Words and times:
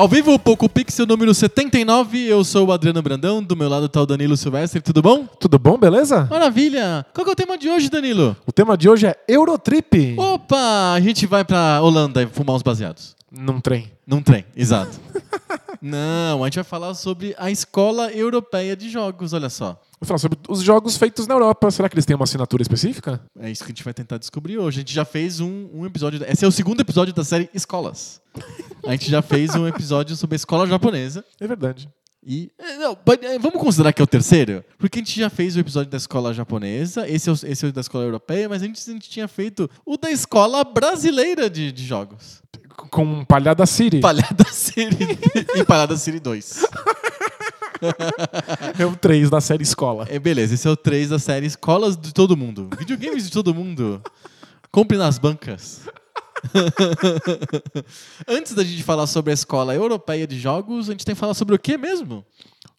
Ao 0.00 0.08
vivo, 0.08 0.38
Poco 0.38 0.66
Pixel 0.66 1.04
número 1.04 1.34
79, 1.34 2.24
eu 2.24 2.42
sou 2.42 2.68
o 2.68 2.72
Adriano 2.72 3.02
Brandão, 3.02 3.42
do 3.42 3.54
meu 3.54 3.68
lado 3.68 3.86
tá 3.86 4.00
o 4.00 4.06
Danilo 4.06 4.34
Silvestre, 4.34 4.80
tudo 4.80 5.02
bom? 5.02 5.26
Tudo 5.38 5.58
bom, 5.58 5.76
beleza? 5.76 6.26
Maravilha! 6.30 7.04
Qual 7.12 7.22
que 7.22 7.28
é 7.28 7.32
o 7.34 7.36
tema 7.36 7.58
de 7.58 7.68
hoje, 7.68 7.90
Danilo? 7.90 8.34
O 8.46 8.50
tema 8.50 8.78
de 8.78 8.88
hoje 8.88 9.06
é 9.06 9.14
Eurotrip. 9.28 10.16
Opa! 10.16 10.94
A 10.94 11.00
gente 11.00 11.26
vai 11.26 11.44
pra 11.44 11.82
Holanda 11.82 12.26
fumar 12.32 12.56
uns 12.56 12.62
baseados. 12.62 13.14
Num 13.30 13.60
trem. 13.60 13.90
Num 14.06 14.22
trem, 14.22 14.44
exato. 14.56 14.98
Não, 15.80 16.42
a 16.42 16.46
gente 16.46 16.56
vai 16.56 16.64
falar 16.64 16.94
sobre 16.94 17.34
a 17.38 17.50
Escola 17.50 18.12
Europeia 18.12 18.76
de 18.76 18.90
Jogos, 18.90 19.32
olha 19.32 19.48
só. 19.48 19.80
Vou 19.98 20.06
falar 20.06 20.18
sobre 20.18 20.38
os 20.48 20.62
jogos 20.62 20.96
feitos 20.96 21.26
na 21.26 21.34
Europa. 21.34 21.70
Será 21.70 21.88
que 21.88 21.94
eles 21.94 22.04
têm 22.04 22.16
uma 22.16 22.24
assinatura 22.24 22.62
específica? 22.62 23.20
É 23.38 23.50
isso 23.50 23.62
que 23.64 23.70
a 23.70 23.74
gente 23.74 23.84
vai 23.84 23.94
tentar 23.94 24.18
descobrir 24.18 24.58
hoje. 24.58 24.78
A 24.78 24.80
gente 24.80 24.94
já 24.94 25.04
fez 25.04 25.40
um, 25.40 25.68
um 25.72 25.86
episódio. 25.86 26.20
Esse 26.26 26.44
é 26.44 26.48
o 26.48 26.52
segundo 26.52 26.80
episódio 26.80 27.14
da 27.14 27.24
série 27.24 27.48
Escolas. 27.54 28.20
A 28.86 28.92
gente 28.92 29.10
já 29.10 29.22
fez 29.22 29.54
um 29.54 29.66
episódio 29.66 30.16
sobre 30.16 30.34
a 30.34 30.36
escola 30.36 30.66
japonesa. 30.66 31.24
É 31.38 31.46
verdade. 31.46 31.88
E. 32.24 32.50
é, 32.58 32.76
Não, 32.76 32.96
é, 33.22 33.38
vamos 33.38 33.60
considerar 33.60 33.92
que 33.92 34.00
é 34.00 34.04
o 34.04 34.06
terceiro? 34.06 34.64
Porque 34.78 34.98
a 34.98 35.02
gente 35.02 35.18
já 35.18 35.30
fez 35.30 35.56
o 35.56 35.60
episódio 35.60 35.90
da 35.90 35.96
escola 35.96 36.34
japonesa, 36.34 37.08
esse 37.08 37.28
é 37.28 37.32
o, 37.32 37.34
esse 37.34 37.64
é 37.64 37.68
o 37.68 37.72
da 37.72 37.80
escola 37.80 38.04
europeia, 38.04 38.48
mas 38.48 38.62
antes 38.62 38.86
a 38.88 38.92
gente 38.92 39.08
tinha 39.08 39.26
feito 39.26 39.70
o 39.86 39.96
da 39.96 40.10
escola 40.10 40.62
brasileira 40.62 41.48
de, 41.48 41.72
de 41.72 41.86
jogos. 41.86 42.42
Com 42.90 43.24
Palhada 43.24 43.66
City. 43.66 44.00
Palhada 44.00 44.44
City 44.50 45.18
e 45.54 45.64
Palhada 45.64 45.96
City 45.96 46.20
2. 46.20 46.64
É 48.78 48.84
o 48.84 48.94
3 48.96 49.30
da 49.30 49.40
série 49.40 49.62
Escola. 49.62 50.06
É, 50.08 50.18
beleza, 50.18 50.54
esse 50.54 50.66
é 50.68 50.70
o 50.70 50.76
3 50.76 51.10
da 51.10 51.18
série 51.18 51.46
Escolas 51.46 51.96
de 51.96 52.12
Todo 52.12 52.36
Mundo. 52.36 52.68
Videogames 52.78 53.24
de 53.24 53.32
todo 53.32 53.54
mundo. 53.54 54.02
Compre 54.70 54.96
nas 54.96 55.18
bancas. 55.18 55.82
Antes 58.26 58.54
da 58.54 58.64
gente 58.64 58.82
falar 58.82 59.06
sobre 59.06 59.30
a 59.30 59.34
escola 59.34 59.74
europeia 59.74 60.26
de 60.26 60.38
jogos, 60.38 60.88
a 60.88 60.92
gente 60.92 61.04
tem 61.04 61.14
que 61.14 61.20
falar 61.20 61.34
sobre 61.34 61.54
o 61.54 61.58
que 61.58 61.76
mesmo? 61.76 62.24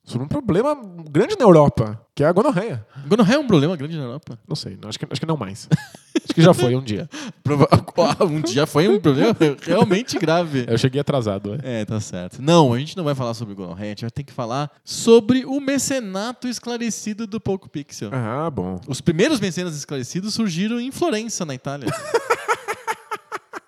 Sobre 0.03 0.25
um 0.25 0.27
problema 0.27 0.75
grande 1.09 1.35
na 1.37 1.45
Europa, 1.45 1.99
que 2.15 2.23
é 2.23 2.27
a 2.27 2.31
gonorreia. 2.31 2.85
Gonorreia 3.07 3.37
é 3.37 3.39
um 3.39 3.47
problema 3.47 3.75
grande 3.75 3.97
na 3.97 4.03
Europa. 4.03 4.39
Não 4.47 4.55
sei, 4.55 4.77
acho 4.85 4.97
que, 4.99 5.05
acho 5.09 5.21
que 5.21 5.27
não 5.27 5.37
mais. 5.37 5.69
acho 6.23 6.33
que 6.33 6.41
já 6.41 6.53
foi 6.53 6.75
um 6.75 6.81
dia. 6.81 7.09
Um 8.21 8.41
dia 8.41 8.65
foi 8.65 8.87
um 8.87 8.99
problema 8.99 9.35
realmente 9.61 10.17
grave. 10.17 10.65
Eu 10.67 10.77
cheguei 10.77 11.01
atrasado. 11.01 11.59
É. 11.63 11.81
É, 11.81 11.85
tá 11.85 11.99
certo. 11.99 12.41
Não, 12.41 12.73
a 12.73 12.79
gente 12.79 12.95
não 12.95 13.03
vai 13.03 13.13
falar 13.15 13.33
sobre 13.33 13.53
gonorreia, 13.53 13.89
a 13.89 13.93
gente 13.93 14.01
vai 14.01 14.11
ter 14.11 14.23
que 14.23 14.31
falar 14.31 14.71
sobre 14.85 15.45
o 15.45 15.59
mecenato 15.59 16.47
esclarecido 16.47 17.27
do 17.27 17.39
Poco 17.39 17.69
Pixel. 17.69 18.09
Ah, 18.13 18.49
bom. 18.49 18.79
Os 18.87 19.01
primeiros 19.01 19.39
mecenas 19.39 19.75
esclarecidos 19.75 20.33
surgiram 20.33 20.79
em 20.79 20.91
Florença, 20.91 21.45
na 21.45 21.53
Itália. 21.55 21.89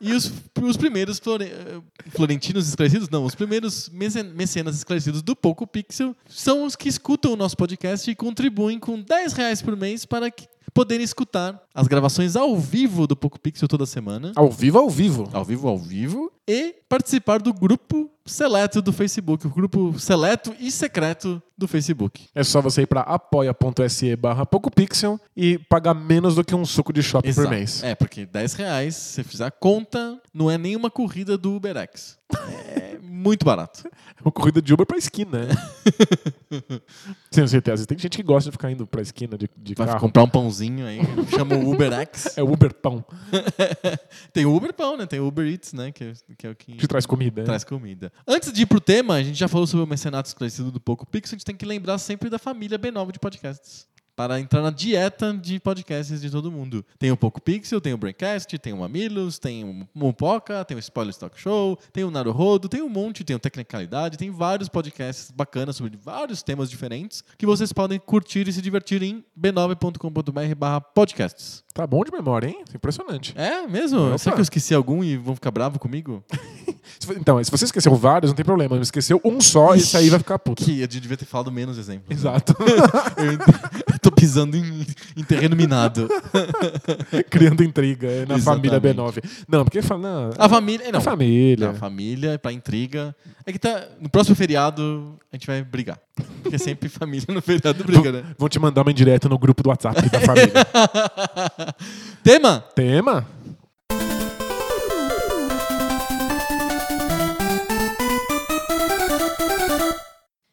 E 0.06 0.12
os, 0.12 0.34
os 0.62 0.76
primeiros 0.76 1.18
flore- 1.18 1.50
florentinos 2.10 2.68
esclarecidos, 2.68 3.08
não, 3.10 3.24
os 3.24 3.36
primeiros 3.36 3.88
mece- 3.88 4.22
mecenas 4.22 4.76
esclarecidos 4.76 5.22
do 5.22 5.34
Poco 5.34 5.66
Pixel 5.66 6.14
são 6.28 6.66
os 6.66 6.76
que 6.76 6.90
escutam 6.90 7.32
o 7.32 7.36
nosso 7.38 7.56
podcast 7.56 8.12
e 8.12 8.14
contribuem 8.14 8.80
com 8.80 9.00
10 9.00 9.32
reais 9.32 9.62
por 9.62 9.78
mês 9.78 10.04
para 10.04 10.30
que- 10.30 10.46
poderem 10.74 11.04
escutar 11.04 11.62
as 11.74 11.88
gravações 11.88 12.36
ao 12.36 12.58
vivo 12.58 13.06
do 13.08 13.16
Poco 13.16 13.40
Pixel 13.40 13.68
toda 13.68 13.86
semana. 13.86 14.32
Ao 14.36 14.50
vivo, 14.50 14.80
ao 14.80 14.90
vivo. 14.90 15.30
Ao 15.32 15.44
vivo, 15.46 15.68
ao 15.68 15.78
vivo. 15.78 16.32
E 16.48 16.76
participar 16.90 17.42
do 17.42 17.54
grupo 17.54 18.10
seleto 18.26 18.82
do 18.82 18.92
Facebook, 18.92 19.46
o 19.48 19.50
grupo 19.50 19.98
seleto 20.00 20.54
e 20.60 20.72
secreto 20.72 21.42
do 21.58 21.68
Facebook. 21.68 22.28
É 22.36 22.44
só 22.44 22.62
você 22.62 22.82
ir 22.82 22.88
pra 22.88 23.02
apoia.se 23.02 24.16
barra 24.16 24.46
PocoPixel 24.46 25.20
e 25.36 25.58
pagar 25.58 25.94
menos 25.94 26.36
do 26.36 26.44
que 26.44 26.54
um 26.56 26.66
suco 26.66 26.92
de 26.92 27.02
shopping 27.02 27.34
por 27.34 27.42
Exato. 27.42 27.50
mês. 27.50 27.84
É, 27.84 27.96
porque 27.96 28.26
10 28.26 28.54
reais, 28.54 28.96
se 28.96 29.14
você 29.14 29.24
fizer 29.24 29.46
a 29.46 29.52
conta, 29.52 30.20
não 30.34 30.50
é 30.50 30.58
nenhuma 30.58 30.90
corrida 30.90 31.38
do 31.38 31.56
UberX. 31.56 32.18
É 32.68 32.93
muito 33.24 33.46
barato. 33.46 33.90
É 34.16 34.22
uma 34.24 34.32
corrida 34.32 34.62
de 34.62 34.72
Uber 34.74 34.86
pra 34.86 34.96
esquina. 34.98 35.48
né? 35.48 35.56
Sem 37.32 37.46
certeza. 37.48 37.86
Tem 37.86 37.98
gente 37.98 38.16
que 38.18 38.24
gosta 38.24 38.50
de 38.50 38.52
ficar 38.54 38.70
indo 38.72 38.86
pra 38.86 39.02
esquina 39.02 39.38
de, 39.38 39.50
de 39.58 39.74
Vai 39.74 39.88
carro. 39.88 40.00
comprar 40.00 40.24
um 40.24 40.30
pãozinho 40.30 40.86
aí, 40.86 41.00
chama 41.30 41.56
o 41.56 41.72
UberX. 41.74 42.28
É 42.38 42.44
Uber 42.44 42.74
Pão, 42.74 43.04
Tem 44.32 44.46
o 44.46 44.56
Uber 44.56 44.74
Pão, 44.74 44.96
né? 44.98 45.06
Tem 45.06 45.20
o 45.20 45.28
Uber 45.28 45.46
Eats, 45.48 45.74
né? 45.74 45.92
Que, 45.92 46.04
é- 46.06 46.14
que 46.38 46.48
é 46.48 46.50
o 46.52 46.56
que 46.56 46.74
que 46.74 46.88
traz 46.88 47.06
comida. 47.06 47.42
né? 47.42 47.46
traz 47.46 47.64
comida. 47.64 48.12
Antes 48.28 48.52
de 48.54 48.62
ir 48.62 48.66
pro 48.66 48.80
tema, 48.80 49.16
a 49.16 49.24
gente 49.24 49.38
já 49.38 49.48
falou 49.48 49.66
sobre 49.68 49.84
o 49.84 49.88
mecenato 49.88 50.28
esclarecido 50.28 50.72
do 50.72 50.80
Poco 50.80 51.06
Pixel, 51.06 51.36
a 51.36 51.38
gente 51.38 51.46
tem 51.46 51.56
que 51.56 51.66
lembrar 51.66 51.98
sempre 51.98 52.30
da 52.30 52.38
família 52.40 52.78
B9 52.78 53.12
de 53.14 53.20
podcasts. 53.20 53.88
Para 54.16 54.40
entrar 54.40 54.62
na 54.62 54.70
dieta 54.70 55.34
de 55.34 55.60
podcasts 55.60 56.22
de 56.22 56.30
todo 56.30 56.52
mundo. 56.52 56.86
Tem 57.00 57.12
o 57.12 57.18
Poco 57.18 57.42
Pixel, 57.42 57.82
tem 57.82 57.94
o 57.94 57.98
Braincast, 57.98 58.58
tem 58.60 58.72
o 58.72 58.78
Mamilos, 58.78 59.40
tem 59.40 59.64
o 59.64 59.88
Mupoca, 59.94 60.64
tem 60.64 60.78
o 60.78 60.80
Spoiler 60.80 61.12
Stock 61.12 61.40
Show, 61.40 61.80
tem 61.92 62.04
o 62.04 62.12
Naruhodo, 62.12 62.70
tem 62.70 62.82
um 62.82 62.90
monte, 62.90 63.24
tem 63.24 63.36
o 63.36 63.40
Tecnicalidade, 63.40 64.18
tem 64.18 64.30
vários 64.30 64.70
podcasts 64.70 65.32
bacanas 65.32 65.78
sobre 65.78 65.98
vários 65.98 66.44
temas 66.44 66.70
diferentes 66.70 67.24
que 67.38 67.46
vocês 67.46 67.74
podem 67.74 68.00
curtir 68.00 68.48
e 68.48 68.54
se 68.54 68.62
divertir 68.62 69.02
em 69.02 69.24
b9.com.br 69.40 70.56
barra 70.56 70.80
podcasts. 70.80 71.64
Tá 71.74 71.88
bom 71.88 72.04
de 72.04 72.12
memória, 72.12 72.48
hein? 72.48 72.64
É 72.72 72.76
Impressionante. 72.76 73.34
mesmo? 73.70 74.10
Opa. 74.10 74.18
Será 74.20 74.36
que 74.36 74.42
eu 74.42 74.44
esqueci 74.44 74.76
algum 74.76 75.04
e 75.04 75.18
vão 75.18 75.34
ficar 75.34 75.52
bravos 75.52 75.80
comigo? 75.80 76.24
Então, 77.18 77.44
se 77.44 77.52
você 77.52 77.66
esqueceu 77.66 77.94
vários, 77.96 78.32
não 78.32 78.36
tem 78.36 78.46
problema. 78.46 78.76
Mas 78.76 78.88
esqueceu 78.88 79.20
um 79.24 79.42
só, 79.42 79.76
esse 79.76 79.96
aí 79.98 80.10
vai 80.10 80.20
ficar 80.20 80.40
puto. 80.40 80.64
Que 80.64 80.82
eu 80.82 80.88
devia 80.88 81.18
ter 81.18 81.26
falado 81.26 81.52
menos 81.52 81.78
exemplos. 81.78 82.10
né? 82.10 82.16
Exato. 82.16 82.56
Eu, 83.94 84.00
tô 84.00 84.12
pisando 84.12 84.56
em, 84.56 84.86
em 85.16 85.24
terreno 85.24 85.56
minado. 85.56 86.08
Criando 87.30 87.64
intriga 87.64 88.08
é, 88.08 88.26
na 88.26 88.38
família 88.40 88.78
Exatamente. 88.78 89.22
B9. 89.22 89.46
Não, 89.48 89.64
porque 89.64 89.82
fala. 89.82 90.02
Não, 90.02 90.30
A 90.38 90.50
família. 90.50 90.92
Não, 90.92 91.00
a 91.00 91.02
família. 91.02 91.70
A 91.70 91.74
família, 91.74 92.40
pra 92.40 92.52
intriga. 92.52 93.16
É 93.46 93.52
que 93.52 93.60
tá. 93.60 93.86
No 94.00 94.10
próximo 94.10 94.36
feriado 94.36 95.18
a 95.32 95.36
gente 95.36 95.48
vai 95.48 95.64
brigar. 95.64 95.98
Porque 96.44 96.58
sempre 96.60 96.90
família 96.90 97.26
no 97.30 97.42
feriado 97.42 97.84
briga, 97.84 98.12
né? 98.12 98.24
Vão 98.38 98.48
te 98.48 98.60
mandar 98.60 98.82
uma 98.84 98.92
indireta 98.92 99.28
no 99.28 99.38
grupo 99.38 99.64
do 99.64 99.70
WhatsApp 99.70 100.10
da 100.10 100.20
família. 100.20 100.54
Tema? 102.24 102.64
Tema? 102.76 103.26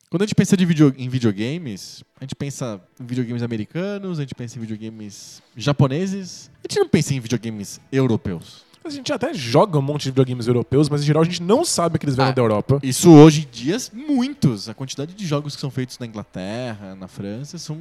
Quando 0.08 0.22
a 0.22 0.26
gente 0.26 0.34
pensa 0.34 0.56
de 0.56 0.66
video- 0.66 0.92
em 0.98 1.08
videogames, 1.08 2.02
a 2.20 2.24
gente 2.24 2.34
pensa 2.34 2.80
em 3.00 3.06
videogames 3.06 3.42
americanos, 3.44 4.18
a 4.18 4.22
gente 4.22 4.34
pensa 4.34 4.58
em 4.58 4.60
videogames 4.60 5.40
japoneses. 5.56 6.50
A 6.64 6.68
gente 6.68 6.80
não 6.80 6.88
pensa 6.88 7.14
em 7.14 7.20
videogames 7.20 7.80
europeus. 7.92 8.64
A 8.82 8.88
gente 8.88 9.12
até 9.12 9.32
joga 9.34 9.78
um 9.78 9.82
monte 9.82 10.04
de 10.04 10.10
videogames 10.10 10.46
europeus, 10.46 10.88
mas 10.88 11.02
em 11.02 11.04
geral 11.04 11.22
a 11.22 11.24
gente 11.24 11.42
não 11.42 11.64
sabe 11.64 11.98
que 11.98 12.06
eles 12.06 12.16
vieram 12.16 12.30
Ah. 12.32 12.34
da 12.34 12.40
Europa. 12.42 12.78
Isso 12.82 13.10
hoje 13.12 13.42
em 13.46 13.48
dia, 13.52 13.76
muitos. 13.92 14.68
A 14.70 14.74
quantidade 14.74 15.12
de 15.12 15.26
jogos 15.26 15.54
que 15.54 15.60
são 15.60 15.70
feitos 15.70 15.98
na 15.98 16.06
Inglaterra, 16.06 16.94
na 16.98 17.06
França, 17.06 17.58
são 17.58 17.76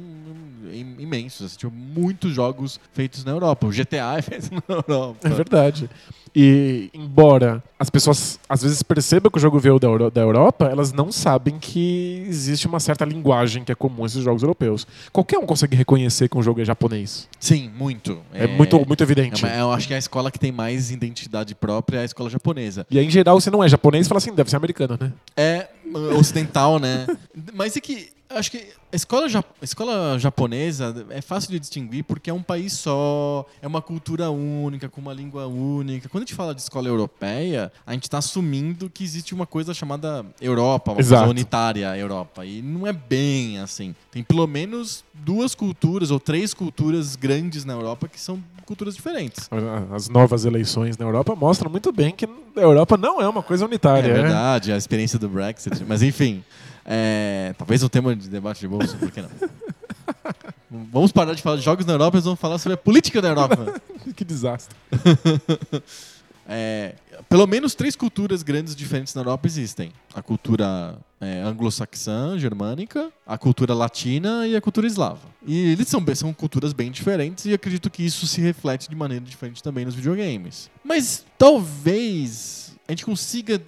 im- 0.72 0.96
imensos. 0.98 1.46
Assim, 1.46 1.56
tipo, 1.56 1.72
muitos 1.72 2.34
jogos 2.34 2.78
feitos 2.92 3.24
na 3.24 3.32
Europa. 3.32 3.66
O 3.66 3.70
GTA 3.72 4.18
é 4.18 4.22
feito 4.22 4.50
na 4.68 4.74
Europa. 4.74 5.26
É 5.26 5.30
verdade. 5.30 5.88
E, 6.36 6.90
embora 6.94 7.60
as 7.76 7.90
pessoas 7.90 8.38
às 8.48 8.62
vezes 8.62 8.84
percebam 8.84 9.28
que 9.32 9.38
o 9.38 9.40
jogo 9.40 9.58
veio 9.58 9.80
da, 9.80 9.88
Euro- 9.88 10.10
da 10.12 10.20
Europa, 10.20 10.66
elas 10.66 10.92
não 10.92 11.10
sabem 11.10 11.58
que 11.58 12.24
existe 12.28 12.68
uma 12.68 12.78
certa 12.78 13.04
linguagem 13.04 13.64
que 13.64 13.72
é 13.72 13.74
comum 13.74 14.04
a 14.04 14.06
esses 14.06 14.22
jogos 14.22 14.42
europeus. 14.42 14.86
Qualquer 15.12 15.38
um 15.38 15.46
consegue 15.46 15.74
reconhecer 15.74 16.28
que 16.28 16.38
um 16.38 16.42
jogo 16.42 16.60
é 16.60 16.64
japonês. 16.64 17.26
Sim, 17.40 17.68
muito. 17.76 18.18
É, 18.32 18.46
muito, 18.46 18.76
muito 18.86 19.00
é 19.00 19.04
evidente. 19.04 19.44
uma- 19.44 19.52
eu 19.52 19.72
acho 19.72 19.88
que 19.88 19.94
a 19.94 19.98
escola 19.98 20.30
que 20.30 20.38
tem 20.38 20.52
mais 20.52 20.89
identidade 20.94 21.54
própria 21.54 22.00
a 22.00 22.04
escola 22.04 22.30
japonesa. 22.30 22.86
E 22.90 22.98
aí, 22.98 23.06
em 23.06 23.10
geral, 23.10 23.40
você 23.40 23.50
não 23.50 23.62
é 23.62 23.68
japonês 23.68 24.06
e 24.06 24.08
fala 24.08 24.18
assim, 24.18 24.34
deve 24.34 24.50
ser 24.50 24.56
americano, 24.56 24.98
né? 25.00 25.12
É 25.36 25.68
uh, 25.86 26.18
ocidental, 26.18 26.78
né? 26.78 27.06
Mas 27.54 27.76
é 27.76 27.80
que 27.80 28.10
acho 28.30 28.50
que 28.50 28.66
a 28.92 28.96
escola, 28.96 29.28
ja- 29.28 29.44
escola 29.62 30.18
japonesa 30.18 31.06
é 31.10 31.20
fácil 31.20 31.50
de 31.50 31.58
distinguir 31.60 32.04
porque 32.04 32.30
é 32.30 32.32
um 32.32 32.42
país 32.42 32.72
só, 32.72 33.44
é 33.60 33.66
uma 33.66 33.82
cultura 33.82 34.30
única, 34.30 34.88
com 34.88 35.00
uma 35.00 35.12
língua 35.12 35.46
única. 35.46 36.08
Quando 36.08 36.22
a 36.22 36.26
gente 36.26 36.34
fala 36.34 36.54
de 36.54 36.60
escola 36.60 36.88
europeia, 36.88 37.72
a 37.86 37.92
gente 37.92 38.04
está 38.04 38.18
assumindo 38.18 38.88
que 38.90 39.04
existe 39.04 39.34
uma 39.34 39.46
coisa 39.46 39.72
chamada 39.74 40.24
Europa, 40.40 40.92
uma 40.92 41.00
Exato. 41.00 41.20
coisa 41.22 41.30
unitária 41.30 41.96
Europa. 41.96 42.44
E 42.44 42.62
não 42.62 42.86
é 42.86 42.92
bem 42.92 43.58
assim. 43.58 43.94
Tem 44.10 44.22
pelo 44.22 44.46
menos 44.46 45.04
duas 45.14 45.54
culturas 45.54 46.10
ou 46.10 46.18
três 46.18 46.54
culturas 46.54 47.16
grandes 47.16 47.64
na 47.64 47.72
Europa 47.74 48.08
que 48.08 48.20
são 48.20 48.42
culturas 48.64 48.94
diferentes. 48.94 49.48
As 49.92 50.08
novas 50.08 50.44
eleições 50.44 50.96
na 50.96 51.04
Europa 51.04 51.34
mostram 51.34 51.70
muito 51.70 51.90
bem 51.92 52.12
que 52.12 52.24
a 52.24 52.60
Europa 52.60 52.96
não 52.96 53.20
é 53.20 53.28
uma 53.28 53.42
coisa 53.42 53.64
unitária. 53.64 54.08
É 54.08 54.14
né? 54.14 54.22
verdade, 54.22 54.72
a 54.72 54.76
experiência 54.76 55.18
do 55.18 55.28
Brexit. 55.28 55.84
Mas 55.86 56.02
enfim, 56.02 56.44
é, 56.92 57.54
talvez 57.56 57.84
um 57.84 57.88
tema 57.88 58.16
de 58.16 58.28
debate 58.28 58.58
de 58.58 58.66
bolsa, 58.66 58.96
por 58.96 59.12
que 59.12 59.22
não? 59.22 59.30
Vamos 60.92 61.12
parar 61.12 61.34
de 61.34 61.42
falar 61.42 61.56
de 61.56 61.62
jogos 61.62 61.86
na 61.86 61.92
Europa 61.92 62.18
e 62.18 62.20
vamos 62.20 62.38
falar 62.38 62.56
sobre 62.58 62.74
a 62.74 62.76
política 62.76 63.20
da 63.20 63.28
Europa. 63.28 63.80
que 64.14 64.24
desastre. 64.24 64.76
É, 66.52 66.96
pelo 67.28 67.46
menos 67.46 67.76
três 67.76 67.94
culturas 67.94 68.42
grandes 68.42 68.74
diferentes 68.74 69.14
na 69.14 69.20
Europa 69.20 69.46
existem: 69.46 69.92
a 70.12 70.20
cultura 70.20 70.98
é, 71.20 71.40
anglo-saxã, 71.42 72.36
germânica, 72.36 73.12
a 73.24 73.38
cultura 73.38 73.72
latina 73.72 74.48
e 74.48 74.56
a 74.56 74.60
cultura 74.60 74.88
eslava. 74.88 75.28
E 75.46 75.70
eles 75.70 75.86
são, 75.86 76.04
são 76.16 76.32
culturas 76.32 76.72
bem 76.72 76.90
diferentes 76.90 77.44
e 77.44 77.54
acredito 77.54 77.88
que 77.88 78.02
isso 78.04 78.26
se 78.26 78.40
reflete 78.40 78.90
de 78.90 78.96
maneira 78.96 79.24
diferente 79.24 79.62
também 79.62 79.84
nos 79.84 79.94
videogames. 79.94 80.68
Mas 80.82 81.24
talvez 81.38 82.69
a 82.90 82.92
gente 82.92 83.04
consiga 83.04 83.60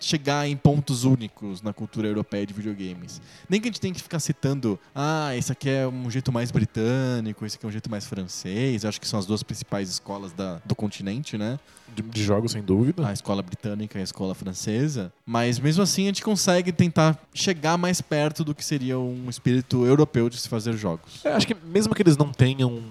chegar 0.00 0.46
em 0.48 0.56
pontos 0.56 1.04
únicos 1.04 1.62
na 1.62 1.72
cultura 1.72 2.06
europeia 2.06 2.46
de 2.46 2.52
videogames. 2.52 3.20
Nem 3.48 3.60
que 3.60 3.68
a 3.68 3.70
gente 3.70 3.80
tenha 3.80 3.94
que 3.94 4.02
ficar 4.02 4.20
citando, 4.20 4.78
ah, 4.94 5.34
esse 5.36 5.50
aqui 5.50 5.68
é 5.70 5.86
um 5.88 6.10
jeito 6.10 6.30
mais 6.30 6.50
britânico, 6.50 7.44
esse 7.46 7.56
aqui 7.56 7.64
é 7.66 7.68
um 7.68 7.72
jeito 7.72 7.90
mais 7.90 8.06
francês. 8.06 8.84
Eu 8.84 8.88
acho 8.88 9.00
que 9.00 9.08
são 9.08 9.18
as 9.18 9.26
duas 9.26 9.42
principais 9.42 9.88
escolas 9.88 10.32
da- 10.32 10.60
do 10.64 10.74
continente, 10.74 11.36
né? 11.38 11.58
De, 11.94 12.02
de 12.02 12.22
jogos, 12.24 12.52
sem 12.52 12.62
dúvida. 12.62 13.06
a 13.06 13.12
escola 13.12 13.42
britânica 13.42 13.98
e 13.98 14.00
a 14.00 14.04
escola 14.04 14.34
francesa, 14.34 15.12
mas 15.26 15.58
mesmo 15.58 15.82
assim 15.82 16.04
a 16.04 16.06
gente 16.06 16.22
consegue 16.22 16.72
tentar 16.72 17.18
chegar 17.34 17.76
mais 17.76 18.00
perto 18.00 18.42
do 18.44 18.54
que 18.54 18.64
seria 18.64 18.98
um 18.98 19.28
espírito 19.28 19.84
europeu 19.84 20.30
de 20.30 20.38
se 20.38 20.48
fazer 20.48 20.72
jogos. 20.74 21.22
É, 21.24 21.32
acho 21.32 21.46
que 21.46 21.54
mesmo 21.54 21.94
que 21.94 22.00
eles 22.02 22.16
não 22.16 22.32
tenham 22.32 22.82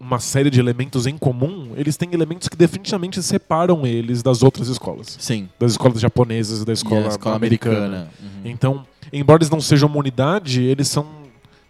uma 0.00 0.18
série 0.18 0.48
de 0.48 0.58
elementos 0.58 1.06
em 1.06 1.16
comum, 1.18 1.72
eles 1.76 1.94
têm 1.96 2.08
elementos 2.14 2.48
que 2.48 2.56
definitivamente 2.56 3.22
separam 3.22 3.86
eles 3.86 4.22
das 4.22 4.42
outras 4.42 4.68
escolas. 4.68 5.16
Sim. 5.20 5.46
Das 5.58 5.72
escolas 5.72 6.00
japonesas 6.00 6.62
e 6.62 6.64
da 6.64 6.72
E 6.72 6.74
escola, 6.74 7.04
a 7.04 7.08
escola 7.08 7.36
americana. 7.36 7.76
americana. 7.86 8.10
Uhum. 8.20 8.40
Então, 8.50 8.86
embora 9.12 9.38
eles 9.42 9.50
não 9.50 9.60
sejam 9.60 9.88
uma 9.88 9.98
unidade, 9.98 10.62
eles 10.62 10.88
são 10.88 11.06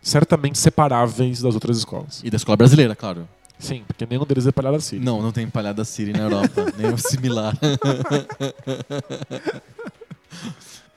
certamente 0.00 0.58
separáveis 0.58 1.42
das 1.42 1.54
outras 1.54 1.76
escolas. 1.78 2.20
E 2.22 2.30
da 2.30 2.36
escola 2.36 2.56
brasileira, 2.56 2.94
claro. 2.94 3.28
Sim, 3.58 3.82
porque 3.86 4.06
nenhum 4.08 4.24
deles 4.24 4.46
é 4.46 4.52
palhada 4.52 4.76
assim. 4.78 4.98
Não, 4.98 5.20
não 5.20 5.32
tem 5.32 5.46
palhada 5.48 5.84
Siri 5.84 6.12
na 6.12 6.20
Europa, 6.20 6.72
nem 6.78 6.92
o 6.94 6.96
similar. 6.96 7.54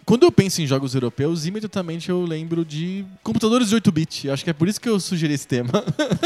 Quando 0.06 0.24
eu 0.24 0.32
penso 0.32 0.62
em 0.62 0.68
jogos 0.68 0.94
europeus, 0.96 1.46
imediatamente 1.46 2.10
eu 2.10 2.24
lembro 2.26 2.66
de 2.66 3.06
computadores 3.24 3.70
de 3.70 3.76
8-bit. 3.76 4.30
Acho 4.30 4.44
que 4.44 4.50
é 4.50 4.54
por 4.54 4.68
isso 4.68 4.80
que 4.82 4.90
eu 4.90 5.00
sugeri 5.00 5.34
esse 5.34 5.48
tema. 5.48 5.70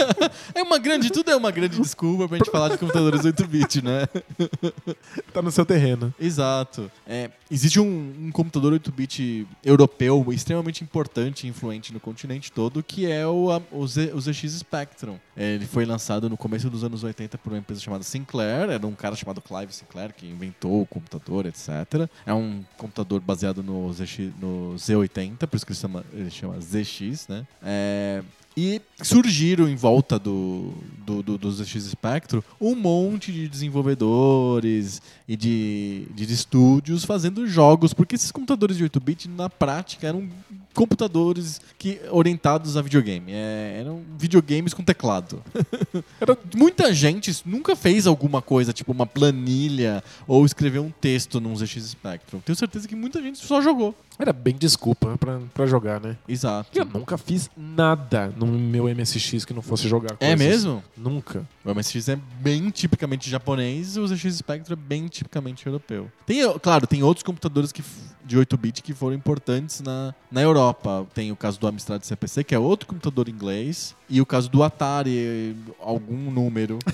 é 0.55 0.61
uma 0.63 0.77
grande, 0.79 1.11
tudo 1.11 1.29
é 1.31 1.35
uma 1.35 1.51
grande 1.51 1.79
desculpa 1.79 2.27
pra 2.27 2.37
gente 2.37 2.49
falar 2.51 2.69
de 2.69 2.77
computadores 2.77 3.21
8-bit, 3.21 3.81
né? 3.83 4.07
Tá 5.33 5.41
no 5.41 5.51
seu 5.51 5.65
terreno. 5.65 6.13
Exato. 6.19 6.89
É, 7.05 7.29
existe 7.51 7.79
um, 7.79 8.13
um 8.27 8.31
computador 8.31 8.73
8-bit 8.73 9.45
europeu 9.63 10.25
extremamente 10.31 10.83
importante 10.83 11.45
e 11.45 11.49
influente 11.49 11.93
no 11.93 11.99
continente 11.99 12.51
todo, 12.51 12.81
que 12.81 13.05
é 13.05 13.27
o, 13.27 13.51
a- 13.51 13.61
o, 13.71 13.85
Z- 13.87 14.11
o 14.13 14.19
ZX 14.21 14.51
Spectrum. 14.59 15.17
É, 15.35 15.53
ele 15.55 15.65
foi 15.67 15.85
lançado 15.85 16.29
no 16.29 16.37
começo 16.37 16.69
dos 16.69 16.83
anos 16.83 17.03
80 17.03 17.37
por 17.37 17.51
uma 17.53 17.59
empresa 17.59 17.81
chamada 17.81 18.03
Sinclair. 18.03 18.69
Era 18.69 18.87
um 18.87 18.93
cara 18.93 19.15
chamado 19.15 19.41
Clive 19.41 19.71
Sinclair 19.73 20.13
que 20.15 20.25
inventou 20.25 20.81
o 20.81 20.85
computador, 20.85 21.45
etc. 21.45 22.09
É 22.25 22.33
um 22.33 22.63
computador 22.77 23.19
baseado 23.21 23.61
no, 23.67 23.91
ZX, 23.91 24.31
no 24.39 24.75
Z80, 24.77 25.45
por 25.45 25.57
isso 25.57 25.65
que 25.65 25.73
ele 25.73 25.79
chama, 25.79 26.05
ele 26.13 26.31
chama 26.31 26.59
ZX, 26.61 27.27
né? 27.27 27.45
É, 27.61 28.23
e 28.55 28.81
surgiram 29.03 29.69
em 29.69 29.75
volta 29.75 30.17
do, 30.17 30.73
do, 31.05 31.21
do, 31.21 31.37
do 31.37 31.51
ZX 31.51 31.83
Spectrum 31.91 32.41
um 32.59 32.73
monte 32.73 33.31
de 33.31 33.47
desenvolvedores 33.47 34.99
e 35.27 35.35
de, 35.35 36.07
de 36.15 36.33
estúdios 36.33 37.05
fazendo 37.05 37.45
jogos, 37.45 37.93
porque 37.93 38.15
esses 38.15 38.31
computadores 38.31 38.77
de 38.77 38.85
8-bit, 38.85 39.29
na 39.29 39.47
prática, 39.47 40.07
eram 40.07 40.27
computadores 40.77 41.59
que, 41.77 41.99
orientados 42.11 42.77
a 42.77 42.81
videogame. 42.81 43.31
É, 43.33 43.77
eram 43.81 44.01
videogames 44.17 44.73
com 44.73 44.83
teclado. 44.83 45.41
Era- 46.21 46.37
Muita 46.55 46.93
gente 46.93 47.35
nunca 47.45 47.75
fez 47.75 48.05
alguma 48.07 48.41
coisa, 48.41 48.71
tipo 48.71 48.91
uma 48.91 49.05
planilha 49.05 50.03
ou 50.27 50.45
escreveu 50.45 50.83
um 50.83 50.91
texto 50.91 51.41
num 51.41 51.55
ZX 51.55 51.83
Spectrum. 51.89 52.39
Tenho 52.39 52.55
certeza 52.55 52.87
que 52.87 52.95
muita 52.95 53.21
gente 53.21 53.39
só 53.39 53.61
jogou. 53.61 53.93
Era 54.19 54.33
bem 54.33 54.55
desculpa 54.55 55.15
pra, 55.17 55.39
pra 55.53 55.65
jogar, 55.67 55.99
né? 55.99 56.17
Exato. 56.27 56.69
Eu 56.77 56.85
nunca 56.85 57.17
fiz 57.17 57.49
nada 57.55 58.33
no 58.35 58.47
meu 58.47 58.85
MSX 58.85 59.45
que 59.45 59.53
não 59.53 59.61
fosse 59.61 59.87
jogar 59.87 60.13
É 60.19 60.35
coisas. 60.35 60.39
mesmo? 60.39 60.83
Nunca. 60.95 61.47
O 61.63 61.73
MSX 61.73 62.09
é 62.09 62.19
bem 62.39 62.69
tipicamente 62.69 63.29
japonês 63.29 63.95
e 63.95 63.99
o 63.99 64.07
ZX 64.07 64.35
Spectrum 64.37 64.73
é 64.73 64.75
bem 64.75 65.07
tipicamente 65.07 65.65
europeu. 65.67 66.09
Tem, 66.25 66.41
claro, 66.59 66.87
tem 66.87 67.03
outros 67.03 67.23
computadores 67.23 67.71
que, 67.71 67.83
de 68.27 68.37
8-bit 68.37 68.83
que 68.83 68.93
foram 68.93 69.15
importantes 69.15 69.81
na, 69.81 70.13
na 70.31 70.41
Europa. 70.41 71.07
Tem 71.13 71.31
o 71.31 71.35
caso 71.35 71.59
do 71.59 71.67
Amstrad 71.67 72.03
CPC, 72.03 72.43
que 72.43 72.53
é 72.53 72.59
outro 72.59 72.87
computador 72.87 73.29
inglês, 73.29 73.95
e 74.09 74.21
o 74.21 74.25
caso 74.25 74.49
do 74.49 74.61
Atari, 74.61 75.55
algum 75.79 76.29
número. 76.29 76.77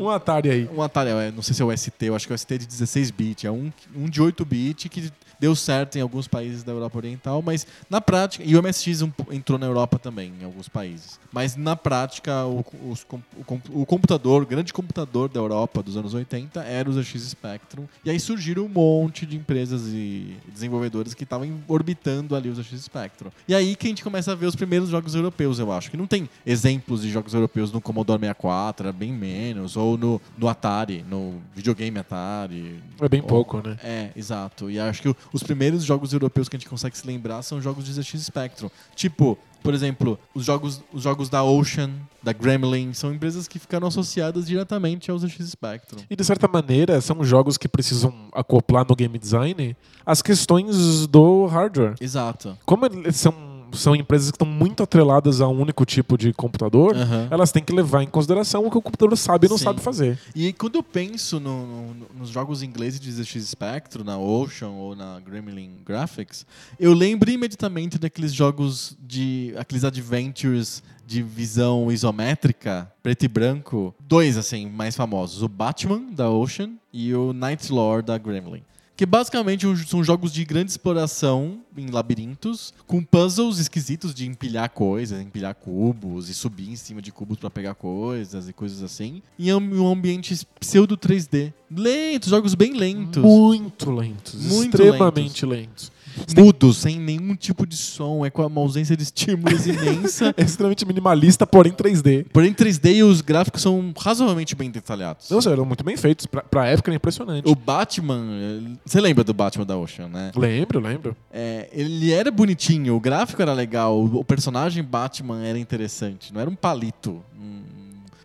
Um 0.00 0.10
Atari 0.10 0.50
aí. 0.50 0.68
Um 0.74 0.82
Atari, 0.82 1.10
é, 1.10 1.30
não 1.30 1.42
sei 1.42 1.54
se 1.54 1.62
é 1.62 1.64
o 1.64 1.76
ST, 1.76 1.92
eu 2.00 2.16
acho 2.16 2.26
que 2.26 2.32
é 2.32 2.34
o 2.34 2.38
ST 2.38 2.58
de 2.58 2.66
16-bit. 2.66 3.46
É 3.46 3.50
um, 3.50 3.72
um 3.94 4.08
de 4.08 4.20
8-bit 4.20 4.88
que 4.88 5.12
deu 5.38 5.54
certo 5.54 5.96
em 5.96 6.00
alguns 6.00 6.26
países 6.28 6.62
da 6.62 6.72
Europa 6.72 6.98
Oriental, 6.98 7.42
mas 7.42 7.66
na 7.88 8.00
prática. 8.00 8.44
E 8.44 8.56
o 8.56 8.62
MSX 8.62 9.02
entrou 9.30 9.58
na 9.58 9.66
Europa 9.66 9.98
também, 9.98 10.32
em 10.40 10.44
alguns 10.44 10.68
países. 10.68 11.18
Mas 11.32 11.56
na 11.56 11.76
prática, 11.76 12.44
o, 12.46 12.64
os 12.90 13.06
o 13.10 13.80
o 13.82 13.86
computador, 13.86 14.42
o 14.42 14.46
grande 14.46 14.72
computador 14.72 15.28
da 15.28 15.40
Europa 15.40 15.82
dos 15.82 15.96
anos 15.96 16.14
80 16.14 16.62
era 16.62 16.88
o 16.88 16.92
ZX 16.92 17.22
Spectrum. 17.22 17.84
E 18.04 18.10
aí 18.10 18.18
surgiram 18.20 18.64
um 18.64 18.68
monte 18.68 19.24
de 19.26 19.36
empresas 19.36 19.82
e 19.88 20.36
desenvolvedores 20.52 21.14
que 21.14 21.24
estavam 21.24 21.48
orbitando 21.68 22.34
ali 22.36 22.48
o 22.48 22.54
ZX 22.54 22.82
Spectrum. 22.82 23.30
E 23.46 23.54
aí 23.54 23.74
que 23.76 23.86
a 23.86 23.90
gente 23.90 24.02
começa 24.04 24.32
a 24.32 24.34
ver 24.34 24.46
os 24.46 24.56
primeiros 24.56 24.88
jogos 24.88 25.14
europeus, 25.14 25.58
eu 25.58 25.70
acho. 25.72 25.90
Que 25.90 25.96
não 25.96 26.06
tem 26.06 26.28
exemplos 26.44 27.02
de 27.02 27.10
jogos 27.10 27.34
europeus 27.34 27.72
no 27.72 27.80
Commodore 27.80 28.20
64, 28.20 28.86
era 28.88 28.92
bem 28.92 29.12
menos. 29.12 29.76
Ou 29.76 29.96
no, 29.96 30.20
no 30.36 30.48
Atari, 30.48 31.04
no 31.08 31.40
videogame 31.54 31.98
Atari. 31.98 32.80
É 33.00 33.08
bem 33.08 33.20
Ou- 33.20 33.26
pouco, 33.26 33.66
né? 33.66 33.76
É, 33.82 34.10
exato. 34.16 34.70
E 34.70 34.78
acho 34.78 35.02
que 35.02 35.08
o- 35.08 35.16
os 35.32 35.42
primeiros 35.42 35.84
jogos 35.84 36.12
europeus 36.12 36.48
que 36.48 36.56
a 36.56 36.58
gente 36.58 36.68
consegue 36.68 36.96
se 36.96 37.06
lembrar 37.06 37.42
são 37.42 37.60
jogos 37.60 37.84
de 37.84 37.92
ZX 37.92 38.20
Spectrum. 38.24 38.70
Tipo, 38.94 39.38
por 39.62 39.74
exemplo, 39.74 40.18
os 40.34 40.44
jogos, 40.44 40.82
os 40.92 41.02
jogos 41.02 41.28
da 41.28 41.42
Ocean, 41.42 41.90
da 42.22 42.32
Gremlin, 42.32 42.92
são 42.92 43.12
empresas 43.12 43.48
que 43.48 43.58
ficaram 43.58 43.88
associadas 43.88 44.46
diretamente 44.46 45.10
ao 45.10 45.18
ZX 45.18 45.50
Spectrum. 45.50 46.00
E 46.08 46.16
de 46.16 46.24
certa 46.24 46.48
maneira, 46.48 47.00
são 47.00 47.22
jogos 47.24 47.58
que 47.58 47.68
precisam 47.68 48.14
acoplar 48.32 48.86
no 48.88 48.94
game 48.94 49.18
design 49.18 49.76
as 50.06 50.22
questões 50.22 51.06
do 51.06 51.46
hardware. 51.46 51.94
Exato. 52.00 52.56
Como 52.64 52.86
eles 52.86 53.16
são, 53.16 53.34
são 53.72 53.94
empresas 53.94 54.30
que 54.30 54.34
estão 54.36 54.46
muito 54.48 54.82
atreladas 54.82 55.40
a 55.40 55.48
um 55.48 55.60
único 55.60 55.84
tipo 55.84 56.16
de 56.18 56.32
computador, 56.32 56.96
Aham. 56.96 57.28
elas 57.30 57.52
têm 57.52 57.62
que 57.62 57.72
levar 57.72 58.02
em 58.02 58.06
consideração 58.06 58.64
o 58.66 58.70
que 58.70 58.78
o 58.78 58.82
computador 58.82 59.16
sabe 59.16 59.46
e 59.46 59.50
não 59.50 59.58
Sim. 59.58 59.64
sabe 59.64 59.80
fazer. 59.80 60.18
E 60.34 60.52
quando 60.52 60.76
eu 60.76 60.82
penso 60.82 61.38
no- 61.40 61.66
no- 61.94 62.06
nos 62.18 62.28
jogos 62.30 62.62
ingleses 62.62 62.98
de 63.00 63.10
ZX 63.10 63.48
Spectrum, 63.48 64.04
na 64.04 64.18
Ocean 64.18 64.68
ou 64.70 64.94
na 64.96 65.20
Gremlin 65.20 65.70
Graphics, 65.84 66.46
eu 66.78 66.92
lembro 66.92 67.30
imediatamente 67.30 67.98
daqueles 67.98 68.32
jogos 68.32 68.96
de. 69.00 69.52
aqueles 69.58 69.84
adventures 69.84 70.82
de 71.06 71.22
visão 71.22 71.90
isométrica, 71.90 72.90
preto 73.02 73.24
e 73.24 73.28
branco. 73.28 73.94
Dois, 74.00 74.36
assim, 74.36 74.68
mais 74.68 74.94
famosos: 74.96 75.42
o 75.42 75.48
Batman 75.48 76.02
da 76.12 76.28
Ocean 76.30 76.72
e 76.92 77.14
o 77.14 77.32
Night 77.32 77.72
Lord 77.72 78.06
da 78.06 78.18
Gremlin. 78.18 78.62
Que 78.98 79.06
basicamente 79.06 79.64
são 79.86 80.02
jogos 80.02 80.32
de 80.32 80.44
grande 80.44 80.72
exploração 80.72 81.60
em 81.76 81.86
labirintos, 81.86 82.74
com 82.84 83.00
puzzles 83.00 83.60
esquisitos 83.60 84.12
de 84.12 84.26
empilhar 84.26 84.68
coisas, 84.70 85.22
empilhar 85.22 85.54
cubos 85.54 86.28
e 86.28 86.34
subir 86.34 86.68
em 86.68 86.74
cima 86.74 87.00
de 87.00 87.12
cubos 87.12 87.38
pra 87.38 87.48
pegar 87.48 87.76
coisas 87.76 88.48
e 88.48 88.52
coisas 88.52 88.82
assim. 88.82 89.22
E 89.38 89.48
é 89.48 89.54
um 89.54 89.86
ambiente 89.86 90.44
pseudo 90.58 90.98
3D. 90.98 91.52
Lentos, 91.70 92.30
jogos 92.30 92.56
bem 92.56 92.72
lentos. 92.72 93.22
Muito 93.22 93.88
lentos. 93.92 94.34
Muito 94.34 94.82
extremamente 94.82 95.46
lentos. 95.46 95.92
Mudos, 96.36 96.78
sem 96.78 96.98
nenhum 96.98 97.34
tipo 97.34 97.66
de 97.66 97.76
som, 97.76 98.24
é 98.24 98.30
com 98.30 98.44
uma 98.46 98.60
ausência 98.60 98.96
de 98.96 99.02
estímulos 99.02 99.66
imensa. 99.66 100.34
É 100.36 100.42
extremamente 100.42 100.84
minimalista, 100.86 101.46
porém 101.46 101.72
3D. 101.72 102.26
Porém, 102.32 102.52
3D 102.52 102.96
e 102.96 103.02
os 103.02 103.20
gráficos 103.20 103.62
são 103.62 103.92
razoavelmente 103.98 104.54
bem 104.54 104.70
detalhados. 104.70 105.30
Não, 105.30 105.38
eram 105.50 105.64
muito 105.64 105.84
bem 105.84 105.96
feitos. 105.96 106.26
Pra, 106.26 106.42
pra 106.42 106.66
época 106.66 106.90
era 106.90 106.96
impressionante. 106.96 107.48
O 107.48 107.54
Batman, 107.54 108.78
você 108.84 109.00
lembra 109.00 109.24
do 109.24 109.34
Batman 109.34 109.64
da 109.64 109.76
Ocean, 109.76 110.08
né? 110.08 110.32
Lembro, 110.34 110.80
lembro. 110.80 111.16
É, 111.32 111.68
ele 111.72 112.12
era 112.12 112.30
bonitinho, 112.30 112.94
o 112.94 113.00
gráfico 113.00 113.40
era 113.40 113.52
legal, 113.52 113.98
o 114.02 114.24
personagem 114.24 114.82
Batman 114.82 115.44
era 115.44 115.58
interessante, 115.58 116.32
não 116.32 116.40
era 116.40 116.50
um 116.50 116.54
palito, 116.54 117.22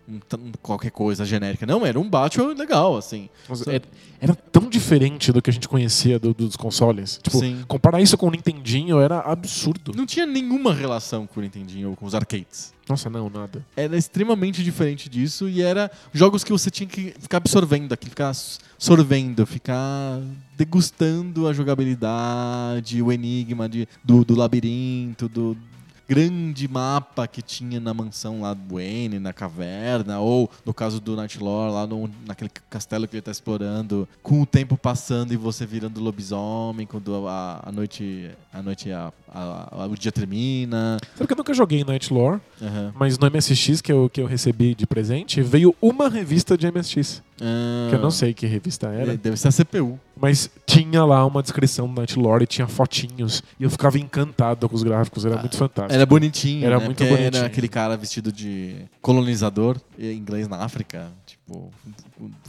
um, 0.07 0.15
um 0.37 0.51
qualquer 0.61 0.91
coisa 0.91 1.23
genérica. 1.25 1.65
Não, 1.65 1.85
era 1.85 1.99
um 1.99 2.09
Batman 2.09 2.53
legal, 2.53 2.97
assim. 2.97 3.29
Mas 3.47 3.63
Era, 4.19 4.35
tão 4.51 4.69
diferente 4.69 5.31
do 5.31 5.41
que 5.41 5.49
a 5.49 5.53
gente 5.53 5.67
conhecia 5.67 6.17
do- 6.19 6.33
dos 6.33 6.55
consoles. 6.55 7.19
Tipo, 7.21 7.39
Sim. 7.39 7.63
comparar 7.67 8.01
isso 8.01 8.17
com 8.17 8.27
o 8.27 8.31
Nintendinho 8.31 8.99
era 8.99 9.19
absurdo. 9.19 9.91
Não 9.95 10.05
tinha 10.05 10.25
nenhuma 10.25 10.73
relação 10.73 11.27
com 11.27 11.39
o 11.39 11.43
Nintendinho 11.43 11.89
ou 11.89 11.95
com 11.95 12.05
os 12.05 12.15
arcades. 12.15 12.73
Nossa, 12.87 13.09
não, 13.09 13.29
nada. 13.29 13.65
Era 13.77 13.95
extremamente 13.97 14.61
diferente 14.63 15.09
disso 15.09 15.47
e 15.47 15.61
era 15.61 15.89
jogos 16.13 16.43
que 16.43 16.51
você 16.51 16.69
tinha 16.69 16.87
que 16.87 17.13
ficar 17.17 17.37
absorvendo 17.37 17.93
aqui, 17.93 18.09
ficar 18.09 18.33
sorvendo, 18.77 19.45
ficar 19.45 20.19
degustando 20.57 21.47
a 21.47 21.53
jogabilidade, 21.53 23.01
o 23.01 23.11
enigma 23.11 23.67
de, 23.69 23.87
do, 24.03 24.23
do 24.25 24.35
labirinto, 24.35 25.27
do 25.29 25.57
grande 26.13 26.67
mapa 26.67 27.27
que 27.27 27.41
tinha 27.41 27.79
na 27.79 27.93
mansão 27.93 28.41
lá 28.41 28.53
do 28.53 28.75
Wayne, 28.75 29.19
na 29.19 29.33
caverna, 29.33 30.19
ou 30.19 30.49
no 30.65 30.73
caso 30.73 30.99
do 30.99 31.15
Nightlore, 31.15 31.71
lá 31.73 31.87
no, 31.87 32.09
naquele 32.25 32.51
castelo 32.69 33.07
que 33.07 33.15
ele 33.15 33.21
tá 33.21 33.31
explorando, 33.31 34.07
com 34.21 34.41
o 34.41 34.45
tempo 34.45 34.77
passando 34.77 35.33
e 35.33 35.37
você 35.37 35.65
virando 35.65 35.99
lobisomem, 36.01 36.85
quando 36.85 37.27
a, 37.27 37.61
a 37.65 37.71
noite, 37.71 38.29
a 38.53 38.61
noite 38.61 38.91
a, 38.91 39.11
a- 39.33 39.87
o 39.89 39.95
dia 39.97 40.11
termina. 40.11 40.97
Sabe 41.15 41.27
que 41.27 41.33
eu 41.33 41.37
nunca 41.37 41.53
joguei 41.53 41.83
Night 41.83 42.13
Lore, 42.13 42.39
Aham. 42.61 42.93
mas 42.95 43.17
no 43.17 43.29
MSX 43.29 43.81
que 43.81 43.91
eu, 43.91 44.09
que 44.09 44.21
eu 44.21 44.25
recebi 44.27 44.75
de 44.75 44.85
presente, 44.85 45.41
veio 45.41 45.75
uma 45.81 46.09
revista 46.09 46.57
de 46.57 46.69
MSX. 46.71 47.21
Ah, 47.41 47.87
Que 47.89 47.95
eu 47.95 47.99
não 48.01 48.11
sei 48.11 48.33
que 48.33 48.45
revista 48.45 48.87
era. 48.87 49.17
Deve 49.17 49.35
ser 49.37 49.47
a 49.47 49.51
CPU. 49.51 49.99
Mas 50.15 50.49
tinha 50.67 51.03
lá 51.03 51.25
uma 51.25 51.41
descrição 51.41 51.87
do 51.87 51.95
Night 51.95 52.17
Lore 52.17 52.43
e 52.43 52.47
tinha 52.47 52.67
fotinhos. 52.67 53.41
E 53.59 53.63
eu 53.63 53.69
ficava 53.71 53.97
encantado 53.97 54.69
com 54.69 54.75
os 54.75 54.83
gráficos, 54.83 55.25
era 55.25 55.37
muito 55.39 55.57
fantástico. 55.57 55.93
Era 55.93 56.02
bonitinho, 56.05 56.65
Era 56.65 56.77
né? 56.79 56.85
muito 56.85 56.97
Porque 56.97 57.09
bonitinho. 57.09 57.37
Era 57.37 57.47
aquele 57.47 57.67
cara 57.67 57.95
vestido 57.97 58.31
de 58.31 58.75
colonizador, 59.01 59.77
inglês 59.99 60.47
na 60.47 60.57
África, 60.57 61.11
tipo, 61.25 61.71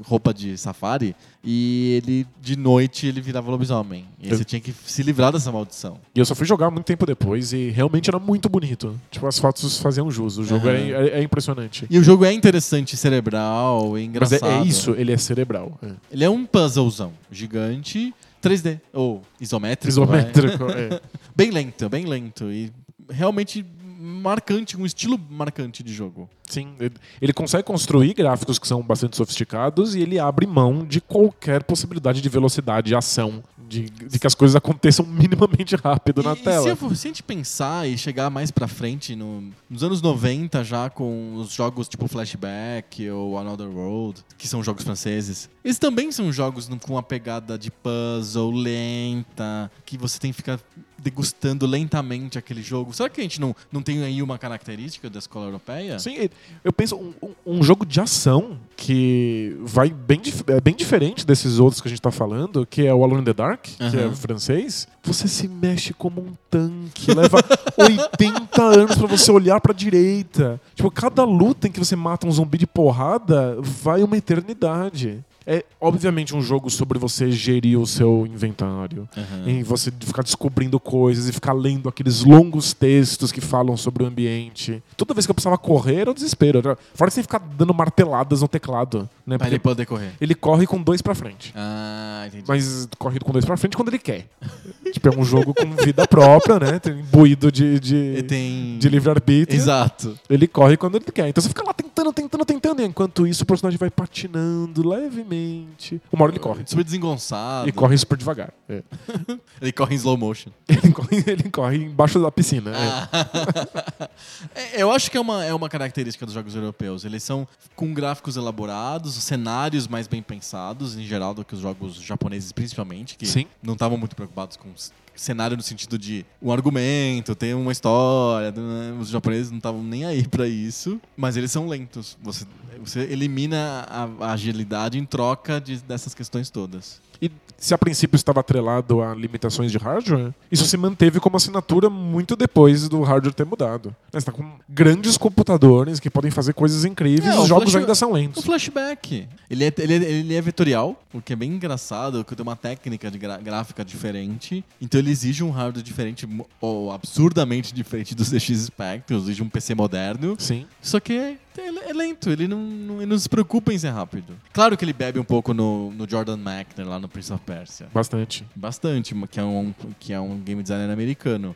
roupa 0.05 0.33
de 0.33 0.57
safari. 0.57 1.15
E 1.43 2.01
ele, 2.03 2.27
de 2.41 2.57
noite, 2.57 3.07
ele 3.07 3.21
virava 3.21 3.51
lobisomem. 3.51 4.05
E 4.21 4.31
Eu- 4.31 4.37
você 4.39 4.45
tinha 4.45 4.61
que 4.61 4.73
se 4.87 5.03
livrar 5.03 5.33
dessa 5.33 5.51
maldição. 5.53 5.99
E 6.15 6.19
eu 6.19 6.25
só 6.25 6.35
fui 6.35 6.47
jogar 6.47 6.71
muito 6.71 6.87
tempo 6.87 7.05
depois 7.05 7.53
e 7.53 7.71
realmente 7.71 8.09
era 8.09 8.19
muito 8.19 8.49
bonito. 8.49 8.99
Tipo, 9.11 9.27
as 9.27 9.39
fotos 9.39 9.79
faziam 9.79 10.11
jus. 10.11 10.39
O 10.39 10.45
jogo 10.45 10.69
Aham. 10.69 10.77
é, 10.77 10.91
é- 10.91 11.21
é 11.21 11.23
impressionante. 11.23 11.87
E 11.91 11.99
o 11.99 12.03
jogo 12.05 12.25
é 12.25 12.33
interessante, 12.33 12.97
cerebral, 12.97 13.89
é 13.89 14.01
Mas 14.01 14.03
engraçado. 14.03 14.47
é, 14.47 14.59
é 14.61 14.63
isso, 14.65 14.93
ele 14.93 15.13
é 15.13 15.17
cerebral. 15.19 15.79
É. 15.83 15.91
Ele 16.11 16.25
é 16.25 16.31
um 16.31 16.47
puzzlezão 16.47 17.13
gigante, 17.31 18.15
3D, 18.41 18.79
ou 18.93 19.23
isométrico. 19.41 19.89
Isométrico. 19.89 20.65
é. 20.71 21.01
Bem 21.37 21.51
lento, 21.51 21.89
bem 21.89 22.05
lento. 22.05 22.45
E 22.53 22.71
realmente 23.09 23.65
marcante, 23.97 24.77
um 24.77 24.85
estilo 24.85 25.19
marcante 25.31 25.83
de 25.83 25.93
jogo. 25.93 26.29
Sim, 26.49 26.75
ele- 27.21 27.33
consegue 27.33 27.63
construir 27.65 28.13
gráficos 28.13 28.59
que 28.59 28.69
são 28.69 28.83
bastante 28.83 29.17
sofisticados 29.17 29.95
e 29.95 30.01
ele 30.01 30.19
abre 30.19 30.47
mão 30.47 30.85
de 30.85 31.01
qualquer 31.01 31.63
possibilidade 31.65 32.21
de 32.21 32.29
velocidade 32.29 32.93
e 32.93 32.95
ação, 32.95 33.43
de, 33.67 33.89
de 33.89 34.19
que 34.19 34.27
as 34.27 34.35
coisas 34.35 34.55
aconteçam 34.55 35.07
minimamente 35.09 35.75
rápido 35.75 36.23
na 36.23 36.33
E- 36.33 36.35
e 36.35 36.37
tela. 36.43 36.69
Se, 36.69 36.77
for- 36.77 36.95
se 36.95 37.07
a 37.07 37.11
gente 37.11 37.23
pensar 37.23 37.89
e 37.89 37.97
chegar 37.97 38.29
mais 38.29 38.51
pra 38.51 38.69
frente, 38.69 39.17
no- 39.17 39.51
nos 39.71 39.83
anos 39.83 40.03
90, 40.03 40.63
já 40.65 40.91
com 40.91 41.37
os 41.37 41.51
jogos 41.53 41.89
tipo 41.89 42.07
Flashback 42.07 43.09
ou 43.09 43.39
Another 43.39 43.69
World, 43.69 44.23
que 44.37 44.47
são 44.47 44.63
jogos 44.63 44.85
franceses, 44.85 45.49
eles 45.65 45.79
também 45.79 46.13
são 46.13 46.31
jogos 46.31 46.69
com 46.87 46.93
uma 46.93 47.03
pegada 47.03 47.57
de 47.59 47.71
puzzle 47.71 48.51
lenta, 48.53 49.71
que 49.87 49.97
você 49.97 50.19
tem 50.19 50.31
que 50.31 50.37
ficar 50.37 50.61
degustando 51.05 51.67
lentamente 51.67 52.39
aquele 52.39 52.63
jogo. 52.63 52.93
Será 52.95 53.09
que 53.11 53.21
a 53.21 53.23
gente 53.23 53.41
não, 53.41 53.55
não 53.71 53.83
tem 53.83 54.03
aí 54.03 54.23
uma 54.23 54.39
característica 54.39 55.11
da 55.11 55.19
escola 55.19 55.45
europeia? 55.47 55.99
Sim, 55.99 56.29
eu 56.65 56.73
penso 56.73 56.97
um, 56.97 57.13
um- 57.47 57.63
jogo 57.63 57.85
de 57.85 58.01
ação 58.01 58.59
que 58.77 59.57
vai 59.63 59.91
bem, 59.91 60.21
é 60.49 60.61
bem 60.61 60.75
diferente 60.75 61.27
desses 61.27 61.59
outros 61.59 61.81
que 61.81 61.89
a 61.89 61.91
gente 61.91 62.01
tá 62.03 62.11
falando, 62.11 62.67
que 62.67 62.87
é 62.87 62.93
o 62.95 63.05
Alone 63.05 63.21
in 63.21 63.25
the 63.25 63.33
Dark, 63.35 63.63
que 63.65 63.97
é 63.97 64.11
francês. 64.15 64.89
Você 65.03 65.29
se 65.29 65.47
mexe 65.47 65.93
como 65.93 66.21
um 66.23 66.33
tanque, 66.51 67.13
leva 67.13 67.39
80 67.79 68.63
anos 68.63 68.97
pra 68.97 69.07
você 69.07 69.31
olhar 69.31 69.61
pra 69.61 69.73
direita. 69.75 70.61
Tipo, 70.75 70.91
cada 70.91 71.25
luta 71.25 71.69
em 71.69 71.71
que 71.73 71.79
você 71.79 71.95
mata 71.95 72.27
um 72.27 72.33
zumbi 72.33 72.57
de 72.59 72.67
porrada 72.67 73.57
vai 73.61 74.03
uma 74.03 74.17
eternidade. 74.17 75.23
É, 75.47 75.65
obviamente, 75.81 76.35
um 76.35 76.41
jogo 76.41 76.71
sobre 76.71 76.99
você 76.99 77.31
gerir 77.31 77.79
o 77.79 77.87
seu 77.87 78.27
inventário. 78.27 79.09
Aham. 79.17 79.45
Em 79.49 79.63
você 79.63 79.93
ficar 80.01 80.23
descobrindo 80.23 80.81
coisas 80.81 81.29
e 81.29 81.33
ficar 81.33 81.53
lendo 81.53 81.89
aqueles 81.89 82.25
longos 82.25 82.73
textos 82.73 83.31
que 83.31 83.41
falam 83.41 83.77
sobre 83.77 84.03
o 84.03 84.07
ambiente. 84.07 84.83
Toda 84.97 85.13
vez 85.13 85.27
que 85.27 85.31
eu 85.31 85.35
precisava 85.35 85.59
correr, 85.59 85.97
era 85.97 86.11
um 86.11 86.15
desespero. 86.15 86.59
Era- 86.61 86.79
Fora 86.95 87.11
você 87.11 87.23
ficar 87.23 87.39
dando 87.39 87.75
marteladas 87.75 88.41
no 88.41 88.49
teclado. 88.49 89.09
Né? 89.27 89.39
Pra 89.39 89.47
ele 89.49 89.59
poder 89.59 89.87
correr. 89.87 90.13
ele 90.21 90.35
corre 90.35 90.67
com 90.67 90.81
dois 90.83 91.01
pra 91.03 91.15
frente. 91.15 91.53
Ah, 91.57 92.25
entendi. 92.27 92.45
Mas 92.47 92.89
corre 92.99 93.19
com 93.21 93.33
dois 93.33 93.45
pra 93.45 93.57
frente 93.57 93.77
quando 93.77 93.89
ele 93.89 93.99
quer. 93.99 94.27
tipo, 94.93 95.09
é 95.09 95.19
um 95.19 95.25
jogo 95.25 95.53
com 95.55 95.71
vida 95.85 96.07
própria, 96.07 96.59
né? 96.59 96.79
Tem 96.79 97.01
imbuído 97.01 97.51
de, 97.53 97.79
de, 97.81 98.23
tem... 98.23 98.79
de 98.79 98.89
livre-arbítrio. 98.89 99.57
Exato. 99.59 100.19
Ele 100.29 100.47
corre 100.47 100.77
quando 100.77 100.97
ele 100.97 101.05
quer. 101.13 101.29
Então 101.29 101.43
você 101.43 101.49
fica 101.49 101.63
lá 101.65 101.73
tentando, 101.73 101.94
tentando, 102.13 102.45
tentando. 102.45 102.83
E 102.83 102.85
enquanto 102.85 103.27
isso, 103.27 103.43
o 103.45 103.47
personagem 103.47 103.79
vai 103.79 103.91
patinando 103.91 104.87
levemente. 104.89 106.01
Uma 106.13 106.25
hora 106.25 106.33
ele 106.33 106.39
corre. 106.41 106.63
Super 106.67 106.85
desengonçado. 106.85 107.69
E 107.69 107.73
corre 107.73 107.97
super 107.97 108.17
devagar. 108.19 108.53
É. 108.69 108.83
Ele 109.61 109.73
corre 109.73 109.95
em 109.95 109.99
slow 109.99 110.17
motion. 110.17 110.51
Ele, 110.67 110.93
corre, 110.93 111.25
ele 111.27 111.51
corre 111.51 111.77
embaixo 111.77 112.19
da 112.21 112.31
piscina. 112.33 112.73
é. 112.75 114.09
É, 114.55 114.83
Eu 114.83 114.91
acho 114.91 115.11
que 115.11 115.17
é 115.17 115.21
uma, 115.21 115.45
é 115.45 115.53
uma 115.55 115.69
característica 115.69 116.25
dos 116.25 116.35
jogos 116.35 116.55
europeus. 116.55 117.05
Eles 117.05 117.23
são 117.23 117.47
com 117.77 117.93
gráficos 117.93 118.37
elaborados, 118.37 119.15
cenários 119.15 119.87
mais 119.87 120.07
bem 120.07 120.23
pensados, 120.23 120.97
em 120.97 121.05
geral, 121.05 121.35
do 121.35 121.45
que 121.45 121.55
os 121.55 121.61
jogos 121.61 121.97
japoneses, 121.97 122.53
principalmente, 122.53 123.17
que 123.17 123.27
Sim. 123.27 123.47
não 123.63 123.75
estavam 123.75 123.97
muito 123.99 124.17
preocupados 124.17 124.57
com 124.57 124.69
cenário 125.14 125.56
no 125.56 125.62
sentido 125.62 125.99
de 125.99 126.25
um 126.42 126.52
argumento, 126.52 127.35
ter 127.35 127.54
uma 127.54 127.73
história. 127.73 128.50
né? 128.52 128.97
Os 129.00 129.09
japoneses 129.09 129.50
não 129.50 129.59
estavam 129.59 129.83
nem 129.83 130.04
aí 130.04 130.26
pra 130.26 130.47
isso, 130.49 131.00
mas 131.16 131.37
eles 131.37 131.50
são 131.52 131.66
lentos. 131.68 132.16
Você, 132.23 132.44
você 132.83 133.00
elimina 133.00 133.87
a, 133.88 134.26
a 134.26 134.33
agilidade 134.33 134.99
em 134.99 135.04
troca 135.04 135.61
de- 135.61 135.83
dessas 135.83 136.14
questões 136.14 136.50
todas. 136.50 137.00
E 137.25 137.31
se 137.57 137.73
a 137.73 137.78
princípio 137.78 138.16
estava 138.16 138.40
atrelado 138.40 139.00
a 139.00 139.14
limitações 139.14 139.73
de 139.73 139.78
hardware, 139.78 140.35
isso 140.52 140.66
se 140.66 140.76
manteve 140.76 141.19
como 141.19 141.37
assinatura 141.38 141.88
muito 141.88 142.37
depois 142.37 142.88
do 142.88 143.00
hardware 143.02 143.33
ter 143.33 143.47
mudado. 143.47 143.88
Né, 143.88 143.95
Você 144.12 144.19
está 144.19 144.33
com 144.33 144.45
grandes 144.69 145.16
computadores 145.16 145.99
que 145.99 146.11
podem 146.11 146.31
fazer 146.31 146.52
coisas 146.52 146.85
incríveis 146.85 147.33
É, 147.33 147.35
e 147.37 147.38
o 147.38 147.43
os 147.43 147.49
jogos 147.49 147.71
Flash- 147.71 147.81
ainda 147.81 147.95
são 147.95 148.11
O 148.11 148.14
lentos. 148.14 148.45
flashback. 148.45 149.26
Ele 149.49 149.64
é, 149.64 149.73
ele, 149.78 149.95
é, 149.95 150.11
ele 150.11 150.35
é 150.35 150.43
vetorial, 150.43 151.00
o 151.12 151.23
que 151.23 151.33
é 151.33 151.37
bem 151.37 151.52
engraçado, 151.52 152.23
que 152.25 152.35
tem 152.37 152.43
uma 152.43 152.57
técnica 152.57 153.11
de 153.11 153.16
gráfica 153.19 153.83
diferente. 153.85 154.62
Então 154.81 154.99
ele 155.00 155.11
exige 155.11 155.43
um 155.43 155.50
hardware 155.50 155.83
diferente, 155.83 156.28
ou 156.61 156.93
absurdamente 156.93 157.73
diferente 157.73 158.14
dos 158.14 158.28
DX 158.31 158.59
Spectrum, 158.66 159.16
exige 159.16 159.43
um 159.43 159.49
PC 159.49 159.75
moderno. 159.75 160.37
Sim. 160.38 160.66
Só 160.83 161.00
que 161.00 161.38
é, 161.61 161.91
é 161.91 161.93
lento, 161.93 162.31
ele 162.31 162.49
não, 162.49 162.59
não, 162.59 162.97
ele 162.97 163.07
não 163.07 163.19
se 163.19 163.29
preocupa 163.29 163.73
em 163.73 163.79
ser 163.79 163.91
rápido. 163.91 164.35
Claro 164.53 164.77
que 164.77 164.85
ele 164.85 164.93
bebe 164.93 165.19
um 165.19 165.25
pouco 165.25 165.55
no, 165.55 165.91
no 165.93 166.09
Jordan 166.09 166.37
Mechner, 166.37 166.89
lá 166.89 166.99
no 166.99 167.09
Prince 167.09 167.33
of 167.33 167.43
Persia. 167.45 167.87
Bastante. 167.93 168.45
Bastante, 168.55 169.15
que 169.31 169.41
é, 169.41 169.45
um, 169.45 169.75
que 169.99 170.13
é 170.13 170.21
um 170.21 170.39
game 170.39 170.63
designer 170.63 170.91
americano. 170.91 171.55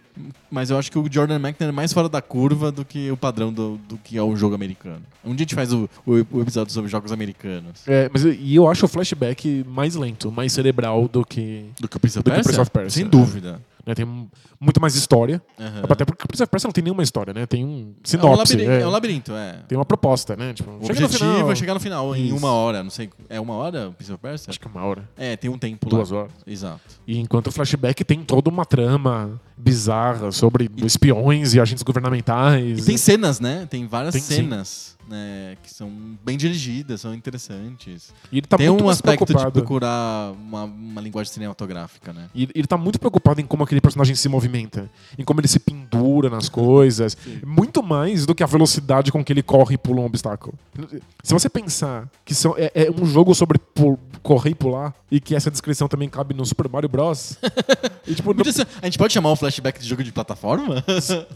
Mas 0.50 0.70
eu 0.70 0.78
acho 0.78 0.90
que 0.90 0.98
o 0.98 1.06
Jordan 1.10 1.38
Mechner 1.38 1.68
é 1.68 1.72
mais 1.72 1.92
fora 1.92 2.08
da 2.08 2.22
curva 2.22 2.70
do 2.70 2.84
que 2.84 3.10
o 3.10 3.16
padrão 3.16 3.52
do, 3.52 3.78
do 3.88 3.96
que 3.98 4.16
é 4.16 4.22
o 4.22 4.36
jogo 4.36 4.54
americano. 4.54 5.02
Um 5.24 5.34
dia 5.34 5.44
a 5.44 5.48
gente 5.48 5.54
faz 5.54 5.72
o, 5.72 5.88
o, 6.06 6.12
o 6.30 6.42
episódio 6.42 6.72
sobre 6.72 6.90
jogos 6.90 7.12
americanos. 7.12 7.82
É, 7.86 8.10
mas 8.12 8.24
e 8.24 8.54
eu 8.54 8.68
acho 8.68 8.84
o 8.84 8.88
flashback 8.88 9.64
mais 9.66 9.94
lento, 9.94 10.30
mais 10.30 10.52
cerebral 10.52 11.08
do 11.08 11.24
que. 11.24 11.66
Do 11.78 11.88
que 11.88 11.96
o 11.96 12.00
Prince 12.00 12.18
of 12.18 12.24
Persia? 12.24 12.42
Prince 12.44 12.60
of 12.60 12.70
Persia, 12.70 13.02
Sem 13.02 13.08
dúvida. 13.08 13.60
Né, 13.88 13.94
tem 13.94 14.04
um- 14.04 14.28
muito 14.60 14.80
mais 14.80 14.94
história. 14.94 15.42
Aham. 15.58 15.82
Até 15.88 16.04
porque 16.04 16.24
o 16.24 16.28
Prince 16.28 16.42
of 16.42 16.50
Persia 16.50 16.68
não 16.68 16.72
tem 16.72 16.84
nenhuma 16.84 17.02
história, 17.02 17.32
né? 17.34 17.46
Tem 17.46 17.64
um 17.64 17.68
É 17.68 17.72
um, 17.82 17.94
sinopse. 18.04 18.38
labirinto, 18.54 18.70
é. 18.70 18.80
é 18.82 18.86
um 18.86 18.90
labirinto, 18.90 19.32
é. 19.32 19.52
Tem 19.66 19.76
uma 19.78 19.84
proposta, 19.84 20.36
né? 20.36 20.52
Tipo, 20.52 20.70
O 20.70 20.86
chega 20.86 21.00
no 21.00 21.06
objetivo 21.06 21.32
final. 21.34 21.50
é 21.50 21.54
chegar 21.54 21.74
no 21.74 21.80
final, 21.80 22.14
em 22.16 22.26
Isso. 22.26 22.36
uma 22.36 22.52
hora. 22.52 22.82
Não 22.82 22.90
sei. 22.90 23.10
É 23.28 23.40
uma 23.40 23.54
hora 23.54 23.88
o 23.88 23.92
Prince 23.92 24.12
of 24.12 24.20
Persia? 24.20 24.50
Acho 24.50 24.60
que 24.60 24.66
uma 24.66 24.84
hora. 24.84 25.08
É, 25.16 25.36
tem 25.36 25.50
um 25.50 25.58
tempo 25.58 25.88
Duas 25.88 26.10
lá. 26.10 26.18
horas. 26.20 26.32
Exato. 26.46 26.80
E 27.06 27.18
enquanto 27.18 27.48
o 27.48 27.52
flashback 27.52 28.04
tem 28.04 28.22
toda 28.22 28.48
uma 28.50 28.64
trama 28.64 29.40
bizarra 29.56 30.30
sobre 30.30 30.70
espiões 30.84 31.54
e 31.54 31.60
agentes 31.60 31.82
governamentais. 31.82 32.78
E 32.78 32.84
tem 32.84 32.96
cenas, 32.96 33.40
né? 33.40 33.66
Tem 33.70 33.86
várias 33.86 34.12
Tem, 34.12 34.20
sim. 34.22 34.34
Né, 35.08 35.56
que 35.62 35.72
são 35.72 35.90
bem 36.22 36.36
dirigidas, 36.36 37.00
são 37.00 37.14
interessantes. 37.14 38.12
E 38.30 38.38
ele 38.38 38.46
tá 38.46 38.58
tem 38.58 38.68
muito 38.68 38.84
um 38.84 38.88
aspecto 38.90 39.24
de 39.24 39.32
preocupado. 39.32 39.52
procurar 39.60 40.32
uma, 40.32 40.64
uma 40.64 41.00
linguagem 41.00 41.32
cinematográfica, 41.32 42.12
né? 42.12 42.28
E 42.34 42.46
ele 42.54 42.66
tá 42.66 42.76
muito 42.76 42.98
preocupado 43.00 43.40
em 43.40 43.46
como 43.46 43.64
aquele 43.64 43.80
personagem 43.80 44.14
se 44.14 44.28
movimenta, 44.28 44.90
em 45.18 45.24
como 45.24 45.40
ele 45.40 45.48
se 45.48 45.58
pendura 45.58 46.28
nas 46.28 46.48
coisas, 46.50 47.16
muito 47.42 47.82
mais 47.82 48.26
do 48.26 48.34
que 48.34 48.42
a 48.42 48.46
velocidade 48.46 49.10
com 49.10 49.24
que 49.24 49.32
ele 49.32 49.42
corre 49.42 49.76
e 49.76 49.78
pula 49.78 50.00
um 50.02 50.04
obstáculo. 50.04 50.52
Se 51.22 51.32
você 51.32 51.48
pensar 51.48 52.06
que 52.24 52.34
são, 52.34 52.54
é, 52.58 52.70
é 52.74 52.90
um 52.90 53.06
jogo 53.06 53.34
sobre 53.34 53.58
pu- 53.58 53.98
correr 54.22 54.50
e 54.50 54.54
pular, 54.54 54.94
e 55.10 55.20
que 55.20 55.34
essa 55.34 55.50
descrição 55.50 55.88
também 55.88 56.08
cabe 56.08 56.34
no 56.34 56.44
Super 56.44 56.68
Mario 56.68 56.88
Bros. 56.88 57.38
e, 58.06 58.14
tipo, 58.14 58.52
ser- 58.52 58.66
a 58.82 58.84
gente 58.84 58.98
pode 58.98 59.12
chamar 59.14 59.30
o 59.32 59.36
flashback 59.36 59.80
de 59.80 59.88
jogo 59.88 60.04
de 60.04 60.12
plataforma? 60.12 60.84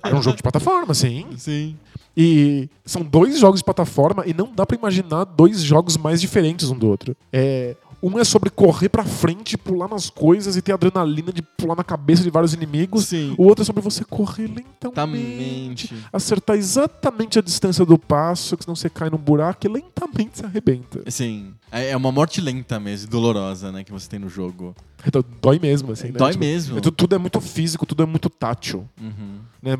é 0.02 0.14
um 0.14 0.20
jogo 0.22 0.36
de 0.36 0.42
plataforma, 0.42 0.92
sim. 0.92 1.26
Sim. 1.38 1.74
E 2.14 2.68
são 2.84 3.02
dois 3.02 3.38
jogos 3.38 3.62
de 3.62 3.64
plataforma 3.64 4.25
e 4.26 4.35
não 4.35 4.52
dá 4.52 4.66
pra 4.66 4.76
imaginar 4.76 5.25
dois 5.25 5.62
jogos 5.62 5.97
mais 5.97 6.21
diferentes 6.21 6.71
um 6.71 6.76
do 6.76 6.88
outro. 6.88 7.16
É, 7.33 7.76
um 8.02 8.18
é 8.18 8.25
sobre 8.25 8.50
correr 8.50 8.88
pra 8.88 9.04
frente, 9.04 9.56
pular 9.56 9.88
nas 9.88 10.11
coisas 10.11 10.56
e 10.56 10.62
ter 10.62 10.73
adrenalina 10.73 11.32
de 11.32 11.40
pular 11.42 11.76
na 11.76 11.85
cabeça 11.85 12.23
de 12.23 12.30
vários 12.30 12.52
inimigos. 12.52 13.06
Sim. 13.06 13.35
O 13.38 13.44
outro 13.44 13.62
é 13.62 13.64
sobre 13.64 13.80
você 13.82 14.04
correr 14.04 14.49
lentamente, 14.49 15.94
acertar 16.12 16.56
exatamente 16.56 17.38
a 17.38 17.42
distância 17.42 17.85
do 17.85 17.99
passo, 17.99 18.56
que 18.56 18.64
senão 18.64 18.75
você 18.75 18.90
cai 18.90 19.09
num 19.11 19.18
buraco 19.18 19.66
e 19.66 19.68
lentamente 19.68 20.38
se 20.38 20.44
arrebenta. 20.44 21.02
Sim. 21.11 21.52
É 21.71 21.90
é 21.92 21.97
uma 21.97 22.12
morte 22.12 22.40
lenta 22.40 22.78
mesmo, 22.80 23.11
dolorosa, 23.11 23.71
né, 23.73 23.82
que 23.85 23.92
você 23.92 24.09
tem 24.09 24.18
no 24.18 24.28
jogo. 24.28 24.75
Então, 25.04 25.23
dói 25.40 25.59
mesmo, 25.59 25.90
assim, 25.90 26.09
né? 26.09 26.12
Dói 26.12 26.30
Tipo, 26.30 26.44
mesmo. 26.44 26.80
tu- 26.80 26.92
tudo 26.92 27.14
é 27.16 27.18
muito 27.18 27.40
físico, 27.40 27.85
tudo 27.85 28.04
é 28.04 28.06
muito 28.06 28.30
tátil. 28.30 28.88
Uhum. 29.00 29.38
Né? 29.61 29.73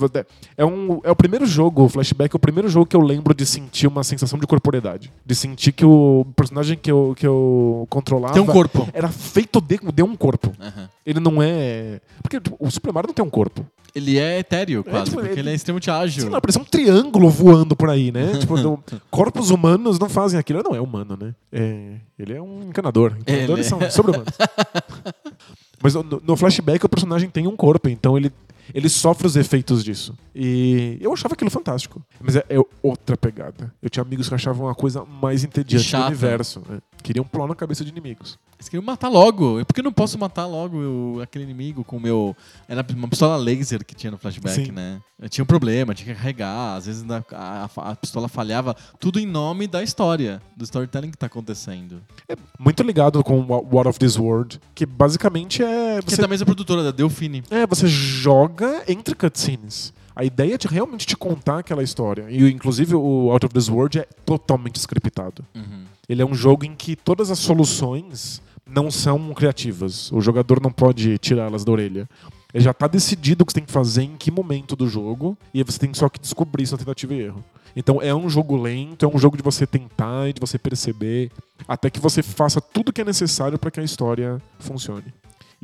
É, 0.57 0.65
um, 0.65 1.01
é 1.05 1.11
o 1.13 1.17
primeiro 1.17 1.47
jogo, 1.47 1.85
o 1.85 1.89
flashback, 1.89 2.35
é 2.35 2.37
o 2.37 2.41
primeiro 2.41 2.69
jogo 2.69 2.87
que 2.87 2.97
eu 2.97 3.01
lembro 3.01 3.33
de 3.33 3.47
sentir 3.47 3.87
uma 3.87 4.03
sensação 4.03 4.37
de 4.37 4.47
corporeidade. 4.49 5.13
De 5.25 5.35
sentir 5.37 5.71
que 5.73 5.85
o 5.85 6.27
personagem 6.35 6.77
que 6.77 6.91
eu, 6.91 7.15
que 7.17 7.25
eu 7.27 7.87
controlava. 8.13 8.35
Tem 8.35 8.43
um 8.43 8.47
corpo. 8.47 8.89
Era 8.93 9.09
feito 9.09 9.61
de, 9.61 9.79
de 9.93 10.03
um 10.03 10.15
corpo. 10.17 10.53
Aham. 10.61 10.89
Ele 11.05 11.21
não 11.21 11.43
é. 11.43 12.01
Porque 12.23 12.41
tipo, 12.41 12.57
o 12.59 12.71
Super 12.71 12.93
Mario 12.93 13.09
não 13.09 13.15
tem 13.15 13.25
um 13.25 13.31
corpo. 13.31 13.67
Ele 13.95 14.19
é 14.19 14.39
etéreo, 14.39 14.83
quase, 14.83 15.11
tipo, 15.11 15.17
porque 15.21 15.33
ele- 15.33 15.41
ele 15.41 15.51
é 15.51 15.55
extremamente 15.55 15.91
ágil. 15.91 16.23
Sei 16.23 16.31
lá, 16.31 16.41
parece 16.41 16.59
um 16.59 16.65
triângulo 16.65 17.29
voando 17.29 17.77
por 17.77 17.91
aí, 17.91 18.11
né? 18.11 18.39
tipo, 18.39 18.57
não- 18.57 18.83
corpos 19.11 19.51
humanos 19.51 19.99
não 19.99 20.09
fazem 20.09 20.41
aquilo. 20.41 20.61
Ele 20.61 20.69
não 20.71 20.75
é 20.75 20.81
humano, 20.81 21.15
né? 21.21 21.35
É, 21.53 21.97
ele 22.19 22.33
é 22.33 22.41
um 22.41 22.63
encanador. 22.69 23.15
Encanadores 23.21 23.71
Ele- 23.71 23.81
são 23.81 23.91
sobre-humanos. 23.91 24.33
Mas 25.81 25.95
no, 25.95 26.03
no 26.25 26.37
flashback 26.37 26.85
o 26.85 26.89
personagem 26.89 27.29
tem 27.31 27.47
um 27.47 27.57
corpo, 27.57 27.89
então 27.89 28.17
ele, 28.17 28.33
ele 28.75 28.89
sofre 28.89 29.27
os 29.27 29.37
efeitos 29.37 29.83
disso. 29.85 30.15
E 30.35 30.97
eu 31.01 31.13
achava 31.13 31.35
aquilo 31.35 31.51
fantástico. 31.51 32.01
Mas 32.21 32.37
é, 32.37 32.45
é 32.49 32.57
outra 32.83 33.17
pegada. 33.17 33.73
Eu 33.83 33.91
tinha 33.91 34.03
amigos 34.03 34.29
que 34.29 34.35
achavam 34.35 34.69
a 34.69 34.75
coisa 34.75 35.05
mais 35.05 35.45
entediante 35.45 35.85
do 35.85 35.89
Chata. 35.89 36.07
universo. 36.07 36.63
né? 36.69 36.79
Queriam 37.03 37.25
pular 37.25 37.49
na 37.49 37.55
cabeça 37.57 37.85
de 37.85 37.91
inimigos. 37.91 38.39
Eles 38.57 38.69
queriam 38.69 38.85
matar 38.87 39.09
logo. 39.09 39.65
Por 39.65 39.75
que 39.75 39.81
eu 39.81 39.85
não 39.85 39.93
posso 39.93 40.17
matar 40.17 40.47
logo 40.47 40.77
o- 40.79 41.21
aquele 41.21 41.43
inimigo 41.43 41.83
com 41.83 41.97
o 41.97 42.01
meu. 42.01 42.37
Era 42.69 42.87
uma 42.95 43.09
pistola 43.09 43.37
laser 43.37 43.85
que 43.85 43.93
tinha 43.93 44.13
no 44.13 44.17
flashback, 44.19 44.67
Sim. 44.67 44.71
né? 44.71 45.01
Eu 45.21 45.29
tinha 45.29 45.43
um 45.43 45.47
problema, 45.47 45.95
tinha 45.95 46.15
que 46.15 46.21
carregar. 46.21 46.77
Às 46.77 46.87
vezes 46.87 47.05
a, 47.11 47.25
a- 47.33 47.91
a 47.91 47.97
pistola 47.97 48.29
falhava. 48.29 48.77
Tudo 49.01 49.19
em 49.19 49.27
nome 49.27 49.67
da 49.67 49.83
história, 49.83 50.41
do 50.57 50.63
storytelling 50.63 51.11
que 51.11 51.19
tá 51.19 51.27
acontecendo. 51.27 52.01
É 52.29 52.37
muito 52.57 52.85
ligado 52.85 53.23
com 53.25 53.45
War 53.49 53.89
of 53.89 53.99
This 53.99 54.17
World, 54.17 54.61
que 54.73 54.87
basicamente 54.87 55.61
é. 55.65 55.72
Que 56.05 56.15
é 56.15 56.17
Você 56.17 56.23
da 56.23 56.29
mesma 56.29 56.47
produtora, 56.47 56.83
da 56.83 56.91
Delfine. 56.91 57.43
É, 57.51 57.67
você 57.67 57.87
joga 57.87 58.83
entre 58.89 59.15
cutscenes. 59.15 59.93
A 60.15 60.25
ideia 60.25 60.55
é 60.55 60.59
de 60.59 60.69
realmente 60.69 61.07
te 61.07 61.17
contar 61.17 61.61
aquela 61.61 61.83
história. 61.83 62.27
E 62.29 62.51
inclusive 62.51 62.95
o 62.95 63.31
Out 63.31 63.47
of 63.47 63.55
This 63.55 63.69
World 63.69 63.99
é 63.99 64.07
totalmente 64.25 64.77
scriptado. 64.77 65.45
Uhum. 65.55 65.85
Ele 66.09 66.21
é 66.21 66.27
um 66.27 66.35
jogo 66.35 66.65
em 66.65 66.75
que 66.75 66.95
todas 66.95 67.31
as 67.31 67.39
soluções 67.39 68.43
não 68.69 68.91
são 68.91 69.33
criativas. 69.35 70.13
O 70.13 70.21
jogador 70.21 70.61
não 70.61 70.71
pode 70.71 71.19
tirá-las 71.19 71.65
da 71.65 71.73
orelha. 71.73 72.09
Ele 72.53 72.65
já 72.65 72.71
está 72.73 72.87
decidido 72.87 73.43
o 73.43 73.47
que 73.47 73.53
você 73.53 73.61
tem 73.61 73.65
que 73.65 73.73
fazer 73.73 74.03
em 74.03 74.17
que 74.17 74.31
momento 74.31 74.77
do 74.77 74.87
jogo, 74.87 75.37
e 75.55 75.63
você 75.65 75.79
tem 75.79 75.95
só 75.95 76.09
que 76.09 76.21
descobrir 76.21 76.65
isso 76.65 76.75
na 76.75 76.79
tentativa 76.79 77.15
e 77.15 77.21
erro. 77.23 77.43
Então 77.75 78.03
é 78.03 78.15
um 78.15 78.29
jogo 78.29 78.57
lento, 78.57 79.07
é 79.07 79.09
um 79.09 79.19
jogo 79.19 79.37
de 79.37 79.43
você 79.43 79.67
tentar 79.67 80.29
e 80.29 80.35
de 80.35 80.41
você 80.41 80.59
perceber, 80.59 81.31
até 81.67 81.89
que 81.89 81.99
você 81.99 82.23
faça 82.23 82.61
tudo 82.61 82.91
o 82.91 82.93
que 82.93 83.01
é 83.01 83.05
necessário 83.05 83.59
para 83.59 83.71
que 83.71 83.81
a 83.81 83.83
história 83.83 84.41
funcione. 84.59 85.07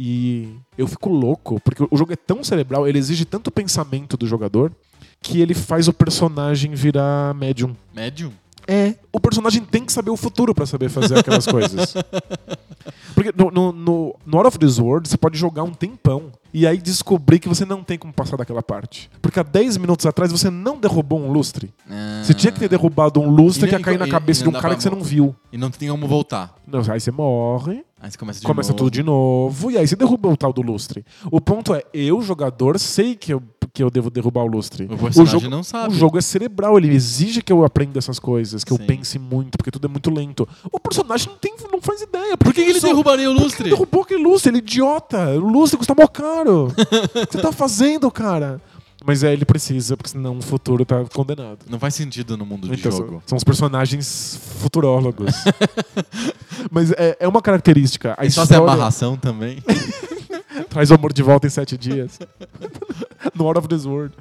E 0.01 0.55
eu 0.79 0.87
fico 0.87 1.09
louco, 1.11 1.61
porque 1.65 1.83
o 1.91 1.97
jogo 1.97 2.13
é 2.13 2.17
tão 2.17 2.45
cerebral, 2.45 2.87
ele 2.87 2.99
exige 3.01 3.25
tanto 3.25 3.51
pensamento 3.51 4.17
do 4.17 4.29
jogador, 4.29 4.71
que 5.21 5.41
ele 5.41 5.55
faz 5.55 5.89
o 5.89 5.93
personagem 5.93 6.73
virar 6.73 7.35
médium. 7.35 7.75
Médium? 7.93 8.31
É. 8.65 8.95
O 9.13 9.19
personagem 9.19 9.65
tem 9.65 9.85
que 9.85 9.93
saber 9.93 10.11
o 10.11 10.17
futuro 10.17 10.55
pra 10.55 10.67
saber 10.67 10.89
fazer 10.89 11.19
aquelas 11.19 11.47
coisas. 11.51 11.95
Porque 13.15 13.33
no, 13.37 13.51
no, 13.51 13.73
no, 13.73 14.15
no 14.25 14.37
Out 14.39 14.49
of 14.49 14.59
This 14.59 14.79
World 14.79 15.09
você 15.09 15.17
pode 15.17 15.37
jogar 15.39 15.63
um 15.65 15.73
tempão 15.73 16.31
e 16.55 16.67
aí 16.67 16.77
descobrir 16.79 17.39
que 17.41 17.49
você 17.49 17.65
não 17.65 17.83
tem 17.83 17.99
como 17.99 18.13
passar 18.13 18.37
daquela 18.37 18.63
parte. 18.63 19.11
Porque 19.21 19.41
há 19.41 19.43
10 19.43 19.79
minutos 19.79 20.07
atrás 20.07 20.31
você 20.31 20.51
não 20.51 20.79
derrubou 20.79 21.19
um 21.19 21.33
lustre. 21.33 21.73
Você 22.23 22.35
tinha 22.35 22.53
que 22.53 22.61
ter 22.61 22.69
derrubado 22.69 23.21
um 23.21 23.29
lustre 23.31 23.67
E 23.67 23.69
que 23.71 23.75
ia 23.75 23.81
cair 23.81 23.99
na 23.99 24.07
cabeça 24.07 24.43
de 24.43 24.49
um 24.49 24.53
cara 24.53 24.69
pra 24.69 24.77
que 24.77 24.83
você 24.83 24.91
vo- 24.91 24.97
não 24.97 25.03
viu. 25.03 25.35
E 25.53 25.59
não 25.59 25.71
tem 25.71 25.89
como 25.89 26.07
voltar. 26.07 26.55
Não, 26.67 26.81
aí 26.89 27.01
você 27.01 27.11
morre, 27.11 27.83
Aí 28.01 28.11
você 28.11 28.17
começa 28.19 28.41
de 28.41 28.47
começa 28.47 28.69
novo. 28.71 28.79
tudo 28.79 28.91
de 28.93 29.03
novo 29.03 29.71
e 29.73 29.77
aí 29.79 29.87
você 29.87 29.97
derruba 29.97 30.29
o 30.29 30.37
tal 30.37 30.53
do 30.53 30.63
lustre. 30.63 31.05
O 31.33 31.41
ponto 31.41 31.75
é, 31.75 31.83
eu, 31.93 32.23
jogador, 32.23 32.79
sei 32.79 33.17
que 33.17 33.33
eu, 33.35 33.43
que 33.75 33.83
eu 33.83 33.91
devo 33.91 34.09
derrubar 34.09 34.45
o 34.45 34.47
lustre. 34.47 34.85
O 34.85 34.97
personagem 34.97 35.41
jogo- 35.41 35.49
não 35.51 35.65
sabe. 35.65 35.93
O 35.95 35.97
jogo 35.97 36.17
é 36.17 36.21
cerebral, 36.21 36.79
ele 36.79 36.95
exige 36.95 37.43
que 37.43 37.53
eu 37.53 37.65
aprenda 37.65 37.99
essas 37.99 38.21
coisas, 38.21 38.63
que 38.63 38.73
eu 38.73 38.77
Sim. 38.77 38.87
pense 38.87 39.19
muito, 39.19 39.59
porque 39.59 39.71
tudo 39.73 39.87
é 39.87 39.91
muito 39.91 40.11
lento. 40.11 40.49
O 40.73 40.79
personagem 40.79 41.29
não, 41.29 41.37
tem, 41.39 41.55
não 41.73 41.81
faz 41.81 42.01
ideia. 42.03 42.37
Por 42.37 42.55
que, 42.55 42.63
que 42.65 42.71
ele 42.71 42.81
só- 42.81 42.87
derrubaria 42.87 43.29
o 43.29 43.33
lustre? 43.33 43.65
ele 43.65 43.71
derrubou 43.71 44.03
aquele 44.03 44.23
lustre? 44.23 44.51
Ele 44.51 44.59
é 44.59 44.61
idiota. 44.61 45.31
O 45.31 45.49
lustre 45.51 45.77
custa 45.77 45.93
mó 45.95 46.07
caro. 46.07 46.67
o 46.79 47.27
que 47.27 47.33
você 47.33 47.43
tá 47.43 47.51
fazendo, 47.51 48.09
cara? 48.13 48.61
Mas 49.05 49.23
é, 49.23 49.33
ele 49.33 49.45
precisa, 49.45 49.97
porque 49.97 50.11
senão 50.11 50.39
o 50.39 50.43
futuro 50.43 50.85
tá 50.85 51.05
condenado. 51.15 51.59
Não 51.69 51.79
faz 51.79 51.95
sentido 51.95 52.37
no 52.37 52.45
mundo 52.45 52.69
de 52.69 52.75
Então, 52.75 52.91
jogo. 52.93 53.23
são, 53.27 53.37
os 53.37 53.45
personagens 53.45 54.39
futurólogos. 54.61 55.33
Mas 56.71 56.91
é, 56.93 57.17
é 57.21 57.29
uma 57.29 57.41
característica. 57.41 58.15
A 58.19 58.27
E 58.27 58.31
só 58.31 58.41
tem 58.47 58.57
história 58.57 58.75
amarração 58.75 59.17
também. 59.17 59.63
traz 60.69 60.91
o 60.91 60.95
amor 60.95 61.13
de 61.13 61.23
volta 61.23 61.47
em 61.47 61.51
sete 61.51 61.79
dias. 61.79 62.19
no 63.35 63.47
Out 63.47 63.59
of 63.61 63.69
This 63.69 63.85
World. 63.87 64.15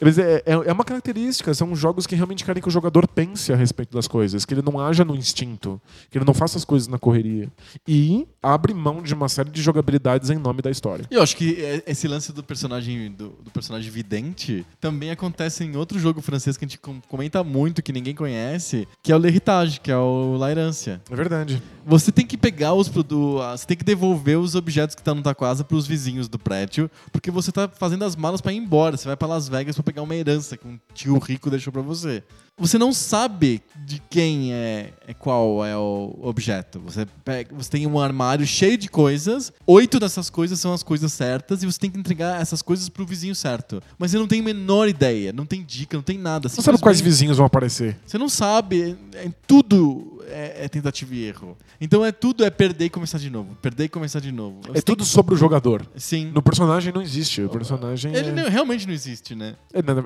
Mas 0.00 0.18
é, 0.18 0.42
é, 0.46 0.52
é 0.52 0.72
uma 0.72 0.84
característica, 0.84 1.52
são 1.54 1.74
jogos 1.76 2.06
que 2.06 2.14
realmente 2.14 2.44
querem 2.44 2.62
que 2.62 2.68
o 2.68 2.70
jogador 2.70 3.06
pense 3.08 3.52
a 3.52 3.56
respeito 3.56 3.94
das 3.96 4.08
coisas, 4.08 4.44
que 4.44 4.54
ele 4.54 4.62
não 4.62 4.78
haja 4.80 5.04
no 5.04 5.14
instinto, 5.14 5.80
que 6.10 6.16
ele 6.18 6.24
não 6.24 6.34
faça 6.34 6.56
as 6.58 6.64
coisas 6.64 6.88
na 6.88 6.98
correria. 6.98 7.48
E 7.86 8.26
abre 8.42 8.72
mão 8.72 9.02
de 9.02 9.12
uma 9.14 9.28
série 9.28 9.50
de 9.50 9.60
jogabilidades 9.62 10.30
em 10.30 10.36
nome 10.38 10.62
da 10.62 10.70
história. 10.70 11.04
E 11.10 11.14
eu 11.14 11.22
acho 11.22 11.36
que 11.36 11.62
é- 11.62 11.82
esse 11.86 12.08
lance 12.08 12.32
do 12.32 12.42
personagem 12.42 13.10
do, 13.12 13.30
do 13.42 13.50
personagem 13.50 13.90
vidente 13.90 14.64
também 14.80 15.10
acontece 15.10 15.64
em 15.64 15.76
outro 15.76 15.98
jogo 15.98 16.20
francês 16.20 16.56
que 16.56 16.64
a 16.64 16.68
gente 16.68 16.78
com- 16.78 17.00
comenta 17.08 17.42
muito, 17.44 17.82
que 17.82 17.92
ninguém 17.92 18.14
conhece, 18.14 18.86
que 19.02 19.12
é 19.12 19.16
o 19.16 19.18
L'Héritage, 19.18 19.80
que 19.80 19.90
é 19.90 19.96
o 19.96 20.36
La 20.36 20.50
Herância. 20.50 21.00
É 21.10 21.14
verdade. 21.16 21.62
Você 21.86 22.12
tem 22.12 22.26
que 22.26 22.36
pegar 22.36 22.74
os 22.74 22.88
você 22.88 23.66
tem 23.66 23.76
que 23.76 23.84
devolver 23.84 24.38
os 24.38 24.54
objetos 24.54 24.94
que 24.94 25.00
estão 25.00 25.14
na 25.14 25.22
tua 25.22 25.34
casa 25.34 25.64
para 25.64 25.76
os 25.76 25.86
vizinhos 25.86 26.28
do 26.28 26.38
prédio, 26.38 26.90
porque 27.12 27.30
você 27.30 27.50
tá 27.50 27.68
fazendo 27.68 28.04
as 28.04 28.14
malas 28.16 28.40
para 28.40 28.52
ir 28.52 28.56
embora. 28.56 28.96
Você 28.96 29.06
vai 29.06 29.16
para 29.16 29.28
Las 29.28 29.48
Vegas 29.48 29.74
para 29.76 29.82
pegar 29.90 30.02
uma 30.02 30.14
herança 30.14 30.56
que 30.56 30.66
um 30.68 30.78
tio 30.94 31.18
rico 31.18 31.50
deixou 31.50 31.72
para 31.72 31.82
você. 31.82 32.22
Você 32.60 32.78
não 32.78 32.92
sabe 32.92 33.62
de 33.86 34.00
quem 34.10 34.52
é, 34.52 34.92
é 35.08 35.14
qual 35.14 35.64
é 35.64 35.76
o 35.76 36.16
objeto. 36.22 36.78
Você 36.80 37.06
pega, 37.24 37.52
você 37.54 37.70
tem 37.70 37.86
um 37.86 37.98
armário 37.98 38.46
cheio 38.46 38.76
de 38.78 38.88
coisas. 38.88 39.52
Oito 39.66 39.98
dessas 39.98 40.28
coisas 40.30 40.60
são 40.60 40.72
as 40.72 40.82
coisas 40.82 41.12
certas 41.12 41.62
e 41.62 41.66
você 41.66 41.78
tem 41.78 41.90
que 41.90 41.98
entregar 41.98 42.40
essas 42.40 42.62
coisas 42.62 42.88
pro 42.88 43.04
vizinho 43.06 43.34
certo. 43.34 43.82
Mas 43.98 44.10
você 44.10 44.18
não 44.18 44.28
tem 44.28 44.40
a 44.40 44.44
menor 44.44 44.88
ideia, 44.88 45.32
não 45.32 45.46
tem 45.46 45.64
dica, 45.64 45.96
não 45.96 46.04
tem 46.04 46.18
nada. 46.18 46.48
Não 46.54 46.62
sabe 46.62 46.78
quais 46.78 47.00
vizinhos 47.00 47.36
vão 47.38 47.46
aparecer. 47.46 47.96
você 48.06 48.18
não 48.18 48.28
sabe, 48.28 48.96
é, 49.14 49.26
é- 49.26 49.30
tudo 49.46 50.22
é, 50.28 50.64
é 50.66 50.68
tentativa 50.68 51.12
e 51.14 51.24
erro. 51.24 51.56
Então 51.80 52.04
é 52.04 52.12
tudo 52.12 52.44
é 52.44 52.50
perder 52.50 52.84
e 52.84 52.90
começar 52.90 53.18
de 53.18 53.30
novo, 53.30 53.56
perder 53.60 53.84
e 53.84 53.88
começar 53.88 54.20
de 54.20 54.30
novo. 54.30 54.60
Você 54.68 54.78
É 54.78 54.82
tudo 54.82 55.04
sobre 55.04 55.34
o 55.34 55.36
jogador. 55.36 55.84
que- 55.86 56.00
Sim. 56.00 56.30
No 56.32 56.42
personagem 56.42 56.92
não 56.92 57.02
existe. 57.02 57.42
O 57.42 57.48
personagem 57.48 58.14
Ele 58.14 58.28
é... 58.28 58.32
não- 58.32 58.48
realmente 58.48 58.86
não 58.86 58.94
existe, 58.94 59.34
né? 59.34 59.56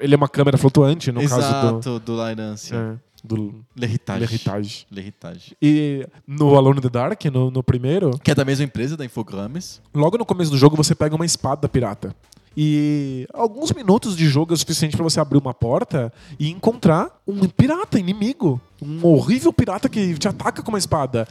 Ele 0.01 0.15
é 0.15 0.17
uma 0.17 0.29
câmera 0.29 0.57
flutuante, 0.57 1.11
no 1.13 1.21
caso 1.21 1.35
Exato, 1.37 2.01
do 2.01 2.15
La 2.15 2.33
É, 2.53 2.97
do 3.25 3.55
L'Héritage. 3.77 4.21
L'Héritage. 4.21 4.87
L'Héritage. 4.91 5.57
E 5.63 6.07
no 6.27 6.57
Alone 6.57 6.79
in 6.79 6.83
the 6.83 6.91
Dark, 6.91 7.25
no, 7.27 7.51
no 7.51 7.63
primeiro, 7.63 8.19
Que 8.23 8.31
é 8.31 8.35
da 8.35 8.45
mesma 8.45 8.65
empresa, 8.65 8.97
da 8.97 9.05
Infogrames. 9.05 9.81
logo 9.95 10.19
no 10.19 10.27
começo 10.27 10.51
do 10.51 10.59
jogo 10.59 10.77
você 10.77 10.95
pega 10.95 11.15
uma 11.17 11.25
espada 11.27 11.69
pirata. 11.69 12.15
E 12.57 13.27
alguns 13.35 13.73
minutos 13.73 14.17
de 14.17 14.29
jogo 14.29 14.53
é 14.53 14.55
o 14.55 14.57
suficiente 14.57 14.97
pra 14.97 15.03
você 15.03 15.19
abrir 15.19 15.39
uma 15.39 15.53
porta 15.53 16.13
e 16.39 16.51
encontrar 16.51 17.21
um 17.27 17.49
pirata 17.49 17.99
inimigo. 17.99 18.61
Um 18.85 19.07
horrível 19.07 19.53
pirata 19.53 19.89
que 19.89 20.15
te 20.15 20.29
ataca 20.29 20.63
com 20.63 20.71
uma 20.71 20.79
espada. 20.79 21.27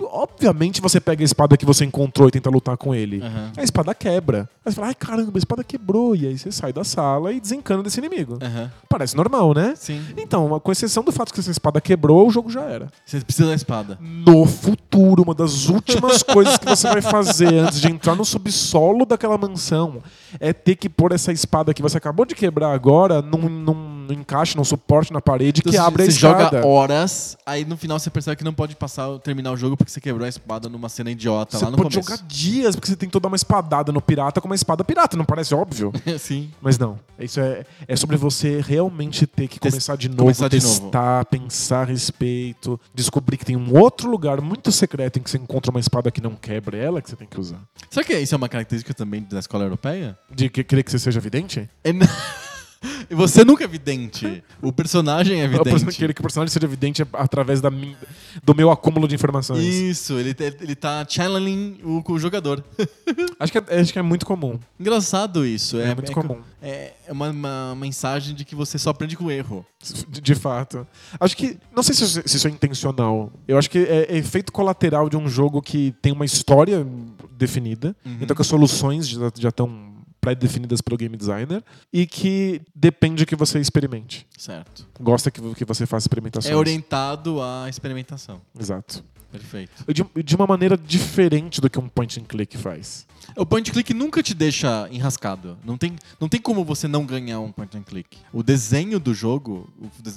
Obviamente 0.00 0.80
você 0.80 1.00
pega 1.00 1.22
a 1.22 1.24
espada 1.24 1.56
que 1.56 1.64
você 1.64 1.84
encontrou 1.84 2.28
e 2.28 2.30
tenta 2.30 2.50
lutar 2.50 2.76
com 2.76 2.94
ele. 2.94 3.22
Aham. 3.22 3.52
A 3.56 3.62
espada 3.62 3.94
quebra. 3.94 4.48
Aí 4.64 4.72
você 4.72 4.76
fala, 4.76 4.88
ai 4.88 4.94
caramba, 4.94 5.32
a 5.34 5.38
espada 5.38 5.62
quebrou. 5.62 6.16
E 6.16 6.26
aí 6.26 6.36
você 6.36 6.50
sai 6.50 6.72
da 6.72 6.82
sala 6.82 7.32
e 7.32 7.40
desencana 7.40 7.82
desse 7.82 7.98
inimigo. 8.00 8.38
Aham. 8.42 8.70
Parece 8.88 9.16
normal, 9.16 9.54
né? 9.54 9.74
Sim. 9.76 10.02
Então, 10.16 10.58
com 10.60 10.72
exceção 10.72 11.04
do 11.04 11.12
fato 11.12 11.32
que 11.32 11.40
essa 11.40 11.50
espada 11.50 11.80
quebrou, 11.80 12.26
o 12.26 12.30
jogo 12.30 12.50
já 12.50 12.62
era. 12.62 12.88
Você 13.04 13.20
precisa 13.20 13.48
da 13.48 13.54
espada. 13.54 13.98
No 14.00 14.44
futuro, 14.44 15.22
uma 15.22 15.34
das 15.34 15.68
últimas 15.68 16.22
coisas 16.24 16.58
que 16.58 16.66
você 16.66 16.88
vai 16.88 17.02
fazer 17.02 17.54
antes 17.54 17.80
de 17.80 17.90
entrar 17.90 18.16
no 18.16 18.24
subsolo 18.24 19.06
daquela 19.06 19.38
mansão 19.38 20.02
é 20.40 20.52
ter 20.52 20.76
que 20.76 20.88
pôr 20.88 21.12
essa 21.12 21.32
espada 21.32 21.72
que 21.72 21.82
você 21.82 21.96
acabou 21.98 22.26
de 22.26 22.34
quebrar 22.34 22.72
agora 22.72 23.22
num, 23.22 23.48
num 23.48 23.95
encaixe, 24.12 24.56
num 24.56 24.64
suporte 24.64 25.12
na 25.12 25.20
parede 25.20 25.62
que 25.62 25.68
Então, 25.70 25.84
abre 25.86 26.02
a 26.02 26.06
você 26.06 26.12
escada. 26.12 26.44
joga 26.58 26.66
horas, 26.66 27.36
aí 27.46 27.64
no 27.64 27.76
final 27.76 27.98
você 27.98 28.10
percebe 28.10 28.36
que 28.36 28.44
não 28.44 28.52
pode 28.54 28.74
passar, 28.76 29.18
terminar 29.18 29.52
o 29.52 29.56
jogo 29.56 29.76
porque 29.76 29.90
você 29.90 30.00
quebrou 30.00 30.24
a 30.24 30.28
espada 30.28 30.68
numa 30.68 30.88
cena 30.88 31.10
idiota 31.10 31.58
Você 31.58 31.64
lá 31.64 31.70
no 31.70 31.76
pode 31.76 31.90
começo. 31.94 32.10
jogar 32.10 32.22
dias 32.26 32.74
porque 32.76 32.88
você 32.88 32.96
tentou 32.96 33.20
dar 33.20 33.28
uma 33.28 33.36
espadada 33.36 33.90
no 33.92 34.00
pirata 34.00 34.40
com 34.40 34.48
uma 34.48 34.54
espada 34.54 34.84
pirata, 34.84 35.16
não 35.16 35.24
parece 35.24 35.54
óbvio? 35.54 35.92
Sim. 36.18 36.50
Mas 36.60 36.78
não. 36.78 36.98
Isso 37.18 37.40
é, 37.40 37.64
é 37.88 37.96
sobre 37.96 38.16
você 38.16 38.60
realmente 38.60 39.26
ter 39.26 39.48
que 39.48 39.58
começar 39.58 39.96
de 39.96 40.08
novo, 40.08 40.22
começar 40.22 40.48
de 40.48 40.60
novo. 40.62 40.80
testar, 40.80 41.24
pensar 41.24 41.82
a 41.82 41.84
respeito, 41.84 42.78
descobrir 42.94 43.36
que 43.38 43.44
tem 43.44 43.56
um 43.56 43.76
outro 43.78 44.10
lugar 44.10 44.40
muito 44.40 44.70
secreto 44.70 45.18
em 45.18 45.22
que 45.22 45.30
você 45.30 45.38
encontra 45.38 45.70
uma 45.70 45.80
espada 45.80 46.10
que 46.10 46.20
não 46.20 46.34
quebra 46.34 46.76
ela 46.76 47.00
que 47.00 47.08
você 47.08 47.16
tem 47.16 47.26
que 47.26 47.38
usar. 47.40 47.60
Será 47.90 48.04
que 48.04 48.16
isso 48.18 48.34
é 48.34 48.36
uma 48.36 48.48
característica 48.48 48.92
também 48.92 49.22
da 49.22 49.38
escola 49.38 49.64
europeia? 49.64 50.18
De 50.30 50.48
que 50.50 50.62
querer 50.62 50.82
que 50.82 50.90
você 50.90 50.98
seja 50.98 51.18
vidente? 51.20 51.68
É, 51.82 51.90
n- 51.90 52.04
E 52.04 52.06
você 53.10 53.44
nunca 53.44 53.64
é 53.64 53.66
vidente. 53.66 54.42
O 54.62 54.72
personagem 54.72 55.40
é 55.40 55.46
Eu 55.52 55.64
vidente. 55.64 55.96
querer 55.96 56.12
que 56.14 56.20
o 56.20 56.22
personagem 56.22 56.52
seja 56.52 56.66
evidente 56.66 57.02
através 57.12 57.60
da 57.60 57.70
min- 57.70 57.96
do 58.44 58.54
meu 58.54 58.70
acúmulo 58.70 59.08
de 59.08 59.14
informações. 59.14 59.62
Isso, 59.64 60.14
ele, 60.14 60.34
ele 60.60 60.74
tá 60.74 61.04
channeling 61.08 61.78
o, 61.82 62.02
o 62.12 62.18
jogador. 62.18 62.62
Acho, 63.38 63.52
que 63.52 63.58
é, 63.58 63.80
acho 63.80 63.92
que 63.92 63.98
é 63.98 64.02
muito 64.02 64.24
comum. 64.24 64.58
Engraçado 64.80 65.44
isso. 65.44 65.78
É, 65.78 65.90
É, 65.90 65.94
muito 65.94 66.10
é- 66.10 66.14
comum. 66.14 66.38
É 66.62 66.92
uma, 67.10 67.30
uma 67.30 67.74
mensagem 67.76 68.34
de 68.34 68.44
que 68.44 68.54
você 68.54 68.78
só 68.78 68.90
aprende 68.90 69.16
com 69.16 69.30
erro. 69.30 69.64
De, 70.08 70.20
de 70.20 70.34
fato. 70.34 70.86
Acho 71.20 71.36
que. 71.36 71.58
Não 71.74 71.82
sei 71.82 71.94
se, 71.94 72.04
isso- 72.04 72.22
se 72.26 72.36
isso 72.36 72.48
é 72.48 72.50
intencional. 72.50 73.30
Eu 73.46 73.58
acho 73.58 73.70
que 73.70 73.78
é, 73.78 74.06
é 74.10 74.16
efeito 74.16 74.50
colateral 74.52 75.08
de 75.08 75.16
um 75.16 75.28
jogo 75.28 75.60
que 75.62 75.94
tem 76.02 76.12
uma 76.12 76.24
história 76.24 76.86
definida. 77.36 77.94
Uhum. 78.04 78.18
Então 78.20 78.34
que 78.34 78.42
as 78.42 78.48
soluções 78.48 79.06
já 79.08 79.30
já 79.38 79.48
estão 79.50 79.95
pré-definidas 80.26 80.80
pelo 80.80 80.96
game 80.96 81.16
designer. 81.16 81.62
E 81.92 82.04
que 82.06 82.60
depende 82.74 83.24
que 83.24 83.36
você 83.36 83.60
experimente. 83.60 84.26
Certo. 84.36 84.86
Gosta 85.00 85.30
que, 85.30 85.40
que 85.54 85.64
você 85.64 85.86
faça 85.86 86.04
experimentações. 86.04 86.52
É 86.52 86.56
orientado 86.56 87.40
à 87.40 87.68
experimentação. 87.68 88.40
Exato. 88.58 89.04
Perfeito. 89.30 89.84
De, 89.92 90.22
de 90.22 90.36
uma 90.36 90.46
maneira 90.46 90.76
diferente 90.76 91.60
do 91.60 91.68
que 91.68 91.78
um 91.78 91.88
point 91.88 92.18
and 92.18 92.24
click 92.24 92.56
faz. 92.56 93.06
O 93.36 93.44
point 93.44 93.70
and 93.70 93.72
click 93.72 93.92
nunca 93.92 94.22
te 94.22 94.34
deixa 94.34 94.88
enrascado. 94.90 95.58
Não 95.64 95.76
tem, 95.76 95.96
não 96.18 96.28
tem 96.28 96.40
como 96.40 96.64
você 96.64 96.88
não 96.88 97.04
ganhar 97.04 97.40
um 97.40 97.52
point 97.52 97.76
and 97.76 97.82
click. 97.82 98.16
O 98.32 98.42
desenho 98.42 98.98
do 98.98 99.12
jogo, 99.12 99.68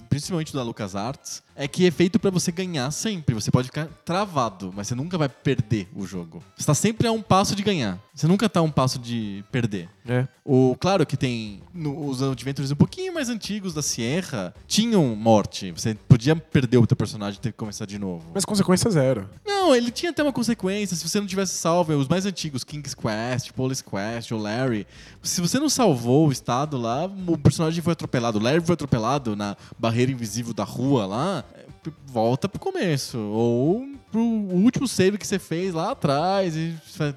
principalmente 0.09 0.53
da 0.53 0.63
LucasArts, 0.63 1.43
é 1.61 1.67
que 1.67 1.85
é 1.85 1.91
feito 1.91 2.17
pra 2.17 2.31
você 2.31 2.51
ganhar 2.53 2.89
sempre. 2.89 3.35
Você 3.35 3.51
pode 3.51 3.67
ficar 3.67 3.85
travado, 4.05 4.71
mas 4.73 4.87
você 4.87 4.95
nunca 4.95 5.17
vai 5.17 5.27
perder 5.27 5.89
o 5.93 6.07
jogo. 6.07 6.41
Você 6.57 6.65
tá 6.65 6.73
sempre 6.73 7.05
a 7.05 7.11
um 7.11 7.21
passo 7.21 7.53
de 7.55 7.61
ganhar. 7.61 7.99
Você 8.15 8.27
nunca 8.27 8.47
tá 8.47 8.61
a 8.61 8.63
um 8.63 8.71
passo 8.71 8.97
de 8.97 9.43
perder. 9.51 9.89
É. 10.07 10.25
O, 10.43 10.75
claro 10.79 11.05
que 11.05 11.15
tem 11.17 11.61
no- 11.73 12.07
os 12.07 12.23
adventures 12.23 12.71
um 12.71 12.75
pouquinho 12.75 13.13
mais 13.13 13.29
antigos 13.29 13.73
da 13.73 13.81
Sierra 13.81 14.53
tinham 14.67 15.15
morte. 15.15 15.71
Você 15.71 15.93
podia 15.93 16.35
perder 16.35 16.77
o 16.77 16.87
teu 16.87 16.97
personagem 16.97 17.37
e 17.37 17.41
ter 17.41 17.51
que 17.51 17.57
começar 17.57 17.85
de 17.85 17.99
novo. 17.99 18.25
Mas 18.33 18.45
consequência 18.45 18.89
zero. 18.89 19.29
Não, 19.45 19.75
ele 19.75 19.91
tinha 19.91 20.11
até 20.11 20.23
uma 20.23 20.33
consequência. 20.33 20.95
Se 20.97 21.07
você 21.07 21.19
não 21.19 21.27
tivesse 21.27 21.53
salvo 21.55 21.93
os 21.93 22.07
mais 22.07 22.25
antigos, 22.25 22.63
King's 22.63 22.95
Quest, 22.95 23.51
Police 23.51 23.83
Quest, 23.83 24.31
o 24.31 24.37
Larry. 24.37 24.87
Se 25.21 25.41
você 25.41 25.59
não 25.59 25.69
salvou 25.69 26.27
o 26.27 26.31
estado 26.31 26.77
lá, 26.77 27.05
o 27.27 27.37
personagem 27.37 27.83
foi 27.83 27.93
atropelado. 27.93 28.39
O 28.39 28.41
Larry 28.41 28.61
foi 28.61 28.73
atropelado 28.73 29.35
na 29.35 29.55
barreira 29.77 30.11
invisível 30.11 30.53
da 30.53 30.63
rua 30.63 31.05
lá. 31.05 31.43
Volta 32.05 32.47
pro 32.49 32.59
começo. 32.59 33.17
Ou 33.17 33.87
pro 34.11 34.21
último 34.21 34.87
save 34.87 35.17
que 35.17 35.25
você 35.27 35.39
fez 35.39 35.73
lá 35.73 35.91
atrás 35.91 36.55
e 36.55 36.75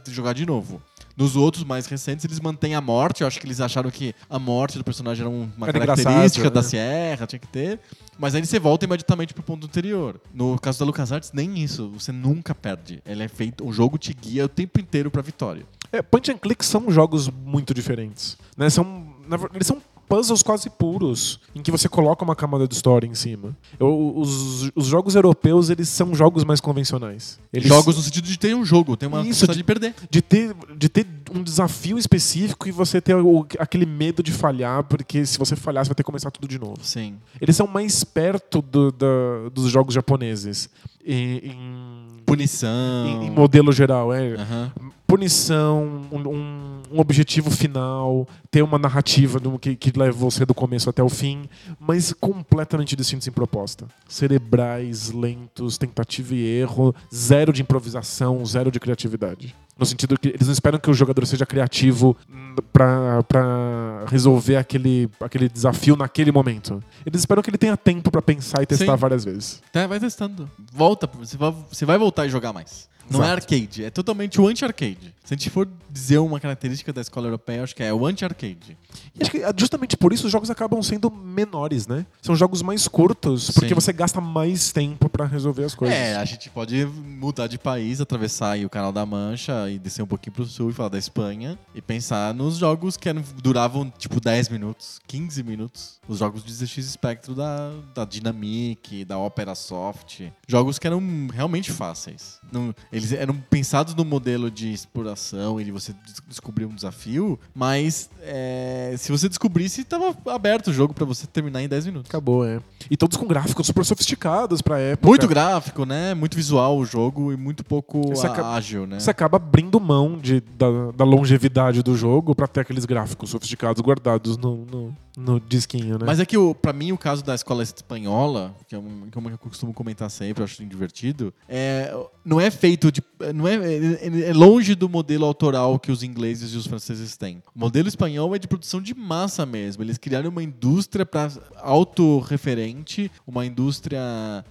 jogar 0.09 0.33
de 0.33 0.47
novo. 0.47 0.81
Nos 1.15 1.37
outros 1.37 1.63
mais 1.63 1.85
recentes, 1.87 2.25
eles 2.25 2.41
mantêm 2.41 2.75
a 2.75 2.81
morte. 2.81 3.21
Eu 3.21 3.27
acho 3.27 3.39
que 3.39 3.47
eles 3.47 3.61
acharam 3.61 3.91
que 3.91 4.15
a 4.31 4.39
morte 4.39 4.79
do 4.79 4.85
personagem 4.85 5.21
era 5.23 5.29
um- 5.31 5.51
uma 5.57 5.69
Era 5.69 5.79
característica 5.79 6.49
da 6.51 6.63
né? 6.63 6.67
Sierra, 6.67 7.27
tinha 7.27 7.39
que 7.39 7.47
ter. 7.49 7.81
Mas 8.19 8.35
aí 8.35 8.45
você 8.45 8.59
volta 8.59 8.87
imediatamente 8.87 9.35
pro 9.35 9.43
ponto 9.43 9.67
anterior. 9.67 10.19
No 10.33 10.59
caso 10.59 10.79
da 10.79 10.87
LucasArts, 10.87 11.31
nem 11.33 11.59
isso. 11.63 11.91
Você 11.91 12.13
nunca 12.13 12.55
perde. 12.55 13.03
Ele 13.05 13.23
é 13.23 13.29
feito, 13.29 13.67
o 13.67 13.73
jogo 13.73 13.99
te 13.99 14.15
guia 14.15 14.47
o 14.47 14.49
tempo 14.49 14.81
inteiro 14.81 15.11
pra 15.11 15.21
vitória. 15.21 15.67
É, 15.91 16.01
point 16.01 16.31
and 16.33 16.39
click 16.39 16.65
são 16.65 16.91
jogos 16.91 17.29
muito 17.29 17.75
diferentes. 17.75 18.39
Né? 18.57 18.71
São, 18.71 19.15
eles 19.55 19.67
são 19.67 19.83
puzzles 20.15 20.43
quase 20.43 20.69
puros, 20.69 21.41
em 21.55 21.63
que 21.63 21.71
você 21.71 21.89
coloca 21.89 22.23
uma 22.23 22.37
camada 22.37 22.69
de 22.69 22.75
história 22.75 23.07
em 23.07 23.15
cima. 23.15 23.57
Eu- 23.81 24.13
os, 24.17 24.71
os 24.75 24.87
jogos 24.87 25.15
europeus, 25.15 25.71
eles 25.71 25.89
são 25.89 26.15
jogos 26.15 26.45
mais 26.45 26.61
convencionais. 26.61 27.39
Eles, 27.53 27.67
Jogos 27.69 27.97
no 27.97 28.03
sentido 28.03 28.25
de 28.29 28.39
ter 28.39 28.55
um 28.55 28.65
jogo, 28.65 28.97
tem 28.97 29.09
uma 29.09 29.27
Isso, 29.27 29.47
de- 29.47 29.57
de 29.57 29.65
perder. 29.65 29.95
de 30.11 30.21
ter, 30.21 30.55
de 30.77 30.89
ter 30.89 31.07
um 31.35 31.43
desafio 31.43 31.99
específico 31.99 32.69
e 32.69 32.71
você 32.73 33.01
ter 33.01 33.15
o- 33.17 33.47
aquele 33.59 33.87
medo 33.87 34.23
de 34.23 34.33
falhar, 34.33 34.85
porque 34.85 35.25
se 35.25 35.39
você 35.39 35.57
falhar, 35.57 35.83
você 35.85 35.89
vai 35.89 35.95
ter 35.95 36.03
que 36.03 36.07
começar 36.07 36.31
tudo 36.31 36.47
de 36.47 36.59
novo. 36.59 36.77
Sim. 36.83 37.15
Eles 37.41 37.57
são 37.57 37.67
mais 37.67 38.05
perto 38.05 38.61
do- 38.61 38.93
da- 38.93 39.49
dos 39.53 39.71
jogos 39.71 39.95
japoneses. 39.95 40.69
Em, 41.05 41.39
em- 41.39 42.07
Punição. 42.25 43.07
em- 43.07 43.27
em 43.27 43.31
modelo 43.31 43.73
geral, 43.73 44.13
é. 44.13 44.35
Aham. 44.35 44.73
Punição, 45.17 46.07
um, 46.11 46.29
um- 46.29 46.83
um 46.93 46.99
objetivo 47.01 47.51
final, 47.51 48.27
ter 48.51 48.63
uma 48.63 48.79
narrativa 48.79 49.39
do 49.39 49.59
que, 49.59 49.77
que 49.77 49.93
leva 49.99 50.17
você 50.17 50.47
do 50.47 50.55
começo 50.55 50.89
até 50.89 51.03
o 51.03 51.09
fim, 51.09 51.49
mas 51.79 52.13
completamente 52.15 52.97
distintos 52.97 53.27
em 53.29 53.31
proposta. 53.31 53.87
Cerebrais, 54.09 55.11
lentos, 55.11 55.77
tentativa 55.77 56.35
e 56.35 56.43
erro, 56.61 56.95
zero 57.15 57.53
de 57.53 57.61
improvisação, 57.63 58.45
zero 58.47 58.71
de 58.71 58.81
criatividade. 58.81 59.55
No 59.79 59.87
sentido 59.87 60.19
que 60.19 60.29
eles 60.29 60.47
não 60.47 60.53
esperam 60.53 60.79
que 60.79 60.91
o 60.91 60.95
jogador 60.95 61.27
seja 61.27 61.45
criativo 61.47 62.17
hum, 62.31 62.55
pra 62.73 64.05
resolver 64.07 64.57
aquele, 64.57 65.09
aquele 65.21 65.49
desafio 65.49 65.97
naquele 65.97 66.31
momento. 66.31 66.83
Eles 67.07 67.21
esperam 67.21 67.43
que 67.43 67.51
ele 67.51 67.59
tenha 67.59 67.77
tempo 67.77 68.11
pra 68.11 68.21
pensar 68.23 68.63
e 68.63 68.67
testar 68.67 68.93
Sim. 68.95 68.99
várias 69.01 69.25
vezes. 69.25 69.63
Tá, 69.73 69.87
vai 69.87 69.99
testando. 69.99 70.49
Volta, 70.73 71.07
você 71.19 71.37
vai, 71.37 71.55
você 71.71 71.85
vai 71.87 71.97
voltar 71.99 72.27
e 72.27 72.29
jogar 72.31 72.53
mais. 72.53 72.89
Não 73.11 73.21
é 73.23 73.27
Exato. 73.27 73.43
arcade, 73.55 73.85
é 73.85 73.91
totalmente 73.91 74.41
o 74.41 74.47
anti-arcade. 74.47 75.15
Se 75.25 75.35
a 75.35 75.37
gente 75.37 75.51
for 75.51 75.69
dizer 75.91 76.19
uma 76.19 76.41
característica 76.41 76.93
da 76.93 77.01
escola 77.01 77.27
europeia, 77.29 77.59
eu 77.59 77.65
acho 77.65 77.77
que 77.77 77.83
é 77.83 77.93
o 77.93 78.05
anti-arcade. 78.07 78.77
E 79.15 79.23
acho 79.23 79.31
que 79.31 79.43
ah, 79.45 79.53
justamente 79.57 79.97
por 79.97 80.13
isso 80.13 80.27
os 80.27 80.33
jogos 80.33 80.51
acabam 80.51 80.83
sendo 80.83 81.11
menores, 81.11 81.87
né? 81.87 82.05
São 82.21 82.35
jogos 82.35 82.61
mais 82.63 82.89
curtos, 82.89 83.51
porque 83.51 83.69
Sim. 83.69 83.75
você 83.75 83.93
gasta 83.93 84.21
mais 84.21 84.73
tempo 84.73 85.09
pra 85.09 85.25
resolver 85.27 85.65
as 85.65 85.75
coisas. 85.75 85.97
É, 85.97 86.17
a 86.17 86.25
gente 86.25 86.51
pode 86.51 86.85
mudar 86.87 87.47
de 87.47 87.59
país, 87.59 88.01
atravessar 88.01 88.53
aí 88.53 88.67
o 88.67 88.71
Canal 88.71 88.93
da 88.93 89.05
Mancha 89.07 89.71
e 89.71 89.79
descer 89.79 90.03
um 90.03 90.07
pouquinho 90.07 90.35
pro 90.35 90.45
sul 90.45 90.71
e 90.71 90.73
falar 90.73 90.89
da 90.89 90.99
Espanha 90.99 91.59
e 91.75 91.81
pensar 91.83 92.35
nos 92.35 92.57
jogos 92.57 92.97
que 92.97 93.13
duravam 93.43 93.93
tipo 93.99 94.21
10 94.21 94.49
minutos, 94.49 95.01
15 95.07 95.43
minutos. 95.43 96.01
Os 96.09 96.19
jogos 96.19 96.43
de 96.45 96.53
ZX 96.53 96.85
Spectrum 96.93 97.35
da, 97.35 97.73
da 97.95 98.05
Dynamic, 98.05 99.05
da 99.05 99.19
Opera 99.19 99.55
Soft. 99.55 100.23
Jogos 100.49 100.79
que 100.79 100.87
eram 100.87 101.01
realmente 101.33 101.71
fáceis. 101.71 102.39
Não- 102.51 102.75
eles 102.93 103.13
eram 103.13 103.35
pensados 103.35 103.95
no 103.95 104.05
modelo 104.05 104.51
de 104.51 104.73
exploração 104.73 105.61
e 105.61 105.65
de 105.65 105.71
você 105.71 105.93
des- 106.05 106.23
descobrir 106.29 106.67
um 106.67 106.75
desafio, 106.75 107.39
mas 107.55 108.11
é, 108.21 108.95
se 108.99 109.11
você 109.11 109.29
descobrisse, 109.29 109.83
tava 109.85 110.15
aberto 110.27 110.69
o 110.69 110.73
jogo 110.73 110.93
pra 110.93 111.05
você 111.05 111.27
terminar 111.27 111.63
em 111.63 111.69
10 111.69 111.87
minutos. 111.87 112.11
Acabou, 112.11 112.45
é. 112.47 112.61
E 112.91 112.97
todos 112.97 113.17
com 113.17 113.27
gráficos 113.27 113.67
super 113.67 113.85
sofisticados 113.85 114.61
pra 114.61 114.79
época. 114.79 115.09
Muito 115.09 115.27
gráfico, 115.29 115.85
né? 115.87 116.13
Muito 116.15 116.37
visual 116.37 116.77
o 116.79 116.85
jogo 116.85 117.33
e 117.33 117.37
muito 117.37 117.65
pouco 117.65 118.13
acaba- 118.27 118.55
ágil, 118.55 118.87
né? 118.87 119.01
Você 119.01 119.11
acaba 119.11 119.37
abrindo 119.37 119.81
mão 119.81 120.19
de, 120.19 120.41
da, 120.41 120.67
da 120.95 121.05
longevidade 121.05 121.83
do 121.83 121.97
jogo 121.97 122.35
pra 122.35 122.47
ter 122.47 122.61
aqueles 122.61 122.85
gráficos 122.85 123.31
sofisticados 123.31 123.81
guardados 123.83 124.37
no, 124.37 124.67
no, 124.67 124.97
no 125.17 125.39
disquinho, 125.39 125.99
né? 125.99 126.05
Mas 126.07 126.21
é 126.21 126.25
que, 126.27 126.37
o, 126.39 126.55
pra 126.55 126.73
mim, 126.73 126.93
o 126.93 126.99
caso 126.99 127.23
da 127.23 127.35
escola 127.35 127.63
espanhola, 127.63 128.55
que 128.67 128.75
é 128.75 128.79
um, 128.79 129.09
que 129.11 129.19
é 129.19 129.23
eu 129.33 129.39
costumo 129.39 129.73
comentar 129.75 130.11
sempre, 130.11 130.41
eu 130.41 130.45
acho 130.45 130.65
divertido, 130.65 131.33
é, 131.49 131.95
não 132.25 132.41
é 132.41 132.51
feito 132.51 132.91
de. 132.91 133.03
Não 133.35 133.47
é, 133.47 133.55
é, 133.55 134.29
é 134.31 134.33
longe 134.33 134.75
do 134.75 134.89
modelo 134.89 135.25
autoral 135.25 135.79
que 135.79 135.93
os 135.93 136.03
ingleses 136.03 136.55
e 136.55 136.57
os 136.57 136.67
franceses 136.67 137.17
têm. 137.17 137.43
O 137.55 137.59
modelo 137.59 137.89
espanhol 137.89 138.35
é 138.35 138.39
de 138.39 138.49
produção 138.49 138.81
de 138.81 138.95
massa 138.95 139.45
mesmo. 139.47 139.83
Eles 139.83 139.99
criaram 139.99 140.31
uma 140.31 140.43
indústria 140.43 141.05
para 141.07 141.31
autorreferente, 141.57 143.11
uma 143.27 143.45
indústria 143.47 144.01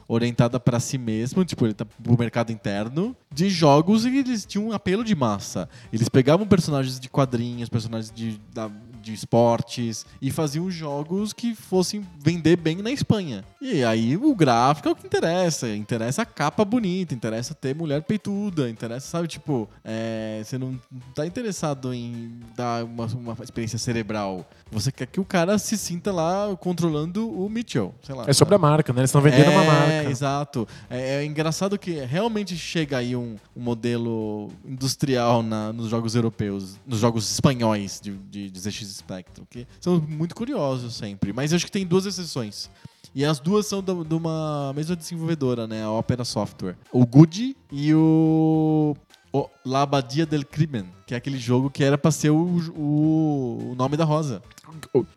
orientada 0.07 0.59
para 0.59 0.79
si 0.79 0.97
mesmo, 0.97 1.43
tipo, 1.43 1.65
ele 1.65 1.73
tá 1.73 1.85
pro 1.85 2.17
mercado 2.17 2.51
interno, 2.51 3.15
de 3.33 3.49
jogos 3.49 4.05
e 4.05 4.17
eles 4.17 4.45
tinham 4.45 4.67
um 4.67 4.71
apelo 4.71 5.03
de 5.03 5.15
massa. 5.15 5.67
Eles 5.91 6.07
pegavam 6.09 6.47
personagens 6.47 6.99
de 6.99 7.09
quadrinhos, 7.09 7.69
personagens 7.69 8.11
de, 8.13 8.39
da- 8.53 8.69
de 9.01 9.13
esportes 9.13 10.05
e 10.21 10.29
faziam 10.31 10.69
jogos 10.69 11.33
que 11.33 11.55
fossem 11.55 12.05
vender 12.23 12.55
bem 12.55 12.77
na 12.77 12.91
Espanha. 12.91 13.43
E 13.59 13.83
aí 13.83 14.15
o 14.17 14.35
gráfico 14.35 14.87
é 14.89 14.91
o 14.91 14.95
que 14.95 15.05
interessa. 15.07 15.67
Interessa 15.75 16.21
a 16.21 16.25
capa 16.25 16.63
bonita, 16.63 17.13
interessa 17.13 17.53
ter 17.53 17.75
mulher 17.75 18.01
peituda, 18.03 18.69
interessa, 18.69 19.07
sabe, 19.07 19.27
tipo, 19.27 19.67
é, 19.83 20.41
você 20.43 20.57
não 20.57 20.79
tá 21.15 21.25
interessado 21.25 21.93
em 21.93 22.39
dar 22.55 22.83
uma, 22.85 23.05
uma 23.07 23.37
experiência 23.43 23.77
cerebral. 23.77 24.45
Você 24.71 24.91
quer 24.91 25.05
que 25.07 25.19
o 25.19 25.25
cara 25.25 25.57
se 25.57 25.77
sinta 25.77 26.11
lá 26.11 26.55
controlando 26.59 27.29
o 27.29 27.49
Mitchell, 27.49 27.93
sei 28.01 28.15
lá. 28.15 28.25
É 28.27 28.33
sobre 28.33 28.55
a 28.55 28.57
marca, 28.57 28.93
né? 28.93 29.01
Eles 29.01 29.09
estão 29.09 29.21
vendendo 29.21 29.51
uma 29.51 29.63
É, 29.63 29.67
marca. 29.67 30.09
Exato. 30.09 30.67
É, 30.89 31.15
é 31.21 31.25
engraçado 31.25 31.77
que 31.77 31.91
realmente 32.05 32.55
chega 32.57 32.97
aí 32.97 33.15
um, 33.15 33.35
um 33.55 33.61
modelo 33.61 34.49
industrial 34.65 35.43
na- 35.43 35.71
nos 35.73 35.89
jogos 35.89 36.15
europeus, 36.15 36.77
nos 36.85 36.99
jogos 36.99 37.29
espanhóis 37.31 37.99
de, 38.01 38.11
de, 38.11 38.49
de 38.49 38.59
ZX 38.59 38.90
Spectrum, 38.93 39.45
que 39.49 39.67
são 39.79 39.99
muito 39.99 40.35
curiosos 40.35 40.95
sempre. 40.95 41.33
Mas 41.33 41.53
acho 41.53 41.65
que 41.65 41.71
tem 41.71 41.85
duas 41.85 42.05
exceções. 42.05 42.69
E 43.13 43.25
as 43.25 43.39
duas 43.39 43.65
são 43.65 43.81
de 43.81 44.13
uma 44.13 44.71
mesma 44.73 44.95
desenvolvedora, 44.95 45.67
né? 45.67 45.83
A 45.83 45.91
Opera 45.91 46.23
Software. 46.23 46.77
O 46.93 47.05
Good 47.05 47.57
e 47.71 47.93
o, 47.93 48.95
o 49.33 49.49
La 49.65 49.81
Abadia 49.83 50.25
del 50.25 50.45
Crimen, 50.45 50.85
que 51.05 51.13
é 51.13 51.17
aquele 51.17 51.37
jogo 51.37 51.69
que 51.69 51.83
era 51.83 51.97
pra 51.97 52.09
ser 52.11 52.29
o, 52.31 52.59
o, 52.75 53.71
o 53.71 53.75
nome 53.75 53.95
da 53.97 54.03
rosa. 54.05 54.41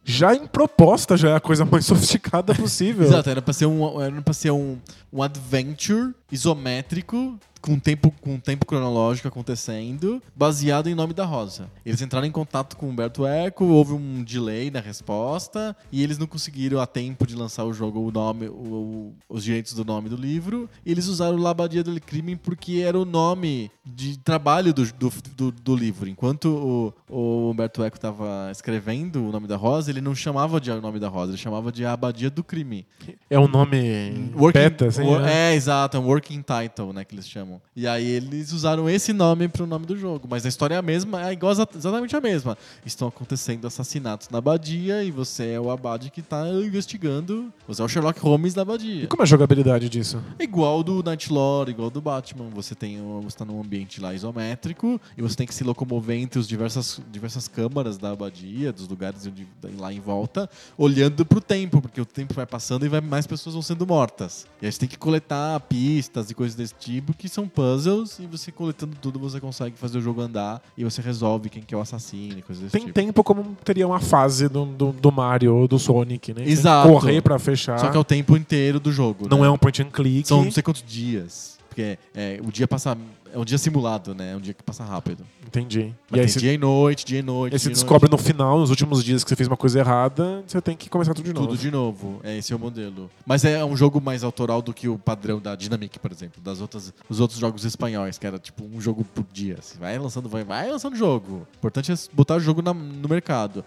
Já 0.05 0.35
em 0.35 0.47
proposta, 0.47 1.17
já 1.17 1.31
é 1.31 1.35
a 1.37 1.41
coisa 1.41 1.65
mais 1.65 1.87
sofisticada 1.87 2.55
possível. 2.55 3.07
Exato, 3.07 3.31
era 3.31 3.41
pra 3.43 3.53
ser 3.55 3.67
um, 3.67 4.01
era 4.03 4.21
pra 4.23 4.35
ser 4.35 4.51
um, 4.51 4.79
um 5.13 5.23
adventure 5.23 6.13
isométrico 6.31 7.39
com 7.61 7.79
tempo, 7.79 8.13
com 8.21 8.39
tempo 8.39 8.67
cronológico 8.67 9.27
acontecendo, 9.27 10.23
baseado 10.37 10.87
em 10.91 10.95
Nome 10.95 11.15
da 11.15 11.25
Rosa. 11.25 11.71
Eles 11.87 12.03
entraram 12.03 12.27
em 12.27 12.31
contato 12.31 12.77
com 12.77 12.85
o 12.85 12.89
Humberto 12.91 13.25
Eco, 13.27 13.65
houve 13.65 13.95
um 13.95 14.23
delay 14.23 14.71
na 14.71 14.81
resposta, 14.81 15.75
e 15.91 16.03
eles 16.03 16.19
não 16.19 16.27
conseguiram 16.27 16.79
a 16.79 16.87
tempo 16.87 17.27
de 17.27 17.35
lançar 17.35 17.65
o 17.65 17.73
jogo, 17.73 18.01
o 18.01 18.11
nome, 18.11 18.49
o- 18.49 19.15
os 19.31 19.43
direitos 19.43 19.73
do 19.73 19.83
nome 19.83 20.11
do 20.11 20.17
livro. 20.17 20.69
E 20.85 20.91
eles 20.93 21.07
usaram 21.07 21.39
Labadia 21.39 21.83
del 21.83 21.99
Crime 22.03 22.37
porque 22.37 22.83
era 22.87 22.99
o 22.99 23.07
nome 23.07 23.71
de 23.83 24.19
trabalho 24.35 24.75
do, 24.75 24.85
do, 24.95 25.13
do- 25.37 25.53
do 25.53 25.77
livro. 25.77 26.09
Enquanto 26.09 26.47
o, 26.49 26.93
o 27.09 27.51
Humberto 27.51 27.85
Eco 27.85 27.97
estava 27.97 28.49
escrevendo 28.51 29.25
o 29.29 29.31
Nome 29.31 29.47
da 29.47 29.57
Rosa, 29.57 29.91
ele 29.91 30.01
não 30.01 30.13
chamava 30.15 30.61
de 30.61 30.71
O 30.73 30.81
Nome 30.81 30.99
da 30.99 31.09
Rosa, 31.09 31.31
ele 31.33 31.39
chamava 31.39 31.71
de 31.71 31.85
A 31.85 31.93
Abadia 31.93 32.29
do 32.31 32.43
Crime. 32.43 32.85
É 33.31 33.39
um 33.39 33.47
nome 33.47 34.33
Working- 34.35 34.59
beta, 34.59 34.87
assim. 34.87 35.03
wor- 35.03 35.21
né? 35.21 35.53
É, 35.53 35.55
exato, 35.55 35.97
é 35.97 36.01
um 36.01 36.05
working 36.07 36.43
title, 36.43 36.93
né, 36.93 37.05
que 37.05 37.15
eles 37.15 37.29
chamam. 37.29 37.61
E 37.77 37.87
aí 37.87 38.05
eles 38.09 38.53
usaram 38.53 38.89
esse 38.91 39.13
nome 39.13 39.47
pro 39.47 39.67
nome 39.67 39.87
do 39.87 39.97
jogo, 39.97 40.27
mas 40.29 40.45
a 40.45 40.49
história 40.49 40.75
é 40.75 40.79
a 40.79 40.83
mesma, 40.83 41.29
é 41.29 41.33
igual 41.33 41.53
exa- 41.53 41.69
exatamente 41.77 42.17
a 42.17 42.21
mesma. 42.21 42.59
Estão 42.85 43.07
acontecendo 43.07 43.67
assassinatos 43.67 44.29
na 44.31 44.39
abadia 44.39 45.05
e 45.05 45.11
você 45.13 45.51
é 45.53 45.61
o 45.61 45.71
abade 45.71 46.11
que 46.11 46.23
tá 46.23 46.49
investigando. 46.49 47.53
Você 47.69 47.81
é 47.81 47.85
o 47.85 47.89
Sherlock 47.89 48.19
Holmes 48.21 48.53
da 48.55 48.63
E 48.63 48.65
abadia. 48.65 49.07
como 49.07 49.23
é 49.23 49.25
a 49.25 49.27
jogabilidade 49.27 49.89
disso? 49.89 50.21
É 50.39 50.43
igual 50.45 50.83
do 50.83 51.03
Night 51.05 51.33
Lore, 51.33 51.71
igual 51.71 51.89
do 51.91 52.01
Batman. 52.01 52.49
Você 52.55 52.75
tem 52.75 52.99
você 53.23 53.37
tá 53.39 53.45
num 53.45 53.61
ambiente 53.61 54.01
lá 54.01 54.15
isométrico 54.25 55.01
e 55.17 55.23
você 55.23 55.37
tem 55.37 55.47
que 55.47 55.55
se 55.55 55.63
locomover 55.63 56.17
entre 56.19 56.41
as 56.41 56.49
diversas, 56.49 57.01
diversas 57.11 57.47
câmaras 57.47 57.99
da 57.99 58.13
abadia, 58.13 58.73
dos 58.73 58.89
lugares 58.89 59.29
lá 59.79 59.93
em 59.93 60.01
volta, 60.01 60.49
olhando 60.77 61.25
pro 61.27 61.41
tempo, 61.41 61.81
porque 61.81 62.01
o 62.01 62.07
tempo 62.07 62.35
vai 62.35 62.47
passando 62.47 62.87
e 62.87 62.89
vai, 62.89 63.01
mais 63.01 63.27
pessoas 63.27 63.55
vão 63.55 63.63
sendo 63.63 63.87
mortas. 63.87 64.47
E 64.61 64.67
aí 64.67 64.73
você 64.73 64.81
tem 64.81 64.89
que 64.89 64.99
coletar 64.99 65.61
pistas 65.61 66.31
e 66.31 66.35
coisas 66.35 66.57
desse 66.57 66.75
tipo 66.75 67.13
que 67.13 67.29
são 67.29 67.47
puzzles 67.47 68.19
e 68.19 68.27
você 68.27 68.51
coletando 68.51 68.97
tudo 69.01 69.19
você 69.19 69.41
consegue 69.41 69.77
fazer 69.77 69.99
o 69.99 70.01
jogo 70.01 70.21
andar 70.21 70.63
e 70.77 70.85
você 70.85 71.03
resolve 71.03 71.49
quem 71.49 71.63
que 71.63 71.75
é 71.75 71.79
o 71.79 71.81
assassino 71.81 72.39
e 72.39 72.43
coisas 72.43 72.65
desse 72.65 72.73
Tem 72.73 72.87
tipo. 72.87 72.95
tempo 72.95 73.23
como 73.23 73.57
teria 73.65 73.87
uma 73.87 74.01
fase 74.01 74.49
do, 74.49 74.65
do, 74.65 74.93
do 74.93 75.13
Mario 75.13 75.55
ou 75.55 75.69
do 75.69 75.79
Sonic, 75.79 76.33
né? 76.33 76.43
Tem 76.43 76.53
Exato. 76.53 76.89
Correr 76.89 77.21
pra 77.21 77.39
fechar. 77.39 77.79
Só 77.79 77.91
que 77.91 77.97
é 77.97 78.01
o 78.01 78.05
tempo 78.05 78.37
inteiro 78.37 78.81
do 78.81 78.93
jogo. 78.93 79.29
Não 79.29 79.41
né? 79.41 79.47
é 79.47 79.51
um 79.51 79.59
point 79.59 79.83
and 79.83 79.91
click. 79.91 80.27
São 80.27 80.45
não 80.45 80.51
sei 80.51 80.63
quantos 80.63 80.83
dias. 80.83 81.55
Porque 81.75 81.99
é, 82.15 82.41
o 82.47 82.53
dia 82.53 82.69
passa. 82.69 82.97
É 83.35 83.39
um 83.39 83.45
dia 83.45 83.59
simulado, 83.59 84.15
né? 84.15 84.33
É 84.33 84.37
um 84.37 84.41
dia 84.41 84.55
que 84.55 84.63
passa 84.63 84.85
rápido. 84.85 85.25
Entendi. 85.47 85.93
Mas 86.09 86.17
e 86.19 86.21
aí 86.21 86.27
tem 86.27 86.29
você, 86.33 86.39
dia 86.41 86.53
e 86.53 86.59
noite, 86.59 87.05
dia 87.05 87.19
e 87.19 87.23
noite. 87.23 87.53
aí 87.55 87.59
você 87.59 87.69
e 87.69 87.73
descobre 87.73 88.09
noite. 88.09 88.23
no 88.23 88.27
final, 88.27 88.59
nos 88.61 88.71
últimos 88.71 89.03
dias, 89.05 89.25
que 89.25 89.29
você 89.29 89.35
fez 89.37 89.49
uma 89.49 89.57
coisa 89.57 89.79
errada, 89.81 90.43
você 90.47 90.61
tem 90.61 90.77
que 90.77 90.89
começar 90.89 91.13
tudo 91.15 91.25
de 91.27 91.33
novo. 91.33 91.47
Tudo 91.49 91.59
de 91.59 91.71
novo. 91.71 92.21
É, 92.23 92.39
esse 92.39 92.53
é 92.53 92.57
o 92.57 92.59
modelo. 92.59 93.11
Mas 93.27 93.45
é 93.45 93.65
um 93.65 93.77
jogo 93.77 94.01
mais 94.01 94.23
autoral 94.25 94.63
do 94.63 94.73
que 94.73 94.89
o 94.89 94.97
padrão 94.97 95.41
da 95.41 95.55
Dynamic, 95.57 95.99
por 95.99 96.13
exemplo. 96.13 96.41
Das 96.43 96.61
outras, 96.61 96.93
dos 97.09 97.19
outros 97.21 97.39
jogos 97.41 97.65
espanhóis, 97.65 98.19
que 98.19 98.27
era 98.27 98.39
tipo 98.39 98.65
um 98.65 98.81
jogo 98.81 99.05
por 99.05 99.25
dia. 99.33 99.57
Assim, 99.59 99.79
vai 99.79 99.99
lançando, 99.99 100.29
vai, 100.29 100.45
vai 100.45 100.71
lançando 100.71 100.95
jogo. 100.97 101.39
O 101.55 101.57
importante 101.59 101.91
é 101.93 101.95
botar 102.13 102.37
o 102.37 102.41
jogo 102.41 102.63
na- 102.63 102.73
no 102.73 103.09
mercado. 103.09 103.65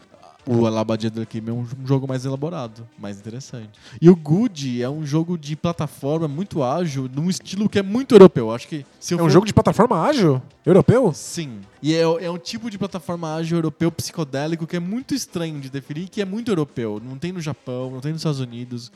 O 0.48 0.66
Alabadia 0.66 1.10
do 1.10 1.26
Crime 1.26 1.50
é 1.50 1.54
um, 1.54 1.66
jogo 1.86 2.08
mais 2.08 2.24
elaborado, 2.26 2.88
mais 2.98 3.20
interessante. 3.20 3.70
E 4.02 4.10
o 4.10 4.16
Good 4.16 4.82
é 4.82 4.90
um 4.90 5.06
jogo 5.06 5.38
de 5.38 5.56
plataforma 5.56 6.28
muito 6.28 6.64
ágil, 6.64 7.10
num 7.14 7.30
estilo 7.30 7.68
que 7.68 7.78
é 7.80 7.84
muito 7.84 8.16
europeu. 8.16 8.52
Acho 8.54 8.68
que 8.68 8.86
se 9.00 9.14
eu 9.14 9.20
É 9.20 9.22
um 9.22 9.26
for- 9.26 9.32
jogo 9.32 9.46
de 9.46 9.54
plataforma 9.54 10.02
ágil? 10.02 10.42
Europeu? 10.66 11.14
Sim. 11.14 11.60
E 11.82 11.94
é, 11.94 12.00
é 12.02 12.30
um 12.32 12.38
tipo 12.38 12.70
de 12.70 12.78
plataforma 12.78 13.34
ágil 13.36 13.58
europeu 13.58 13.90
psicodélico 13.92 14.66
que 14.68 14.76
é 14.76 14.80
muito 14.80 15.14
estranho 15.14 15.60
de 15.60 15.70
definir, 15.70 16.10
que 16.10 16.22
é 16.22 16.26
muito 16.26 16.50
europeu. 16.52 17.02
Não 17.04 17.18
tem 17.18 17.32
no 17.32 17.40
Japão, 17.40 17.92
não 17.92 18.00
tem 18.02 18.12
nos 18.12 18.22
Estados 18.22 18.40
Unidos. 18.40 18.92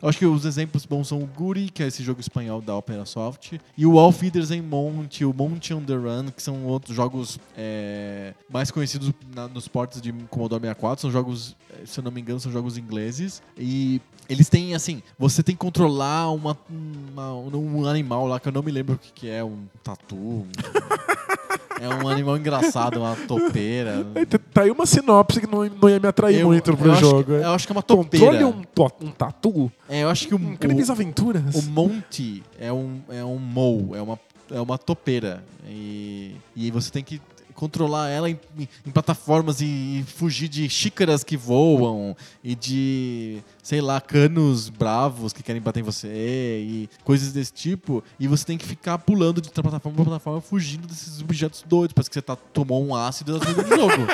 Eu 0.00 0.08
acho 0.08 0.18
que 0.18 0.26
os 0.26 0.44
exemplos 0.44 0.84
bons 0.86 1.08
são 1.08 1.20
o 1.20 1.26
Guri, 1.26 1.68
que 1.70 1.82
é 1.82 1.86
esse 1.88 2.02
jogo 2.02 2.20
espanhol 2.20 2.60
da 2.60 2.76
Opera 2.76 3.04
Soft, 3.04 3.54
e 3.76 3.86
o 3.86 3.92
Wolf 3.92 4.22
Eaters 4.22 4.50
em 4.50 4.60
Monte, 4.62 5.24
o 5.24 5.32
Monte 5.32 5.72
on 5.74 5.80
the 5.82 5.94
Run, 5.94 6.26
que 6.34 6.42
são 6.42 6.64
outros 6.66 6.94
jogos 6.94 7.38
é, 7.56 8.34
mais 8.48 8.70
conhecidos 8.70 9.10
na- 9.34 9.48
nos 9.48 9.66
portos 9.66 10.00
de 10.00 10.12
Commodore 10.30 10.60
64. 10.60 10.95
São 11.00 11.10
jogos, 11.10 11.56
eh, 11.70 11.82
se 11.86 11.98
eu 12.00 12.04
não 12.04 12.10
me 12.10 12.20
engano, 12.20 12.40
são 12.40 12.50
jogos 12.52 12.76
ingleses. 12.78 13.42
E 13.58 14.00
eles 14.28 14.48
têm, 14.48 14.74
assim, 14.74 15.02
você 15.18 15.42
tem 15.42 15.54
que 15.54 15.60
controlar 15.60 16.30
uma, 16.32 16.56
uma- 16.68 17.34
um 17.34 17.86
animal 17.86 18.26
lá 18.26 18.40
que 18.40 18.48
eu 18.48 18.52
não 18.52 18.62
me 18.62 18.70
lembro 18.72 18.94
o 18.94 18.98
que, 18.98 19.12
que 19.12 19.28
é, 19.28 19.42
um 19.44 19.64
tatu. 19.84 20.16
um- 20.16 20.46
é 21.80 21.88
um 22.02 22.08
animal 22.08 22.36
engraçado, 22.38 22.98
uma 23.00 23.14
topeira. 23.14 24.06
Aí 24.14 24.24
tá- 24.26 24.38
Tá 24.52 24.62
aí 24.62 24.70
uma 24.70 24.86
sinopse 24.86 25.40
que 25.40 25.46
não, 25.46 25.64
não 25.68 25.88
ia 25.90 26.00
me 26.00 26.08
atrair 26.08 26.40
Eu- 26.40 26.46
muito 26.48 26.74
pro 26.76 26.88
eu 26.88 26.92
acho 26.92 27.00
jogo. 27.00 27.24
que- 27.24 27.30
eu 27.32 27.50
acho 27.50 27.66
que 27.66 27.72
é 27.72 27.76
uma 27.76 27.82
Controle 27.82 28.08
topeira. 28.38 28.46
um, 28.48 28.62
to- 28.62 28.92
um 29.02 29.10
tatu? 29.10 29.72
É, 29.88 30.02
eu 30.02 30.08
acho 30.08 30.26
que 30.26 30.34
o, 30.34 30.38
Incríveis 30.38 30.88
o, 30.88 30.92
aventuras. 30.92 31.54
o 31.54 31.62
monte 31.70 32.42
é 32.58 32.72
um, 32.72 33.00
é 33.10 33.22
um 33.24 33.38
mou, 33.38 33.94
é 33.94 34.00
uma, 34.00 34.18
é 34.50 34.60
uma 34.60 34.78
topeira. 34.78 35.44
E, 35.68 36.34
e 36.54 36.70
você 36.70 36.90
tem 36.90 37.04
que 37.04 37.20
controlar 37.56 38.08
ela 38.08 38.30
em, 38.30 38.38
em 38.86 38.90
plataformas 38.90 39.60
e, 39.60 40.04
fugir 40.06 40.46
de 40.46 40.68
xícaras 40.68 41.24
que 41.24 41.36
voam 41.36 42.16
e 42.44 42.54
de, 42.54 43.38
sei 43.62 43.80
lá, 43.80 44.00
canos 44.00 44.68
bravos 44.68 45.32
que 45.32 45.42
querem 45.42 45.60
bater 45.60 45.80
em 45.80 45.82
você 45.82 46.08
e 46.08 46.88
coisas 47.02 47.32
desse 47.32 47.52
tipo. 47.52 48.04
E 48.20 48.28
você 48.28 48.44
tem 48.44 48.58
que 48.58 48.66
ficar 48.66 48.98
pulando 48.98 49.40
de 49.40 49.50
plataforma 49.50 49.96
pra 49.96 50.04
plataforma, 50.04 50.40
fugindo 50.40 50.86
desses 50.86 51.20
objetos 51.20 51.64
doidos. 51.66 51.94
Parece 51.94 52.10
que 52.10 52.14
você 52.14 52.22
tá, 52.22 52.36
tomou 52.36 52.86
um 52.86 52.94
ácido 52.94 53.38
das 53.38 53.54
do 53.54 53.66
jogo. 53.66 54.06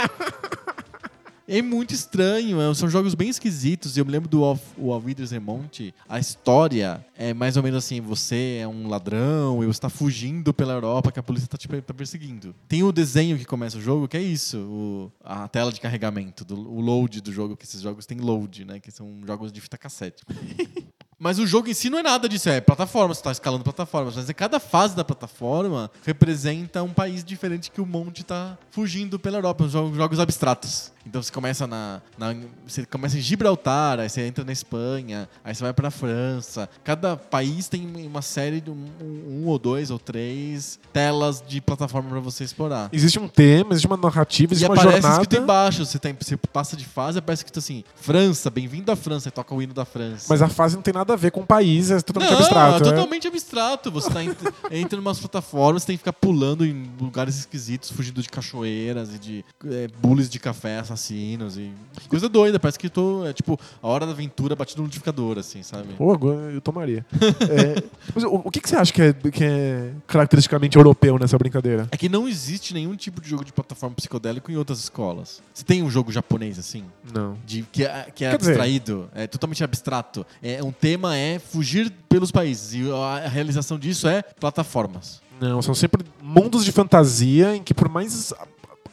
É 1.54 1.60
muito 1.60 1.92
estranho, 1.92 2.58
é- 2.62 2.74
são 2.74 2.88
jogos 2.88 3.14
bem 3.14 3.28
esquisitos. 3.28 3.96
Eu 3.98 4.06
me 4.06 4.10
lembro 4.12 4.26
do 4.28 4.42
Of- 4.42 4.62
o 4.78 4.90
Alviders 4.90 5.32
Remonte. 5.32 5.94
A 6.08 6.18
história 6.18 7.04
é 7.14 7.34
mais 7.34 7.58
ou 7.58 7.62
menos 7.62 7.84
assim: 7.84 8.00
você 8.00 8.58
é 8.62 8.66
um 8.66 8.88
ladrão 8.88 9.62
e 9.62 9.66
você 9.66 9.72
está 9.76 9.90
fugindo 9.90 10.54
pela 10.54 10.72
Europa 10.72 11.12
que 11.12 11.18
a 11.18 11.22
polícia 11.22 11.44
está 11.46 11.58
te 11.58 11.68
tá 11.82 11.92
perseguindo. 11.92 12.54
Tem 12.66 12.82
o 12.82 12.90
desenho 12.90 13.36
que 13.36 13.44
começa 13.44 13.76
o 13.76 13.82
jogo, 13.82 14.08
que 14.08 14.16
é 14.16 14.22
isso: 14.22 14.56
o- 14.58 15.12
a 15.22 15.46
tela 15.46 15.70
de 15.70 15.78
carregamento, 15.78 16.42
do, 16.44 16.54
o 16.56 16.80
load 16.80 17.20
do 17.20 17.30
jogo, 17.30 17.54
que 17.54 17.64
esses 17.66 17.82
jogos 17.82 18.06
têm 18.06 18.18
load, 18.18 18.64
né? 18.64 18.80
Que 18.80 18.90
são 18.90 19.20
jogos 19.26 19.52
de 19.52 19.60
fita 19.60 19.76
cassete. 19.76 20.22
Mas 21.18 21.38
o 21.38 21.46
jogo 21.46 21.68
em 21.68 21.74
si 21.74 21.88
não 21.88 22.00
é 22.00 22.02
nada 22.02 22.28
disso, 22.28 22.48
é 22.48 22.60
plataforma, 22.60 23.14
você 23.14 23.22
tá 23.22 23.30
escalando 23.30 23.62
plataformas. 23.62 24.16
Mas 24.16 24.28
é 24.28 24.34
cada 24.34 24.58
fase 24.58 24.96
da 24.96 25.04
plataforma 25.04 25.88
representa 26.04 26.82
um 26.82 26.92
país 26.92 27.22
diferente 27.22 27.70
que 27.70 27.80
o 27.80 27.86
monte 27.86 28.24
tá 28.24 28.58
fugindo 28.72 29.20
pela 29.20 29.38
Europa, 29.38 29.68
jogos, 29.68 29.96
jogos 29.96 30.18
abstratos. 30.18 30.90
Então 31.06 31.22
você 31.22 31.32
começa 31.32 31.66
na, 31.66 32.00
na- 32.16 32.34
Você 32.66 32.84
começa 32.86 33.18
em 33.18 33.20
Gibraltar, 33.20 33.98
aí 34.00 34.08
você 34.08 34.22
entra 34.22 34.44
na 34.44 34.52
Espanha, 34.52 35.28
aí 35.44 35.54
você 35.54 35.62
vai 35.62 35.72
pra 35.72 35.90
França. 35.90 36.68
Cada 36.84 37.16
país 37.16 37.68
tem 37.68 37.86
uma 38.06 38.22
série 38.22 38.60
de 38.60 38.70
um, 38.70 38.86
um 39.02 39.46
ou 39.46 39.58
dois 39.58 39.90
ou 39.90 39.98
três 39.98 40.78
telas 40.92 41.42
de 41.46 41.60
plataforma 41.60 42.08
pra 42.10 42.20
você 42.20 42.44
explorar. 42.44 42.88
Existe 42.92 43.18
um 43.18 43.26
tema, 43.28 43.72
existe 43.72 43.86
uma 43.86 43.96
narrativa, 43.96 44.52
E 44.52 44.54
existe 44.54 44.68
uma 44.68 44.74
aparece 44.74 44.92
jornada. 45.02 45.22
escrito 45.22 45.42
embaixo, 45.42 45.84
você, 45.84 45.98
tem, 45.98 46.16
você 46.18 46.36
passa 46.36 46.76
de 46.76 46.84
fase, 46.84 47.18
aparece 47.18 47.40
escrito 47.40 47.58
assim, 47.58 47.82
França, 47.96 48.48
bem-vindo 48.50 48.90
à 48.92 48.96
França, 48.96 49.28
e 49.28 49.32
toca 49.32 49.54
o 49.54 49.60
hino 49.60 49.74
da 49.74 49.84
França. 49.84 50.26
Mas 50.28 50.40
a 50.42 50.48
fase 50.48 50.76
não 50.76 50.82
tem 50.82 50.94
nada 50.94 51.12
a 51.12 51.16
ver 51.16 51.30
com 51.32 51.40
o 51.40 51.46
país, 51.46 51.90
é 51.90 52.00
totalmente 52.00 52.30
Não, 52.30 52.38
abstrato. 52.38 52.76
é 52.84 52.86
né? 52.86 52.90
totalmente 52.92 53.26
abstrato. 53.26 53.90
Você 53.90 54.10
tá 54.10 54.22
ent- 54.22 54.38
entra 54.70 54.96
em 54.98 55.00
umas 55.00 55.18
plataformas, 55.18 55.84
tem 55.84 55.96
que 55.96 55.98
ficar 55.98 56.12
pulando 56.12 56.64
em 56.64 56.90
lugares 57.00 57.38
esquisitos, 57.38 57.90
fugindo 57.90 58.22
de 58.22 58.28
cachoeiras 58.28 59.14
e 59.14 59.18
de 59.18 59.44
é, 59.66 59.88
bullies 60.00 60.28
de 60.30 60.38
café 60.38 60.78
assassinos 60.92 61.56
e 61.56 61.72
coisa 62.08 62.28
doida. 62.28 62.58
Parece 62.58 62.78
que 62.78 62.88
tô, 62.88 63.26
é 63.26 63.32
tipo, 63.32 63.58
a 63.82 63.88
hora 63.88 64.06
da 64.06 64.12
aventura 64.12 64.54
batido 64.54 64.82
no 64.82 64.86
notificador, 64.86 65.38
assim, 65.38 65.62
sabe? 65.62 65.94
Pô, 65.94 66.12
agora 66.12 66.52
eu 66.52 66.60
tomaria. 66.60 67.04
É, 67.40 67.82
mas 68.14 68.24
o, 68.24 68.42
o 68.44 68.50
que, 68.50 68.60
que 68.60 68.68
você 68.68 68.76
acha 68.76 68.92
que 68.92 69.02
é, 69.02 69.12
que 69.12 69.44
é 69.44 69.92
caracteristicamente 70.06 70.76
europeu 70.76 71.18
nessa 71.18 71.36
brincadeira? 71.38 71.88
É 71.90 71.96
que 71.96 72.08
não 72.08 72.28
existe 72.28 72.74
nenhum 72.74 72.94
tipo 72.96 73.20
de 73.20 73.28
jogo 73.28 73.44
de 73.44 73.52
plataforma 73.52 73.94
psicodélico 73.96 74.50
em 74.50 74.56
outras 74.56 74.78
escolas. 74.80 75.42
Você 75.52 75.64
tem 75.64 75.82
um 75.82 75.90
jogo 75.90 76.12
japonês 76.12 76.58
assim? 76.58 76.84
Não. 77.12 77.36
De, 77.44 77.62
que 77.70 77.84
é, 77.84 78.06
que 78.14 78.24
é 78.24 78.30
Quer 78.30 78.38
dizer- 78.38 78.50
abstraído, 78.52 79.08
é 79.14 79.26
totalmente 79.26 79.62
abstrato. 79.64 80.26
É, 80.42 80.62
um 80.62 80.72
tema 80.72 81.16
é 81.16 81.38
fugir 81.38 81.90
pelos 82.08 82.30
países. 82.30 82.74
E 82.74 82.90
a, 82.90 83.28
realização 83.28 83.78
disso 83.78 84.06
é 84.08 84.22
plataformas. 84.22 85.20
Não, 85.40 85.60
são 85.60 85.74
sempre 85.74 86.04
mundos 86.22 86.64
de 86.64 86.70
fantasia 86.70 87.56
em 87.56 87.62
que, 87.62 87.74
por 87.74 87.88
mais 87.88 88.32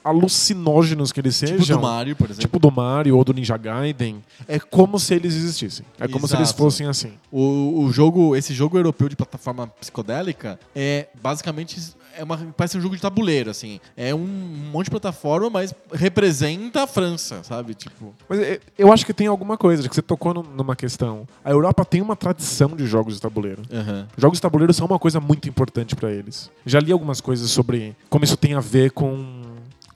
alucinógenos 0.04 1.12
que 1.12 1.20
eles 1.20 1.38
Tipo 1.40 1.58
sejam, 1.60 1.78
do 1.78 1.84
Mario, 1.84 2.16
por 2.16 2.26
exemplo. 2.26 2.42
tipo 2.42 2.60
do 2.60 2.72
Mario 2.72 3.18
ou 3.18 3.24
do 3.24 3.34
Ninja 3.34 3.58
Gaiden, 3.58 4.24
é 4.48 4.60
como 4.60 5.00
se 5.00 5.14
eles 5.14 5.36
existissem. 5.36 5.86
É 6.00 6.08
como 6.08 6.28
se 6.28 6.36
eles 6.36 6.50
Exato. 6.50 6.58
fossem 6.64 6.88
assim. 6.88 7.14
O, 7.32 7.84
o 7.84 7.92
jogo, 7.92 8.36
esse 8.36 8.54
jogo 8.54 8.78
europeu 8.78 9.10
de 9.10 9.16
plataforma 9.16 9.68
psicodélica 9.80 10.60
é 10.76 11.08
basicamente 11.22 11.80
é 12.18 12.24
uma, 12.24 12.38
parece 12.58 12.78
um 12.78 12.82
jogo 12.82 12.96
de 12.96 13.02
tabuleiro, 13.02 13.50
assim. 13.50 13.80
É 13.96 14.14
um 14.14 14.18
monte 14.72 14.86
de 14.86 14.92
plataforma, 14.92 15.50
mas 15.50 15.74
representa 15.94 16.84
a 16.84 16.88
França, 16.88 17.42
sabe? 17.44 17.74
Tipo, 17.74 18.14
Mas 18.28 18.40
é, 18.40 18.60
eu 18.78 18.92
acho 18.92 19.06
que 19.06 19.14
tem 19.14 19.28
alguma 19.28 19.58
coisa, 19.58 19.88
que 19.88 19.96
você 19.96 20.02
tocou 20.02 20.34
num- 20.34 20.44
numa 20.44 20.76
questão. 20.76 21.26
A 21.46 21.52
Europa 21.52 21.86
tem 21.86 22.02
uma 22.02 22.16
tradição 22.18 22.76
de 22.76 22.86
jogos 22.88 23.14
de 23.16 23.22
tabuleiro. 23.22 23.62
aham. 23.72 24.08
Jogos 24.18 24.38
de 24.38 24.42
tabuleiro 24.42 24.74
são 24.74 24.86
uma 24.88 25.00
coisa 25.00 25.20
muito 25.22 25.48
importante 25.48 25.96
pra 25.96 26.12
eles. 26.12 26.50
Já 26.66 26.80
li 26.82 26.92
algumas 26.92 27.22
coisas 27.22 27.50
sobre 27.52 27.96
como 28.10 28.26
isso 28.26 28.36
tem 28.36 28.54
a 28.54 28.60
ver 28.60 28.92
com 28.92 29.39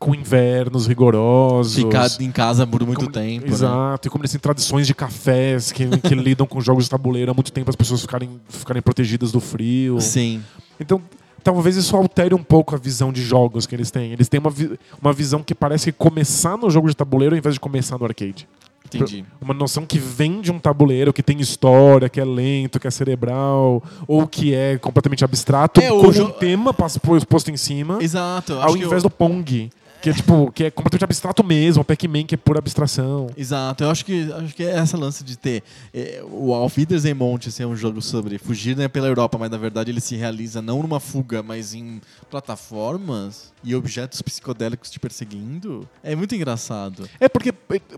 com 0.04 0.14
invernos 0.14 0.86
rigorosos. 0.88 1.76
Ficar 1.76 2.08
em 2.20 2.32
casa 2.32 2.68
por 2.68 2.86
muito 2.86 3.08
tempo. 3.10 3.46
né? 3.48 3.52
Exato, 3.54 4.08
e 4.08 4.12
como 4.12 4.22
eles 4.24 4.32
têm 4.32 4.40
tradições 4.40 4.86
de 4.86 4.94
cafés 4.94 5.72
que, 5.72 5.86
que 6.00 6.14
lidam 6.16 6.46
com 6.46 6.60
jogos 6.60 6.84
de 6.86 6.90
tabuleiro 6.90 7.32
há 7.32 7.34
muito 7.34 7.52
tempo, 7.52 7.70
as 7.70 7.76
pessoas 7.76 8.02
ficarem, 8.02 8.30
ficarem 8.50 8.82
protegidas 8.82 9.32
do 9.32 9.40
frio. 9.40 10.00
Sim. 10.02 10.44
Então, 10.80 11.02
talvez 11.44 11.76
isso 11.78 11.96
altere 11.96 12.34
um 12.36 12.44
pouco 12.44 12.76
a 12.76 12.78
visão 12.78 13.14
de 13.14 13.22
jogos 13.24 13.66
que 13.66 13.76
eles 13.76 13.90
têm. 13.92 14.12
Eles 14.12 14.28
têm 14.28 14.40
uma, 14.40 14.50
vi- 14.50 14.78
uma 15.02 15.14
visão 15.14 15.42
que 15.42 15.56
parece 15.56 15.92
começar 15.92 16.58
no 16.58 16.70
jogo 16.70 16.90
de 16.90 16.96
tabuleiro 16.96 17.36
ao 17.36 17.40
invés 17.40 17.56
de 17.56 17.60
começar 17.60 17.98
no 17.98 18.06
arcade. 18.06 18.48
Entendi. 18.86 19.26
Uma 19.42 19.54
noção 19.56 19.86
que 19.88 19.98
vem 19.98 20.40
de 20.42 20.52
um 20.52 20.60
tabuleiro, 20.60 21.12
que 21.14 21.24
tem 21.24 21.40
história, 21.40 22.08
que 22.10 22.20
é 22.20 22.26
lento, 22.26 22.80
que 22.80 22.86
é 22.88 22.92
cerebral, 22.92 23.82
ou 24.08 24.28
que 24.28 24.54
é 24.54 24.78
completamente 24.78 25.24
abstrato, 25.24 25.80
É, 25.82 25.88
com 25.88 25.96
o 25.96 26.10
um 26.10 26.30
tema 26.32 26.74
posto 26.74 27.50
em 27.50 27.58
cima, 27.58 27.98
Exato. 28.02 28.54
ao 28.54 28.76
invés 28.76 29.02
eu- 29.04 29.04
do 29.04 29.10
Pong. 29.10 29.72
Que 30.04 30.10
é, 30.10 30.14
tipo, 30.14 30.52
que 30.52 30.66
é 30.66 30.70
completamente 30.70 31.06
abstrato 31.06 31.42
mesmo, 31.46 31.82
o 31.82 31.86
Pac-Man 31.86 32.26
que 32.26 32.36
é 32.36 32.38
pura 32.38 32.60
abstração. 32.60 33.28
Exato, 33.38 33.86
eu 33.86 33.90
acho 33.90 34.04
que, 34.04 34.30
acho 34.34 34.54
que 34.54 34.62
é 34.62 34.72
essa 34.72 34.98
lance 34.98 35.24
de 35.24 35.38
ter 35.38 35.64
é, 35.94 36.22
o 36.30 36.54
Auf 36.54 36.78
Wiedersehen 36.78 37.14
Monte 37.14 37.50
ser 37.50 37.66
um 37.66 37.74
jogo 37.74 38.02
sobre 38.02 38.38
fugir 38.38 38.76
né, 38.76 38.90
pela 38.90 39.08
Europa, 39.08 39.38
mas 39.38 39.50
na 39.50 39.56
verdade 39.56 39.92
ele 39.92 40.02
se 40.02 40.18
realiza 40.18 40.62
não 40.62 40.82
numa 40.82 41.00
fuga, 41.00 41.42
mas 41.42 41.74
em 41.74 42.02
plataformas 42.30 43.54
e 43.64 43.74
objetos 43.74 44.22
psicodélicos 44.22 44.92
te 44.92 45.00
perseguindo. 45.00 45.88
É 46.04 46.14
muito 46.18 46.36
engraçado. 46.36 47.08
É 47.18 47.30
porque 47.30 47.54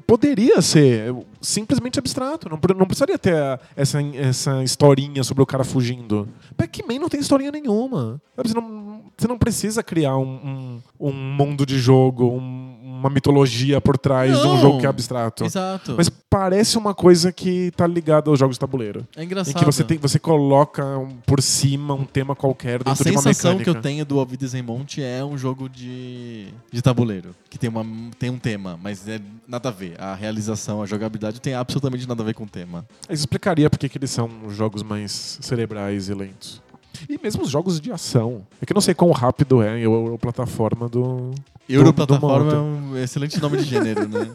poderia 0.05 0.61
ser 0.61 1.11
simplesmente 1.41 1.97
abstrato. 1.97 2.47
Não, 2.47 2.59
não 2.77 2.85
precisaria 2.85 3.17
ter 3.17 3.33
essa, 3.75 3.99
essa 4.13 4.63
historinha 4.63 5.23
sobre 5.23 5.41
o 5.41 5.45
cara 5.45 5.63
fugindo. 5.63 6.29
Pac-Man 6.57 6.99
não 6.99 7.09
tem 7.09 7.19
historinha 7.19 7.51
nenhuma. 7.51 8.21
Você 8.37 8.53
não, 8.53 9.03
você 9.17 9.27
não 9.27 9.37
precisa 9.37 9.83
criar 9.83 10.17
um, 10.17 10.23
um, 10.23 10.81
um 10.99 11.11
mundo 11.13 11.65
de 11.65 11.77
jogo, 11.77 12.25
um- 12.27 12.84
uma 13.05 13.13
mitologia 13.13 13.79
por 13.79 13.97
trás 13.97 14.31
de 14.31 14.45
um 14.45 14.53
Não. 14.55 14.61
jogo 14.61 14.79
que 14.79 14.85
é 14.85 14.89
abstrato. 14.89 15.45
Exato. 15.45 15.93
Mas 15.97 16.09
parece 16.09 16.77
uma 16.77 16.93
coisa 16.93 17.31
que 17.31 17.71
tá 17.77 17.85
ligada 17.87 18.29
aos 18.29 18.39
jogos 18.39 18.55
de 18.55 18.59
tabuleiro. 18.59 19.05
é 19.15 19.21
Em 19.21 19.25
engraçado. 19.25 19.57
que 19.57 19.65
você, 19.65 19.83
tem, 19.83 19.97
você 19.97 20.19
coloca 20.19 20.83
um- 20.97 21.17
por 21.25 21.41
cima 21.41 21.93
um 21.93 22.03
tema 22.05 22.35
qualquer 22.35 22.81
A 22.81 22.83
dentro 22.83 23.03
de 23.05 23.11
uma 23.11 23.21
sensação 23.21 23.51
mecânica. 23.51 23.71
que 23.71 23.77
eu 23.77 23.81
tenho 23.81 24.05
do 24.05 24.17
Wiedersehen 24.17 24.63
Monte 24.63 25.01
é 25.01 25.23
um 25.23 25.37
jogo 25.37 25.69
de, 25.69 26.47
de 26.71 26.81
tabuleiro, 26.81 27.35
que 27.49 27.57
tem, 27.57 27.69
uma, 27.69 27.85
tem 28.19 28.29
um 28.29 28.37
tema, 28.39 28.77
mas 28.81 29.07
é 29.07 29.19
nada 29.47 29.69
a 29.69 29.71
ver. 29.71 29.95
A 30.01 30.13
realização, 30.15 30.81
a 30.81 30.85
jogabilidade 30.85 31.39
tem 31.39 31.53
absolutamente 31.53 32.07
nada 32.07 32.21
a 32.21 32.25
ver 32.25 32.33
com 32.33 32.43
o 32.43 32.47
tema. 32.49 32.85
Isso 33.09 33.21
explicaria 33.21 33.69
porque 33.69 33.87
que 33.87 33.97
eles 33.97 34.11
são 34.11 34.29
jogos 34.49 34.81
mais 34.83 35.37
cerebrais 35.41 36.09
e 36.09 36.13
lentos. 36.13 36.61
E 37.09 37.19
mesmo 37.21 37.43
os 37.43 37.49
jogos 37.49 37.79
de 37.79 37.91
ação. 37.91 38.45
É 38.61 38.65
que 38.65 38.73
eu 38.73 38.75
não 38.75 38.81
sei 38.81 38.93
quão 38.93 39.11
rápido 39.11 39.61
é 39.61 39.83
a 39.83 40.17
plataforma 40.17 40.87
do. 40.87 41.31
Europlataforma 41.67 42.51
do 42.51 42.55
é 42.55 42.59
um 42.59 42.97
excelente 42.97 43.39
nome 43.41 43.57
de 43.57 43.63
gênero, 43.63 44.07
né? 44.07 44.31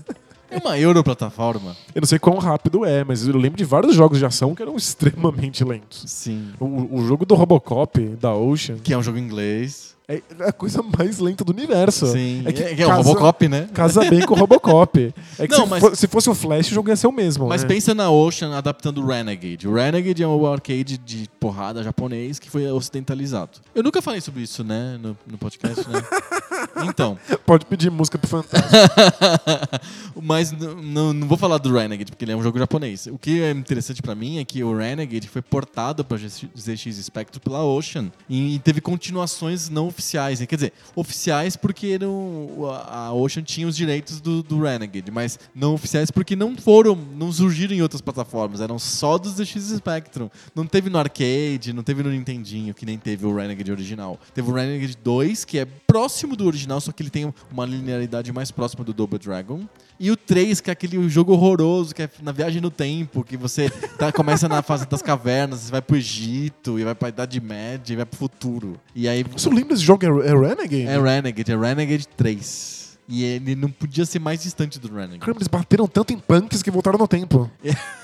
É 0.50 0.58
uma 0.58 0.76
Europlataforma. 0.76 1.76
Eu 1.94 2.00
não 2.00 2.08
sei 2.08 2.18
quão 2.18 2.38
rápido 2.38 2.84
é, 2.84 3.04
mas 3.04 3.26
eu 3.26 3.36
lembro 3.36 3.56
de 3.56 3.64
vários 3.64 3.94
jogos 3.94 4.18
de 4.18 4.26
ação 4.26 4.52
que 4.52 4.60
eram 4.60 4.74
extremamente 4.76 5.62
lentos. 5.62 6.02
Sim. 6.06 6.48
O, 6.58 6.98
o 6.98 7.06
jogo 7.06 7.24
do 7.24 7.36
Robocop, 7.36 8.00
da 8.20 8.34
Ocean, 8.34 8.76
Que 8.78 8.92
é 8.92 8.98
um 8.98 9.02
jogo 9.02 9.16
inglês. 9.16 9.89
É 10.16 10.22
a 10.48 10.52
coisa 10.52 10.82
mais 10.82 11.18
lenta 11.18 11.44
do 11.44 11.52
universo. 11.52 12.06
Sim. 12.08 12.42
É 12.44 12.52
que 12.52 12.62
É, 12.62 12.70
é 12.80 12.84
o 12.84 12.88
casa- 12.88 13.02
Robocop, 13.02 13.48
né? 13.48 13.68
Casa 13.72 14.04
bem 14.10 14.20
com 14.26 14.34
o 14.34 14.36
Robocop. 14.36 15.14
É 15.38 15.46
que 15.46 15.54
Não, 15.56 15.64
se, 15.64 15.70
mas- 15.70 15.98
se 15.98 16.06
fosse 16.08 16.28
o 16.28 16.34
Flash, 16.34 16.70
o 16.70 16.74
jogo 16.74 16.88
ia 16.88 16.96
ser 16.96 17.06
o 17.06 17.12
mesmo. 17.12 17.46
Mas 17.48 17.62
né? 17.62 17.68
pensa 17.68 17.94
na 17.94 18.10
Ocean 18.10 18.56
adaptando 18.56 19.02
o 19.02 19.06
Renegade. 19.06 19.66
O 19.68 19.74
Renegade 19.74 20.22
é 20.22 20.26
um 20.26 20.46
arcade 20.46 20.98
de 20.98 21.28
porrada 21.38 21.82
japonês 21.82 22.38
que 22.38 22.50
foi 22.50 22.66
ocidentalizado. 22.70 23.58
Eu 23.74 23.82
nunca 23.82 24.02
falei 24.02 24.20
sobre 24.20 24.42
isso, 24.42 24.62
né? 24.64 24.98
No, 25.02 25.16
no 25.26 25.38
podcast, 25.38 25.88
né? 25.88 26.02
Então, 26.84 27.18
Pode 27.46 27.64
pedir 27.66 27.90
música 27.90 28.16
pro 28.18 28.28
fantasma. 28.28 28.68
mas 30.22 30.52
não 30.52 31.26
vou 31.26 31.36
falar 31.36 31.58
do 31.58 31.72
Renegade, 31.72 32.12
porque 32.12 32.24
ele 32.24 32.32
é 32.32 32.36
um 32.36 32.42
jogo 32.42 32.58
japonês. 32.58 33.06
O 33.06 33.18
que 33.18 33.42
é 33.42 33.50
interessante 33.50 34.02
pra 34.02 34.14
mim 34.14 34.38
é 34.38 34.44
que 34.44 34.62
o 34.62 34.76
Renegade 34.76 35.28
foi 35.28 35.42
portado 35.42 36.04
pra 36.04 36.18
ZX 36.18 36.96
Spectrum 37.02 37.40
pela 37.40 37.62
Ocean 37.64 38.10
e 38.28 38.58
teve 38.62 38.80
continuações 38.80 39.68
não 39.68 39.90
oficiais. 40.00 40.44
Quer 40.44 40.54
dizer, 40.56 40.72
oficiais 40.96 41.56
porque 41.56 41.98
não, 41.98 42.66
a 42.88 43.12
Ocean 43.12 43.42
tinha 43.42 43.68
os 43.68 43.76
direitos 43.76 44.20
do, 44.20 44.42
do 44.42 44.60
Renegade, 44.62 45.10
mas 45.10 45.38
não 45.54 45.74
oficiais 45.74 46.10
porque 46.10 46.34
não 46.34 46.56
foram, 46.56 46.96
não 46.96 47.30
surgiram 47.30 47.74
em 47.74 47.82
outras 47.82 48.00
plataformas, 48.00 48.60
eram 48.60 48.78
só 48.78 49.18
dos 49.18 49.34
ZX 49.34 49.76
Spectrum. 49.76 50.30
Não 50.54 50.66
teve 50.66 50.90
no 50.90 50.98
arcade, 50.98 51.72
não 51.72 51.82
teve 51.82 52.02
no 52.02 52.10
Nintendinho, 52.10 52.74
que 52.74 52.86
nem 52.86 52.98
teve 52.98 53.26
o 53.26 53.36
Renegade 53.36 53.70
original. 53.70 54.18
Teve 54.34 54.50
o 54.50 54.54
Renegade 54.54 54.96
2, 54.96 55.44
que 55.44 55.58
é 55.58 55.64
próximo 55.64 56.34
do 56.34 56.46
original, 56.46 56.80
só 56.80 56.90
que 56.90 57.02
ele 57.02 57.10
tem 57.10 57.32
uma 57.52 57.66
linearidade 57.66 58.32
mais 58.32 58.50
próxima 58.50 58.82
do 58.82 58.92
Double 58.92 59.18
Dragon. 59.18 59.66
E 60.02 60.10
o 60.10 60.16
3, 60.16 60.62
que 60.62 60.70
é 60.70 60.72
aquele 60.72 61.06
jogo 61.10 61.34
horroroso, 61.34 61.94
que 61.94 62.00
é 62.02 62.08
na 62.22 62.32
viagem 62.32 62.58
no 62.58 62.70
tempo, 62.70 63.22
que 63.22 63.36
você 63.36 63.68
tá- 63.98 64.10
começa 64.10 64.48
na 64.48 64.62
fase 64.62 64.88
das 64.88 65.02
cavernas, 65.02 65.60
você 65.60 65.70
vai 65.70 65.82
pro 65.82 65.94
Egito, 65.94 66.78
e 66.80 66.84
vai 66.84 66.94
pra 66.94 67.10
Idade 67.10 67.38
Média, 67.38 67.92
e 67.92 67.96
vai 67.96 68.06
pro 68.06 68.18
futuro. 68.18 68.80
E 68.94 69.06
aí 69.06 69.22
Você 69.22 69.50
lembra 69.50 69.74
desse 69.74 69.82
jogo? 69.84 70.02
É, 70.02 70.08
é 70.08 70.32
Renegade? 70.34 70.82
é 70.86 70.98
Renegade, 70.98 71.52
é 71.52 71.56
Renegade 71.56 72.08
3. 72.16 72.98
E 73.06 73.24
ele 73.24 73.54
não 73.54 73.68
podia 73.70 74.06
ser 74.06 74.20
mais 74.20 74.42
distante 74.42 74.78
do 74.80 74.88
Renegade. 74.88 75.18
Caramba, 75.18 75.38
eles 75.38 75.48
bateram 75.48 75.86
tanto 75.86 76.14
em 76.14 76.18
punks 76.18 76.62
que 76.62 76.70
voltaram 76.70 76.98
no 76.98 77.06
tempo. 77.06 77.50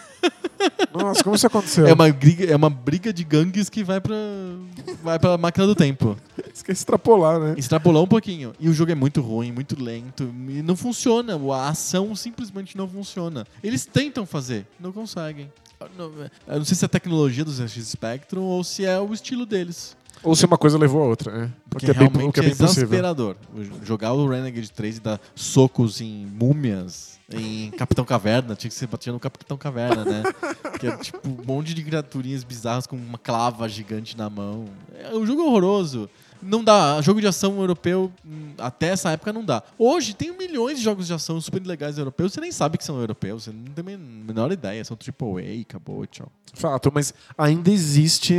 Nossa, 0.93 1.23
como 1.23 1.37
isso 1.37 1.47
aconteceu? 1.47 1.87
É 1.87 1.93
uma, 1.93 2.11
briga, 2.11 2.45
é 2.45 2.57
uma 2.57 2.71
briga 2.71 3.13
de 3.13 3.23
gangues 3.25 3.69
que 3.69 3.85
vai 3.85 4.01
pra, 4.01 4.17
vai 5.03 5.19
pra 5.19 5.37
máquina 5.37 5.67
do 5.67 5.75
tempo. 5.75 6.17
Esqueci 6.39 6.65
de 6.67 6.73
extrapolar, 6.73 7.39
né? 7.39 7.55
Extrapolou 7.57 8.05
um 8.05 8.09
pouquinho. 8.09 8.53
E 8.59 8.69
o 8.69 8.73
jogo 8.73 8.93
é 8.93 8.95
muito 8.95 9.21
ruim, 9.21 9.53
muito 9.53 9.81
lento. 9.83 10.25
E 10.49 10.63
não 10.63 10.77
funciona. 10.77 11.39
A 11.55 11.69
ação 11.69 12.15
simplesmente 12.15 12.77
não 12.77 12.89
funciona. 12.89 13.47
Eles 13.63 13.85
tentam 13.85 14.25
fazer, 14.25 14.67
não 14.81 14.93
conseguem. 14.93 15.51
Eu 15.79 15.91
não, 15.97 16.13
eu 16.49 16.59
não 16.59 16.65
sei 16.65 16.75
se 16.75 16.85
é 16.85 16.87
a 16.87 16.89
tecnologia 16.89 17.45
dos 17.45 17.57
ZX 17.57 17.89
Spectrum 17.89 18.43
ou 18.43 18.65
se 18.65 18.85
é 18.85 18.99
o 18.99 19.13
estilo 19.13 19.45
deles. 19.45 19.95
Ou 20.27 20.35
se 20.37 20.45
uma 20.45 20.59
coisa 20.59 20.77
levou 20.77 21.03
a 21.03 21.07
outra, 21.07 21.33
né? 21.33 21.53
O 21.67 21.71
Porque 21.71 21.87
que 21.87 21.91
é 21.91 21.95
bem, 21.95 22.09
realmente 22.09 22.29
o 22.29 22.33
que 22.33 22.41
é 22.41 22.43
é, 22.43 22.47
bem 22.49 22.57
possível. 22.57 22.83
exasperador. 22.85 23.37
O- 23.55 23.85
Jogar 23.87 24.13
o 24.13 24.29
Renegade 24.29 24.71
3 24.73 24.97
e 24.97 25.01
dar 25.01 25.21
socos 25.35 26.01
em 26.01 26.27
múmias, 26.27 27.19
em 27.33 27.71
Capitão 27.73 28.05
Caverna, 28.05 28.55
tinha 28.55 28.69
que 28.69 28.75
ser 28.77 28.87
batendo 28.87 29.15
no 29.15 29.21
Capitão 29.21 29.57
Caverna, 29.57 30.05
né? 30.05 30.23
que 30.79 30.87
é 30.87 30.97
tipo 30.99 31.21
um 31.29 31.39
monte 31.47 31.73
de 31.75 31.83
criaturinhas 31.83 32.45
bizarras 32.45 32.87
com 32.87 32.97
uma 32.97 33.19
clava 33.19 33.69
gigante 33.69 34.17
na 34.17 34.29
mão. 34.29 34.67
É 34.99 35.15
um 35.17 35.25
jogo 35.27 35.43
horroroso. 35.43 36.09
Não 36.43 36.63
dá. 36.63 37.01
Jogo 37.03 37.21
de 37.21 37.27
ação 37.27 37.59
europeu, 37.61 38.13
hum, 38.25 38.53
até 38.59 38.89
essa 38.89 39.11
época, 39.11 39.33
não 39.33 39.45
dá. 39.45 39.63
Hoje 39.79 40.15
tem 40.15 40.37
milhões 40.37 40.79
de 40.79 40.85
jogos 40.85 41.07
de 41.07 41.13
ação 41.13 41.41
super 41.41 41.65
legais 41.67 41.99
europeus, 41.99 42.33
você 42.33 42.41
nem 42.41 42.53
sabe 42.53 42.79
que 42.79 42.85
são 42.85 42.99
europeus, 43.01 43.45
você 43.45 43.51
não 43.53 43.65
tem 43.73 43.95
a 43.95 43.99
menor 43.99 44.53
ideia. 44.53 44.85
São 44.85 44.97
AAA, 44.97 45.63
acabou, 45.63 46.07
tchau. 46.07 46.31
Fato, 46.55 46.91
mas 46.95 47.13
ainda 47.37 47.71
existe, 47.71 48.35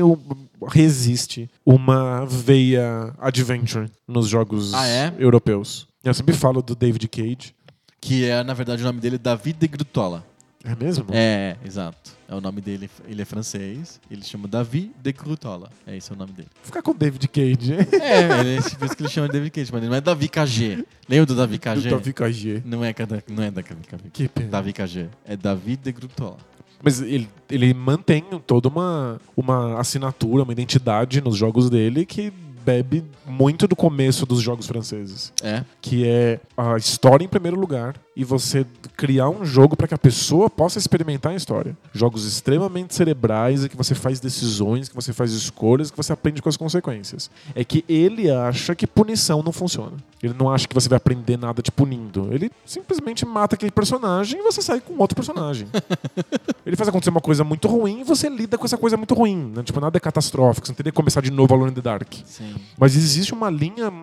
resiste 0.67 1.49
uma 1.65 2.25
veia 2.25 3.13
adventure 3.19 3.89
nos 4.07 4.27
jogos 4.27 4.73
Ah, 4.73 4.88
é? 4.88 5.13
europeus. 5.17 5.88
Eu 6.03 6.13
sempre 6.13 6.33
falo 6.36 6.62
do 6.62 6.75
David 6.75 7.07
Cage. 7.07 7.55
Que 7.99 8.25
é, 8.25 8.43
na 8.43 8.53
verdade, 8.53 8.81
o 8.81 8.86
nome 8.86 8.99
dele 8.99 9.15
é 9.15 9.19
David 9.19 9.57
de 9.60 9.67
Grutola. 9.67 10.25
É 10.63 10.76
mesmo? 10.76 11.06
É, 11.12 11.56
exato. 11.63 12.17
É 12.28 12.36
o 12.36 12.41
nome 12.41 12.60
dele, 12.60 12.89
ele 13.08 13.22
é 13.22 13.26
francês, 13.26 14.02
ele 14.12 14.24
chama 14.24 14.48
David 14.48 14.91
de 15.02 15.13
Grutola. 15.13 15.70
É 15.86 15.96
esse 15.96 16.12
é 16.12 16.15
o 16.15 16.17
nome 16.17 16.34
dele. 16.34 16.50
Vou 16.56 16.65
ficar 16.65 16.82
com 16.82 16.91
o 16.91 16.93
David 16.93 17.26
Cage. 17.28 17.74
É, 18.02 18.39
ele, 18.41 18.62
por 18.62 18.86
isso 18.86 18.96
que 18.96 19.04
ele 19.04 19.10
chama 19.10 19.28
de 19.28 19.34
David 19.34 19.52
Cage, 19.52 19.72
mas 19.72 19.82
ele 19.82 19.89
não 19.89 19.98
é 19.98 20.02
Davi 20.02 20.28
KG. 20.28 20.86
Lembra 21.08 21.26
do 21.26 21.36
Davi 21.36 21.58
Do 21.58 21.62
KG? 21.62 21.89
Davi 21.89 22.13
Cage. 22.13 22.63
Não 22.65 22.84
é, 22.84 22.93
não 23.30 23.43
é 23.43 23.52
da 23.52 23.62
Davi 23.62 23.84
KG. 23.88 24.10
Que 24.12 24.28
pena. 24.28 24.50
Davi 24.50 24.74
KG. 24.74 25.10
É 25.26 25.38
David 25.38 25.84
de 25.84 25.91
Grutola. 25.91 26.38
Mas 26.84 27.02
ele, 27.02 27.30
ele 27.50 27.74
mantém 27.74 28.24
toda 28.46 28.67
uma, 28.67 29.20
uma 29.36 29.80
assinatura, 29.80 30.43
uma 30.43 30.52
identidade 30.52 31.22
nos 31.22 31.36
jogos 31.36 31.70
dele 31.70 32.06
que 32.06 32.32
bebe 32.63 33.06
muito 33.26 33.67
do 33.67 33.76
começo 33.76 34.26
dos 34.26 34.41
jogos 34.41 34.67
franceses. 34.67 35.32
É. 35.41 35.63
que 35.82 36.06
é 36.06 36.39
a 36.58 36.76
história 36.78 37.24
em 37.24 37.28
primeiro 37.28 37.58
lugar 37.58 37.96
e 38.17 38.23
você 38.23 38.65
criar 38.95 39.30
um 39.30 39.45
jogo 39.45 39.77
para 39.77 39.88
que 39.88 39.93
a 39.93 39.97
pessoa 39.97 40.49
possa 40.49 40.80
experimentar 40.80 41.34
a 41.34 41.36
história. 41.36 41.77
Jogos 41.93 42.25
extremamente 42.25 42.95
cerebrais 42.95 43.63
e 43.63 43.69
que 43.69 43.77
você 43.77 43.93
faz 43.93 44.19
decisões, 44.19 44.89
que 44.89 44.95
você 44.95 45.13
faz 45.13 45.32
escolhas, 45.34 45.91
que 45.91 45.97
você 45.97 46.12
aprende 46.12 46.41
com 46.41 46.49
as 46.49 46.58
consequências. 46.58 47.30
É 47.53 47.63
que 47.63 47.86
ele 47.88 48.32
acha 48.32 48.73
que 48.73 48.88
punição 48.88 49.43
não 49.43 49.51
funciona. 49.51 49.97
Ele 50.21 50.34
não 50.34 50.49
acha 50.49 50.67
que 50.67 50.73
você 50.73 50.89
vai 50.89 50.97
aprender 50.97 51.38
nada 51.38 51.62
te 51.62 51.71
punindo. 51.71 52.30
Ele 52.34 52.49
simplesmente 52.65 53.23
mata 53.23 53.56
aquele 53.56 53.71
personagem 53.71 54.39
e 54.39 54.43
você 54.43 54.63
sai 54.63 54.82
com 54.82 54.97
outro 54.97 55.15
personagem. 55.15 55.67
ele 56.65 56.75
faz 56.75 56.89
acontecer 56.89 57.12
uma 57.12 57.21
coisa 57.21 57.43
muito 57.43 57.67
ruim 57.67 58.01
e 58.01 58.03
você 58.03 58.27
lida 58.27 58.58
com 58.58 58.65
essa 58.65 58.80
coisa 58.80 58.97
muito 58.97 59.13
ruim. 59.13 59.51
Né? 59.56 59.62
Tipo, 59.62 59.80
nada 59.80 59.95
é 59.95 59.99
catastrófico. 59.99 60.65
Você 60.65 60.71
não 60.71 60.77
teria 60.77 60.91
que 60.91 60.95
começar 60.95 61.21
de 61.21 61.30
novo 61.30 61.53
Alone 61.53 61.69
in 61.69 61.75
the 61.75 61.82
Dark. 61.82 62.12
Sim. 62.25 62.56
Mas 62.79 62.96
existe 62.96 63.31
uma 63.31 63.52
linha 63.52 63.94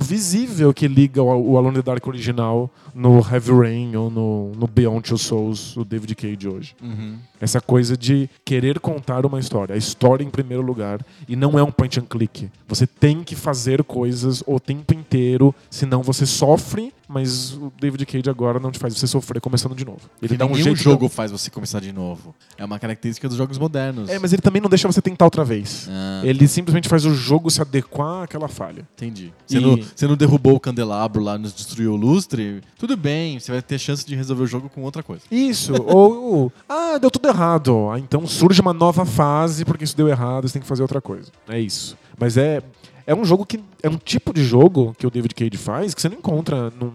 visível 0.00 0.74
que 0.74 0.88
liga 0.88 1.22
o, 1.22 1.56
Alone 1.56 1.78
in 1.78 1.80
the 1.80 1.82
Dark 1.82 2.04
original 2.08 2.68
no 2.92 3.18
Heavy 3.18 3.51
Rain 3.58 3.94
ou 3.96 4.10
no, 4.10 4.52
no 4.56 4.66
Beyond 4.66 5.08
Two 5.08 5.18
Souls, 5.18 5.76
o 5.76 5.84
David 5.84 6.14
Cage 6.14 6.48
hoje. 6.48 6.74
Uhum. 6.82 7.16
Essa 7.40 7.60
coisa 7.60 7.96
de 7.96 8.28
querer 8.44 8.78
contar 8.80 9.26
uma 9.26 9.38
história. 9.40 9.74
A 9.74 9.78
história 9.78 10.24
em 10.24 10.30
primeiro 10.30 10.62
lugar. 10.62 11.04
E 11.28 11.34
não 11.36 11.58
é 11.58 11.62
um 11.62 11.70
point 11.72 11.98
and 11.98 12.04
click. 12.04 12.48
Você 12.68 12.86
tem 12.86 13.22
que 13.24 13.34
fazer 13.34 13.82
coisas 13.82 14.42
o 14.46 14.60
tempo 14.60 14.94
inteiro, 14.94 15.54
senão 15.68 16.02
você 16.02 16.24
sofre, 16.24 16.92
mas 17.08 17.52
o 17.54 17.72
David 17.80 18.06
Cage 18.06 18.30
agora 18.30 18.58
não 18.60 18.70
te 18.70 18.78
faz 18.78 18.96
você 18.96 19.06
sofrer 19.06 19.40
começando 19.40 19.74
de 19.74 19.84
novo. 19.84 20.00
Ele 20.22 20.36
dá 20.36 20.46
um 20.46 20.54
jeito. 20.54 20.76
jogo 20.76 21.08
faz 21.08 21.30
você 21.30 21.50
começar 21.50 21.80
de 21.80 21.92
novo. 21.92 22.34
É 22.56 22.64
uma 22.64 22.78
característica 22.78 23.28
dos 23.28 23.36
jogos 23.36 23.58
modernos. 23.58 24.08
É, 24.08 24.18
mas 24.18 24.32
ele 24.32 24.40
também 24.40 24.62
não 24.62 24.70
deixa 24.70 24.86
você 24.90 25.02
tentar 25.02 25.24
outra 25.26 25.44
vez. 25.44 25.88
Ah, 25.90 26.22
Ele 26.24 26.46
simplesmente 26.48 26.88
faz 26.88 27.04
o 27.04 27.14
jogo 27.14 27.50
se 27.50 27.60
adequar 27.60 28.22
àquela 28.22 28.48
falha. 28.48 28.86
entendi. 28.94 29.32
Você, 29.46 29.58
E- 29.58 29.60
não, 29.60 29.76
você 29.76 30.06
não 30.06 30.16
derrubou 30.16 30.54
o 30.54 30.60
candelabro 30.60 31.22
lá, 31.22 31.36
nos 31.36 31.52
destruiu 31.52 31.92
o 31.92 31.96
lustre, 31.96 32.62
tudo 32.78 32.96
bem, 32.96 33.38
você 33.44 33.52
vai 33.52 33.62
ter 33.62 33.78
chance 33.78 34.04
de 34.06 34.14
resolver 34.14 34.42
o 34.42 34.46
jogo 34.46 34.68
com 34.68 34.82
outra 34.82 35.02
coisa. 35.02 35.22
Isso, 35.30 35.72
ou, 35.86 36.52
ah, 36.68 36.98
deu 36.98 37.10
tudo 37.10 37.28
errado. 37.28 37.88
Ah, 37.90 37.98
então 37.98 38.26
surge 38.26 38.60
uma 38.60 38.72
nova 38.72 39.04
fase 39.04 39.64
porque 39.64 39.84
isso 39.84 39.96
deu 39.96 40.08
errado, 40.08 40.46
você 40.48 40.54
tem 40.54 40.62
que 40.62 40.68
fazer 40.68 40.82
outra 40.82 41.00
coisa. 41.00 41.30
É 41.48 41.58
isso. 41.58 41.96
Mas 42.18 42.36
é, 42.36 42.62
é 43.06 43.14
um 43.14 43.24
jogo 43.24 43.44
que. 43.46 43.60
É 43.82 43.88
um 43.88 43.96
tipo 43.96 44.32
de 44.32 44.44
jogo 44.44 44.94
que 44.96 45.06
o 45.06 45.10
David 45.10 45.34
Cage 45.34 45.56
faz 45.56 45.92
que 45.94 46.00
você 46.00 46.08
não 46.08 46.16
encontra 46.18 46.70
num- 46.80 46.92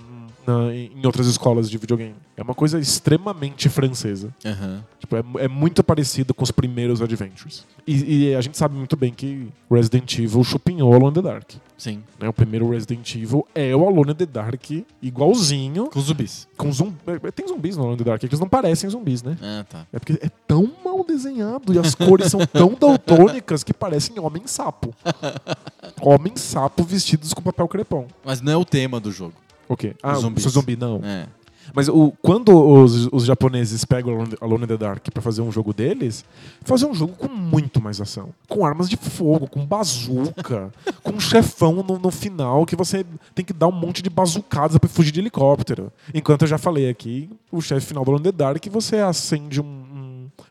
na- 0.47 0.73
em 0.73 1.05
outras 1.05 1.27
escolas 1.27 1.69
de 1.69 1.77
videogame. 1.77 2.15
É 2.37 2.41
uma 2.41 2.55
coisa 2.55 2.79
extremamente 2.79 3.67
francesa. 3.69 4.33
Aham. 4.45 4.83
Tipo, 4.99 5.15
é, 5.17 5.23
é 5.45 5.47
muito 5.47 5.83
parecido 5.83 6.33
com 6.33 6.43
os 6.43 6.51
primeiros 6.51 7.01
Adventures. 7.01 7.65
E, 7.85 8.29
e 8.29 8.35
a 8.35 8.41
gente 8.41 8.57
sabe 8.57 8.75
muito 8.75 8.95
bem 8.95 9.13
que 9.13 9.47
Resident 9.69 10.17
Evil 10.19 10.43
chupinhou 10.43 10.93
Alone 10.93 11.11
in 11.11 11.13
the 11.13 11.21
Dark. 11.21 11.51
Sim. 11.77 12.01
né? 12.19 12.27
O 12.27 12.33
primeiro 12.33 12.69
Resident 12.69 13.13
Evil 13.15 13.47
é 13.53 13.75
o 13.75 13.87
Alone 13.87 14.11
in 14.11 14.15
the 14.15 14.25
Dark 14.25 14.71
igualzinho. 15.01 15.87
Com 15.91 16.01
zumbis. 16.01 16.47
Com 16.57 16.71
zumbi... 16.71 16.95
Tem 17.35 17.47
zumbis 17.47 17.75
no 17.77 17.83
Alone 17.83 17.95
in 17.95 18.03
the 18.03 18.03
Dark, 18.05 18.19
que 18.19 18.25
eles 18.25 18.39
não 18.39 18.49
parecem 18.49 18.89
zumbis, 18.89 19.21
né? 19.21 19.37
Ah, 19.41 19.65
tá. 19.69 19.85
É 19.93 19.99
porque 19.99 20.13
é 20.21 20.29
tão 20.47 20.71
mal 20.83 21.03
desenhado 21.05 21.73
e 21.73 21.79
as 21.79 21.93
cores 21.93 22.31
são 22.31 22.45
tão 22.45 22.73
daltônicas 22.79 23.63
que 23.63 23.73
parecem 23.73 24.19
homem-sapo. 24.19 24.93
Homem-sapo 26.01 26.83
vestidos 26.83 27.33
com 27.33 27.41
papel 27.41 27.67
crepom. 27.67 28.07
Mas 28.23 28.41
não 28.41 28.51
é 28.51 28.57
o 28.57 28.65
tema 28.65 28.99
do 28.99 29.11
jogo. 29.11 29.33
O 29.68 29.76
quê? 29.76 29.95
Ah, 30.01 30.15
seu 30.15 30.49
zumbi, 30.51 30.76
não. 30.76 31.01
É. 31.03 31.28
Mas 31.74 31.89
o, 31.89 32.13
quando 32.22 32.55
os, 32.57 33.09
os 33.11 33.26
japoneses 33.26 33.84
pegam 33.84 34.26
Alone- 34.39 34.63
in 34.63 34.68
the 34.68 34.78
Dark 34.78 35.05
pra 35.11 35.22
fazer 35.22 35.41
um 35.41 35.51
jogo 35.51 35.74
deles, 35.74 36.24
fazer 36.61 36.86
um 36.86 36.93
jogo 36.93 37.13
com 37.18 37.28
muito 37.28 37.82
mais 37.82 37.99
ação. 37.99 38.30
Com 38.47 38.65
armas 38.65 38.89
de 38.89 38.95
fogo, 38.95 39.47
com 39.47 39.65
bazuca, 39.65 40.72
com 41.03 41.11
um 41.11 41.20
chefão 41.20 41.84
no, 41.84 41.99
no 41.99 42.09
final 42.09 42.65
que 42.65 42.76
você 42.76 43.05
tem 43.36 43.43
que 43.43 43.51
dar 43.53 43.68
um 43.68 43.72
monte 43.74 44.01
de 44.01 44.09
bazucadas 44.09 44.78
pra 44.78 44.89
fugir 44.89 45.11
de 45.11 45.20
helicóptero. 45.20 45.91
Enquanto 46.13 46.43
eu 46.43 46.47
já 46.47 46.57
falei 46.57 46.89
aqui, 46.89 47.30
o 47.51 47.59
chefe 47.61 47.88
final 47.88 48.05
do 48.05 48.11
Alone 48.11 48.22
in 48.30 48.32
the 48.32 48.38
Dark, 48.38 48.65
você 48.72 48.97
acende 48.97 49.59
um. 49.59 49.86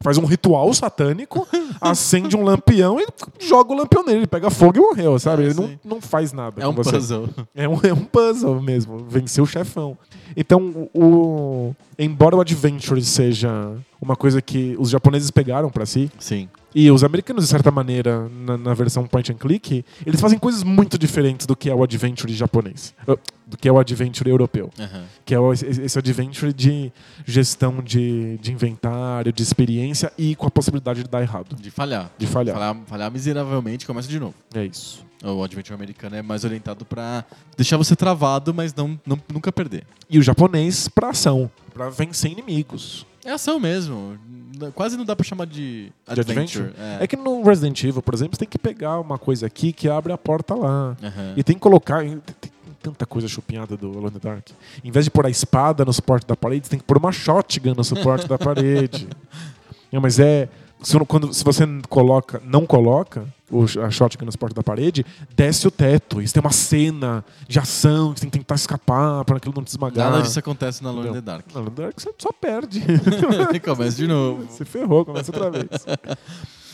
Faz 0.01 0.19
um 0.19 0.25
ritual 0.25 0.73
satânico, 0.73 1.47
acende 1.81 2.37
um 2.37 2.43
lampião 2.43 3.01
e 3.01 3.07
joga 3.41 3.73
o 3.73 3.77
lampião 3.77 4.05
nele. 4.05 4.19
Ele 4.21 4.27
pega 4.27 4.51
fogo 4.51 4.77
e 4.77 4.81
morreu, 4.81 5.19
sabe? 5.19 5.43
É, 5.43 5.47
Ele 5.47 5.55
não, 5.55 5.81
não 5.85 6.01
faz 6.01 6.33
nada. 6.33 6.63
É 6.63 6.69
um 6.69 6.73
você. 6.73 6.93
puzzle. 6.93 7.29
É 7.55 7.69
um, 7.69 7.81
é 7.83 7.93
um 7.93 8.05
puzzle 8.05 8.61
mesmo, 8.61 8.99
vencer 9.09 9.43
o 9.43 9.47
chefão. 9.47 9.97
Então, 10.37 10.89
o, 10.95 11.75
embora 11.99 12.37
o 12.37 12.41
Adventure 12.41 13.03
seja 13.03 13.73
uma 14.01 14.17
coisa 14.17 14.43
que 14.43 14.77
os 14.79 14.91
japoneses 14.91 15.31
pegaram 15.31 15.71
pra 15.71 15.87
si, 15.87 16.11
Sim. 16.19 16.49
E 16.79 16.91
os 16.91 17.03
americanos, 17.03 17.45
de 17.45 17.51
certa 17.51 17.71
maneira, 17.71 18.29
na, 18.29 18.59
na 18.59 18.75
versão 18.75 19.07
point 19.07 19.33
and 19.33 19.37
click, 19.37 19.83
eles 20.05 20.21
fazem 20.21 20.39
coisas 20.39 20.63
muito 20.63 20.99
diferentes 20.99 21.47
do 21.47 21.57
que 21.57 21.71
é 21.71 21.75
o 21.75 21.83
Adventure 21.83 22.33
japonês. 22.35 22.95
Uh, 23.09 23.17
Do 23.49 23.57
que 23.57 23.69
é 23.69 23.73
o 23.73 23.79
Adventure 23.79 24.29
europeu. 24.29 24.71
Aham. 24.79 25.05
Que 25.25 25.33
é 25.35 25.39
o- 25.41 25.53
esse 25.53 25.97
Adventure 25.99 26.53
de 26.53 26.93
gestão 27.25 27.81
de, 27.83 28.37
de 28.39 28.53
inventário, 28.53 29.33
de 29.33 29.43
experiência 29.43 30.13
e 30.19 30.35
com 30.37 30.47
a 30.47 30.51
possibilidade 30.51 31.03
de 31.05 31.09
dar 31.09 31.23
errado. 31.23 31.55
De 31.57 31.71
falhar. 31.71 32.11
De 32.19 32.27
falhar. 32.27 32.55
falhar. 32.57 32.77
Falhar 32.87 33.11
miseravelmente 33.11 33.85
e 33.85 33.87
começa 33.87 34.09
de 34.09 34.19
novo. 34.21 34.35
É 34.53 34.65
isso. 34.65 35.05
O 35.25 35.43
Adventure 35.43 35.75
americano 35.75 36.15
é 36.17 36.23
mais 36.23 36.45
orientado 36.45 36.85
pra 36.85 37.25
deixar 37.57 37.77
você 37.77 37.97
travado, 37.97 38.53
mas 38.53 38.75
não, 38.75 39.01
não- 39.07 39.19
nunca 39.33 39.51
perder. 39.51 39.85
E 40.11 40.19
o 40.19 40.23
japonês 40.23 40.89
pra 40.89 41.11
ação, 41.11 41.51
pra 41.73 41.89
vencer 41.89 42.31
inimigos. 42.33 43.07
É 43.27 43.33
ação 43.33 43.59
mesmo. 43.61 44.19
Quase 44.75 44.97
não 44.97 45.05
dá 45.05 45.15
pra 45.15 45.25
chamar 45.25 45.47
de 45.47 45.93
De 46.13 46.21
adventure. 46.21 46.65
adventure? 46.69 46.75
É 47.01 47.07
que 47.07 47.17
no 47.17 47.43
Resident 47.43 47.83
Evil, 47.85 48.01
por 48.01 48.15
exemplo, 48.15 48.35
você 48.37 48.41
tem 48.41 48.49
que 48.49 48.59
pegar 48.59 48.99
uma 49.01 49.19
coisa 49.19 49.47
aqui 49.47 49.73
que 49.73 49.89
abre 49.89 50.13
a 50.13 50.17
porta 50.19 50.55
lá. 50.55 50.97
Aham. 51.03 51.35
E 51.37 51.43
tem 51.43 51.55
que 51.55 51.61
colocar. 51.61 52.01
Tem, 52.03 52.19
tem 52.41 52.53
tanta 52.83 53.05
coisa 53.05 53.27
chupinhada 53.29 53.77
do 53.77 53.91
Alone 53.91 54.07
in 54.17 54.19
the 54.19 54.29
Dark. 54.29 54.47
Em 54.83 54.91
vez 54.91 55.05
de 55.05 55.11
pôr 55.11 55.27
a 55.27 55.31
espada 55.31 55.85
no 55.85 55.93
suporte 55.93 56.27
da 56.27 56.37
parede, 56.37 56.67
você 56.67 56.71
tem 56.71 56.79
que 56.79 56.85
pôr 56.85 56.97
uma 56.97 57.11
shotgun 57.13 57.75
no 57.77 57.85
suporte 57.85 58.27
da 58.29 58.39
parede. 58.39 59.09
Não, 59.93 60.01
mas 60.01 60.19
é. 60.19 60.49
Se, 60.83 60.99
quando, 61.07 61.33
se 61.33 61.43
você 61.43 61.65
coloca, 61.89 62.41
não 62.45 62.67
coloca 62.67 63.27
o, 63.51 63.65
a 63.85 63.91
shotgun 63.91 64.25
no 64.27 64.33
suporte 64.33 64.55
da 64.55 64.63
parede, 64.63 65.05
desce 65.35 65.67
o 65.67 65.71
teto. 65.71 66.21
Isso 66.21 66.35
tem 66.35 66.41
uma 66.41 66.53
cena 66.53 67.25
de 67.49 67.59
ação 67.59 68.13
que 68.13 68.21
você 68.21 68.27
tem 68.27 68.31
que 68.31 68.39
tentar 68.39 68.55
escapar 68.57 69.25
para 69.25 69.37
aquilo 69.39 69.55
não 69.57 69.65
te 69.65 69.69
esmagar. 69.69 70.11
Nada 70.11 70.23
disso 70.23 70.39
acontece 70.39 70.83
na 70.85 70.91
in 70.93 70.97
Não. 70.97 71.13
the 71.13 71.21
Dark. 71.21 71.47
No 71.53 71.59
Alone 71.61 71.73
in 71.73 71.75
the 71.75 71.83
Dark 71.83 72.01
você 72.01 72.13
só 72.19 72.31
perde. 72.33 72.83
começa 73.65 73.97
de 73.97 74.07
novo. 74.07 74.47
Você 74.51 74.65
ferrou, 74.65 75.05
começa 75.05 75.33
outra 75.33 75.51
vez. 75.51 75.67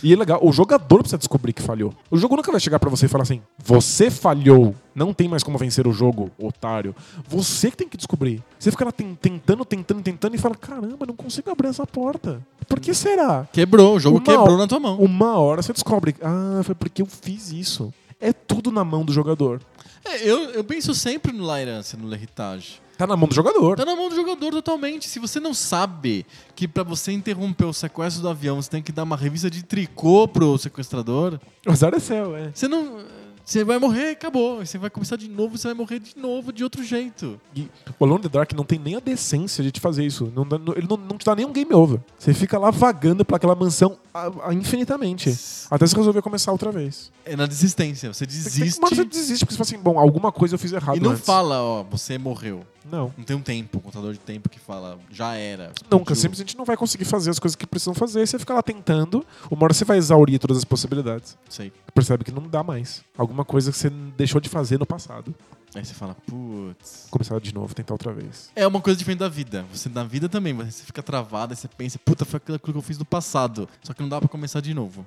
E 0.03 0.13
é 0.13 0.17
legal, 0.17 0.41
o 0.43 0.53
jogador 0.53 0.99
precisa 0.99 1.17
descobrir 1.17 1.53
que 1.53 1.63
falhou. 1.63 1.95
O 2.11 2.19
jogo 2.19 2.35
nunca 2.35 2.51
vai 2.51 2.61
chegar 2.61 2.81
pra 2.81 2.91
você 2.91 3.07
e 3.07 3.09
falar 3.09 3.23
assim: 3.23 3.41
você 3.65 4.11
falhou, 4.11 4.75
não 4.95 5.15
tem 5.15 5.29
mais 5.29 5.45
como 5.45 5.57
vencer 5.57 5.87
o 5.87 5.93
jogo, 5.93 6.29
otário. 6.37 6.95
Você 7.29 7.71
que 7.71 7.77
tem 7.77 7.89
que 7.89 7.97
descobrir. 7.97 8.43
Você 8.59 8.73
fica 8.73 8.85
lá 8.85 8.91
ten- 8.91 9.15
tentando, 9.15 9.65
tentando, 9.65 10.03
tentando 10.03 10.35
e 10.35 10.39
fala: 10.39 10.57
caramba, 10.57 11.07
não 11.07 11.15
consigo 11.15 11.51
abrir 11.51 11.69
essa 11.69 11.87
porta. 11.87 12.43
Por 12.67 12.81
que 12.81 12.93
será? 12.95 13.47
Quebrou, 13.53 13.97
o 13.97 14.01
jogo 14.01 14.19
Uma 14.19 14.25
quebrou 14.25 14.45
hora- 14.49 14.57
na 14.57 14.67
tua 14.67 14.81
mão. 14.81 14.99
Uma 14.99 15.39
hora 15.39 15.63
você 15.63 15.73
descobre: 15.73 16.15
ah, 16.23 16.61
foi 16.65 16.75
porque 16.75 17.03
eu 17.03 17.07
fiz 17.07 17.53
isso. 17.53 17.93
É 18.21 18.33
tudo 18.33 18.71
na 18.71 18.85
mão 18.85 19.05
do 19.05 19.13
jogador. 19.13 19.61
É, 20.05 20.29
eu, 20.29 20.51
eu 20.51 20.65
penso 20.65 20.95
sempre 20.95 21.33
no 21.33 21.45
Lairance, 21.45 21.97
no 21.97 22.09
L'Heritage. 22.09 22.81
Tá 22.99 23.07
na 23.07 23.17
mão 23.17 23.29
do 23.29 23.35
jogador. 23.35 23.77
Tá 23.77 23.85
na 23.85 23.97
mão 23.97 24.09
do 24.09 24.15
jogador 24.15 24.51
totalmente. 24.53 25.09
Se 25.09 25.19
você 25.19 25.41
não 25.41 25.53
sabe 25.55 26.25
que 26.55 26.69
pra 26.69 26.83
você 26.85 27.11
interromper 27.11 27.65
o 27.65 27.73
sequestro 27.73 28.23
do 28.23 28.29
avião 28.29 28.61
você 28.61 28.71
tem 28.71 28.83
que 28.83 28.93
dar 28.93 29.03
uma 29.05 29.17
revista 29.17 29.51
de 29.51 29.63
tricô 29.65 30.29
pro 30.29 30.57
sequestrador, 30.59 31.41
O 31.67 31.71
azar 31.73 31.95
é 31.95 31.99
seu, 31.99 32.37
é. 32.37 32.51
você 32.55 32.69
não. 32.69 32.99
Você 33.45 33.65
vai 33.65 33.79
morrer, 33.79 34.11
acabou. 34.11 34.65
Você 34.65 34.79
vai 34.79 34.89
começar 34.89 35.17
de 35.17 35.29
novo, 35.29 35.59
você 35.59 35.69
vai 35.69 35.75
morrer 35.75 35.99
de 35.99 36.17
novo 36.17 36.53
de 36.53 36.63
outro 36.63 36.83
jeito. 36.85 37.41
E 37.55 37.69
o 37.99 38.05
Alone 38.05 38.21
in 38.21 38.23
the 38.23 38.29
Dark 38.29 38.53
não 38.53 38.65
tem 38.65 38.79
nem 38.79 38.95
a 38.97 39.01
decência 39.01 39.63
de 39.65 39.71
te 39.73 39.81
fazer 39.81 40.05
isso. 40.05 40.33
Não 40.35 40.45
não- 40.45 40.75
ele 40.77 40.87
não, 40.89 40.97
não 40.97 41.19
te 41.19 41.25
dá 41.27 41.35
nem 41.35 41.45
um 41.45 41.53
game 41.53 41.73
over. 41.75 42.01
Você 42.19 42.33
fica 42.33 42.59
lá 42.59 42.71
vagando 42.71 43.25
pra 43.25 43.37
aquela 43.37 43.55
mansão 43.55 43.99
a- 44.15 44.31
a 44.51 44.55
infinitamente. 44.55 45.31
Até 45.71 45.87
você 45.87 45.97
resolver 45.97 46.23
começar 46.23 46.53
outra 46.53 46.71
vez. 46.71 47.11
É 47.25 47.35
na 47.37 47.47
desistência. 47.47 48.13
Você 48.13 48.25
desiste. 48.27 48.79
Hora 48.83 48.95
você 48.95 49.05
desiste, 49.05 49.45
porque 49.45 49.55
você 49.55 49.59
fala 49.65 49.69
assim, 49.79 49.83
bom, 49.83 49.99
alguma 49.99 50.31
coisa 50.31 50.55
eu 50.55 50.59
fiz 50.59 50.73
errado 50.73 50.97
E 50.97 51.01
não 51.01 51.11
antes. 51.13 51.25
fala, 51.25 51.61
ó, 51.61 51.83
você 51.83 52.17
morreu. 52.19 52.65
Não. 52.91 53.13
Não 53.17 53.25
tem 53.25 53.37
um 53.37 53.43
tempo, 53.43 53.79
um 53.79 53.81
contador 53.81 54.13
de 54.13 54.19
tempo 54.19 54.49
que 54.49 54.59
fala, 54.59 54.99
já 55.11 55.35
era. 55.35 55.73
Nunca, 55.91 56.13
explodiu. 56.13 56.17
simplesmente 56.17 56.57
não 56.57 56.65
vai 56.65 56.77
conseguir 56.77 57.05
fazer 57.05 57.31
as 57.31 57.39
coisas 57.39 57.57
que 57.57 57.67
precisam 57.67 57.95
fazer. 57.95 58.27
Você 58.27 58.39
fica 58.39 58.55
lá 58.55 58.63
tentando, 58.63 59.25
uma 59.51 59.65
hora 59.65 59.75
você 59.75 59.85
vai 59.85 59.99
exaurir 59.99 60.39
todas 60.39 60.59
as 60.59 60.65
possibilidades. 60.65 61.37
Sei. 61.49 61.73
Percebe 61.95 62.25
que 62.25 62.33
não 62.33 62.49
dá 62.49 62.63
mais. 62.63 63.05
Alguma 63.17 63.45
coisa 63.45 63.71
que 63.71 63.79
você 63.79 63.91
deixou 63.91 64.41
de 64.41 64.49
fazer 64.49 64.79
no 64.79 64.87
passado. 64.87 65.35
Aí 65.75 65.85
você 65.85 65.95
fala, 65.95 66.15
putz. 66.27 67.07
Começar 67.11 67.41
de 67.41 67.55
novo, 67.55 67.75
tentar 67.75 67.95
outra 67.95 68.13
vez. 68.13 68.51
É 68.55 68.67
uma 68.67 68.81
coisa 68.81 68.99
diferente 68.99 69.21
da 69.21 69.29
vida. 69.29 69.65
Você 69.73 69.89
na 69.89 70.05
vida 70.05 70.29
também, 70.29 70.53
você 70.53 70.85
fica 70.85 71.03
travado, 71.03 71.53
aí 71.53 71.57
você 71.57 71.67
pensa, 71.67 71.99
puta, 71.99 72.27
foi 72.27 72.37
aquilo 72.37 72.59
que 72.59 72.71
eu 72.71 72.83
fiz 72.83 72.99
no 72.99 73.07
passado. 73.07 73.69
Só 73.83 73.95
que 73.95 74.03
não 74.03 74.09
dá 74.09 74.21
pra 74.21 74.29
começar 74.29 74.61
de 74.61 74.75
novo. 74.75 75.07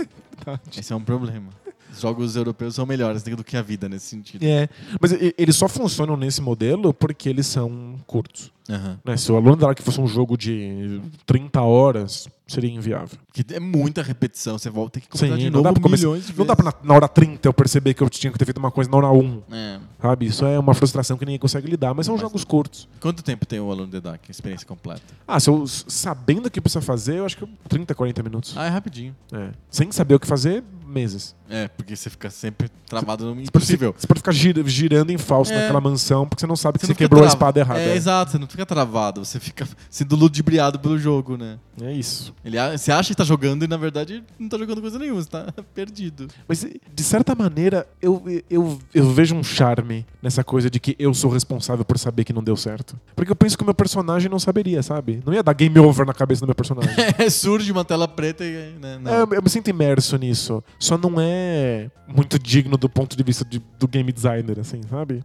Esse 0.76 0.92
é 0.92 0.96
um 0.96 1.02
problema. 1.02 1.48
Os 1.94 2.00
jogos 2.02 2.36
europeus 2.36 2.74
são 2.74 2.84
melhores 2.86 3.22
do 3.22 3.44
que 3.44 3.56
a 3.56 3.62
vida 3.62 3.88
nesse 3.88 4.06
sentido. 4.06 4.42
É, 4.44 4.68
mas 5.00 5.12
e- 5.12 5.34
eles 5.38 5.56
só 5.56 5.68
funcionam 5.68 6.16
nesse 6.16 6.40
modelo 6.40 6.92
porque 6.92 7.28
eles 7.28 7.46
são 7.46 7.94
curtos. 8.06 8.52
Aham. 8.68 8.98
Né? 9.04 9.16
Se 9.18 9.30
o 9.30 9.38
in 9.38 9.44
the 9.44 9.56
Dark 9.56 9.78
fosse 9.82 10.00
um 10.00 10.06
jogo 10.06 10.38
de 10.38 10.98
30 11.26 11.60
horas, 11.60 12.26
seria 12.46 12.70
inviável. 12.70 13.18
Que 13.30 13.44
é 13.54 13.60
muita 13.60 14.02
repetição. 14.02 14.56
Você 14.56 14.70
volta 14.70 14.92
tem 14.92 15.02
que 15.02 15.08
começar 15.08 15.36
de 15.36 15.50
não 15.50 15.62
novo 15.62 15.78
milhões 15.90 16.22
de 16.22 16.32
vezes. 16.32 16.38
Não 16.38 16.46
dá 16.46 16.56
pra 16.56 16.64
na, 16.64 16.74
na 16.82 16.94
hora 16.94 17.06
30 17.06 17.46
eu 17.46 17.52
perceber 17.52 17.92
que 17.92 18.02
eu 18.02 18.08
tinha 18.08 18.32
que 18.32 18.38
ter 18.38 18.46
feito 18.46 18.56
uma 18.56 18.70
coisa 18.70 18.90
na 18.90 18.96
hora 18.96 19.10
1. 19.10 19.42
É. 19.52 19.78
Sabe? 20.00 20.24
Isso 20.26 20.46
é 20.46 20.58
uma 20.58 20.72
frustração 20.72 21.18
que 21.18 21.26
ninguém 21.26 21.38
consegue 21.38 21.68
lidar, 21.68 21.92
mas 21.92 22.06
são 22.06 22.14
Mas- 22.14 22.22
jogos 22.22 22.42
curtos. 22.42 22.88
Quanto 23.00 23.22
tempo 23.22 23.44
tem 23.44 23.60
o 23.60 23.84
in 23.84 23.88
the 23.90 24.00
Dark? 24.00 24.22
Experiência 24.30 24.66
completa. 24.66 25.02
Ah, 25.28 25.38
se 25.38 25.50
eu 25.50 25.66
sabendo 25.66 26.46
o 26.46 26.50
que 26.50 26.58
precisa 26.58 26.80
fazer, 26.80 27.16
eu 27.18 27.26
acho 27.26 27.36
que 27.36 27.46
30, 27.68 27.94
40 27.94 28.22
minutos. 28.22 28.54
Ah, 28.56 28.64
é 28.64 28.70
rapidinho. 28.70 29.14
É. 29.30 29.50
Sem 29.70 29.92
saber 29.92 30.14
o 30.14 30.20
que 30.20 30.26
fazer, 30.26 30.64
meses. 30.94 31.34
É, 31.50 31.68
porque 31.68 31.94
você 31.94 32.08
fica 32.08 32.30
sempre 32.30 32.70
travado 32.88 33.34
no 33.34 33.40
impossível. 33.42 33.94
você 33.96 34.06
pode 34.06 34.20
ficar 34.20 34.32
gira- 34.32 34.62
girando 34.66 35.10
em 35.10 35.18
falso 35.18 35.52
É. 35.52 35.56
naquela 35.60 35.80
mansão 35.80 36.26
porque 36.26 36.40
você 36.40 36.46
não 36.46 36.56
sabe 36.56 36.78
que 36.78 36.86
Você 36.86 36.92
você, 36.92 36.98
quebrou 36.98 37.22
a 37.22 37.26
espada 37.26 37.60
errada. 37.60 37.80
É, 37.80 37.94
exato, 37.94 38.30
você 38.32 38.38
não 38.38 38.46
fica 38.46 38.64
travado, 38.64 39.22
você 39.22 39.38
fica 39.38 39.68
sendo 39.90 40.16
ludibriado 40.16 40.78
pelo 40.78 40.98
jogo, 40.98 41.36
né? 41.36 41.58
É 41.82 41.92
isso. 41.92 42.34
Ele, 42.42 42.56
você 42.78 42.90
acha 42.90 43.10
que 43.10 43.14
tá 43.16 43.24
jogando 43.24 43.62
e 43.64 43.68
na 43.68 43.76
verdade 43.76 44.24
não 44.38 44.48
tá 44.48 44.56
jogando 44.56 44.80
coisa 44.80 44.98
nenhuma, 44.98 45.20
você 45.20 45.28
tá 45.28 45.52
perdido. 45.74 46.28
Mas, 46.48 46.64
de 46.94 47.02
certa 47.02 47.34
maneira, 47.34 47.86
eu, 48.00 48.22
eu, 48.48 48.78
eu 48.94 49.10
vejo 49.12 49.34
um 49.34 49.44
charme 49.44 50.06
nessa 50.22 50.42
coisa 50.42 50.70
de 50.70 50.80
que 50.80 50.96
eu 50.98 51.12
sou 51.12 51.30
responsável 51.30 51.84
por 51.84 51.98
saber 51.98 52.24
que 52.24 52.32
não 52.32 52.42
deu 52.42 52.56
certo. 52.56 52.98
Porque 53.14 53.30
eu 53.30 53.36
penso 53.36 53.56
que 53.58 53.62
o 53.62 53.66
meu 53.66 53.74
personagem 53.74 54.30
não 54.30 54.38
saberia, 54.38 54.82
sabe? 54.82 55.20
Não 55.26 55.34
ia 55.34 55.42
dar 55.42 55.52
game 55.52 55.78
over 55.78 56.06
na 56.06 56.14
cabeça 56.14 56.40
do 56.40 56.46
meu 56.46 56.54
personagem. 56.54 56.94
É, 57.18 57.28
surge 57.28 57.70
uma 57.70 57.84
tela 57.84 58.08
preta 58.08 58.44
e. 58.44 58.74
Né. 58.80 58.98
É, 59.04 59.20
eu, 59.22 59.28
eu 59.34 59.42
me 59.42 59.48
sinto 59.50 59.68
imerso 59.68 60.16
nisso. 60.16 60.62
Só 60.84 60.98
não 60.98 61.14
é 61.18 61.90
muito 62.06 62.38
digno 62.38 62.76
do 62.76 62.88
ponto 62.88 63.16
de 63.16 63.22
vista 63.22 63.44
de- 63.44 63.62
do 63.78 63.88
game 63.88 64.12
designer, 64.12 64.60
assim, 64.60 64.80
sabe? 64.90 65.24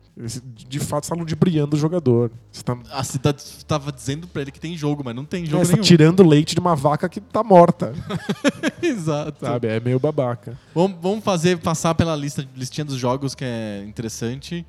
De 0.68 0.80
fato, 0.80 1.06
você 1.06 1.10
tá 1.14 1.20
ludibriando 1.20 1.76
o 1.76 1.80
jogador. 1.80 2.32
Você 2.52 2.64
tá, 2.64 2.78
A 2.92 3.04
cidade 3.04 3.44
tava 3.68 3.92
dizendo 3.92 4.28
pra 4.28 4.42
ele 4.42 4.52
que 4.52 4.60
tem 4.60 4.78
jogo, 4.78 5.02
mas 5.04 5.14
não 5.16 5.26
tem 5.26 5.44
é, 5.44 5.46
jogo 5.46 5.66
você 5.66 5.72
tá 5.72 5.76
nenhum. 5.78 5.84
tirando 5.84 6.24
leite 6.26 6.56
de 6.56 6.62
uma 6.62 6.76
vaca 6.76 7.10
que 7.10 7.20
tá 7.20 7.44
morta, 7.44 7.94
Exato. 8.82 9.46
sabe? 9.46 9.68
É 9.68 9.80
meio 9.80 10.00
babaca. 10.00 10.58
Vamos, 10.74 10.98
vamos 11.02 11.24
fazer, 11.24 11.58
passar 11.60 11.94
pela 11.96 12.16
lista, 12.16 12.48
listinha 12.56 12.86
dos 12.86 12.96
jogos 12.98 13.36
que 13.36 13.44
é 13.44 13.84
interessante. 13.86 14.66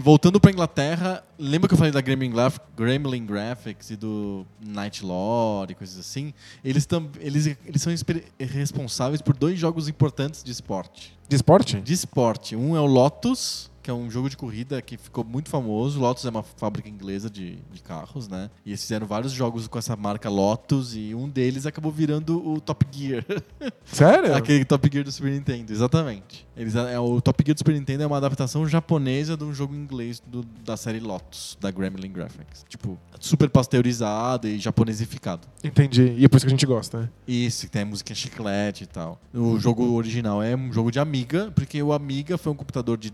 Voltando 0.00 0.38
pra 0.38 0.50
Inglaterra, 0.52 1.24
lembra 1.36 1.66
que 1.66 1.74
eu 1.74 1.78
falei 1.78 1.92
da 1.92 2.00
Gremlin, 2.00 2.30
Graf- 2.30 2.58
Gremlin 2.76 3.26
Graphics 3.26 3.90
e 3.90 3.96
do 3.96 4.46
Night 4.64 5.04
Lore 5.04 5.72
e 5.72 5.74
coisas 5.74 5.98
assim? 5.98 6.32
Eles, 6.64 6.86
eles, 7.18 7.46
eles 7.66 7.82
são 7.82 7.92
responsáveis 8.38 9.20
por 9.20 9.36
dois 9.36 9.58
jogos 9.58 9.88
importantes 9.88 10.44
de 10.44 10.52
esporte. 10.52 11.18
De 11.28 11.34
esporte? 11.34 11.80
De 11.80 11.92
esporte. 11.92 12.54
Um 12.54 12.76
é 12.76 12.80
o 12.80 12.86
Lotus, 12.86 13.71
que 13.82 13.90
é 13.90 13.94
um 13.94 14.10
jogo 14.10 14.30
de 14.30 14.36
corrida 14.36 14.80
que 14.80 14.96
ficou 14.96 15.24
muito 15.24 15.48
famoso. 15.48 15.98
Lotus 15.98 16.24
é 16.24 16.30
uma 16.30 16.42
fábrica 16.42 16.88
inglesa 16.88 17.28
de, 17.28 17.56
de 17.72 17.82
carros, 17.82 18.28
né? 18.28 18.48
E 18.64 18.70
eles 18.70 18.80
fizeram 18.82 19.06
vários 19.06 19.32
jogos 19.32 19.66
com 19.66 19.78
essa 19.78 19.96
marca 19.96 20.28
Lotus 20.30 20.94
e 20.94 21.14
um 21.14 21.28
deles 21.28 21.66
acabou 21.66 21.90
virando 21.90 22.46
o 22.48 22.60
Top 22.60 22.86
Gear. 22.90 23.24
Sério? 23.84 24.34
Aquele 24.34 24.64
Top 24.64 24.88
Gear 24.90 25.04
do 25.04 25.10
Super 25.12 25.32
Nintendo, 25.32 25.72
exatamente. 25.72 26.46
Eles, 26.56 26.74
é, 26.74 26.98
o 26.98 27.20
Top 27.20 27.42
Gear 27.44 27.54
do 27.54 27.58
Super 27.58 27.74
Nintendo 27.74 28.02
é 28.04 28.06
uma 28.06 28.16
adaptação 28.18 28.66
japonesa 28.68 29.36
de 29.36 29.44
um 29.44 29.52
jogo 29.52 29.74
inglês 29.74 30.22
do- 30.26 30.44
da 30.64 30.76
série 30.76 31.00
Lotus, 31.00 31.56
da 31.60 31.70
Gremlin 31.70 32.12
Graphics. 32.12 32.64
Tipo, 32.68 32.98
super 33.18 33.48
pasteurizado 33.50 34.46
e 34.48 34.58
japonesificado. 34.58 35.48
Entendi. 35.64 36.14
E 36.18 36.24
é 36.24 36.28
por 36.28 36.36
isso 36.36 36.46
que 36.46 36.50
a 36.50 36.54
gente 36.56 36.66
gosta, 36.66 37.00
né? 37.02 37.10
Isso, 37.26 37.66
que 37.66 37.72
tem 37.72 37.82
a 37.82 37.86
música 37.86 38.14
chiclete 38.14 38.84
e 38.84 38.86
tal. 38.86 39.20
O 39.34 39.58
jogo 39.58 39.92
original 39.94 40.42
é 40.42 40.54
um 40.54 40.72
jogo 40.72 40.90
de 40.90 40.98
Amiga, 41.00 41.50
porque 41.54 41.82
o 41.82 41.92
Amiga 41.92 42.36
foi 42.38 42.52
um 42.52 42.56
computador 42.56 42.96
de 42.98 43.10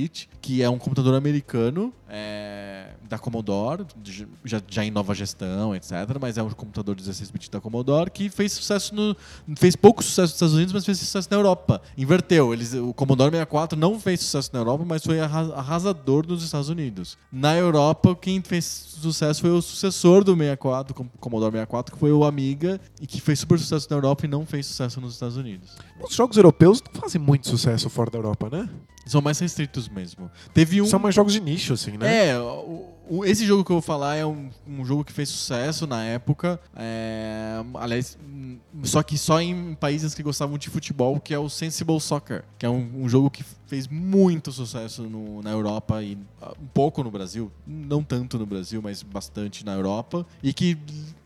16-bit, 0.00 0.28
que 0.40 0.62
é 0.62 0.70
um 0.70 0.78
computador 0.78 1.14
americano, 1.14 1.92
é, 2.08 2.90
da 3.08 3.18
Commodore, 3.18 3.84
de- 3.96 4.26
já, 4.44 4.60
já 4.68 4.84
em 4.84 4.90
nova 4.90 5.14
gestão, 5.14 5.74
etc. 5.74 5.92
Mas 6.20 6.38
é 6.38 6.42
um 6.42 6.50
computador 6.50 6.94
de 6.94 7.02
16-bit 7.04 7.50
da 7.50 7.60
Commodore 7.60 8.10
que 8.10 8.28
fez 8.30 8.52
sucesso 8.52 8.94
no. 8.94 9.16
fez 9.56 9.76
pouco 9.76 10.02
sucesso 10.02 10.22
nos 10.22 10.32
Estados 10.34 10.54
Unidos, 10.54 10.72
mas 10.72 10.84
fez 10.84 10.98
sucesso 10.98 11.28
na 11.30 11.36
Europa. 11.36 11.80
Inverteu. 11.96 12.52
Eles, 12.52 12.74
o 12.74 12.92
Commodore 12.94 13.30
64 13.30 13.78
não 13.78 13.98
fez 14.00 14.20
sucesso 14.20 14.50
na 14.52 14.60
Europa, 14.60 14.84
mas 14.86 15.04
foi 15.04 15.20
arra- 15.20 15.54
arrasador 15.54 16.26
nos 16.26 16.42
Estados 16.42 16.68
Unidos. 16.68 17.16
Na 17.30 17.56
Europa, 17.56 18.16
quem 18.16 18.40
fez 18.42 18.64
sucesso 18.64 19.40
foi 19.40 19.50
o 19.50 19.62
sucessor 19.62 20.24
do 20.24 20.32
64, 20.36 20.94
do 20.94 21.04
Commodore 21.18 21.52
64, 21.52 21.94
que 21.94 21.98
foi 22.00 22.12
o 22.12 22.24
Amiga, 22.24 22.80
e 23.00 23.06
que 23.06 23.20
fez 23.20 23.38
super 23.40 23.58
sucesso 23.58 23.86
na 23.90 23.96
Europa 23.96 24.24
e 24.26 24.28
não 24.28 24.44
fez 24.44 24.66
sucesso 24.66 25.00
nos 25.00 25.14
Estados 25.14 25.36
Unidos. 25.36 25.70
Os 26.02 26.14
jogos 26.14 26.36
europeus 26.36 26.82
não 26.92 27.00
fazem 27.00 27.20
muito 27.20 27.48
sucesso 27.48 27.88
fora 27.88 28.10
da 28.10 28.18
Europa, 28.18 28.48
né? 28.50 28.68
São 29.10 29.20
mais 29.20 29.38
restritos 29.38 29.88
mesmo. 29.88 30.30
Teve 30.54 30.80
um. 30.80 30.86
São 30.86 31.00
mais 31.00 31.14
jogos 31.14 31.32
de 31.32 31.40
nicho, 31.40 31.72
assim, 31.72 31.98
né? 31.98 32.28
É, 32.28 32.38
o- 32.38 32.88
esse 33.24 33.44
jogo 33.46 33.64
que 33.64 33.70
eu 33.72 33.76
vou 33.76 33.82
falar 33.82 34.16
é 34.16 34.24
um, 34.24 34.48
um 34.68 34.84
jogo 34.84 35.04
que 35.04 35.12
fez 35.12 35.28
sucesso 35.28 35.86
na 35.86 36.04
época. 36.04 36.60
é, 36.76 37.62
aliás, 37.74 38.16
hum, 38.24 38.58
só 38.84 39.02
que 39.02 39.18
só 39.18 39.40
em 39.40 39.74
países 39.74 40.14
que 40.14 40.22
gostavam 40.22 40.56
de 40.56 40.68
futebol, 40.70 41.18
que 41.20 41.34
é 41.34 41.38
o 41.38 41.48
Sensible 41.48 42.00
Soccer, 42.00 42.44
que 42.58 42.64
é 42.64 42.70
um, 42.70 43.02
um 43.04 43.08
jogo 43.08 43.30
que 43.30 43.44
fez 43.66 43.86
muito 43.88 44.50
sucesso 44.52 45.02
no- 45.02 45.42
na 45.42 45.50
Europa 45.50 46.02
e 46.02 46.16
ah, 46.40 46.52
um 46.60 46.66
pouco 46.66 47.02
no 47.02 47.10
Brasil, 47.10 47.50
não 47.66 48.02
tanto 48.02 48.38
no 48.38 48.46
Brasil, 48.46 48.80
mas 48.82 49.02
bastante 49.02 49.64
na 49.64 49.74
Europa, 49.74 50.26
e 50.42 50.52
que 50.52 50.76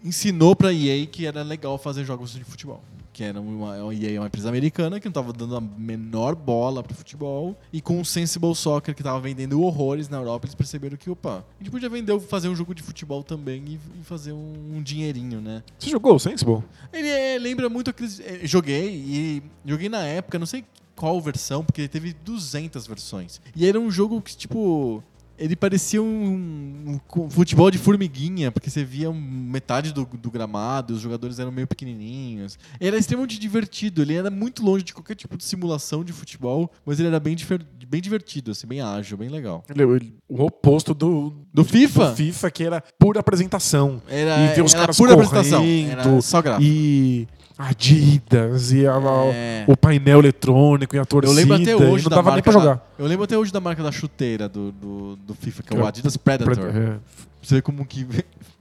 ensinou 0.03 0.55
pra 0.55 0.73
EA 0.73 1.07
que 1.07 1.27
era 1.27 1.43
legal 1.43 1.79
fazer 1.79 2.05
jogos 2.05 2.33
de 2.33 2.45
futebol. 2.45 2.83
Que 3.13 3.23
era 3.23 3.41
uma, 3.41 3.95
EA 3.95 4.17
é 4.17 4.19
uma 4.19 4.27
empresa 4.27 4.49
americana 4.49 4.99
que 4.99 5.07
não 5.07 5.11
estava 5.13 5.33
dando 5.33 5.57
a 5.57 5.61
menor 5.61 6.35
bola 6.35 6.83
pro 6.83 6.93
futebol. 6.97 7.57
E 7.73 7.81
com 7.81 8.01
o 8.01 8.05
Sensible 8.05 8.53
Soccer, 8.57 8.93
que 8.93 9.03
estava 9.03 9.21
vendendo 9.21 9.63
horrores 9.63 10.09
na 10.09 10.17
Europa, 10.17 10.47
eles 10.47 10.55
perceberam 10.57 10.97
que, 10.97 11.09
opa, 11.09 11.45
a 11.61 11.63
gente 11.63 11.71
podia 11.75 11.89
vender, 11.89 12.19
fazer 12.21 12.49
um 12.49 12.55
jogo 12.55 12.73
de 12.73 12.83
futebol 12.85 13.25
também 13.25 13.65
e, 13.67 13.81
e 14.01 14.05
fazer 14.05 14.31
um, 14.33 14.77
um 14.77 14.83
dinheirinho, 14.83 15.41
né? 15.41 15.61
Você 15.77 15.91
jogou 15.91 16.15
o 16.15 16.19
Sensible? 16.21 16.63
Ele 16.93 17.09
é, 17.09 17.37
lembra 17.37 17.69
muito 17.69 17.91
aqueles. 17.91 18.21
é, 18.21 18.47
Joguei 18.47 18.95
e 18.95 19.43
joguei 19.67 19.89
na 19.89 20.05
época, 20.05 20.39
não 20.39 20.47
sei 20.47 20.65
qual 20.95 21.21
versão, 21.21 21.65
porque 21.65 21.81
ele 21.81 21.89
teve 21.89 22.13
200 22.13 22.87
versões. 22.87 23.41
E 23.57 23.67
era 23.67 23.79
um 23.81 23.91
jogo 23.91 24.23
que, 24.23 24.37
tipo. 24.37 25.03
Ele 25.39 25.57
parecia 25.57 26.01
um, 26.03 26.99
um 27.17 27.29
futebol 27.31 27.71
de 27.71 27.77
formiguinha, 27.79 28.53
porque 28.53 28.71
você 28.71 28.85
via 28.85 29.11
um- 29.11 29.21
metade 29.21 29.93
do, 29.93 30.05
do 30.07 30.31
gramado, 30.31 30.95
os 30.95 31.01
jogadores 31.01 31.39
eram 31.39 31.51
meio 31.51 31.67
pequenininhos. 31.67 32.57
Ele 32.81 32.89
era 32.89 32.97
extremamente 32.99 33.39
divertido, 33.39 34.03
ele 34.03 34.15
era 34.15 34.31
muito 34.31 34.65
longe 34.65 34.85
de 34.85 34.95
qualquer 34.95 35.15
tipo 35.17 35.37
de 35.37 35.45
simulação 35.45 36.05
de 36.05 36.13
futebol, 36.13 36.71
mas 36.87 36.99
ele 37.01 37.09
era 37.09 37.19
bem, 37.19 37.37
bem 37.89 38.01
divertido, 38.01 38.53
assim, 38.53 38.67
bem 38.67 38.81
ágil, 38.81 39.17
bem 39.17 39.29
legal. 39.29 39.65
Ele, 39.69 39.83
ele- 39.83 40.15
o 40.29 40.43
oposto 40.45 40.95
do, 40.95 41.33
Do 41.53 41.65
FIFA? 41.65 42.11
do 42.11 42.17
FIFA, 42.17 42.51
que 42.51 42.63
era 42.65 42.81
pura 42.99 43.21
apresentação. 43.21 44.01
Era, 44.09 44.39
e 44.53 44.55
ver 44.55 44.63
os 44.65 44.73
era 44.73 44.83
caras 44.83 44.97
pura 44.97 45.15
correndo, 45.15 45.29
apresentação, 45.29 45.65
era 45.65 46.21
só 46.23 46.41
gráfico. 46.41 46.65
E 46.71 47.27
Adidas, 47.57 48.73
e 48.73 48.87
a- 48.87 49.01
É. 49.33 49.65
o 49.69 49.77
painel 49.77 50.19
eletrônico 50.19 50.97
e 50.97 50.99
a 50.99 51.05
torcida. 51.05 51.33
Eu 51.33 51.37
lembro 51.37 51.55
até 51.55 51.77
hoje 51.77 52.05
não 52.05 52.11
da 52.11 52.17
dava 52.17 52.31
nem 52.31 52.37
marca 52.37 52.51
pra 52.51 52.61
jogar. 52.61 52.75
da- 52.75 52.83
eu 52.99 53.07
lembro 53.07 53.25
até 53.25 53.39
hoje 53.39 53.53
da 53.53 53.61
marca 53.61 53.83
da 53.83 53.93
chuteira 53.93 54.49
do, 54.49 54.73
do, 54.73 55.17
do 55.17 55.35
FIFA, 55.35 55.63
que 55.63 55.75
é 55.75 55.79
o 55.79 55.83
o 55.83 55.87
Adidas 55.87 56.17
Predator. 56.17 56.59
É. 56.75 56.97
Você 57.41 57.57
vê 57.57 57.63
como 57.63 57.85
que. 57.87 58.07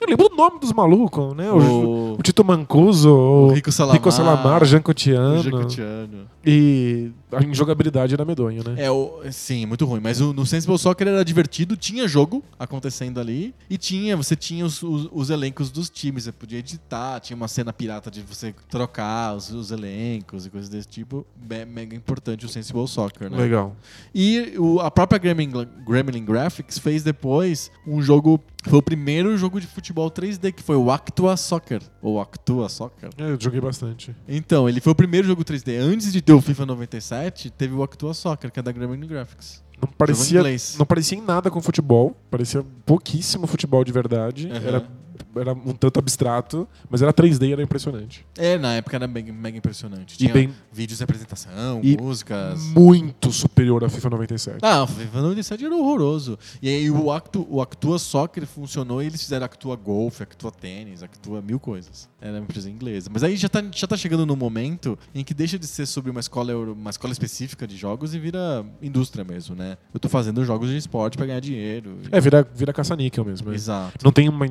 Eu 0.01 0.07
lembro 0.09 0.27
o 0.31 0.35
nome 0.35 0.59
dos 0.59 0.73
malucos, 0.73 1.33
né? 1.35 1.49
O, 1.49 1.57
o, 1.57 2.13
o 2.15 2.21
Tito 2.21 2.43
Mancuso, 2.43 3.09
o, 3.09 3.53
Rico 3.53 3.71
Salamar. 3.71 3.95
Rico 3.95 4.11
Salamar, 4.11 4.65
Jean 4.65 4.81
Cotiano. 4.81 5.39
o 5.39 5.43
Jacutiano. 5.43 6.25
E 6.45 7.09
a 7.35 7.43
injogabilidade 7.43 8.13
era 8.13 8.23
medonho, 8.25 8.63
né? 8.63 8.75
É, 8.83 8.91
o, 8.91 9.21
sim, 9.31 9.65
muito 9.65 9.85
ruim. 9.85 9.99
Mas 10.01 10.19
o, 10.21 10.33
no 10.33 10.45
Sensible 10.45 10.77
Soccer 10.77 11.07
era 11.07 11.23
divertido, 11.23 11.75
tinha 11.77 12.07
jogo 12.07 12.43
acontecendo 12.57 13.19
ali. 13.19 13.53
E 13.69 13.77
tinha, 13.77 14.15
você 14.17 14.35
tinha 14.35 14.65
os, 14.65 14.81
os, 14.83 15.09
os 15.11 15.29
elencos 15.29 15.71
dos 15.71 15.89
times, 15.89 16.23
você 16.25 16.31
podia 16.31 16.59
editar, 16.59 17.19
tinha 17.19 17.35
uma 17.35 17.47
cena 17.47 17.71
pirata 17.73 18.09
de 18.11 18.21
você 18.21 18.53
trocar 18.69 19.35
os, 19.35 19.49
os 19.51 19.71
elencos 19.71 20.45
e 20.45 20.49
coisas 20.49 20.69
desse 20.69 20.87
tipo. 20.87 21.25
Be- 21.35 21.65
mega 21.65 21.95
importante 21.95 22.45
o 22.45 22.49
Sensible 22.49 22.87
Soccer, 22.87 23.29
né? 23.29 23.37
Legal. 23.37 23.75
E 24.13 24.53
o- 24.57 24.79
a 24.79 24.89
própria 24.91 25.17
Gremlin, 25.19 25.51
Gremlin 25.85 26.25
Graphics 26.25 26.77
fez 26.77 27.03
depois 27.03 27.71
um 27.87 28.01
jogo. 28.01 28.39
Foi 28.63 28.79
o 28.79 28.81
primeiro 28.81 29.37
jogo 29.37 29.59
de 29.59 29.67
futebol 29.67 30.09
3D, 30.09 30.51
que 30.51 30.63
foi 30.63 30.75
o 30.75 30.89
Actua 30.91 31.35
Soccer. 31.37 31.81
Ou 32.01 32.19
Actua 32.19 32.69
Soccer. 32.69 33.09
É, 33.17 33.31
Eu 33.31 33.37
joguei 33.39 33.59
bastante. 33.59 34.15
Então, 34.27 34.67
ele 34.67 34.79
foi 34.79 34.91
o 34.91 34.95
primeiro 34.95 35.27
jogo 35.27 35.43
3D. 35.43 35.77
Antes 35.79 36.11
de 36.11 36.21
ter 36.21 36.33
o 36.33 36.41
FIFA 36.41 36.65
97, 36.67 37.49
teve 37.51 37.73
o 37.73 37.83
Actua 37.83 38.13
Soccer, 38.13 38.51
que 38.51 38.59
é 38.59 38.63
da 38.63 38.71
Gremlin 38.71 39.05
Graphics. 39.07 39.63
Não 39.81 39.89
parecia, 39.97 40.41
não 40.77 40.85
parecia 40.85 41.17
em 41.17 41.21
nada 41.21 41.51
com 41.51 41.61
futebol. 41.61 42.15
Parecia 42.31 42.63
pouquíssimo 42.85 43.45
futebol 43.47 43.83
de 43.83 43.91
verdade. 43.91 44.49
Aham. 44.49 44.65
Era, 44.65 44.87
era 45.35 45.53
um 45.53 45.73
tanto 45.73 45.99
abstrato, 45.99 46.67
mas 46.89 47.01
era 47.01 47.11
3D 47.13 47.49
e 47.49 47.53
era 47.53 47.61
impressionante. 47.63 48.25
É, 48.37 48.57
na 48.57 48.73
época 48.73 48.95
era 48.95 49.07
mega, 49.07 49.31
mega 49.33 49.57
impressionante. 49.57 50.15
E 50.15 50.17
Tinha 50.17 50.33
bem 50.33 50.53
vídeos 50.71 50.97
de 50.99 51.03
apresentação, 51.03 51.79
E- 51.83 51.97
músicas. 51.97 52.61
muito 52.67 53.31
superior 53.31 53.83
a 53.83 53.89
FIFA 53.89 54.09
97. 54.11 54.57
Ah, 54.61 54.83
o 54.83 54.87
FIFA 54.87 55.21
97 55.21 55.65
era 55.65 55.75
horroroso. 55.75 56.37
E 56.61 56.69
aí 56.69 56.89
o, 56.91 57.11
Actu, 57.11 57.45
o 57.49 57.61
Actua 57.61 57.99
Soccer 57.99 58.45
funcionou 58.45 59.01
e 59.01 59.07
eles 59.07 59.21
fizeram 59.21 59.45
Actua 59.45 59.75
Golf, 59.75 60.21
Actua 60.21 60.51
Tênis, 60.51 61.03
Actua 61.03 61.41
mil 61.41 61.59
coisas. 61.59 62.09
Era 62.21 62.33
uma 62.33 62.39
empresa 62.39 62.69
inglesa. 62.69 63.09
Mas 63.11 63.23
aí 63.23 63.35
já 63.35 63.49
tá, 63.49 63.63
já 63.73 63.85
tá 63.87 63.97
chegando 63.97 64.25
no 64.25 64.35
momento 64.35 64.97
em 65.13 65.23
que 65.23 65.33
deixa 65.33 65.59
de 65.59 65.67
ser 65.67 65.85
sobre 65.85 66.09
uma 66.09 66.19
escola, 66.19 66.55
uma 66.55 66.89
escola 66.89 67.11
específica 67.11 67.67
de 67.67 67.75
jogos 67.75 68.13
e 68.15 68.19
vira 68.19 68.65
indústria 68.81 69.23
mesmo, 69.25 69.55
né? 69.55 69.77
Eu 69.93 69.99
tô 69.99 70.07
fazendo 70.07 70.43
jogos 70.45 70.69
de 70.69 70.77
esporte 70.77 71.17
pra 71.17 71.25
ganhar 71.25 71.39
dinheiro. 71.41 71.97
É, 72.11 72.21
vira, 72.21 72.47
vira 72.55 72.71
caça-níquel 72.71 73.25
mesmo. 73.25 73.49
né? 73.49 73.55
Exato. 73.55 74.03
Não 74.03 74.11
tem 74.11 74.29
uma. 74.29 74.47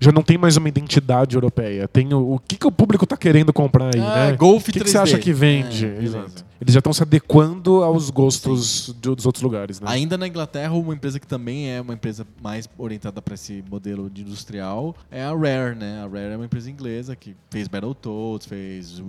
Já 0.00 0.12
não 0.12 0.22
tem 0.22 0.36
mais 0.38 0.56
uma 0.56 0.68
identidade 0.68 1.34
europeia. 1.36 1.86
Tem 1.88 2.12
o, 2.12 2.34
o 2.34 2.38
que, 2.38 2.56
que 2.56 2.66
o 2.66 2.72
público 2.72 3.06
tá 3.06 3.16
querendo 3.16 3.52
comprar 3.52 3.94
aí, 3.94 4.00
Ah, 4.00 4.30
né? 4.30 4.36
Golf 4.36 4.62
O 4.62 4.72
que, 4.72 4.80
que 4.80 4.80
3D. 4.80 4.88
você 4.88 4.98
acha 4.98 5.18
que 5.18 5.32
vende? 5.32 5.86
É. 5.86 6.02
Exato. 6.02 6.44
Eles 6.58 6.72
já 6.72 6.78
estão 6.78 6.92
se 6.92 7.02
adequando 7.02 7.82
aos 7.84 8.08
gostos 8.08 8.94
de- 9.00 9.14
dos 9.14 9.26
outros 9.26 9.42
lugares, 9.42 9.78
né? 9.78 9.86
Ainda 9.90 10.16
na 10.16 10.26
Inglaterra, 10.26 10.72
uma 10.72 10.94
empresa 10.94 11.20
que 11.20 11.26
também 11.26 11.68
é 11.70 11.80
uma 11.82 11.92
empresa 11.92 12.26
mais 12.42 12.66
orientada 12.78 13.20
para 13.20 13.34
esse 13.34 13.62
modelo 13.70 14.08
de 14.08 14.22
industrial 14.22 14.96
é 15.10 15.22
a 15.22 15.34
Rare, 15.34 15.74
né? 15.76 15.98
A 16.02 16.08
Rare 16.08 16.32
é 16.32 16.36
uma 16.36 16.46
empresa 16.46 16.70
inglesa 16.70 17.14
que 17.14 17.36
fez 17.50 17.68
Battletoads, 17.68 18.46
fez 18.46 19.02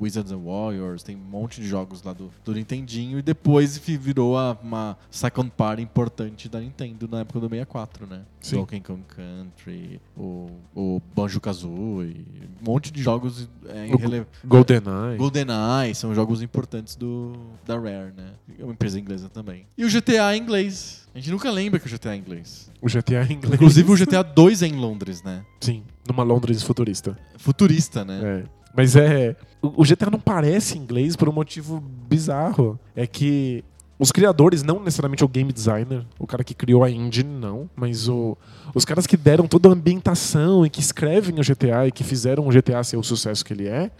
Wizards 0.00 0.30
and 0.30 0.38
Warriors, 0.44 1.02
tem 1.02 1.16
um 1.16 1.20
monte 1.20 1.60
de 1.60 1.66
jogos 1.66 2.02
lá 2.02 2.12
do, 2.12 2.30
do 2.44 2.52
Nintendinho 2.52 3.18
e 3.18 3.22
depois 3.22 3.78
virou 3.78 4.36
a- 4.36 4.56
uma 4.62 4.96
second 5.10 5.50
party 5.56 5.82
importante 5.82 6.48
da 6.50 6.60
Nintendo 6.60 7.08
na 7.10 7.20
época 7.20 7.40
do 7.40 7.48
64, 7.48 8.06
né? 8.06 8.20
Sim. 8.40 8.56
Donkey 8.56 8.80
Kong 8.80 9.02
Country, 9.08 9.97
o, 10.16 10.50
o 10.74 11.02
Banjo-Kazooie, 11.14 12.24
um 12.60 12.64
monte 12.70 12.90
de 12.92 13.02
jogos 13.02 13.48
é, 13.68 13.86
irrele- 13.88 14.26
GoldenEye. 14.44 15.16
GoldenEye 15.16 15.94
são 15.94 16.14
jogos 16.14 16.42
importantes 16.42 16.96
do, 16.96 17.32
da 17.66 17.76
Rare, 17.76 18.12
né? 18.16 18.32
É 18.58 18.64
uma 18.64 18.72
empresa 18.72 18.98
inglesa 18.98 19.28
também. 19.28 19.66
E 19.76 19.84
o 19.84 19.88
GTA 19.90 20.36
em 20.36 20.40
inglês. 20.40 21.06
A 21.14 21.18
gente 21.18 21.30
nunca 21.30 21.50
lembra 21.50 21.78
que 21.80 21.86
o 21.86 21.90
GTA 21.90 22.12
é 22.14 22.16
inglês. 22.16 22.70
O 22.80 22.86
GTA 22.88 23.24
em 23.28 23.34
inglês. 23.34 23.54
Inclusive 23.54 23.92
o 23.92 23.96
GTA 23.96 24.22
2 24.22 24.62
é 24.62 24.66
em 24.66 24.76
Londres, 24.76 25.22
né? 25.22 25.44
Sim, 25.60 25.82
numa 26.08 26.22
Londres 26.22 26.62
futurista. 26.62 27.18
Futurista, 27.36 28.04
né? 28.04 28.20
É. 28.44 28.58
Mas 28.76 28.94
é. 28.96 29.36
O 29.62 29.82
o 29.82 29.84
GTA 29.84 30.10
não 30.10 30.20
parece 30.20 30.78
inglês 30.78 31.16
por 31.16 31.28
um 31.28 31.32
motivo 31.32 31.80
bizarro. 32.08 32.78
É 32.94 33.06
que 33.06 33.64
os 33.98 34.12
criadores, 34.12 34.62
não 34.62 34.78
necessariamente 34.78 35.24
o 35.24 35.28
game 35.28 35.52
designer, 35.52 36.04
o 36.18 36.26
cara 36.26 36.44
que 36.44 36.54
criou 36.54 36.84
a 36.84 36.90
engine, 36.90 37.28
não, 37.28 37.68
mas 37.74 38.08
o, 38.08 38.38
os 38.74 38.84
caras 38.84 39.06
que 39.06 39.16
deram 39.16 39.46
toda 39.46 39.68
a 39.68 39.72
ambientação 39.72 40.64
e 40.64 40.70
que 40.70 40.80
escrevem 40.80 41.34
o 41.38 41.42
GTA 41.42 41.88
e 41.88 41.92
que 41.92 42.04
fizeram 42.04 42.46
o 42.46 42.50
GTA 42.50 42.84
ser 42.84 42.96
o 42.96 43.02
sucesso 43.02 43.44
que 43.44 43.52
ele 43.52 43.66
é, 43.66 43.90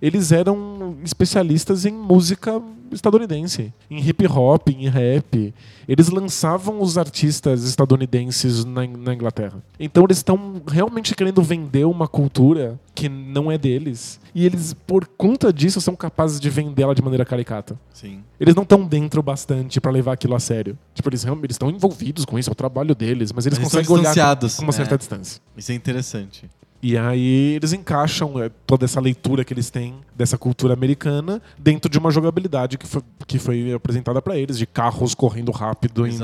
eles 0.00 0.32
eram 0.32 0.96
especialistas 1.04 1.84
em 1.84 1.92
música 1.92 2.62
estadunidense, 2.92 3.72
em 3.90 4.00
hip 4.00 4.26
hop, 4.26 4.68
em 4.68 4.88
rap. 4.88 5.54
Eles 5.86 6.08
lançavam 6.08 6.80
os 6.80 6.96
artistas 6.96 7.64
estadunidenses 7.64 8.64
na, 8.64 8.86
na 8.86 9.14
Inglaterra. 9.14 9.62
Então 9.78 10.04
eles 10.04 10.18
estão 10.18 10.62
realmente 10.66 11.14
querendo 11.14 11.42
vender 11.42 11.84
uma 11.84 12.08
cultura 12.08 12.78
que 12.94 13.08
não 13.08 13.50
é 13.50 13.56
deles. 13.56 14.18
E 14.34 14.44
eles, 14.44 14.74
por 14.86 15.06
conta 15.06 15.52
disso, 15.52 15.80
são 15.80 15.94
capazes 15.94 16.40
de 16.40 16.50
vendê-la 16.50 16.94
de 16.94 17.02
maneira 17.02 17.24
caricata. 17.24 17.78
Sim. 17.92 18.22
Eles 18.40 18.54
não 18.54 18.62
estão 18.62 18.84
dentro 18.84 19.22
bastante 19.22 19.80
pra 19.80 19.90
levar 19.90 20.12
aquilo 20.12 20.34
a 20.34 20.40
sério. 20.40 20.76
Tipo, 20.94 21.08
eles 21.08 21.24
estão 21.50 21.70
envolvidos 21.70 22.24
com 22.24 22.38
isso, 22.38 22.50
é 22.50 22.52
o 22.52 22.56
trabalho 22.56 22.94
deles, 22.94 23.32
mas 23.32 23.46
eles 23.46 23.58
Mas 23.58 23.72
eles 23.72 23.86
conseguem 23.86 24.00
olhar 24.00 24.10
distanciados, 24.10 24.56
com 24.56 24.62
uma 24.62 24.72
certa 24.72 24.94
é. 24.94 24.98
distância. 24.98 25.40
Isso 25.56 25.72
é 25.72 25.74
interessante. 25.74 26.48
E 26.80 26.96
aí 26.96 27.54
eles 27.56 27.72
encaixam 27.72 28.40
é, 28.40 28.48
toda 28.66 28.84
essa 28.84 29.00
leitura 29.00 29.44
que 29.44 29.52
eles 29.52 29.68
têm 29.68 29.96
dessa 30.14 30.38
cultura 30.38 30.74
americana 30.74 31.42
dentro 31.58 31.90
de 31.90 31.98
uma 31.98 32.10
jogabilidade 32.10 32.78
que 32.78 32.86
foi, 32.86 33.02
que 33.26 33.38
foi 33.38 33.72
apresentada 33.72 34.22
pra 34.22 34.36
eles, 34.38 34.56
de 34.58 34.66
carros 34.66 35.14
correndo 35.14 35.50
rápido 35.50 36.06
em, 36.06 36.16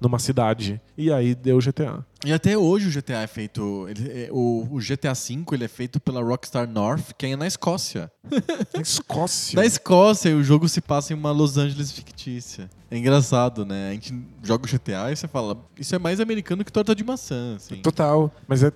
numa 0.00 0.18
cidade. 0.18 0.80
E 0.98 1.12
aí 1.12 1.34
deu 1.34 1.56
o 1.56 1.60
GTA. 1.60 2.04
E 2.24 2.32
até 2.32 2.56
hoje 2.56 2.88
o 2.88 2.90
GTA 2.90 3.22
é 3.22 3.26
feito. 3.26 3.86
ele- 3.88 4.10
é- 4.24 4.28
o, 4.32 4.68
o 4.70 4.78
GTA 4.78 5.12
V 5.14 5.44
ele 5.52 5.64
é 5.64 5.68
feito 5.68 5.98
pela 6.00 6.20
Rockstar 6.22 6.68
North, 6.68 7.12
que 7.16 7.26
é 7.26 7.36
na 7.36 7.46
Escócia. 7.46 8.10
Na 8.74 8.80
Escócia. 8.80 9.56
Na 9.56 9.66
Escócia, 9.66 10.28
e 10.30 10.34
o 10.34 10.42
jogo 10.44 10.68
se 10.68 10.80
passa 10.80 11.12
em 11.12 11.16
uma 11.16 11.30
Los 11.32 11.58
Angeles 11.58 11.90
fictícia. 11.92 12.68
É 12.90 12.96
engraçado, 12.96 13.64
né? 13.64 13.90
A 13.90 13.92
gente 13.92 14.14
joga 14.42 14.64
o 14.64 14.68
GTA 14.68 15.10
e 15.10 15.16
você 15.16 15.26
fala, 15.26 15.56
isso 15.78 15.94
é 15.94 15.98
mais 15.98 16.20
americano 16.20 16.64
que 16.64 16.72
torta 16.72 16.94
de 16.94 17.02
maçã, 17.02 17.54
assim. 17.56 17.76
Total. 17.76 18.30
Mas 18.46 18.62
é 18.62 18.72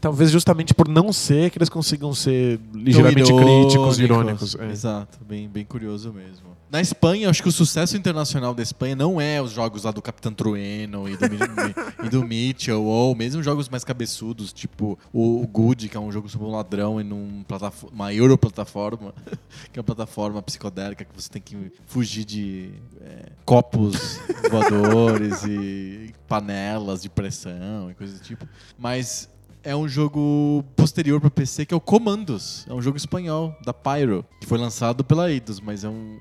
talvez 0.00 0.30
justamente 0.30 0.74
por 0.74 0.88
não 0.88 1.12
ser 1.12 1.50
que 1.50 1.58
eles 1.58 1.68
consigam 1.68 2.14
ser 2.14 2.60
ligeiramente 2.72 3.32
críticos 3.32 3.98
e 3.98 4.02
irônicos. 4.04 4.54
É. 4.54 4.70
Exato, 4.70 5.18
bem, 5.24 5.48
bem 5.48 5.64
curioso 5.64 6.12
mesmo. 6.12 6.56
Na 6.70 6.82
Espanha, 6.82 7.30
acho 7.30 7.42
que 7.42 7.48
o 7.48 7.52
sucesso 7.52 7.96
internacional 7.96 8.54
da 8.54 8.62
Espanha 8.62 8.94
não 8.94 9.18
é 9.18 9.40
os 9.40 9.52
jogos 9.52 9.84
lá 9.84 9.90
do 9.90 10.02
Capitão 10.02 10.32
Trueno 10.34 11.08
e 11.08 11.16
do, 11.16 11.24
e 12.04 12.08
do 12.10 12.22
Mitchell, 12.22 12.84
ou 12.84 13.14
mesmo 13.14 13.42
jogos 13.42 13.70
mais 13.70 13.84
cabeçudos, 13.84 14.52
tipo 14.52 14.98
o, 15.10 15.42
o 15.42 15.46
Good, 15.46 15.88
que 15.88 15.96
é 15.96 16.00
um 16.00 16.12
jogo 16.12 16.28
sobre 16.28 16.46
um 16.46 16.50
ladrão 16.50 17.00
em 17.00 17.10
um 17.10 17.42
uma 17.90 18.12
europlataforma, 18.12 19.14
que 19.72 19.78
é 19.78 19.80
uma 19.80 19.84
plataforma 19.84 20.42
psicodélica 20.42 21.06
que 21.06 21.14
você 21.14 21.30
tem 21.30 21.40
que 21.40 21.72
fugir 21.86 22.24
de 22.26 22.70
é, 23.00 23.32
copos 23.46 24.20
voadores 24.50 25.44
e 25.44 26.12
panelas 26.28 27.00
de 27.00 27.08
pressão 27.08 27.90
e 27.90 27.94
coisas 27.94 28.20
do 28.20 28.22
tipo. 28.22 28.46
Mas 28.78 29.26
é 29.62 29.74
um 29.74 29.88
jogo 29.88 30.64
posterior 30.76 31.20
para 31.20 31.30
PC 31.30 31.66
que 31.66 31.74
é 31.74 31.76
o 31.76 31.80
Commandos. 31.80 32.66
É 32.68 32.74
um 32.74 32.80
jogo 32.82 32.96
espanhol 32.96 33.56
da 33.64 33.72
Pyro, 33.72 34.24
que 34.40 34.46
foi 34.46 34.58
lançado 34.58 35.04
pela 35.04 35.30
Eidos, 35.30 35.60
mas 35.60 35.84
é 35.84 35.88
um 35.88 36.18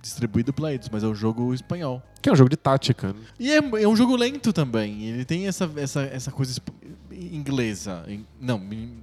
distribuído 0.00 0.52
pela 0.52 0.72
Eidos, 0.72 0.88
mas 0.90 1.04
é 1.04 1.06
um 1.06 1.14
jogo 1.14 1.54
espanhol. 1.54 2.02
Que 2.20 2.28
é 2.28 2.32
um 2.32 2.36
jogo 2.36 2.50
de 2.50 2.56
tática. 2.56 3.08
né? 3.08 3.20
E 3.38 3.50
é, 3.50 3.56
é 3.56 3.88
um 3.88 3.96
jogo 3.96 4.16
lento 4.16 4.52
também. 4.52 5.04
Ele 5.04 5.24
tem 5.24 5.46
essa, 5.46 5.70
essa, 5.76 6.02
essa 6.02 6.30
coisa 6.30 6.60
inglesa, 7.10 8.04
não, 8.40 8.60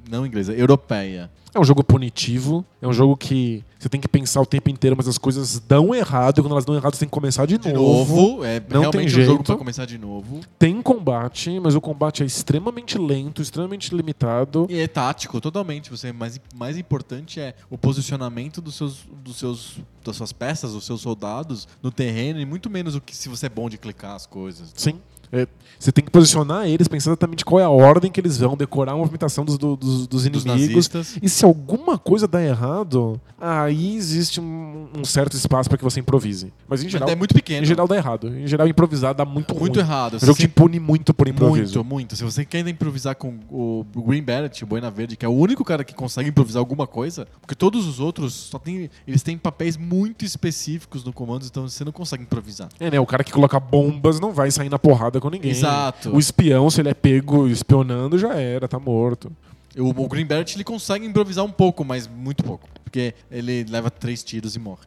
não 0.09 0.25
inglesa, 0.25 0.53
europeia. 0.53 1.29
É 1.53 1.59
um 1.59 1.63
jogo 1.63 1.83
punitivo, 1.83 2.65
é 2.81 2.87
um 2.87 2.93
jogo 2.93 3.17
que 3.17 3.63
você 3.79 3.87
tem 3.87 4.01
que 4.01 4.09
pensar 4.09 4.41
o 4.41 4.45
tempo 4.45 4.69
inteiro, 4.69 4.95
mas 4.97 5.07
as 5.07 5.17
coisas 5.17 5.57
dão 5.59 5.95
errado, 5.95 6.39
e 6.39 6.41
quando 6.41 6.51
elas 6.51 6.65
dão 6.65 6.75
errado, 6.75 6.93
você 6.95 6.99
tem 6.99 7.07
que 7.07 7.13
começar 7.13 7.45
de, 7.45 7.57
De 7.57 7.71
novo. 7.71 8.15
novo, 8.15 8.43
é 8.43 8.59
não 8.69 8.81
realmente 8.81 8.91
tem 8.91 9.05
um 9.05 9.07
jogo 9.07 9.27
jeito. 9.37 9.43
para 9.43 9.55
começar 9.55 9.85
de 9.85 9.97
novo. 9.97 10.41
Tem 10.59 10.81
combate, 10.81 11.57
mas 11.61 11.75
o 11.75 11.81
combate 11.81 12.21
é 12.21 12.25
extremamente 12.25 12.97
lento, 12.97 13.41
extremamente 13.41 13.95
limitado. 13.95 14.67
E 14.69 14.79
é 14.79 14.87
tático, 14.87 15.39
totalmente. 15.39 15.89
Você 15.89 16.11
mais, 16.11 16.39
mais 16.53 16.77
importante 16.77 17.39
é 17.39 17.55
o 17.69 17.77
posicionamento 17.77 18.59
dos 18.61 18.75
seus, 18.75 19.07
dos 19.23 19.37
seus, 19.37 19.77
das 20.03 20.17
suas 20.17 20.33
peças, 20.33 20.73
dos 20.73 20.85
seus 20.85 20.99
soldados 20.99 21.65
no 21.81 21.89
terreno, 21.89 22.39
e 22.41 22.45
muito 22.45 22.69
menos 22.69 22.95
o 22.95 23.01
que 23.01 23.15
se 23.15 23.29
você 23.29 23.45
é 23.45 23.49
bom 23.49 23.69
de 23.69 23.77
clicar 23.77 24.13
as 24.13 24.25
coisas. 24.25 24.71
Sim. 24.75 24.99
É, 25.31 25.47
você 25.77 25.91
tem 25.91 26.03
que 26.03 26.11
posicionar 26.11 26.67
eles 26.67 26.87
pensando 26.87 27.11
exatamente 27.13 27.45
qual 27.45 27.59
é 27.59 27.63
a 27.63 27.69
ordem 27.69 28.11
que 28.11 28.19
eles 28.19 28.37
vão, 28.37 28.57
decorar 28.57 28.93
a 28.93 28.95
movimentação 28.97 29.45
dos, 29.45 29.57
do- 29.57 29.75
dos, 29.77 30.07
dos 30.07 30.23
Dos 30.23 30.25
inimigos. 30.25 30.45
nazistas. 30.89 31.17
E 31.21 31.29
se 31.29 31.45
alguma 31.45 31.97
coisa 31.97 32.27
dá 32.27 32.43
errado, 32.43 33.19
aí 33.39 33.95
existe 33.95 34.41
um, 34.41 34.87
um 34.97 35.05
certo 35.05 35.35
espaço 35.37 35.69
para 35.69 35.77
que 35.77 35.83
você 35.83 35.99
improvise. 35.99 36.51
Mas 36.67 36.81
em 36.81 36.85
Mas 36.85 36.91
geral, 36.91 37.09
é 37.09 37.15
muito 37.15 37.33
pequeno. 37.33 37.61
em 37.63 37.65
geral 37.65 37.87
dá 37.87 37.95
errado. 37.95 38.27
Em 38.27 38.47
geral, 38.47 38.67
improvisar 38.67 39.13
dá 39.13 39.23
muito, 39.23 39.55
muito 39.55 39.75
ruim. 39.75 39.85
errado. 39.85 40.15
O 40.15 40.19
jogo 40.25 40.37
te 40.37 40.47
pune 40.47 40.79
muito 40.79 41.13
por 41.13 41.27
improviso. 41.27 41.75
Muito, 41.79 41.83
muito. 41.89 42.15
Se 42.15 42.23
você 42.23 42.43
quer 42.43 42.67
improvisar 42.67 43.15
com 43.15 43.35
o 43.49 43.85
Green 44.05 44.23
Beret, 44.23 44.63
o 44.63 44.67
Boina 44.67 44.89
Verde, 44.91 45.15
que 45.15 45.25
é 45.25 45.29
o 45.29 45.33
único 45.33 45.63
cara 45.63 45.83
que 45.83 45.93
consegue 45.93 46.29
improvisar 46.29 46.59
alguma 46.59 46.87
coisa, 46.87 47.27
porque 47.39 47.55
todos 47.55 47.85
os 47.87 47.99
outros 47.99 48.33
só 48.33 48.57
tem, 48.59 48.89
eles 49.07 49.21
têm 49.23 49.37
papéis 49.37 49.77
muito 49.77 50.25
específicos 50.25 51.03
no 51.03 51.13
comando, 51.13 51.45
então 51.45 51.67
você 51.69 51.85
não 51.85 51.91
consegue 51.91 52.23
improvisar. 52.23 52.67
É, 52.79 52.89
né? 52.91 52.99
O 52.99 53.05
cara 53.05 53.23
que 53.23 53.31
coloca 53.31 53.59
bombas 53.59 54.19
não 54.19 54.33
vai 54.33 54.49
sair 54.51 54.69
na 54.69 54.79
porrada 54.79 55.18
com 55.21 55.29
ninguém. 55.29 55.51
Exato. 55.51 56.15
O 56.15 56.19
espião, 56.19 56.69
se 56.69 56.81
ele 56.81 56.89
é 56.89 56.93
pego 56.93 57.47
espionando, 57.47 58.17
já 58.17 58.33
era, 58.35 58.67
tá 58.67 58.79
morto. 58.79 59.31
O, 59.77 59.89
o 59.89 60.09
ele 60.15 60.63
consegue 60.63 61.05
improvisar 61.05 61.45
um 61.45 61.51
pouco, 61.51 61.85
mas 61.85 62.07
muito 62.07 62.43
pouco, 62.43 62.67
porque 62.83 63.13
ele 63.29 63.65
leva 63.69 63.89
três 63.89 64.23
tiros 64.23 64.55
e 64.55 64.59
morre. 64.59 64.83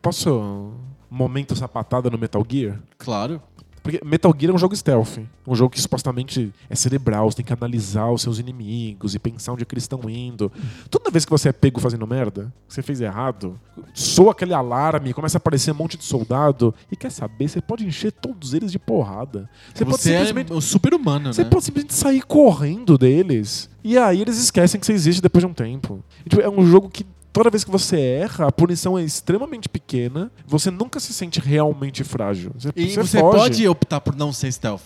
Posso. 0.00 0.72
Momento 1.10 1.54
sapatada 1.54 2.08
no 2.08 2.16
Metal 2.16 2.42
Gear? 2.48 2.80
Claro. 2.96 3.42
Porque 3.82 4.00
Metal 4.04 4.32
Gear 4.38 4.52
é 4.52 4.54
um 4.54 4.58
jogo 4.58 4.76
stealth. 4.76 5.18
Um 5.46 5.54
jogo 5.56 5.70
que 5.70 5.80
supostamente 5.80 6.52
é 6.70 6.74
cerebral, 6.76 7.30
você 7.30 7.38
tem 7.38 7.44
que 7.44 7.52
analisar 7.52 8.10
os 8.10 8.22
seus 8.22 8.38
inimigos 8.38 9.14
e 9.14 9.18
pensar 9.18 9.52
onde 9.52 9.62
é 9.62 9.64
que 9.66 9.74
eles 9.74 9.84
estão 9.84 10.08
indo. 10.08 10.52
Toda 10.88 11.10
vez 11.10 11.24
que 11.24 11.30
você 11.30 11.48
é 11.48 11.52
pego 11.52 11.80
fazendo 11.80 12.06
merda, 12.06 12.52
que 12.68 12.74
você 12.74 12.82
fez 12.82 13.00
errado, 13.00 13.58
soa 13.92 14.32
aquele 14.32 14.54
alarme, 14.54 15.12
começa 15.12 15.36
a 15.36 15.40
aparecer 15.40 15.72
um 15.72 15.74
monte 15.74 15.96
de 15.96 16.04
soldado. 16.04 16.72
E 16.90 16.96
quer 16.96 17.10
saber, 17.10 17.48
você 17.48 17.60
pode 17.60 17.84
encher 17.84 18.12
todos 18.12 18.54
eles 18.54 18.70
de 18.70 18.78
porrada. 18.78 19.50
Você, 19.74 19.84
Você, 19.84 19.90
pode 19.90 20.02
simplesmente. 20.02 20.52
é 20.52 20.60
super 20.60 20.94
humano, 20.94 21.32
Você 21.34 21.42
né? 21.42 21.50
pode 21.50 21.64
simplesmente 21.64 21.94
sair 21.94 22.22
correndo 22.22 22.96
deles. 22.96 23.68
E 23.82 23.98
aí 23.98 24.20
eles 24.20 24.38
esquecem 24.38 24.78
que 24.78 24.86
você 24.86 24.92
existe 24.92 25.20
depois 25.20 25.42
de 25.42 25.50
um 25.50 25.54
tempo. 25.54 26.04
Tipo, 26.28 26.40
é 26.40 26.48
um 26.48 26.64
jogo 26.64 26.88
que 26.88 27.04
toda 27.32 27.50
vez 27.50 27.64
que 27.64 27.70
você 27.70 27.98
erra, 28.00 28.46
a 28.46 28.52
punição 28.52 28.98
é 28.98 29.02
extremamente 29.02 29.68
pequena. 29.68 30.30
Você 30.46 30.70
nunca 30.70 31.00
se 31.00 31.12
sente 31.12 31.40
realmente 31.40 32.04
frágil. 32.04 32.52
Você, 32.58 32.70
E 32.76 32.90
você 32.90 33.02
você 33.02 33.20
pode 33.20 33.66
optar 33.68 34.00
por 34.00 34.14
não 34.14 34.32
ser 34.32 34.50
stealth. 34.52 34.82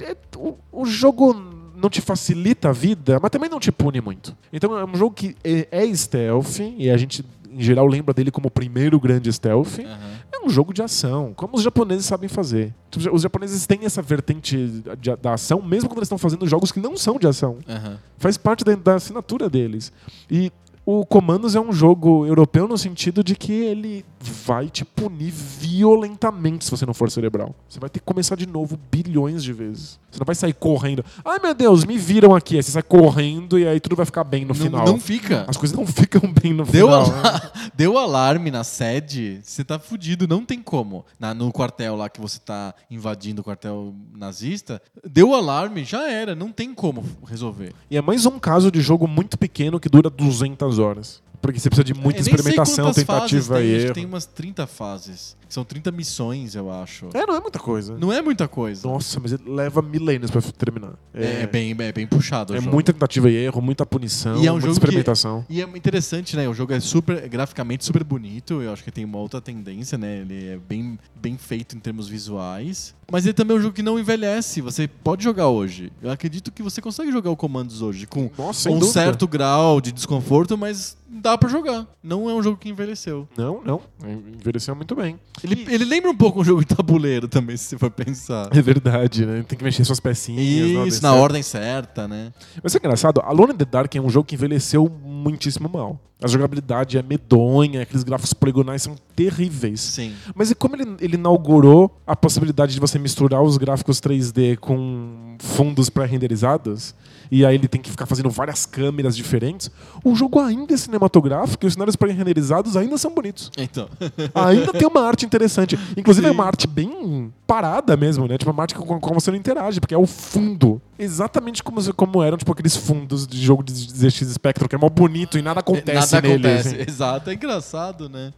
É- 0.00 0.16
o, 0.36 0.56
o 0.70 0.84
jogo 0.84 1.32
não 1.74 1.88
te 1.90 2.00
facilita 2.00 2.68
a 2.68 2.72
vida, 2.72 3.18
mas 3.20 3.30
também 3.30 3.48
não 3.50 3.58
te 3.58 3.72
pune 3.72 4.00
muito. 4.00 4.36
Então 4.52 4.76
é 4.78 4.84
um 4.84 4.94
jogo 4.94 5.14
que 5.14 5.34
é, 5.42 5.66
é 5.70 5.94
stealth, 5.94 6.60
e 6.76 6.88
a 6.90 6.96
gente, 6.96 7.24
em 7.50 7.60
geral, 7.60 7.86
lembra 7.86 8.14
dele 8.14 8.30
como 8.30 8.46
o 8.48 8.50
primeiro 8.50 9.00
grande 9.00 9.32
stealth. 9.32 9.80
Aham. 9.80 10.12
É 10.32 10.44
um 10.44 10.48
jogo 10.48 10.72
de 10.72 10.82
ação, 10.82 11.32
como 11.36 11.56
os 11.56 11.62
japoneses 11.62 12.04
sabem 12.06 12.28
fazer. 12.28 12.74
Os 13.12 13.22
japoneses 13.22 13.66
têm 13.66 13.80
essa 13.84 14.02
vertente 14.02 14.82
de- 15.00 15.16
da 15.16 15.34
ação, 15.34 15.60
mesmo 15.62 15.88
quando 15.88 15.98
eles 15.98 16.06
estão 16.06 16.18
fazendo 16.18 16.46
jogos 16.48 16.70
que 16.72 16.80
não 16.80 16.96
são 16.96 17.16
de 17.18 17.26
ação. 17.26 17.58
Aham. 17.68 17.98
Faz 18.18 18.36
parte 18.36 18.64
da, 18.64 18.74
da 18.74 18.94
assinatura 18.96 19.48
deles. 19.48 19.92
E 20.30 20.50
O 20.84 21.06
Comandos 21.06 21.54
é 21.54 21.60
um 21.60 21.72
jogo 21.72 22.26
europeu 22.26 22.66
no 22.66 22.76
sentido 22.76 23.22
de 23.22 23.36
que 23.36 23.52
ele 23.52 24.04
vai 24.20 24.68
te 24.68 24.84
punir 24.84 25.30
violentamente 25.32 26.64
se 26.64 26.70
você 26.70 26.84
não 26.86 26.94
for 26.94 27.10
cerebral. 27.10 27.54
Você 27.68 27.78
vai 27.80 27.88
ter 27.90 28.00
que 28.00 28.04
começar 28.04 28.36
de 28.36 28.46
novo 28.46 28.78
bilhões 28.90 29.42
de 29.44 29.52
vezes. 29.52 29.98
Você 30.10 30.18
não 30.18 30.24
vai 30.26 30.34
sair 30.34 30.52
correndo. 30.52 31.04
Ai 31.24 31.38
meu 31.40 31.54
Deus, 31.54 31.84
me 31.84 31.96
viram 31.98 32.34
aqui. 32.34 32.56
Aí 32.56 32.62
você 32.62 32.70
sai 32.72 32.82
correndo 32.82 33.58
e 33.58 33.66
aí 33.66 33.78
tudo 33.80 33.96
vai 33.96 34.04
ficar 34.06 34.24
bem 34.24 34.42
no 34.42 34.48
Não, 34.48 34.54
final. 34.54 34.86
não 34.86 34.98
fica. 35.00 35.44
As 35.48 35.56
coisas 35.56 35.76
não 35.76 35.86
ficam 35.88 36.20
bem 36.32 36.52
no 36.52 36.64
Deu, 36.64 36.86
final. 36.88 37.04
ala- 37.04 37.52
deu 37.74 37.96
alarme 37.98 38.50
na 38.50 38.64
sede, 38.64 39.40
você 39.42 39.64
tá 39.64 39.78
fudido, 39.78 40.26
não 40.28 40.44
tem 40.44 40.60
como. 40.60 41.04
Na- 41.18 41.32
no 41.34 41.52
quartel 41.52 41.96
lá 41.96 42.08
que 42.08 42.20
você 42.20 42.38
tá 42.38 42.74
invadindo 42.90 43.40
o 43.40 43.44
quartel 43.44 43.94
nazista, 44.14 44.80
deu 45.08 45.34
alarme, 45.34 45.84
já 45.84 46.08
era, 46.10 46.34
não 46.34 46.50
tem 46.52 46.74
como 46.74 47.04
resolver. 47.26 47.72
E 47.90 47.96
é 47.96 48.02
mais 48.02 48.26
um 48.26 48.38
caso 48.38 48.70
de 48.70 48.80
jogo 48.80 49.06
muito 49.08 49.38
pequeno 49.38 49.80
que 49.80 49.88
dura 49.88 50.10
200 50.10 50.71
horas. 50.78 51.22
Porque 51.42 51.58
você 51.58 51.68
precisa 51.68 51.84
de 51.84 51.92
muita 51.92 52.22
sei 52.22 52.32
experimentação, 52.32 52.92
tentativa 52.92 53.60
e 53.60 53.84
erro. 53.84 53.94
Tem 53.94 54.06
umas 54.06 54.24
30 54.24 54.64
fases. 54.66 55.36
São 55.48 55.64
30 55.64 55.90
missões, 55.90 56.54
eu 56.54 56.70
acho. 56.72 57.08
É, 57.12 57.26
não 57.26 57.34
é 57.36 57.40
muita 57.40 57.58
coisa. 57.58 57.98
Não 57.98 58.10
é 58.10 58.22
muita 58.22 58.48
coisa. 58.48 58.88
Nossa, 58.88 59.20
mas 59.20 59.32
ele 59.32 59.42
leva 59.46 59.82
milênios 59.82 60.30
pra 60.30 60.40
terminar. 60.40 60.92
É, 61.12 61.46
bem, 61.46 61.76
é 61.78 61.92
bem 61.92 62.06
puxado. 62.06 62.54
é 62.54 62.58
jogo. 62.60 62.70
muita 62.72 62.90
tentativa 62.92 63.28
e 63.28 63.34
erro, 63.36 63.60
muita 63.60 63.84
punição, 63.84 64.36
E 64.42 64.46
é 64.46 64.50
um 64.50 64.54
muita 64.54 64.68
jogo 64.68 64.74
que- 64.74 64.86
experimentação. 64.86 65.44
E 65.50 65.60
é 65.60 65.64
interessante, 65.64 66.36
né? 66.36 66.48
O 66.48 66.54
jogo 66.54 66.72
é 66.72 66.80
super 66.80 67.28
graficamente 67.28 67.84
super 67.84 68.02
bonito. 68.04 68.62
Eu 68.62 68.72
acho 68.72 68.82
que 68.82 68.90
tem 68.90 69.04
uma 69.04 69.18
outra 69.18 69.40
tendência, 69.42 69.98
né? 69.98 70.20
Ele 70.20 70.46
é 70.48 70.56
bem, 70.56 70.98
bem 71.20 71.36
feito 71.36 71.76
em 71.76 71.80
termos 71.80 72.08
visuais. 72.08 72.94
Mas 73.10 73.26
ele 73.26 73.34
também 73.34 73.54
é 73.54 73.58
um 73.58 73.62
jogo 73.62 73.74
que 73.74 73.82
não 73.82 73.98
envelhece. 73.98 74.62
Você 74.62 74.88
pode 74.88 75.22
jogar 75.22 75.48
hoje. 75.48 75.92
Eu 76.00 76.10
acredito 76.10 76.50
que 76.50 76.62
você 76.62 76.80
consegue 76.80 77.12
jogar 77.12 77.30
o 77.30 77.36
Comandos 77.36 77.82
hoje 77.82 78.06
com 78.06 78.30
Nossa, 78.38 78.70
um 78.70 78.78
dúvida. 78.78 78.92
certo 78.92 79.28
grau 79.28 79.82
de 79.82 79.92
desconforto, 79.92 80.56
mas 80.56 80.96
dá 81.12 81.36
pra 81.36 81.48
jogar. 81.48 81.86
Não 82.02 82.28
é 82.30 82.34
um 82.34 82.42
jogo 82.42 82.56
que 82.56 82.68
envelheceu. 82.70 83.28
Não, 83.36 83.60
não. 83.64 83.80
Envelheceu 84.02 84.74
muito 84.74 84.94
bem. 84.94 85.20
Ele, 85.44 85.66
ele 85.68 85.84
lembra 85.84 86.10
um 86.10 86.16
pouco 86.16 86.40
um 86.40 86.44
jogo 86.44 86.60
de 86.64 86.74
tabuleiro 86.74 87.28
também, 87.28 87.56
se 87.56 87.64
você 87.64 87.78
for 87.78 87.90
pensar. 87.90 88.48
É 88.50 88.62
verdade, 88.62 89.26
né? 89.26 89.44
Tem 89.46 89.58
que 89.58 89.64
mexer 89.64 89.84
suas 89.84 90.00
pecinhas. 90.00 90.42
na 90.42 90.78
ordem 90.78 90.88
Isso, 90.88 91.02
na 91.02 91.08
certa. 91.10 91.22
ordem 91.22 91.42
certa, 91.42 92.08
né? 92.08 92.32
Mas 92.62 92.74
é 92.74 92.78
engraçado, 92.78 93.20
Alone 93.20 93.52
in 93.52 93.56
the 93.56 93.64
Dark 93.64 93.94
é 93.94 94.00
um 94.00 94.08
jogo 94.08 94.24
que 94.24 94.34
envelheceu 94.34 94.88
muitíssimo 94.88 95.68
mal. 95.68 96.00
A 96.22 96.28
jogabilidade 96.28 96.96
é 96.96 97.02
medonha, 97.02 97.82
aqueles 97.82 98.04
gráficos 98.04 98.32
poligonais 98.32 98.82
são 98.82 98.94
terríveis. 99.16 99.80
Sim. 99.80 100.14
Mas 100.34 100.52
e 100.52 100.54
como 100.54 100.76
ele, 100.76 100.96
ele 101.00 101.16
inaugurou 101.16 102.00
a 102.06 102.14
possibilidade 102.14 102.72
de 102.74 102.80
você 102.80 102.96
misturar 102.96 103.42
os 103.42 103.56
gráficos 103.56 104.00
3D 104.00 104.56
com 104.56 105.36
fundos 105.40 105.90
pré-renderizados, 105.90 106.94
e 107.34 107.46
aí 107.46 107.54
ele 107.54 107.66
tem 107.66 107.80
que 107.80 107.90
ficar 107.90 108.04
fazendo 108.04 108.28
várias 108.28 108.66
câmeras 108.66 109.16
diferentes, 109.16 109.70
o 110.04 110.14
jogo 110.14 110.38
ainda 110.38 110.74
é 110.74 110.76
cinematográfico 110.76 111.64
e 111.64 111.66
os 111.66 111.72
cenários 111.72 111.96
pré-renderizados 111.96 112.76
ainda 112.76 112.98
são 112.98 113.14
bonitos. 113.14 113.50
Então. 113.56 113.88
Ainda 114.34 114.70
tem 114.70 114.86
uma 114.86 115.00
arte 115.00 115.24
interessante. 115.24 115.78
Inclusive 115.96 116.26
é 116.26 116.30
Sim. 116.30 116.34
uma 116.34 116.44
arte 116.44 116.66
bem 116.66 117.32
parada 117.46 117.96
mesmo, 117.96 118.28
né? 118.28 118.36
Tipo, 118.36 118.50
uma 118.50 118.62
arte 118.62 118.74
com, 118.74 119.00
com 119.00 119.14
você 119.14 119.30
não 119.30 119.38
interage, 119.38 119.80
porque 119.80 119.94
é 119.94 119.98
o 119.98 120.06
fundo. 120.06 120.80
Exatamente 120.98 121.62
como, 121.62 121.94
como 121.94 122.22
eram, 122.22 122.36
tipo, 122.36 122.52
aqueles 122.52 122.76
fundos 122.76 123.26
de 123.26 123.40
jogo 123.40 123.62
de 123.62 123.72
ZX 123.72 124.28
Spectrum, 124.34 124.68
que 124.68 124.74
é 124.74 124.78
mó 124.78 124.90
bonito 124.90 125.38
e 125.38 125.42
nada 125.42 125.60
acontece 125.60 126.14
Nada 126.14 126.28
nele. 126.28 126.46
acontece. 126.46 126.68
assim. 126.76 126.84
Exato, 126.86 127.30
é 127.30 127.32
engraçado, 127.32 128.10
né? 128.10 128.30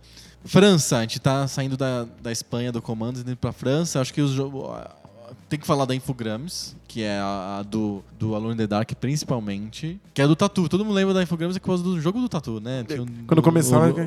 França, 0.45 0.99
a 0.99 1.01
gente 1.01 1.19
tá 1.19 1.49
saindo 1.49 1.77
da, 1.77 2.07
da 2.23 2.31
Espanha 2.31 2.71
do 2.71 2.81
Comandos 2.81 3.23
e 3.23 3.25
indo 3.25 3.37
pra 3.37 3.51
França. 3.51 4.01
Acho 4.01 4.15
que 4.15 4.21
os 4.21 4.31
jogos. 4.31 4.71
Tem 5.55 5.61
que 5.61 5.69
falar 5.69 5.85
da 5.85 5.95
Infogrames, 5.95 6.75
que 6.89 7.01
é 7.05 7.17
a, 7.17 7.59
a 7.61 7.63
do, 7.63 8.03
do 8.19 8.35
Alone 8.35 8.55
in 8.55 8.57
the 8.57 8.67
Dark, 8.67 8.91
principalmente. 8.97 10.01
Que 10.13 10.21
é 10.21 10.27
do 10.27 10.35
Tatu. 10.35 10.69
Todo 10.69 10.85
mundo 10.85 10.95
lembra 10.97 11.15
da 11.15 11.23
Infogrames 11.23 11.57
por 11.59 11.67
causa 11.67 11.81
do 11.85 12.01
jogo 12.01 12.21
do 12.21 12.29
Tatu, 12.29 12.61
né? 12.61 12.85
Um- 12.99 13.07
Quando 13.25 13.39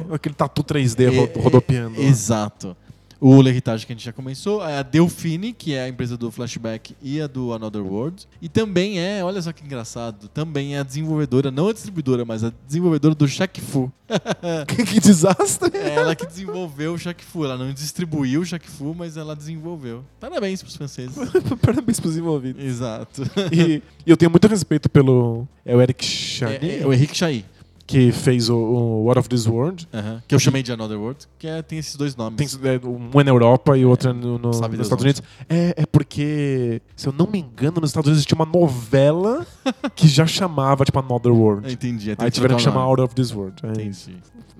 o- 0.10 0.14
aquele 0.14 0.36
tatu 0.36 0.62
3D 0.62 1.08
ro- 1.08 1.30
É, 1.34 1.39
rodopiando. 1.41 1.95
é, 2.02 2.04
Exato. 2.04 2.76
O 3.20 3.41
L'Heritage 3.41 3.86
que 3.86 3.93
a 3.93 3.95
gente 3.95 4.05
já 4.05 4.13
começou, 4.13 4.63
é 4.63 4.78
a 4.78 4.84
Delphine, 4.84 5.53
que 5.53 5.74
é 5.74 5.84
a 5.84 5.88
empresa 5.89 6.15
do 6.15 6.30
Flashback 6.30 6.95
e 7.01 7.20
a 7.20 7.28
do 7.28 7.51
Another 7.51 7.84
World. 7.84 8.28
E 8.41 8.47
também 8.47 8.99
é, 8.99 9.24
olha 9.24 9.41
só 9.41 9.51
que 9.51 9.63
engraçado, 9.63 10.28
também 10.28 10.76
é 10.76 10.80
a 10.80 10.84
desenvolvedora, 10.84 11.49
não 11.49 11.70
a 11.70 11.74
distribuidora, 11.74 12.24
mas 12.24 12.43
a 12.43 12.53
desenvolvedora 12.68 13.15
do 13.15 13.28
Shaq 13.28 13.59
Fu. 13.59 13.91
que 14.88 14.99
desastre! 14.99 15.72
É 15.76 15.95
ela 15.95 16.15
que 16.15 16.26
desenvolveu 16.26 16.93
o 16.93 16.97
Shaq 16.97 17.24
Fu. 17.24 17.43
Ela 17.43 17.57
não 17.57 17.74
distribuiu 17.74 18.41
o 18.41 18.45
Shaq 18.45 18.70
Fu, 18.70 18.93
mas 18.93 19.18
ela 19.18 19.36
desenvolveu. 19.36 20.03
Parabéns 20.20 20.61
pros 20.61 20.76
franceses. 20.76 21.15
Parabéns 21.61 21.99
pros 21.99 22.18
envolvidos. 22.18 22.63
Exato. 22.63 23.24
E, 23.51 23.82
e 24.05 24.09
eu 24.09 24.15
tenho 24.15 24.32
muito 24.32 24.47
respeito 24.47 24.89
pelo. 24.89 25.47
É 25.65 25.76
o 25.76 25.82
Eric 25.82 26.05
Chani, 26.05 26.57
É, 26.61 26.80
é 26.82 26.88
o 26.88 26.93
Henrique 26.93 27.15
Chahi, 27.18 27.43
que 27.88 28.11
fez 28.11 28.49
o, 28.49 28.57
o 28.57 29.07
Out 29.07 29.19
of 29.19 29.29
This 29.29 29.47
World. 29.47 29.88
que 30.27 30.35
eu 30.35 30.39
chamei 30.39 30.61
de 30.61 30.71
Another 30.73 30.99
World, 30.99 31.25
que 31.39 31.47
é- 31.47 31.61
tem 31.61 31.79
esses 31.79 31.95
dois 31.95 32.15
nomes. 32.17 32.35
Tem, 32.38 32.69
é, 32.69 32.79
um 32.85 33.19
é 33.19 33.23
na 33.23 33.31
Europa 33.31 33.77
e 33.77 33.85
o 33.85 33.89
outro 33.89 34.09
é 34.09 34.13
no, 34.13 34.38
no- 34.38 34.49
nos 34.49 34.59
Deus 34.59 34.79
Estados 34.81 35.03
Unidos. 35.03 35.23
É, 35.49 35.73
é 35.77 35.85
porque, 35.85 36.81
se 36.95 37.07
eu 37.07 37.13
não 37.13 37.25
me 37.27 37.39
engano, 37.39 37.79
nos 37.79 37.89
Estados 37.89 38.09
Unidos 38.09 38.25
tinha 38.25 38.35
uma 38.38 38.45
novela 38.45 39.47
que 39.95 40.07
já 40.07 40.27
chamava, 40.27 40.83
tipo, 40.83 40.99
Another 40.99 41.31
World. 41.31 41.71
Entendi. 41.71 42.13
tem 42.15 42.25
Aí 42.25 42.29
tiveram 42.31 42.57
que 42.57 42.61
chamar. 42.61 42.81
Out 42.81 43.01
of 43.01 43.15
This 43.15 43.31
World. 43.33 43.55
É 43.77 43.81
isso. 43.83 44.11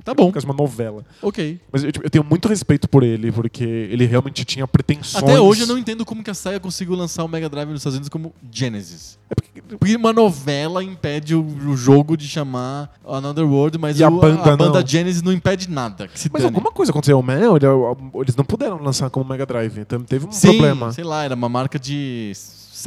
Tá 0.08 0.14
bom. 0.14 0.28
Por 0.28 0.36
causa 0.36 0.46
de 0.48 0.52
uma 0.52 0.58
novela. 0.58 1.04
Ok. 1.22 1.60
Mas 1.70 1.84
eu, 1.84 1.92
tipo, 1.92 2.06
eu 2.06 2.10
tenho 2.10 2.24
muito 2.24 2.48
respeito 2.48 2.88
por 2.88 3.04
ele, 3.04 3.30
porque 3.30 3.66
ele 3.66 4.06
realmente 4.06 4.46
tinha 4.46 4.66
pretensões. 4.66 5.22
Até 5.22 5.38
hoje 5.38 5.64
eu 5.64 5.68
não 5.68 5.78
entendo 5.78 6.06
como 6.06 6.24
que 6.24 6.30
a 6.30 6.34
Saia 6.34 6.62
conseguiu 6.62 6.96
lançar 6.96 7.26
o 7.26 7.28
Mega 7.28 7.50
Drive 7.50 7.68
nos 7.70 7.82
Estados 7.82 7.96
Unidos 7.96 8.08
como 8.08 8.34
Genesis. 8.50 9.20
É 9.30 9.36
porque- 9.36 9.62
Porque 9.78 9.96
uma 9.98 10.14
novela 10.14 10.82
impede 10.82 11.36
o, 11.36 11.42
o 11.46 11.76
jogo 11.76 12.16
de 12.16 12.26
chamar 12.26 12.98
Another 13.06 13.44
World, 13.46 13.78
mas 13.78 14.00
E 14.00 14.04
a 14.06 14.08
o- 14.08 14.18
banda 14.22 14.56
não. 14.56 14.88
Genesis 14.88 15.22
não 15.22 15.34
impede 15.34 15.70
nada. 15.70 16.10
Mas 16.14 16.24
dane. 16.32 16.46
alguma 16.46 16.72
coisa 16.72 16.90
aconteceu, 16.94 17.22
né? 17.22 17.42
Ele- 17.42 18.22
Eles 18.22 18.36
não 18.38 18.46
puderam 18.46 18.82
lançar 18.82 19.10
como 19.10 19.28
Mega 19.30 19.46
Drive. 19.46 19.78
Então 19.78 20.02
teve 20.04 20.26
um 20.26 20.32
Sim, 20.32 20.52
problema. 20.52 20.94
sei 20.94 21.04
lá, 21.04 21.26
era 21.26 21.36
uma 21.36 21.50
marca 21.50 21.78
de 21.78 22.32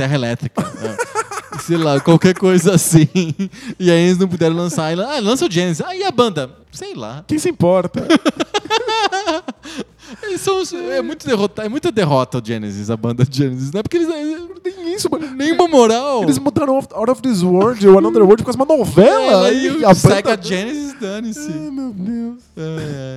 serra 0.01 0.15
elétrica. 0.15 0.63
é. 0.63 1.59
sei 1.61 1.77
lá, 1.77 2.01
qualquer 2.01 2.35
coisa 2.35 2.75
assim. 2.75 3.07
E 3.79 3.91
aí 3.91 4.05
eles 4.05 4.17
não 4.17 4.29
puderam 4.29 4.57
lançar. 4.57 4.99
Ah, 4.99 5.21
lança 5.21 5.45
o 5.45 5.51
Genesis. 5.51 5.85
Aí 5.85 6.03
a 6.05 6.11
banda, 6.11 6.51
sei 6.73 6.95
lá. 6.95 7.23
Quem 7.27 7.39
se 7.39 7.51
importa? 7.51 8.07
São, 10.39 10.63
é, 10.91 11.03
muito 11.03 11.27
derrota, 11.27 11.63
é 11.65 11.69
muita 11.69 11.91
derrota 11.93 12.39
o 12.39 12.43
Genesis, 12.45 12.91
a 12.91 12.97
banda 12.97 13.25
Genesis. 13.31 13.71
Não 13.73 13.81
é 13.81 13.83
porque 13.83 13.97
eles 13.97 14.09
Tem 14.63 14.95
isso, 14.95 15.09
mano. 15.11 15.31
nenhuma 15.35 15.67
moral. 15.69 16.23
Eles 16.23 16.39
mudaram 16.39 16.75
Out 16.77 17.11
of 17.11 17.23
This 17.23 17.43
World 17.43 17.87
ou 17.89 17.99
Another 17.99 18.23
World 18.23 18.43
por 18.43 18.53
causa 18.53 18.59
de 18.59 18.65
uma 18.65 18.77
novela. 18.79 19.47
É, 19.49 19.51
aí 19.51 19.67
e 19.67 19.85
o 19.85 19.95
Sega 19.95 20.39
Genesis, 20.41 20.95
dane-se. 21.01 21.51
Ai, 21.53 21.71
meu 21.71 21.93
Deus. 21.93 22.43
Ai, 22.57 22.65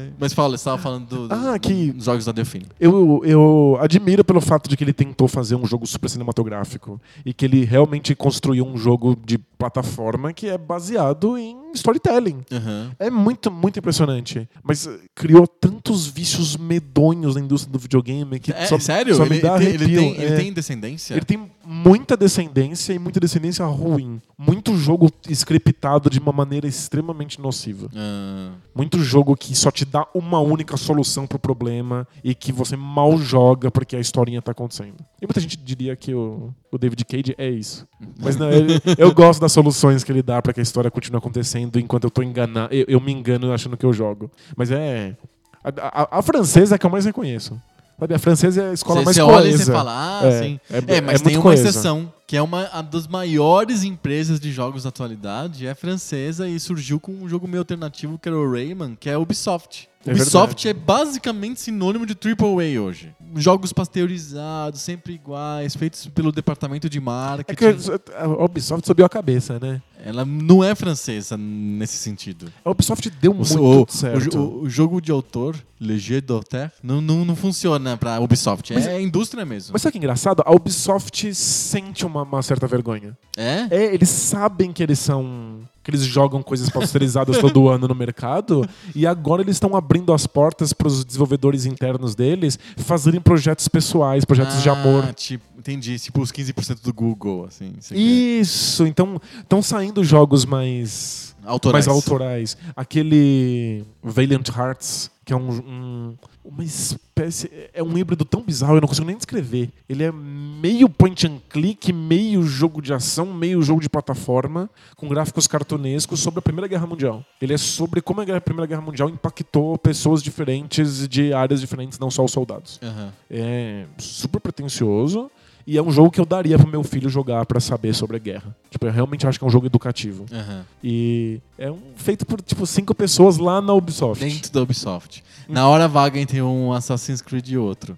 ai. 0.06 0.14
Mas 0.20 0.34
fala, 0.34 0.50
você 0.50 0.56
estava 0.62 0.78
falando 0.78 1.06
do, 1.08 1.28
do- 1.28 1.34
Ah, 1.34 1.58
que- 1.60 1.91
dos 1.91 2.06
jogos 2.06 2.26
da 2.26 2.32
Delfine. 2.32 2.66
Eu, 2.80 3.22
eu 3.26 3.78
admiro 3.82 4.24
pelo 4.24 4.41
fato 4.41 4.70
de 4.70 4.78
que 4.78 4.84
ele 4.84 4.94
tentou 4.94 5.28
fazer 5.28 5.56
um 5.56 5.66
jogo 5.66 5.86
super 5.86 6.10
cinematográfico 6.10 7.00
e 7.26 7.34
que 7.34 7.46
ele 7.46 7.66
realmente 7.66 8.16
construiu 8.16 8.66
um 8.66 8.78
jogo 8.78 9.18
de 9.26 9.38
plataforma 9.38 10.34
que 10.34 10.48
é 10.48 10.58
baseado 10.58 11.38
em 11.38 11.58
storytelling. 11.76 12.41
Aham. 12.51 12.91
É 12.99 13.09
muito, 13.09 13.51
muito 13.51 13.80
impressionante. 13.80 14.47
Mas 14.63 14.88
eh, 14.88 14.99
criou 15.15 15.47
tantos 15.47 16.07
vícios 16.07 16.55
medonhos 16.57 17.36
na 17.36 17.41
indústria 17.41 17.71
do 17.71 17.80
videogame 17.80 18.39
que 18.39 18.51
É, 18.51 18.65
só, 18.65 18.78
sério? 18.80 19.15
só 19.15 19.24
ele, 19.26 19.36
me 19.36 19.41
dá 19.41 19.57
tem, 19.57 19.67
ele, 19.67 19.78
arrepio. 19.84 19.99
tem, 19.99 20.15
ele 20.21 20.34
É. 20.34 20.38
tem 20.38 20.53
descendência? 20.53 21.13
Ele 21.15 21.26
tem 21.26 21.51
muita 21.65 22.15
descendência 22.17 22.93
e 22.93 22.99
muita 22.99 23.19
descendência 23.19 23.65
ruim. 23.65 24.21
Muito 24.38 24.76
jogo 24.78 25.09
scriptado 25.30 26.09
de 26.09 26.19
uma 26.19 26.32
maneira 26.32 26.67
extremamente 26.67 27.39
nociva. 27.39 27.89
Ah, 27.95 28.51
Muito 28.76 28.99
jogo 29.01 29.36
que 29.36 29.55
só 29.55 29.71
te 29.71 29.86
dá 29.86 30.05
uma 30.13 30.39
única 30.39 30.76
solução 30.78 31.26
pro 31.28 31.39
problema 31.39 32.07
e 32.24 32.34
que 32.36 32.51
você 32.51 32.76
mal 32.76 33.17
joga 33.17 33.71
porque 33.71 33.95
a 33.95 33.99
historinha 33.99 34.41
tá 34.41 34.51
acontecendo. 34.51 34.95
E 35.21 35.26
muita 35.26 35.39
gente 35.39 35.55
diria 35.57 35.95
que 35.95 36.13
o, 36.13 36.53
o 36.71 36.78
David 36.78 37.05
Cage 37.05 37.36
é 37.38 37.49
isso. 37.49 37.88
Mas 38.19 38.36
não, 38.36 38.51
ele- 38.51 38.82
eu 38.97 39.13
gosto 39.13 39.39
das 39.39 39.51
soluções 39.51 40.03
que 40.03 40.11
ele 40.11 40.21
dá 40.21 40.41
pra 40.41 40.51
que 40.53 40.59
a 40.59 40.63
história 40.63 40.91
continue 40.91 41.17
acontecendo 41.19 41.62
enquanto 41.76 42.05
eu 42.05 42.09
tô 42.11 42.22
enganado. 42.24 42.74
Eu, 42.74 42.86
eu 42.88 42.99
me 43.01 43.11
engano 43.11 43.51
achando 43.53 43.76
que 43.78 43.86
eu 43.86 43.93
jogo. 43.93 44.30
Mas 44.55 44.72
é. 44.72 45.16
A, 45.64 46.03
a- 46.03 46.20
a 46.20 46.22
francesa 46.22 46.74
é 46.74 46.76
a 46.76 46.80
que 46.80 46.86
eu 46.86 46.89
mais 46.89 47.05
reconheço. 47.05 47.59
Sabe, 47.99 48.14
a 48.16 48.20
francesa 48.20 48.61
é 48.64 48.70
a 48.72 48.74
escola 48.74 48.99
Você 48.99 49.05
mais 49.05 49.16
você 49.16 49.22
olha 49.22 49.45
e 49.47 49.49
coesa. 49.51 49.64
você 49.66 49.72
fala, 49.72 50.20
ah, 50.22 50.26
É, 50.28 50.41
sim. 50.43 50.59
é- 50.70 50.97
É, 50.97 51.01
mas 51.01 51.22
é 51.22 51.24
tem 51.24 51.38
uma 51.38 51.43
coesa. 51.43 51.70
exceção, 51.70 52.11
que 52.26 52.38
é 52.38 52.41
uma 52.41 52.67
a 52.71 52.82
das 52.82 53.07
maiores 53.07 53.84
empresas 53.84 54.39
de 54.39 54.51
jogos 54.51 54.84
da 54.84 54.89
atualidade, 54.89 55.67
é 55.67 55.76
francesa 55.76 56.47
e 56.47 56.59
surgiu 56.59 56.99
com 56.99 57.11
um 57.11 57.28
jogo 57.30 57.47
meio 57.47 57.59
alternativo 57.59 58.17
que 58.17 58.28
era 58.30 58.38
o 58.38 58.51
Rayman, 58.51 58.95
que 58.99 59.09
é 59.09 59.13
a 59.13 59.19
Ubisoft. 59.19 59.89
É 60.05 60.11
Ubisoft 60.11 60.65
verdade. 60.65 60.69
é 60.69 60.74
basicamente 60.74 61.61
sinônimo 61.61 62.05
de 62.05 62.13
AAA 62.13 62.82
hoje. 62.82 63.15
Jogos 63.36 63.71
pasteurizados, 63.71 64.82
sempre 64.82 65.13
iguais, 65.13 65.76
feitos 65.76 66.07
pelo 66.07 66.30
departamento 66.32 66.89
de 66.89 66.97
É 66.97 67.01
marketing. 67.01 67.55
que 67.57 68.13
a 68.13 68.28
Ubisoft 68.43 68.86
subiu 68.86 69.05
a 69.05 69.09
cabeça, 69.09 69.57
né? 69.59 69.82
Ela 70.05 70.26
não 70.26 70.61
é 70.61 70.76
francesa 70.76 71.38
nesse 71.38 71.95
sentido. 71.97 72.51
A 72.65 72.69
Ubisoft 72.71 73.09
deu 73.09 73.32
O, 73.32 73.36
muito 73.36 73.57
o- 73.61 73.86
certo. 73.89 74.38
o- 74.38 74.63
o 74.63 74.69
jogo 74.69 74.99
de 75.01 75.09
autor, 75.11 75.55
Jeu 75.80 76.21
d'auteur, 76.21 76.69
não, 76.82 76.99
não, 76.99 77.24
não 77.24 77.36
funciona 77.36 77.95
pra 77.95 78.19
Ubisoft. 78.19 78.74
Mas- 78.74 78.86
é 78.86 79.01
indústria 79.01 79.45
mesmo. 79.45 79.71
Mas 79.71 79.82
sabe 79.82 79.93
que 79.93 79.97
é 79.97 79.99
engraçado? 79.99 80.43
A 80.45 80.51
Ubisoft 80.53 81.34
sente 81.34 82.05
uma, 82.05 82.12
uma 82.22 82.41
certa 82.43 82.68
vergonha. 82.68 83.18
é? 83.36 83.68
É, 83.72 83.93
eles 83.93 84.09
sabem 84.09 84.72
que 84.72 84.84
eles 84.84 84.99
são 84.99 85.61
que 85.84 85.91
eles 85.91 86.03
jogam 86.05 86.41
coisas 86.41 86.70
pasteurizadas 86.70 87.38
todo 87.39 87.68
ano 87.68 87.89
no 87.89 87.95
mercado, 87.95 88.66
e 88.95 89.05
agora 89.05 89.41
eles 89.41 89.57
estão 89.57 89.76
abrindo 89.76 90.14
as 90.14 90.26
portas 90.26 90.72
para 90.72 90.88
os 90.88 91.03
desenvolvedores 91.03 91.66
internos 91.66 92.16
deles 92.16 92.57
fazerem 92.78 93.20
projetos 93.20 93.68
pessoais, 93.68 94.24
projetos 94.24 94.64
de 94.64 94.70
Ah, 94.70 94.74
amor. 94.74 95.14
Tipo, 95.14 95.43
entendi. 95.59 95.99
Tipo 95.99 96.22
os 96.22 96.32
15% 96.32 96.82
do 96.82 96.93
Google, 96.93 97.45
assim. 97.49 97.74
você 97.78 97.93
quer. 97.95 97.99
Isso, 97.99 98.86
então 98.88 99.20
estão 99.41 99.61
saindo 99.61 100.05
jogos 100.05 100.45
mais 100.45 101.36
Autorais. 101.43 101.86
mais 101.86 101.97
autorais. 101.97 102.57
Aquele 102.78 103.84
Valiant 104.01 104.47
Hearts, 104.55 105.11
que 105.26 105.32
é 105.32 105.36
um, 105.36 105.49
um- 105.51 106.17
uma 106.43 106.63
espécie. 106.63 107.49
É 107.74 107.82
um 107.82 107.97
híbrido 107.97 108.26
tão 108.26 108.41
bizarro, 108.41 108.76
eu 108.76 108.82
não 108.82 108.88
consigo 108.88 109.07
nem 109.07 109.15
descrever. 109.15 109.71
Ele 109.88 110.03
é 110.03 110.11
meio 110.11 110.89
point 110.89 111.26
and 111.28 111.39
click, 111.49 111.93
meio 111.93 112.43
jogo 112.43 112.82
de 112.82 112.93
ação, 112.93 113.34
meio 113.34 113.61
jogo 113.61 113.80
de 113.82 113.88
plataforma, 113.89 114.69
com 114.97 115.07
gráficos 115.07 115.47
cartunescos 115.47 116.19
sobre 116.19 116.39
a 116.39 116.41
Primeira 116.41 116.67
Guerra 116.67 116.86
Mundial. 116.88 117.24
Ele 117.41 117.53
é 117.53 117.57
sobre 117.57 118.01
como 118.01 118.21
a 118.21 118.41
Primeira 118.41 118.67
Guerra 118.67 118.82
Mundial 118.82 119.09
impactou 119.09 119.78
pessoas 119.78 120.21
diferentes 120.21 121.07
de 121.07 121.34
áreas 121.34 121.61
diferentes, 121.61 121.97
não 121.99 122.11
só 122.11 122.26
os 122.26 122.32
soldados. 122.32 122.80
Aham. 122.84 123.13
É 123.30 123.86
super 123.97 124.39
pretencioso. 124.41 125.30
E 125.66 125.78
é 125.78 125.82
um 125.82 125.89
jogo 125.91 126.11
que 126.11 126.20
eu 126.20 126.26
daria 126.26 126.57
pro 126.59 126.68
meu 126.68 126.84
filho 126.84 127.09
jogar 127.09 127.45
pra 127.45 127.59
saber 127.59 127.93
sobre 127.95 128.18
a 128.18 128.20
guerra. 128.20 128.55
Tipo, 128.70 128.86
eu 128.86 128.91
realmente 128.91 129.26
acho 129.26 129.39
que 129.39 129.45
é 129.45 129.47
um 129.47 129.51
jogo 129.51 129.66
educativo. 129.66 130.26
Aham. 130.32 130.66
E 130.84 131.39
é 131.57 131.72
um 131.72 131.80
feito 131.95 132.26
por, 132.26 132.41
tipo, 132.41 132.66
cinco 132.66 132.93
pessoas 132.93 133.38
lá 133.38 133.61
na 133.61 133.74
Ubisoft. 133.74 134.24
Dentro 134.24 134.51
da 134.51 134.61
Ubisoft. 134.61 135.24
Na 135.47 135.68
hora 135.68 135.88
vaga 135.88 136.20
entre 136.20 136.41
um 136.41 136.74
Assassin's 136.74 137.22
Creed 137.22 137.47
e 137.49 137.57
outro. 137.57 137.97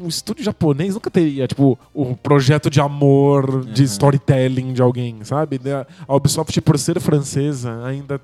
Um 0.00 0.08
estúdio 0.08 0.42
japonês 0.44 0.94
nunca 0.94 1.10
teria, 1.10 1.46
tipo, 1.46 1.78
o 1.92 2.16
projeto 2.16 2.68
de 2.70 2.80
amor, 2.80 3.64
de 3.66 3.82
Uhum. 3.82 3.86
storytelling 3.86 4.72
de 4.72 4.80
alguém, 4.82 5.22
sabe? 5.24 5.60
A 6.08 6.14
Ubisoft, 6.16 6.58
por 6.62 6.78
ser 6.78 6.98
francesa, 7.00 7.84
ainda... 7.84 8.20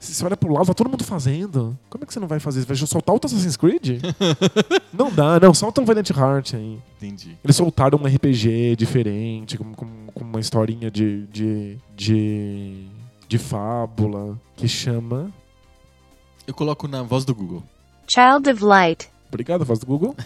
Se 0.00 0.14
você 0.14 0.24
olha 0.24 0.36
pro 0.36 0.50
lado, 0.50 0.66
tá 0.66 0.72
todo 0.72 0.88
mundo 0.88 1.04
fazendo. 1.04 1.78
Como 1.90 2.02
é 2.02 2.06
que 2.06 2.12
você 2.14 2.18
não 2.18 2.26
vai 2.26 2.40
fazer? 2.40 2.64
Vai 2.64 2.74
soltar 2.74 3.12
outro 3.12 3.26
Assassin's 3.26 3.54
Creed? 3.54 4.02
não 4.94 5.12
dá, 5.12 5.38
não. 5.38 5.52
Solta 5.52 5.82
um 5.82 5.84
Valiant 5.84 6.08
Heart 6.08 6.54
aí. 6.54 6.80
Entendi. 6.96 7.36
Eles 7.44 7.54
soltaram 7.54 7.98
um 7.98 8.06
RPG 8.06 8.76
diferente, 8.76 9.58
com, 9.58 9.74
com, 9.74 10.06
com 10.06 10.24
uma 10.24 10.40
historinha 10.40 10.90
de, 10.90 11.26
de, 11.26 11.76
de, 11.94 12.86
de 13.28 13.38
fábula, 13.38 14.40
que 14.56 14.66
chama... 14.66 15.30
Eu 16.46 16.54
coloco 16.54 16.88
na 16.88 17.02
voz 17.02 17.26
do 17.26 17.34
Google. 17.34 17.62
Child 18.08 18.50
of 18.50 18.64
Light. 18.64 19.10
Obrigado, 19.28 19.66
voz 19.66 19.80
do 19.80 19.86
Google. 19.86 20.16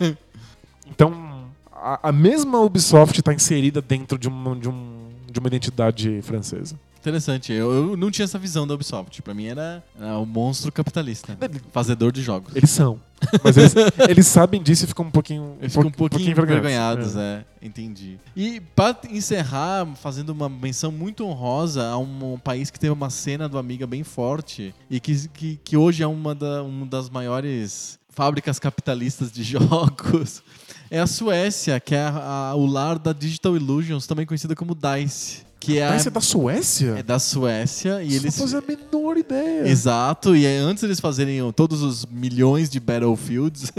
então, 0.90 1.44
a, 1.70 2.08
a 2.08 2.12
mesma 2.12 2.58
Ubisoft 2.58 3.20
está 3.20 3.34
inserida 3.34 3.82
dentro 3.82 4.18
de 4.18 4.28
uma, 4.28 4.56
de, 4.56 4.68
um, 4.68 5.10
de 5.30 5.38
uma 5.38 5.48
identidade 5.48 6.22
francesa. 6.22 6.74
Interessante. 7.04 7.52
Eu, 7.52 7.70
eu 7.90 7.96
não 7.98 8.10
tinha 8.10 8.24
essa 8.24 8.38
visão 8.38 8.66
da 8.66 8.72
Ubisoft. 8.72 9.20
Pra 9.20 9.34
mim 9.34 9.44
era, 9.44 9.84
era 10.00 10.16
o 10.16 10.24
monstro 10.24 10.72
capitalista. 10.72 11.36
Fazedor 11.70 12.10
de 12.10 12.22
jogos. 12.22 12.56
Eles 12.56 12.70
são. 12.70 12.98
Mas 13.42 13.58
eles, 13.58 13.74
eles 14.08 14.26
sabem 14.26 14.62
disso 14.62 14.84
e 14.84 14.86
ficam 14.86 15.04
um 15.04 15.10
pouquinho, 15.10 15.54
Eles 15.60 15.74
ficam 15.74 15.88
um 15.88 15.92
pouquinho 15.92 16.30
envergonhados. 16.30 17.10
envergonhados, 17.12 17.16
é. 17.16 17.44
Entendi. 17.60 18.18
E 18.34 18.58
pra 18.74 18.96
encerrar, 19.10 19.86
fazendo 19.96 20.30
uma 20.30 20.48
menção 20.48 20.90
muito 20.90 21.26
honrosa 21.26 21.86
a 21.86 21.98
um, 21.98 22.38
país 22.38 22.70
que 22.70 22.80
teve 22.80 22.92
uma 22.94 23.10
cena 23.10 23.48
do 23.50 23.58
Amiga 23.58 23.86
bem 23.86 24.02
forte 24.02 24.74
e 24.88 24.98
que, 24.98 25.28
que, 25.28 25.60
que 25.62 25.76
hoje 25.76 26.02
é 26.02 26.06
uma, 26.06 26.34
da, 26.34 26.62
uma 26.62 26.86
das 26.86 27.10
maiores 27.10 27.98
fábricas 28.08 28.58
capitalistas 28.58 29.30
de 29.30 29.42
jogos, 29.44 30.42
é 30.90 31.00
a 31.00 31.06
Suécia, 31.06 31.78
que 31.80 31.94
é 31.94 32.00
a- 32.02 32.50
a- 32.50 32.54
o 32.54 32.64
lar 32.64 32.98
da 32.98 33.12
Digital 33.12 33.56
Illusions, 33.56 34.06
também 34.06 34.24
conhecida 34.24 34.54
como 34.54 34.74
DICE. 34.74 35.44
Que 35.64 35.78
é, 35.78 35.96
é 35.96 36.10
da 36.10 36.20
Suécia? 36.20 36.94
é 36.98 37.02
da 37.02 37.18
Suécia 37.18 38.02
e 38.02 38.10
Só 38.10 38.16
eles... 38.16 38.38
fazia 38.38 38.58
a 38.58 38.62
menor 38.62 39.16
ideia. 39.16 39.66
Exato, 39.66 40.36
e 40.36 40.46
antes 40.46 40.82
eles 40.82 41.00
fazerem 41.00 41.40
todos 41.52 41.82
os 41.82 42.04
milhões 42.04 42.68
de 42.68 42.78
Battlefields, 42.78 43.72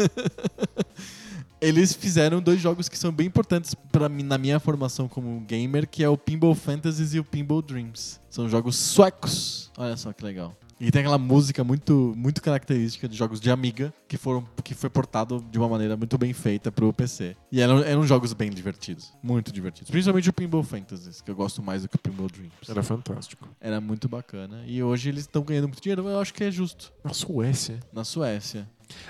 eles 1.61 1.93
fizeram 1.93 2.41
dois 2.41 2.59
jogos 2.59 2.89
que 2.89 2.97
são 2.97 3.11
bem 3.11 3.27
importantes 3.27 3.75
para 3.91 4.09
mim 4.09 4.23
na 4.23 4.37
minha 4.37 4.59
formação 4.59 5.07
como 5.07 5.39
gamer, 5.41 5.87
que 5.87 6.03
é 6.03 6.09
o 6.09 6.17
Pinball 6.17 6.55
Fantasies 6.55 7.13
e 7.13 7.19
o 7.19 7.23
Pinball 7.23 7.61
Dreams. 7.61 8.19
São 8.31 8.49
jogos 8.49 8.75
suecos. 8.75 9.71
Olha 9.77 9.95
só 9.95 10.11
que 10.11 10.23
legal. 10.23 10.57
E 10.79 10.91
tem 10.91 10.99
aquela 11.01 11.17
música 11.17 11.63
muito, 11.63 12.13
muito 12.17 12.41
característica 12.41 13.07
de 13.07 13.15
jogos 13.15 13.39
de 13.39 13.49
Amiga, 13.49 13.93
que, 14.09 14.17
foram, 14.17 14.45
que 14.63 14.73
foi 14.73 14.89
portado 14.89 15.43
de 15.49 15.57
uma 15.57 15.69
maneira 15.69 15.95
muito 15.95 16.17
bem 16.17 16.33
feita 16.33 16.69
pro 16.71 16.91
PC. 16.91 17.35
E 17.49 17.61
eram, 17.61 17.79
eram 17.79 18.05
jogos 18.05 18.33
bem 18.33 18.49
divertidos. 18.51 19.13
Muito 19.23 19.53
divertidos. 19.53 19.89
Principalmente 19.89 20.29
o 20.29 20.33
Pinball 20.33 20.63
Fantasies, 20.63 21.21
que 21.21 21.31
eu 21.31 21.35
gosto 21.35 21.63
mais 21.63 21.83
do 21.83 21.87
que 21.89 21.95
o 21.95 21.99
Pinball 21.99 22.27
Dreams. 22.27 22.51
Era 22.69 22.83
fantástico. 22.83 23.47
Era 23.61 23.79
muito 23.79 24.09
bacana. 24.09 24.63
E 24.65 24.83
hoje 24.83 25.07
eles 25.09 25.21
estão 25.21 25.43
ganhando 25.43 25.67
muito 25.69 25.81
dinheiro, 25.81 26.07
eu 26.09 26.19
acho 26.19 26.33
que 26.33 26.43
é 26.43 26.51
justo. 26.51 26.91
Na 27.03 27.13
Suécia. 27.13 27.79
Na 27.93 28.03
Suécia. 28.03 28.67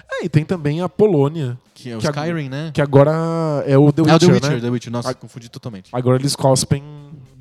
Ah, 0.09 0.23
e 0.23 0.29
tem 0.29 0.45
também 0.45 0.81
a 0.81 0.87
Polônia, 0.87 1.59
Que 1.73 1.89
é 1.89 1.97
o 1.97 1.99
Que 1.99 2.07
Skyrim, 2.07 2.47
né? 2.47 2.71
que 2.73 2.81
agora 2.81 3.11
é 3.65 3.77
o 3.77 3.91
The 3.91 4.03
é 4.03 4.13
Witcher, 4.13 4.15
o 4.15 4.19
The 4.19 4.33
Witcher, 4.33 4.51
né? 4.53 4.59
The 4.61 4.69
Witcher. 4.69 4.91
Nossa, 4.93 5.09
A- 5.09 5.13
confundi 5.13 5.49
totalmente. 5.49 5.89
Agora 5.91 6.17
eles 6.17 6.35
cospem 6.35 6.81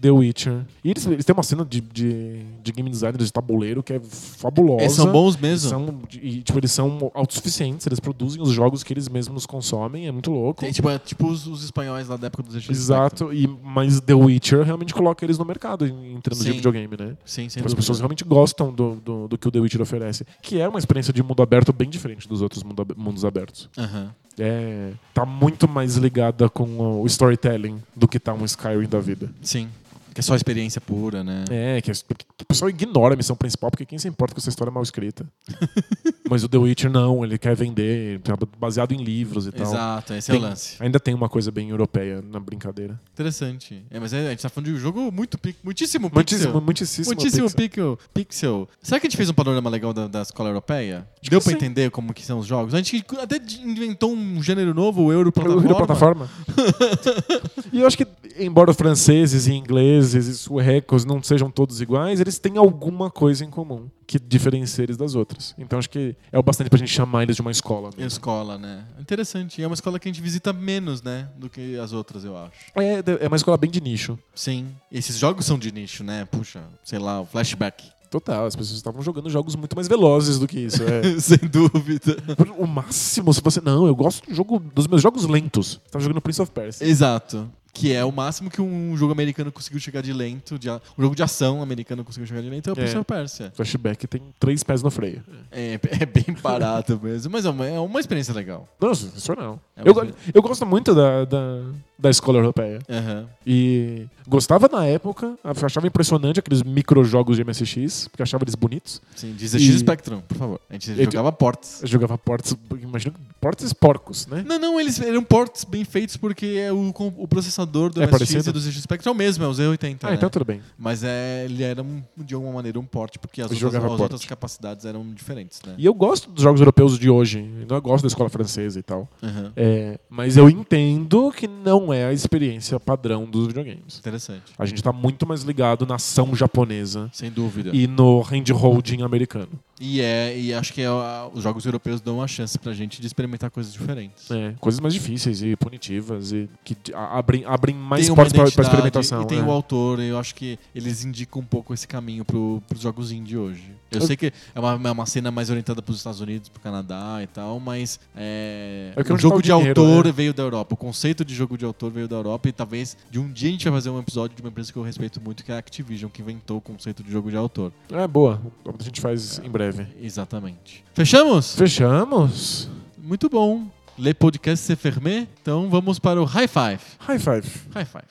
The 0.04 0.10
Witcher. 0.10 0.66
E 0.84 0.90
eles, 0.90 1.06
eles 1.06 1.24
têm 1.24 1.32
uma 1.32 1.42
cena 1.42 1.64
de, 1.64 1.80
de, 1.80 2.44
de 2.62 2.72
game 2.72 2.90
designers 2.90 3.24
de 3.24 3.32
tabuleiro 3.32 3.82
que 3.82 3.94
é 3.94 4.00
fabulosa. 4.00 4.82
Eles 4.82 4.92
são 4.92 5.10
bons 5.10 5.34
mesmo. 5.34 5.70
são, 5.70 6.00
e, 6.12 6.42
tipo, 6.42 6.58
eles 6.58 6.72
são 6.72 7.10
autossuficientes, 7.14 7.86
eles 7.86 7.98
produzem 7.98 8.42
os 8.42 8.50
jogos 8.50 8.82
que 8.82 8.92
eles 8.92 9.08
mesmos 9.08 9.46
consomem, 9.46 10.06
é 10.06 10.12
muito 10.12 10.30
louco. 10.30 10.60
Tem, 10.60 10.70
tipo, 10.70 10.90
é 10.90 10.98
tipo 10.98 11.26
os, 11.26 11.46
os 11.46 11.64
espanhóis 11.64 12.08
lá 12.08 12.18
da 12.18 12.26
época 12.26 12.42
dos 12.42 12.52
Spectrum. 12.52 12.74
Exato, 12.74 13.32
e, 13.32 13.46
mas 13.46 13.98
The 13.98 14.12
Witcher 14.12 14.62
realmente 14.62 14.92
coloca 14.92 15.24
eles 15.24 15.38
no 15.38 15.44
mercado 15.46 15.86
termos 16.20 16.42
Sim. 16.42 16.50
de 16.50 16.56
videogame, 16.56 16.96
né? 16.98 17.16
Sim, 17.24 17.48
sem 17.48 17.62
Tipo, 17.62 17.66
as 17.68 17.74
pessoas 17.74 17.98
realmente 17.98 18.24
gostam 18.24 18.70
do, 18.70 18.96
do, 18.96 19.28
do 19.28 19.38
que 19.38 19.48
o 19.48 19.50
The 19.50 19.60
Witcher 19.60 19.80
oferece. 19.80 20.26
Que 20.42 20.60
é 20.60 20.68
uma 20.68 20.78
experiência 20.78 21.14
de 21.14 21.22
mundo 21.22 21.42
aberto 21.42 21.72
bem 21.72 21.88
diferente 21.88 22.28
dos 22.28 22.42
outros 22.42 22.62
mundo 22.62 22.86
mundos 22.94 23.24
abertos. 23.24 23.70
Aham. 23.78 24.10
É, 24.38 24.92
tá 25.12 25.24
muito 25.24 25.68
mais 25.68 25.96
ligada 25.96 26.48
com 26.48 27.00
o 27.00 27.06
storytelling 27.06 27.80
do 27.94 28.08
que 28.08 28.18
tá 28.18 28.34
um 28.34 28.44
Skyrim 28.44 28.88
da 28.88 28.98
vida. 28.98 29.30
Sim. 29.40 29.68
Que 30.14 30.20
é 30.20 30.22
só 30.22 30.36
experiência 30.36 30.80
pura, 30.80 31.24
né? 31.24 31.44
É, 31.50 31.80
que, 31.82 31.90
que 31.92 32.42
o 32.42 32.46
pessoal 32.46 32.70
ignora 32.70 33.14
a 33.14 33.16
missão 33.16 33.34
principal 33.34 33.68
porque 33.68 33.84
quem 33.84 33.98
se 33.98 34.06
importa 34.06 34.32
com 34.32 34.40
essa 34.40 34.48
história 34.48 34.70
mal 34.70 34.82
escrita. 34.82 35.26
Mas 36.30 36.44
o 36.44 36.48
The 36.48 36.56
Witcher 36.56 36.90
não, 36.90 37.24
ele 37.24 37.36
quer 37.36 37.56
vender, 37.56 38.20
baseado 38.58 38.92
em 38.92 39.02
livros 39.02 39.46
e 39.46 39.52
tal. 39.52 39.66
Exato, 39.66 40.14
esse 40.14 40.30
é 40.30 40.34
Tem- 40.34 40.40
o 40.40 40.46
lance. 40.46 40.76
Ainda 40.80 41.00
tem 41.00 41.12
uma 41.12 41.28
coisa 41.28 41.50
bem 41.50 41.70
europeia 41.70 42.22
na 42.22 42.38
brincadeira. 42.38 42.98
Interessante. 43.12 43.84
É, 43.90 43.98
mas 43.98 44.12
é, 44.12 44.28
a 44.28 44.30
gente 44.30 44.42
tá 44.42 44.48
falando 44.48 44.68
de 44.68 44.74
um 44.74 44.78
jogo 44.78 45.10
muito 45.10 45.38
muitíssimo 45.62 46.08
pixel. 46.08 46.14
Muitíssimo, 46.14 46.60
muitíssimo. 46.60 47.06
Muitíssimo 47.06 47.50
pixel. 47.50 47.98
pixel. 48.14 48.68
Será 48.80 49.00
que 49.00 49.06
a 49.06 49.10
gente 49.10 49.16
fez 49.16 49.28
um 49.28 49.34
panorama 49.34 49.68
legal 49.68 49.92
da, 49.92 50.06
da 50.06 50.22
escola 50.22 50.48
europeia? 50.48 51.06
Deu 51.28 51.40
que 51.40 51.44
pra 51.44 51.50
sim. 51.50 51.56
entender 51.56 51.90
como 51.90 52.14
que 52.14 52.24
são 52.24 52.38
os 52.38 52.46
jogos? 52.46 52.72
A 52.72 52.76
gente 52.76 53.04
até 53.20 53.40
inventou 53.62 54.12
um 54.12 54.40
gênero 54.42 54.72
novo, 54.72 55.02
o 55.02 55.12
Euro 55.12 55.32
Plataforma. 55.32 55.74
Plataforma. 55.74 56.30
plataforma. 56.46 57.64
e 57.72 57.80
eu 57.80 57.86
acho 57.86 57.96
que, 57.96 58.06
embora 58.38 58.72
franceses 58.72 59.46
e 59.46 59.52
ingleses 59.52 60.03
e 60.12 60.34
suecos 60.34 61.04
não 61.04 61.22
sejam 61.22 61.50
todos 61.50 61.80
iguais, 61.80 62.20
eles 62.20 62.38
têm 62.38 62.58
alguma 62.58 63.10
coisa 63.10 63.44
em 63.44 63.50
comum 63.50 63.88
que 64.06 64.18
diferencia 64.18 64.82
eles 64.82 64.96
das 64.96 65.14
outras. 65.14 65.54
Então 65.56 65.78
acho 65.78 65.88
que 65.88 66.14
é 66.30 66.38
o 66.38 66.42
bastante 66.42 66.68
pra 66.68 66.78
gente 66.78 66.90
chamar 66.92 67.22
eles 67.22 67.36
de 67.36 67.42
uma 67.42 67.50
escola. 67.50 67.88
mesmo. 67.96 68.06
Escola, 68.06 68.58
né? 68.58 68.84
Interessante. 69.00 69.60
E 69.60 69.64
é 69.64 69.66
uma 69.66 69.74
escola 69.74 69.98
que 69.98 70.08
a 70.08 70.12
gente 70.12 70.20
visita 70.20 70.52
menos, 70.52 71.00
né? 71.02 71.28
Do 71.38 71.48
que 71.48 71.78
as 71.78 71.92
outras, 71.92 72.24
eu 72.24 72.36
acho. 72.36 72.52
É, 72.74 73.02
é 73.24 73.26
uma 73.28 73.36
escola 73.36 73.56
bem 73.56 73.70
de 73.70 73.80
nicho. 73.80 74.18
Sim. 74.34 74.66
Esses 74.92 75.16
jogos 75.16 75.46
são 75.46 75.58
de 75.58 75.72
nicho, 75.72 76.04
né? 76.04 76.26
Puxa, 76.26 76.64
sei 76.84 76.98
lá, 76.98 77.20
o 77.20 77.24
flashback. 77.24 77.94
Total, 78.10 78.46
as 78.46 78.54
pessoas 78.54 78.76
estavam 78.76 79.02
jogando 79.02 79.28
jogos 79.28 79.56
muito 79.56 79.74
mais 79.74 79.88
velozes 79.88 80.38
do 80.38 80.46
que 80.46 80.60
isso. 80.60 80.82
é. 80.84 81.02
Sem 81.18 81.38
dúvida. 81.50 82.16
o 82.56 82.66
máximo, 82.66 83.34
se 83.34 83.40
você. 83.40 83.60
Não, 83.60 83.86
eu 83.86 83.96
gosto 83.96 84.24
do 84.28 84.32
jogo, 84.32 84.60
dos 84.72 84.86
meus 84.86 85.02
jogos 85.02 85.24
lentos. 85.24 85.80
Tava 85.90 86.02
jogando 86.04 86.20
Prince 86.20 86.40
of 86.40 86.52
Persia. 86.52 86.86
Exato. 86.86 87.50
Que 87.76 87.92
é 87.92 88.04
o 88.04 88.12
máximo 88.12 88.48
que 88.48 88.62
um 88.62 88.96
jogo 88.96 89.10
americano 89.12 89.50
conseguiu 89.50 89.80
chegar 89.80 90.00
de 90.00 90.12
lento. 90.12 90.56
De, 90.58 90.70
a- 90.70 90.80
um 90.96 91.02
jogo 91.02 91.14
de 91.16 91.22
ação 91.24 91.60
americano 91.60 92.04
conseguiu 92.04 92.26
chegar 92.28 92.40
de 92.40 92.48
lento 92.48 92.70
é 92.70 92.72
o 92.72 92.74
É. 92.74 92.76
Prince 92.76 92.96
of 92.96 93.04
Persia. 93.04 93.52
Flashback 93.54 94.06
tem 94.06 94.22
três 94.38 94.62
pés 94.62 94.80
no 94.80 94.90
freio. 94.92 95.22
É, 95.50 95.74
é 96.00 96.06
bem 96.06 96.32
parado 96.40 97.00
mesmo, 97.02 97.32
mas 97.32 97.44
é 97.44 97.50
uma, 97.50 97.66
é 97.66 97.78
uma 97.80 97.98
experiência 97.98 98.32
legal. 98.32 98.68
Nossa, 98.80 99.06
sensacional. 99.06 99.60
É 99.76 99.82
eu, 99.88 99.94
eu 100.32 100.40
gosto 100.40 100.64
muito 100.64 100.94
da, 100.94 101.24
da, 101.24 101.62
da 101.98 102.10
escola 102.10 102.38
europeia. 102.38 102.80
Aham. 102.88 103.26
E 103.46 104.06
gostava 104.26 104.68
na 104.70 104.84
época, 104.86 105.36
achava 105.44 105.86
impressionante 105.86 106.40
aqueles 106.40 106.62
microjogos 106.62 107.36
de 107.36 107.44
MSX, 107.44 108.08
porque 108.08 108.22
achava 108.22 108.44
eles 108.44 108.54
bonitos. 108.54 109.00
Sim, 109.14 109.34
diz 109.36 109.50
ZX 109.52 109.62
E- 109.62 109.78
Spectrum, 109.78 110.20
por 110.20 110.36
favor. 110.36 110.60
A 110.68 110.72
gente 110.74 110.90
Eu- 110.90 111.04
jogava 111.04 111.30
ports. 111.32 111.82
Eu 111.82 111.88
jogava 111.88 112.18
ports, 112.18 112.56
imagina, 112.82 113.14
ports 113.40 113.72
porcos, 113.72 114.26
né? 114.26 114.42
Não, 114.46 114.58
não, 114.58 114.80
eles 114.80 115.00
eram 115.00 115.22
ports 115.22 115.64
bem 115.64 115.84
feitos 115.84 116.16
porque 116.16 116.46
é 116.58 116.72
o, 116.72 116.92
o 117.18 117.28
processador 117.28 117.90
do 117.90 118.00
É 118.02 118.06
MSX 118.06 118.10
parecido? 118.10 118.50
e 118.50 118.52
do 118.52 118.60
ZX 118.60 118.82
Spectrum 118.82 119.10
é 119.12 119.14
o 119.14 119.16
mesmo, 119.16 119.44
é 119.44 119.48
o 119.48 119.52
Z80. 119.52 119.98
Ah, 120.02 120.10
né? 120.10 120.16
então 120.16 120.30
tudo 120.30 120.44
bem. 120.44 120.60
Mas 120.78 121.04
é, 121.04 121.44
ele 121.44 121.62
era 121.62 121.82
um- 121.82 122.02
de 122.16 122.34
alguma 122.34 122.52
maneira 122.54 122.78
um 122.80 122.84
port, 122.84 123.18
porque 123.18 123.40
as, 123.42 123.50
outras, 123.52 123.74
as 123.74 124.00
outras 124.00 124.24
capacidades 124.24 124.84
eram 124.84 125.06
diferentes, 125.12 125.60
né? 125.66 125.74
E 125.78 125.84
eu 125.84 125.94
gosto 125.94 126.30
dos 126.30 126.42
jogos 126.42 126.60
europeus 126.60 126.98
de 126.98 127.08
hoje, 127.10 127.44
eu 127.68 127.80
gosto 127.82 128.02
da 128.04 128.08
escola 128.08 128.28
francesa 128.28 128.78
e 128.78 128.82
tal. 128.82 129.08
Aham. 129.22 129.52
É, 129.56 129.98
mas 130.08 130.36
eu 130.36 130.48
entendo 130.50 131.30
que 131.30 131.46
não 131.46 131.83
não 131.84 131.92
é 131.92 132.06
a 132.06 132.12
experiência 132.12 132.80
padrão 132.80 133.26
dos 133.26 133.46
videogames. 133.48 133.98
Interessante. 133.98 134.42
A 134.58 134.64
gente 134.64 134.82
tá 134.82 134.92
muito 134.92 135.26
mais 135.26 135.42
ligado 135.42 135.86
na 135.86 135.96
ação 135.96 136.34
japonesa 136.34 137.10
Sem 137.12 137.30
dúvida. 137.30 137.70
e 137.72 137.86
no 137.86 138.20
hand-holding 138.22 139.02
americano. 139.02 139.48
E 139.80 140.00
é, 140.00 140.38
e 140.38 140.54
acho 140.54 140.72
que 140.72 140.80
é, 140.80 140.88
os 141.32 141.42
jogos 141.42 141.64
europeus 141.66 142.00
dão 142.00 142.18
uma 142.18 142.28
chance 142.28 142.56
pra 142.58 142.72
gente 142.72 143.00
de 143.00 143.06
experimentar 143.06 143.50
coisas 143.50 143.72
diferentes. 143.72 144.30
É, 144.30 144.54
coisas 144.60 144.80
mais 144.80 144.94
difíceis 144.94 145.42
e 145.42 145.56
punitivas 145.56 146.32
e 146.32 146.48
que 146.62 146.76
abrem, 146.94 147.44
abrem 147.44 147.74
mais 147.74 148.08
portas 148.08 148.32
pra, 148.32 148.50
pra 148.50 148.62
experimentação. 148.64 149.22
E 149.22 149.26
tem 149.26 149.40
é. 149.40 149.42
o 149.42 149.50
autor, 149.50 149.98
e 149.98 150.08
eu 150.08 150.18
acho 150.18 150.34
que 150.34 150.58
eles 150.74 151.04
indicam 151.04 151.42
um 151.42 151.44
pouco 151.44 151.74
esse 151.74 151.88
caminho 151.88 152.24
pro, 152.24 152.62
pros 152.68 152.80
jogos 152.82 153.10
indie 153.10 153.36
hoje. 153.36 153.64
Eu, 153.90 154.00
Eu- 154.00 154.06
sei 154.06 154.16
que 154.16 154.32
é 154.54 154.60
uma, 154.60 154.88
é 154.88 154.92
uma 154.92 155.06
cena 155.06 155.30
mais 155.30 155.50
orientada 155.50 155.82
pros 155.82 155.98
Estados 155.98 156.20
Unidos, 156.20 156.48
pro 156.48 156.60
Canadá 156.60 157.18
e 157.22 157.26
tal, 157.26 157.58
mas 157.58 157.98
é, 158.16 158.92
É 158.94 159.02
que 159.02 159.12
o 159.12 159.18
jogo 159.18 159.34
tá 159.34 159.38
o 159.38 159.42
de 159.42 159.48
dinheiro, 159.48 159.80
autor 159.80 160.04
né? 160.06 160.12
veio 160.12 160.32
da 160.32 160.42
Europa. 160.42 160.74
O 160.74 160.76
conceito 160.76 161.24
de 161.24 161.34
jogo 161.34 161.58
de 161.58 161.64
autor 161.64 161.90
veio 161.90 162.06
da 162.06 162.16
Europa 162.16 162.48
e 162.48 162.52
talvez 162.52 162.96
de 163.10 163.18
um 163.18 163.30
dia 163.30 163.48
a 163.48 163.52
gente 163.52 163.64
vai 163.64 163.72
fazer 163.72 163.90
um 163.90 163.98
episódio 163.98 164.36
de 164.36 164.42
uma 164.42 164.50
empresa 164.50 164.72
que 164.72 164.78
eu 164.78 164.82
respeito 164.82 165.20
muito, 165.20 165.44
que 165.44 165.50
é 165.50 165.56
a 165.56 165.58
Activision, 165.58 166.10
que 166.10 166.22
inventou 166.22 166.58
o 166.58 166.60
conceito 166.60 167.02
de 167.02 167.10
jogo 167.10 167.28
de 167.30 167.36
autor. 167.36 167.72
É 167.90 168.06
boa. 168.06 168.40
A 168.66 168.82
gente 168.82 169.00
faz 169.00 169.40
em 169.40 169.50
breve. 169.50 169.63
Exatamente. 170.00 170.84
Fechamos? 170.94 171.54
Fechamos. 171.54 172.68
Muito 172.98 173.28
bom. 173.28 173.66
Le 173.96 174.12
podcast 174.12 174.64
se 174.64 174.74
fermé. 174.74 175.28
Então 175.40 175.70
vamos 175.70 175.98
para 175.98 176.20
o 176.20 176.24
high 176.24 176.48
five. 176.48 176.80
High 177.00 177.18
five. 177.18 177.48
High 177.74 177.84
five. 177.84 178.04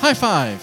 High 0.00 0.14
five. 0.14 0.58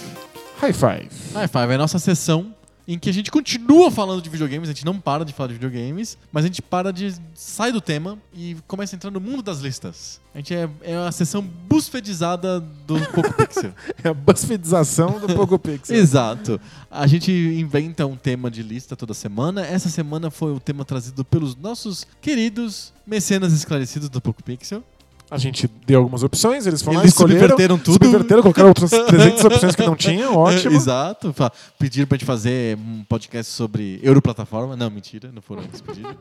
High 0.60 0.74
five. 0.74 1.10
High 1.34 1.48
five 1.48 1.72
é 1.72 1.76
a 1.76 1.78
nossa 1.78 1.98
sessão 2.00 2.54
em 2.88 2.98
que 2.98 3.10
a 3.10 3.14
gente 3.14 3.32
continua 3.32 3.92
falando 3.92 4.22
de 4.22 4.30
videogames, 4.30 4.70
a 4.70 4.74
gente 4.74 4.86
não 4.86 5.00
para 5.00 5.24
de 5.24 5.34
falar 5.34 5.48
de 5.48 5.54
videogames, 5.54 6.18
mas 6.32 6.44
a 6.44 6.48
gente 6.48 6.62
para 6.62 6.92
de 6.92 7.14
sai 7.34 7.72
do 7.72 7.80
tema 7.80 8.18
e 8.34 8.58
começa 8.68 8.96
a 8.96 8.98
entrar 8.98 9.12
no 9.12 9.20
mundo 9.20 9.42
das 9.42 9.60
listas. 9.60 10.20
A 10.34 10.38
gente 10.38 10.54
é, 10.54 10.70
é 10.82 10.98
uma 10.98 11.12
sessão 11.12 11.42
buffetizada 11.42 12.60
do 12.60 13.00
Poco 13.14 13.34
Pixel. 13.34 13.74
É 14.04 14.10
a 14.10 14.14
BuzzFeedização 14.14 15.20
do 15.20 15.34
Poco 15.36 15.60
Pixel. 15.60 15.96
Exato. 15.96 16.60
A 16.90 17.06
gente 17.06 17.32
inventa 17.32 18.06
um 18.06 18.16
tema 18.16 18.50
de 18.50 18.64
lista 18.64 18.96
toda 18.96 19.14
semana. 19.14 19.66
Essa 19.66 19.90
semana 19.90 20.32
foi 20.32 20.54
o 20.54 20.60
tema 20.60 20.86
trazido 20.86 21.24
pelos 21.26 21.56
nossos 21.56 22.08
queridos 22.22 22.94
mecenas 23.06 23.54
esclarecidos 23.54 24.10
do 24.10 24.22
Poco 24.22 24.42
Pixel. 24.42 24.84
A 25.32 25.38
gente 25.38 25.66
deu 25.88 26.00
algumas 26.00 26.24
opções, 26.24 26.68
eles 26.68 26.82
foram 26.82 26.98
lá, 26.98 27.04
Eles 27.04 27.14
escolheram. 27.14 27.40
subverteram 27.42 27.78
tudo. 27.80 27.94
Subverteram, 27.94 28.42
colocaram 28.42 28.68
outras 28.68 28.90
300 28.92 29.46
opções 29.46 29.76
que 29.78 29.82
não 29.86 29.96
tinham, 29.96 30.36
ótimo. 30.36 30.76
Exato. 30.76 31.34
Pediram 31.80 32.06
pra 32.06 32.18
gente 32.18 32.26
fazer 32.26 32.78
um 32.78 33.06
podcast 33.06 33.50
sobre 33.52 33.98
Europlataforma. 34.04 34.76
Não, 34.76 34.90
mentira, 34.90 35.32
não 35.34 35.42
foram 35.42 35.64
eles 35.64 35.80
pediram. 35.80 36.14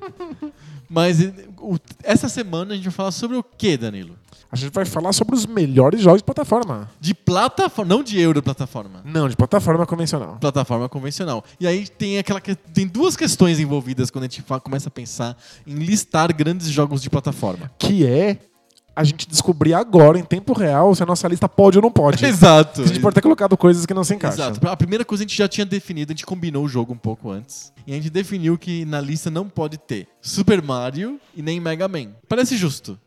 Mas 0.89 1.19
o- 1.59 1.77
essa 2.05 2.29
semana 2.29 2.73
a 2.73 2.77
gente 2.77 2.85
vai 2.85 2.93
falar 2.93 3.11
sobre 3.11 3.37
o 3.37 3.43
que, 3.43 3.77
Danilo? 3.77 4.15
A 4.53 4.57
gente 4.57 4.73
vai 4.73 4.85
falar 4.85 5.13
sobre 5.13 5.35
os 5.37 5.47
melhores 5.47 6.01
jogos 6.01 6.21
de 6.21 6.25
plataforma. 6.25 6.91
De 7.01 7.15
plataforma, 7.15 7.89
não 7.95 8.03
de 8.03 8.21
Europlataforma. 8.21 9.01
Não, 9.05 9.29
de 9.29 9.37
plataforma 9.37 9.87
convencional. 9.87 10.39
plataforma 10.41 10.89
convencional. 10.89 11.45
E 11.61 11.67
aí 11.69 11.87
tem 11.89 12.19
aquela 12.19 12.41
que- 12.41 12.57
tem 12.57 12.87
duas 12.87 13.17
questões 13.17 13.61
envolvidas 13.61 14.11
quando 14.11 14.25
a 14.25 14.27
gente 14.27 14.43
fa- 14.43 14.59
começa 14.59 14.89
a 14.89 14.91
pensar 14.91 15.37
em 15.67 15.75
listar 15.75 16.35
grandes 16.35 16.69
jogos 16.69 17.01
de 17.01 17.09
plataforma. 17.09 17.71
Que 17.79 18.05
é 18.05 18.39
a 19.01 19.05
gente 19.05 19.27
descobrir 19.27 19.73
agora, 19.73 20.19
em 20.19 20.23
tempo 20.23 20.53
real, 20.53 20.95
se 20.95 21.03
a 21.03 21.07
nossa 21.07 21.27
lista 21.27 21.49
pode 21.49 21.79
ou 21.79 21.83
não 21.83 21.91
pode. 21.91 22.23
Exato. 22.27 22.83
A 22.83 22.87
gente 22.87 23.01
pode 23.01 23.15
ter 23.15 23.23
colocado 23.23 23.57
coisas 23.57 23.87
que 23.87 23.95
não 23.95 24.05
se 24.05 24.15
encaixam. 24.15 24.51
Exato. 24.51 24.69
A 24.69 24.77
primeira 24.77 25.05
coisa 25.05 25.25
a 25.25 25.27
gente 25.27 25.37
já 25.37 25.49
tinha 25.49 25.65
definido, 25.65 26.13
a 26.13 26.15
gente 26.15 26.27
combinou 26.27 26.65
o 26.65 26.69
jogo 26.69 26.93
um 26.93 26.99
pouco 26.99 27.31
antes. 27.31 27.73
E 27.87 27.93
a 27.93 27.97
gente 27.97 28.11
definiu 28.11 28.59
que 28.59 28.85
na 28.85 29.01
lista 29.01 29.31
não 29.31 29.49
pode 29.49 29.79
ter 29.79 30.07
Super 30.21 30.63
Mario 30.63 31.19
e 31.35 31.41
nem 31.41 31.59
Mega 31.59 31.89
Man. 31.89 32.09
Parece 32.29 32.57
justo. 32.57 32.99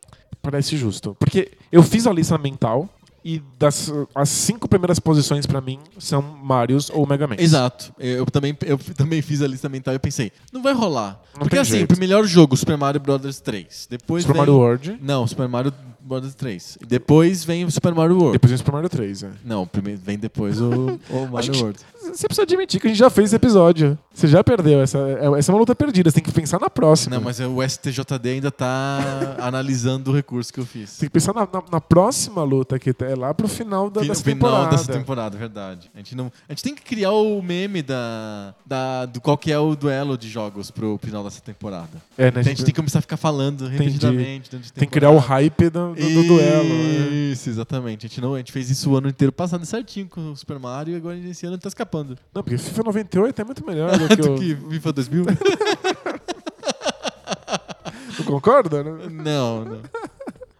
Parece 0.42 0.76
justo. 0.76 1.16
Porque 1.20 1.52
eu 1.72 1.84
fiz 1.84 2.08
a 2.08 2.12
lista 2.12 2.38
mental 2.38 2.90
e 3.24 3.42
das 3.58 3.92
as 4.14 4.30
cinco 4.30 4.68
primeiras 4.68 5.00
posições 5.00 5.46
pra 5.46 5.62
mim 5.62 5.80
são 5.98 6.22
Marios 6.22 6.90
ou 6.90 7.08
Mega 7.08 7.28
Man. 7.28 7.36
Exato. 7.38 7.94
Eu, 7.98 8.26
também, 8.26 8.58
eu 8.66 8.78
também 8.78 9.22
fiz 9.22 9.42
a 9.42 9.48
lista 9.48 9.70
mental 9.70 9.94
e 9.94 10.00
pensei, 10.00 10.32
não 10.52 10.62
vai 10.62 10.74
rolar. 10.74 11.22
Não 11.34 11.42
Porque 11.42 11.58
assim, 11.58 11.78
jeito. 11.78 11.96
o 11.96 12.00
melhor 12.00 12.26
jogo, 12.26 12.58
Super 12.58 12.78
Mario 12.78 13.00
Bros 13.00 13.40
3. 13.40 13.88
Depois 13.90 14.24
Super 14.24 14.34
vem... 14.34 14.40
Mario 14.42 14.56
World. 14.56 15.00
Não, 15.02 15.26
Super 15.26 15.48
Mario 15.48 15.74
Bros 16.04 16.36
3. 16.36 16.78
E 16.82 16.86
depois 16.86 17.44
vem 17.44 17.64
o 17.66 17.72
Super 17.72 17.94
Mario 17.94 18.16
World. 18.18 18.34
Depois 18.34 18.52
vem 18.52 18.58
Super 18.58 18.72
Mario 18.74 18.90
3. 18.90 19.24
É. 19.24 19.30
Não, 19.46 19.66
primeiro 19.66 20.02
vem 20.04 20.18
depois 20.18 20.60
o, 20.60 21.00
o 21.10 21.28
Mario 21.32 21.52
que- 21.52 21.62
World. 21.62 21.80
Você 22.04 22.28
precisa 22.28 22.44
admitir 22.44 22.82
que 22.82 22.88
a 22.88 22.90
gente 22.90 23.00
já 23.00 23.10
fez 23.10 23.28
esse 23.30 23.36
episódio. 23.38 23.98
Você 24.14 24.28
já 24.28 24.44
perdeu. 24.44 24.82
Essa, 24.82 24.98
é- 24.98 25.40
essa 25.40 25.52
é 25.52 25.54
uma 25.54 25.60
luta 25.60 25.74
perdida. 25.74 26.10
Você 26.12 26.16
tem 26.16 26.24
que 26.24 26.32
pensar 26.32 26.60
na 26.60 26.70
próxima. 26.70 27.16
Não, 27.16 27.24
mas 27.24 27.40
o 27.40 27.62
STJD 27.68 28.30
ainda 28.30 28.52
tá 28.52 29.00
analisando 29.40 30.12
o 30.12 30.14
recurso 30.14 30.52
que 30.54 30.60
eu 30.60 30.66
fiz. 30.66 30.98
Tem 30.98 31.08
que 31.08 31.14
pensar 31.14 31.34
na, 31.34 31.42
na- 31.52 31.64
na 31.72 31.82
próxima 31.82 32.44
luta, 32.44 32.78
que 32.78 32.90
é 32.90 33.16
lá 33.16 33.34
pro 33.34 33.48
final 33.48 33.90
da, 33.90 34.02
dessa 34.02 34.22
final 34.22 34.50
temporada. 34.52 34.76
dessa 34.76 34.92
temporada, 34.92 35.38
verdade. 35.38 35.90
A 35.94 35.98
gente, 36.00 36.16
não, 36.16 36.32
a 36.48 36.52
gente 36.52 36.64
tem 36.64 36.76
que 36.76 36.82
criar 36.84 37.12
o 37.14 37.42
meme 37.42 37.82
da, 37.82 38.54
da, 38.66 39.06
do 39.06 39.22
qual 39.22 39.38
que 39.38 39.52
é 39.52 39.58
o 39.58 39.74
duelo 39.76 40.18
de 40.18 40.28
jogos 40.30 40.70
pro 40.70 41.00
final 41.02 41.24
dessa 41.24 41.42
temporada. 41.42 41.90
É, 42.18 42.24
né? 42.26 42.30
Então 42.32 42.42
a 42.42 42.44
gente 42.44 42.58
tem 42.66 42.74
que 42.74 42.80
começar 42.80 43.00
a 43.00 43.02
ficar 43.02 43.18
falando 43.18 43.66
repetidamente. 43.68 44.50
tem 44.50 44.88
que 44.88 44.94
criar 44.94 45.10
o 45.12 45.18
hype 45.18 45.70
do, 45.94 46.02
do- 46.02 46.14
do 46.22 46.28
duelo. 46.28 46.70
né? 46.70 47.10
Isso, 47.32 47.50
exatamente. 47.50 48.06
A 48.06 48.10
gente, 48.10 48.22
não, 48.22 48.34
a 48.36 48.38
gente 48.38 48.52
fez 48.52 48.70
isso 48.70 48.90
o 48.92 48.98
ano 48.98 49.10
inteiro 49.10 49.32
passado 49.32 49.66
certinho 49.66 50.08
com 50.08 50.32
o 50.32 50.36
Super 50.36 50.60
Mario 50.60 50.94
e 50.94 50.98
agora 50.98 51.18
esse 51.18 51.46
ano 51.46 51.58
tá 51.58 51.68
escapando. 51.68 52.18
Não, 52.34 52.44
porque 52.44 52.58
FIFA 52.58 52.84
98 52.84 53.42
é 53.42 53.46
muito 53.46 53.66
melhor 53.66 53.92
do 53.98 54.08
que 54.08 54.16
Do 54.16 54.34
o... 54.34 54.40
que 54.40 54.56
FIFA 54.56 54.94
2000? 54.94 55.26
Tu 58.16 58.24
concorda, 58.26 58.84
né? 58.84 58.92
não, 59.10 59.66
não. 59.66 59.82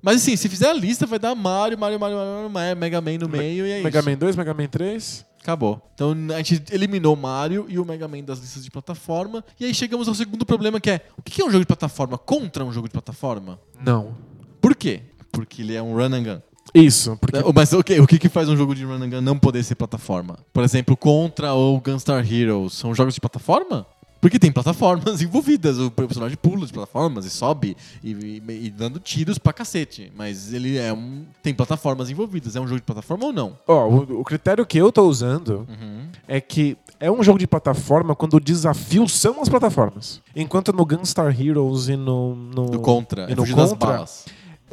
Mas 0.02 0.18
assim, 0.18 0.36
se 0.36 0.50
fizer 0.50 0.70
a 0.70 0.74
lista, 0.74 1.06
vai 1.06 1.20
dar 1.20 1.34
Mario, 1.36 1.78
Mario, 1.78 2.00
Mario, 2.00 2.18
Mario, 2.18 2.50
Mario 2.50 2.78
Mega 2.78 3.00
Man 3.00 3.18
no 3.20 3.30
meio 3.30 3.66
e 3.66 3.72
é 3.72 3.82
Mega 3.84 4.00
isso. 4.00 4.10
Man 4.10 4.16
2, 4.18 4.36
Mega 4.36 4.54
Man 4.54 4.68
3. 4.68 5.26
Acabou. 5.42 5.82
Então 5.94 6.16
a 6.34 6.38
gente 6.42 6.64
eliminou 6.72 7.14
o 7.14 7.18
Mario 7.18 7.66
e 7.70 7.78
o 7.78 7.86
Mega 7.86 8.08
Man 8.08 8.22
das 8.24 8.40
listas 8.40 8.64
de 8.64 8.72
plataforma. 8.72 9.44
E 9.60 9.66
aí 9.66 9.74
chegamos 9.74 10.08
ao 10.08 10.16
segundo 10.16 10.46
problema 10.46 10.80
que 10.82 10.90
é: 10.90 11.06
o 11.18 11.22
que 11.22 11.42
é 11.42 11.46
um 11.46 11.50
jogo 11.52 11.60
de 11.62 11.68
plataforma 11.68 12.18
contra 12.18 12.66
um 12.66 12.72
jogo 12.72 12.88
de 12.88 12.92
plataforma? 12.94 13.60
Não. 13.86 14.16
Por 14.60 14.76
quê? 14.76 15.02
Porque 15.34 15.62
ele 15.62 15.76
é 15.76 15.82
um 15.82 15.94
run 15.96 16.14
and 16.14 16.24
gun. 16.24 16.40
Isso, 16.74 17.18
porque 17.20 17.38
Mas 17.54 17.74
ok, 17.74 18.00
o 18.00 18.08
que, 18.08 18.18
que 18.18 18.30
faz 18.30 18.48
um 18.48 18.56
jogo 18.56 18.74
de 18.74 18.86
run 18.86 18.94
and 19.04 19.10
gun 19.10 19.22
não 19.22 19.38
poder 19.38 19.62
ser 19.64 19.76
plataforma? 19.76 20.40
Por 20.54 20.64
exemplo, 20.64 20.96
Contra 20.96 21.54
ou 21.54 21.80
Gunstar 21.82 22.26
Heroes 22.26 22.74
são 22.74 22.96
jogos 22.96 23.14
de 23.14 23.20
plataforma? 23.20 23.86
Porque 24.22 24.40
tem 24.40 24.50
plataformas 24.54 25.20
envolvidas. 25.22 25.78
O 25.78 25.92
personagem 25.92 26.38
pula 26.42 26.66
de 26.66 26.72
plataformas 26.72 27.26
e 27.26 27.30
sobe 27.30 27.76
e, 28.02 28.12
e- 28.12 28.66
e 28.68 28.70
dando 28.70 28.98
tiros 28.98 29.38
pra 29.38 29.52
cacete. 29.52 30.10
Mas 30.16 30.54
ele 30.54 30.78
é 30.78 30.94
um. 30.94 31.26
Tem 31.44 31.54
plataformas 31.54 32.10
envolvidas. 32.10 32.56
É 32.56 32.62
um 32.62 32.66
jogo 32.66 32.78
de 32.80 32.86
plataforma 32.86 33.26
ou 33.26 33.34
não? 33.34 33.58
ó, 33.68 33.86
o, 33.86 34.22
o 34.22 34.24
critério 34.24 34.66
que 34.66 34.78
eu 34.78 34.94
tô 34.94 35.04
usando 35.04 35.68
Uhum. 35.68 36.08
é 36.26 36.40
que 36.40 36.78
é 37.02 37.12
um 37.12 37.22
jogo 37.22 37.38
de 37.38 37.46
plataforma 37.46 38.16
quando 38.16 38.36
o 38.36 38.40
desafio 38.40 39.10
são 39.10 39.42
as 39.42 39.50
plataformas. 39.50 40.22
Enquanto 40.34 40.72
no 40.72 40.86
Gunstar 40.86 41.38
Heroes 41.40 41.90
e 41.90 41.98
no. 41.98 42.34
no 42.34 42.66
Do 42.70 42.80
Contra. 42.80 43.24
E 43.30 43.34
É 43.34 43.36
no 43.36 43.46
das 43.46 43.52
Contra, 43.54 43.90
balas. 43.90 44.26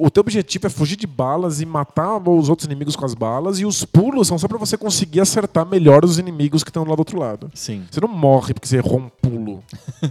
O 0.02 0.10
teu 0.10 0.22
objetivo 0.22 0.66
é 0.66 0.70
fugir 0.70 0.96
de 0.96 1.06
balas 1.06 1.60
e 1.60 1.66
matar 1.66 2.16
os 2.16 2.48
outros 2.48 2.64
inimigos 2.64 2.96
com 2.96 3.04
as 3.04 3.12
balas, 3.12 3.60
e 3.60 3.66
os 3.66 3.84
pulos 3.84 4.28
são 4.28 4.38
só 4.38 4.48
pra 4.48 4.56
você 4.56 4.78
conseguir 4.78 5.20
acertar 5.20 5.66
melhor 5.66 6.06
os 6.06 6.18
inimigos 6.18 6.64
que 6.64 6.70
estão 6.70 6.84
lá 6.84 6.94
do 6.94 7.00
outro 7.00 7.18
lado. 7.18 7.50
Sim. 7.54 7.84
Você 7.90 8.00
não 8.00 8.08
morre 8.08 8.54
porque 8.54 8.66
você 8.66 8.78
errou 8.78 8.98
um 8.98 9.10
pulo. 9.10 9.62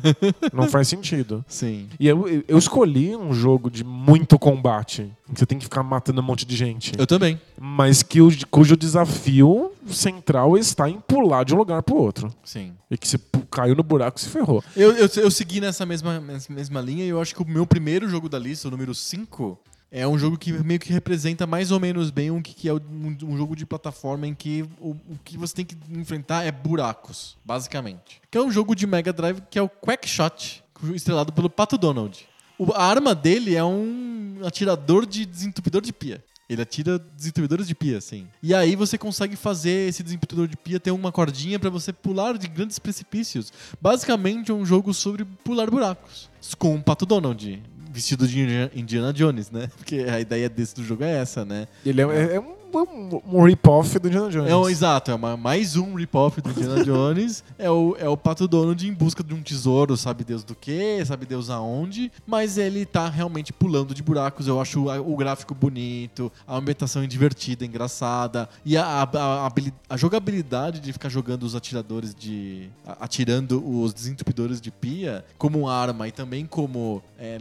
não 0.53 0.67
faz 0.67 0.87
sentido. 0.87 1.43
Sim. 1.47 1.89
E 1.99 2.07
eu, 2.07 2.43
eu 2.47 2.57
escolhi 2.57 3.15
um 3.15 3.33
jogo 3.33 3.71
de 3.71 3.83
muito 3.83 4.37
combate, 4.37 5.11
em 5.27 5.33
que 5.33 5.39
você 5.39 5.45
tem 5.47 5.57
que 5.57 5.65
ficar 5.65 5.81
matando 5.81 6.21
um 6.21 6.23
monte 6.23 6.45
de 6.45 6.55
gente. 6.55 6.93
Eu 6.95 7.07
também. 7.07 7.41
Mas 7.59 8.03
que 8.03 8.21
o, 8.21 8.29
cujo 8.51 8.77
desafio 8.77 9.71
central 9.87 10.55
está 10.55 10.87
em 10.87 10.99
pular 10.99 11.43
de 11.43 11.55
um 11.55 11.57
lugar 11.57 11.81
pro 11.81 11.95
outro. 11.95 12.31
Sim. 12.43 12.73
E 12.91 12.97
que 12.97 13.07
você 13.07 13.17
caiu 13.49 13.75
no 13.75 13.81
buraco 13.81 14.19
e 14.19 14.21
se 14.21 14.29
ferrou. 14.29 14.63
Eu, 14.75 14.91
eu, 14.91 15.09
eu 15.15 15.31
segui 15.31 15.59
nessa 15.59 15.83
mesma, 15.83 16.19
nessa 16.19 16.53
mesma 16.53 16.79
linha 16.79 17.05
e 17.05 17.09
eu 17.09 17.19
acho 17.19 17.33
que 17.33 17.41
o 17.41 17.47
meu 17.47 17.65
primeiro 17.65 18.07
jogo 18.07 18.29
da 18.29 18.37
lista, 18.37 18.67
o 18.67 18.71
número 18.71 18.93
5, 18.93 19.59
é 19.91 20.07
um 20.07 20.17
jogo 20.17 20.37
que 20.37 20.51
meio 20.51 20.79
que 20.79 20.93
representa 20.93 21.47
mais 21.47 21.71
ou 21.71 21.79
menos 21.79 22.11
bem 22.11 22.29
o 22.29 22.41
que 22.41 22.69
é 22.69 22.73
um, 22.73 23.37
jogo 23.37 23.55
de 23.55 23.65
plataforma 23.65 24.27
em 24.27 24.35
que 24.35 24.63
o, 24.79 24.95
que 25.23 25.37
você 25.37 25.55
tem 25.55 25.65
que 25.65 25.75
enfrentar 25.91 26.43
é 26.43 26.51
buracos, 26.51 27.37
basicamente. 27.43 28.21
Que 28.29 28.37
é 28.37 28.41
um 28.41 28.51
jogo 28.51 28.75
de 28.75 28.85
Mega 28.85 29.11
Drive 29.11 29.41
que 29.49 29.57
é 29.57 29.61
o 29.61 29.69
Quackshot, 29.69 30.63
estrelado 30.93 31.33
pelo 31.33 31.49
Pato 31.49 31.77
Donald. 31.77 32.27
A 32.75 32.85
arma 32.85 33.15
dele 33.15 33.55
é 33.55 33.63
um 33.63 34.41
atirador 34.45 35.05
de 35.05 35.25
desentupidor 35.25 35.81
de 35.81 35.93
pia. 35.93 36.23
Ele 36.49 36.63
atira 36.63 36.97
desentupidores 36.97 37.67
de 37.67 37.75
pia, 37.75 37.99
assim. 37.99 38.27
E 38.41 38.55
aí 38.55 38.75
você 38.75 38.97
consegue 38.97 39.35
fazer 39.35 39.87
esse 39.87 40.01
desentupidor 40.01 40.47
de 40.47 40.57
pia 40.57 40.79
ter 40.79 40.89
uma 40.89 41.11
cordinha 41.11 41.59
pra 41.59 41.69
você 41.69 41.93
pular 41.93 42.37
de 42.39 42.47
grandes 42.47 42.79
precipícios. 42.79 43.53
Basicamente 43.79 44.49
é 44.49 44.53
um 44.53 44.65
jogo 44.65 44.91
sobre 44.91 45.23
pular 45.43 45.69
buracos. 45.69 46.27
Com 46.57 46.75
o 46.75 46.81
Pato 46.81 47.05
Donald, 47.05 47.61
vestido 47.91 48.27
de 48.27 48.39
Indiana- 48.39 48.71
Jones, 49.13 49.49
né? 49.51 49.69
Porque 49.77 50.05
a 50.09 50.19
ideia 50.19 50.47
desse 50.49 50.75
do 50.75 50.83
jogo 50.83 51.03
é 51.03 51.11
essa, 51.17 51.43
né? 51.43 51.67
Ele 51.85 52.01
é, 52.01 52.05
é- 52.05 52.35
é 52.35 52.39
um 52.39 52.55
um, 52.77 53.21
um 53.25 53.43
rip-off 53.43 53.97
do 53.99 54.07
Indiana 54.07 54.29
Jones. 54.29 54.49
É 54.51 54.55
um, 54.55 54.69
exato, 54.69 55.11
é 55.11 55.15
uma- 55.15 55.35
mais 55.37 55.75
um 55.75 55.93
rip-off 55.95 56.39
do 56.41 56.49
Indiana 56.51 56.81
Jones. 56.85 57.43
é, 57.57 57.69
o, 57.69 57.95
é 57.99 58.07
o 58.07 58.15
Pato 58.17 58.47
Donald 58.47 58.87
em 58.87 58.93
busca 58.93 59.23
de 59.23 59.33
um 59.33 59.41
tesouro, 59.41 59.95
sabe 59.97 60.23
Deus 60.23 60.43
do 60.43 60.53
que, 60.55 61.03
sabe 61.05 61.25
Deus 61.25 61.49
aonde. 61.49 62.11
Mas 62.27 62.57
ele 62.57 62.85
tá 62.85 63.09
realmente 63.09 63.51
pulando 63.51 63.93
de 63.93 64.03
buracos. 64.03 64.47
Eu 64.47 64.59
acho 64.61 64.89
a- 64.89 64.99
o 65.01 65.15
gráfico 65.15 65.53
bonito, 65.55 66.31
a 66.47 66.55
ambientação 66.57 67.01
é 67.03 67.07
divertida, 67.07 67.65
engraçada. 67.65 68.47
E 68.65 68.77
a, 68.77 68.85
a, 68.85 69.47
a 69.47 69.51
a 69.89 69.97
jogabilidade 69.97 70.79
de 70.79 70.93
ficar 70.93 71.09
jogando 71.09 71.43
os 71.43 71.55
atiradores 71.55 72.13
de. 72.13 72.69
atirando 72.99 73.63
os 73.81 73.93
desentupidores 73.93 74.61
de 74.61 74.71
pia 74.71 75.25
como 75.37 75.67
arma 75.67 76.07
e 76.07 76.11
também 76.11 76.45
como. 76.45 77.01
é, 77.17 77.37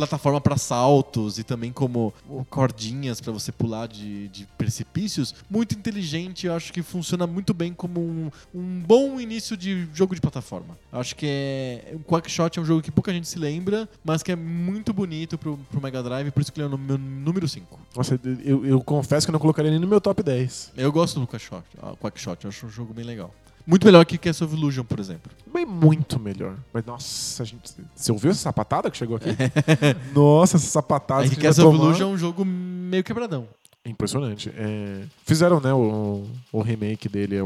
plataforma 0.00 0.40
para 0.40 0.56
saltos 0.56 1.38
e 1.38 1.44
também 1.44 1.72
como 1.72 2.12
cordinhas 2.48 3.20
para 3.20 3.32
você 3.32 3.52
pular 3.52 3.86
de, 3.86 4.28
de 4.28 4.46
precipícios, 4.56 5.34
muito 5.48 5.74
inteligente. 5.74 6.46
Eu 6.46 6.54
acho 6.54 6.72
que 6.72 6.82
funciona 6.82 7.26
muito 7.26 7.52
bem 7.52 7.72
como 7.74 8.00
um, 8.00 8.30
um 8.54 8.80
bom 8.80 9.20
início 9.20 9.56
de 9.56 9.86
jogo 9.92 10.14
de 10.14 10.20
plataforma. 10.20 10.78
Eu 10.92 11.00
acho 11.00 11.14
que 11.14 11.26
é. 11.28 11.94
O 11.94 12.00
Quackshot 12.00 12.58
é 12.58 12.62
um 12.62 12.64
jogo 12.64 12.82
que 12.82 12.90
pouca 12.90 13.12
gente 13.12 13.28
se 13.28 13.38
lembra, 13.38 13.88
mas 14.04 14.22
que 14.22 14.32
é 14.32 14.36
muito 14.36 14.92
bonito 14.92 15.36
pro, 15.36 15.58
pro 15.70 15.82
Mega 15.82 16.02
Drive, 16.02 16.30
por 16.30 16.40
isso 16.40 16.52
que 16.52 16.60
ele 16.60 16.72
é 16.72 16.74
o 16.74 16.78
meu 16.78 16.98
número 16.98 17.46
5. 17.46 17.78
Nossa, 17.94 18.18
eu, 18.44 18.64
eu 18.64 18.80
confesso 18.82 19.26
que 19.26 19.30
eu 19.30 19.34
não 19.34 19.40
colocaria 19.40 19.70
nem 19.70 19.80
no 19.80 19.86
meu 19.86 20.00
top 20.00 20.22
10. 20.22 20.72
Eu 20.76 20.90
gosto 20.90 21.20
do 21.20 21.26
Quackshot, 21.26 21.64
ah, 21.82 21.94
Quackshot, 22.00 22.44
eu 22.44 22.48
acho 22.48 22.66
um 22.66 22.70
jogo 22.70 22.94
bem 22.94 23.04
legal. 23.04 23.32
Muito 23.66 23.84
melhor 23.86 24.04
que 24.04 24.18
Castle 24.18 24.46
of 24.46 24.56
Illusion, 24.56 24.84
por 24.84 24.98
exemplo. 24.98 25.30
Bem, 25.52 25.66
muito 25.66 26.18
melhor. 26.18 26.56
Mas, 26.72 26.84
nossa, 26.84 27.42
a 27.42 27.46
gente, 27.46 27.72
você 27.94 28.12
ouviu 28.12 28.30
essa 28.30 28.40
sapatada 28.40 28.90
que 28.90 28.96
chegou 28.96 29.16
aqui? 29.16 29.30
nossa, 30.14 30.56
essa 30.56 30.66
sapatada 30.66 31.22
Aí 31.22 31.30
que 31.30 31.36
Castle 31.36 31.66
vai 31.70 31.74
of. 31.74 31.84
Illusion 31.84 32.10
é 32.10 32.14
um 32.14 32.18
jogo 32.18 32.44
meio 32.44 33.04
quebradão. 33.04 33.46
É 33.82 33.88
Impressionante. 33.88 34.52
É, 34.54 35.04
fizeram, 35.24 35.58
né, 35.58 35.72
o, 35.72 36.26
o 36.52 36.60
remake 36.60 37.08
dele, 37.08 37.36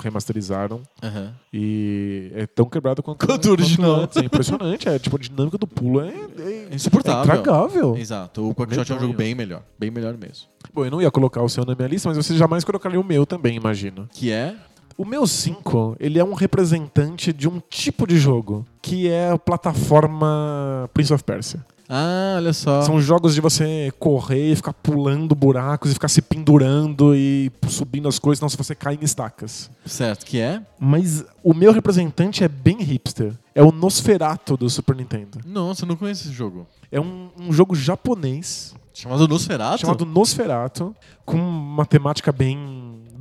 remasterizaram. 0.00 0.80
Aham. 1.02 1.34
E 1.52 2.30
é 2.34 2.46
tão 2.46 2.64
quebrado 2.64 3.02
quanto, 3.02 3.18
Quanto 3.26 3.46
o 3.46 3.52
original. 3.52 4.08
É 4.16 4.20
impressionante. 4.20 4.88
É, 4.88 4.98
tipo, 4.98 5.16
a 5.16 5.18
dinâmica 5.18 5.58
do 5.58 5.66
pulo 5.66 6.00
é, 6.00 6.08
é, 6.08 6.68
É 6.70 6.74
insuportável. 6.74 7.20
é 7.20 7.38
intragável. 7.38 7.96
Exato, 7.96 8.48
o 8.48 8.54
Quackshot 8.54 8.90
é 8.90 8.94
um 8.96 9.00
jogo 9.00 9.12
bem 9.12 9.34
melhor. 9.34 9.62
Bem 9.78 9.90
melhor 9.90 10.16
mesmo. 10.16 10.46
Bom, 10.72 10.84
eu 10.86 10.90
não 10.90 11.02
ia 11.02 11.10
colocar 11.10 11.42
o 11.42 11.48
seu 11.48 11.64
na 11.66 11.74
minha 11.74 11.88
lista, 11.88 12.08
mas 12.08 12.16
você 12.16 12.36
jamais 12.38 12.64
colocaria 12.64 12.98
o 12.98 13.04
meu 13.04 13.26
também, 13.26 13.56
imagino. 13.56 14.08
Que 14.14 14.30
é. 14.30 14.56
O 14.96 15.04
meu 15.04 15.26
5, 15.26 15.96
ele 15.98 16.18
é 16.18 16.24
um 16.24 16.34
representante 16.34 17.32
de 17.32 17.48
um 17.48 17.60
tipo 17.70 18.06
de 18.06 18.18
jogo, 18.18 18.66
que 18.80 19.08
é 19.08 19.30
a 19.30 19.38
plataforma 19.38 20.88
Prince 20.92 21.12
of 21.12 21.24
Persia. 21.24 21.64
Ah, 21.94 22.34
olha 22.36 22.54
só. 22.54 22.80
São 22.82 22.98
jogos 23.00 23.34
de 23.34 23.40
você 23.42 23.92
correr 23.98 24.52
e 24.52 24.56
ficar 24.56 24.72
pulando 24.72 25.34
buracos 25.34 25.90
e 25.90 25.94
ficar 25.94 26.08
se 26.08 26.22
pendurando 26.22 27.14
e 27.14 27.52
subindo 27.68 28.08
as 28.08 28.18
coisas, 28.18 28.40
não 28.40 28.48
se 28.48 28.56
você 28.56 28.74
cai 28.74 28.94
em 28.94 29.04
estacas. 29.04 29.70
Certo, 29.84 30.24
que 30.24 30.40
é? 30.40 30.62
Mas 30.80 31.22
o 31.42 31.52
meu 31.52 31.70
representante 31.70 32.42
é 32.42 32.48
bem 32.48 32.80
hipster. 32.82 33.34
É 33.54 33.62
o 33.62 33.70
Nosferatu 33.70 34.56
do 34.56 34.70
Super 34.70 34.96
Nintendo. 34.96 35.38
Nossa, 35.44 35.84
eu 35.84 35.88
não 35.88 35.96
conheço 35.96 36.22
esse 36.26 36.32
jogo. 36.32 36.66
É 36.90 36.98
um, 36.98 37.28
um 37.38 37.52
jogo 37.52 37.74
japonês 37.74 38.74
Chamado 38.94 39.26
Nosferatu? 39.26 39.78
chamado 39.80 40.04
Nosferatu, 40.04 40.94
com 41.24 41.36
uma 41.36 41.86
temática 41.86 42.30
bem, 42.30 42.58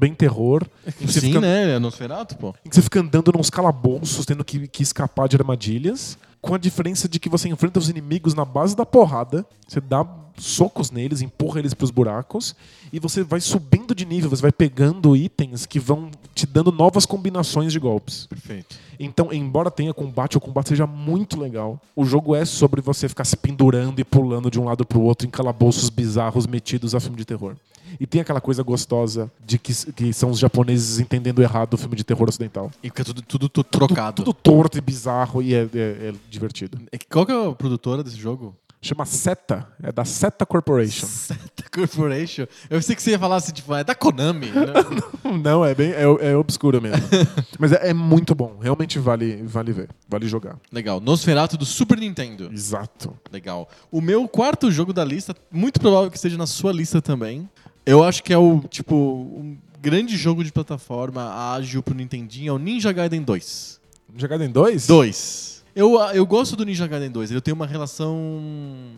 bem 0.01 0.15
terror. 0.15 0.65
em 0.87 0.91
que 0.91 1.05
você 1.13 1.19
Sim, 1.19 1.27
fica- 1.27 1.39
né? 1.41 1.75
É 1.75 1.79
Nosferatu, 1.79 2.35
pô. 2.35 2.55
em 2.65 2.69
que 2.69 2.75
você 2.75 2.81
fica 2.81 2.99
andando 2.99 3.31
nos 3.31 3.51
calabouços, 3.51 4.25
tendo 4.25 4.43
que, 4.43 4.67
que 4.67 4.81
escapar 4.81 5.29
de 5.29 5.35
armadilhas, 5.37 6.17
com 6.41 6.55
a 6.55 6.57
diferença 6.57 7.07
de 7.07 7.19
que 7.19 7.29
você 7.29 7.47
enfrenta 7.47 7.77
os 7.77 7.87
inimigos 7.87 8.33
na 8.33 8.43
base 8.43 8.75
da 8.75 8.83
porrada, 8.83 9.45
você 9.67 9.79
dá 9.79 10.03
socos 10.37 10.91
neles, 10.91 11.21
empurra 11.21 11.59
eles 11.59 11.73
pros 11.73 11.91
buracos, 11.91 12.55
e 12.91 12.99
você 12.99 13.23
vai 13.23 13.39
subindo 13.39 13.93
de 13.95 14.05
nível, 14.05 14.29
você 14.29 14.41
vai 14.41 14.51
pegando 14.51 15.15
itens 15.15 15.65
que 15.65 15.79
vão 15.79 16.09
te 16.33 16.45
dando 16.45 16.71
novas 16.71 17.05
combinações 17.05 17.71
de 17.71 17.79
golpes. 17.79 18.25
Perfeito. 18.27 18.75
Então, 18.99 19.31
embora 19.33 19.71
tenha 19.71 19.93
combate, 19.93 20.37
o 20.37 20.41
combate 20.41 20.69
seja 20.69 20.85
muito 20.85 21.39
legal. 21.39 21.79
O 21.95 22.05
jogo 22.05 22.35
é 22.35 22.45
sobre 22.45 22.81
você 22.81 23.09
ficar 23.09 23.23
se 23.25 23.35
pendurando 23.35 23.99
e 23.99 24.03
pulando 24.03 24.51
de 24.51 24.59
um 24.59 24.65
lado 24.65 24.85
pro 24.85 25.01
outro 25.01 25.27
em 25.27 25.29
calabouços 25.31 25.89
bizarros 25.89 26.45
metidos 26.45 26.93
a 26.93 26.99
filme 26.99 27.17
de 27.17 27.25
terror. 27.25 27.55
E 27.99 28.07
tem 28.07 28.21
aquela 28.21 28.39
coisa 28.39 28.63
gostosa 28.63 29.29
de 29.45 29.57
que, 29.59 29.73
que 29.91 30.13
são 30.13 30.29
os 30.29 30.39
japoneses 30.39 30.99
entendendo 30.99 31.41
errado 31.41 31.73
o 31.73 31.77
filme 31.77 31.95
de 31.95 32.05
terror 32.05 32.29
ocidental. 32.29 32.71
E 32.81 32.87
fica 32.87 33.03
tudo, 33.03 33.21
tudo, 33.21 33.49
to- 33.49 33.63
trocado. 33.65 34.23
Tudo 34.23 34.33
torto 34.33 34.77
e 34.77 34.81
bizarro 34.81 35.41
e 35.41 35.53
é, 35.53 35.63
é- 35.73 36.07
é 36.09 36.13
divertido. 36.29 36.79
É 36.89 36.97
Qual 36.97 37.25
que 37.25 37.33
é 37.33 37.47
a 37.47 37.51
produtora 37.51 38.01
desse 38.01 38.15
jogo? 38.17 38.55
Chama 38.83 39.05
Seta, 39.05 39.67
é 39.83 39.91
da 39.91 40.03
Seta 40.03 40.43
Corporation. 40.43 41.05
Seta 41.07 41.63
Corporation. 41.71 42.47
Eu 42.67 42.79
pensei 42.79 42.95
que 42.95 43.01
você 43.03 43.11
ia 43.11 43.19
falar 43.19 43.35
assim, 43.35 43.51
tipo, 43.51 43.75
é 43.75 43.83
da 43.83 43.93
Konami. 43.93 44.47
né? 44.47 44.65
Não, 45.43 45.63
é 45.63 45.75
bem 45.75 45.91
é, 45.91 46.01
é 46.01 46.35
obscuro 46.35 46.81
mesmo. 46.81 46.97
Mas 47.59 47.73
é, 47.73 47.89
é 47.89 47.93
muito 47.93 48.33
bom, 48.33 48.57
realmente 48.59 48.97
vale, 48.97 49.43
vale 49.43 49.71
ver, 49.71 49.89
vale 50.09 50.27
jogar. 50.27 50.57
Legal. 50.71 50.99
Nosferatu 50.99 51.57
do 51.57 51.65
Super 51.65 51.99
Nintendo. 51.99 52.49
Exato. 52.51 53.15
Legal. 53.31 53.69
O 53.91 54.01
meu 54.01 54.27
quarto 54.27 54.71
jogo 54.71 54.91
da 54.91 55.05
lista, 55.05 55.35
muito 55.51 55.79
provável 55.79 56.09
que 56.09 56.17
esteja 56.17 56.35
na 56.35 56.47
sua 56.47 56.73
lista 56.73 56.99
também. 57.03 57.47
Eu 57.85 58.03
acho 58.03 58.23
que 58.23 58.33
é 58.33 58.37
o, 58.37 58.61
tipo, 58.67 58.95
um 58.95 59.57
grande 59.79 60.17
jogo 60.17 60.43
de 60.43 60.51
plataforma 60.51 61.53
ágil 61.53 61.83
pro 61.83 61.93
Nintendinho, 61.93 62.49
é 62.49 62.53
o 62.53 62.57
Ninja 62.57 62.91
Gaiden 62.91 63.21
2. 63.21 63.79
Ninja 64.11 64.27
Gaiden 64.27 64.49
2? 64.49 64.87
2. 64.87 65.60
Eu, 65.75 65.97
eu 66.13 66.25
gosto 66.25 66.55
do 66.55 66.65
Ninja 66.65 66.85
Gaiden 66.87 67.09
2. 67.11 67.31
Eu 67.31 67.41
tenho 67.41 67.55
uma 67.55 67.67
relação 67.67 68.11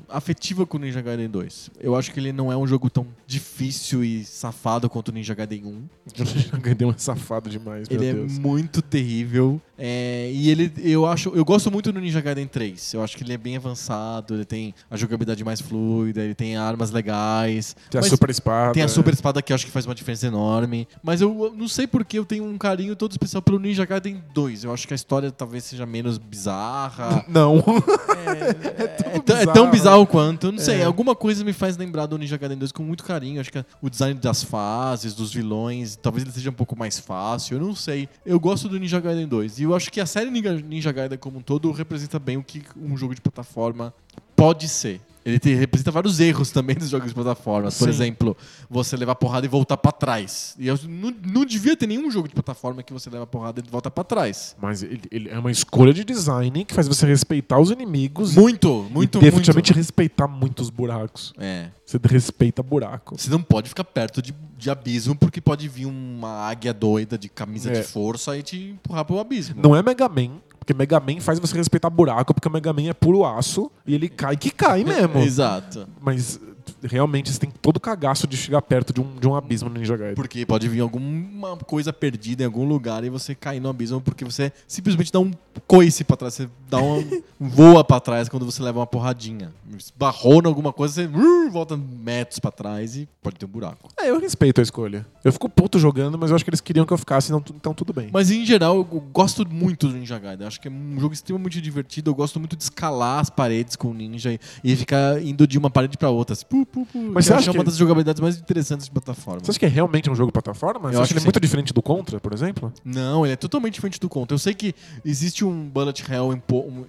afetiva 0.09 0.65
com 0.65 0.77
o 0.77 0.79
Ninja 0.79 1.01
Gaiden 1.01 1.29
2. 1.29 1.71
Eu 1.79 1.95
acho 1.95 2.11
que 2.11 2.19
ele 2.19 2.31
não 2.31 2.51
é 2.51 2.57
um 2.57 2.65
jogo 2.65 2.89
tão 2.89 3.05
difícil 3.27 4.03
e 4.03 4.23
safado 4.25 4.89
quanto 4.89 5.09
o 5.09 5.11
Ninja 5.11 5.33
Gaiden 5.35 5.65
1. 5.65 5.89
Ninja 6.17 6.57
Gaiden 6.57 6.89
é 6.89 6.93
safado 6.97 7.49
demais, 7.49 7.87
meu 7.89 7.99
Ele 7.99 8.09
é 8.09 8.13
Deus. 8.13 8.37
muito 8.39 8.81
terrível. 8.81 9.61
É, 9.77 10.31
e 10.33 10.49
ele, 10.49 10.71
eu 10.83 11.05
acho, 11.05 11.29
eu 11.29 11.43
gosto 11.43 11.69
muito 11.69 11.91
do 11.91 11.99
Ninja 11.99 12.21
Gaiden 12.21 12.47
3. 12.47 12.93
Eu 12.93 13.03
acho 13.03 13.17
que 13.17 13.23
ele 13.23 13.33
é 13.33 13.37
bem 13.37 13.57
avançado, 13.57 14.35
ele 14.35 14.45
tem 14.45 14.73
a 14.89 14.95
jogabilidade 14.95 15.43
mais 15.43 15.59
fluida, 15.59 16.21
ele 16.21 16.35
tem 16.35 16.55
armas 16.55 16.91
legais. 16.91 17.75
Tem 17.89 17.99
a 17.99 18.03
super 18.03 18.29
espada. 18.29 18.73
tem 18.73 18.83
a 18.83 18.87
super 18.87 19.13
espada 19.13 19.41
que 19.41 19.51
eu 19.51 19.55
acho 19.55 19.65
que 19.65 19.71
faz 19.71 19.85
uma 19.85 19.95
diferença 19.95 20.27
enorme. 20.27 20.87
Mas 21.03 21.21
eu 21.21 21.33
eu 21.43 21.53
não 21.55 21.67
sei 21.67 21.87
porque 21.87 22.17
eu 22.17 22.25
tenho 22.25 22.45
um 22.45 22.57
carinho 22.57 22.95
todo 22.95 23.11
especial 23.11 23.41
pelo 23.41 23.59
Ninja 23.59 23.85
Gaiden 23.85 24.23
2. 24.33 24.63
Eu 24.63 24.73
acho 24.73 24.87
que 24.87 24.93
a 24.93 24.95
história 24.95 25.31
talvez 25.31 25.63
seja 25.63 25.85
menos 25.85 26.17
bizarra. 26.17 26.62
Não. 27.27 27.57
É, 27.57 29.15
é 29.15 29.19
tão- 29.19 29.37
é 29.37 29.45
tão 29.45 29.53
bizarro. 29.53 29.71
bizarro 29.71 30.07
quanto. 30.07 30.51
Não 30.51 30.59
sei, 30.59 30.81
É. 30.81 30.83
alguma 30.83 31.15
coisa 31.15 31.43
me 31.43 31.53
faz 31.53 31.77
lembrar 31.77 32.05
do 32.05 32.17
Ninja 32.17 32.37
Gaiden 32.37 32.57
2 32.57 32.71
com 32.71 32.83
muito 32.83 33.03
carinho. 33.03 33.39
Acho 33.41 33.51
que 33.51 33.57
é 33.59 33.65
o 33.81 33.89
design 33.89 34.19
das 34.19 34.43
fases, 34.43 35.13
dos 35.13 35.33
vilões, 35.33 35.95
talvez 35.95 36.23
ele 36.23 36.33
seja 36.33 36.49
um 36.49 36.53
pouco 36.53 36.77
mais 36.77 36.99
fácil. 36.99 37.57
Eu 37.57 37.61
não 37.65 37.75
sei. 37.75 38.07
Eu 38.25 38.39
gosto 38.39 38.67
do 38.69 38.79
Ninja 38.79 38.99
Gaiden 38.99 39.27
2. 39.27 39.59
E 39.59 39.63
eu 39.63 39.75
acho 39.75 39.91
que 39.91 39.99
a 40.01 40.05
série 40.05 40.29
Ninja, 40.29 40.53
Ninja 40.53 40.91
Gaiden 40.91 41.17
como 41.17 41.39
um 41.39 41.41
todo 41.41 41.71
representa 41.71 42.17
bem 42.19 42.37
o 42.37 42.43
que 42.43 42.63
um 42.81 42.95
jogo 42.97 43.13
de 43.15 43.21
plataforma 43.21 43.93
pode 44.35 44.67
ser. 44.69 44.99
Ele 45.25 45.39
te- 45.39 45.53
representa 45.53 45.89
vários 45.91 46.19
erros 46.19 46.51
também 46.51 46.75
dos 46.75 46.89
jogos 46.89 47.07
de 47.09 47.13
plataforma. 47.13 47.71
Por 47.71 47.87
exemplo, 47.89 48.35
você 48.69 48.97
levar 48.97 49.15
porrada 49.15 49.45
e 49.45 49.49
voltar 49.49 49.77
pra 49.77 49.91
trás. 49.91 50.55
E 50.59 50.67
eu 50.67 50.77
não, 50.87 51.13
não 51.25 51.45
devia 51.45 51.77
ter 51.77 51.87
nenhum 51.87 52.11
jogo 52.11 52.27
de 52.27 52.33
plataforma 52.33 52.83
que 52.83 52.91
você 52.91 53.09
leva 53.09 53.25
porrada 53.25 53.61
e 53.65 53.71
volta 53.71 53.89
pra 53.89 54.03
trás. 54.03 54.55
Mas 54.61 54.83
ele, 54.83 55.01
ele 55.11 55.29
é 55.29 55.39
uma 55.39 55.51
escolha 55.51 55.93
de 55.93 56.03
design 56.03 56.65
que 56.65 56.73
faz 56.73 56.87
você 56.87 57.05
respeitar 57.05 57.59
os 57.59 57.71
inimigos 57.71 58.35
Muito, 58.35 58.85
muito, 58.91 59.17
e 59.19 59.21
definitivamente 59.21 59.69
muito. 59.71 59.77
respeitar 59.77 60.27
muitos 60.27 60.69
buracos. 60.69 61.33
É. 61.37 61.69
Você 61.85 61.99
respeita 62.09 62.61
buraco. 62.63 63.15
Você 63.17 63.29
não 63.29 63.41
pode 63.41 63.69
ficar 63.69 63.83
perto 63.83 64.21
de, 64.21 64.33
de 64.57 64.69
abismo 64.69 65.15
porque 65.15 65.39
pode 65.39 65.67
vir 65.67 65.85
uma 65.85 66.47
águia 66.47 66.73
doida 66.73 67.17
de 67.17 67.29
camisa 67.29 67.69
É. 67.69 67.81
de 67.81 67.83
força 67.87 68.37
e 68.37 68.41
te 68.41 68.57
empurrar 68.71 69.05
pro 69.05 69.19
abismo. 69.19 69.55
Não 69.61 69.75
é 69.75 69.81
Mega 69.83 70.09
Man, 70.09 70.37
porque 70.63 70.73
Mega 70.73 70.97
Man 70.97 71.19
faz 71.19 71.39
você 71.39 71.57
respeitar 71.57 71.89
buraco, 71.89 72.33
porque 72.33 72.47
Mega 72.47 72.71
Man 72.71 72.83
é 72.83 72.93
puro 72.93 73.25
aço 73.25 73.69
e 73.85 73.93
ele 73.93 74.07
cai 74.07 74.37
que 74.37 74.49
cai 74.49 74.85
mesmo. 74.85 75.19
Exato. 75.19 75.85
Mas 76.01 76.39
realmente 76.83 77.31
você 77.31 77.39
tem 77.39 77.49
todo 77.49 77.77
o 77.77 77.79
cagaço 77.79 78.27
de 78.27 78.35
chegar 78.37 78.61
perto 78.61 78.93
de 78.93 79.01
um, 79.01 79.15
de 79.15 79.27
um 79.27 79.35
abismo 79.35 79.69
no 79.69 79.79
Ninja 79.79 79.95
Gaiden. 79.97 80.15
Porque 80.15 80.45
pode 80.45 80.67
vir 80.67 80.81
alguma 80.81 81.57
coisa 81.57 81.91
perdida 81.93 82.43
em 82.43 82.45
algum 82.45 82.65
lugar 82.65 83.03
e 83.03 83.09
você 83.09 83.33
cair 83.35 83.59
no 83.59 83.69
abismo 83.69 84.01
porque 84.01 84.23
você 84.25 84.51
simplesmente 84.67 85.11
dá 85.11 85.19
um 85.19 85.31
coice 85.67 86.03
pra 86.03 86.15
trás. 86.17 86.33
Você 86.35 86.49
dá 86.69 86.77
um 86.79 87.21
voa 87.39 87.83
pra 87.83 87.99
trás 87.99 88.29
quando 88.29 88.45
você 88.45 88.61
leva 88.61 88.79
uma 88.79 88.87
porradinha. 88.87 89.51
Esbarrou 89.77 90.41
em 90.41 90.45
alguma 90.47 90.71
coisa, 90.73 90.93
você 90.93 91.07
uh, 91.07 91.51
volta 91.51 91.75
metros 91.77 92.39
pra 92.39 92.51
trás 92.51 92.95
e 92.95 93.07
pode 93.21 93.37
ter 93.37 93.45
um 93.45 93.49
buraco. 93.49 93.89
É, 93.99 94.09
eu 94.09 94.19
respeito 94.19 94.59
a 94.59 94.63
escolha. 94.63 95.05
Eu 95.23 95.31
fico 95.33 95.49
puto 95.49 95.79
jogando, 95.79 96.17
mas 96.17 96.29
eu 96.29 96.35
acho 96.35 96.43
que 96.43 96.49
eles 96.49 96.61
queriam 96.61 96.85
que 96.85 96.93
eu 96.93 96.97
ficasse, 96.97 97.31
então, 97.31 97.43
então 97.55 97.73
tudo 97.73 97.93
bem. 97.93 98.09
Mas 98.11 98.29
em 98.31 98.45
geral, 98.45 98.75
eu 98.77 98.83
gosto 98.83 99.47
muito 99.49 99.87
do 99.87 99.93
Ninja 99.93 100.19
Gaiden. 100.19 100.45
Acho 100.47 100.59
que 100.59 100.67
é 100.67 100.71
um 100.71 100.99
jogo 100.99 101.13
extremamente 101.13 101.59
divertido. 101.61 102.11
Eu 102.11 102.15
gosto 102.15 102.39
muito 102.39 102.55
de 102.55 102.63
escalar 102.63 103.19
as 103.19 103.29
paredes 103.29 103.75
com 103.75 103.89
o 103.89 103.93
ninja 103.93 104.33
e- 104.33 104.39
e 104.63 104.75
ficar 104.75 105.21
indo 105.21 105.47
de 105.47 105.57
uma 105.57 105.69
parede 105.69 105.97
pra 105.97 106.09
outra. 106.09 106.33
Assim, 106.33 106.45
por, 106.73 106.85
por 106.87 106.99
Mas 107.01 107.25
que 107.25 107.27
você 107.27 107.33
acha 107.33 107.39
acho 107.41 107.51
uma 107.51 107.63
que- 107.63 107.69
das 107.69 107.77
jogabilidades 107.77 108.19
mais 108.19 108.37
interessantes 108.37 108.85
de 108.87 108.91
plataforma. 108.91 109.39
Você 109.43 109.51
acha 109.51 109.59
que 109.59 109.65
é 109.65 109.69
realmente 109.69 110.09
um 110.09 110.15
jogo 110.15 110.29
de 110.29 110.33
plataforma? 110.33 110.89
Você 110.89 110.95
Eu 110.97 111.01
acha 111.01 111.01
acho 111.03 111.07
que 111.09 111.13
ele 111.13 111.19
é 111.19 111.21
que 111.21 111.25
muito 111.27 111.39
diferente 111.39 111.73
do 111.73 111.81
Contra, 111.81 112.19
por 112.19 112.33
exemplo? 112.33 112.73
Não, 112.83 113.25
ele 113.25 113.33
é 113.33 113.35
totalmente 113.37 113.75
diferente 113.75 113.99
do 113.99 114.09
Contra. 114.09 114.33
Eu 114.35 114.39
sei 114.39 114.53
que 114.53 114.73
existe 115.05 115.45
um 115.45 115.69
bullet 115.69 116.03
hell 116.11 116.33
em, 116.33 116.41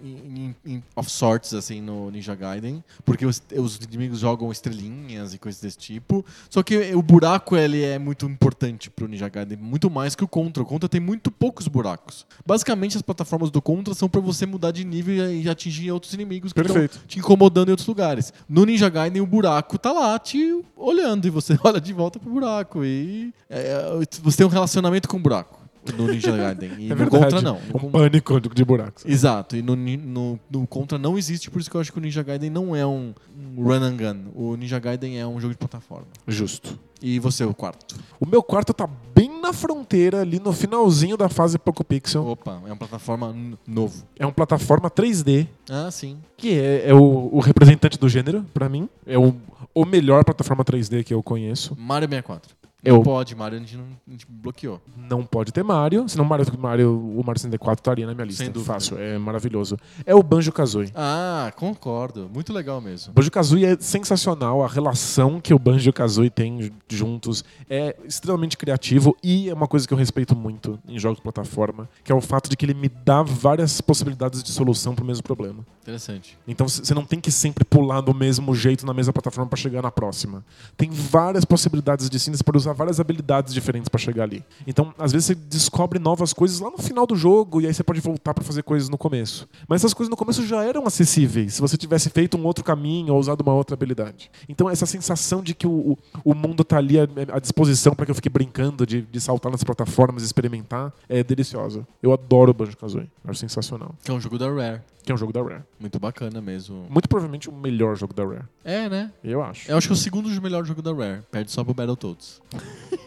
em- 0.02 0.54
em- 0.66 0.82
of 0.96 1.10
sorts, 1.10 1.52
assim, 1.54 1.80
no 1.80 2.10
Ninja 2.10 2.34
Gaiden, 2.34 2.82
porque 3.04 3.26
os, 3.26 3.42
os 3.56 3.76
inimigos 3.76 4.18
jogam 4.20 4.50
estrelinhas 4.50 5.34
e 5.34 5.38
coisas 5.38 5.60
desse 5.60 5.78
tipo. 5.78 6.24
Só 6.48 6.62
que 6.62 6.94
o 6.94 7.02
buraco, 7.02 7.56
ele 7.56 7.82
é 7.82 7.98
muito 7.98 8.26
importante 8.26 8.90
pro 8.90 9.06
Ninja 9.06 9.28
Gaiden, 9.28 9.58
muito 9.58 9.90
mais 9.90 10.14
que 10.14 10.24
o 10.24 10.28
Contra. 10.28 10.62
O 10.62 10.66
Contra 10.66 10.88
tem 10.88 11.00
muito 11.00 11.30
poucos 11.30 11.68
buracos. 11.68 12.26
Basicamente, 12.46 12.96
as 12.96 13.02
plataformas 13.02 13.50
do 13.50 13.60
Contra 13.60 13.94
são 13.94 14.08
pra 14.08 14.20
você 14.20 14.46
mudar 14.46 14.70
de 14.70 14.84
nível 14.84 15.32
e 15.32 15.48
atingir 15.48 15.90
outros 15.90 16.12
inimigos 16.14 16.52
que 16.52 16.60
estão 16.60 16.88
te 17.06 17.18
incomodando 17.18 17.68
em 17.68 17.70
outros 17.72 17.86
lugares. 17.88 18.32
No 18.48 18.64
Ninja 18.64 18.88
Gaiden, 18.88 19.20
o 19.22 19.26
buraco 19.26 19.73
tá 19.78 19.92
lá 19.92 20.18
te 20.18 20.62
olhando 20.76 21.26
e 21.26 21.30
você 21.30 21.58
olha 21.64 21.80
de 21.80 21.92
volta 21.92 22.18
pro 22.18 22.30
buraco. 22.30 22.84
E 22.84 23.32
é, 23.48 23.76
você 24.22 24.38
tem 24.38 24.46
um 24.46 24.50
relacionamento 24.50 25.08
com 25.08 25.16
o 25.16 25.20
buraco 25.20 25.63
no 25.96 26.06
Ninja 26.08 26.36
Gaiden. 26.36 26.72
E 26.78 26.86
é 26.86 26.88
no 26.90 26.96
verdade. 26.96 27.24
Contra, 27.34 27.42
não. 27.42 27.58
Um 27.74 27.90
pânico 27.90 28.40
de 28.40 28.64
buracos. 28.64 29.04
Exato, 29.04 29.56
e 29.56 29.62
no, 29.62 29.76
no, 29.76 30.38
no 30.50 30.66
Contra 30.66 30.98
não 30.98 31.18
existe, 31.18 31.50
por 31.50 31.60
isso 31.60 31.70
que 31.70 31.76
eu 31.76 31.80
acho 31.80 31.92
que 31.92 31.98
o 31.98 32.00
Ninja 32.00 32.22
Gaiden 32.22 32.50
não 32.50 32.74
é 32.74 32.86
um, 32.86 33.14
um 33.36 33.62
run 33.62 33.82
and 33.82 33.96
gun. 33.96 34.20
O 34.34 34.56
Ninja 34.56 34.78
Gaiden 34.78 35.18
é 35.18 35.26
um 35.26 35.40
jogo 35.40 35.52
de 35.52 35.58
plataforma. 35.58 36.06
Justo. 36.26 36.78
E 37.02 37.18
você, 37.18 37.44
o 37.44 37.52
quarto? 37.52 37.96
O 38.18 38.24
meu 38.26 38.42
quarto 38.42 38.72
tá 38.72 38.88
bem 39.14 39.30
na 39.42 39.52
fronteira, 39.52 40.22
ali 40.22 40.40
no 40.40 40.54
finalzinho 40.54 41.18
da 41.18 41.28
fase 41.28 41.58
Poco 41.58 41.84
Pixel. 41.84 42.26
Opa, 42.26 42.62
é 42.64 42.68
uma 42.68 42.76
plataforma 42.76 43.34
novo. 43.66 44.04
É 44.18 44.24
uma 44.24 44.32
plataforma 44.32 44.90
3D, 44.90 45.46
Ah, 45.68 45.90
sim. 45.90 46.16
que 46.36 46.58
é, 46.58 46.88
é 46.88 46.94
o, 46.94 47.28
o 47.30 47.40
representante 47.40 47.98
do 47.98 48.08
gênero, 48.08 48.42
pra 48.54 48.70
mim. 48.70 48.88
É 49.06 49.18
o, 49.18 49.34
o 49.74 49.84
melhor 49.84 50.24
plataforma 50.24 50.64
3D 50.64 51.04
que 51.04 51.12
eu 51.12 51.22
conheço. 51.22 51.76
Mario 51.78 52.08
64. 52.08 52.56
Eu- 52.84 52.96
Não 52.96 53.02
pode, 53.02 53.34
Mario 53.34 53.58
a 53.58 53.60
gente, 53.60 53.76
não, 53.76 53.84
a 54.06 54.10
gente 54.10 54.26
bloqueou. 54.28 54.80
Não 54.96 55.24
pode 55.24 55.52
ter 55.52 55.62
Mario, 55.64 56.08
senão 56.08 56.24
Mario, 56.24 56.46
Mario, 56.58 56.90
o 57.18 57.22
Mario 57.24 57.40
64 57.40 57.80
estaria 57.80 58.06
na 58.06 58.14
minha 58.14 58.26
lista. 58.26 58.44
Sem 58.44 58.52
dúvida. 58.52 58.72
Fácil, 58.72 58.98
é 58.98 59.16
maravilhoso. 59.18 59.78
É 60.04 60.14
o 60.14 60.22
Banjo-Kazooie. 60.22 60.90
Ah, 60.94 61.52
concordo. 61.56 62.28
Muito 62.32 62.52
legal 62.52 62.80
mesmo. 62.80 63.12
Banjo-Kazooie 63.14 63.64
é 63.64 63.76
sensacional, 63.80 64.62
a 64.62 64.68
relação 64.68 65.40
que 65.40 65.54
o 65.54 65.58
Banjo 65.58 65.88
e 65.88 65.90
o 65.90 65.92
Kazooie 65.92 66.30
têm 66.30 66.70
juntos 66.88 67.42
é 67.70 67.96
extremamente 68.04 68.56
criativo 68.56 69.16
e 69.22 69.48
é 69.48 69.54
uma 69.54 69.66
coisa 69.66 69.88
que 69.88 69.94
eu 69.94 69.98
respeito 69.98 70.36
muito 70.36 70.78
em 70.86 70.98
jogos 70.98 71.16
de 71.18 71.22
plataforma, 71.22 71.88
que 72.02 72.12
é 72.12 72.14
o 72.14 72.20
fato 72.20 72.50
de 72.50 72.56
que 72.56 72.66
ele 72.66 72.74
me 72.74 72.88
dá 72.88 73.22
várias 73.22 73.80
possibilidades 73.80 74.42
de 74.42 74.52
solução 74.52 74.94
pro 74.94 75.04
mesmo 75.04 75.22
problema. 75.22 75.64
Interessante. 75.82 76.38
Então 76.46 76.68
você 76.68 76.92
não 76.94 77.04
tem 77.04 77.20
que 77.20 77.30
sempre 77.30 77.64
pular 77.64 78.00
do 78.00 78.14
mesmo 78.14 78.54
jeito 78.54 78.84
na 78.86 78.92
mesma 78.94 79.12
plataforma 79.12 79.48
para 79.48 79.58
chegar 79.58 79.82
na 79.82 79.90
próxima. 79.90 80.44
Tem 80.76 80.90
várias 80.90 81.44
possibilidades 81.44 82.08
distintas 82.10 82.42
para 82.42 82.56
usar 82.56 82.73
várias 82.74 83.00
habilidades 83.00 83.54
diferentes 83.54 83.88
para 83.88 83.98
chegar 83.98 84.24
ali. 84.24 84.44
Então, 84.66 84.92
às 84.98 85.12
vezes 85.12 85.26
você 85.26 85.34
descobre 85.34 85.98
novas 85.98 86.32
coisas 86.32 86.60
lá 86.60 86.70
no 86.70 86.78
final 86.78 87.06
do 87.06 87.16
jogo 87.16 87.60
e 87.60 87.66
aí 87.66 87.72
você 87.74 87.82
pode 87.82 88.00
voltar 88.00 88.34
para 88.34 88.44
fazer 88.44 88.62
coisas 88.62 88.88
no 88.88 88.98
começo. 88.98 89.48
Mas 89.68 89.80
essas 89.80 89.94
coisas 89.94 90.10
no 90.10 90.16
começo 90.16 90.46
já 90.46 90.62
eram 90.64 90.86
acessíveis 90.86 91.54
se 91.54 91.60
você 91.60 91.76
tivesse 91.76 92.10
feito 92.10 92.36
um 92.36 92.44
outro 92.44 92.64
caminho 92.64 93.14
ou 93.14 93.20
usado 93.20 93.40
uma 93.40 93.54
outra 93.54 93.74
habilidade. 93.74 94.30
Então, 94.48 94.68
essa 94.68 94.86
sensação 94.86 95.42
de 95.42 95.54
que 95.54 95.66
o, 95.66 95.92
o- 95.92 95.98
o 96.24 96.34
mundo 96.34 96.64
tá 96.64 96.78
ali 96.78 96.98
à, 96.98 97.06
à 97.32 97.38
disposição 97.38 97.94
para 97.94 98.04
que 98.04 98.10
eu 98.10 98.14
fique 98.14 98.28
brincando 98.28 98.86
de, 98.86 99.02
de 99.02 99.20
saltar 99.20 99.50
nas 99.52 99.62
plataformas 99.64 100.22
e 100.22 100.26
experimentar 100.26 100.92
é 101.08 101.22
deliciosa. 101.22 101.86
Eu 102.02 102.12
adoro 102.12 102.50
o 102.50 102.54
Banjo-Kazooie. 102.54 103.08
Acho 103.24 103.40
sensacional. 103.40 103.94
Que 104.02 104.10
é 104.10 104.14
um 104.14 104.20
jogo 104.20 104.38
da 104.38 104.50
Rare. 104.50 104.80
Que 105.02 105.12
é 105.12 105.14
um 105.14 105.18
jogo 105.18 105.32
da 105.32 105.42
Rare. 105.42 105.62
Muito 105.78 105.98
bacana 105.98 106.40
mesmo. 106.40 106.86
Muito 106.88 107.08
provavelmente 107.08 107.48
o 107.50 107.52
melhor 107.52 107.94
jogo 107.96 108.14
da 108.14 108.24
Rare. 108.24 108.44
É, 108.64 108.88
né? 108.88 109.10
Eu 109.22 109.42
acho. 109.42 109.70
Eu 109.70 109.76
acho 109.76 109.86
que 109.86 109.92
é 109.92 109.96
o 109.96 109.98
segundo 109.98 110.28
melhor 110.40 110.64
jogo 110.64 110.80
da 110.80 110.92
Rare. 110.92 111.20
Perde 111.30 111.50
só 111.50 111.62
pro 111.62 111.74
Battletoads. 111.74 112.40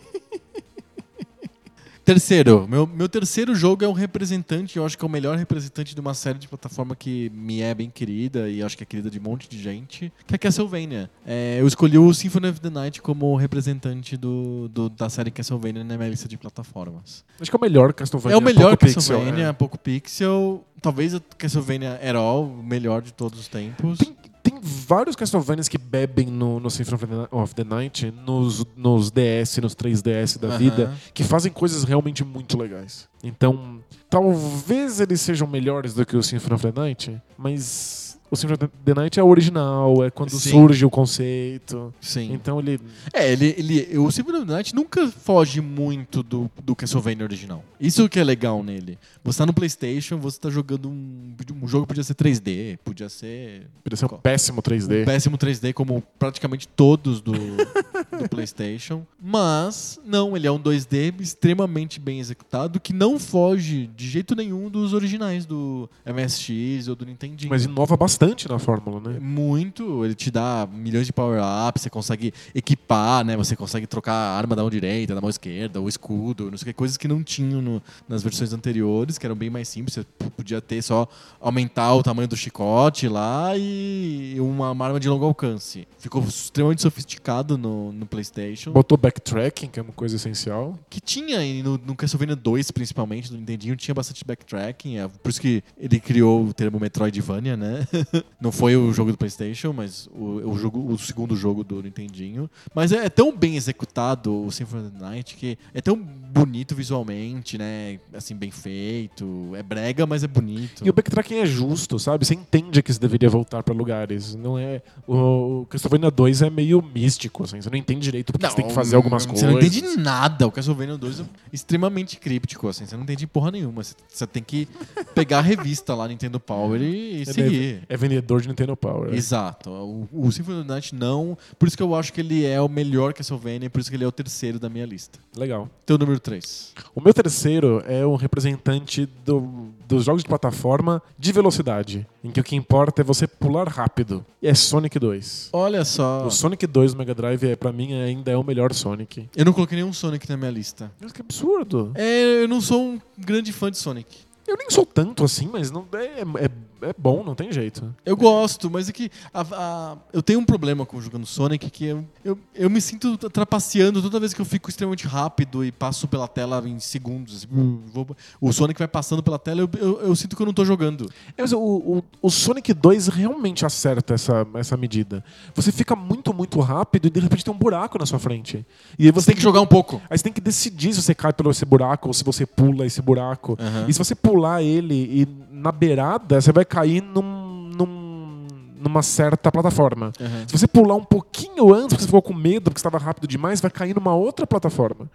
Terceiro, 2.08 2.66
meu, 2.70 2.88
meu 2.88 3.10
terceiro 3.10 3.54
jogo 3.54 3.84
é 3.84 3.88
um 3.88 3.92
representante, 3.92 4.78
eu 4.78 4.86
acho 4.86 4.98
que 4.98 5.04
é 5.04 5.06
o 5.06 5.12
melhor 5.12 5.38
representante 5.38 5.94
de 5.94 6.00
uma 6.00 6.14
série 6.14 6.40
de 6.40 6.48
plataforma 6.48 6.96
que 6.96 7.30
me 7.36 7.60
é 7.60 7.74
bem 7.76 7.90
querida 7.90 8.50
e 8.50 8.64
acho 8.64 8.78
que 8.78 8.84
é 8.84 8.86
querida 8.86 9.10
de 9.10 9.20
um 9.20 9.24
monte 9.24 9.50
de 9.50 9.62
gente, 9.62 10.10
que 10.26 10.34
é 10.34 10.38
Castlevania. 10.38 11.10
É, 11.26 11.58
eu 11.60 11.68
escolhi 11.68 11.98
o 11.98 12.14
Symphony 12.14 12.48
of 12.48 12.62
the 12.62 12.70
Night 12.70 13.02
como 13.02 13.36
representante 13.36 14.16
do, 14.16 14.70
do- 14.70 14.90
da 14.90 15.10
série 15.10 15.30
Castlevania 15.32 15.84
na 15.84 15.98
minha 15.98 16.08
lista 16.10 16.30
de 16.30 16.38
plataformas. 16.38 17.26
Acho 17.42 17.52
que 17.52 17.58
é 17.58 17.60
o 17.60 17.62
melhor 17.62 17.92
Castlevania. 17.94 18.36
é 18.36 18.38
o 18.38 18.42
melhor 18.42 18.78
pouco 18.78 18.86
pixel, 18.86 19.02
Castlevania, 19.18 19.48
é. 19.48 19.54
pouco 19.54 19.78
pixel, 19.78 20.66
talvez 20.82 21.14
a 21.14 21.20
Castlevania 21.38 22.00
o 22.24 22.64
melhor 22.64 23.02
de 23.02 23.12
todos 23.12 23.38
os 23.38 23.50
tempos. 23.50 23.98
Tem, 23.98 24.16
tem 24.50 24.60
vários 24.62 25.16
Castlevanias 25.16 25.68
que 25.68 25.78
bebem 25.78 26.28
no, 26.28 26.60
no 26.60 26.70
Symphony 26.70 27.28
of 27.32 27.54
the- 27.54 27.64
Night, 27.64 28.12
nos, 28.26 28.66
nos 28.76 29.12
DS, 29.12 29.58
nos 29.58 29.76
3DS 29.76 30.40
da 30.40 30.56
vida, 30.58 30.94
que 31.14 31.24
fazem 31.24 31.52
coisas 31.52 31.84
realmente 31.84 32.24
muito 32.24 32.58
legais. 32.58 33.10
Então, 33.24 33.80
talvez 34.10 35.00
eles 35.02 35.20
sejam 35.20 35.48
melhores 35.48 35.94
do 35.94 36.06
que 36.06 36.16
o 36.16 36.24
Symphony 36.24 36.56
of 36.56 36.72
the 36.72 36.80
Night, 36.82 37.22
mas 37.38 38.07
o 38.30 38.36
Symphony 38.36 38.66
of 38.66 38.74
the 38.84 38.94
Night 38.94 39.20
é 39.20 39.24
o 39.24 39.28
original, 39.28 40.04
é 40.04 40.12
quando 40.12 40.32
Sim. 40.32 40.52
surge 40.52 40.86
o 40.86 40.90
conceito. 40.90 41.94
Sim. 42.02 42.34
Então 42.34 42.60
ele. 42.60 42.80
É, 43.14 43.32
ele, 43.32 43.56
ele, 43.58 43.98
o 43.98 44.12
Symphony 44.12 44.40
of 44.40 44.48
the 44.48 44.54
Night 44.54 44.76
nunca 44.76 45.08
foge 45.08 45.62
muito 45.62 46.22
do, 46.22 46.50
do 46.64 46.76
Castlevania 46.76 47.24
original. 47.24 47.64
Isso 47.80 48.10
que 48.10 48.20
é 48.20 48.24
legal 48.24 48.62
nele. 48.64 48.98
Você 49.24 49.38
tá 49.40 49.46
no 49.46 49.54
PlayStation, 49.54 50.18
você 50.18 50.40
tá 50.40 50.50
jogando 50.50 50.90
um, 50.90 51.34
um 51.62 51.68
jogo 51.68 51.86
que 51.86 51.90
podia 51.90 52.04
ser 52.04 52.16
3D, 52.16 52.78
podia 52.84 53.08
ser 53.08 53.68
Podia 53.84 53.96
ser 53.96 54.06
um 54.06 54.10
péssimo 54.18 54.62
3D. 54.62 55.04
um 55.04 55.06
péssimo 55.06 55.38
3D, 55.38 55.74
como 55.74 56.04
praticamente 56.20 56.68
todos 56.68 57.22
do, 57.22 57.32
do 57.32 58.28
PlayStation. 58.30 59.06
Mas, 59.22 60.00
não, 60.06 60.36
ele 60.36 60.48
é 60.48 60.52
um 60.52 60.60
2D 60.60 61.22
extremamente 61.22 62.00
bem 62.00 62.20
executado, 62.20 62.80
que 62.80 62.92
não 62.94 63.20
foge 63.20 63.88
de 63.96 64.10
jeito 64.10 64.36
nenhum 64.36 64.70
dos 64.70 64.94
originais 64.94 65.46
do 65.46 65.90
MSX 66.06 66.88
ou 66.88 66.96
do 66.96 67.06
Nintendinho. 67.06 67.50
Mas 67.50 67.66
inova 67.66 67.96
bastante 67.96 68.17
na 68.50 68.60
fórmula, 68.60 69.00
né? 69.12 69.20
Muito, 69.20 70.04
ele 70.04 70.16
te 70.16 70.32
dá 70.32 70.68
milhões 70.72 71.06
de 71.06 71.14
power-ups, 71.14 71.82
você 71.84 71.90
consegue 71.90 72.34
equipar, 72.54 73.24
né? 73.26 73.36
Você 73.38 73.56
consegue 73.56 73.86
trocar 73.88 74.14
a 74.14 74.38
arma 74.38 74.56
da 74.56 74.62
mão 74.62 74.70
direita, 74.70 75.14
da 75.14 75.22
mão 75.22 75.30
esquerda, 75.30 75.80
o 75.82 75.88
escudo, 75.88 76.50
não 76.50 76.58
sei 76.58 76.64
o 76.64 76.68
que, 76.68 76.74
coisas 76.74 76.98
que 76.98 77.08
não 77.08 77.24
tinham 77.24 77.62
no- 77.62 77.82
nas 78.08 78.24
versões 78.24 78.54
anteriores, 78.54 79.18
que 79.18 79.26
eram 79.26 79.36
bem 79.36 79.50
mais 79.50 79.68
simples. 79.68 79.94
Você 79.96 80.06
podia 80.36 80.62
ter 80.62 80.82
só 80.82 81.08
aumentar 81.40 81.94
o 81.94 82.02
tamanho 82.04 82.28
do 82.28 82.36
chicote 82.36 83.08
lá 83.08 83.52
e 83.58 84.36
uma 84.40 84.70
arma 84.70 85.00
de 85.00 85.08
longo 85.10 85.26
alcance. 85.26 85.88
Ficou 86.00 86.24
extremamente 86.24 86.82
sofisticado 86.82 87.58
no, 87.58 87.92
no 87.92 88.06
PlayStation. 88.06 88.72
Botou 88.72 88.98
backtracking, 88.98 89.68
que 89.68 89.80
é 89.80 89.84
uma 89.84 89.94
coisa 89.94 90.16
essencial. 90.16 90.78
Que 90.90 91.00
tinha 91.00 91.44
e 91.44 91.62
no, 91.62 91.78
no 91.78 91.96
Castlevania 91.96 92.36
2, 92.36 92.72
principalmente, 92.72 93.32
do 93.32 93.38
Nintendinho, 93.38 93.76
tinha 93.76 93.94
bastante 93.94 94.24
backtracking. 94.26 94.98
É 94.98 95.08
por 95.08 95.30
isso 95.30 95.42
que 95.42 95.64
ele 95.78 96.00
criou 96.00 96.46
o 96.46 96.54
termo 96.54 96.80
Metroidvania, 96.80 97.56
né? 97.58 97.86
Não 98.40 98.52
foi 98.52 98.76
o 98.76 98.94
jogo 98.94 99.12
do 99.12 99.18
PlayStation, 99.18 99.74
mas 99.74 100.08
o, 100.14 100.52
o 100.52 100.58
jogo, 100.58 100.92
o 100.92 100.98
segundo 100.98 101.36
jogo 101.36 101.64
do 101.64 101.82
Nintendinho. 101.82 102.50
Mas 102.74 102.92
é, 102.92 103.06
é 103.06 103.10
tão 103.10 103.36
bem 103.36 103.56
executado 103.56 104.46
o 104.46 104.52
Symphony 104.52 104.88
of 104.88 104.92
the 104.98 105.04
Night 105.06 105.36
que 105.36 105.58
é 105.74 105.82
tão 105.82 105.96
bonito 105.98 106.76
visualmente, 106.76 107.58
né? 107.58 108.00
Assim, 108.14 108.36
bem 108.36 108.52
feito. 108.52 109.52
É 109.56 109.64
brega, 109.64 110.06
mas 110.06 110.24
é 110.24 110.28
bonito. 110.28 110.86
E 110.86 110.90
o 110.90 110.94
backtracking 110.94 111.36
é 111.40 111.46
justo, 111.46 111.98
sabe? 112.00 112.26
Você 112.26 112.34
entende 112.34 112.82
que 112.82 112.94
você 112.94 113.00
deveria 113.00 113.30
voltar 113.30 113.64
pra 113.64 113.74
lugares. 113.74 114.36
Não 114.36 114.58
é. 114.58 114.82
O 115.08 115.66
Castlevania 115.70 116.12
2 116.12 116.42
é 116.44 116.50
meio 116.50 116.82
místico, 116.82 117.44
assim. 117.44 117.60
Você 117.62 117.70
não 117.70 117.78
entende 117.78 118.02
direito 118.02 118.32
porque 118.32 118.48
você 118.48 118.56
tem 118.56 118.68
que 118.68 118.74
fazer 118.74 118.96
algumas 118.96 119.24
você 119.24 119.30
coisas. 119.30 119.50
não 119.52 119.58
entende 119.60 119.82
nada. 119.98 120.48
O 120.48 120.52
Castlevania 120.52 120.98
2 120.98 121.22
é 121.22 121.26
extremamente 121.52 122.18
críptico, 122.18 122.68
assim. 122.68 122.86
Você 122.86 122.96
não 122.96 123.04
entende 123.04 123.26
porra 123.28 123.52
nenhuma. 123.52 123.84
Você- 123.84 123.96
Você 124.08 124.28
tem 124.28 124.44
que 124.44 124.68
pegar 125.16 125.40
a 125.40 125.42
revista 125.42 125.94
lá, 125.96 126.08
Nintendo 126.08 126.40
Power, 126.40 126.82
e, 126.82 127.22
e 127.22 127.26
seguir. 127.26 127.82
É 127.90 127.97
vendedor 127.98 128.42
de 128.42 128.48
Nintendo 128.48 128.76
Power. 128.78 129.14
Exato. 129.14 129.70
O, 129.70 130.08
o 130.12 130.32
Symphony 130.32 130.60
of 130.60 130.68
the 130.68 130.74
Night 130.74 130.96
não. 130.96 131.38
Por 131.58 131.68
isso 131.68 131.76
que 131.78 131.84
eu 131.84 131.94
acho 131.96 132.14
que 132.14 132.22
ele 132.22 132.46
é 132.46 132.62
o 132.62 132.70
melhor 132.70 133.14
Castlevania, 133.14 133.70
por 133.70 133.80
isso 133.80 133.90
que 133.90 133.96
ele 133.96 134.04
é 134.04 134.08
o 134.08 134.12
terceiro 134.12 134.60
da 134.60 134.70
minha 134.70 134.86
lista. 134.86 135.20
Legal. 135.36 135.70
Teu 135.86 135.98
número 135.98 136.20
3. 136.20 136.74
O 136.96 137.02
meu 137.02 137.14
terceiro 137.14 137.84
é 137.88 138.06
um 138.06 138.16
representante 138.16 139.06
do- 139.26 139.70
dos 139.88 140.04
jogos 140.06 140.24
de 140.24 140.30
plataforma 140.30 141.02
de 141.18 141.32
velocidade, 141.32 142.08
em 142.24 142.32
que 142.32 142.40
o 142.40 142.44
que 142.44 142.56
importa 142.56 143.02
é 143.02 143.04
você 143.04 143.28
pular 143.28 143.68
rápido. 143.68 144.26
E 144.42 144.48
é 144.48 144.54
Sonic 144.54 144.98
2. 145.00 145.50
Olha 145.54 145.84
só. 145.86 146.26
O 146.26 146.32
Sonic 146.32 146.66
2 146.68 146.94
do 146.94 146.98
Mega 146.98 147.14
Drive, 147.16 147.44
é, 147.44 147.56
pra 147.56 147.72
mim, 147.72 147.94
ainda 147.94 148.32
é 148.32 148.38
o 148.38 148.44
melhor 148.44 148.74
Sonic. 148.74 149.28
Eu 149.36 149.46
não 149.46 149.54
coloquei 149.54 149.76
nenhum 149.78 149.94
Sonic 149.94 150.28
na 150.30 150.38
minha 150.38 150.52
lista. 150.52 150.92
Mas 151.02 151.12
que 151.12 151.22
absurdo. 151.22 151.92
É, 151.96 152.44
eu 152.44 152.48
não 152.48 152.62
sou 152.62 152.82
um 152.82 153.02
grande 153.18 153.52
fã 153.52 153.70
de 153.72 153.78
Sonic. 153.78 154.18
Eu 154.48 154.56
nem 154.58 154.70
sou 154.70 154.86
tanto 154.86 155.24
assim, 155.26 155.50
mas 155.52 155.70
não 155.72 155.86
é, 155.94 156.22
é- 156.22 156.46
é 156.46 156.50
bom, 156.98 157.24
não 157.24 157.36
tem 157.36 157.52
jeito. 157.52 157.94
Eu 158.06 158.16
gosto, 158.16 158.70
mas 158.70 158.90
é 158.90 158.92
que 158.92 159.10
a- 159.34 159.42
a- 159.52 159.98
eu 160.14 160.22
tenho 160.22 160.40
um 160.40 160.46
problema 160.46 160.86
com 160.86 161.00
jogando 161.02 161.26
Sonic 161.26 161.70
que 161.70 161.86
eu, 161.86 162.06
eu, 162.24 162.38
eu 162.56 162.70
me 162.70 162.80
sinto 162.82 163.18
trapaceando 163.30 164.02
toda 164.02 164.20
vez 164.20 164.34
que 164.34 164.42
eu 164.42 164.46
fico 164.46 164.70
extremamente 164.70 165.08
rápido 165.08 165.64
e 165.64 165.72
passo 165.72 166.08
pela 166.08 166.28
tela 166.28 166.62
em 166.68 166.80
segundos. 166.80 167.38
assim, 167.38 167.48
Hum. 167.52 167.82
vou- 167.94 168.08
o 168.42 168.52
Sonic 168.52 168.78
vai 168.80 168.88
passando 168.88 169.22
pela 169.24 169.40
tela 169.40 169.62
eu, 169.62 169.70
eu, 169.80 170.02
eu 170.02 170.16
sinto 170.16 170.36
que 170.36 170.42
eu 170.42 170.46
não 170.46 170.54
tô 170.54 170.64
jogando. 170.66 171.10
É, 171.38 171.42
mas 171.42 171.52
o, 171.54 171.60
o, 171.60 172.04
o 172.22 172.30
Sonic 172.30 172.74
2 172.74 173.08
realmente 173.08 173.66
acerta 173.66 174.14
essa, 174.14 174.46
essa 174.56 174.78
medida. 174.78 175.24
Você 175.56 175.72
fica 175.72 175.96
muito, 175.96 176.34
muito 176.34 176.60
rápido 176.60 177.08
e 177.08 177.10
de 177.10 177.20
repente 177.20 177.44
tem 177.46 177.54
um 177.54 177.58
buraco 177.58 177.98
na 177.98 178.06
sua 178.06 178.20
frente. 178.20 178.66
E 179.00 179.06
aí 179.06 179.12
Você 179.12 179.28
tem 179.28 179.36
que 179.36 179.42
jogar 179.42 179.62
um 179.62 179.68
pouco. 179.68 180.02
Aí 180.10 180.18
você 180.18 180.24
tem 180.24 180.34
que 180.34 180.42
decidir 180.42 180.94
se 180.94 181.02
você 181.02 181.16
cai 181.16 181.34
pelo 181.34 181.52
esse 181.52 181.66
buraco 181.66 182.08
ou 182.08 182.14
se 182.14 182.24
você 182.24 182.46
pula 182.46 182.86
esse 182.86 183.02
buraco. 183.02 183.58
Aham. 183.60 183.86
E 183.88 183.94
se 183.94 184.00
você 184.00 184.14
pular 184.16 184.62
ele 184.62 184.94
e 184.96 185.28
na 185.68 185.72
beirada, 185.72 186.40
você 186.40 186.52
vai 186.54 186.64
cair 186.64 187.02
num, 187.02 187.70
num- 187.78 188.48
numa 188.80 189.02
certa 189.02 189.52
plataforma. 189.52 190.14
Aham. 190.20 190.44
Se 190.48 190.58
você 190.58 190.68
pular 190.68 190.96
um 190.96 191.04
pouquinho 191.04 191.74
antes, 191.74 191.88
porque 191.90 192.02
você 192.04 192.06
ficou 192.08 192.22
com 192.22 192.34
medo, 192.34 192.66
porque 192.66 192.80
estava 192.80 192.98
rápido 192.98 193.28
demais, 193.28 193.60
vai 193.60 193.70
cair 193.72 193.94
numa 193.94 194.16
outra 194.16 194.48
plataforma. 194.48 195.10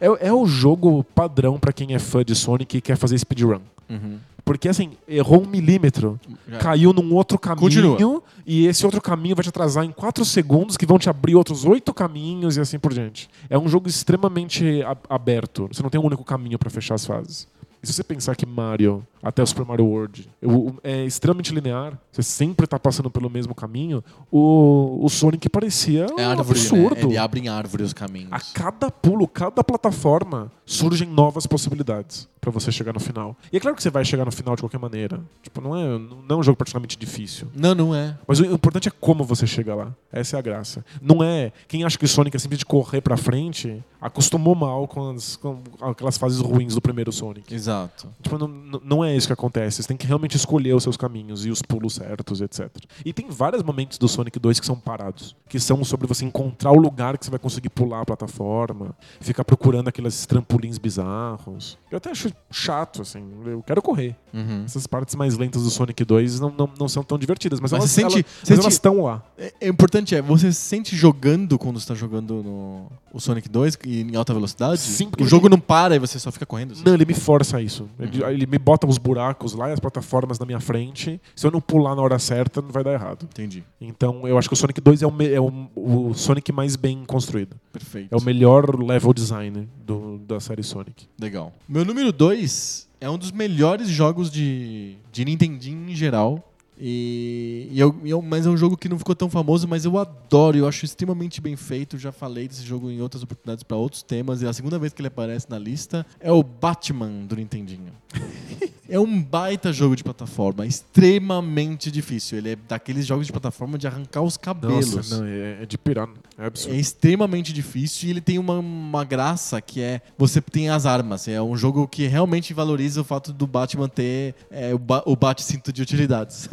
É, 0.00 0.28
é 0.28 0.32
o 0.32 0.46
jogo 0.46 1.04
padrão 1.04 1.58
pra 1.58 1.72
quem 1.72 1.94
é 1.94 1.98
fã 1.98 2.24
de 2.24 2.34
Sonic 2.34 2.78
e 2.78 2.80
quer 2.80 2.96
fazer 2.96 3.18
speedrun. 3.18 3.60
Uhum. 3.90 4.18
Porque 4.42 4.68
assim, 4.68 4.92
errou 5.06 5.42
um 5.42 5.46
milímetro, 5.46 6.18
Já. 6.48 6.58
caiu 6.58 6.92
num 6.94 7.14
outro 7.14 7.38
caminho 7.38 7.60
Continua. 7.96 8.22
e 8.46 8.66
esse 8.66 8.84
outro 8.86 9.00
caminho 9.00 9.36
vai 9.36 9.42
te 9.42 9.48
atrasar 9.50 9.84
em 9.84 9.92
4 9.92 10.24
segundos 10.24 10.76
que 10.78 10.86
vão 10.86 10.98
te 10.98 11.10
abrir 11.10 11.34
outros 11.36 11.64
oito 11.66 11.92
caminhos 11.92 12.56
e 12.56 12.60
assim 12.60 12.78
por 12.78 12.92
diante. 12.92 13.28
É 13.50 13.58
um 13.58 13.68
jogo 13.68 13.86
extremamente 13.88 14.80
aberto. 15.08 15.68
Você 15.70 15.82
não 15.82 15.90
tem 15.90 16.00
um 16.00 16.06
único 16.06 16.24
caminho 16.24 16.58
pra 16.58 16.70
fechar 16.70 16.94
as 16.94 17.04
fases. 17.04 17.46
E 17.82 17.86
se 17.86 17.92
você 17.92 18.02
pensar 18.02 18.34
que 18.34 18.44
Mario, 18.46 19.06
até 19.22 19.42
o 19.42 19.46
Super 19.46 19.64
Mario 19.66 19.84
World, 19.86 20.28
eu- 20.40 20.76
é 20.82 21.04
extremamente 21.04 21.54
linear, 21.54 21.98
você 22.10 22.22
sempre 22.22 22.66
tá 22.66 22.78
passando 22.78 23.10
pelo 23.10 23.28
mesmo 23.30 23.54
caminho, 23.54 24.02
o, 24.30 24.98
o 25.04 25.08
Sonic 25.08 25.48
parecia 25.48 26.06
É 26.18 26.26
um 26.26 26.30
árvore, 26.30 26.58
né? 26.58 26.66
absurdo. 26.66 27.06
Ele 27.08 27.16
abre 27.18 27.40
em 27.40 27.48
árvore 27.48 27.82
os 27.82 27.92
caminhos. 27.92 28.32
A 28.32 28.40
cada 28.40 28.90
pulo, 28.90 29.26
cada 29.28 29.62
plataforma, 29.62 30.50
surgem 30.64 31.08
novas 31.08 31.46
possibilidades 31.46 32.28
pra 32.40 32.50
você 32.50 32.70
chegar 32.72 32.92
no 32.94 33.00
final. 33.00 33.36
E 33.52 33.56
é 33.56 33.60
claro 33.60 33.76
que 33.76 33.82
você 33.82 33.90
vai 33.90 34.04
chegar 34.04 34.24
no 34.24 34.30
final 34.32 34.54
de 34.56 34.62
qualquer 34.62 34.78
maneira. 34.78 35.20
Tipo, 35.42 35.60
não 35.60 35.76
é, 35.76 35.98
não 35.98 36.36
é 36.36 36.38
um 36.38 36.42
jogo 36.42 36.56
particularmente 36.56 36.96
difícil. 36.96 37.48
Não, 37.54 37.74
não 37.74 37.94
é. 37.94 38.16
Mas 38.26 38.40
o 38.40 38.44
importante 38.46 38.88
é 38.88 38.92
como 39.00 39.24
você 39.24 39.46
chega 39.46 39.74
lá. 39.74 39.92
Essa 40.12 40.36
é 40.36 40.38
a 40.38 40.42
graça. 40.42 40.84
Não 41.02 41.22
é. 41.22 41.52
Quem 41.68 41.84
acha 41.84 41.98
que 41.98 42.06
Sonic 42.06 42.34
é 42.36 42.38
simplesmente 42.38 42.64
correr 42.64 43.00
pra 43.00 43.16
frente, 43.16 43.82
acostumou 44.00 44.54
mal 44.54 44.86
com, 44.88 45.10
as- 45.10 45.36
com 45.36 45.58
aquelas 45.82 46.16
fases 46.16 46.38
ruins 46.40 46.74
do 46.74 46.80
primeiro 46.80 47.12
Sonic. 47.12 47.52
Exato. 47.52 48.08
Tipo, 48.22 48.38
não, 48.38 48.48
não- 48.48 48.80
não 48.84 49.04
é 49.10 49.16
isso 49.16 49.26
que 49.26 49.32
acontece. 49.32 49.82
Você 49.82 49.88
tem 49.88 49.96
que 49.96 50.06
realmente 50.06 50.36
escolher 50.36 50.74
os 50.74 50.82
seus 50.82 50.96
caminhos 50.96 51.44
e 51.46 51.50
os 51.50 51.62
pulos 51.62 51.94
certos, 51.94 52.40
etc. 52.40 52.68
E 53.04 53.12
tem 53.12 53.28
vários 53.28 53.62
momentos 53.62 53.98
do 53.98 54.08
Sonic 54.08 54.38
2 54.38 54.60
que 54.60 54.66
são 54.66 54.76
parados. 54.76 55.36
Que 55.48 55.58
são 55.60 55.82
sobre 55.84 56.06
você 56.06 56.24
encontrar 56.24 56.72
o 56.72 56.78
lugar 56.78 57.18
que 57.18 57.24
você 57.24 57.30
vai 57.30 57.38
conseguir 57.40 57.70
pular 57.70 58.02
a 58.02 58.04
plataforma, 58.04 58.94
ficar 59.20 59.44
procurando 59.44 59.88
aqueles 59.88 60.24
trampolins 60.26 60.78
bizarros. 60.78 61.78
Eu 61.90 61.96
até 61.96 62.10
acho 62.10 62.30
chato, 62.50 63.02
assim. 63.02 63.22
Eu 63.44 63.62
quero 63.62 63.82
correr. 63.82 64.16
Uhum. 64.32 64.62
Essas 64.64 64.86
partes 64.86 65.14
mais 65.14 65.36
lentas 65.36 65.62
do 65.64 65.70
Sonic 65.70 66.04
2 66.04 66.38
não, 66.40 66.50
não, 66.56 66.70
não 66.78 66.88
são 66.88 67.02
tão 67.02 67.18
divertidas, 67.18 67.58
mas, 67.60 67.72
Mas 67.72 67.80
elas, 67.80 67.90
sente- 67.90 68.14
elas, 68.14 68.26
você 68.26 68.40
mas 68.42 68.50
elas 68.50 68.62
sente- 68.64 68.72
estão 68.72 69.02
lá. 69.02 69.22
É, 69.36 69.52
é 69.62 69.68
importante 69.68 70.14
é, 70.14 70.22
você 70.22 70.52
se 70.52 70.60
sente 70.60 70.94
jogando 70.94 71.58
quando 71.58 71.80
você 71.80 71.88
tá 71.88 71.94
jogando 71.94 72.42
no 72.42 72.86
o 73.12 73.18
Sonic 73.18 73.48
2 73.48 73.76
e 73.86 74.02
em 74.02 74.14
alta 74.14 74.32
velocidade? 74.32 74.80
Sim, 74.80 75.10
porque 75.10 75.24
o 75.24 75.26
jogo 75.26 75.48
não 75.48 75.58
para 75.58 75.96
e 75.96 75.98
você 75.98 76.18
só 76.18 76.30
fica 76.30 76.46
correndo? 76.46 76.72
assim? 76.74 76.82
Não, 76.86 76.94
ele 76.94 77.04
me 77.04 77.14
força 77.14 77.56
a 77.56 77.62
isso. 77.62 77.88
Ele, 77.98 78.22
ele 78.24 78.46
me 78.46 78.56
bota 78.58 78.86
os 78.86 78.98
buracos 79.00 79.54
lá 79.54 79.70
e 79.70 79.72
as 79.72 79.80
plataformas 79.80 80.38
na 80.38 80.46
minha 80.46 80.60
frente. 80.60 81.20
Se 81.34 81.46
eu 81.46 81.50
não 81.50 81.60
pular 81.60 81.94
na 81.96 82.02
hora 82.02 82.18
certa, 82.18 82.60
não 82.62 82.68
vai 82.70 82.84
dar 82.84 82.92
errado. 82.92 83.24
Entendi. 83.24 83.64
Então 83.80 84.26
eu 84.28 84.36
acho 84.38 84.48
que 84.48 84.54
o 84.54 84.56
Sonic 84.56 84.80
2 84.80 85.02
é 85.02 85.06
o, 85.06 85.14
é 85.22 85.40
o, 85.40 86.08
o 86.10 86.14
Sonic 86.14 86.52
mais 86.52 86.76
bem 86.76 87.04
construído. 87.04 87.56
Perfeito. 87.72 88.12
É 88.12 88.16
o 88.16 88.22
melhor 88.22 88.78
level 88.80 89.12
design 89.12 89.68
do- 89.84 90.18
da 90.18 90.38
série 90.40 90.62
Sonic. 90.62 91.06
Legal. 91.20 91.52
Meu 91.68 91.84
número 91.84 92.12
2 92.12 92.88
é 93.00 93.08
um 93.08 93.16
dos 93.18 93.32
melhores 93.32 93.88
jogos 93.88 94.30
de, 94.30 94.96
de 95.10 95.24
Nintendinho 95.24 95.88
em 95.90 95.94
geral. 95.94 96.46
E, 96.82 97.68
e 97.70 97.78
eu, 97.78 97.94
eu- 98.06 98.22
mas 98.22 98.46
é 98.46 98.48
um 98.48 98.56
jogo 98.56 98.74
que 98.74 98.88
não 98.88 98.96
ficou 98.98 99.14
tão 99.14 99.28
famoso, 99.28 99.68
mas 99.68 99.84
eu 99.84 99.98
adoro, 99.98 100.56
eu 100.56 100.66
acho 100.66 100.84
extremamente 100.86 101.38
bem 101.38 101.54
feito. 101.54 101.98
Já 101.98 102.10
falei 102.10 102.48
desse 102.48 102.62
jogo 102.62 102.90
em 102.90 103.02
outras 103.02 103.22
oportunidades 103.22 103.62
para 103.62 103.76
outros 103.76 104.02
temas, 104.02 104.40
e 104.40 104.46
a 104.46 104.52
segunda 104.54 104.78
vez 104.78 104.92
que 104.94 105.00
ele 105.02 105.08
aparece 105.08 105.46
na 105.50 105.58
lista 105.58 106.06
é 106.18 106.32
o 106.32 106.42
Batman 106.42 107.26
do 107.26 107.36
Nintendinho. 107.36 107.92
é 108.90 108.98
um 108.98 109.22
baita 109.22 109.72
jogo 109.72 109.94
de 109.94 110.02
plataforma, 110.02 110.66
extremamente 110.66 111.92
difícil. 111.92 112.38
Ele 112.38 112.50
é 112.50 112.56
daqueles 112.68 113.06
jogos 113.06 113.24
de 113.26 113.32
plataforma 113.32 113.78
de 113.78 113.86
arrancar 113.86 114.20
os 114.22 114.36
cabelos. 114.36 114.94
Nossa, 114.94 115.18
não, 115.18 115.26
é, 115.26 115.62
é 115.62 115.66
de 115.66 115.78
pirar. 115.78 116.08
É 116.36 116.46
absurdo. 116.46 116.74
É 116.74 116.78
extremamente 116.78 117.52
difícil 117.52 118.08
e 118.08 118.10
ele 118.10 118.20
tem 118.20 118.38
uma, 118.38 118.58
uma 118.58 119.04
graça 119.04 119.60
que 119.60 119.80
é 119.80 120.00
você 120.18 120.40
tem 120.40 120.70
as 120.70 120.86
armas. 120.86 121.28
É 121.28 121.40
um 121.40 121.56
jogo 121.56 121.86
que 121.86 122.08
realmente 122.08 122.52
valoriza 122.52 123.02
o 123.02 123.04
fato 123.04 123.32
do 123.32 123.46
Batman 123.46 123.88
ter 123.88 124.34
é, 124.50 124.74
o, 124.74 124.78
ba 124.78 125.02
o 125.06 125.14
bate-cinto 125.14 125.72
de 125.72 125.82
utilidades. 125.82 126.48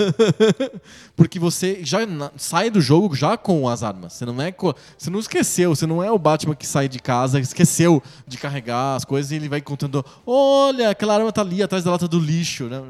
Porque 1.15 1.39
você 1.39 1.79
já 1.83 1.99
sai 2.35 2.69
do 2.69 2.79
jogo 2.79 3.15
já 3.15 3.35
com 3.35 3.67
as 3.67 3.81
armas. 3.81 4.13
Você 4.13 4.25
não 4.25 4.39
é 4.39 4.53
você 4.95 5.09
não 5.09 5.19
esqueceu, 5.19 5.75
você 5.75 5.87
não 5.87 6.03
é 6.03 6.11
o 6.11 6.19
Batman 6.19 6.55
que 6.55 6.67
sai 6.67 6.87
de 6.87 6.99
casa, 6.99 7.39
esqueceu 7.39 8.03
de 8.27 8.37
carregar 8.37 8.95
as 8.95 9.05
coisas 9.05 9.31
e 9.31 9.35
ele 9.35 9.49
vai 9.49 9.61
contando: 9.61 10.05
"Olha, 10.25 10.91
aquela 10.91 11.15
arma 11.15 11.31
tá 11.31 11.41
ali 11.41 11.63
atrás 11.63 11.83
da 11.83 11.91
lata 11.91 12.07
do 12.07 12.26
lixo", 12.27 12.65
né? 12.65 12.81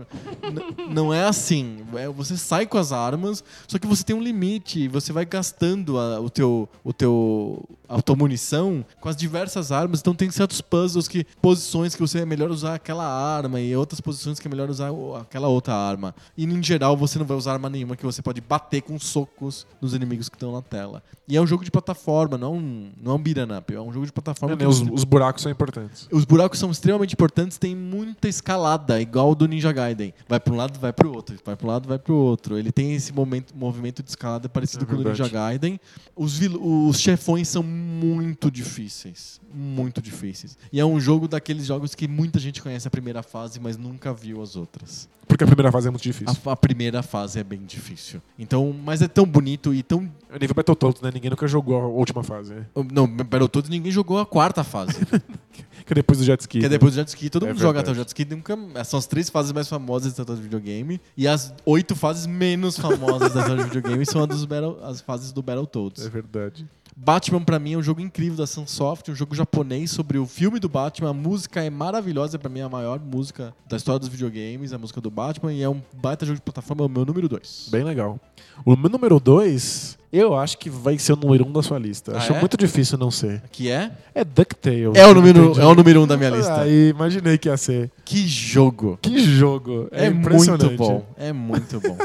Não 0.89 1.13
é 1.13 1.23
assim. 1.25 1.79
É, 1.95 2.07
você 2.07 2.37
sai 2.37 2.65
com 2.65 2.77
as 2.77 2.91
armas, 2.91 3.43
só 3.67 3.77
que 3.77 3.87
você 3.87 4.03
tem 4.03 4.15
um 4.15 4.21
limite, 4.21 4.87
você 4.87 5.11
vai 5.13 5.25
gastando 5.25 5.97
a- 5.99 6.19
o 6.19 6.29
teu, 6.29 6.67
o 6.83 6.93
teu, 6.93 7.63
a 7.87 8.01
tua 8.01 8.15
munição 8.15 8.85
com 8.99 9.09
as 9.09 9.15
diversas 9.15 9.71
armas. 9.71 9.99
Então 9.99 10.13
tem 10.15 10.29
certos 10.31 10.61
puzzles 10.61 11.07
que 11.07 11.25
posições 11.41 11.95
que 11.95 12.01
você 12.01 12.19
é 12.19 12.25
melhor 12.25 12.49
usar 12.49 12.75
aquela 12.75 13.05
arma 13.05 13.59
e 13.59 13.75
outras 13.75 14.01
posições 14.01 14.39
que 14.39 14.47
é 14.47 14.49
melhor 14.51 14.69
usar 14.69 14.91
aquela 15.21 15.47
outra 15.47 15.73
arma. 15.75 16.13
E 16.37 16.43
em 16.45 16.63
geral 16.63 16.95
você 16.97 17.19
não 17.19 17.25
vai 17.25 17.37
usar 17.37 17.53
arma 17.53 17.69
nenhuma 17.69 17.95
que 17.95 18.05
você 18.05 18.21
pode 18.21 18.41
bater 18.41 18.81
com 18.81 18.97
socos 18.99 19.65
nos 19.81 19.93
inimigos 19.93 20.29
que 20.29 20.35
estão 20.35 20.51
na 20.51 20.61
tela. 20.61 21.03
E 21.27 21.35
é 21.35 21.41
um 21.41 21.47
jogo 21.47 21.63
de 21.63 21.71
plataforma, 21.71 22.37
não, 22.37 22.53
um- 22.55 22.91
não 23.01 23.11
é 23.13 23.15
um 23.15 23.19
beat'em 23.21 23.57
up, 23.57 23.73
é 23.73 23.81
um 23.81 23.91
jogo 23.91 24.05
de 24.05 24.13
plataforma. 24.13 24.55
É, 24.55 24.57
né, 24.57 24.67
os, 24.67 24.79
os 24.81 25.03
buracos 25.03 25.41
são 25.43 25.51
importantes. 25.51 26.07
os 26.11 26.23
buracos 26.25 26.57
são 26.59 26.71
extremamente 26.71 27.13
importantes, 27.13 27.57
tem 27.57 27.75
muita 27.75 28.27
escalada, 28.29 29.01
igual 29.01 29.26
do 29.35 29.47
Ninja 29.47 29.71
Gaiden. 29.71 30.13
Vai 30.27 30.39
para 30.39 30.53
um 30.53 30.57
lado, 30.57 30.79
vai 30.79 30.93
para 30.93 31.07
o 31.07 31.13
outro, 31.13 31.35
vai 31.43 31.55
para 31.55 31.65
um 31.65 31.69
lado, 31.69 31.87
vai 31.87 31.99
para 31.99 32.13
o 32.13 32.15
outro. 32.15 32.57
Ele 32.57 32.71
tem 32.71 32.93
esse 32.93 33.13
momento, 33.13 33.55
movimento 33.55 34.03
de 34.03 34.09
escalada 34.09 34.47
parecido 34.49 34.83
É 34.83 34.87
com 34.87 34.95
o 34.95 35.03
do. 35.03 35.09
Ninja 35.09 35.27
Gaiden. 35.27 35.79
Os, 36.15 36.39
os 36.41 36.99
chefões 36.99 37.47
são 37.47 37.63
muito 37.63 38.49
difíceis, 38.51 39.39
muito 39.53 40.01
difíceis. 40.01 40.57
E 40.71 40.79
é 40.79 40.85
um 40.85 40.99
jogo 40.99 41.27
daqueles 41.27 41.65
jogos 41.65 41.95
que 41.95 42.07
muita 42.07 42.39
gente 42.39 42.61
conhece 42.61 42.87
a 42.87 42.91
primeira 42.91 43.23
fase, 43.23 43.59
mas 43.59 43.77
nunca 43.77 44.13
viu 44.13 44.41
as 44.41 44.55
outras. 44.55 45.07
Porque 45.27 45.43
a 45.43 45.47
primeira 45.47 45.71
fase 45.71 45.87
é 45.89 45.91
muito 45.91 46.03
difícil. 46.03 46.35
A, 46.45 46.51
a 46.53 46.55
primeira 46.55 47.03
fase 47.03 47.39
é 47.39 47.43
bem 47.43 47.59
difícil. 47.65 48.21
Então, 48.39 48.73
mas 48.83 49.01
é 49.01 49.07
tão 49.07 49.25
bonito 49.25 49.73
e 49.73 49.83
tão 49.83 50.09
É 50.31 50.39
nível 50.39 50.55
Battletoads, 50.55 51.01
né? 51.01 51.11
Ninguém 51.13 51.29
nunca 51.29 51.45
jogou 51.47 51.75
a 51.81 51.85
última 51.85 52.23
fase. 52.23 52.53
Né? 52.53 52.65
não, 52.91 53.05
Battletoads 53.07 53.69
ninguém 53.69 53.91
jogou 53.91 54.19
a 54.19 54.25
quarta 54.25 54.63
fase. 54.63 54.95
Que 55.87 55.93
é 55.93 55.95
depois 55.95 56.19
do 56.19 56.25
jet 56.25 56.39
ski. 56.41 56.59
Que 56.59 56.65
é 56.65 56.69
né? 56.69 56.75
depois 56.75 56.93
do 56.93 56.97
jet 56.97 57.07
ski, 57.07 57.29
todo 57.29 57.45
É 57.45 57.49
mundo 57.49 57.59
joga 57.59 57.79
até 57.79 57.89
o 57.89 57.93
verdade. 57.95 58.09
jet 58.13 58.25
ski. 58.25 58.25
Nunca, 58.35 58.83
são 58.83 58.99
as 58.99 59.07
três 59.07 59.29
fases 59.29 59.51
mais 59.53 59.67
famosas 59.67 60.13
da 60.13 60.21
história 60.21 60.35
do 60.35 60.43
videogame. 60.43 60.99
E 61.15 61.27
as 61.27 61.53
oito 61.65 61.95
fases 61.95 62.25
menos 62.27 62.77
famosas 62.77 63.33
da 63.33 63.39
história 63.39 63.63
do 63.63 63.69
videogame 63.69 64.05
são 64.05 64.21
as, 64.23 64.45
Battle- 64.45 64.79
as 64.83 65.01
fases 65.01 65.31
do 65.31 65.41
Battletoads. 65.41 66.05
É 66.05 66.09
verdade. 66.09 66.67
Batman, 66.99 67.43
pra 67.43 67.59
mim, 67.59 67.73
é 67.73 67.77
um 67.77 67.83
jogo 67.83 68.01
incrível 68.01 68.37
da 68.37 68.47
Sunsoft, 68.47 69.11
um 69.11 69.15
jogo 69.15 69.35
japonês 69.35 69.91
sobre 69.91 70.17
o 70.17 70.25
filme 70.25 70.59
do 70.59 70.67
Batman. 70.67 71.11
A 71.11 71.13
música 71.13 71.63
é 71.63 71.69
maravilhosa, 71.69 72.39
pra 72.39 72.49
mim 72.49 72.59
é 72.59 72.63
a 72.63 72.69
maior 72.69 72.99
música 72.99 73.53
da 73.69 73.77
história 73.77 73.99
dos 73.99 74.07
videogames, 74.09 74.73
a 74.73 74.79
música 74.79 74.99
do 74.99 75.11
Batman. 75.11 75.53
E 75.53 75.61
é 75.61 75.69
um 75.69 75.79
baita 75.93 76.25
jogo 76.25 76.37
de 76.37 76.41
plataforma, 76.41 76.83
é 76.83 76.87
o 76.87 76.89
meu 76.89 77.05
número 77.05 77.29
dois. 77.29 77.67
Bem 77.69 77.83
legal. 77.83 78.19
O 78.65 78.75
meu 78.75 78.89
número 78.89 79.19
2, 79.19 79.97
eu 80.11 80.35
acho 80.35 80.57
que 80.57 80.69
vai 80.69 80.97
ser 80.97 81.13
o 81.13 81.15
número 81.15 81.45
1 81.45 81.49
um 81.49 81.51
da 81.51 81.61
sua 81.61 81.77
lista. 81.77 82.13
Ah, 82.13 82.17
acho 82.17 82.33
é? 82.33 82.39
muito 82.39 82.57
difícil 82.57 82.97
não 82.97 83.11
ser. 83.11 83.41
Que 83.51 83.69
é? 83.69 83.91
É 84.15 84.23
DuckTales. 84.23 84.95
É 84.95 85.05
o 85.05 85.13
número, 85.13 85.59
é 85.59 85.65
o 85.65 85.75
número 85.75 86.01
um 86.01 86.07
da 86.07 86.17
minha 86.17 86.29
lista. 86.29 86.61
Aí, 86.61 86.89
imaginei 86.89 87.37
que 87.37 87.49
ia 87.49 87.57
ser. 87.57 87.91
Que 88.05 88.27
jogo! 88.27 88.97
Que 89.01 89.19
jogo. 89.19 89.87
É, 89.91 90.05
É, 90.05 90.09
muito 90.09 90.69
bom. 90.71 91.05
É 91.17 91.33
muito 91.33 91.79
bom. 91.79 91.97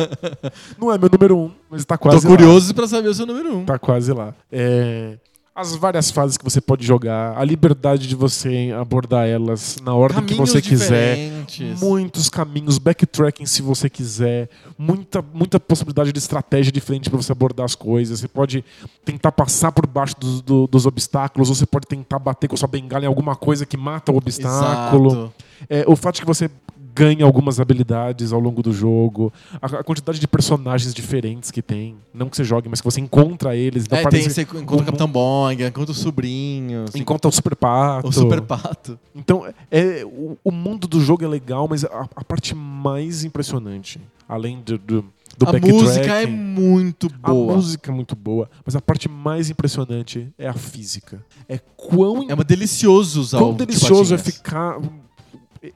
Não 0.78 0.92
é 0.92 0.98
meu 0.98 1.08
número 1.10 1.36
1, 1.36 1.40
um, 1.40 1.50
mas 1.70 1.84
tá 1.84 1.96
quase 1.96 2.22
Tô 2.22 2.28
lá. 2.28 2.36
curioso 2.36 2.74
pra 2.74 2.86
saber 2.86 3.08
o 3.08 3.14
seu 3.14 3.26
número 3.26 3.58
um. 3.58 3.64
Tá 3.64 3.78
quase 3.78 4.12
lá. 4.12 4.34
É, 4.50 5.16
As 5.60 5.76
várias 5.76 6.10
fases 6.10 6.36
que 6.38 6.44
você 6.44 6.60
pode 6.60 6.86
jogar, 6.86 7.36
a 7.36 7.44
liberdade 7.44 8.08
de 8.08 8.14
você 8.16 8.74
abordar 8.78 9.26
elas 9.28 9.76
na 9.82 9.94
ordem 9.94 10.24
que 10.24 10.34
você 10.34 10.60
quiser. 10.62 11.16
diferentes. 11.16 11.80
Muitos 11.80 12.28
caminhos, 12.30 12.78
backtracking 12.78 13.44
se 13.44 13.60
você 13.60 13.90
quiser, 13.90 14.48
muita, 14.78 15.20
muita 15.34 15.60
possibilidade 15.60 16.12
de 16.12 16.18
estratégia 16.18 16.72
diferente 16.72 17.10
para 17.10 17.20
você 17.20 17.32
abordar 17.32 17.64
as 17.66 17.74
coisas. 17.74 18.20
Você 18.20 18.28
pode 18.28 18.64
tentar 19.04 19.32
passar 19.32 19.70
por 19.72 19.86
baixo 19.86 20.14
dos, 20.18 20.40
do- 20.40 20.66
dos 20.66 20.86
obstáculos, 20.86 21.48
ou 21.50 21.54
você 21.54 21.66
pode 21.66 21.86
tentar 21.86 22.18
bater 22.18 22.48
com 22.48 22.56
sua 22.56 22.68
bengala 22.68 23.04
em 23.04 23.08
alguma 23.08 23.36
coisa 23.36 23.66
que 23.66 23.76
mata 23.76 24.10
o 24.10 24.16
obstáculo. 24.16 25.10
Exato. 25.10 25.32
É, 25.68 25.84
o 25.86 25.94
fato 25.94 26.14
de 26.16 26.20
que 26.22 26.26
você 26.26 26.50
ganha 26.94 27.24
algumas 27.24 27.60
habilidades 27.60 28.32
ao 28.32 28.40
longo 28.40 28.62
do 28.62 28.72
jogo, 28.72 29.32
a, 29.60 29.66
a 29.66 29.84
quantidade 29.84 30.18
de 30.18 30.26
personagens 30.28 30.92
diferentes 30.94 31.50
que 31.50 31.62
tem, 31.62 31.96
não 32.12 32.28
que 32.28 32.36
você 32.36 32.44
jogue, 32.44 32.68
mas 32.68 32.80
que 32.80 32.84
você 32.84 33.00
encontra 33.00 33.54
eles, 33.56 33.84
então 33.84 33.98
É, 33.98 34.06
tem, 34.06 34.22
você 34.28 34.42
encontra 34.42 34.82
o 34.82 34.84
Capitão 34.84 35.08
Boing, 35.08 35.62
encontra 35.62 35.92
o 35.92 35.94
sobrinho, 35.94 36.84
encontra 36.94 37.28
o 37.28 37.32
Super 37.32 37.54
Pato. 37.56 38.08
o 38.08 38.12
Super 38.12 38.40
Pato. 38.40 38.98
Então, 39.14 39.46
é, 39.70 40.04
o, 40.04 40.36
o 40.44 40.50
mundo 40.50 40.86
do 40.86 41.00
jogo 41.00 41.24
é 41.24 41.28
legal, 41.28 41.66
mas 41.68 41.84
a, 41.84 42.08
a 42.16 42.24
parte 42.24 42.54
mais 42.54 43.24
impressionante, 43.24 44.00
além 44.28 44.60
do, 44.60 44.78
do, 44.78 45.04
a 45.46 45.52
música 45.58 46.14
é 46.20 46.26
muito 46.26 47.08
a 47.22 47.30
boa. 47.30 47.54
música 47.54 47.90
é 47.90 47.94
muito 47.94 48.14
boa, 48.14 48.50
mas 48.64 48.76
a 48.76 48.80
parte 48.80 49.08
mais 49.08 49.48
impressionante 49.48 50.28
é 50.36 50.46
a 50.46 50.52
física. 50.52 51.24
É 51.48 51.58
quão, 51.76 52.26
É 52.28 52.34
uma 52.34 52.44
delicioso 52.44 53.20
usar 53.20 53.38
quão 53.38 53.52
o 53.52 53.54
delicioso 53.54 54.14
é 54.14 54.18
ficar. 54.18 54.78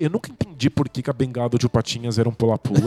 Eu 0.00 0.08
nunca 0.08 0.30
entendi 0.30 0.70
por 0.70 0.88
que, 0.88 1.02
que 1.02 1.10
a 1.10 1.12
bengala 1.12 1.48
do 1.48 1.58
Tio 1.58 1.68
Patinhas 1.68 2.18
era 2.18 2.26
um 2.28 2.32
pula-pula. 2.32 2.80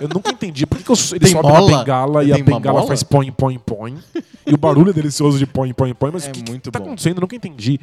Eu 0.00 0.08
nunca 0.08 0.30
entendi 0.30 0.66
por 0.66 0.76
que, 0.78 0.84
que 0.84 0.90
eu- 0.90 0.96
ele 1.12 1.20
Tem 1.20 1.32
sobe 1.32 1.48
mola? 1.48 1.70
na 1.70 1.78
bengala 1.78 2.24
e 2.24 2.32
a 2.32 2.36
bengala 2.38 2.78
mola? 2.78 2.86
faz 2.86 3.02
põe, 3.02 3.30
põe, 3.32 3.58
põe. 3.58 3.96
E 4.46 4.52
o 4.52 4.58
barulho 4.58 4.90
é 4.90 4.92
delicioso 4.92 5.38
de 5.38 5.46
põe, 5.46 5.72
põe, 5.72 5.94
põe. 5.94 6.10
Mas 6.10 6.26
É 6.26 6.30
o 6.30 6.32
que, 6.32 6.42
que 6.42 6.50
muito 6.50 6.70
tá 6.70 6.78
bom. 6.78 6.86
acontecendo? 6.86 7.16
Eu 7.16 7.20
nunca 7.22 7.36
entendi. 7.36 7.78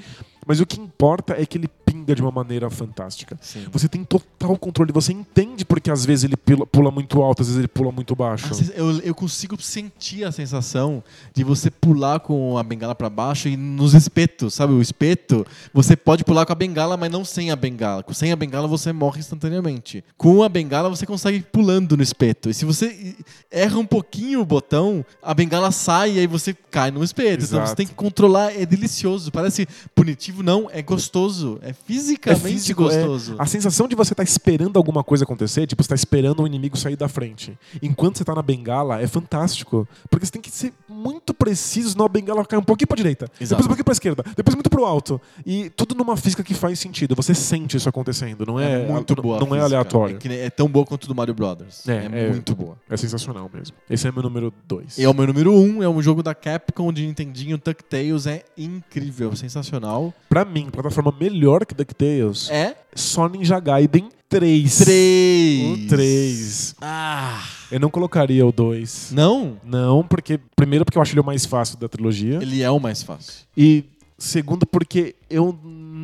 Mas 0.45 0.60
o 0.60 0.65
que 0.65 0.80
importa 0.80 1.35
é 1.41 1.45
que 1.45 1.57
ele 1.57 1.68
de 2.03 2.21
uma 2.21 2.31
maneira 2.31 2.69
fantástica. 2.69 3.38
Sim. 3.41 3.65
Você 3.71 3.88
tem 3.88 4.03
total 4.03 4.57
controle. 4.57 4.91
Você 4.91 5.13
entende 5.13 5.65
porque 5.65 5.91
às 5.91 6.05
vezes 6.05 6.26
ele 6.26 6.38
pula, 6.38 6.91
muito 6.91 7.21
alto, 7.21 7.41
às 7.41 7.47
vezes 7.47 7.59
ele 7.59 7.67
pula 7.67 7.91
muito 7.91 8.15
baixo. 8.15 8.49
Eu, 8.76 8.99
eu 8.99 9.15
consigo 9.15 9.59
sentir 9.61 10.23
a 10.23 10.31
sensação 10.31 11.03
de 11.34 11.43
você 11.43 11.69
pular 11.69 12.19
com 12.19 12.57
a 12.57 12.63
bengala 12.63 12.95
pra 12.95 13.09
baixo 13.09 13.47
e 13.47 13.55
nos 13.55 13.93
espetos, 13.93 14.53
sabe? 14.53 14.73
O 14.73 14.81
espeto, 14.81 15.45
você 15.73 15.95
pode 15.95 16.23
pular 16.23 16.45
com 16.45 16.51
a 16.51 16.55
bengala, 16.55 16.97
mas 16.97 17.11
não 17.11 17.23
sem 17.23 17.51
a 17.51 17.55
bengala. 17.55 18.03
Sem 18.13 18.31
a 18.31 18.35
bengala 18.35 18.67
você 18.67 18.91
morre 18.91 19.19
instantaneamente. 19.19 20.03
Com 20.17 20.43
a 20.43 20.49
bengala 20.49 20.89
você 20.89 21.05
consegue 21.05 21.38
ir 21.38 21.43
pulando 21.43 21.95
no 21.95 22.03
espeto. 22.03 22.49
E 22.49 22.53
se 22.53 22.65
você 22.65 23.15
erra 23.51 23.77
um 23.77 23.85
pouquinho 23.85 24.41
o 24.41 24.45
botão, 24.45 25.05
a 25.21 25.34
bengala 25.34 25.71
sai 25.71 26.13
e 26.13 26.19
aí 26.19 26.27
você 26.27 26.53
cai 26.53 26.91
no 26.91 27.03
espeto. 27.03 27.43
Então 27.43 27.59
Exato. 27.59 27.69
você 27.69 27.76
tem 27.76 27.88
que 27.88 27.93
controlar, 27.93 28.53
é 28.53 28.65
delicioso. 28.65 29.31
Parece 29.31 29.67
punitivo, 29.93 30.43
não, 30.43 30.69
é 30.71 30.81
gostoso. 30.81 31.59
É 31.61 31.73
É 31.90 31.94
fisicamente 31.94 32.41
físico, 32.41 32.84
é. 32.90 32.98
gostoso. 32.98 33.36
A 33.40 33.45
sensação 33.45 33.88
de 33.88 33.95
você 33.95 34.14
estar 34.14 34.24
esperando 34.24 34.78
alguma 34.78 35.03
coisa 35.03 35.24
acontecer, 35.24 35.66
tipo, 35.66 35.82
você 35.84 35.90
tá 35.90 35.95
esperando 35.95 36.44
um 36.44 36.48
inimigo 36.48 36.78
sair 36.78 36.95
da 36.95 37.07
frente. 37.07 37.57
Enquanto 37.82 38.18
você 38.18 38.24
tá 38.24 38.36
na 38.36 38.41
bengala, 38.41 39.02
é 39.02 39.07
fantástico. 39.07 39.88
Porque 40.10 40.26
você 40.26 40.32
tem 40.32 40.41
que 40.41 40.52
ser 40.52 40.74
muito 40.88 41.34
preciso, 41.34 41.91
senão 41.91 42.06
a 42.06 42.10
bengala 42.10 42.45
cai 42.45 42.60
um 42.60 42.64
pouquinho 42.64 42.88
pra 42.88 42.95
direita, 42.98 43.26
Exato. 43.40 43.61
depois 43.61 43.66
um 43.66 43.70
pouquinho 43.70 43.86
pra 43.86 43.91
esquerda, 43.94 44.24
depois 44.36 44.56
muito 44.56 44.70
pro 44.70 44.86
alto. 44.86 45.20
E 45.45 45.70
tudo 45.72 45.95
numa 45.95 46.16
física 46.16 46.44
que 46.44 46.53
faz 46.53 46.80
sentido. 46.80 47.16
Você 47.16 47.34
sente 47.34 47.78
isso 47.78 47.90
acontecendo, 47.90 48.45
não 48.45 48.60
é, 48.60 48.86
muito 48.86 49.16
boa. 49.16 49.40
Não 49.40 49.56
é 49.56 49.60
aleatório. 49.60 50.20
É, 50.26 50.45
é 50.45 50.49
tão 50.49 50.68
boa 50.68 50.86
quanto 50.86 51.06
o 51.06 51.07
do 51.07 51.16
Mario 51.16 51.34
Brothers. 51.34 51.88
É, 51.88 52.07
É, 52.11 52.26
é. 52.26 52.30
muito 52.30 52.56
boa. 52.56 52.78
É 52.90 52.98
sensacional 52.98 53.49
mesmo. 53.53 53.76
Esse 53.90 54.07
é 54.07 54.11
meu 54.11 54.24
número 54.24 54.53
2. 54.68 54.98
E 54.98 55.03
é 55.03 55.10
o 55.10 55.14
meu 55.14 55.26
número 55.28 55.53
um, 55.53 55.82
é 55.82 55.90
um 55.90 56.02
jogo 56.02 56.22
da 56.22 56.36
Capcom 56.36 56.91
de 56.94 57.06
Nintendinho 57.06 57.57
DuckTales, 57.57 58.28
é 58.28 58.44
incrível, 58.57 59.36
sensacional. 59.36 60.14
Pra 60.28 60.45
mim, 60.45 60.70
plataforma 60.70 61.14
melhor 61.20 61.66
que 61.66 61.74
DuckTales, 61.84 62.49
É 62.49 62.76
só 62.93 63.27
Ninja 63.30 63.60
Gaiden 63.60 64.10
3. 64.27 64.77
3. 64.77 65.85
O 65.85 65.88
3. 65.88 66.76
Ah, 66.81 67.43
Eu 67.72 67.80
não 67.80 67.89
colocaria 67.89 68.45
o 68.45 68.51
2. 68.51 69.10
não? 69.11 69.57
Não, 69.64 70.03
porque. 70.03 70.39
Primeiro, 70.56 70.85
porque 70.85 70.97
eu 70.97 71.01
acho 71.01 71.14
ele 71.14 71.22
o 71.22 71.23
mais 71.23 71.45
fácil 71.45 71.77
da 71.77 71.88
trilogia. 71.88 72.39
Ele 72.41 72.61
é 72.61 72.69
o 72.69 72.80
mais 72.80 73.01
fácil. 73.01 73.45
E 73.57 73.85
segundo, 74.18 74.65
porque 74.65 75.15
eu 75.30 75.57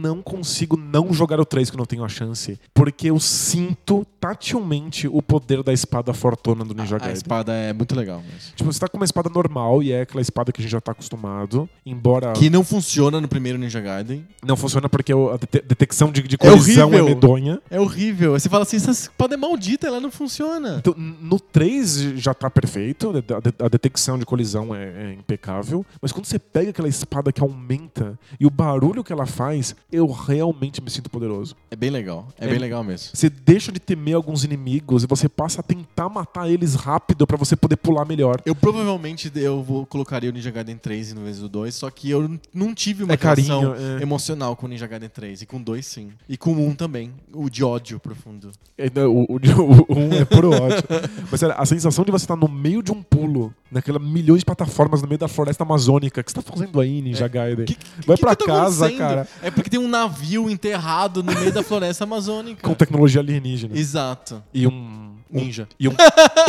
não 0.05 0.21
consigo 0.21 0.77
não 0.77 1.11
jogar 1.13 1.39
o 1.39 1.45
3 1.45 1.69
que 1.69 1.75
eu 1.75 1.79
não 1.79 1.85
tenho 1.85 2.03
a 2.03 2.09
chance. 2.09 2.59
Porque 2.73 3.09
eu 3.09 3.19
sinto 3.19 4.05
tatilmente 4.19 5.07
o 5.07 5.21
poder 5.21 5.63
da 5.63 5.73
espada 5.73 6.13
fortuna 6.13 6.63
do 6.63 6.73
Ninja 6.73 6.95
A 6.95 6.99
Gaiden. 6.99 7.15
espada 7.15 7.51
é 7.53 7.73
muito 7.73 7.95
legal 7.95 8.17
mesmo. 8.21 8.53
Tipo, 8.55 8.71
você 8.71 8.79
tá 8.79 8.87
com 8.87 8.97
uma 8.97 9.05
espada 9.05 9.29
normal 9.29 9.81
e 9.81 9.91
é 9.91 10.01
aquela 10.01 10.21
espada 10.21 10.51
que 10.51 10.61
a 10.61 10.63
gente 10.63 10.71
já 10.71 10.81
tá 10.81 10.91
acostumado. 10.91 11.69
Embora 11.85 12.33
Que 12.33 12.49
não 12.49 12.63
funciona 12.63 13.19
no 13.21 13.27
primeiro 13.27 13.57
Ninja 13.57 13.79
Gaiden. 13.81 14.25
não 14.43 14.55
funciona 14.55 14.87
porque 14.89 15.11
a 15.13 15.37
dete- 15.37 15.65
detecção 15.67 16.11
de, 16.11 16.21
de 16.23 16.37
colisão 16.37 16.83
é, 16.93 17.01
horrível. 17.01 17.05
medonha. 17.05 17.61
É 17.69 17.79
horrível. 17.79 18.31
Você 18.33 18.49
fala 18.49 18.63
assim, 18.63 18.77
essa 18.77 18.91
espada 18.91 19.33
é 19.33 19.37
maldita, 19.37 19.87
ela 19.87 19.99
não 19.99 20.11
funciona. 20.11 20.77
Então, 20.79 20.93
no 20.97 21.39
3 21.39 22.19
já 22.19 22.33
tá 22.33 22.49
perfeito, 22.49 23.11
a 23.59 23.65
a 23.65 23.69
detecção 23.69 24.17
de 24.19 24.25
colisão 24.25 24.73
é, 24.75 24.83
é 24.83 25.13
impecável, 25.13 25.85
mas 26.01 26.11
quando 26.11 26.25
você 26.25 26.37
pega 26.37 26.69
aquela 26.71 26.87
espada 26.87 27.31
que 27.31 27.41
aumenta 27.41 28.17
e 28.39 28.45
o 28.45 28.49
barulho 28.49 29.03
que 29.03 29.13
ela 29.13 29.25
faz, 29.25 29.75
eu 29.95 30.07
realmente 30.11 30.81
me 30.81 30.89
sinto 30.89 31.09
poderoso. 31.09 31.55
É 31.71 31.75
bem 31.75 31.89
legal. 31.89 32.27
É, 32.39 32.45
É- 32.45 32.49
bem 32.49 32.59
legal 32.59 32.83
mesmo. 32.83 33.09
Você 33.13 33.29
deixa 33.29 33.71
de 33.71 33.79
temer 33.79 34.15
alguns 34.15 34.43
inimigos 34.43 35.03
e 35.03 35.07
você 35.07 35.27
passa 35.29 35.61
a 35.61 35.63
tentar 35.63 36.09
matar 36.09 36.49
eles 36.49 36.75
rápido 36.75 37.25
pra 37.25 37.37
você 37.37 37.55
poder 37.55 37.77
pular 37.77 38.05
melhor. 38.05 38.41
Eu 38.45 38.55
provavelmente 38.55 39.31
eu 39.35 39.61
vou 39.63 39.85
colocaria 39.85 40.29
o 40.29 40.33
Ninja 40.33 40.51
Gaiden 40.51 40.77
3 40.77 41.11
em 41.11 41.15
vez 41.23 41.39
do 41.39 41.47
2, 41.49 41.73
só 41.75 41.89
que 41.89 42.09
eu 42.09 42.39
não 42.53 42.73
tive 42.73 43.03
uma 43.03 43.13
É 43.13 43.17
carinho, 43.17 43.73
é. 43.75 44.01
emocional 44.01 44.55
com 44.55 44.65
o 44.65 44.69
Ninja 44.69 44.87
Gaiden 44.87 45.09
3. 45.09 45.41
E 45.41 45.45
com 45.45 45.57
o 45.57 45.63
2, 45.63 45.85
sim. 45.85 46.09
E 46.27 46.37
com 46.37 46.51
1 46.53 46.75
também. 46.75 47.11
O 47.33 47.49
de 47.49 47.63
ódio 47.63 47.99
profundo. 47.99 48.51
É, 48.77 48.89
não, 48.93 49.11
O, 49.11 49.23
o, 49.29 49.93
o, 49.93 49.99
um 49.99 50.13
é 50.13 50.25
puro 50.25 50.51
ódio. 50.51 50.83
Mas 51.31 51.39
sério, 51.39 51.55
a 51.57 51.65
sensação 51.65 52.03
de 52.05 52.11
você 52.11 52.25
estar 52.25 52.35
no 52.35 52.47
meio 52.47 52.81
de 52.83 52.91
um 52.91 53.01
pulo, 53.01 53.53
naquela 53.71 53.99
milhões 53.99 54.39
de 54.39 54.45
plataformas 54.45 55.01
no 55.01 55.07
meio 55.07 55.19
da 55.19 55.27
floresta 55.27 55.63
amazônica, 55.63 56.21
o 56.21 56.23
que 56.23 56.31
você 56.31 56.35
tá 56.35 56.41
fazendo 56.41 56.79
aí, 56.79 57.01
Ninja 57.01 57.25
É. 57.25 57.29
Gaiden? 57.29 57.65
Que- 57.65 57.77
Vai 58.05 58.15
que 58.17 58.21
pra 58.21 58.35
que 58.35 58.45
tá 58.45 58.51
casa, 58.51 58.85
acontecendo? 58.85 58.97
cara. 59.07 59.27
É 59.41 59.51
porque 59.51 59.69
tem 59.75 59.83
um 59.83 59.89
navio 59.89 60.49
enterrado 60.49 61.21
no 61.21 61.33
meio 61.33 61.51
da 61.51 61.61
floresta 61.61 62.05
amazônica. 62.05 62.61
Com 62.65 62.73
tecnologia 62.73 63.19
alienígena. 63.19 63.77
Exato. 63.77 64.41
E 64.53 64.65
um. 64.65 64.71
um- 64.71 65.15
Ninja. 65.29 65.67
E 65.77 65.89
um, 65.89 65.91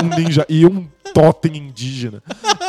um 0.02 0.08
ninja. 0.16 0.46
E 0.48 0.64
um 0.64 0.86
totem 1.12 1.56
indígena. 1.56 2.22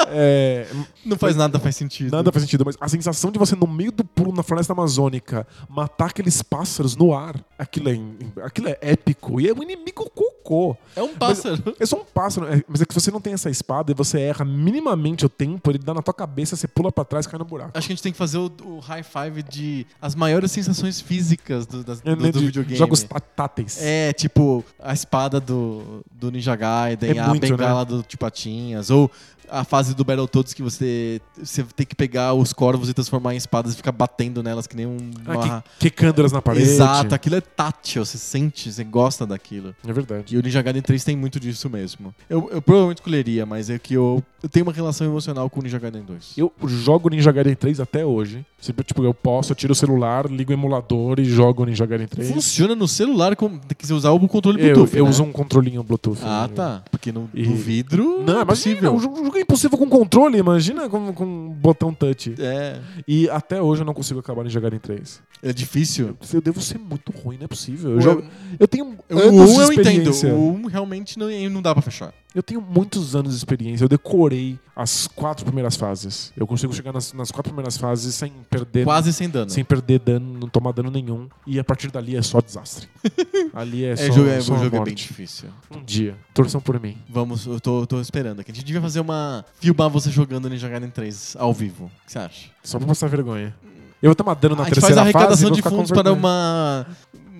É, 0.09 0.65
Não 1.05 1.15
faz 1.17 1.35
nada, 1.35 1.59
faz 1.59 1.75
sentido. 1.75 2.11
nada 2.11 2.31
faz 2.31 2.43
sentido, 2.43 2.63
mas 2.65 2.75
a 2.79 2.87
sensação 2.87 3.29
de 3.29 3.37
você, 3.37 3.55
no 3.55 3.67
meio 3.67 3.91
do 3.91 4.03
pulo 4.03 4.33
na 4.33 4.41
floresta 4.41 4.73
amazônica, 4.73 5.45
matar 5.69 6.07
aqueles 6.07 6.41
pássaros 6.41 6.95
no 6.95 7.13
ar, 7.13 7.35
aquilo 7.59 7.89
é, 7.89 7.99
aquilo 8.43 8.69
é 8.69 8.77
épico. 8.81 9.39
E 9.39 9.47
é 9.49 9.53
um 9.53 9.61
inimigo 9.61 10.09
cocô. 10.47 10.77
É 10.95 11.03
um 11.03 11.13
pássaro. 11.13 11.75
É 11.79 11.85
só 11.85 11.97
um 11.97 12.05
pássaro, 12.05 12.47
é- 12.47 12.63
mas 12.67 12.81
é 12.81 12.85
que 12.85 12.93
você 12.93 13.11
não 13.11 13.19
tem 13.19 13.33
essa 13.33 13.49
espada 13.49 13.91
e 13.91 13.95
você 13.95 14.19
erra 14.21 14.45
minimamente 14.45 15.25
o 15.25 15.29
tempo, 15.29 15.69
ele 15.69 15.77
dá 15.77 15.93
na 15.93 16.01
tua 16.01 16.13
cabeça, 16.13 16.55
você 16.55 16.67
pula 16.67 16.91
pra 16.91 17.03
trás 17.03 17.25
e 17.25 17.29
cai 17.29 17.37
no 17.37 17.45
buraco. 17.45 17.71
Acho 17.73 17.87
que 17.87 17.93
a 17.93 17.95
gente 17.95 18.03
tem 18.03 18.11
que 18.11 18.17
fazer 18.17 18.37
o, 18.37 18.51
o 18.63 18.79
high 18.79 19.03
five 19.03 19.43
de 19.43 19.85
as 20.01 20.15
maiores 20.15 20.51
sensações 20.51 21.01
físicas 21.01 21.65
do, 21.65 21.83
das- 21.83 21.99
do, 22.01 22.09
É, 22.09 22.15
né, 22.15 22.31
do 22.31 22.39
de 22.39 22.45
videogame. 22.45 22.77
Jogos 22.77 23.03
tá- 23.03 23.19
táteis. 23.19 23.77
É, 23.81 24.13
tipo, 24.13 24.63
a 24.79 24.93
espada 24.93 25.39
do, 25.39 26.01
do 26.11 26.31
Ninja 26.31 26.55
Gaiden, 26.55 27.11
É 27.17 27.19
a 27.19 27.27
muito, 27.27 27.41
bengala 27.41 27.83
do 27.85 28.01
Tipatinhas, 28.03 28.89
ou 28.89 29.11
a 29.49 29.63
fase 29.63 29.95
do 29.95 30.03
Battletoads 30.03 30.53
que 30.53 30.61
você, 30.61 31.21
você 31.37 31.63
tem 31.75 31.85
que 31.85 31.95
pegar 31.95 32.33
os 32.33 32.53
corvos 32.53 32.89
e 32.89 32.93
transformar 32.93 33.33
em 33.33 33.37
espadas 33.37 33.73
e 33.73 33.77
ficar 33.77 33.91
batendo 33.91 34.41
nelas 34.43 34.67
que 34.67 34.75
nem 34.75 34.85
um... 34.85 34.97
Ah, 35.25 35.63
que, 35.79 35.91
na 36.33 36.41
parede. 36.41 36.63
Exato, 36.65 37.13
aquilo 37.13 37.35
é 37.35 37.41
tátil, 37.41 38.05
você 38.05 38.17
sente, 38.17 38.71
você 38.71 38.83
gosta 38.83 39.25
daquilo. 39.25 39.75
É 39.87 39.93
verdade. 39.93 40.35
E 40.35 40.37
o 40.37 40.41
Ninja 40.41 40.61
Gaiden 40.61 40.81
3 40.81 41.03
tem 41.03 41.15
muito 41.15 41.39
disso 41.39 41.69
mesmo. 41.69 42.13
Eu, 42.29 42.49
eu 42.51 42.61
provavelmente 42.61 42.99
escolheria, 42.99 43.45
mas 43.45 43.69
é 43.69 43.77
que 43.79 43.93
eu, 43.93 44.23
eu 44.41 44.49
tenho 44.49 44.65
uma 44.65 44.73
relação 44.73 45.05
emocional 45.07 45.49
com 45.49 45.59
o 45.59 45.63
Ninja 45.63 45.79
Gaiden 45.79 46.03
2. 46.03 46.33
Eu 46.37 46.51
jogo 46.65 47.09
Ninja 47.09 47.31
Gaiden 47.31 47.55
3 47.55 47.79
até 47.79 48.05
hoje. 48.05 48.45
Sempre, 48.59 48.83
tipo, 48.83 49.03
eu 49.03 49.13
posso, 49.13 49.51
eu 49.51 49.55
tiro 49.55 49.73
o 49.73 49.75
celular, 49.75 50.25
ligo 50.25 50.51
o 50.51 50.53
emulador 50.53 51.19
e 51.19 51.25
jogo 51.25 51.63
Ninja 51.63 51.85
Gaiden 51.85 52.07
3. 52.07 52.31
Funciona 52.31 52.75
no 52.75 52.87
celular, 52.87 53.35
com, 53.35 53.49
tem 53.49 53.77
que 53.77 53.93
usar 53.93 54.11
o 54.11 54.27
controle 54.27 54.59
Eu, 54.61 54.73
Bluetooth, 54.75 54.97
eu 54.97 55.03
né? 55.03 55.09
uso 55.09 55.23
um 55.23 55.31
controlinho 55.31 55.83
Bluetooth. 55.83 56.19
Ah, 56.23 56.49
tá. 56.53 56.83
Porque 56.89 57.11
no, 57.11 57.29
E- 57.33 57.47
no 57.47 57.55
vidro 57.55 58.23
Não, 58.25 58.41
é 58.41 58.45
possível. 58.45 58.95
o 58.95 58.99
jogo, 58.99 59.21
o 59.21 59.25
jogo 59.25 59.36
é 59.37 59.41
impossível 59.41 59.77
com 59.77 59.87
controle, 59.89 60.37
imagina 60.37 60.89
com, 60.89 61.13
com 61.13 61.25
um 61.25 61.49
botão 61.49 61.93
touch. 61.93 62.35
É, 62.39 62.79
E 63.07 63.29
até 63.29 63.61
hoje 63.61 63.81
eu 63.81 63.85
não 63.85 63.93
consigo 63.93 64.19
acabar 64.19 64.43
Ninja 64.43 64.59
Gaiden 64.59 64.79
3. 64.79 65.21
é 65.43 65.53
difícil. 65.53 66.17
Eu 66.33 66.41
devo 66.41 66.59
ser 66.61 66.77
muito 66.79 67.11
ruim, 67.11 67.37
não 67.37 67.45
é 67.45 67.47
possível. 67.47 67.91
Eu, 67.91 68.01
jogo- 68.01 68.23
eu 68.59 68.67
tenho 68.67 68.97
O 69.09 69.17
anos 69.19 69.51
1 69.51 69.53
de 69.55 69.61
eu 69.61 69.73
entendo. 69.73 70.11
O 70.35 70.51
1 70.53 70.65
realmente 70.67 71.17
não, 71.19 71.29
não 71.49 71.61
dá 71.61 71.73
pra 71.73 71.81
fechar. 71.81 72.13
Eu 72.37 72.43
tenho 72.43 72.61
muitos 72.61 73.15
anos 73.15 73.31
de 73.31 73.37
experiência. 73.37 73.83
Eu 73.83 73.89
decorei 73.89 74.59
as 74.75 75.07
quatro 75.07 75.43
primeiras 75.43 75.75
fases. 75.75 76.31
Eu 76.37 76.45
consigo 76.45 76.71
chegar 76.71 76.93
nas, 76.93 77.11
nas 77.11 77.31
quatro 77.31 77.51
primeiras 77.51 77.77
fases 77.77 78.13
sem 78.13 78.31
perder 78.47 78.83
Quase 78.83 79.11
sem 79.11 79.27
dano. 79.27 79.49
sem 79.49 79.65
perder 79.65 79.97
dano, 79.97 80.37
não 80.41 80.47
tomar 80.47 80.71
dano 80.71 80.91
nenhum. 80.91 81.27
E 81.47 81.57
a 81.57 81.63
partir 81.63 81.89
dali 81.89 82.15
é 82.15 82.21
só 82.21 82.39
desastre. 82.39 82.87
Ali 83.55 83.85
é, 83.85 83.93
É, 83.93 83.95
só, 83.95 84.11
jogo, 84.11 84.29
é, 84.29 84.39
só 84.39 84.53
o 84.53 84.63
jogo 84.63 84.75
é 84.75 84.81
bem 84.81 84.93
difícil. 84.93 85.49
Um 85.75 85.83
dia. 85.83 86.15
Torçam 86.31 86.61
por 86.61 86.79
mim. 86.79 86.95
Vamos, 87.09 87.47
eu 87.47 87.59
tô, 87.59 87.87
tô 87.87 87.99
esperando 87.99 88.41
aqui. 88.41 88.51
A 88.51 88.53
gente 88.53 88.65
devia 88.65 88.83
fazer 88.83 88.99
uma. 88.99 89.43
filmar 89.59 89.89
você 89.89 90.11
jogando 90.11 90.47
Ninja 90.47 90.69
Gaiden 90.69 90.91
3 90.91 91.37
ao 91.39 91.51
vivo. 91.51 91.85
O 91.85 92.05
que 92.05 92.11
você 92.11 92.19
acha? 92.19 92.49
Só 92.63 92.77
pra 92.77 92.87
passar 92.87 93.09
vergonha. 93.09 93.55
Eu 93.99 94.09
vou 94.09 94.15
tomar 94.15 94.35
dano 94.35 94.55
na 94.55 94.61
a 94.61 94.65
gente 94.65 94.75
terceira 94.75 94.95
faz 94.95 94.97
a 94.99 95.01
arrecadação 95.01 95.49
fase, 95.49 95.61
vou 95.61 95.71
de 95.71 95.77
fundos 95.77 95.89
para 95.89 96.13
uma. 96.13 96.85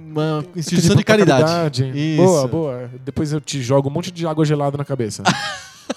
Uma 0.10 0.46
instituição 0.56 0.96
de 0.96 1.04
caridade. 1.04 1.84
Isso. 1.94 2.24
Boa, 2.24 2.48
boa. 2.48 2.92
Depois 3.04 3.34
eu 3.34 3.42
te 3.42 3.62
jogo 3.62 3.90
um 3.90 3.92
monte 3.92 4.12
de 4.12 4.26
água 4.26 4.46
gelada 4.46 4.78
na 4.78 4.86
cabeça. 4.86 5.24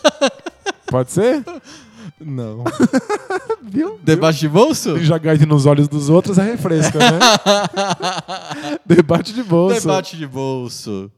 Pode 0.86 1.12
ser? 1.12 1.44
Não. 2.20 2.64
Viu? 3.62 3.98
Debate 4.02 4.40
de 4.40 4.48
bolso? 4.48 4.98
Jogar 4.98 5.38
nos 5.38 5.64
olhos 5.64 5.88
dos 5.88 6.10
outros 6.10 6.36
é 6.38 6.42
refresca, 6.42 6.98
né? 6.98 7.18
Debate 8.84 9.32
de 9.32 9.42
bolso. 9.42 9.80
Debate 9.80 10.16
de 10.16 10.26
bolso. 10.26 11.10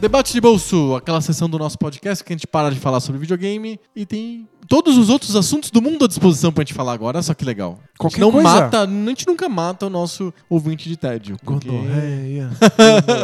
Debate 0.00 0.32
de 0.32 0.40
bolso, 0.40 0.94
aquela 0.94 1.20
sessão 1.20 1.48
do 1.48 1.58
nosso 1.58 1.78
podcast 1.78 2.24
que 2.24 2.32
a 2.32 2.36
gente 2.36 2.46
para 2.46 2.70
de 2.70 2.80
falar 2.80 3.00
sobre 3.00 3.20
videogame 3.20 3.78
e 3.94 4.06
tem 4.06 4.48
todos 4.66 4.96
os 4.96 5.10
outros 5.10 5.36
assuntos 5.36 5.70
do 5.70 5.82
mundo 5.82 6.06
à 6.06 6.08
disposição 6.08 6.50
pra 6.50 6.62
gente 6.64 6.72
falar 6.72 6.94
agora. 6.94 7.18
Olha 7.18 7.22
só 7.22 7.34
que 7.34 7.44
legal. 7.44 7.78
a 7.94 7.98
Qualquer 7.98 8.16
gente 8.16 8.24
não 8.24 8.32
coisa. 8.32 8.48
mata, 8.48 8.82
a 8.82 8.86
gente 8.86 9.26
nunca 9.26 9.46
mata 9.46 9.86
o 9.86 9.90
nosso 9.90 10.32
ouvinte 10.48 10.88
de 10.88 10.96
tédio. 10.96 11.36
porque- 11.44 11.68
Gonorreia. 11.68 12.48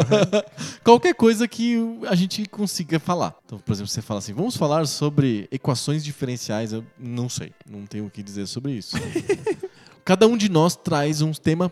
Qualquer 0.83 1.15
coisa 1.15 1.47
que 1.47 1.77
a 2.07 2.13
gente 2.13 2.45
consiga 2.45 2.99
falar. 2.99 3.33
Então, 3.45 3.57
por 3.57 3.71
exemplo, 3.71 3.89
você 3.89 4.01
fala 4.03 4.19
assim, 4.19 4.33
vamos 4.33 4.55
falar 4.55 4.85
sobre 4.85 5.47
equações 5.51 6.03
diferenciais. 6.03 6.73
Eu 6.73 6.83
não 6.99 7.27
sei, 7.27 7.53
não 7.67 7.87
tenho 7.87 8.05
o 8.05 8.09
que 8.09 8.21
dizer 8.21 8.45
sobre 8.45 8.73
isso. 8.73 8.95
Cada 10.07 10.25
um 10.25 10.37
de 10.37 10.47
nós 10.47 10.73
traz 10.73 11.21
um 11.21 11.33
tema 11.33 11.69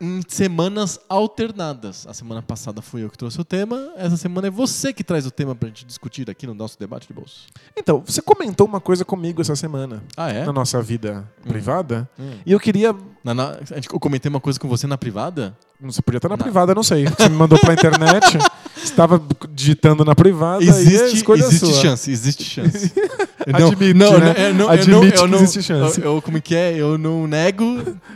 em 0.00 0.20
semanas 0.28 1.00
alternadas. 1.08 2.06
A 2.06 2.14
semana 2.14 2.40
passada 2.40 2.80
fui 2.80 3.02
eu 3.02 3.10
que 3.10 3.18
trouxe 3.18 3.40
o 3.40 3.44
tema, 3.44 3.90
essa 3.96 4.16
semana 4.16 4.46
é 4.46 4.50
você 4.52 4.92
que 4.92 5.02
traz 5.02 5.26
o 5.26 5.32
tema 5.32 5.52
pra 5.52 5.66
gente 5.66 5.84
discutir 5.84 6.30
aqui 6.30 6.46
no 6.46 6.54
nosso 6.54 6.78
debate 6.78 7.08
de 7.08 7.12
bolso. 7.12 7.46
Então, 7.76 8.04
você 8.06 8.22
comentou 8.22 8.68
uma 8.68 8.80
coisa 8.80 9.04
comigo 9.04 9.42
essa 9.42 9.56
semana, 9.56 10.00
Ah, 10.16 10.30
é? 10.30 10.44
na 10.46 10.52
nossa 10.52 10.80
vida 10.80 11.28
privada, 11.42 12.08
Hum. 12.16 12.34
e 12.46 12.52
eu 12.52 12.60
queria. 12.60 12.94
Na- 13.24 13.34
na- 13.34 13.56
eu 13.92 13.98
comentei 13.98 14.30
uma 14.30 14.38
coisa 14.40 14.60
com 14.60 14.68
você 14.68 14.86
na 14.86 14.96
privada? 14.96 15.58
Você 15.80 16.00
podia 16.00 16.18
estar 16.18 16.28
na 16.28 16.36
Na- 16.36 16.44
privada, 16.44 16.72
não 16.72 16.84
sei. 16.84 17.06
Você 17.08 17.28
me 17.28 17.34
mandou 17.34 17.58
pela 17.58 17.72
internet, 17.74 18.38
estava 18.80 19.20
digitando 19.50 20.04
na 20.04 20.14
privada 20.14 20.62
e 20.62 20.68
a 20.70 20.70
Existe, 20.70 21.16
escolha 21.16 21.42
é 21.42 21.46
existe 21.48 21.66
sua. 21.66 21.82
chance, 21.82 22.08
existe 22.12 22.44
chance. 22.44 22.92
Admite, 23.54 23.94
não, 23.94 24.18
né? 24.18 24.34
não, 24.34 24.42
eu 24.42 24.54
não, 24.54 24.64
eu 24.64 24.70
Admite 24.70 24.90
não, 24.90 25.10
que 25.10 25.18
eu 25.18 25.26
não, 25.28 25.38
existe 25.38 25.62
chance. 25.62 26.00
Eu, 26.00 26.14
eu- 26.16 26.22
como 26.22 26.40
que 26.40 26.54
é? 26.54 26.74
Eu 26.76 26.98
não 26.98 27.26
nego 27.26 27.64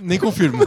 nem 0.02 0.18
confirmo. 0.18 0.58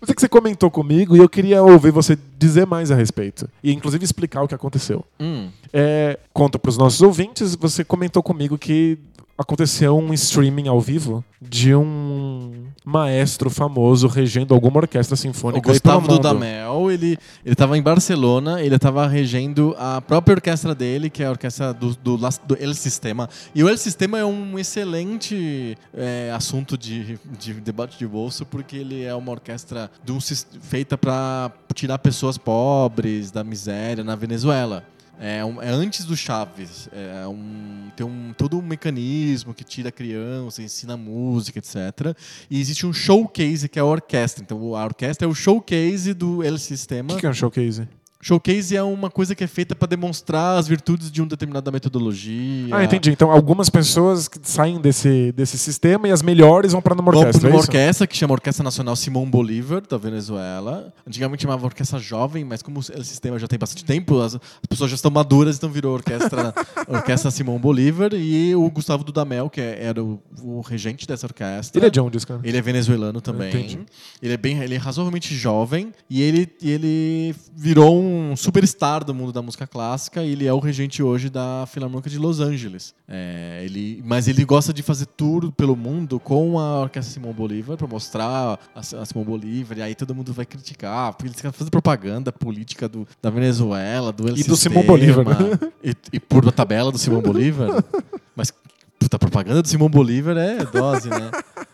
Mas 0.00 0.10
é 0.10 0.14
que 0.14 0.20
você 0.20 0.28
comentou 0.28 0.70
comigo 0.70 1.16
e 1.16 1.18
eu 1.18 1.28
queria 1.28 1.62
ouvir 1.62 1.90
você 1.90 2.16
dizer 2.38 2.66
mais 2.66 2.90
a 2.90 2.94
respeito. 2.94 3.48
E 3.62 3.72
inclusive 3.72 4.04
explicar 4.04 4.42
o 4.42 4.48
que 4.48 4.54
aconteceu. 4.54 5.04
Hum, 5.18 5.48
É, 5.72 6.18
conta 6.32 6.58
para 6.58 6.68
os 6.68 6.78
nossos 6.78 7.00
ouvintes, 7.02 7.54
você 7.54 7.84
comentou 7.84 8.22
comigo 8.22 8.56
que 8.58 8.98
aconteceu 9.36 9.96
um 9.96 10.12
streaming 10.14 10.68
ao 10.68 10.80
vivo 10.80 11.24
de 11.40 11.74
um 11.74 12.64
maestro 12.88 13.50
famoso 13.50 14.08
regendo 14.08 14.54
alguma 14.54 14.78
orquestra 14.78 15.14
o 15.14 15.16
sinfônica 15.16 15.62
pelo 15.62 15.74
Gustavo. 15.74 16.08
Dudamel, 16.08 16.90
ele 16.90 17.18
ele 17.44 17.52
estava 17.52 17.76
em 17.76 17.82
Barcelona, 17.82 18.62
ele 18.62 18.74
estava 18.74 19.06
regendo 19.06 19.74
a 19.78 20.00
própria 20.00 20.34
orquestra 20.34 20.74
dele, 20.74 21.10
que 21.10 21.22
é 21.22 21.26
a 21.26 21.30
orquestra 21.30 21.72
do, 21.72 21.94
do, 21.96 22.16
do 22.16 22.56
El 22.58 22.74
Sistema. 22.74 23.28
E 23.54 23.62
o 23.62 23.68
El 23.68 23.76
Sistema 23.76 24.18
é 24.18 24.24
um 24.24 24.58
excelente 24.58 25.76
é, 25.94 26.32
assunto 26.34 26.76
de, 26.76 27.18
de 27.38 27.54
debate 27.54 27.98
de 27.98 28.06
bolso, 28.06 28.44
porque 28.46 28.76
ele 28.76 29.04
é 29.04 29.14
uma 29.14 29.32
orquestra 29.32 29.90
de 30.04 30.12
um 30.12 30.18
feita 30.20 30.96
para 30.98 31.50
tirar 31.74 31.98
pessoas 31.98 32.36
pobres 32.36 33.30
da 33.30 33.44
miséria 33.44 34.02
na 34.02 34.16
Venezuela. 34.16 34.84
É, 35.20 35.44
um- 35.44 35.60
é 35.60 35.68
antes 35.68 36.04
do 36.04 36.16
Chaves. 36.16 36.88
É 36.92 37.26
um, 37.26 37.90
tem 37.96 38.06
um, 38.06 38.32
todo 38.36 38.56
um 38.58 38.62
mecanismo 38.62 39.52
que 39.52 39.64
tira 39.64 39.88
a 39.88 39.92
criança, 39.92 40.62
ensina 40.62 40.96
música, 40.96 41.58
etc. 41.58 42.16
E 42.48 42.60
existe 42.60 42.86
um 42.86 42.92
showcase 42.92 43.68
que 43.68 43.78
é 43.78 43.82
a 43.82 43.84
orquestra. 43.84 44.42
Então 44.44 44.74
a 44.76 44.84
orquestra 44.84 45.26
é 45.26 45.28
o 45.30 45.34
showcase 45.34 46.14
do 46.14 46.42
El 46.44 46.54
O 46.54 46.58
Sistema. 46.58 47.14
que 47.14 47.20
que 47.20 47.26
é 47.26 47.30
um 47.30 47.34
showcase? 47.34 47.88
Showcase 48.20 48.76
é 48.76 48.82
uma 48.82 49.08
coisa 49.10 49.34
que 49.34 49.44
é 49.44 49.46
feita 49.46 49.74
para 49.76 49.86
demonstrar 49.88 50.58
as 50.58 50.66
virtudes 50.66 51.10
de 51.10 51.20
uma 51.22 51.28
determinada 51.28 51.70
metodologia. 51.70 52.74
Ah, 52.74 52.82
entendi. 52.82 53.10
Então 53.10 53.30
algumas 53.30 53.70
pessoas 53.70 54.26
que 54.26 54.38
saem 54.42 54.80
desse, 54.80 55.30
desse 55.32 55.56
sistema 55.56 56.08
e 56.08 56.10
as 56.10 56.20
melhores 56.22 56.72
vão 56.72 56.82
para 56.82 56.94
Vamos 56.96 57.14
orquestra. 57.14 57.40
para 57.40 57.48
uma 57.50 57.56
é 57.56 57.60
isso? 57.60 57.68
orquestra 57.68 58.06
que 58.08 58.16
chama 58.16 58.32
Orquestra 58.34 58.64
Nacional 58.64 58.96
Simão 58.96 59.28
Bolívar, 59.30 59.82
da 59.88 59.96
Venezuela. 59.96 60.92
Antigamente 61.06 61.42
chamava 61.44 61.64
Orquestra 61.64 61.98
Jovem, 62.00 62.44
mas 62.44 62.60
como 62.60 62.80
o 62.80 62.82
sistema 62.82 63.38
já 63.38 63.46
tem 63.46 63.58
bastante 63.58 63.84
tempo, 63.84 64.20
as, 64.20 64.34
as 64.34 64.40
pessoas 64.68 64.90
já 64.90 64.96
estão 64.96 65.10
maduras, 65.10 65.56
então 65.56 65.70
virou 65.70 65.94
Orquestra, 65.94 66.52
orquestra 66.88 67.30
Simão 67.30 67.58
Bolívar. 67.58 68.12
E 68.14 68.54
o 68.56 68.68
Gustavo 68.70 69.04
Dudamel, 69.04 69.48
que 69.48 69.60
é- 69.60 69.84
era 69.84 70.02
o, 70.02 70.20
o 70.42 70.60
regente 70.60 71.06
dessa 71.06 71.26
orquestra. 71.26 71.78
Ele 71.78 71.86
é 71.86 71.90
de 71.90 72.00
onde, 72.00 72.18
cara? 72.26 72.40
Ele 72.42 72.56
é 72.56 72.60
venezuelano 72.62 73.20
também. 73.20 73.48
Entendi. 73.48 73.78
Ele 74.20 74.32
é 74.32 74.36
bem, 74.36 74.58
ele 74.60 74.74
é 74.74 74.78
razoavelmente 74.78 75.34
jovem 75.36 75.92
e 76.10 76.20
ele, 76.20 76.48
e 76.60 76.70
ele 76.70 77.34
virou 77.56 77.96
um 78.00 78.07
superstar 78.36 79.04
do 79.04 79.14
mundo 79.14 79.32
da 79.32 79.42
música 79.42 79.66
clássica. 79.66 80.22
E 80.22 80.32
ele 80.32 80.46
é 80.46 80.52
o 80.52 80.58
regente 80.58 81.02
hoje 81.02 81.28
da 81.28 81.64
Filarmônica 81.66 82.10
de 82.10 82.18
Los 82.18 82.40
Angeles. 82.40 82.94
É, 83.08 83.62
ele, 83.64 84.02
mas 84.04 84.28
ele 84.28 84.44
gosta 84.44 84.72
de 84.72 84.82
fazer 84.82 85.06
tour 85.06 85.50
pelo 85.52 85.76
mundo 85.76 86.20
com 86.20 86.58
a 86.58 86.80
Orquestra 86.82 87.12
Simão 87.12 87.32
Bolívar 87.32 87.76
para 87.76 87.86
mostrar 87.86 88.58
a, 88.74 88.80
a 88.80 89.04
Simão 89.04 89.24
Bolívar. 89.24 89.78
E 89.78 89.82
aí 89.82 89.94
todo 89.94 90.14
mundo 90.14 90.32
vai 90.32 90.44
criticar 90.44 91.12
porque 91.12 91.26
eles 91.26 91.40
querem 91.40 91.52
fazer 91.52 91.70
propaganda 91.70 92.32
política 92.32 92.88
do, 92.88 93.06
da 93.22 93.30
Venezuela, 93.30 94.12
do 94.12 94.28
El 94.28 94.36
E 94.36 94.44
do 94.44 94.54
Sistema, 94.56 94.80
Simão 94.80 94.86
Bolívar, 94.86 95.24
né? 95.24 95.70
E, 95.82 95.94
e 96.12 96.20
por 96.20 96.50
tabela 96.52 96.90
do 96.90 96.98
Simão 96.98 97.20
Bolívar. 97.20 97.84
Mas 98.34 98.52
puta, 98.98 99.16
a 99.16 99.18
propaganda 99.18 99.62
do 99.62 99.68
Simão 99.68 99.88
Bolívar 99.88 100.36
é 100.36 100.64
dose, 100.64 101.08
né? 101.08 101.30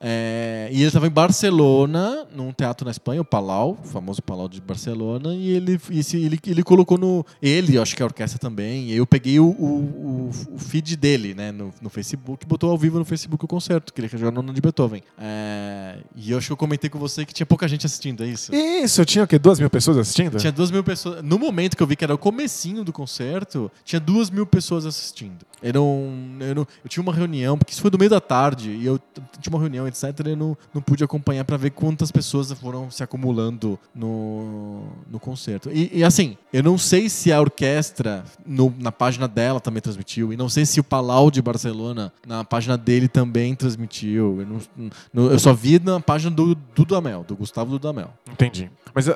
É, 0.00 0.68
e 0.70 0.76
ele 0.76 0.86
estava 0.86 1.06
em 1.06 1.10
Barcelona, 1.10 2.26
num 2.34 2.52
teatro 2.52 2.84
na 2.84 2.90
Espanha, 2.90 3.20
o 3.20 3.24
Palau, 3.24 3.78
o 3.82 3.86
famoso 3.86 4.22
Palau 4.22 4.48
de 4.48 4.60
Barcelona, 4.60 5.34
e 5.34 5.50
ele, 5.50 5.80
ele, 6.14 6.38
ele 6.46 6.62
colocou 6.62 6.96
no. 6.96 7.24
Ele, 7.42 7.76
eu 7.76 7.82
acho 7.82 7.96
que 7.96 8.02
a 8.02 8.06
orquestra 8.06 8.38
também, 8.38 8.84
e 8.90 8.96
eu 8.96 9.06
peguei 9.06 9.40
o, 9.40 9.46
o, 9.46 10.30
o- 10.54 10.58
feed 10.58 10.96
dele, 10.96 11.34
né, 11.34 11.50
no, 11.50 11.72
no 11.80 11.88
Facebook, 11.90 12.46
botou 12.46 12.70
ao 12.70 12.78
vivo 12.78 12.98
no 12.98 13.04
Facebook 13.04 13.44
o 13.44 13.48
concerto, 13.48 13.92
que 13.92 14.00
ele 14.00 14.08
regeu 14.08 14.30
nona 14.30 14.52
de 14.52 14.60
Beethoven. 14.60 15.02
É, 15.18 15.98
e 16.14 16.30
eu 16.30 16.38
acho 16.38 16.46
que 16.48 16.52
eu 16.52 16.56
comentei 16.56 16.88
com 16.88 16.98
você 16.98 17.24
que 17.24 17.32
tinha 17.34 17.46
pouca 17.46 17.66
gente 17.66 17.84
assistindo, 17.86 18.22
é 18.22 18.26
isso? 18.28 18.54
Isso, 18.54 19.00
eu 19.00 19.06
tinha 19.06 19.24
o 19.24 19.26
quê? 19.26 19.38
Duas 19.38 19.58
mil 19.58 19.70
pessoas 19.70 19.96
assistindo? 19.98 20.38
Tinha 20.38 20.52
duas 20.52 20.70
mil 20.70 20.84
pessoas. 20.84 21.22
No 21.24 21.38
momento 21.38 21.76
que 21.76 21.82
eu 21.82 21.86
vi 21.86 21.96
que 21.96 22.04
era 22.04 22.14
o 22.14 22.18
comecinho 22.18 22.84
do 22.84 22.92
concerto, 22.92 23.70
tinha 23.84 23.98
duas 24.00 24.30
mil 24.30 24.46
pessoas 24.46 24.86
assistindo. 24.86 25.44
Era 25.62 25.80
um, 25.80 26.36
eu, 26.40 26.54
não- 26.54 26.66
eu 26.84 26.88
tinha 26.88 27.02
uma 27.02 27.12
reunião, 27.12 27.58
porque 27.58 27.72
isso 27.72 27.82
foi 27.82 27.90
no 27.90 27.98
meio 27.98 28.10
da 28.10 28.20
tarde, 28.20 28.70
e 28.70 28.86
eu 28.86 28.98
tinha 29.40 29.52
uma 29.54 29.60
reunião, 29.60 29.86
etc. 29.88 30.04
E 30.26 30.30
eu 30.30 30.36
não, 30.36 30.56
não 30.72 30.80
pude 30.82 31.02
acompanhar 31.02 31.44
pra 31.44 31.56
ver 31.56 31.70
quantas 31.70 32.10
pessoas 32.12 32.52
foram 32.52 32.90
se 32.90 33.02
acumulando 33.02 33.78
no, 33.94 34.84
no 35.10 35.18
concerto. 35.18 35.70
E, 35.72 35.90
e, 35.98 36.04
assim, 36.04 36.36
eu 36.52 36.62
não 36.62 36.78
sei 36.78 37.08
se 37.08 37.32
a 37.32 37.40
orquestra 37.40 38.24
no- 38.46 38.74
na 38.78 38.92
página 38.92 39.26
dela 39.28 39.60
também 39.60 39.80
transmitiu, 39.82 40.32
e 40.32 40.36
não 40.36 40.48
sei 40.48 40.64
se 40.64 40.80
o 40.80 40.84
Palau 40.84 41.30
de 41.30 41.42
Barcelona 41.42 42.12
na 42.26 42.44
página 42.44 42.76
dele 42.76 43.08
também 43.08 43.54
transmitiu. 43.54 44.40
Eu, 44.40 44.46
não- 44.46 44.90
não- 45.12 45.30
eu 45.32 45.38
só 45.38 45.52
vi 45.52 45.78
na 45.78 46.00
página 46.00 46.30
do 46.30 46.54
Dudamel, 46.74 47.24
do 47.26 47.34
Gustavo 47.36 47.70
Dudamel. 47.70 48.10
Entendi. 48.30 48.70
Mas 48.94 49.08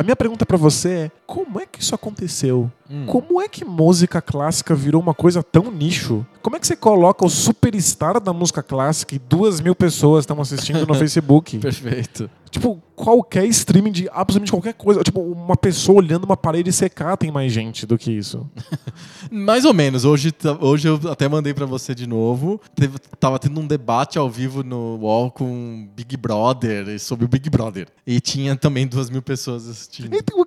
a, 0.00 0.02
minha 0.02 0.16
pergunta 0.16 0.46
pra 0.46 0.56
você 0.56 0.88
é: 0.88 1.10
como 1.26 1.60
é 1.60 1.66
que 1.66 1.80
isso 1.80 1.94
aconteceu? 1.94 2.70
Hum. 2.90 3.06
Como 3.06 3.40
é 3.40 3.48
que 3.48 3.64
música 3.64 4.20
clássica 4.22 4.74
virou 4.74 5.00
uma 5.00 5.14
coisa 5.14 5.42
tão 5.42 5.70
nicho? 5.70 6.26
Como 6.42 6.56
é 6.56 6.58
que 6.58 6.66
você 6.66 6.74
coloca 6.74 7.24
o 7.24 7.28
superstar 7.28 8.18
da 8.18 8.32
música 8.32 8.62
clássica 8.62 9.14
e 9.14 9.18
duas 9.18 9.60
mil 9.60 9.74
pessoas 9.74 10.22
estão 10.22 10.40
assistindo 10.40 10.86
no 10.86 10.94
Facebook? 10.96 11.58
Perfeito. 11.58 12.30
Tipo, 12.50 12.82
qualquer 12.96 13.46
streaming 13.46 13.92
de 13.92 14.08
absolutamente 14.12 14.50
qualquer 14.50 14.74
coisa. 14.74 15.02
Tipo, 15.02 15.20
uma 15.20 15.56
pessoa 15.56 15.98
olhando 15.98 16.24
uma 16.24 16.36
parede 16.36 16.72
secar 16.72 17.16
tem 17.16 17.30
mais 17.30 17.52
gente 17.52 17.86
do 17.86 17.96
que 17.96 18.10
isso. 18.10 18.48
Mais 19.30 19.64
ou 19.64 19.72
menos. 19.72 20.04
Hoje, 20.04 20.34
hoje 20.60 20.88
eu 20.88 21.00
até 21.10 21.28
mandei 21.28 21.54
pra 21.54 21.64
você 21.64 21.94
de 21.94 22.06
novo. 22.08 22.60
Teve, 22.74 22.98
tava 23.20 23.38
tendo 23.38 23.60
um 23.60 23.66
debate 23.66 24.18
ao 24.18 24.28
vivo 24.28 24.64
no 24.64 24.96
UOL 24.96 25.30
com 25.30 25.88
Big 25.94 26.16
Brother, 26.16 26.98
sobre 26.98 27.24
o 27.24 27.28
Big 27.28 27.48
Brother. 27.48 27.86
E 28.04 28.20
tinha 28.20 28.56
também 28.56 28.86
duas 28.86 29.08
mil 29.08 29.22
pessoas 29.22 29.68
assistindo. 29.68 30.14
Então, 30.14 30.44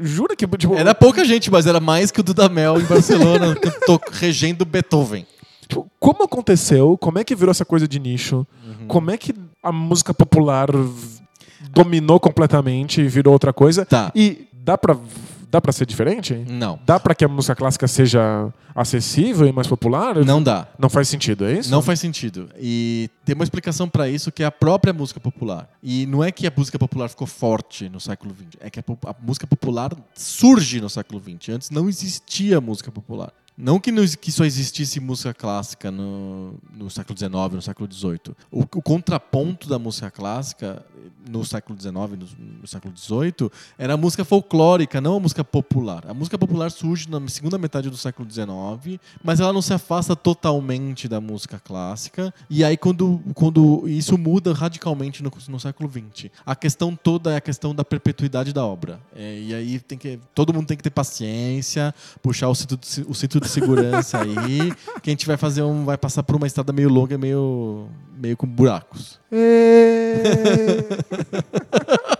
jura 0.00 0.34
que, 0.34 0.46
tipo, 0.46 0.74
Era 0.74 0.94
pouca 0.94 1.24
gente, 1.24 1.50
mas 1.50 1.66
era 1.66 1.80
mais 1.80 2.10
que 2.10 2.20
o 2.20 2.22
Dudamel 2.22 2.80
em 2.80 2.84
Barcelona, 2.84 3.54
regendo 4.12 4.64
Beethoven. 4.64 5.26
tipo, 5.68 5.90
como 5.98 6.22
aconteceu? 6.22 6.96
Como 6.96 7.18
é 7.18 7.24
que 7.24 7.34
virou 7.34 7.50
essa 7.50 7.64
coisa 7.64 7.86
de 7.86 7.98
nicho? 7.98 8.46
Uhum. 8.64 8.86
Como 8.86 9.10
é 9.10 9.18
que 9.18 9.34
a 9.68 9.72
música 9.72 10.14
popular 10.14 10.68
dominou 11.70 12.18
completamente 12.18 13.00
e 13.02 13.08
virou 13.08 13.32
outra 13.32 13.52
coisa? 13.52 13.84
Tá. 13.84 14.10
E 14.14 14.48
dá 14.52 14.78
pra, 14.78 14.96
dá 15.50 15.60
pra 15.60 15.72
ser 15.72 15.86
diferente? 15.86 16.34
Não. 16.48 16.78
Dá 16.86 16.98
pra 16.98 17.14
que 17.14 17.24
a 17.24 17.28
música 17.28 17.54
clássica 17.54 17.86
seja 17.86 18.52
acessível 18.74 19.46
e 19.46 19.52
mais 19.52 19.66
popular? 19.66 20.24
Não 20.24 20.42
dá. 20.42 20.68
Não 20.78 20.88
faz 20.88 21.08
sentido, 21.08 21.44
é 21.44 21.54
isso? 21.54 21.70
Não 21.70 21.82
faz 21.82 22.00
sentido. 22.00 22.48
E 22.58 23.10
tem 23.24 23.34
uma 23.34 23.44
explicação 23.44 23.88
pra 23.88 24.08
isso 24.08 24.32
que 24.32 24.42
é 24.42 24.46
a 24.46 24.50
própria 24.52 24.92
música 24.92 25.20
popular. 25.20 25.68
E 25.82 26.06
não 26.06 26.24
é 26.24 26.32
que 26.32 26.46
a 26.46 26.52
música 26.56 26.78
popular 26.78 27.08
ficou 27.08 27.26
forte 27.26 27.88
no 27.88 28.00
século 28.00 28.34
XX, 28.34 28.60
é 28.60 28.70
que 28.70 28.80
a, 28.80 28.84
a 29.06 29.14
música 29.20 29.46
popular 29.46 29.92
surge 30.14 30.80
no 30.80 30.88
século 30.88 31.20
XX. 31.20 31.54
Antes 31.56 31.70
não 31.70 31.88
existia 31.88 32.60
música 32.60 32.90
popular. 32.90 33.32
Não 33.60 33.80
que, 33.80 33.90
que 34.18 34.30
só 34.30 34.44
existisse 34.44 35.00
música 35.00 35.34
clássica 35.34 35.90
no, 35.90 36.54
no 36.72 36.88
século 36.88 37.18
XIX, 37.18 37.32
no 37.54 37.62
século 37.62 37.92
XVIII. 37.92 38.36
O, 38.52 38.60
o 38.60 38.82
contraponto 38.82 39.68
da 39.68 39.80
música 39.80 40.12
clássica 40.12 40.86
no 41.28 41.44
século 41.44 41.76
XIX, 41.78 41.94
no, 41.94 42.28
no 42.60 42.66
século 42.68 42.94
XVIII, 42.96 43.50
era 43.76 43.94
a 43.94 43.96
música 43.96 44.24
folclórica, 44.24 45.00
não 45.00 45.16
a 45.16 45.20
música 45.20 45.42
popular. 45.42 46.04
A 46.06 46.14
música 46.14 46.38
popular 46.38 46.70
surge 46.70 47.10
na 47.10 47.26
segunda 47.28 47.58
metade 47.58 47.90
do 47.90 47.96
século 47.96 48.30
XIX, 48.30 49.00
mas 49.24 49.40
ela 49.40 49.52
não 49.52 49.60
se 49.60 49.74
afasta 49.74 50.14
totalmente 50.14 51.08
da 51.08 51.20
música 51.20 51.58
clássica. 51.58 52.32
E 52.48 52.62
aí, 52.62 52.76
quando, 52.76 53.20
quando 53.34 53.88
isso 53.88 54.16
muda 54.16 54.52
radicalmente 54.52 55.20
no, 55.20 55.32
no 55.48 55.58
século 55.58 55.90
XX, 55.90 56.30
a 56.46 56.54
questão 56.54 56.94
toda 56.94 57.32
é 57.32 57.36
a 57.36 57.40
questão 57.40 57.74
da 57.74 57.84
perpetuidade 57.84 58.52
da 58.52 58.64
obra. 58.64 59.00
É, 59.16 59.40
e 59.40 59.52
aí 59.52 59.80
tem 59.80 59.98
que, 59.98 60.20
todo 60.32 60.54
mundo 60.54 60.68
tem 60.68 60.76
que 60.76 60.82
ter 60.82 60.90
paciência, 60.90 61.92
puxar 62.22 62.48
o 62.48 62.54
cinto 62.54 62.78
o 63.08 63.14
cinto 63.14 63.40
de 63.40 63.47
segurança 63.48 64.18
aí, 64.18 64.72
que 65.02 65.10
a 65.10 65.12
gente 65.12 65.26
vai 65.26 65.36
fazer 65.36 65.62
um, 65.62 65.84
vai 65.84 65.96
passar 65.96 66.22
por 66.22 66.36
uma 66.36 66.46
estrada 66.46 66.72
meio 66.72 66.88
longa, 66.88 67.18
meio, 67.18 67.88
meio 68.16 68.36
com 68.36 68.46
buracos. 68.46 69.18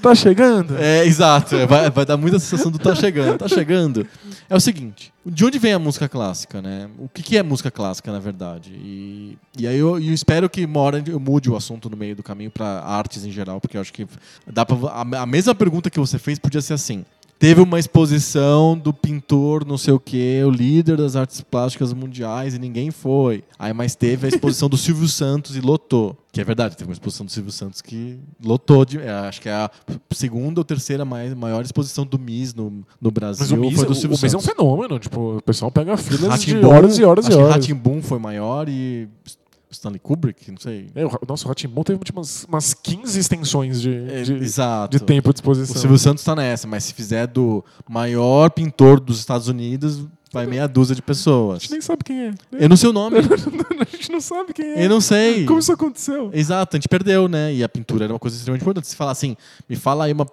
tá 0.00 0.14
chegando? 0.14 0.76
É, 0.76 1.04
exato. 1.06 1.56
É, 1.56 1.66
Vai, 1.66 1.90
vai 1.90 2.04
dar 2.04 2.16
muita 2.16 2.38
sensação 2.38 2.70
do 2.70 2.78
tá 2.78 2.94
chegando. 2.94 3.38
Tá 3.38 3.48
chegando. 3.48 4.06
É 4.48 4.54
o 4.54 4.60
seguinte, 4.60 5.12
de 5.24 5.44
onde 5.44 5.58
vem 5.58 5.72
a 5.72 5.78
música 5.78 6.08
clássica, 6.08 6.60
né? 6.60 6.88
O 6.98 7.08
que, 7.08 7.22
que 7.22 7.38
é 7.38 7.42
música 7.42 7.70
clássica, 7.70 8.12
na 8.12 8.18
verdade? 8.18 8.72
E, 8.74 9.38
e 9.58 9.66
aí 9.66 9.78
eu, 9.78 9.98
eu 9.98 10.12
espero 10.12 10.48
que 10.50 10.64
uma 10.64 10.80
hora 10.80 11.02
eu 11.06 11.18
mude 11.18 11.50
o 11.50 11.56
assunto 11.56 11.88
no 11.88 11.96
meio 11.96 12.14
do 12.14 12.22
caminho 12.22 12.50
para 12.50 12.82
artes 12.82 13.24
em 13.24 13.30
geral, 13.30 13.60
porque 13.60 13.76
eu 13.76 13.80
acho 13.80 13.92
que 13.92 14.06
dá 14.46 14.66
pra, 14.66 14.76
a, 14.88 15.22
a 15.22 15.26
mesma 15.26 15.54
pergunta 15.54 15.88
que 15.88 15.98
você 15.98 16.18
fez 16.18 16.38
podia 16.38 16.60
ser 16.60 16.74
assim. 16.74 17.04
Teve 17.44 17.60
uma 17.60 17.78
exposição 17.78 18.74
do 18.74 18.90
pintor, 18.90 19.66
não 19.66 19.76
sei 19.76 19.92
o 19.92 20.00
que, 20.00 20.42
o 20.46 20.48
líder 20.48 20.96
das 20.96 21.14
artes 21.14 21.42
plásticas 21.42 21.92
mundiais 21.92 22.54
e 22.54 22.58
ninguém 22.58 22.90
foi. 22.90 23.44
Aí, 23.58 23.70
mas 23.70 23.94
teve 23.94 24.24
a 24.24 24.30
exposição 24.30 24.66
do 24.66 24.78
Silvio 24.78 25.06
Santos 25.06 25.54
e 25.54 25.60
lotou. 25.60 26.16
Que 26.32 26.40
é 26.40 26.44
verdade, 26.44 26.74
teve 26.74 26.88
uma 26.88 26.94
exposição 26.94 27.26
do 27.26 27.30
Silvio 27.30 27.52
Santos 27.52 27.82
que 27.82 28.18
lotou. 28.42 28.82
De, 28.86 28.98
é, 28.98 29.10
acho 29.10 29.42
que 29.42 29.50
é 29.50 29.52
a 29.52 29.70
segunda 30.12 30.58
ou 30.58 30.64
terceira 30.64 31.04
mais, 31.04 31.34
maior 31.34 31.62
exposição 31.62 32.06
do 32.06 32.18
MIS 32.18 32.54
no, 32.54 32.82
no 32.98 33.10
Brasil. 33.10 33.44
Mas 33.46 33.50
o 33.50 33.56
Miss, 33.58 33.74
foi 33.74 33.84
do 33.84 33.92
o, 33.92 33.94
Silvio 33.94 34.16
o 34.16 34.22
Miss 34.22 34.32
é 34.32 34.36
um 34.38 34.40
fenômeno. 34.40 34.98
Tipo, 34.98 35.36
o 35.36 35.42
pessoal 35.42 35.70
pega 35.70 35.98
filas 35.98 36.42
de 36.42 36.56
horas 36.64 36.98
e 36.98 37.04
horas 37.04 37.26
e 37.26 37.28
acho 37.28 37.36
que 37.36 37.42
horas. 37.44 37.56
Rá-Tim-Bum 37.56 38.00
foi 38.00 38.18
maior 38.18 38.70
e 38.70 39.06
Stanley 39.74 39.98
Kubrick, 40.00 40.50
não 40.50 40.58
sei. 40.58 40.90
É, 40.94 41.04
o 41.04 41.08
Ra- 41.08 41.18
nossa, 41.28 41.44
o 41.44 41.48
Ratimbon 41.48 41.82
teve 41.82 41.98
tipo, 42.04 42.18
umas, 42.18 42.44
umas 42.44 42.74
15 42.74 43.18
extensões 43.18 43.80
de, 43.80 43.94
É, 43.94 44.22
de, 44.22 44.38
de 44.38 45.00
tempo 45.00 45.28
à 45.28 45.30
O 45.30 45.32
disposição. 45.32 45.76
Silvio 45.80 45.98
Santos 45.98 46.24
tá 46.24 46.34
nessa, 46.34 46.66
mas 46.66 46.84
se 46.84 46.94
fizer 46.94 47.26
do 47.26 47.64
maior 47.88 48.50
pintor 48.50 49.00
dos 49.00 49.18
Estados 49.18 49.48
Unidos, 49.48 50.06
vai 50.34 50.46
meia 50.46 50.66
dúzia 50.66 50.94
de 50.94 51.00
A 51.00 51.04
pessoas. 51.04 51.62
gente 51.62 51.70
nem 51.72 51.80
sabe 51.80 52.04
quem 52.04 52.20
é. 52.26 52.34
Eu 52.52 52.68
não 52.68 52.76
sei 52.76 52.90
o 52.90 52.92
nome. 52.92 53.16
a 53.80 53.96
gente 53.96 54.10
não 54.12 54.20
sabe 54.20 54.52
quem 54.52 54.66
é. 54.66 54.84
Eu 54.84 54.88
não 54.90 55.00
sei. 55.00 55.46
Como 55.46 55.58
isso 55.60 55.72
aconteceu? 55.72 56.30
Exato, 56.32 56.76
a 56.76 56.78
gente 56.78 56.88
perdeu, 56.88 57.28
né? 57.28 57.54
E 57.54 57.62
a 57.64 57.68
pintura 57.68 58.04
era 58.04 58.12
uma 58.12 58.18
coisa 58.18 58.36
extremamente 58.36 58.62
importante. 58.62 58.86
Se 58.88 58.96
falar 58.96 59.12
assim, 59.12 59.36
me 59.68 59.76
fala 59.76 60.04
aí 60.04 60.12
uma, 60.12 60.26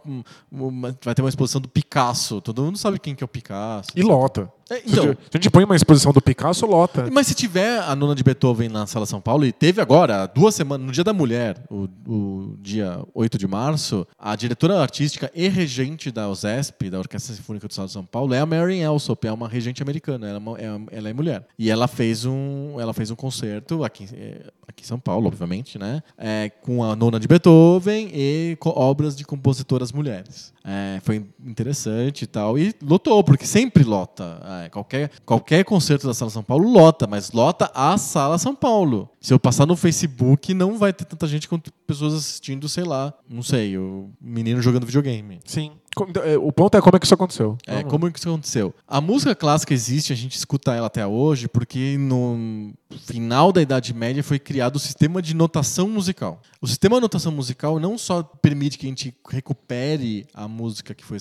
uma- 0.52 0.98
Vai 1.04 1.14
ter 1.16 1.22
uma 1.22 1.30
exposição 1.30 1.62
do 1.62 1.70
Picasso. 1.70 2.42
Todo 2.42 2.64
mundo 2.64 2.78
sabe 2.78 3.00
quem 3.00 3.14
que 3.16 3.24
é 3.24 3.26
o 3.26 3.28
Picasso. 3.28 3.90
E 3.96 4.02
lota. 4.02 4.52
É, 4.70 4.76
Se 4.76 4.84
então, 4.90 5.04
a 5.10 5.38
gente 5.38 5.50
põe 5.50 5.66
uma 5.66 5.76
exposição 5.76 6.14
do 6.14 6.22
Picasso, 6.22 6.66
lota. 6.66 7.10
mas 7.12 7.28
se 7.28 7.34
tiver 7.36 7.80
a 7.82 7.94
nona 7.94 8.16
de 8.16 8.24
Beethoven 8.24 8.70
na 8.70 8.88
Sala 8.88 9.06
São 9.06 9.20
Paulo, 9.20 9.46
e 9.46 9.52
teve 9.52 9.82
agora, 9.82 10.26
duas 10.28 10.56
semanas, 10.56 10.86
no 10.88 10.94
Dia 10.94 11.04
da 11.04 11.12
Mulher, 11.12 11.62
o, 11.70 11.90
o 12.08 12.56
dia 12.62 13.02
8 13.14 13.38
de 13.38 13.48
março, 13.48 14.08
a 14.18 14.34
diretora 14.34 14.80
artística 14.82 15.30
e 15.36 15.50
regente 15.50 16.10
da 16.10 16.30
USESP, 16.30 16.90
da 16.90 17.00
Orquestra 17.00 17.36
Sinfônica 17.36 17.68
do 17.68 17.72
Estado 17.72 17.88
de 17.88 17.92
São 17.92 18.06
Paulo, 18.06 18.34
é 18.34 18.40
a 18.40 18.46
Marian 18.46 18.82
Elsop, 18.86 19.28
é 19.28 19.32
uma 19.34 19.50
regente 19.50 19.84
americana, 19.84 19.91
ela 20.00 20.42
é, 20.58 20.66
é- 20.66 20.98
ela 20.98 21.10
é 21.10 21.14
mulher. 21.14 21.46
E 21.58 21.70
ela 21.70 21.88
fez 21.88 22.26
um, 22.26 22.80
ela 22.80 22.94
fez 22.94 23.12
um 23.12 23.16
concerto 23.16 23.84
aqui, 23.84 24.08
é, 24.14 24.52
aqui 24.68 24.84
em 24.84 24.88
São 24.88 25.00
Paulo, 25.00 25.28
obviamente, 25.28 25.78
né? 25.78 26.02
É, 26.18 26.50
com 26.62 26.84
a 26.84 26.96
nona 26.96 27.20
de 27.20 27.28
Beethoven 27.28 28.10
e 28.14 28.58
obras 28.66 29.16
de 29.16 29.26
compositoras 29.26 29.92
mulheres. 29.92 30.54
É, 30.64 31.00
foi 31.04 31.26
interessante 31.44 32.24
e 32.24 32.28
tal. 32.28 32.58
E 32.58 32.74
lotou, 32.82 33.24
porque 33.24 33.46
sempre 33.46 33.84
lota. 33.84 34.40
É, 34.66 34.70
qualquer, 34.70 35.10
qualquer 35.26 35.64
concerto 35.66 36.08
da 36.08 36.14
Sala 36.14 36.30
São 36.32 36.44
Paulo 36.44 36.70
lota, 36.70 37.08
mas 37.08 37.32
lota 37.32 37.72
a 37.74 37.98
Sala 37.98 38.38
São 38.38 38.56
Paulo. 38.56 39.10
Se 39.20 39.34
eu 39.34 39.40
passar 39.40 39.66
no 39.66 39.76
Facebook, 39.76 40.54
não 40.54 40.78
vai 40.78 40.94
ter 40.94 41.06
tanta 41.06 41.28
gente 41.28 41.48
quanto 41.48 41.72
pessoas 41.86 42.14
assistindo, 42.14 42.70
sei 42.70 42.84
lá, 42.84 43.14
não 43.30 43.44
sei, 43.44 43.78
o 43.78 44.10
menino 44.22 44.62
jogando 44.62 44.86
videogame. 44.86 45.40
Sim. 45.46 45.72
Então, 46.10 46.24
é, 46.24 46.38
O 46.38 46.52
ponto 46.52 46.78
é 46.78 46.82
como 46.82 46.96
é 46.96 47.00
que 47.00 47.06
isso 47.06 47.14
aconteceu. 47.14 47.58
É, 47.66 47.78
Vamos 47.78 47.92
como 47.92 48.12
que 48.12 48.20
isso 48.20 48.30
aconteceu? 48.30 48.74
A 48.88 49.02
música 49.02 49.36
clássica 49.36 49.74
existe, 49.74 50.14
a 50.14 50.16
gente 50.16 50.36
escuta 50.36 50.74
ela 50.74 50.88
até 50.88 51.06
hoje, 51.06 51.48
porque 51.48 51.98
no 51.98 52.74
final 53.06 53.52
da 53.52 53.62
Idade 53.62 53.94
Média 53.94 54.24
foi 54.24 54.40
criado 54.40 54.76
o 54.76 54.80
sistema 54.80 55.22
de 55.22 55.34
notação 55.34 55.88
musical. 55.88 56.42
O 56.62 56.68
sistema 56.68 56.98
de 56.98 57.02
notação 57.02 57.32
musical 57.32 57.80
não 57.80 57.98
só 57.98 58.22
permite 58.24 58.78
que 58.78 58.86
a 58.86 58.90
gente 58.90 59.16
recupere 59.30 60.28
a 60.34 60.48
música 60.48 60.94
que 60.94 61.04
foi 61.04 61.18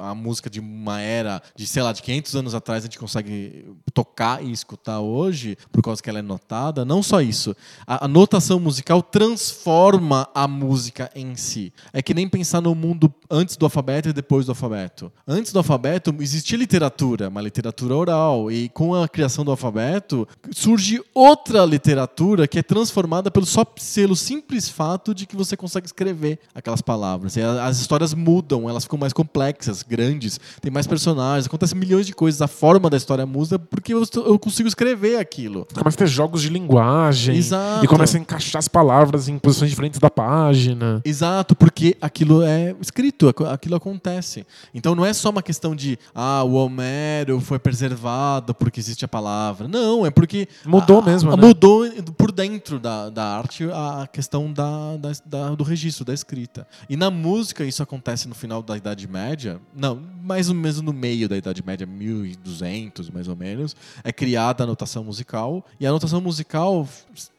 a 0.00 0.14
música 0.14 0.48
de 0.48 0.60
uma 0.60 1.00
era 1.00 1.42
de, 1.54 1.66
sei 1.66 1.82
lá, 1.82 1.92
de 1.92 2.02
500 2.02 2.36
anos 2.36 2.54
atrás 2.54 2.84
a 2.84 2.86
gente 2.86 2.98
consegue 2.98 3.74
tocar 3.92 4.42
e 4.42 4.50
escutar 4.50 5.00
hoje, 5.00 5.56
por 5.70 5.82
causa 5.82 6.02
que 6.02 6.08
ela 6.08 6.18
é 6.18 6.22
notada, 6.22 6.84
não 6.84 7.02
só 7.02 7.20
isso. 7.20 7.54
A, 7.86 8.04
a 8.04 8.08
notação 8.08 8.58
musical 8.58 9.02
transforma 9.02 10.28
a 10.34 10.46
música 10.46 11.10
em 11.14 11.36
si. 11.36 11.72
É 11.92 12.02
que 12.02 12.14
nem 12.14 12.28
pensar 12.28 12.60
no 12.60 12.74
mundo 12.74 13.12
antes 13.30 13.56
do 13.56 13.66
alfabeto 13.66 14.08
e 14.08 14.12
depois 14.12 14.23
do 14.46 14.50
alfabeto. 14.52 15.12
Antes 15.26 15.52
do 15.52 15.58
alfabeto 15.58 16.14
existia 16.20 16.58
literatura, 16.58 17.28
uma 17.28 17.40
literatura 17.40 17.94
oral, 17.94 18.50
e 18.50 18.68
com 18.68 18.94
a 18.94 19.08
criação 19.08 19.44
do 19.44 19.50
alfabeto 19.50 20.26
surge 20.52 21.00
outra 21.14 21.64
literatura 21.64 22.46
que 22.48 22.58
é 22.58 22.62
transformada 22.62 23.30
pelo 23.30 23.46
só 23.46 23.64
pelo 23.64 24.16
simples 24.16 24.68
fato 24.68 25.14
de 25.14 25.26
que 25.26 25.36
você 25.36 25.56
consegue 25.56 25.86
escrever 25.86 26.38
aquelas 26.54 26.80
palavras. 26.80 27.36
E 27.36 27.42
as 27.42 27.78
histórias 27.80 28.14
mudam, 28.14 28.68
elas 28.68 28.84
ficam 28.84 28.98
mais 28.98 29.12
complexas, 29.12 29.82
grandes, 29.82 30.40
tem 30.60 30.70
mais 30.72 30.86
personagens, 30.86 31.46
acontecem 31.46 31.78
milhões 31.78 32.06
de 32.06 32.12
coisas. 32.14 32.40
A 32.42 32.48
forma 32.48 32.88
da 32.90 32.96
história 32.96 33.26
muda 33.26 33.58
porque 33.58 33.92
eu, 33.94 34.02
eu 34.26 34.38
consigo 34.38 34.68
escrever 34.68 35.18
aquilo. 35.18 35.66
Começa 35.74 35.96
a 35.96 35.98
ter 35.98 36.06
jogos 36.06 36.42
de 36.42 36.48
linguagem. 36.48 37.36
Exato. 37.36 37.84
E 37.84 37.88
começa 37.88 38.16
a 38.16 38.20
encaixar 38.20 38.58
as 38.58 38.68
palavras 38.68 39.28
em 39.28 39.38
posições 39.38 39.70
diferentes 39.70 39.98
da 40.00 40.10
página. 40.10 41.00
Exato, 41.04 41.54
porque 41.54 41.96
aquilo 42.00 42.42
é 42.42 42.74
escrito, 42.80 43.28
aqu- 43.28 43.44
aquilo 43.46 43.74
acontece. 43.76 44.03
Então 44.74 44.94
não 44.94 45.04
é 45.04 45.12
só 45.12 45.30
uma 45.30 45.42
questão 45.42 45.74
de 45.74 45.98
ah, 46.14 46.42
o 46.44 46.52
Homero 46.54 47.40
foi 47.40 47.58
preservado 47.58 48.54
porque 48.54 48.78
existe 48.80 49.04
a 49.04 49.08
palavra. 49.08 49.66
Não, 49.68 50.04
é 50.04 50.10
porque 50.10 50.48
Mudou 50.64 51.00
a- 51.00 51.02
mesmo, 51.02 51.30
a- 51.32 51.36
né? 51.36 51.46
Mudou 51.46 51.84
por 52.16 52.30
dentro 52.32 52.78
da, 52.78 53.08
da 53.10 53.24
arte 53.38 53.64
a 53.72 54.06
questão 54.06 54.52
da, 54.52 54.96
da- 54.96 55.12
da- 55.24 55.54
do 55.54 55.64
registro, 55.64 56.04
da 56.04 56.12
escrita. 56.14 56.66
E 56.88 56.96
na 56.96 57.10
música 57.10 57.64
isso 57.64 57.82
acontece 57.82 58.28
no 58.28 58.34
final 58.34 58.62
da 58.62 58.76
Idade 58.76 59.06
Média. 59.08 59.60
Não, 59.74 60.00
mais 60.22 60.48
ou 60.48 60.54
menos 60.54 60.80
no 60.80 60.92
meio 60.92 61.28
da 61.28 61.36
Idade 61.36 61.62
Média, 61.64 61.86
1200 61.86 63.10
mais 63.10 63.28
ou 63.28 63.36
menos, 63.36 63.74
é 64.02 64.12
criada 64.12 64.64
a 64.64 64.66
notação 64.66 65.04
musical. 65.04 65.64
E 65.80 65.86
a 65.86 65.90
notação 65.90 66.20
musical 66.20 66.86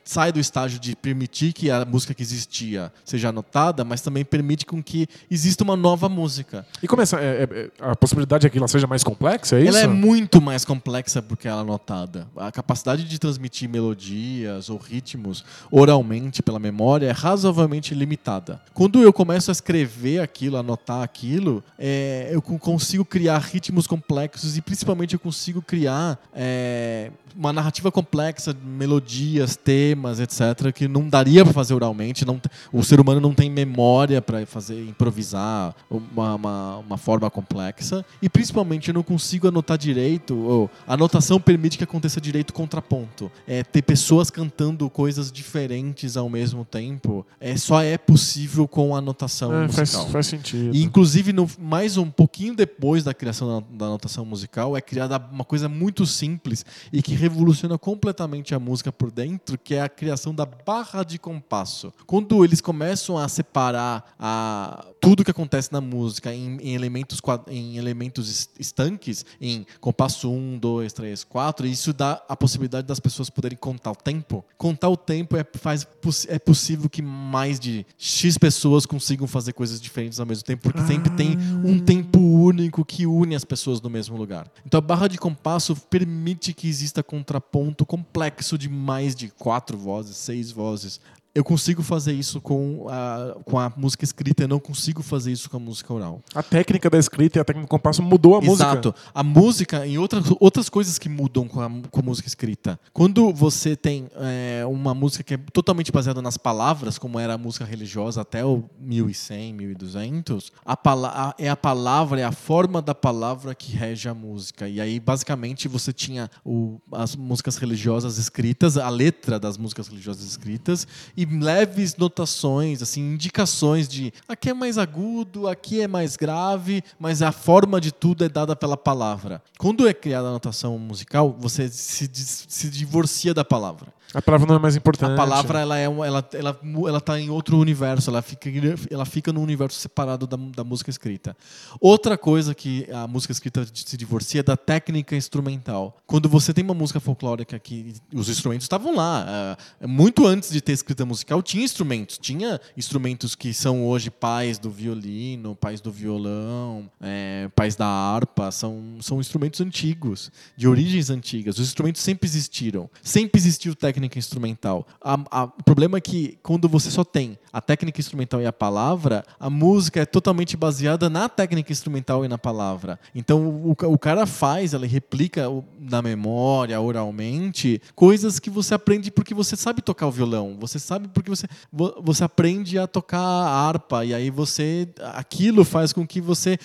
sai 0.06 0.32
do 0.32 0.40
estágio 0.40 0.80
de 0.80 0.95
permitir 0.95 1.52
que 1.52 1.69
a 1.72 1.84
música 1.84 2.14
que 2.14 2.22
existia 2.22 2.94
seja 3.03 3.30
anotada, 3.30 3.84
mas 3.84 4.02
também 4.02 4.23
permite 4.23 4.64
com 4.65 4.82
que 4.82 5.07
exista 5.30 5.64
uma 5.64 5.76
nova 5.76 6.07
música. 6.07 6.65
E 6.82 6.88
começa. 6.88 7.19
é, 7.19 7.44
é, 7.44 7.44
é, 7.52 7.69
a 7.91 7.95
possibilidade 7.95 8.45
é 8.45 8.49
que 8.49 8.57
ela 8.57 8.68
seja 8.68 8.86
mais 8.86 9.03
complexa, 9.03 9.57
é 9.57 9.61
isso? 9.64 9.69
Ela 9.69 9.80
é 9.82 9.88
muito 9.88 10.40
mais 10.40 10.64
complexa 10.64 11.22
porque 11.23 11.48
ela 11.48 11.61
é 11.61 11.64
anotada. 11.64 12.27
A 12.38 12.52
capacidade 12.52 13.03
de 13.03 13.18
transmitir 13.19 13.68
melodias 13.68 14.69
ou 14.69 14.77
ritmos 14.77 15.44
oralmente 15.72 16.44
pela 16.44 16.60
memória 16.60 17.07
é 17.07 17.11
razoavelmente 17.11 17.95
limitada. 17.95 18.61
Quando 18.73 19.02
eu 19.02 19.11
começo 19.11 19.49
a 19.49 19.53
escrever 19.53 20.19
aquilo, 20.22 20.57
a 20.57 20.60
anotar 20.60 21.02
aquilo, 21.02 21.64
é, 21.80 22.30
eu 22.32 22.41
co- 22.41 22.60
consigo 22.60 23.03
criar 23.03 23.40
ritmos 23.40 23.88
complexos 23.88 24.56
e 24.56 24.61
principalmente 24.61 25.14
eu 25.14 25.19
consigo 25.19 25.61
criar 25.64 26.19
é, 26.34 27.10
uma 27.36 27.52
narrativa 27.52 27.91
complexa, 27.91 28.56
melodias, 28.64 29.56
temas, 29.56 29.94
etc., 30.19 30.72
que 30.73 30.88
não 30.88 31.07
daria 31.09 31.43
para 31.43 31.53
fazer 31.53 31.73
oralmente. 31.73 32.26
Não, 32.26 32.39
o 32.72 32.84
ser 32.84 32.99
humano 32.99 33.19
não 33.22 33.34
tem 33.34 33.49
memória 33.49 34.22
para 34.22 34.45
fazer 34.45 34.84
improvisar 34.88 35.76
uma, 35.89 36.35
uma, 36.35 36.77
uma 36.77 36.97
forma 36.97 37.30
complexa. 37.30 38.05
E 38.22 38.30
principalmente 38.30 38.89
eu 38.89 38.93
não 38.93 39.03
consigo 39.03 39.47
anotar 39.47 39.77
direito. 39.77 40.35
Ou, 40.35 40.69
a 40.88 40.93
anotação 40.93 41.39
permite 41.39 41.77
que 41.77 41.84
aconteça 41.84 42.19
direito 42.19 42.53
contraponto. 42.53 43.31
É, 43.47 43.63
ter 43.63 43.81
pessoas 43.81 44.30
cantando 44.30 44.89
coisas 44.89 45.31
diferentes 45.31 46.17
ao 46.17 46.30
mesmo 46.30 46.65
tempo 46.65 47.26
é, 47.39 47.55
só 47.57 47.81
é 47.81 47.97
possível 47.97 48.67
com 48.67 48.95
a 48.95 48.99
anotação 48.99 49.53
É, 49.53 49.67
faz, 49.69 49.89
musical. 49.91 50.09
faz 50.11 50.27
sentido. 50.27 50.76
E, 50.76 50.84
inclusive, 50.84 51.31
no- 51.34 51.49
mais 51.59 51.97
um 51.97 52.09
pouquinho 52.09 52.55
depois 52.55 53.03
da 53.03 53.13
criação 53.13 53.61
da, 53.61 53.85
da 53.85 53.89
notação 53.89 54.26
musical, 54.26 54.76
é 54.76 54.81
criada 54.81 55.17
uma 55.31 55.43
coisa 55.43 55.69
muito 55.69 56.05
simples 56.05 56.65
e 56.91 57.01
que 57.01 57.13
revoluciona 57.13 57.77
completamente 57.77 58.53
a 58.53 58.59
música 58.59 58.91
por 58.91 59.11
dentro, 59.11 59.57
que 59.57 59.76
é 59.76 59.81
a 59.86 59.90
criação 59.90 60.34
da 60.34 60.45
barra 60.45 61.03
de 61.03 61.18
compasso. 61.18 61.94
Quando 62.06 62.44
eles 62.44 62.62
começam 62.62 63.18
a 63.18 63.28
separar 63.28 64.16
a, 64.20 64.86
tudo 64.99 65.24
que 65.24 65.32
acontece 65.32 65.72
na 65.72 65.82
música 65.82 66.34
em, 66.34 66.57
em 66.62 66.74
elementos, 66.76 67.20
em 67.48 67.78
elementos 67.78 68.30
es- 68.30 68.49
estanques, 68.60 69.26
em 69.40 69.66
compasso 69.80 70.30
1, 70.32 70.57
2, 70.60 70.94
3, 70.94 71.24
4, 71.24 71.68
e 71.68 71.72
isso 71.72 71.94
dá 71.94 72.22
a 72.28 72.36
possibilidade 72.36 72.88
das 72.88 72.99
pessoas 72.99 73.30
poderem 73.30 73.57
contar 73.57 73.91
o 73.91 73.95
tempo. 73.95 74.44
Contar 74.57 74.90
o 74.90 74.98
tempo 74.98 75.38
é, 75.38 75.45
faz, 75.56 75.88
é 76.28 76.40
possível 76.40 76.90
que 76.90 77.02
mais 77.02 77.60
de 77.60 77.86
X 77.98 78.38
pessoas 78.38 78.86
consigam 78.86 79.28
fazer 79.28 79.53
coisas 79.53 79.80
diferentes 79.80 80.20
ao 80.20 80.26
mesmo 80.26 80.44
tempo, 80.44 80.64
porque 80.64 80.82
sempre 80.86 81.12
tem 81.12 81.38
um 81.64 81.80
tempo 81.80 82.20
único 82.20 82.84
que 82.84 83.06
une 83.06 83.36
as 83.36 83.44
pessoas 83.45 83.82
no 83.82 83.90
mesmo 83.90 84.18
lugar. 84.18 84.48
Então 84.66 84.78
a 84.78 84.82
barra 84.82 85.07
de 85.07 85.18
compasso 85.18 85.76
permite 85.90 86.53
que 86.53 86.68
exista 86.68 87.03
contraponto 87.03 87.86
complexo 87.86 88.57
de 88.57 88.68
mais 88.70 89.16
de 89.16 89.30
quatro 89.30 89.74
vozes, 89.76 90.18
seis 90.18 90.52
vozes. 90.52 90.99
Eu 91.36 91.44
consigo 91.44 91.84
fazer 91.84 92.14
isso 92.14 92.40
com 92.40 92.88
a, 92.90 93.36
com 93.44 93.60
a 93.60 93.70
música 93.76 94.06
escrita, 94.06 94.44
eu 94.44 94.48
não 94.48 94.57
consigo 94.60 95.03
fazer 95.03 95.34
isso 95.34 95.49
com 95.49 95.57
a 95.57 95.60
música 95.60 95.94
oral. 95.94 96.22
A 96.34 96.41
técnica 96.41 96.90
da 96.90 96.98
escrita 96.98 97.38
e 97.38 97.41
a 97.41 97.44
técnica 97.44 97.68
do 97.68 97.70
compasso 97.70 98.02
mudou 98.02 98.38
a 98.38 98.41
música. 98.41 98.70
Exato. 98.72 98.95
A 99.14 99.22
música 99.22 99.86
e 99.86 99.98
outras, 99.98 100.24
outras 100.40 100.70
coisas 100.70 100.98
que 100.98 101.10
mudam 101.10 101.45
com 101.45 101.60
a, 101.60 101.70
com 101.91 101.99
a 101.99 102.03
música 102.03 102.26
escrita. 102.26 102.80
Quando 102.94 103.34
você 103.34 103.76
tem 103.76 104.07
é, 104.16 104.64
uma 104.66 104.94
música 104.94 105.24
que 105.26 105.34
é 105.34 105.38
totalmente 105.52 105.91
baseada 105.91 106.22
nas 106.22 106.38
palavras, 106.38 106.98
como 106.98 107.20
era 107.20 107.34
a 107.34 107.38
música 107.38 107.66
religiosa 107.66 108.22
até 108.22 108.45
o 108.45 108.64
1100, 108.80 109.53
1200, 109.53 110.53
a 110.66 110.78
pala 110.78 111.36
é 111.38 111.49
a 111.49 111.56
palavra, 111.57 112.22
é 112.22 112.24
a 112.24 112.32
forma 112.32 112.82
da 112.82 112.95
palavra 112.95 113.53
que 113.53 113.76
rege 113.76 114.07
a 114.07 114.14
música. 114.14 114.70
E 114.70 114.80
aí, 114.80 115.02
basicamente, 115.02 115.68
você 115.68 115.91
tinha 115.91 116.30
o- 116.45 116.80
as 116.94 117.14
músicas 117.14 117.57
religiosas 117.57 118.18
escritas, 118.18 118.78
a 118.78 118.88
letra 118.88 119.38
das 119.38 119.57
músicas 119.57 119.90
religiosas 119.90 120.24
escritas, 120.26 120.88
e 121.18 121.24
leves 121.26 121.95
notações, 121.95 122.81
assim, 122.81 123.02
indicações 123.14 123.88
de 123.88 124.14
aqui 124.27 124.49
é 124.49 124.53
mais 124.53 124.77
agudo, 124.77 125.47
aqui 125.47 125.81
é 125.81 125.88
mais 125.88 126.15
grave, 126.15 126.84
mas 126.99 127.22
a 127.22 127.31
forma 127.31 127.80
de 127.81 127.91
tudo 127.91 128.23
é 128.23 128.30
dada 128.30 128.56
pela 128.56 128.77
palavra. 128.77 129.41
Quando 129.57 129.88
é 129.88 129.93
criada 129.93 130.27
a 130.27 130.31
notação 130.31 130.77
musical, 130.77 131.35
você 131.39 131.68
se, 131.69 132.10
se 132.14 132.69
divorcia 132.69 133.34
da 133.34 133.43
palavra. 133.43 133.93
A 134.15 134.22
palavra 134.22 134.47
não 134.47 134.56
é 134.56 134.60
mais 134.60 134.77
importante. 134.77 135.11
A 135.11 135.15
palavra 135.15 135.60
ela 135.60 135.77
é 135.77 135.84
ela 135.84 136.30
ela 136.34 136.60
ela 136.88 137.02
tá 137.02 137.19
em 137.19 137.30
outro 137.30 137.57
universo, 137.57 138.10
ela 138.10 138.22
fica 138.22 138.49
ela 138.89 139.06
fica 139.06 139.34
num 139.34 139.41
universo 139.41 139.77
separado 139.77 140.26
da, 140.26 140.38
da 140.38 140.64
música 140.64 140.89
escrita. 140.89 141.35
Outra 141.81 142.18
coisa 142.18 142.56
que 142.56 142.88
a 142.93 143.07
música 143.07 143.34
escrita 143.34 143.68
se 143.73 143.97
divorcia 143.97 144.39
é 144.39 144.43
da 144.43 144.56
técnica 144.56 145.18
instrumental. 145.18 145.97
Quando 146.07 146.30
você 146.30 146.53
tem 146.53 146.64
uma 146.64 146.73
música 146.73 147.02
folclórica 147.02 147.60
que 147.60 147.93
os 148.14 148.30
instrumentos 148.30 148.64
estavam 148.64 148.95
lá, 148.95 149.57
eh, 149.81 149.88
muito 149.88 150.26
antes 150.26 150.49
de 150.49 150.61
ter 150.61 150.72
escrita 150.72 151.06
musical 151.15 151.41
tinha 151.41 151.63
instrumentos, 151.63 152.17
tinha 152.17 152.59
instrumentos 152.75 153.35
que 153.35 153.53
são 153.53 153.85
hoje 153.87 154.11
pais 154.11 154.59
do 154.59 154.69
violino, 154.69 155.55
pais 155.55 155.79
do 155.79 155.89
violão, 155.91 156.89
eh, 157.01 157.49
pais 157.55 157.75
da 157.75 157.87
harpa, 157.87 158.51
são 158.51 158.97
são 159.01 159.19
instrumentos 159.19 159.61
antigos, 159.61 160.29
de 160.57 160.67
origens 160.67 161.09
antigas. 161.09 161.57
Os 161.57 161.67
instrumentos 161.67 162.01
sempre 162.01 162.27
existiram, 162.27 162.89
sempre 163.01 163.39
existiu 163.39 163.73
técnica 163.73 164.19
instrumental. 164.19 164.85
A- 165.01 165.23
a- 165.31 165.43
o 165.45 165.63
problema 165.63 165.97
é 165.97 166.01
que 166.01 166.37
quando 166.43 166.67
você 166.67 166.91
só 166.91 167.03
tem 167.03 167.37
a 167.56 167.61
técnica 167.61 168.02
instrumental 168.02 168.41
e 168.41 168.45
a 168.45 168.52
palavra, 168.52 169.23
a 169.40 169.49
música 169.49 170.02
é 170.02 170.06
totalmente 170.06 170.57
baseada 170.57 171.10
na 171.10 171.30
técnica 171.30 171.72
instrumental 171.72 172.26
e 172.26 172.27
na 172.27 172.38
palavra. 172.38 172.99
Então 173.15 173.48
o, 173.48 173.72
o 173.72 173.98
cara 173.98 174.26
faz, 174.26 174.73
ela 174.73 174.86
replica 174.86 175.49
o- 175.49 175.64
na 175.80 176.02
memória, 176.02 176.80
oralmente, 176.82 177.82
coisas 177.95 178.40
que 178.40 178.49
você 178.49 178.73
aprende 178.73 179.10
porque 179.10 179.34
você 179.34 179.56
sabe 179.56 179.82
tocar 179.82 180.07
o 180.07 180.11
violão, 180.11 180.57
você 180.60 180.77
sabe 180.80 181.07
porque 181.07 181.30
você, 181.30 181.48
vo- 181.72 181.95
você 182.02 182.26
aprende 182.26 182.77
a 182.77 182.88
tocar 182.88 183.19
a 183.22 183.68
harpa, 183.68 184.03
e 184.03 184.14
aí 184.14 184.30
você. 184.30 184.90
aquilo 185.14 185.64
faz 185.64 185.94
com 185.94 186.06
que 186.06 186.19
você 186.19 186.57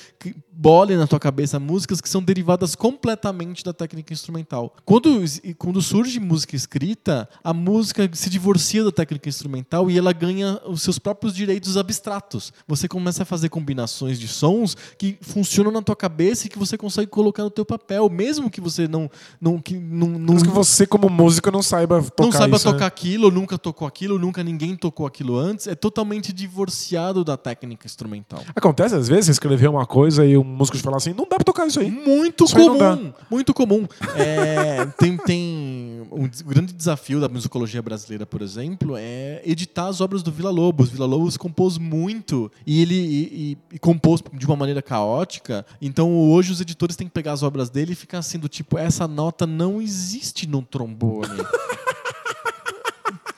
bole 0.53 0.97
na 0.97 1.07
tua 1.07 1.21
cabeça 1.21 1.59
músicas 1.59 2.01
que 2.01 2.09
são 2.09 2.23
derivadas 2.23 2.75
completamente 2.75 3.65
da 3.65 3.73
técnica 3.73 4.13
instrumental. 4.13 4.75
Quando, 4.85 5.23
quando 5.57 5.81
surge 5.81 6.19
música 6.21 6.55
escrita, 6.57 7.29
a 7.43 7.55
música 7.55 8.09
se 8.13 8.29
divorcia 8.29 8.85
da 8.85 8.93
técnica 8.93 9.29
instrumental 9.29 9.91
e 9.91 9.97
ela 9.97 10.13
ganha 10.13 10.61
os 10.81 10.85
seus 10.85 10.99
próprios 10.99 11.35
direitos 11.35 11.77
abstratos. 11.77 12.53
Você 12.67 12.89
começa 12.89 13.23
a 13.23 13.27
fazer 13.27 13.49
combinações 13.49 14.19
de 14.19 14.27
sons 14.27 14.77
que 14.99 15.19
funcionam 15.21 15.71
na 15.71 15.83
tua 15.83 15.95
cabeça 15.95 16.47
e 16.47 16.51
que 16.51 16.59
você 16.59 16.77
consegue 16.77 17.09
colocar 17.09 17.45
no 17.45 17.51
teu 17.51 17.65
papel, 17.65 18.09
mesmo 18.09 18.51
que 18.51 18.61
você 18.61 18.89
não 18.89 19.11
não 19.41 19.61
que 19.61 19.77
não, 19.79 20.09
não, 20.09 20.35
Mas 20.35 20.43
que 20.43 20.49
você, 20.49 20.87
como 20.87 21.09
músico, 21.09 21.51
não 21.51 21.63
saiba 21.63 22.03
tocar 22.03 22.25
não 22.25 22.33
saiba 22.33 22.57
isso, 22.57 22.67
né? 22.67 22.73
tocar 22.73 22.87
aquilo, 22.87 23.27
ou 23.27 23.31
nunca 23.31 23.59
tocou 23.59 23.87
aquilo, 23.87 24.19
nunca 24.19 24.43
ninguém 24.43 24.75
tocou 24.75 25.07
aquilo 25.07 25.37
antes, 25.37 25.67
é 25.67 25.75
totalmente 25.75 26.33
divorciado 26.33 27.25
da 27.25 27.37
técnica 27.37 27.87
instrumental. 27.87 28.43
Acontece, 28.55 28.95
às 28.95 29.09
vezes, 29.09 29.27
você 29.27 29.33
escrever 29.33 29.69
uma 29.69 29.87
coisa 29.87 30.25
e 30.25 30.37
um 30.37 30.45
músico 30.45 30.77
te 30.77 30.83
falar 30.83 30.97
assim, 30.97 31.13
não 31.13 31.27
dá 31.29 31.37
pra 31.37 31.45
tocar 31.45 31.67
isso 31.67 31.81
aí. 31.81 31.91
Muito 31.91 32.45
Isso 32.45 32.57
aí 32.57 32.67
comum, 32.67 33.13
muito 33.31 33.55
comum. 33.55 33.87
É, 34.17 34.87
tem, 34.99 35.17
tem 35.17 36.03
um 36.11 36.29
grande 36.47 36.73
desafio 36.73 37.21
da 37.21 37.29
musicologia 37.29 37.83
brasileira, 37.83 38.25
por 38.25 38.43
exemplo, 38.43 38.95
é 38.97 39.43
editar 39.45 39.87
as 39.87 40.01
obras 40.01 40.23
do 40.23 40.33
Vila 40.33 40.51
Lobos. 40.51 40.70
Vila 40.73 41.07
Lobos 41.07 41.37
compôs 41.37 41.79
muito 41.79 42.51
e 42.67 42.81
ele 42.83 42.95
e, 42.95 43.53
e- 43.53 43.59
e 43.77 43.79
compôs 43.79 44.23
de 44.33 44.47
uma 44.47 44.57
maneira 44.57 44.81
caótica. 44.83 45.65
Então 45.81 46.15
hoje 46.17 46.53
os 46.53 46.61
editores 46.61 46.97
têm 46.97 47.07
que 47.07 47.13
pegar 47.13 47.33
as 47.33 47.43
obras 47.43 47.71
dele 47.71 47.93
e 47.93 47.97
ficar 47.97 48.19
assim 48.19 48.39
do 48.39 48.49
tipo 48.49 48.79
essa 48.79 49.07
nota 49.09 49.47
não 49.47 49.81
existe 49.81 50.47
no 50.47 50.63
trombone. 50.63 51.29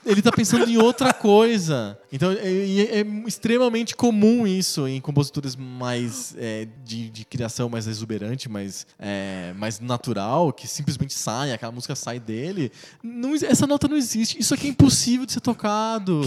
Ele 0.05 0.21
tá 0.21 0.33
pensando 0.33 0.69
em 0.69 0.77
outra 0.77 1.13
coisa. 1.13 1.97
Então 2.13 2.33
é, 2.33 2.37
é- 2.39 3.01
é 3.01 3.07
extremamente 3.27 3.95
comum 3.95 4.47
isso 4.47 4.87
em 4.89 5.01
compositores 5.01 5.55
mais 5.55 6.35
é, 6.39 6.67
de, 6.85 7.09
de 7.09 7.25
criação 7.25 7.69
mais 7.69 7.87
exuberante, 7.87 8.49
mais, 8.49 8.87
é, 8.99 9.53
mais 9.57 9.79
natural, 9.81 10.53
que 10.53 10.67
simplesmente 10.67 11.15
sai, 11.15 11.53
aquela 11.53 11.71
música 11.73 11.95
sai 11.95 12.19
dele. 12.19 12.73
Não 13.03 13.35
essa 13.35 13.67
nota 13.67 13.87
não 13.89 13.97
existe. 13.97 14.39
Isso 14.41 14.53
aqui 14.55 14.67
é 14.67 14.71
impossível 14.71 15.25
de 15.25 15.33
ser 15.33 15.41
tocado. 15.41 16.23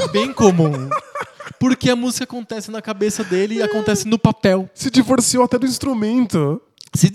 É 0.00 0.08
bem 0.08 0.32
comum. 0.32 0.88
Porque 1.58 1.88
a 1.90 1.96
música 1.96 2.24
acontece 2.24 2.70
na 2.70 2.82
cabeça 2.82 3.24
dele 3.24 3.56
e 3.56 3.62
acontece 3.62 4.06
no 4.06 4.18
papel. 4.18 4.68
Se 4.74 4.90
divorciou 4.90 5.44
até 5.44 5.58
do 5.58 5.66
instrumento. 5.66 6.60
Se, 6.96 7.12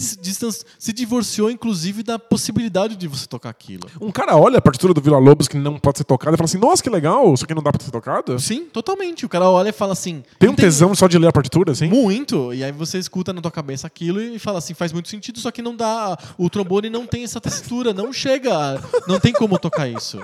se 0.79 0.93
divorciou, 0.93 1.49
inclusive, 1.49 2.03
da 2.03 2.19
possibilidade 2.19 2.95
de 2.95 3.07
você 3.07 3.25
tocar 3.27 3.49
aquilo. 3.49 3.89
Um 3.99 4.11
cara 4.11 4.37
olha 4.37 4.59
a 4.59 4.61
partitura 4.61 4.93
do 4.93 5.01
Vila 5.01 5.17
Lobos 5.17 5.47
que 5.47 5.57
não 5.57 5.77
pode 5.77 5.97
ser 5.97 6.03
tocada 6.03 6.35
e 6.35 6.37
fala 6.37 6.45
assim, 6.45 6.57
nossa, 6.57 6.83
que 6.83 6.89
legal, 6.89 7.33
isso 7.33 7.43
aqui 7.43 7.53
não 7.53 7.63
dá 7.63 7.71
pra 7.71 7.83
ser 7.83 7.91
tocado? 7.91 8.39
Sim, 8.39 8.65
totalmente. 8.65 9.25
O 9.25 9.29
cara 9.29 9.49
olha 9.49 9.69
e 9.69 9.73
fala 9.73 9.93
assim. 9.93 10.23
Tem 10.37 10.49
um 10.49 10.55
tesão 10.55 10.93
só 10.93 11.07
de 11.07 11.17
ler 11.17 11.27
a 11.27 11.31
partitura, 11.31 11.71
assim? 11.71 11.87
Muito. 11.87 12.53
E 12.53 12.63
aí 12.63 12.71
você 12.71 12.97
escuta 12.97 13.33
na 13.33 13.41
tua 13.41 13.51
cabeça 13.51 13.87
aquilo 13.87 14.21
e 14.21 14.37
fala 14.39 14.59
assim, 14.59 14.73
faz 14.73 14.93
muito 14.93 15.09
sentido, 15.09 15.39
só 15.39 15.51
que 15.51 15.61
não 15.61 15.75
dá. 15.75 16.17
O 16.37 16.49
trombone 16.49 16.89
não 16.89 17.05
tem 17.05 17.23
essa 17.23 17.41
textura, 17.41 17.93
não 17.93 18.13
chega. 18.13 18.81
Não 19.07 19.19
tem 19.19 19.33
como 19.33 19.57
tocar 19.57 19.87
isso. 19.87 20.19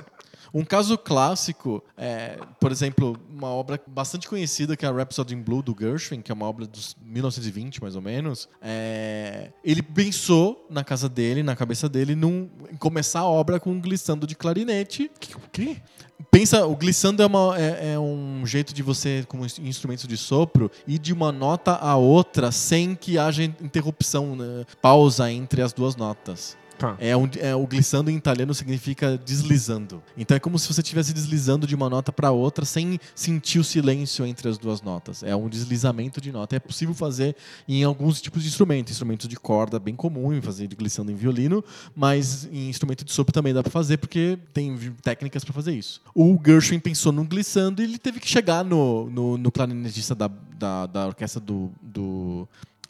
Um 0.52 0.64
caso 0.64 0.96
clássico 0.96 1.82
é, 1.96 2.38
por 2.60 2.72
exemplo, 2.72 3.16
uma 3.30 3.48
obra 3.48 3.80
bastante 3.86 4.26
conhecida 4.28 4.76
que 4.76 4.84
é 4.86 4.88
a 4.88 4.92
Rhapsody 4.92 5.34
in 5.34 5.42
Blue 5.42 5.62
do 5.62 5.76
Gershwin, 5.78 6.22
que 6.22 6.30
é 6.32 6.34
uma 6.34 6.46
obra 6.46 6.66
dos 6.66 6.96
1920 7.02 7.80
mais 7.82 7.94
ou 7.96 8.02
menos. 8.02 8.48
É, 8.62 9.50
ele 9.64 9.82
pensou 9.82 10.66
na 10.70 10.82
casa 10.84 11.08
dele, 11.08 11.42
na 11.42 11.54
cabeça 11.56 11.88
dele, 11.88 12.14
num, 12.14 12.48
em 12.72 12.76
começar 12.76 13.20
a 13.20 13.26
obra 13.28 13.60
com 13.60 13.70
um 13.70 13.80
glissando 13.80 14.26
de 14.26 14.34
clarinete. 14.34 15.10
O 15.34 15.50
quê? 15.52 15.76
Pensa, 16.30 16.66
o 16.66 16.74
glissando 16.74 17.22
é, 17.22 17.26
uma- 17.26 17.58
é- 17.58 17.92
é 17.92 17.98
um 17.98 18.42
jeito 18.44 18.74
de 18.74 18.82
você, 18.82 19.24
como 19.28 19.44
ins- 19.46 19.58
instrumento 19.58 20.06
de 20.08 20.16
sopro, 20.16 20.70
ir 20.86 20.98
de 20.98 21.12
uma 21.12 21.30
nota 21.30 21.76
a 21.76 21.96
outra 21.96 22.50
sem 22.50 22.94
que 22.94 23.16
haja 23.18 23.44
interrupção, 23.44 24.34
né, 24.34 24.64
pausa 24.82 25.30
entre 25.30 25.62
as 25.62 25.72
duas 25.72 25.94
notas. 25.94 26.56
Tá. 26.78 26.96
É 26.98 27.16
um, 27.16 27.28
é, 27.38 27.54
o 27.54 27.66
glissando 27.66 28.10
em 28.10 28.16
italiano 28.16 28.54
significa 28.54 29.18
deslizando. 29.18 30.02
Então 30.16 30.36
é 30.36 30.40
como 30.40 30.58
se 30.58 30.72
você 30.72 30.80
estivesse 30.80 31.12
deslizando 31.12 31.66
de 31.66 31.74
uma 31.74 31.90
nota 31.90 32.12
para 32.12 32.30
outra 32.30 32.64
sem 32.64 32.98
sentir 33.14 33.58
o 33.58 33.64
silêncio 33.64 34.24
entre 34.24 34.48
as 34.48 34.56
duas 34.56 34.80
notas. 34.80 35.22
É 35.22 35.34
um 35.34 35.48
deslizamento 35.48 36.20
de 36.20 36.32
nota. 36.32 36.56
É 36.56 36.60
possível 36.60 36.94
fazer 36.94 37.36
em 37.66 37.82
alguns 37.84 38.20
tipos 38.20 38.42
de 38.42 38.48
instrumentos. 38.48 38.92
Instrumentos 38.92 39.28
de 39.28 39.36
corda, 39.36 39.78
bem 39.78 39.94
comum 39.94 40.38
fazer 40.40 40.68
glissando 40.68 41.10
em 41.10 41.14
violino, 41.14 41.64
mas 41.94 42.48
em 42.52 42.68
instrumento 42.68 43.04
de 43.04 43.12
sopro 43.12 43.32
também 43.32 43.52
dá 43.52 43.62
para 43.62 43.70
fazer 43.70 43.96
porque 43.98 44.38
tem 44.52 44.76
técnicas 45.02 45.44
para 45.44 45.52
fazer 45.52 45.74
isso. 45.74 46.00
O 46.14 46.38
Gershwin 46.44 46.78
pensou 46.78 47.12
no 47.12 47.24
glissando 47.24 47.82
e 47.82 47.84
ele 47.84 47.98
teve 47.98 48.20
que 48.20 48.28
chegar 48.28 48.64
no, 48.64 49.10
no, 49.10 49.38
no 49.38 49.50
clarinetista 49.50 50.14
da, 50.14 50.30
da, 50.58 50.86
da 50.86 51.06
orquestra 51.06 51.40
do, 51.40 51.70
do 51.82 52.48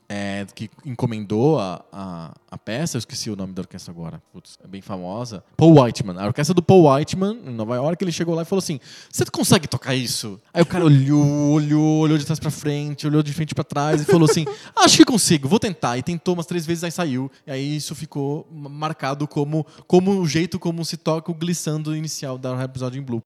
é, 0.08 0.46
que 0.54 0.70
encomendou 0.86 1.58
a, 1.58 1.84
a, 1.92 2.34
a 2.50 2.56
peça, 2.56 2.96
eu 2.96 2.98
esqueci 2.98 3.30
o 3.30 3.36
nome 3.36 3.52
da 3.52 3.60
orquestra 3.60 3.92
agora, 3.92 4.22
putz, 4.32 4.58
é 4.64 4.66
bem 4.66 4.80
famosa. 4.80 5.44
Paul 5.56 5.82
Whiteman, 5.82 6.18
a 6.18 6.26
orquestra 6.26 6.54
do 6.54 6.62
Paul 6.62 6.90
Whiteman, 6.90 7.42
em 7.46 7.50
Nova 7.50 7.76
York, 7.76 8.02
ele 8.02 8.10
chegou 8.10 8.34
lá 8.34 8.42
e 8.42 8.44
falou 8.46 8.60
assim: 8.60 8.80
Você 9.10 9.26
consegue 9.26 9.68
tocar 9.68 9.94
isso? 9.94 10.40
Aí 10.52 10.62
o 10.62 10.66
cara 10.66 10.84
olhou, 10.84 11.52
olhou, 11.52 11.98
olhou 12.00 12.16
de 12.16 12.24
trás 12.24 12.40
pra 12.40 12.50
frente, 12.50 13.06
olhou 13.06 13.22
de 13.22 13.34
frente 13.34 13.54
pra 13.54 13.64
trás 13.64 14.00
e 14.00 14.04
falou 14.06 14.28
assim: 14.28 14.46
Acho 14.74 14.96
que 14.96 15.04
consigo, 15.04 15.46
vou 15.46 15.60
tentar. 15.60 15.98
E 15.98 16.02
tentou 16.02 16.32
umas 16.34 16.46
três 16.46 16.64
vezes, 16.64 16.84
aí 16.84 16.90
saiu. 16.90 17.30
E 17.46 17.50
aí 17.50 17.76
isso 17.76 17.94
ficou 17.94 18.48
marcado 18.50 19.28
como, 19.28 19.66
como 19.86 20.20
o 20.20 20.26
jeito 20.26 20.58
como 20.58 20.84
se 20.84 20.96
toca 20.96 21.30
o 21.30 21.34
glissando 21.34 21.94
inicial 21.94 22.38
da 22.38 22.56
Rhapsody 22.56 22.98
in 22.98 23.02
Blue. 23.02 23.22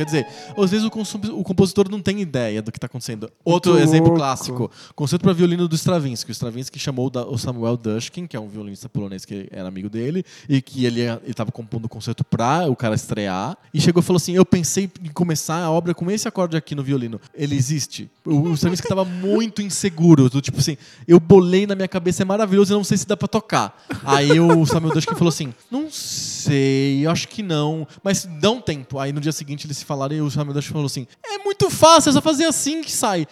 Quer 0.00 0.06
dizer, 0.06 0.26
às 0.56 0.70
vezes 0.70 0.86
o, 0.86 1.38
o 1.38 1.44
compositor 1.44 1.90
não 1.90 2.00
tem 2.00 2.22
ideia 2.22 2.62
do 2.62 2.72
que 2.72 2.78
está 2.78 2.86
acontecendo. 2.86 3.30
Outro 3.44 3.72
Muito 3.72 3.84
exemplo 3.84 4.06
louco. 4.06 4.18
clássico: 4.18 4.70
concerto 4.94 5.22
para 5.22 5.34
violino 5.34 5.68
do 5.68 5.74
Stravinsky. 5.74 6.30
O 6.30 6.32
Stravinsky 6.32 6.78
chamou 6.78 7.12
o 7.28 7.36
Samuel 7.36 7.76
Dushkin, 7.76 8.26
que 8.26 8.34
é 8.34 8.40
um 8.40 8.48
violinista 8.48 8.88
polonês 8.88 9.26
que 9.26 9.46
era 9.50 9.68
amigo 9.68 9.90
dele, 9.90 10.24
e 10.48 10.62
que 10.62 10.86
ele 10.86 11.02
estava 11.26 11.52
compondo 11.52 11.84
o 11.84 11.88
concerto 11.88 12.24
para 12.24 12.66
o 12.70 12.74
cara 12.74 12.94
estrear. 12.94 13.58
E 13.74 13.80
chegou 13.80 14.00
e 14.00 14.04
falou 14.04 14.16
assim: 14.16 14.32
Eu 14.32 14.46
pensei 14.46 14.90
em 15.04 15.10
começar 15.10 15.62
a 15.62 15.70
obra 15.70 15.92
com 15.92 16.10
esse 16.10 16.26
acorde 16.26 16.56
aqui 16.56 16.74
no 16.74 16.82
violino. 16.82 17.20
Ele 17.34 17.54
existe. 17.54 18.10
O, 18.24 18.48
o 18.48 18.54
Stravinsky 18.54 18.86
estava 18.86 19.04
muito 19.04 19.60
inseguro, 19.60 20.30
do 20.30 20.40
tipo 20.40 20.60
assim: 20.60 20.78
Eu 21.06 21.20
bolei 21.20 21.66
na 21.66 21.74
minha 21.74 21.88
cabeça, 21.88 22.22
é 22.22 22.24
maravilhoso, 22.24 22.72
eu 22.72 22.78
não 22.78 22.84
sei 22.84 22.96
se 22.96 23.06
dá 23.06 23.18
para 23.18 23.28
tocar. 23.28 23.84
Aí 24.02 24.40
o 24.40 24.64
Samuel 24.64 24.94
Dushkin 24.94 25.14
falou 25.14 25.28
assim: 25.28 25.52
Não 25.70 25.90
sei, 25.90 27.06
acho 27.06 27.28
que 27.28 27.42
não, 27.42 27.86
mas 28.02 28.24
dá 28.40 28.50
um 28.50 28.62
tempo. 28.62 28.98
Aí 28.98 29.12
no 29.12 29.20
dia 29.20 29.32
seguinte 29.32 29.66
eles 29.66 29.76
se 29.76 29.84
falaram 29.90 30.14
e 30.14 30.20
o 30.20 30.30
Dushkin 30.30 30.72
falou 30.72 30.86
assim: 30.86 31.04
É 31.24 31.38
muito 31.38 31.68
fácil, 31.68 32.10
é 32.10 32.12
só 32.12 32.22
fazer 32.22 32.44
assim 32.44 32.80
que 32.80 32.92
sai. 32.92 33.26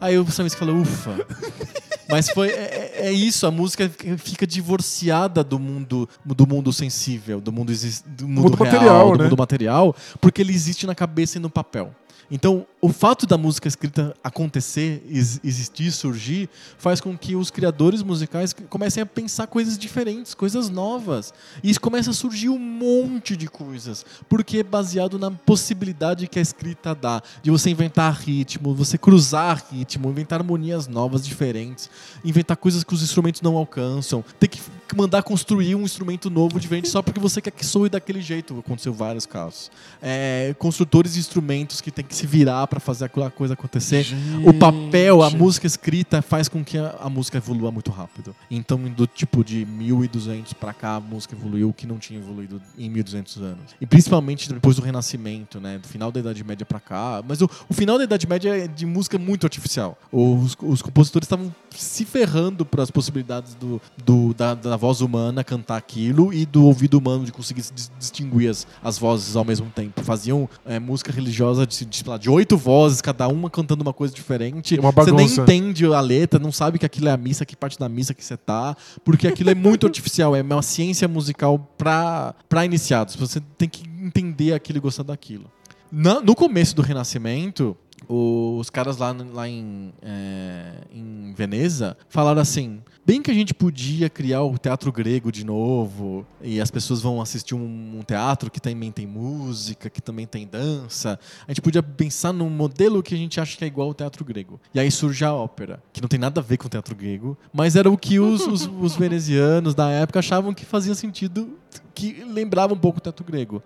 Aí 0.00 0.18
o 0.18 0.22
Stravinsky 0.22 0.58
falou, 0.58 0.76
ufa. 0.80 1.14
Mas 2.08 2.28
foi 2.30 2.48
é, 2.48 3.06
é 3.06 3.12
isso, 3.12 3.46
a 3.46 3.52
música 3.52 3.88
fica 4.18 4.44
divorciada 4.44 5.44
do 5.44 5.60
mundo 5.60 6.08
do 6.24 6.44
mundo 6.44 6.72
sensível, 6.72 7.40
do 7.40 7.52
mundo, 7.52 7.72
do 8.06 8.26
mundo, 8.26 8.50
Mundo 8.50 8.56
real, 8.56 8.72
material, 8.72 9.12
do 9.12 9.18
né? 9.18 9.24
mundo 9.24 9.36
material, 9.36 9.96
porque 10.20 10.42
ele 10.42 10.52
existe 10.52 10.88
na 10.88 10.94
cabeça 10.94 11.38
e 11.38 11.40
no 11.40 11.48
papel. 11.48 11.94
Então, 12.30 12.64
o 12.80 12.90
fato 12.90 13.26
da 13.26 13.36
música 13.36 13.66
escrita 13.66 14.14
acontecer, 14.22 15.02
ex- 15.08 15.40
existir, 15.42 15.90
surgir, 15.90 16.48
faz 16.78 17.00
com 17.00 17.18
que 17.18 17.34
os 17.34 17.50
criadores 17.50 18.02
musicais 18.02 18.54
comecem 18.68 19.02
a 19.02 19.06
pensar 19.06 19.48
coisas 19.48 19.76
diferentes, 19.76 20.32
coisas 20.32 20.68
novas. 20.68 21.34
E 21.62 21.70
isso 21.70 21.80
começa 21.80 22.10
a 22.10 22.14
surgir 22.14 22.48
um 22.48 22.58
monte 22.58 23.36
de 23.36 23.48
coisas, 23.48 24.06
porque 24.28 24.58
é 24.58 24.62
baseado 24.62 25.18
na 25.18 25.30
possibilidade 25.30 26.28
que 26.28 26.38
a 26.38 26.42
escrita 26.42 26.94
dá, 26.94 27.20
de 27.42 27.50
você 27.50 27.68
inventar 27.70 28.14
ritmo, 28.14 28.74
você 28.74 28.96
cruzar 28.96 29.64
ritmo, 29.70 30.08
inventar 30.08 30.40
harmonias 30.40 30.86
novas, 30.86 31.26
diferentes, 31.26 31.90
inventar 32.24 32.56
coisas 32.56 32.84
que 32.84 32.94
os 32.94 33.02
instrumentos 33.02 33.40
não 33.42 33.56
alcançam, 33.56 34.24
ter 34.38 34.46
que 34.48 34.60
mandar 34.96 35.22
construir 35.22 35.74
um 35.74 35.82
instrumento 35.82 36.28
novo, 36.30 36.58
diferente, 36.60 36.88
só 36.88 37.02
porque 37.02 37.20
você 37.20 37.40
quer 37.40 37.50
que 37.50 37.64
soe 37.64 37.88
daquele 37.88 38.20
jeito. 38.20 38.58
Aconteceu 38.58 38.92
vários 38.92 39.26
casos. 39.26 39.70
É, 40.02 40.54
construtores 40.58 41.14
de 41.14 41.20
instrumentos 41.20 41.80
que 41.80 41.90
tem 41.90 42.04
que 42.04 42.14
se 42.14 42.26
virar 42.26 42.66
para 42.66 42.80
fazer 42.80 43.04
aquela 43.06 43.30
coisa 43.30 43.54
acontecer. 43.54 44.06
O 44.46 44.52
papel, 44.54 45.22
a 45.22 45.28
Gente. 45.30 45.38
música 45.38 45.66
escrita 45.66 46.22
faz 46.22 46.48
com 46.48 46.64
que 46.64 46.78
a, 46.78 46.96
a 47.00 47.08
música 47.10 47.38
evolua 47.38 47.70
muito 47.70 47.90
rápido. 47.90 48.34
Então, 48.50 48.78
do 48.78 49.06
tipo 49.06 49.44
de 49.44 49.64
1200 49.64 50.52
pra 50.54 50.72
cá, 50.72 50.96
a 50.96 51.00
música 51.00 51.34
evoluiu 51.34 51.72
que 51.72 51.86
não 51.86 51.98
tinha 51.98 52.18
evoluído 52.18 52.60
em 52.78 52.88
1200 52.90 53.36
anos. 53.38 53.74
E 53.80 53.86
principalmente 53.86 54.52
depois 54.52 54.76
do 54.76 54.82
Renascimento, 54.82 55.60
né? 55.60 55.78
Do 55.78 55.88
final 55.88 56.10
da 56.12 56.20
Idade 56.20 56.42
Média 56.44 56.64
pra 56.66 56.80
cá. 56.80 57.22
Mas 57.26 57.40
o, 57.40 57.50
o 57.68 57.74
final 57.74 57.98
da 57.98 58.04
Idade 58.04 58.26
Média 58.28 58.56
é 58.56 58.66
de 58.66 58.86
música 58.86 59.18
muito 59.18 59.44
artificial. 59.46 59.98
Os, 60.12 60.56
os 60.60 60.82
compositores 60.82 61.26
estavam 61.26 61.54
se 61.70 62.04
ferrando 62.04 62.64
para 62.64 62.82
as 62.82 62.90
possibilidades 62.90 63.54
do, 63.54 63.80
do- 64.04 64.34
da, 64.34 64.54
da 64.54 64.76
voz 64.80 65.00
humana 65.02 65.44
cantar 65.44 65.76
aquilo 65.76 66.32
e 66.32 66.46
do 66.46 66.64
ouvido 66.64 66.98
humano 66.98 67.24
de 67.24 67.30
conseguir 67.32 67.62
se 67.62 67.72
dis- 67.74 67.92
distinguir 67.98 68.48
as, 68.50 68.66
as 68.82 68.96
vozes 68.98 69.36
ao 69.36 69.44
mesmo 69.44 69.66
tempo. 69.74 70.02
Faziam 70.02 70.48
é, 70.64 70.78
música 70.78 71.12
religiosa 71.12 71.66
de, 71.66 71.84
de, 71.84 72.02
de 72.18 72.30
oito 72.30 72.56
vozes, 72.56 73.00
cada 73.02 73.28
uma 73.28 73.50
cantando 73.50 73.82
uma 73.82 73.92
coisa 73.92 74.14
diferente. 74.14 74.76
É 74.76 74.80
uma 74.80 74.90
Você 74.90 75.12
nem 75.12 75.26
entende 75.42 75.84
a 75.84 76.00
letra, 76.00 76.40
não 76.40 76.50
sabe 76.50 76.78
que 76.78 76.86
aquilo 76.86 77.08
é 77.08 77.12
a 77.12 77.16
missa, 77.16 77.44
que 77.44 77.54
parte 77.54 77.78
da 77.78 77.88
missa 77.88 78.14
que 78.14 78.24
você 78.24 78.36
tá, 78.36 78.74
porque 79.04 79.28
aquilo 79.28 79.50
é 79.50 79.54
muito 79.54 79.84
artificial, 79.90 80.34
é 80.34 80.40
uma 80.42 80.62
ciência 80.62 81.06
musical 81.06 81.58
pra 81.76 82.34
iniciados. 82.64 83.14
Você 83.16 83.40
tem 83.58 83.68
que 83.68 83.82
entender 84.02 84.54
aquilo 84.54 84.78
e 84.78 84.80
gostar 84.80 85.02
daquilo. 85.02 85.44
Na- 85.92 86.20
no 86.20 86.34
começo 86.34 86.74
do 86.74 86.82
Renascimento, 86.82 87.76
os 88.08 88.70
caras 88.70 88.96
lá, 88.96 89.14
lá 89.32 89.48
em, 89.48 89.92
é, 90.02 90.72
em 90.92 91.32
Veneza 91.36 91.96
falaram 92.08 92.40
assim: 92.40 92.80
bem 93.04 93.22
que 93.22 93.30
a 93.30 93.34
gente 93.34 93.52
podia 93.54 94.08
criar 94.08 94.42
o 94.42 94.56
teatro 94.58 94.92
grego 94.92 95.30
de 95.30 95.44
novo, 95.44 96.26
e 96.40 96.60
as 96.60 96.70
pessoas 96.70 97.00
vão 97.00 97.20
assistir 97.20 97.54
um, 97.54 97.98
um 97.98 98.02
teatro 98.02 98.50
que 98.50 98.60
também 98.60 98.90
tem 98.90 99.06
música, 99.06 99.90
que 99.90 100.00
também 100.00 100.26
tem 100.26 100.46
dança. 100.46 101.18
A 101.46 101.50
gente 101.50 101.60
podia 101.60 101.82
pensar 101.82 102.32
num 102.32 102.50
modelo 102.50 103.02
que 103.02 103.14
a 103.14 103.18
gente 103.18 103.40
acha 103.40 103.56
que 103.56 103.64
é 103.64 103.66
igual 103.66 103.88
ao 103.88 103.94
teatro 103.94 104.24
grego. 104.24 104.60
E 104.74 104.80
aí 104.80 104.90
surge 104.90 105.24
a 105.24 105.32
ópera, 105.32 105.82
que 105.92 106.00
não 106.00 106.08
tem 106.08 106.18
nada 106.18 106.40
a 106.40 106.44
ver 106.44 106.56
com 106.56 106.66
o 106.66 106.70
teatro 106.70 106.94
grego, 106.94 107.36
mas 107.52 107.76
era 107.76 107.90
o 107.90 107.96
que 107.96 108.18
os, 108.18 108.46
os, 108.46 108.70
os 108.80 108.96
venezianos 108.96 109.74
da 109.74 109.90
época 109.90 110.18
achavam 110.18 110.54
que 110.54 110.64
fazia 110.64 110.94
sentido, 110.94 111.58
que 111.94 112.24
lembrava 112.24 112.74
um 112.74 112.78
pouco 112.78 112.98
o 112.98 113.00
teatro 113.00 113.24
grego. 113.24 113.62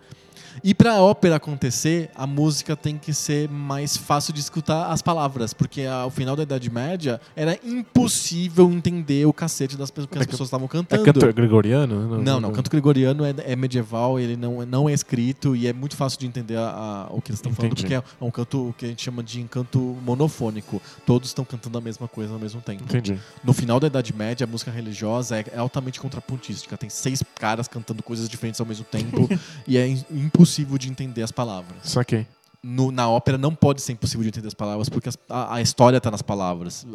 E 0.62 0.74
para 0.74 0.94
a 0.94 1.02
ópera 1.02 1.36
acontecer, 1.36 2.10
a 2.14 2.26
música 2.26 2.76
tem 2.76 2.96
que 2.98 3.12
ser 3.12 3.48
mais 3.48 3.96
fácil 3.96 4.32
de 4.32 4.40
escutar 4.40 4.90
as 4.90 5.02
palavras, 5.02 5.52
porque 5.52 5.82
ao 5.82 6.10
final 6.10 6.36
da 6.36 6.42
Idade 6.42 6.70
Média 6.70 7.20
era 7.34 7.58
impossível 7.64 8.70
entender 8.70 9.26
o 9.26 9.32
cacete 9.32 9.76
das 9.76 9.90
pessoas 9.90 10.10
que 10.10 10.18
as 10.18 10.22
É 10.22 10.24
que- 10.26 10.30
pessoas 10.32 10.48
estavam 10.48 10.66
É 10.66 10.68
cantando. 10.68 11.04
canto 11.04 11.32
gregoriano? 11.32 12.18
Não, 12.22 12.40
não. 12.40 12.52
Canto 12.52 12.70
gregoriano 12.70 13.24
é, 13.24 13.34
é 13.44 13.56
medieval, 13.56 14.18
ele 14.18 14.36
não, 14.36 14.64
não 14.66 14.88
é 14.88 14.92
escrito 14.92 15.54
e 15.56 15.66
é 15.66 15.72
muito 15.72 15.96
fácil 15.96 16.18
de 16.20 16.26
entender 16.26 16.56
a- 16.56 17.06
a- 17.08 17.12
o 17.14 17.20
que 17.20 17.30
eles 17.30 17.38
estão 17.38 17.52
falando, 17.52 17.74
porque 17.76 17.94
é 17.94 18.02
um 18.20 18.30
canto 18.30 18.74
que 18.78 18.84
a 18.86 18.88
gente 18.88 19.02
chama 19.02 19.22
de 19.22 19.40
encanto 19.40 19.78
monofônico. 20.04 20.80
Todos 21.06 21.28
estão 21.30 21.44
cantando 21.44 21.78
a 21.78 21.80
mesma 21.80 22.08
coisa 22.08 22.32
ao 22.32 22.38
mesmo 22.38 22.60
tempo. 22.60 22.84
Entendi. 22.84 23.18
No 23.42 23.52
final 23.52 23.78
da 23.80 23.86
Idade 23.86 24.14
Média, 24.14 24.44
a 24.44 24.46
música 24.46 24.70
religiosa 24.70 25.38
é, 25.38 25.44
é 25.52 25.58
altamente 25.58 26.00
contrapontística. 26.00 26.76
Tem 26.76 26.88
seis 26.88 27.22
caras 27.34 27.68
cantando 27.68 28.02
coisas 28.02 28.28
diferentes 28.28 28.60
ao 28.60 28.66
mesmo 28.66 28.84
tempo 28.84 29.28
e 29.66 29.76
é 29.76 29.86
im- 29.88 30.04
impossível 30.44 30.78
de 30.78 30.90
entender 30.90 31.22
as 31.22 31.32
palavras. 31.32 31.78
Saquei. 31.82 32.26
No- 32.66 32.90
na 32.90 33.08
ópera 33.08 33.36
não 33.36 33.54
pode 33.54 33.82
ser 33.82 33.92
impossível 33.92 34.22
de 34.22 34.28
entender 34.28 34.48
as 34.48 34.54
palavras, 34.54 34.88
porque 34.88 35.10
a, 35.28 35.54
a 35.56 35.60
história 35.60 35.98
está 35.98 36.10
nas 36.10 36.22
palavras. 36.22 36.86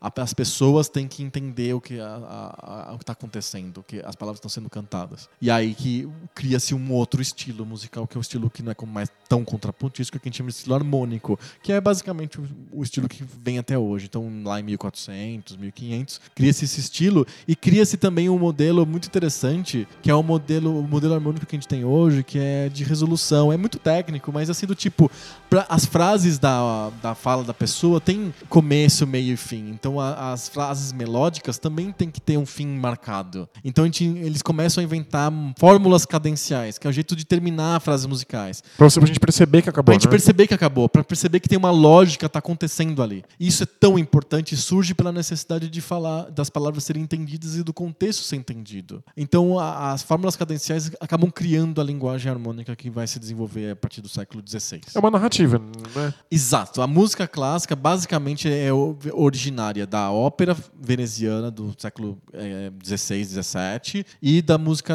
A- 0.00 0.08
a- 0.08 0.22
as 0.22 0.32
pessoas 0.32 0.88
têm 0.88 1.08
que 1.08 1.22
entender 1.22 1.74
o 1.74 1.80
que 1.80 1.94
está 1.94 3.12
acontecendo, 3.12 3.82
que 3.86 4.00
as 4.04 4.14
palavras 4.14 4.38
estão 4.38 4.48
sendo 4.48 4.70
cantadas. 4.70 5.28
E 5.40 5.50
aí 5.50 5.74
que 5.74 6.08
cria-se 6.34 6.74
um 6.74 6.92
outro 6.92 7.20
estilo 7.20 7.66
musical, 7.66 8.06
que 8.06 8.16
é 8.16 8.18
um 8.18 8.22
estilo 8.22 8.48
que 8.50 8.62
não 8.62 8.70
é 8.72 8.86
mais 8.86 9.10
tão 9.28 9.44
contrapontístico, 9.44 10.18
que 10.20 10.28
a 10.28 10.30
gente 10.30 10.38
chama 10.38 10.50
de 10.50 10.56
estilo 10.56 10.74
harmônico, 10.74 11.38
que 11.62 11.72
é 11.72 11.80
basicamente 11.80 12.40
o, 12.40 12.46
o 12.72 12.82
estilo 12.82 13.08
que 13.08 13.24
vem 13.42 13.58
até 13.58 13.78
hoje. 13.78 14.06
Então, 14.06 14.30
lá 14.44 14.60
em 14.60 14.62
1400, 14.62 15.56
1500, 15.56 16.20
cria-se 16.34 16.64
esse 16.64 16.80
estilo 16.80 17.26
e 17.48 17.56
cria-se 17.56 17.96
também 17.96 18.28
um 18.28 18.38
modelo 18.38 18.84
muito 18.86 19.06
interessante, 19.06 19.88
que 20.02 20.10
é 20.10 20.14
o 20.14 20.22
modelo, 20.22 20.78
o 20.78 20.82
modelo 20.86 21.14
harmônico 21.14 21.46
que 21.46 21.56
a 21.56 21.58
gente 21.58 21.68
tem 21.68 21.84
hoje, 21.84 22.22
que 22.22 22.38
é 22.38 22.68
de 22.68 22.84
resolução. 22.84 23.52
É 23.52 23.56
muito 23.56 23.78
técnico, 23.78 24.32
mas 24.32 24.48
assim, 24.50 24.66
do 24.66 24.74
tipo, 24.84 25.10
pra- 25.48 25.66
as 25.68 25.84
frases 25.86 26.38
da, 26.38 26.90
da 27.02 27.14
fala 27.14 27.42
da 27.42 27.54
pessoa 27.54 28.00
tem 28.00 28.32
começo, 28.48 29.06
meio 29.06 29.32
e 29.34 29.36
fim. 29.36 29.70
Então, 29.70 29.98
a- 29.98 30.32
as 30.32 30.48
frases 30.48 30.92
melódicas 30.92 31.58
também 31.58 31.90
tem 31.90 32.10
que 32.10 32.20
ter 32.20 32.36
um 32.36 32.44
fim 32.46 32.66
marcado. 32.66 33.48
Então, 33.64 33.84
gente- 33.86 34.04
eles 34.04 34.42
começam 34.42 34.80
a 34.80 34.84
inventar 34.84 35.32
fórmulas 35.58 36.04
cadenciais, 36.04 36.76
que 36.78 36.86
é 36.86 36.90
o 36.90 36.92
jeito 36.92 37.16
de 37.16 37.24
terminar 37.24 37.80
frases 37.80 38.04
musicais. 38.06 38.62
Pra, 38.76 38.88
você, 38.90 39.00
pra 39.00 39.06
gente 39.06 39.20
perceber 39.20 39.62
que 39.62 39.68
acabou. 39.70 39.84
Pra 39.86 39.94
gente 39.94 40.04
né? 40.06 40.10
perceber 40.10 40.46
que 40.46 40.54
acabou, 40.54 40.88
pra 40.88 41.02
perceber 41.02 41.40
que 41.40 41.48
tem 41.48 41.56
uma 41.58 41.70
lógica 41.70 42.28
tá 42.28 42.38
acontecendo 42.40 43.02
ali. 43.02 43.24
Isso 43.40 43.62
é 43.62 43.66
tão 43.66 43.98
importante 43.98 44.56
surge 44.56 44.94
pela 44.94 45.12
necessidade 45.12 45.68
de 45.68 45.80
falar, 45.80 46.30
das 46.30 46.50
palavras 46.50 46.84
serem 46.84 47.02
entendidas 47.02 47.56
e 47.56 47.62
do 47.62 47.72
contexto 47.72 48.22
ser 48.22 48.36
entendido. 48.36 49.02
Então, 49.16 49.58
a- 49.58 49.92
as 49.92 50.02
fórmulas 50.02 50.36
cadenciais 50.36 50.90
acabam 51.00 51.30
criando 51.30 51.80
a 51.80 51.84
linguagem 51.84 52.30
harmônica 52.30 52.74
que 52.76 52.90
vai 52.90 53.06
se 53.06 53.18
desenvolver 53.18 53.70
a 53.70 53.76
partir 53.76 54.00
do 54.00 54.08
século 54.08 54.42
XVI. 54.46 54.73
É 54.94 54.98
uma 54.98 55.10
narrativa, 55.10 55.60
né? 55.94 56.14
Exato. 56.30 56.82
A 56.82 56.86
música 56.86 57.26
clássica 57.26 57.74
basicamente 57.76 58.48
é 58.48 58.72
originária 59.12 59.86
da 59.86 60.10
ópera 60.10 60.56
veneziana 60.80 61.50
do 61.50 61.74
século 61.78 62.18
XVI, 62.84 63.24
XVII 63.24 64.06
e 64.20 64.42
da 64.42 64.58
música 64.58 64.94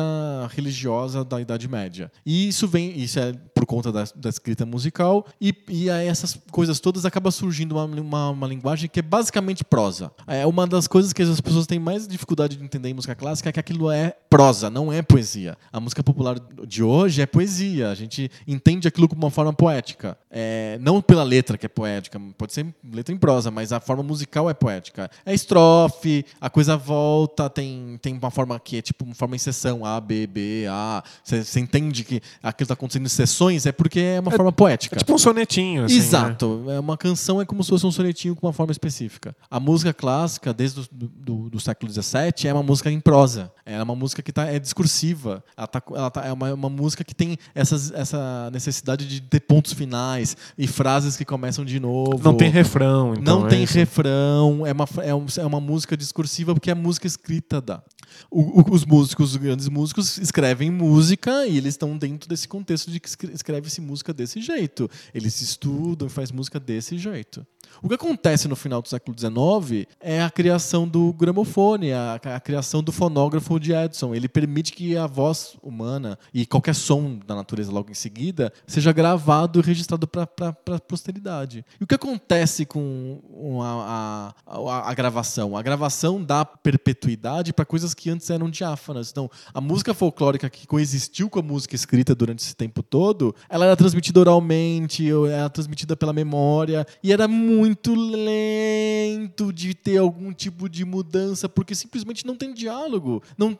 religiosa 0.49 1.23
da 1.23 1.39
Idade 1.39 1.67
Média. 1.67 2.11
E 2.25 2.47
isso 2.47 2.67
vem, 2.67 2.97
isso 2.99 3.19
é 3.19 3.33
por 3.59 3.65
conta 3.65 3.91
da, 3.91 4.05
da 4.15 4.29
escrita 4.29 4.65
musical 4.65 5.25
e, 5.41 5.53
e 5.67 5.89
essas 5.89 6.39
coisas 6.49 6.79
todas 6.79 7.03
acaba 7.03 7.29
surgindo 7.29 7.75
uma, 7.75 7.83
uma, 7.83 8.29
uma 8.29 8.47
linguagem 8.47 8.89
que 8.89 8.99
é 8.99 9.03
basicamente 9.03 9.65
prosa. 9.65 10.11
É 10.25 10.45
uma 10.45 10.65
das 10.65 10.87
coisas 10.87 11.11
que 11.11 11.21
as 11.21 11.41
pessoas 11.41 11.67
têm 11.67 11.77
mais 11.77 12.07
dificuldade 12.07 12.55
de 12.55 12.63
entender 12.63 12.87
em 12.87 12.93
música 12.93 13.13
clássica 13.15 13.49
é 13.49 13.51
que 13.51 13.59
aquilo 13.59 13.91
é 13.91 14.15
prosa, 14.29 14.69
não 14.69 14.93
é 14.93 15.01
poesia. 15.01 15.57
A 15.73 15.79
música 15.79 16.01
popular 16.01 16.37
de 16.65 16.81
hoje 16.81 17.21
é 17.21 17.25
poesia. 17.25 17.89
A 17.89 17.95
gente 17.95 18.31
entende 18.47 18.87
aquilo 18.87 19.09
como 19.09 19.23
uma 19.23 19.31
forma 19.31 19.51
poética. 19.51 20.17
É, 20.31 20.77
não 20.79 21.01
pela 21.01 21.23
letra 21.23 21.57
que 21.57 21.65
é 21.65 21.69
poética, 21.69 22.17
pode 22.37 22.53
ser 22.53 22.65
letra 22.93 23.13
em 23.13 23.17
prosa, 23.17 23.51
mas 23.51 23.73
a 23.73 23.81
forma 23.81 24.03
musical 24.03 24.49
é 24.49 24.53
poética. 24.53 25.11
É 25.25 25.33
estrofe, 25.33 26.25
a 26.39 26.49
coisa 26.49 26.77
volta, 26.77 27.49
tem, 27.49 27.99
tem 28.01 28.13
uma 28.15 28.31
forma 28.31 28.57
que 28.57 28.77
é 28.77 28.81
tipo 28.81 29.03
uma 29.03 29.15
forma 29.15 29.35
em 29.35 29.39
sessão, 29.39 29.83
A, 29.83 29.99
B, 29.99 30.27
B, 30.27 30.65
A. 30.69 31.03
Você 31.23 31.59
entende 31.59 32.05
que 32.05 32.21
aquilo 32.41 32.65
está 32.65 32.73
acontecendo 32.73 33.05
em 33.05 33.09
sessões 33.09 33.48
canções, 33.49 33.65
é 33.65 33.71
porque 33.71 33.99
é 33.99 34.19
uma 34.19 34.31
forma 34.31 34.51
poética. 34.51 34.95
É 34.95 34.99
tipo 34.99 35.13
um 35.13 35.17
sonetinho, 35.17 35.85
assim. 35.85 35.97
Exato. 35.97 36.65
É 36.69 36.79
uma 36.79 36.97
canção 36.97 37.41
é 37.41 37.45
como 37.45 37.63
se 37.63 37.69
fosse 37.69 37.85
um 37.85 37.91
sonetinho 37.91 38.35
com 38.35 38.47
uma 38.47 38.53
forma 38.53 38.71
específica. 38.71 39.35
A 39.49 39.59
música 39.59 39.93
clássica, 39.93 40.53
desde 40.53 40.81
o 40.81 40.85
do, 40.91 41.07
do, 41.07 41.49
do 41.49 41.59
século 41.59 41.91
XVII, 41.91 42.47
é 42.47 42.53
uma 42.53 42.63
música 42.63 42.91
em 42.91 42.99
prosa. 42.99 43.51
É 43.65 43.81
uma 43.81 43.95
música 43.95 44.21
que 44.21 44.31
tá, 44.31 44.45
é 44.45 44.59
discursiva. 44.59 45.43
Ela, 45.57 45.67
tá, 45.67 45.81
ela 45.93 46.11
tá, 46.11 46.25
é 46.25 46.31
uma, 46.33 46.53
uma 46.53 46.69
música 46.69 47.03
que 47.03 47.13
tem 47.15 47.37
essas, 47.53 47.91
essa 47.91 48.49
necessidade 48.51 49.07
de 49.07 49.21
ter 49.21 49.39
pontos 49.41 49.73
finais 49.73 50.35
e 50.57 50.67
frases 50.67 51.17
que 51.17 51.25
começam 51.25 51.65
de 51.65 51.79
novo. 51.79 52.19
Não 52.23 52.35
tem 52.35 52.49
refrão, 52.49 53.13
então. 53.13 53.39
Não 53.41 53.45
é 53.47 53.49
tem 53.49 53.63
isso. 53.63 53.73
refrão, 53.73 54.65
é 54.65 54.71
uma, 54.71 54.87
é, 55.03 55.13
um- 55.15 55.25
é 55.37 55.45
uma 55.45 55.59
música 55.59 55.95
discursiva 55.97 56.53
porque 56.53 56.71
a 56.71 56.75
música 56.75 57.07
escrita 57.07 57.61
dá. 57.61 57.81
O- 58.31 58.73
os 58.73 58.85
músicos, 58.85 59.31
os 59.31 59.35
grandes 59.37 59.67
músicos, 59.69 60.17
escrevem 60.17 60.69
música 60.71 61.45
e 61.45 61.57
eles 61.57 61.73
estão 61.73 61.97
dentro 61.97 62.29
desse 62.29 62.47
contexto 62.47 62.91
de 62.91 62.99
que 62.99 63.07
escre- 63.09 63.31
escreve-se 63.33 63.81
música 63.81 64.13
desse 64.13 64.41
jeito. 64.41 64.89
Eles 65.13 65.41
estudam 65.41 66.07
e 66.07 66.11
faz 66.11 66.31
música 66.31 66.59
desse 66.59 66.97
jeito. 66.97 67.45
O 67.81 67.87
que 67.87 67.95
acontece 67.95 68.47
no 68.47 68.55
final 68.55 68.81
do 68.81 68.87
século 68.89 69.15
XIX 69.17 69.87
é 69.99 70.21
a 70.21 70.29
criação 70.29 70.87
do 70.87 71.13
gramofone, 71.13 71.91
a, 71.93 72.15
a 72.15 72.39
criação 72.39 72.81
do 72.83 72.91
fonógrafo 72.91 73.59
de 73.59 73.73
Edison. 73.73 74.13
Ele 74.13 74.27
permite 74.27 74.73
que 74.73 74.97
a 74.97 75.07
voz 75.07 75.55
humana 75.61 76.17
e 76.33 76.45
qualquer 76.45 76.75
som 76.75 77.19
da 77.25 77.35
natureza 77.35 77.71
logo 77.71 77.91
em 77.91 77.93
seguida 77.93 78.51
seja 78.67 78.91
gravado 78.91 79.59
e 79.59 79.63
registrado 79.63 80.07
para 80.07 80.27
a 80.49 80.79
posteridade. 80.79 81.63
E 81.79 81.83
o 81.83 81.87
que 81.87 81.95
acontece 81.95 82.65
com 82.65 83.21
a, 83.61 84.33
a, 84.45 84.89
a- 84.89 84.93
gravação? 84.93 85.55
A 85.55 85.61
gravação 85.61 86.21
dá 86.23 86.43
perpetuidade 86.43 87.53
para 87.53 87.65
coisas 87.65 87.93
que 87.93 88.09
antes 88.09 88.29
eram 88.29 88.49
diáfanas. 88.49 89.09
Então, 89.11 89.29
a 89.53 89.61
música 89.61 89.93
folclórica 89.93 90.49
que 90.49 90.67
coexistiu 90.67 91.29
com 91.29 91.39
a 91.39 91.43
música 91.43 91.75
escrita 91.75 92.13
durante 92.15 92.39
esse 92.39 92.55
tempo 92.55 92.81
todo, 92.83 93.35
ela 93.49 93.65
era 93.65 93.75
transmitida 93.75 94.19
oralmente, 94.19 95.07
era 95.31 95.49
transmitida 95.49 95.95
pela 95.95 96.11
memória, 96.13 96.85
e 97.03 97.11
era 97.13 97.27
muito 97.27 97.58
lento 97.63 99.51
de 99.53 99.73
ter 99.73 99.97
algum 99.97 100.31
tipo 100.33 100.69
de 100.69 100.85
mudança, 100.85 101.47
porque 101.49 101.73
simplesmente 101.75 102.25
não 102.25 102.35
tem 102.35 102.53
diálogo. 102.53 103.21
Não, 103.37 103.57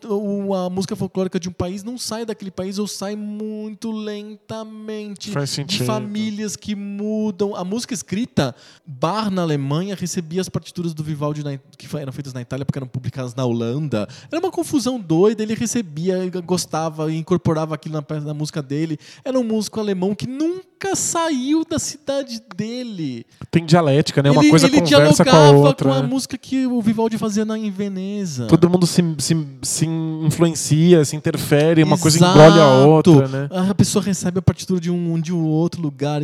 a 0.53 0.69
música 0.69 0.95
folclórica 0.95 1.39
de 1.39 1.49
um 1.49 1.51
país 1.51 1.83
não 1.83 1.97
sai 1.97 2.25
daquele 2.25 2.51
país 2.51 2.77
ou 2.79 2.87
sai 2.87 3.15
muito 3.15 3.91
lentamente. 3.91 5.31
Faz 5.31 5.49
de 5.49 5.55
sentido. 5.55 5.85
famílias 5.85 6.55
que 6.55 6.75
mudam. 6.75 7.55
A 7.55 7.63
música 7.63 7.93
escrita, 7.93 8.55
Bar 8.85 9.29
na 9.31 9.41
Alemanha 9.41 9.95
recebia 9.95 10.41
as 10.41 10.49
partituras 10.49 10.93
do 10.93 11.03
Vivaldi 11.03 11.43
na- 11.43 11.57
que 11.77 11.87
eram 11.97 12.11
feitas 12.11 12.33
na 12.33 12.41
Itália 12.41 12.65
porque 12.65 12.77
eram 12.79 12.87
publicadas 12.87 13.33
na 13.35 13.45
Holanda. 13.45 14.07
Era 14.31 14.39
uma 14.39 14.51
confusão 14.51 14.99
doida, 14.99 15.43
ele 15.43 15.53
recebia, 15.55 16.29
gostava 16.45 17.11
e 17.11 17.17
incorporava 17.17 17.75
aquilo 17.75 17.95
na, 17.95 18.19
na 18.19 18.33
música 18.33 18.61
dele. 18.61 18.97
Era 19.23 19.39
um 19.39 19.43
músico 19.43 19.79
alemão 19.79 20.13
que 20.15 20.27
nunca 20.27 20.68
saiu 20.95 21.65
da 21.65 21.77
cidade 21.77 22.41
dele. 22.55 23.25
Tem 23.51 23.65
dialética, 23.65 24.23
né? 24.23 24.31
Uma 24.31 24.41
ele 24.41 24.49
coisa 24.49 24.67
ele 24.67 24.81
conversa 24.81 25.25
com 25.25 25.35
a 25.35 25.51
outra. 25.51 25.89
com 25.89 25.95
a 25.95 26.01
né? 26.01 26.07
música 26.07 26.37
que 26.37 26.65
o 26.65 26.81
Vivaldi 26.81 27.17
fazia 27.17 27.43
na, 27.43 27.57
em 27.57 27.69
Veneza. 27.69 28.47
Todo 28.47 28.69
mundo 28.69 28.87
se, 28.87 29.03
se, 29.17 29.47
se 29.61 29.85
influencia, 29.85 31.03
se 31.03 31.15
interfere, 31.15 31.83
uma 31.83 31.97
coisa 31.97 32.17
Exato. 32.17 32.37
engole 32.39 32.59
a 32.59 32.67
outra, 32.85 33.27
né? 33.27 33.49
A 33.51 33.73
pessoa 33.75 34.03
recebe 34.03 34.39
a 34.39 34.41
partitura 34.41 34.79
de 34.79 34.89
um, 34.89 35.19
de 35.19 35.33
um 35.33 35.45
outro 35.45 35.81
lugar, 35.81 36.21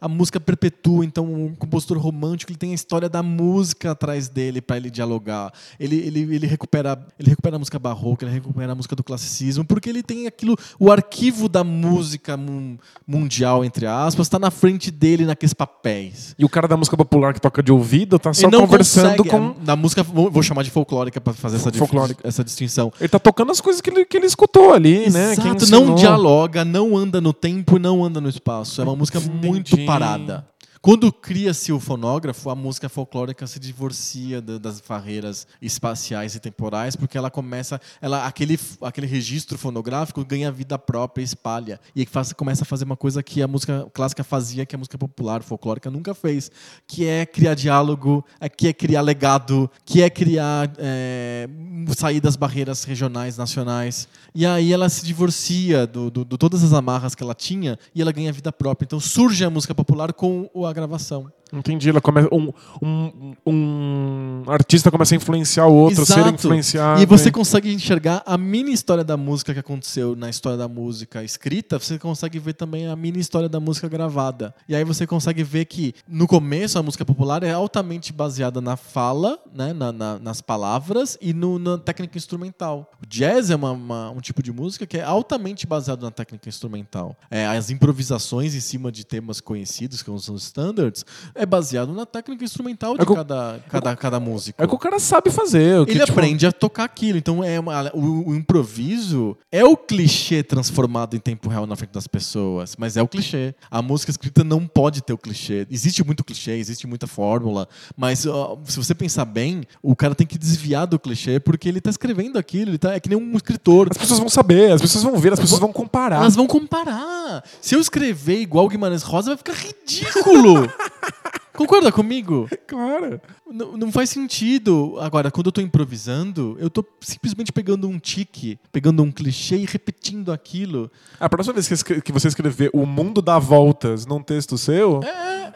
a, 0.00 0.08
música 0.08 0.40
perpetua, 0.40 1.04
então 1.04 1.24
um 1.24 1.54
compositor 1.54 1.98
romântico 1.98 2.52
ele 2.52 2.58
tem 2.58 2.72
a 2.72 2.74
história 2.74 3.08
da 3.08 3.22
música 3.22 3.90
atrás 3.90 4.28
dele 4.28 4.60
para 4.60 4.76
ele 4.76 4.90
dialogar. 4.90 5.52
Ele, 5.78 5.96
ele, 5.96 6.20
ele, 6.34 6.46
recupera, 6.46 6.98
ele 7.18 7.30
recupera 7.30 7.56
a 7.56 7.58
música 7.58 7.78
barroca, 7.78 8.24
ele 8.24 8.34
recupera 8.34 8.72
a 8.72 8.74
música 8.74 8.96
do 8.96 9.04
classicismo, 9.04 9.64
porque 9.64 9.88
ele 9.88 10.02
tem 10.02 10.26
aquilo, 10.26 10.56
o 10.78 10.90
arquivo 10.90 11.48
da 11.48 11.64
música 11.64 12.36
mun- 12.36 12.78
mundial, 13.06 13.64
entre 13.64 13.81
aspas, 13.86 14.26
está 14.26 14.38
na 14.38 14.50
frente 14.50 14.90
dele 14.90 15.24
naqueles 15.24 15.52
papéis. 15.54 16.34
E 16.38 16.44
o 16.44 16.48
cara 16.48 16.66
da 16.68 16.76
música 16.76 16.96
popular 16.96 17.34
que 17.34 17.40
toca 17.40 17.62
de 17.62 17.72
ouvido 17.72 18.18
tá 18.18 18.32
só 18.32 18.50
conversando 18.50 19.24
consegue, 19.24 19.28
com. 19.28 19.54
Da 19.64 19.76
música, 19.76 20.02
vou, 20.02 20.42
chamar 20.42 20.62
de 20.62 20.70
folclórica 20.70 21.20
para 21.20 21.32
fazer 21.32 21.56
essa, 21.56 21.72
Folclórica. 21.72 22.26
essa 22.26 22.44
distinção. 22.44 22.92
Ele 23.00 23.08
tá 23.08 23.18
tocando 23.18 23.52
as 23.52 23.60
coisas 23.60 23.80
que 23.80 23.90
ele, 23.90 24.04
que 24.04 24.16
ele 24.16 24.26
escutou 24.26 24.72
ali, 24.72 25.10
né? 25.10 25.34
Quem 25.34 25.46
Exato, 25.46 25.64
ensinou. 25.64 25.86
não 25.86 25.94
dialoga, 25.94 26.64
não 26.64 26.96
anda 26.96 27.20
no 27.20 27.32
tempo 27.32 27.76
e 27.76 27.78
não 27.78 28.04
anda 28.04 28.20
no 28.20 28.28
espaço. 28.28 28.80
É 28.80 28.84
uma 28.84 28.96
música 28.96 29.20
muito 29.20 29.72
Entendi. 29.74 29.86
parada. 29.86 30.46
Quando 30.84 31.12
cria-se 31.12 31.72
o 31.72 31.78
fonógrafo, 31.78 32.50
a 32.50 32.56
música 32.56 32.88
folclórica 32.88 33.46
se 33.46 33.60
divorcia 33.60 34.42
da- 34.42 34.58
das 34.58 34.80
barreiras 34.80 35.46
espaciais 35.60 36.34
e 36.34 36.40
temporais, 36.40 36.96
porque 36.96 37.16
ela 37.16 37.30
começa, 37.30 37.80
ela, 38.00 38.26
aquele, 38.26 38.58
aquele 38.80 39.06
registro 39.06 39.56
fonográfico 39.56 40.24
ganha 40.24 40.50
vida 40.50 40.76
própria, 40.76 41.22
espalha 41.22 41.78
e 41.94 42.04
faz, 42.04 42.32
começa 42.32 42.64
a 42.64 42.66
fazer 42.66 42.84
uma 42.84 42.96
coisa 42.96 43.22
que 43.22 43.40
a 43.40 43.46
música 43.46 43.88
clássica 43.94 44.24
fazia, 44.24 44.66
que 44.66 44.74
a 44.74 44.78
música 44.78 44.98
popular 44.98 45.44
folclórica 45.44 45.88
nunca 45.88 46.14
fez, 46.14 46.50
que 46.84 47.06
é 47.06 47.24
criar 47.24 47.54
diálogo, 47.54 48.24
é- 48.40 48.48
que 48.48 48.66
é 48.66 48.72
criar 48.72 49.02
legado, 49.02 49.70
que 49.84 50.02
é 50.02 50.10
criar 50.10 50.68
é, 50.78 51.48
sair 51.96 52.20
das 52.20 52.34
barreiras 52.34 52.82
regionais, 52.82 53.36
nacionais. 53.36 54.08
E 54.34 54.44
aí 54.44 54.72
ela 54.72 54.88
se 54.88 55.04
divorcia 55.06 55.86
do, 55.86 56.10
do- 56.10 56.24
de 56.24 56.36
todas 56.36 56.64
as 56.64 56.72
amarras 56.72 57.14
que 57.14 57.22
ela 57.22 57.36
tinha 57.36 57.78
e 57.94 58.02
ela 58.02 58.10
ganha 58.10 58.32
vida 58.32 58.50
própria. 58.50 58.84
Então 58.84 58.98
surge 58.98 59.44
a 59.44 59.50
música 59.50 59.72
popular 59.76 60.12
com 60.12 60.50
o- 60.52 60.71
gravação. 60.72 61.32
Entendi. 61.52 61.90
Ela 61.90 62.00
começa, 62.00 62.28
um, 62.32 62.50
um, 62.82 63.34
um 63.46 64.42
artista 64.46 64.90
começa 64.90 65.14
a 65.14 65.16
influenciar 65.16 65.66
o 65.66 65.74
outro, 65.74 66.02
a 66.02 66.06
ser 66.06 66.20
Exato. 66.20 66.34
influenciado. 66.34 67.02
E 67.02 67.06
você 67.06 67.30
consegue 67.30 67.72
enxergar 67.72 68.22
a 68.24 68.38
mini 68.38 68.72
história 68.72 69.04
da 69.04 69.16
música 69.16 69.52
que 69.52 69.60
aconteceu 69.60 70.16
na 70.16 70.30
história 70.30 70.56
da 70.58 70.68
música 70.68 71.22
escrita, 71.22 71.78
você 71.78 71.98
consegue 71.98 72.38
ver 72.38 72.54
também 72.54 72.86
a 72.86 72.96
mini 72.96 73.18
história 73.20 73.48
da 73.48 73.60
música 73.60 73.88
gravada. 73.88 74.54
E 74.68 74.74
aí 74.74 74.84
você 74.84 75.06
consegue 75.06 75.42
ver 75.42 75.66
que, 75.66 75.94
no 76.08 76.26
começo, 76.26 76.78
a 76.78 76.82
música 76.82 77.04
popular 77.04 77.42
é 77.42 77.52
altamente 77.52 78.12
baseada 78.12 78.60
na 78.60 78.76
fala, 78.76 79.38
né, 79.54 79.72
na- 79.72 79.92
na- 79.92 80.18
nas 80.18 80.40
palavras 80.40 81.18
e 81.20 81.32
no- 81.32 81.58
na 81.58 81.76
técnica 81.78 82.16
instrumental. 82.16 82.90
O 83.02 83.06
jazz 83.06 83.50
é 83.50 83.56
uma- 83.56 83.72
uma- 83.72 84.10
um 84.10 84.20
tipo 84.20 84.42
de 84.42 84.52
música 84.52 84.86
que 84.86 84.96
é 84.98 85.02
altamente 85.02 85.66
baseado 85.66 86.02
na 86.02 86.10
técnica 86.10 86.48
instrumental. 86.48 87.16
É, 87.30 87.46
as 87.46 87.70
improvisações 87.70 88.54
em 88.54 88.60
cima 88.60 88.90
de 88.90 89.04
temas 89.04 89.40
conhecidos, 89.40 90.02
que 90.02 90.18
são 90.20 90.34
os 90.34 90.42
standards, 90.44 91.04
é 91.42 91.46
baseado 91.46 91.92
na 91.92 92.06
técnica 92.06 92.44
instrumental 92.44 92.96
de 92.96 93.02
É 93.02 93.06
cada, 93.06 93.60
cada, 93.68 93.96
cada 93.96 94.20
músico 94.20 94.62
É 94.62 94.66
que 94.66 94.74
o 94.74 94.78
cara 94.78 94.98
sabe 94.98 95.30
fazer. 95.30 95.80
o 95.80 95.84
que, 95.86 95.92
ele 95.92 96.00
tipo, 96.00 96.12
aprende 96.12 96.46
a 96.46 96.52
tocar 96.52 96.84
aquilo. 96.84 97.18
Então 97.18 97.42
é 97.42 97.58
uma- 97.58 97.90
o, 97.94 98.30
o 98.30 98.34
improviso 98.34 99.36
é 99.50 99.64
o 99.64 99.76
clichê 99.76 100.42
transformado 100.42 101.16
em 101.16 101.18
tempo 101.18 101.48
real 101.48 101.66
na 101.66 101.76
frente 101.76 101.90
das 101.92 102.06
pessoas, 102.06 102.74
mas 102.78 102.96
é 102.96 103.02
o 103.02 103.08
clichê. 103.08 103.54
A 103.70 103.82
música 103.82 104.10
escrita 104.10 104.44
não 104.44 104.66
pode 104.66 105.02
ter 105.02 105.12
o 105.12 105.18
clichê. 105.18 105.66
Existe 105.70 106.04
muito 106.04 106.22
clichê, 106.24 106.52
existe 106.52 106.86
muita 106.86 107.06
fórmula, 107.06 107.68
mas 107.96 108.24
ó, 108.26 108.58
se 108.64 108.76
você 108.76 108.94
pensar 108.94 109.24
bem, 109.24 109.62
o 109.82 109.94
cara 109.96 110.14
tem 110.14 110.26
que 110.26 110.38
desviar 110.38 110.86
do 110.86 110.98
clichê 110.98 111.40
porque 111.40 111.68
ele 111.68 111.80
tá 111.80 111.90
escrevendo 111.90 112.38
aquilo, 112.38 112.70
ele 112.70 112.78
tá, 112.78 112.92
é 112.94 113.00
que 113.00 113.08
nem 113.08 113.18
um 113.18 113.36
escritor. 113.36 113.88
As 113.90 113.96
pessoas 113.98 114.20
vão 114.20 114.28
saber, 114.28 114.72
as 114.72 114.80
pessoas 114.80 115.02
vão 115.04 115.16
ver, 115.18 115.32
as 115.32 115.40
pessoas 115.40 115.60
vão 115.60 115.72
comparar. 115.72 116.16
Elas 116.16 116.36
vão 116.36 116.46
comparar. 116.46 117.42
Se 117.60 117.74
eu 117.74 117.80
escrever 117.80 118.40
igual 118.40 118.68
Guimarães 118.68 119.02
Rosa, 119.02 119.30
vai 119.30 119.36
ficar 119.38 119.54
ridículo. 119.54 120.70
Concorda 121.52 121.92
comigo? 121.92 122.48
Claro. 122.66 123.20
Não, 123.50 123.76
não 123.76 123.92
faz 123.92 124.08
sentido. 124.10 124.96
Agora, 125.00 125.30
quando 125.30 125.46
eu 125.46 125.52
tô 125.52 125.60
improvisando, 125.60 126.56
eu 126.58 126.70
tô 126.70 126.84
simplesmente 127.00 127.52
pegando 127.52 127.86
um 127.88 127.98
tique, 127.98 128.58
pegando 128.72 129.02
um 129.02 129.12
clichê 129.12 129.56
e 129.56 129.66
repetindo 129.66 130.32
aquilo. 130.32 130.90
A 131.20 131.28
próxima 131.28 131.52
vez 131.54 131.82
que, 131.82 132.00
que 132.00 132.12
você 132.12 132.28
escrever 132.28 132.70
O 132.72 132.86
Mundo 132.86 133.20
dá 133.20 133.38
Voltas 133.38 134.06
num 134.06 134.22
texto 134.22 134.56
seu, 134.56 135.00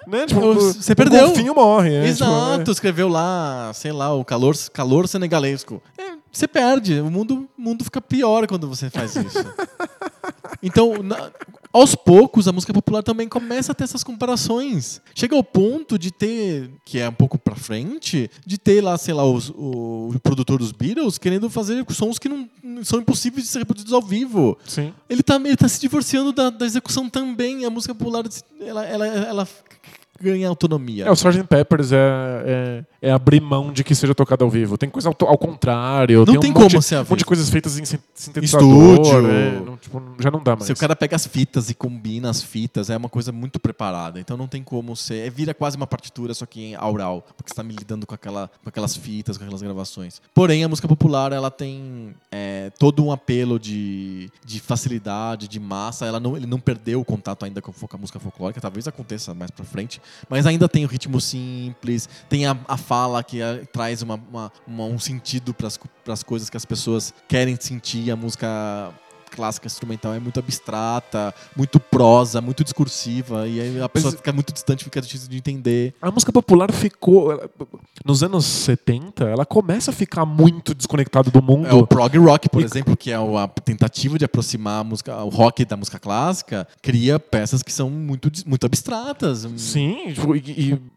né? 0.07 0.27
Tipo, 0.27 0.41
o- 0.41 0.73
você 0.75 0.93
o 0.93 0.97
perdeu. 0.97 1.27
golfinho 1.29 1.55
morre. 1.55 1.95
é, 1.95 2.07
Exato, 2.07 2.59
tipo, 2.59 2.71
escreveu 2.73 3.09
lá, 3.09 3.71
sei 3.75 3.93
lá, 3.93 4.13
o 4.15 4.25
calor, 4.25 4.55
calor 4.73 5.09
senegalesco. 5.09 5.83
É, 5.99 6.13
você 6.31 6.47
perde. 6.47 7.01
O 7.01 7.11
mundo, 7.11 7.49
o 7.59 7.63
mundo 7.63 7.83
fica 7.85 8.01
pior 8.01 8.47
quando 8.47 8.69
você 8.69 8.91
faz 8.91 9.17
isso. 9.17 9.39
Então, 10.63 11.03
na- 11.03 11.31
aos 11.77 11.95
poucos, 11.95 12.49
a 12.49 12.53
música 12.53 12.73
popular 12.73 13.03
também 13.03 13.29
começa 13.29 13.73
a 13.73 13.75
ter 13.75 13.85
essas 13.85 14.03
comparações. 14.03 15.01
Chega 15.15 15.35
ao 15.37 15.43
ponto 15.45 15.99
de 15.99 16.11
ter, 16.11 16.71
que 16.85 16.99
é 16.99 17.09
um 17.09 17.13
pouco 17.13 17.39
pra 17.39 17.55
frente, 17.55 18.31
de 18.45 18.59
ter 18.59 18.81
lá, 18.83 18.97
sei 18.99 19.15
lá, 19.15 19.25
os- 19.25 19.51
o, 19.51 20.11
o 20.15 20.21
produtor 20.21 20.59
dos 20.59 20.73
Beatles 20.73 21.19
querendo 21.19 21.49
fazer 21.51 21.85
sons 21.91 22.19
que 22.19 22.29
não 22.29 22.49
são 22.83 22.99
impossíveis 23.01 23.45
de 23.45 23.51
ser 23.51 23.61
reproduzidos 23.61 23.93
ao 23.95 24.03
vivo. 24.03 24.57
Sim. 24.67 24.93
Ele 25.09 25.23
tá, 25.23 25.37
ele 25.37 25.57
tá 25.57 25.69
se 25.69 25.81
divorciando 25.81 26.33
da, 26.33 26.51
da 26.51 26.67
execução 26.67 27.09
também. 27.09 27.65
A 27.65 27.71
música 27.71 27.95
popular, 27.95 28.25
ela, 28.61 28.85
ela, 28.85 29.07
ela 29.07 29.49
ganha 30.21 30.49
autonomia. 30.49 31.05
É, 31.07 31.11
o 31.11 31.15
Sgt. 31.15 31.45
Peppers 31.45 31.93
é, 31.93 31.97
é, 33.03 33.09
é 33.09 33.11
abrir 33.13 33.41
mão 33.41 33.73
de 33.73 33.83
que 33.85 33.95
seja 33.95 34.15
tocado 34.15 34.45
ao 34.45 34.51
vivo. 34.51 34.77
Tem 34.79 34.89
coisa 34.89 35.09
ao, 35.09 35.29
ao 35.29 35.39
contrário. 35.39 36.19
Não 36.21 36.25
tem, 36.27 36.41
tem 36.41 36.51
um 36.51 36.55
monte, 36.55 36.73
como 36.73 36.83
ser 36.83 36.97
um 36.97 37.01
monte 37.01 37.19
de 37.19 37.25
coisas 37.25 37.49
feitas 37.51 37.79
em 37.79 37.85
sin- 37.85 37.99
sintetizador. 38.15 39.01
Estúdio. 39.01 39.31
é, 39.31 39.61
não, 39.61 39.77
tipo, 39.77 40.03
já 40.19 40.31
não 40.31 40.43
dá 40.43 40.55
mais. 40.57 40.67
Se 40.67 40.73
o 40.73 40.77
cara 40.77 40.95
pega 40.97 41.17
as 41.17 41.27
fitas 41.27 41.71
e 41.71 41.75
combina 41.75 42.31
as 42.31 42.43
fitas, 42.43 42.91
é 42.91 42.97
uma 42.97 43.09
coisa 43.09 43.33
muito 43.33 43.59
preparada. 43.61 44.19
Então 44.21 44.37
não 44.37 44.47
tem 44.47 44.63
como 44.63 44.95
ser. 44.97 45.27
é- 45.27 45.31
Vira 45.31 45.53
quase 45.53 45.77
uma 45.77 45.87
partitura, 45.87 46.33
só 46.35 46.47
que 46.47 46.61
em 46.63 46.75
aural. 46.75 47.25
Porque 47.37 47.49
você 47.51 47.53
está 47.53 47.63
me 47.63 47.75
lidando 47.75 48.07
com, 48.07 48.15
aquela, 48.15 48.51
com 48.63 48.69
aquelas 48.69 48.97
fitas, 48.97 49.37
com 49.37 49.45
aquelas 49.45 49.63
gravações. 49.63 50.21
Porém, 50.35 50.65
a 50.65 50.69
música 50.69 50.89
popular, 50.89 51.33
ela 51.33 51.51
tem 51.51 52.15
é, 52.33 52.71
todo 52.79 53.05
um 53.05 53.13
apelo 53.13 53.59
de, 53.59 54.31
de 54.45 54.61
facilidade, 54.61 55.49
de 55.49 55.61
massa. 55.61 56.07
Ela 56.07 56.19
não, 56.21 56.37
ele 56.37 56.47
não 56.47 56.59
perdeu 56.59 57.01
o 57.01 57.05
contato 57.05 57.45
ainda 57.45 57.61
com 57.61 57.71
a 57.71 57.99
música 57.99 58.19
folclórica. 58.19 58.61
Talvez 58.61 58.87
aconteça 58.89 59.35
mais 59.35 59.51
pra 59.51 59.65
frente. 59.65 60.01
Mas 60.29 60.47
ainda 60.47 60.69
tem 60.69 60.85
o 60.85 60.89
ritmo 60.89 61.21
simples, 61.21 62.09
tem 62.29 62.47
a, 62.47 62.57
a 62.69 62.77
fala 62.77 63.23
que 63.23 63.41
é, 63.41 63.59
traz 63.73 64.03
uma, 64.03 64.15
uma- 64.31 64.53
uma- 64.67 64.85
um 64.85 64.99
sentido 64.99 65.53
para 65.55 65.69
as 66.13 66.23
coisas 66.23 66.49
que 66.51 66.57
as 66.57 66.65
pessoas 66.65 67.13
querem 67.29 67.57
sentir. 67.61 68.11
A 68.11 68.17
música 68.17 68.93
clássica 69.31 69.67
instrumental 69.67 70.15
é 70.15 70.19
muito 70.19 70.39
abstrata, 70.39 71.35
muito 71.57 71.79
prosa, 71.81 72.41
muito 72.41 72.63
discursiva, 72.65 73.47
e 73.47 73.61
aí 73.61 73.81
a 73.83 73.89
pessoa 73.89 74.13
fica 74.13 74.33
muito 74.33 74.53
distante, 74.53 74.85
fica 74.85 75.01
difícil 75.01 75.29
de 75.29 75.37
entender. 75.37 75.95
A 76.01 76.11
música 76.11 76.33
popular 76.33 76.73
ficou. 76.73 77.33
ela- 77.33 77.49
Nos 78.05 78.23
anos 78.23 78.45
70, 78.45 79.25
ela 79.25 79.45
começa 79.45 79.91
a 79.91 79.95
ficar 79.95 80.25
muito 80.25 80.75
desconectada 80.75 81.31
do 81.31 81.43
mundo. 81.43 81.67
É 81.67 81.75
o 81.75 81.87
prog 81.87 82.17
rock, 82.19 82.49
por 82.49 82.61
E- 82.63 82.65
exemplo, 82.65 82.97
que 82.97 83.11
é 83.11 83.17
a 83.17 83.49
tentativa 83.65 84.19
de 84.19 84.25
aproximar 84.25 84.81
a 84.81 84.85
música, 84.85 85.17
o 85.25 85.29
rock 85.29 85.65
da 85.65 85.77
música 85.77 85.99
clássica, 85.99 86.67
cria 86.83 87.19
peças 87.19 87.63
que 87.63 87.73
são 87.73 87.91
muito, 87.91 88.31
muito 88.47 88.65
abstratas. 88.67 89.47
Sim, 89.57 90.13
tipo, 90.15 90.37
e, 90.37 90.39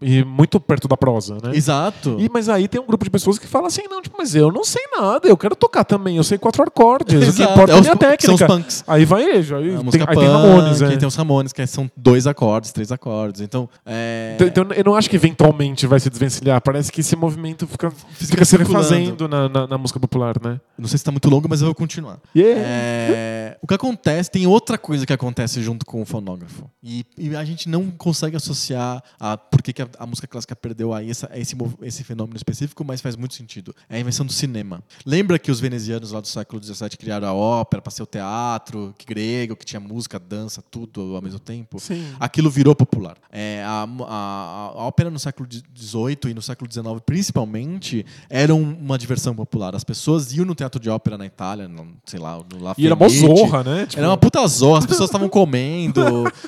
e- 0.01 0.19
e 0.19 0.23
muito 0.23 0.59
perto 0.59 0.87
da 0.87 0.95
prosa, 0.97 1.35
né? 1.41 1.51
Exato. 1.55 2.17
E, 2.19 2.29
mas 2.29 2.49
aí 2.49 2.67
tem 2.67 2.79
um 2.79 2.85
grupo 2.85 3.03
de 3.03 3.09
pessoas 3.09 3.39
que 3.39 3.47
fala 3.47 3.67
assim, 3.67 3.83
não, 3.89 4.01
tipo, 4.01 4.15
mas 4.17 4.35
eu 4.35 4.51
não 4.51 4.63
sei 4.63 4.83
nada, 4.97 5.27
eu 5.27 5.37
quero 5.37 5.55
tocar 5.55 5.83
também, 5.83 6.17
eu 6.17 6.23
sei 6.23 6.37
quatro 6.37 6.63
acordes, 6.63 7.15
o 7.15 7.19
que 7.19 7.25
Exato. 7.25 7.51
importa 7.53 7.71
é, 7.71 7.75
É 7.75 7.77
a 7.77 7.81
minha 7.81 7.93
pu- 7.95 7.99
técnica. 8.19 8.47
são 8.47 8.57
os 8.57 8.63
punks. 8.63 8.83
Aí 8.87 9.05
vai 9.05 9.23
ele, 9.23 9.55
aí, 9.55 9.75
A 9.75 9.91
tem, 9.91 10.01
aí 10.01 10.07
punk, 10.07 10.19
tem 10.19 10.27
Ramones, 10.27 10.81
é. 10.81 10.97
tem 10.97 11.07
os 11.07 11.15
Ramones, 11.15 11.53
que 11.53 11.65
são 11.67 11.89
dois 11.95 12.27
acordes, 12.27 12.71
três 12.71 12.91
acordes. 12.91 13.41
Então, 13.41 13.69
é... 13.85 14.33
Então, 14.35 14.47
então, 14.47 14.75
eu 14.75 14.83
não 14.83 14.95
acho 14.95 15.09
que 15.09 15.15
eventualmente 15.15 15.87
vai 15.87 15.99
se 15.99 16.09
desvencilhar. 16.09 16.61
Parece 16.61 16.91
que 16.91 17.01
esse 17.01 17.15
movimento 17.15 17.67
fica, 17.67 17.91
fica 17.91 18.45
se 18.45 18.51
circulando. 18.51 18.83
refazendo 18.83 19.27
na, 19.27 19.49
na, 19.49 19.67
na 19.67 19.77
música 19.77 19.99
popular, 19.99 20.35
né? 20.41 20.59
Não 20.77 20.87
sei 20.87 20.97
se 20.97 21.03
tá 21.03 21.11
muito 21.11 21.29
longo, 21.29 21.47
mas 21.49 21.61
eu 21.61 21.67
vou 21.67 21.75
continuar. 21.75 22.19
Yeah. 22.35 22.61
É, 22.63 23.57
o 23.61 23.67
que 23.67 23.73
acontece, 23.73 24.31
tem 24.31 24.47
outra 24.47 24.77
coisa 24.77 25.05
que 25.05 25.13
acontece 25.13 25.61
junto 25.61 25.85
com 25.85 26.01
o 26.01 26.05
fonógrafo. 26.05 26.69
E, 26.83 27.05
e 27.17 27.35
a 27.35 27.43
gente 27.43 27.67
não 27.67 27.89
consegue 27.91 28.35
associar 28.35 29.03
a 29.19 29.37
por 29.37 29.61
que, 29.61 29.73
que 29.73 29.81
a, 29.81 29.87
a 29.97 30.05
música 30.05 30.27
clássica 30.27 30.55
perdeu 30.55 30.93
a, 30.93 31.03
essa, 31.03 31.29
esse, 31.35 31.55
esse 31.81 32.03
fenômeno 32.03 32.37
específico, 32.37 32.83
mas 32.83 33.01
faz 33.01 33.15
muito 33.15 33.33
sentido. 33.33 33.75
É 33.89 33.97
a 33.97 33.99
invenção 33.99 34.25
do 34.25 34.33
cinema. 34.33 34.83
Lembra 35.05 35.39
que 35.39 35.51
os 35.51 35.59
venezianos 35.59 36.11
lá 36.11 36.21
do 36.21 36.27
século 36.27 36.63
XVII 36.63 36.89
criaram 36.97 37.27
a 37.27 37.33
ópera 37.33 37.81
para 37.81 37.91
ser 37.91 38.03
o 38.03 38.07
teatro 38.09 38.93
que 38.97 39.05
grego, 39.05 39.55
que 39.55 39.65
tinha 39.65 39.79
música, 39.79 40.19
dança, 40.19 40.61
tudo 40.69 41.15
ao 41.15 41.21
mesmo 41.21 41.39
tempo? 41.39 41.79
Sim. 41.79 42.05
aquilo 42.19 42.49
virou 42.49 42.75
popular. 42.75 43.15
É, 43.31 43.63
a, 43.65 43.87
a- 44.07 44.71
a 44.75 44.83
ópera 44.85 45.09
no 45.09 45.19
século 45.19 45.47
XVIII 45.75 46.31
e 46.31 46.33
no 46.33 46.41
século 46.41 46.71
XIX, 46.71 46.85
principalmente, 47.05 48.05
era 48.29 48.53
um- 48.53 48.73
uma 48.79 48.97
diversão 48.97 49.35
popular. 49.35 49.75
As 49.75 49.83
pessoas 49.83 50.33
iam 50.33 50.45
no 50.45 50.55
teatro 50.55 50.79
de 50.79 50.89
ópera 50.89 51.17
na 51.17 51.25
Itália, 51.25 51.67
no, 51.67 51.87
sei 52.05 52.19
lá, 52.19 52.37
no 52.37 52.61
La 52.63 52.73
E 52.77 52.85
era 52.85 52.95
Fenice. 52.95 53.19
zorra, 53.19 53.63
né? 53.63 53.85
Tipo, 53.85 53.99
Era 53.99 54.09
uma 54.09 54.17
puta 54.17 54.45
zorra, 54.47 54.79
as 54.79 54.85
pessoas 54.85 55.09
estavam 55.09 55.29
comendo. 55.29 56.01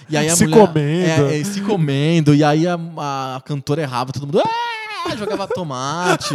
e 0.09 0.17
aí 0.17 0.27
a 0.29 0.35
Se 0.35 0.45
mulher, 0.45 0.67
comendo. 0.67 1.25
É, 1.29 1.39
é, 1.39 1.43
se 1.43 1.61
comendo. 1.61 2.33
E 2.35 2.43
aí 2.43 2.65
a, 2.67 2.75
a 3.37 3.41
cantora 3.45 3.81
errava, 3.81 4.11
todo 4.11 4.25
mundo. 4.25 4.41
"Ah!" 4.45 5.15
Jogava 5.17 5.47
tomate. 5.47 6.29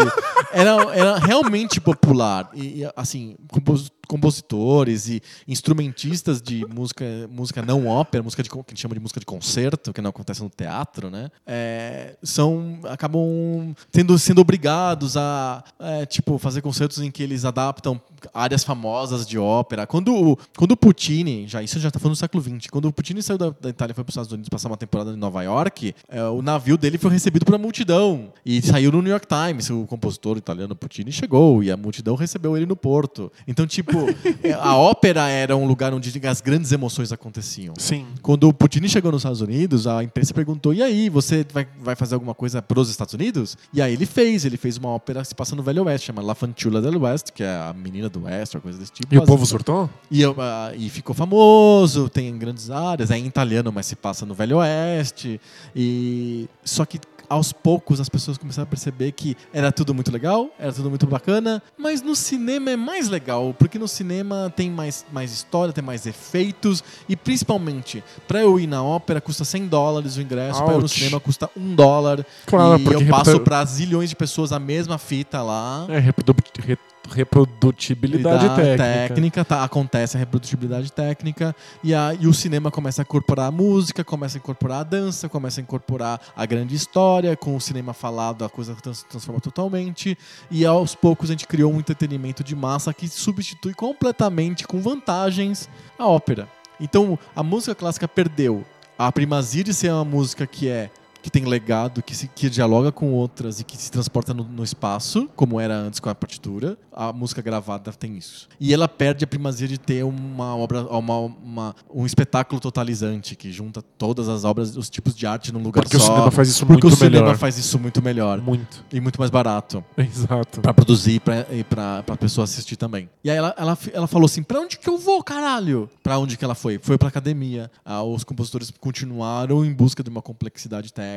Era, 0.52 0.70
era 0.92 1.18
realmente 1.18 1.80
popular. 1.80 2.50
E, 2.52 2.82
e, 2.82 2.90
assim, 2.96 3.36
compos- 3.50 3.90
compositores 4.06 5.08
e 5.08 5.22
instrumentistas 5.46 6.40
de 6.40 6.64
música, 6.66 7.04
música 7.30 7.62
não 7.62 7.86
ópera, 7.86 8.22
música 8.22 8.42
de, 8.42 8.48
que 8.48 8.56
a 8.56 8.64
gente 8.68 8.80
chama 8.80 8.94
de 8.94 9.00
música 9.00 9.20
de 9.20 9.26
concerto, 9.26 9.92
que 9.92 10.00
não 10.00 10.10
acontece 10.10 10.42
no 10.42 10.50
teatro, 10.50 11.10
né? 11.10 11.30
É, 11.46 12.16
são, 12.22 12.80
acabam 12.84 13.74
tendo, 13.90 14.18
sendo 14.18 14.40
obrigados 14.40 15.16
a 15.16 15.62
é, 15.78 16.06
tipo, 16.06 16.38
fazer 16.38 16.62
concertos 16.62 17.00
em 17.00 17.10
que 17.10 17.22
eles 17.22 17.44
adaptam 17.44 18.00
áreas 18.32 18.64
famosas 18.64 19.26
de 19.26 19.38
ópera. 19.38 19.86
Quando, 19.86 20.38
quando 20.56 20.72
o 20.72 20.76
Puccini, 20.76 21.46
já 21.46 21.62
isso 21.62 21.78
já 21.78 21.88
está 21.88 21.98
falando 21.98 22.14
do 22.14 22.18
século 22.18 22.42
XX, 22.42 22.68
quando 22.70 22.88
o 22.88 22.92
Puccini 22.92 23.22
saiu 23.22 23.38
da, 23.38 23.50
da 23.50 23.68
Itália 23.68 23.92
e 23.92 23.94
foi 23.94 24.04
para 24.04 24.10
os 24.10 24.14
Estados 24.14 24.32
Unidos 24.32 24.48
passar 24.48 24.68
uma 24.68 24.76
temporada 24.76 25.12
em 25.12 25.16
Nova 25.16 25.42
York, 25.42 25.94
é, 26.08 26.22
o 26.24 26.42
navio 26.42 26.76
dele 26.76 26.98
foi 26.98 27.10
recebido 27.10 27.44
uma 27.48 27.58
multidão 27.58 28.32
e 28.44 28.60
saiu 28.62 28.92
no 28.92 29.02
New 29.02 29.10
York 29.10 29.26
Times. 29.26 29.70
O 29.70 29.86
compositor 29.86 30.36
italiano 30.36 30.74
Puccini 30.74 31.12
chegou 31.12 31.62
e 31.62 31.70
a 31.70 31.76
multidão 31.76 32.14
recebeu 32.14 32.56
ele 32.56 32.66
no 32.66 32.76
porto. 32.76 33.32
Então, 33.46 33.66
tipo, 33.66 33.95
é, 34.42 34.52
a 34.52 34.76
ópera 34.76 35.28
era 35.28 35.56
um 35.56 35.66
lugar 35.66 35.92
onde 35.92 36.20
as 36.26 36.40
grandes 36.40 36.72
emoções 36.72 37.12
aconteciam. 37.12 37.74
Sim. 37.78 38.06
Quando 38.22 38.48
o 38.48 38.52
Puccini 38.52 38.88
chegou 38.88 39.12
nos 39.12 39.20
Estados 39.20 39.40
Unidos, 39.40 39.86
a 39.86 40.02
imprensa 40.02 40.32
perguntou: 40.34 40.72
e 40.72 40.82
aí, 40.82 41.08
você 41.08 41.46
vai, 41.52 41.66
vai 41.80 41.96
fazer 41.96 42.14
alguma 42.14 42.34
coisa 42.34 42.60
pros 42.60 42.88
Estados 42.90 43.14
Unidos? 43.14 43.56
E 43.72 43.80
aí 43.80 43.92
ele 43.92 44.06
fez, 44.06 44.44
ele 44.44 44.56
fez 44.56 44.76
uma 44.76 44.90
ópera 44.90 45.22
que 45.22 45.28
se 45.28 45.34
passa 45.34 45.54
no 45.54 45.62
Velho 45.62 45.84
Oeste, 45.84 46.06
chama 46.06 46.22
La 46.22 46.34
Fanciulla 46.34 46.80
del 46.80 47.00
West, 47.00 47.30
que 47.32 47.42
é 47.42 47.48
a 47.48 47.74
menina 47.74 48.08
do 48.08 48.24
Oeste, 48.24 48.56
uma 48.56 48.62
coisa 48.62 48.78
desse 48.78 48.92
tipo. 48.92 49.14
E 49.14 49.18
o 49.18 49.24
povo 49.24 49.44
surtou? 49.46 49.88
e, 50.10 50.22
eu, 50.22 50.34
ah, 50.38 50.72
e 50.76 50.88
ficou 50.88 51.14
famoso, 51.14 52.08
tem 52.08 52.36
grandes 52.36 52.70
áreas, 52.70 53.10
é 53.10 53.18
em 53.18 53.26
italiano, 53.26 53.72
mas 53.72 53.86
se 53.86 53.96
passa 53.96 54.24
no 54.24 54.34
Velho 54.34 54.58
Oeste. 54.58 55.40
E 55.74 56.48
só 56.64 56.84
que 56.84 56.98
aos 57.28 57.52
poucos 57.52 58.00
as 58.00 58.08
pessoas 58.08 58.36
começaram 58.38 58.64
a 58.64 58.66
perceber 58.70 59.12
que 59.12 59.36
era 59.52 59.70
tudo 59.72 59.94
muito 59.94 60.10
legal, 60.12 60.48
era 60.58 60.72
tudo 60.72 60.88
muito 60.90 61.06
bacana, 61.06 61.62
mas 61.78 62.02
no 62.02 62.14
cinema 62.16 62.70
é 62.70 62.76
mais 62.76 63.08
legal, 63.08 63.54
porque 63.58 63.78
no 63.78 63.88
cinema 63.88 64.52
tem 64.54 64.70
mais, 64.70 65.04
mais 65.12 65.32
história, 65.32 65.72
tem 65.72 65.82
mais 65.84 66.06
efeitos 66.06 66.82
e 67.08 67.16
principalmente 67.16 68.02
para 68.26 68.40
eu 68.40 68.58
ir 68.58 68.66
na 68.66 68.82
ópera 68.82 69.20
custa 69.20 69.44
100 69.44 69.66
dólares 69.66 70.16
o 70.16 70.20
ingresso, 70.22 70.62
para 70.64 70.72
eu 70.74 70.78
ir 70.78 70.82
no 70.82 70.88
cinema 70.88 71.20
custa 71.20 71.50
1 71.56 71.74
dólar. 71.74 72.26
Claro, 72.46 72.80
e 72.80 72.86
eu 72.86 73.06
passo 73.08 73.30
reputa- 73.32 73.44
para 73.44 73.64
zilhões 73.64 74.10
de 74.10 74.16
pessoas 74.16 74.52
a 74.52 74.58
mesma 74.58 74.98
fita 74.98 75.42
lá. 75.42 75.86
É, 75.88 75.98
reprodu- 75.98 76.34
re- 76.60 76.78
reprodutibilidade 77.10 78.48
Da 78.48 78.54
técnica. 78.76 79.44
tá, 79.44 79.64
acontece 79.64 80.16
a 80.16 80.20
reprodutibilidade 80.20 80.92
técnica 80.92 81.54
e, 81.82 81.94
a, 81.94 82.14
e 82.18 82.26
o 82.26 82.34
cinema 82.34 82.70
começa 82.70 83.02
a 83.02 83.04
incorporar 83.04 83.46
a 83.46 83.50
música, 83.50 84.04
começa 84.04 84.38
a 84.38 84.40
incorporar 84.40 84.80
a 84.80 84.82
dança, 84.82 85.28
começa 85.28 85.60
a 85.60 85.62
incorporar 85.62 86.20
a 86.36 86.46
grande 86.46 86.74
história, 86.74 87.36
com 87.36 87.56
o 87.56 87.60
cinema 87.60 87.92
falado 87.92 88.44
a 88.44 88.48
coisa 88.48 88.74
trans, 88.74 89.02
transforma 89.04 89.40
totalmente 89.40 90.16
e 90.50 90.64
aos 90.64 90.94
poucos 90.94 91.30
a 91.30 91.32
gente 91.32 91.46
criou 91.46 91.72
um 91.72 91.78
entretenimento 91.78 92.42
de 92.42 92.54
massa 92.54 92.92
que 92.92 93.08
substitui 93.08 93.74
completamente, 93.74 94.66
com 94.66 94.80
vantagens, 94.80 95.68
a 95.98 96.06
ópera. 96.06 96.48
Então 96.80 97.18
a 97.34 97.42
música 97.42 97.74
clássica 97.74 98.06
perdeu 98.06 98.64
a 98.98 99.10
primazia 99.12 99.62
de 99.62 99.74
ser 99.74 99.92
uma 99.92 100.04
música 100.04 100.46
que 100.46 100.68
é 100.68 100.90
que 101.26 101.30
tem 101.30 101.44
legado, 101.44 102.04
que, 102.04 102.14
se, 102.14 102.28
que 102.28 102.48
dialoga 102.48 102.92
com 102.92 103.12
outras 103.12 103.58
e 103.58 103.64
que 103.64 103.76
se 103.76 103.90
transporta 103.90 104.32
no, 104.32 104.44
no 104.44 104.62
espaço, 104.62 105.28
como 105.34 105.58
era 105.58 105.74
antes 105.74 105.98
com 105.98 106.08
a 106.08 106.14
partitura. 106.14 106.78
A 106.92 107.12
música 107.12 107.42
gravada 107.42 107.92
tem 107.92 108.16
isso. 108.16 108.48
E 108.60 108.72
ela 108.72 108.86
perde 108.86 109.24
a 109.24 109.26
primazia 109.26 109.66
de 109.66 109.76
ter 109.76 110.04
uma 110.04 110.56
obra, 110.56 110.82
uma, 110.86 111.18
uma- 111.18 111.74
um 111.92 112.06
espetáculo 112.06 112.60
totalizante 112.60 113.34
que 113.34 113.50
junta 113.50 113.82
todas 113.82 114.28
as 114.28 114.44
obras, 114.44 114.76
os 114.76 114.88
tipos 114.88 115.16
de 115.16 115.26
arte 115.26 115.52
num 115.52 115.60
lugar 115.60 115.82
Porque 115.82 115.96
o 115.96 116.00
só. 116.00 116.06
cinema 116.14 116.30
faz 116.30 116.48
isso 116.48 116.64
porque 116.64 116.86
muito 116.86 116.94
o 116.94 116.96
cinema 116.96 117.24
melhor. 117.24 117.36
faz 117.38 117.58
isso 117.58 117.76
muito 117.76 118.00
melhor 118.00 118.40
Muito. 118.40 118.84
e 118.92 119.00
muito 119.00 119.18
mais 119.18 119.30
barato 119.30 119.84
Exato. 119.98 120.60
Pra 120.60 120.72
produzir 120.72 121.18
pra, 121.20 121.44
e 121.50 121.64
pra, 121.64 122.04
pra 122.04 122.16
pessoa 122.16 122.44
assistir 122.44 122.76
também. 122.76 123.10
E 123.24 123.30
aí 123.30 123.36
ela, 123.36 123.52
ela, 123.58 123.76
ela 123.92 124.06
falou 124.06 124.26
assim: 124.26 124.44
pra 124.44 124.60
onde 124.60 124.78
que 124.78 124.88
eu 124.88 124.96
vou, 124.96 125.24
caralho? 125.24 125.90
Pra 126.04 126.18
onde 126.20 126.36
que 126.36 126.44
ela 126.44 126.54
foi? 126.54 126.78
Foi 126.80 126.96
pra 126.96 127.08
academia. 127.08 127.68
Ah, 127.84 128.02
os 128.04 128.22
compositores 128.22 128.70
continuaram 128.78 129.64
em 129.64 129.72
busca 129.74 130.04
de 130.04 130.08
uma 130.08 130.22
complexidade 130.22 130.92
técnica 130.92 131.15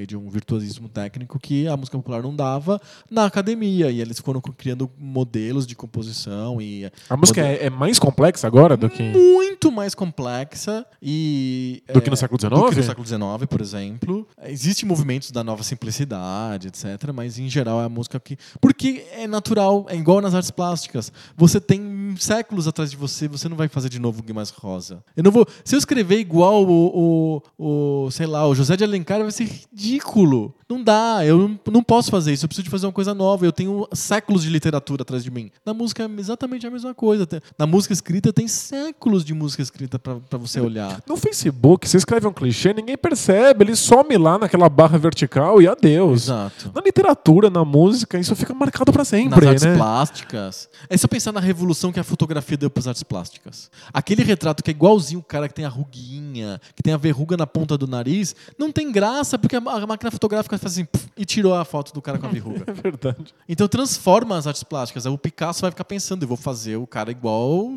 e 0.00 0.06
de 0.06 0.16
um 0.16 0.28
virtuosismo 0.28 0.88
técnico 0.88 1.38
que 1.38 1.66
a 1.66 1.76
música 1.76 1.96
popular 1.96 2.22
não 2.22 2.34
dava 2.34 2.80
na 3.10 3.26
academia. 3.26 3.90
E 3.90 4.00
eles 4.00 4.18
foram 4.18 4.40
criando 4.40 4.90
modelos 4.98 5.66
de 5.66 5.74
composição 5.74 6.60
e 6.60 6.90
A 7.08 7.16
música 7.16 7.40
é, 7.40 7.66
é 7.66 7.70
mais 7.70 7.98
complexa 7.98 8.46
agora 8.46 8.76
do 8.76 8.88
que. 8.88 9.02
muito 9.02 9.70
mais 9.70 9.94
complexa 9.94 10.86
e 11.02 11.82
Do 11.92 12.00
que 12.00 12.08
no 12.10 12.14
é, 12.14 12.16
século 12.16 12.40
XIX? 12.40 12.52
do 12.52 12.68
que 12.70 12.76
no 12.76 12.82
século 12.82 13.06
XIX, 13.06 13.46
por 13.48 13.60
exemplo. 13.60 14.28
Existem 14.44 14.88
movimentos 14.88 15.30
da 15.30 15.42
nova 15.42 15.62
simplicidade, 15.62 16.68
etc. 16.68 17.12
Mas 17.14 17.38
em 17.38 17.48
geral 17.48 17.80
é 17.80 17.84
a 17.84 17.88
música 17.88 18.18
que 18.20 18.36
porque 18.60 19.06
é 19.12 19.26
natural, 19.26 19.86
é 19.88 19.96
igual 19.96 20.20
nas 20.20 20.34
artes 20.34 20.50
plásticas. 20.50 21.12
Você 21.36 21.60
tem 21.60 21.80
séculos 22.16 22.66
atrás 22.66 22.90
de 22.90 22.96
você, 22.96 23.28
você 23.28 23.48
não 23.48 23.56
vai 23.56 23.68
fazer 23.68 23.88
de 23.88 23.98
novo 23.98 24.20
o 24.20 24.22
Guimarães 24.22 24.50
Rosa. 24.50 25.02
Eu 25.16 25.22
não 25.22 25.30
vou. 25.30 25.46
Se 25.64 25.74
eu 25.74 25.78
escrever 25.78 26.18
igual 26.18 26.64
o, 26.64 27.42
o, 27.58 28.04
o 28.06 28.10
sei 28.10 28.26
lá, 28.26 28.46
o 28.46 28.54
José 28.54 28.76
de 28.76 28.84
Alencar, 28.84 29.20
vai 29.20 29.30
ser 29.30 29.44
ridículo. 29.44 30.54
Não 30.68 30.82
dá, 30.82 31.24
eu 31.24 31.58
não, 31.70 31.82
posso 31.82 32.12
fazer 32.12 32.32
isso. 32.32 32.44
Eu 32.44 32.48
preciso 32.48 32.64
de 32.64 32.70
fazer 32.70 32.86
uma 32.86 32.92
coisa 32.92 33.12
nova. 33.12 33.44
Eu 33.44 33.50
tenho 33.50 33.88
séculos 33.92 34.42
de 34.42 34.48
literatura 34.48 35.02
atrás 35.02 35.24
de 35.24 35.30
mim. 35.30 35.50
Na 35.66 35.74
música 35.74 36.04
é 36.04 36.20
exatamente 36.20 36.64
a 36.64 36.70
mesma 36.70 36.94
coisa. 36.94 37.26
Na 37.58 37.66
música 37.66 37.92
escrita 37.92 38.32
tem 38.32 38.46
séculos 38.46 39.24
de 39.24 39.34
música 39.34 39.62
escrita 39.62 39.98
pra 39.98 40.20
pra 40.30 40.38
você 40.38 40.60
olhar. 40.60 41.02
No 41.06 41.16
Facebook, 41.16 41.88
você 41.88 41.96
escreve 41.96 42.26
um 42.26 42.32
clichê, 42.32 42.72
ninguém 42.72 42.96
percebe, 42.96 43.64
ele 43.64 43.76
some 43.76 44.16
lá 44.16 44.38
naquela 44.38 44.68
barra 44.68 44.98
vertical 44.98 45.60
e 45.60 45.68
adeus. 45.68 46.24
Exato. 46.24 46.70
Na 46.74 46.80
literatura, 46.80 47.50
na 47.50 47.64
música, 47.64 48.18
isso 48.18 48.34
fica 48.36 48.54
marcado 48.54 48.92
pra 48.92 49.00
Nas 49.00 49.08
sempre, 49.08 49.48
artes 49.48 49.64
né? 49.64 49.76
plásticas. 49.76 50.68
É 50.88 50.96
só 50.96 51.08
pensar 51.08 51.32
na 51.32 51.40
revolução 51.40 51.92
que 51.92 51.99
a 52.00 52.04
fotografia 52.04 52.56
deu 52.56 52.70
para 52.70 52.80
as 52.80 52.86
artes 52.88 53.02
plásticas. 53.02 53.70
Aquele 53.92 54.22
retrato 54.22 54.62
que 54.62 54.70
é 54.70 54.72
igualzinho 54.74 55.20
o 55.20 55.22
cara 55.22 55.48
que 55.48 55.54
tem 55.54 55.64
a 55.64 55.68
ruguinha, 55.68 56.60
que 56.74 56.82
tem 56.82 56.92
a 56.92 56.96
verruga 56.96 57.36
na 57.36 57.46
ponta 57.46 57.76
do 57.76 57.86
nariz, 57.86 58.34
não 58.58 58.72
tem 58.72 58.90
graça 58.90 59.38
porque 59.38 59.56
a 59.56 59.60
máquina 59.60 60.10
fotográfica 60.10 60.56
faz 60.58 60.72
assim 60.72 60.86
e 61.16 61.24
tirou 61.24 61.54
a 61.54 61.64
foto 61.64 61.92
do 61.92 62.00
cara 62.02 62.18
com 62.18 62.26
a 62.26 62.30
verruga. 62.30 62.64
É 62.70 62.72
verdade. 62.72 63.34
Então 63.48 63.66
transforma 63.68 64.36
as 64.36 64.46
artes 64.46 64.62
plásticas. 64.62 65.04
O 65.06 65.18
Picasso 65.18 65.60
vai 65.62 65.70
ficar 65.70 65.84
pensando, 65.84 66.22
eu 66.22 66.28
vou 66.28 66.36
fazer 66.36 66.76
o 66.76 66.86
cara 66.86 67.10
igual 67.10 67.68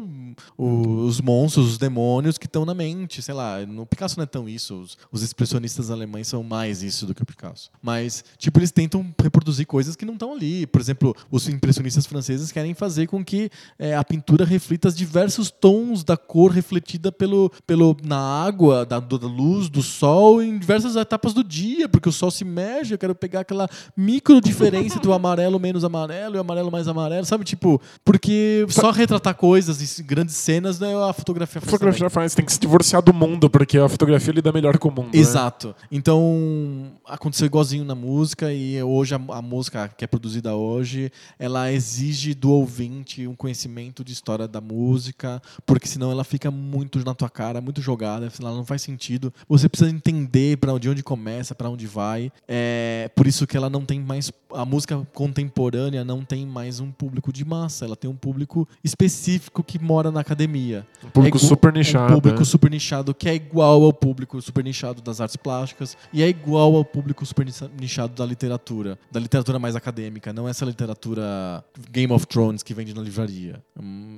o- 0.58 1.06
os 1.06 1.20
monstros, 1.22 1.68
os 1.72 1.78
demônios 1.78 2.38
que 2.38 2.46
estão 2.46 2.66
na 2.66 2.74
mente. 2.74 3.22
Sei 3.22 3.34
lá, 3.34 3.66
no 3.66 3.86
Picasso 3.86 4.18
não 4.18 4.24
é 4.24 4.28
tão 4.28 4.48
isso. 4.48 4.76
Os, 4.76 4.98
os 5.12 5.24
expressionistas 5.24 5.90
alemães 5.92 6.28
são 6.28 6.44
mais 6.44 6.82
isso 6.84 7.06
do 7.06 7.14
que 7.14 7.24
o 7.24 7.26
Picasso. 7.26 7.70
Mas, 7.82 8.24
tipo, 8.38 8.60
eles 8.60 8.72
tentam 8.72 9.14
reproduzir 9.22 9.66
coisas 9.66 9.96
que 9.96 10.06
não 10.06 10.14
estão 10.14 10.34
ali. 10.34 10.66
Por 10.68 10.80
exemplo, 10.80 11.16
os 11.32 11.48
impressionistas 11.48 12.06
franceses 12.06 12.52
querem 12.52 12.74
fazer 12.74 13.08
com 13.08 13.24
que 13.24 13.50
eh, 13.80 13.96
a 13.96 14.04
pintura 14.14 14.46
reflita 14.46 14.90
os 14.90 14.96
diversos 14.96 15.50
tons 15.50 16.04
da 16.04 16.16
cor 16.16 16.52
refletida 16.52 17.12
pelo, 17.12 17.52
pelo, 17.66 17.98
na 18.04 18.20
água, 18.46 18.86
da, 18.86 19.00
da 19.00 19.18
luz, 19.28 19.70
do 19.70 19.82
sol, 19.82 20.40
em 20.40 20.60
diversas 20.60 20.96
etapas 20.96 21.34
do 21.34 21.44
dia, 21.44 21.90
porque 21.90 22.08
o 22.08 22.12
sol 22.12 22.30
se 22.30 22.46
mexe. 22.46 22.94
Eu 22.94 22.98
quero 23.00 23.16
pegar 23.16 23.40
aquela 23.40 23.68
micro 23.98 24.40
diferença 24.40 25.00
do 25.00 25.12
amarelo 25.12 25.60
menos 25.60 25.84
amarelo 25.84 26.36
e 26.36 26.38
o 26.38 26.42
amarelo 26.42 26.72
mais 26.72 26.88
amarelo, 26.88 27.26
sabe? 27.26 27.44
Tipo, 27.44 27.82
porque 28.06 28.68
só 28.70 28.92
retratar 28.92 29.34
coisas 29.34 29.98
e 29.98 30.04
grandes 30.04 30.36
cenas 30.36 30.80
né, 30.80 30.94
a 30.96 31.12
fotografia 31.12 31.58
A 31.58 31.62
faz 31.62 31.72
fotografia 31.72 32.00
também. 32.02 32.14
faz, 32.14 32.36
tem 32.36 32.46
que 32.46 32.54
se 32.54 32.60
divorciar 32.60 33.02
do 33.02 33.14
mundo, 33.14 33.50
porque 33.50 33.80
a 33.80 33.90
fotografia 33.90 34.32
lida 34.32 34.52
melhor 34.52 34.78
com 34.78 34.90
o 34.90 34.92
mundo. 34.92 35.06
né? 35.06 35.20
Exato. 35.20 35.76
Então, 35.92 36.92
aconteceu 37.08 37.48
igualzinho 37.48 37.84
na 37.84 37.96
música 37.96 38.54
e 38.54 38.82
hoje 38.84 39.16
a, 39.16 39.22
a 39.30 39.42
música 39.42 39.88
que 39.88 40.06
é 40.06 40.08
produzida 40.08 40.54
hoje, 40.56 41.12
ela 41.40 41.72
exige 41.72 42.36
do 42.36 42.52
ouvinte 42.52 43.26
um 43.28 43.36
conhecimento 43.36 44.03
de 44.04 44.12
história 44.14 44.48
da 44.48 44.60
música, 44.62 45.42
porque 45.66 45.88
senão 45.88 46.12
ela 46.12 46.24
fica 46.24 46.50
muito 46.52 47.04
na 47.04 47.14
tua 47.14 47.30
cara, 47.30 47.62
muito 47.62 47.82
jogada, 47.82 48.30
senão 48.30 48.50
ela 48.50 48.58
não 48.58 48.66
faz 48.66 48.82
sentido. 48.82 49.34
Você 49.48 49.68
precisa 49.70 49.90
entender 49.92 50.58
para 50.58 50.74
onde, 50.74 50.90
onde 50.90 51.04
começa, 51.04 51.54
para 51.56 51.70
onde 51.70 51.88
vai. 51.88 52.32
É 52.48 53.10
por 53.16 53.28
isso 53.28 53.46
que 53.48 53.56
ela 53.58 53.70
não 53.70 53.86
tem 53.86 54.00
mais 54.00 54.32
a 54.56 54.64
música 54.66 55.04
contemporânea 55.14 56.04
não 56.06 56.24
tem 56.24 56.46
mais 56.46 56.80
um 56.80 56.92
público 56.92 57.34
de 57.34 57.44
massa, 57.44 57.86
ela 57.86 57.96
tem 57.96 58.08
um 58.08 58.16
público 58.16 58.68
específico 58.84 59.64
que 59.64 59.80
mora 59.80 60.12
na 60.12 60.20
academia. 60.20 60.86
Um 61.04 61.10
público 61.10 61.38
É 61.38 61.40
igu- 61.40 61.48
super 61.48 61.74
nichado. 61.74 62.12
Um 62.14 62.16
público 62.18 62.40
né? 62.40 62.46
super 62.46 62.70
nichado 62.70 63.14
que 63.16 63.28
é 63.28 63.34
igual 63.34 63.84
ao 63.84 63.92
público 63.92 64.40
super 64.42 64.64
nichado 64.64 65.02
das 65.02 65.20
artes 65.20 65.36
plásticas 65.36 65.98
e 66.14 66.22
é 66.22 66.28
igual 66.30 66.76
ao 66.76 66.86
público 66.86 67.26
super 67.26 67.46
nicha- 67.46 67.70
nichado 67.80 68.14
da 68.14 68.26
literatura, 68.26 68.98
da 69.12 69.20
literatura 69.20 69.58
mais 69.58 69.76
acadêmica, 69.76 70.32
não 70.32 70.48
essa 70.48 70.66
literatura 70.66 71.64
Game 71.92 72.14
of 72.14 72.28
Thrones 72.28 72.62
que 72.62 72.74
vende 72.76 72.94
na 72.94 73.02
livraria, 73.02 73.60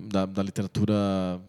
da, 0.07 0.25
da 0.25 0.43
literatura, 0.43 0.93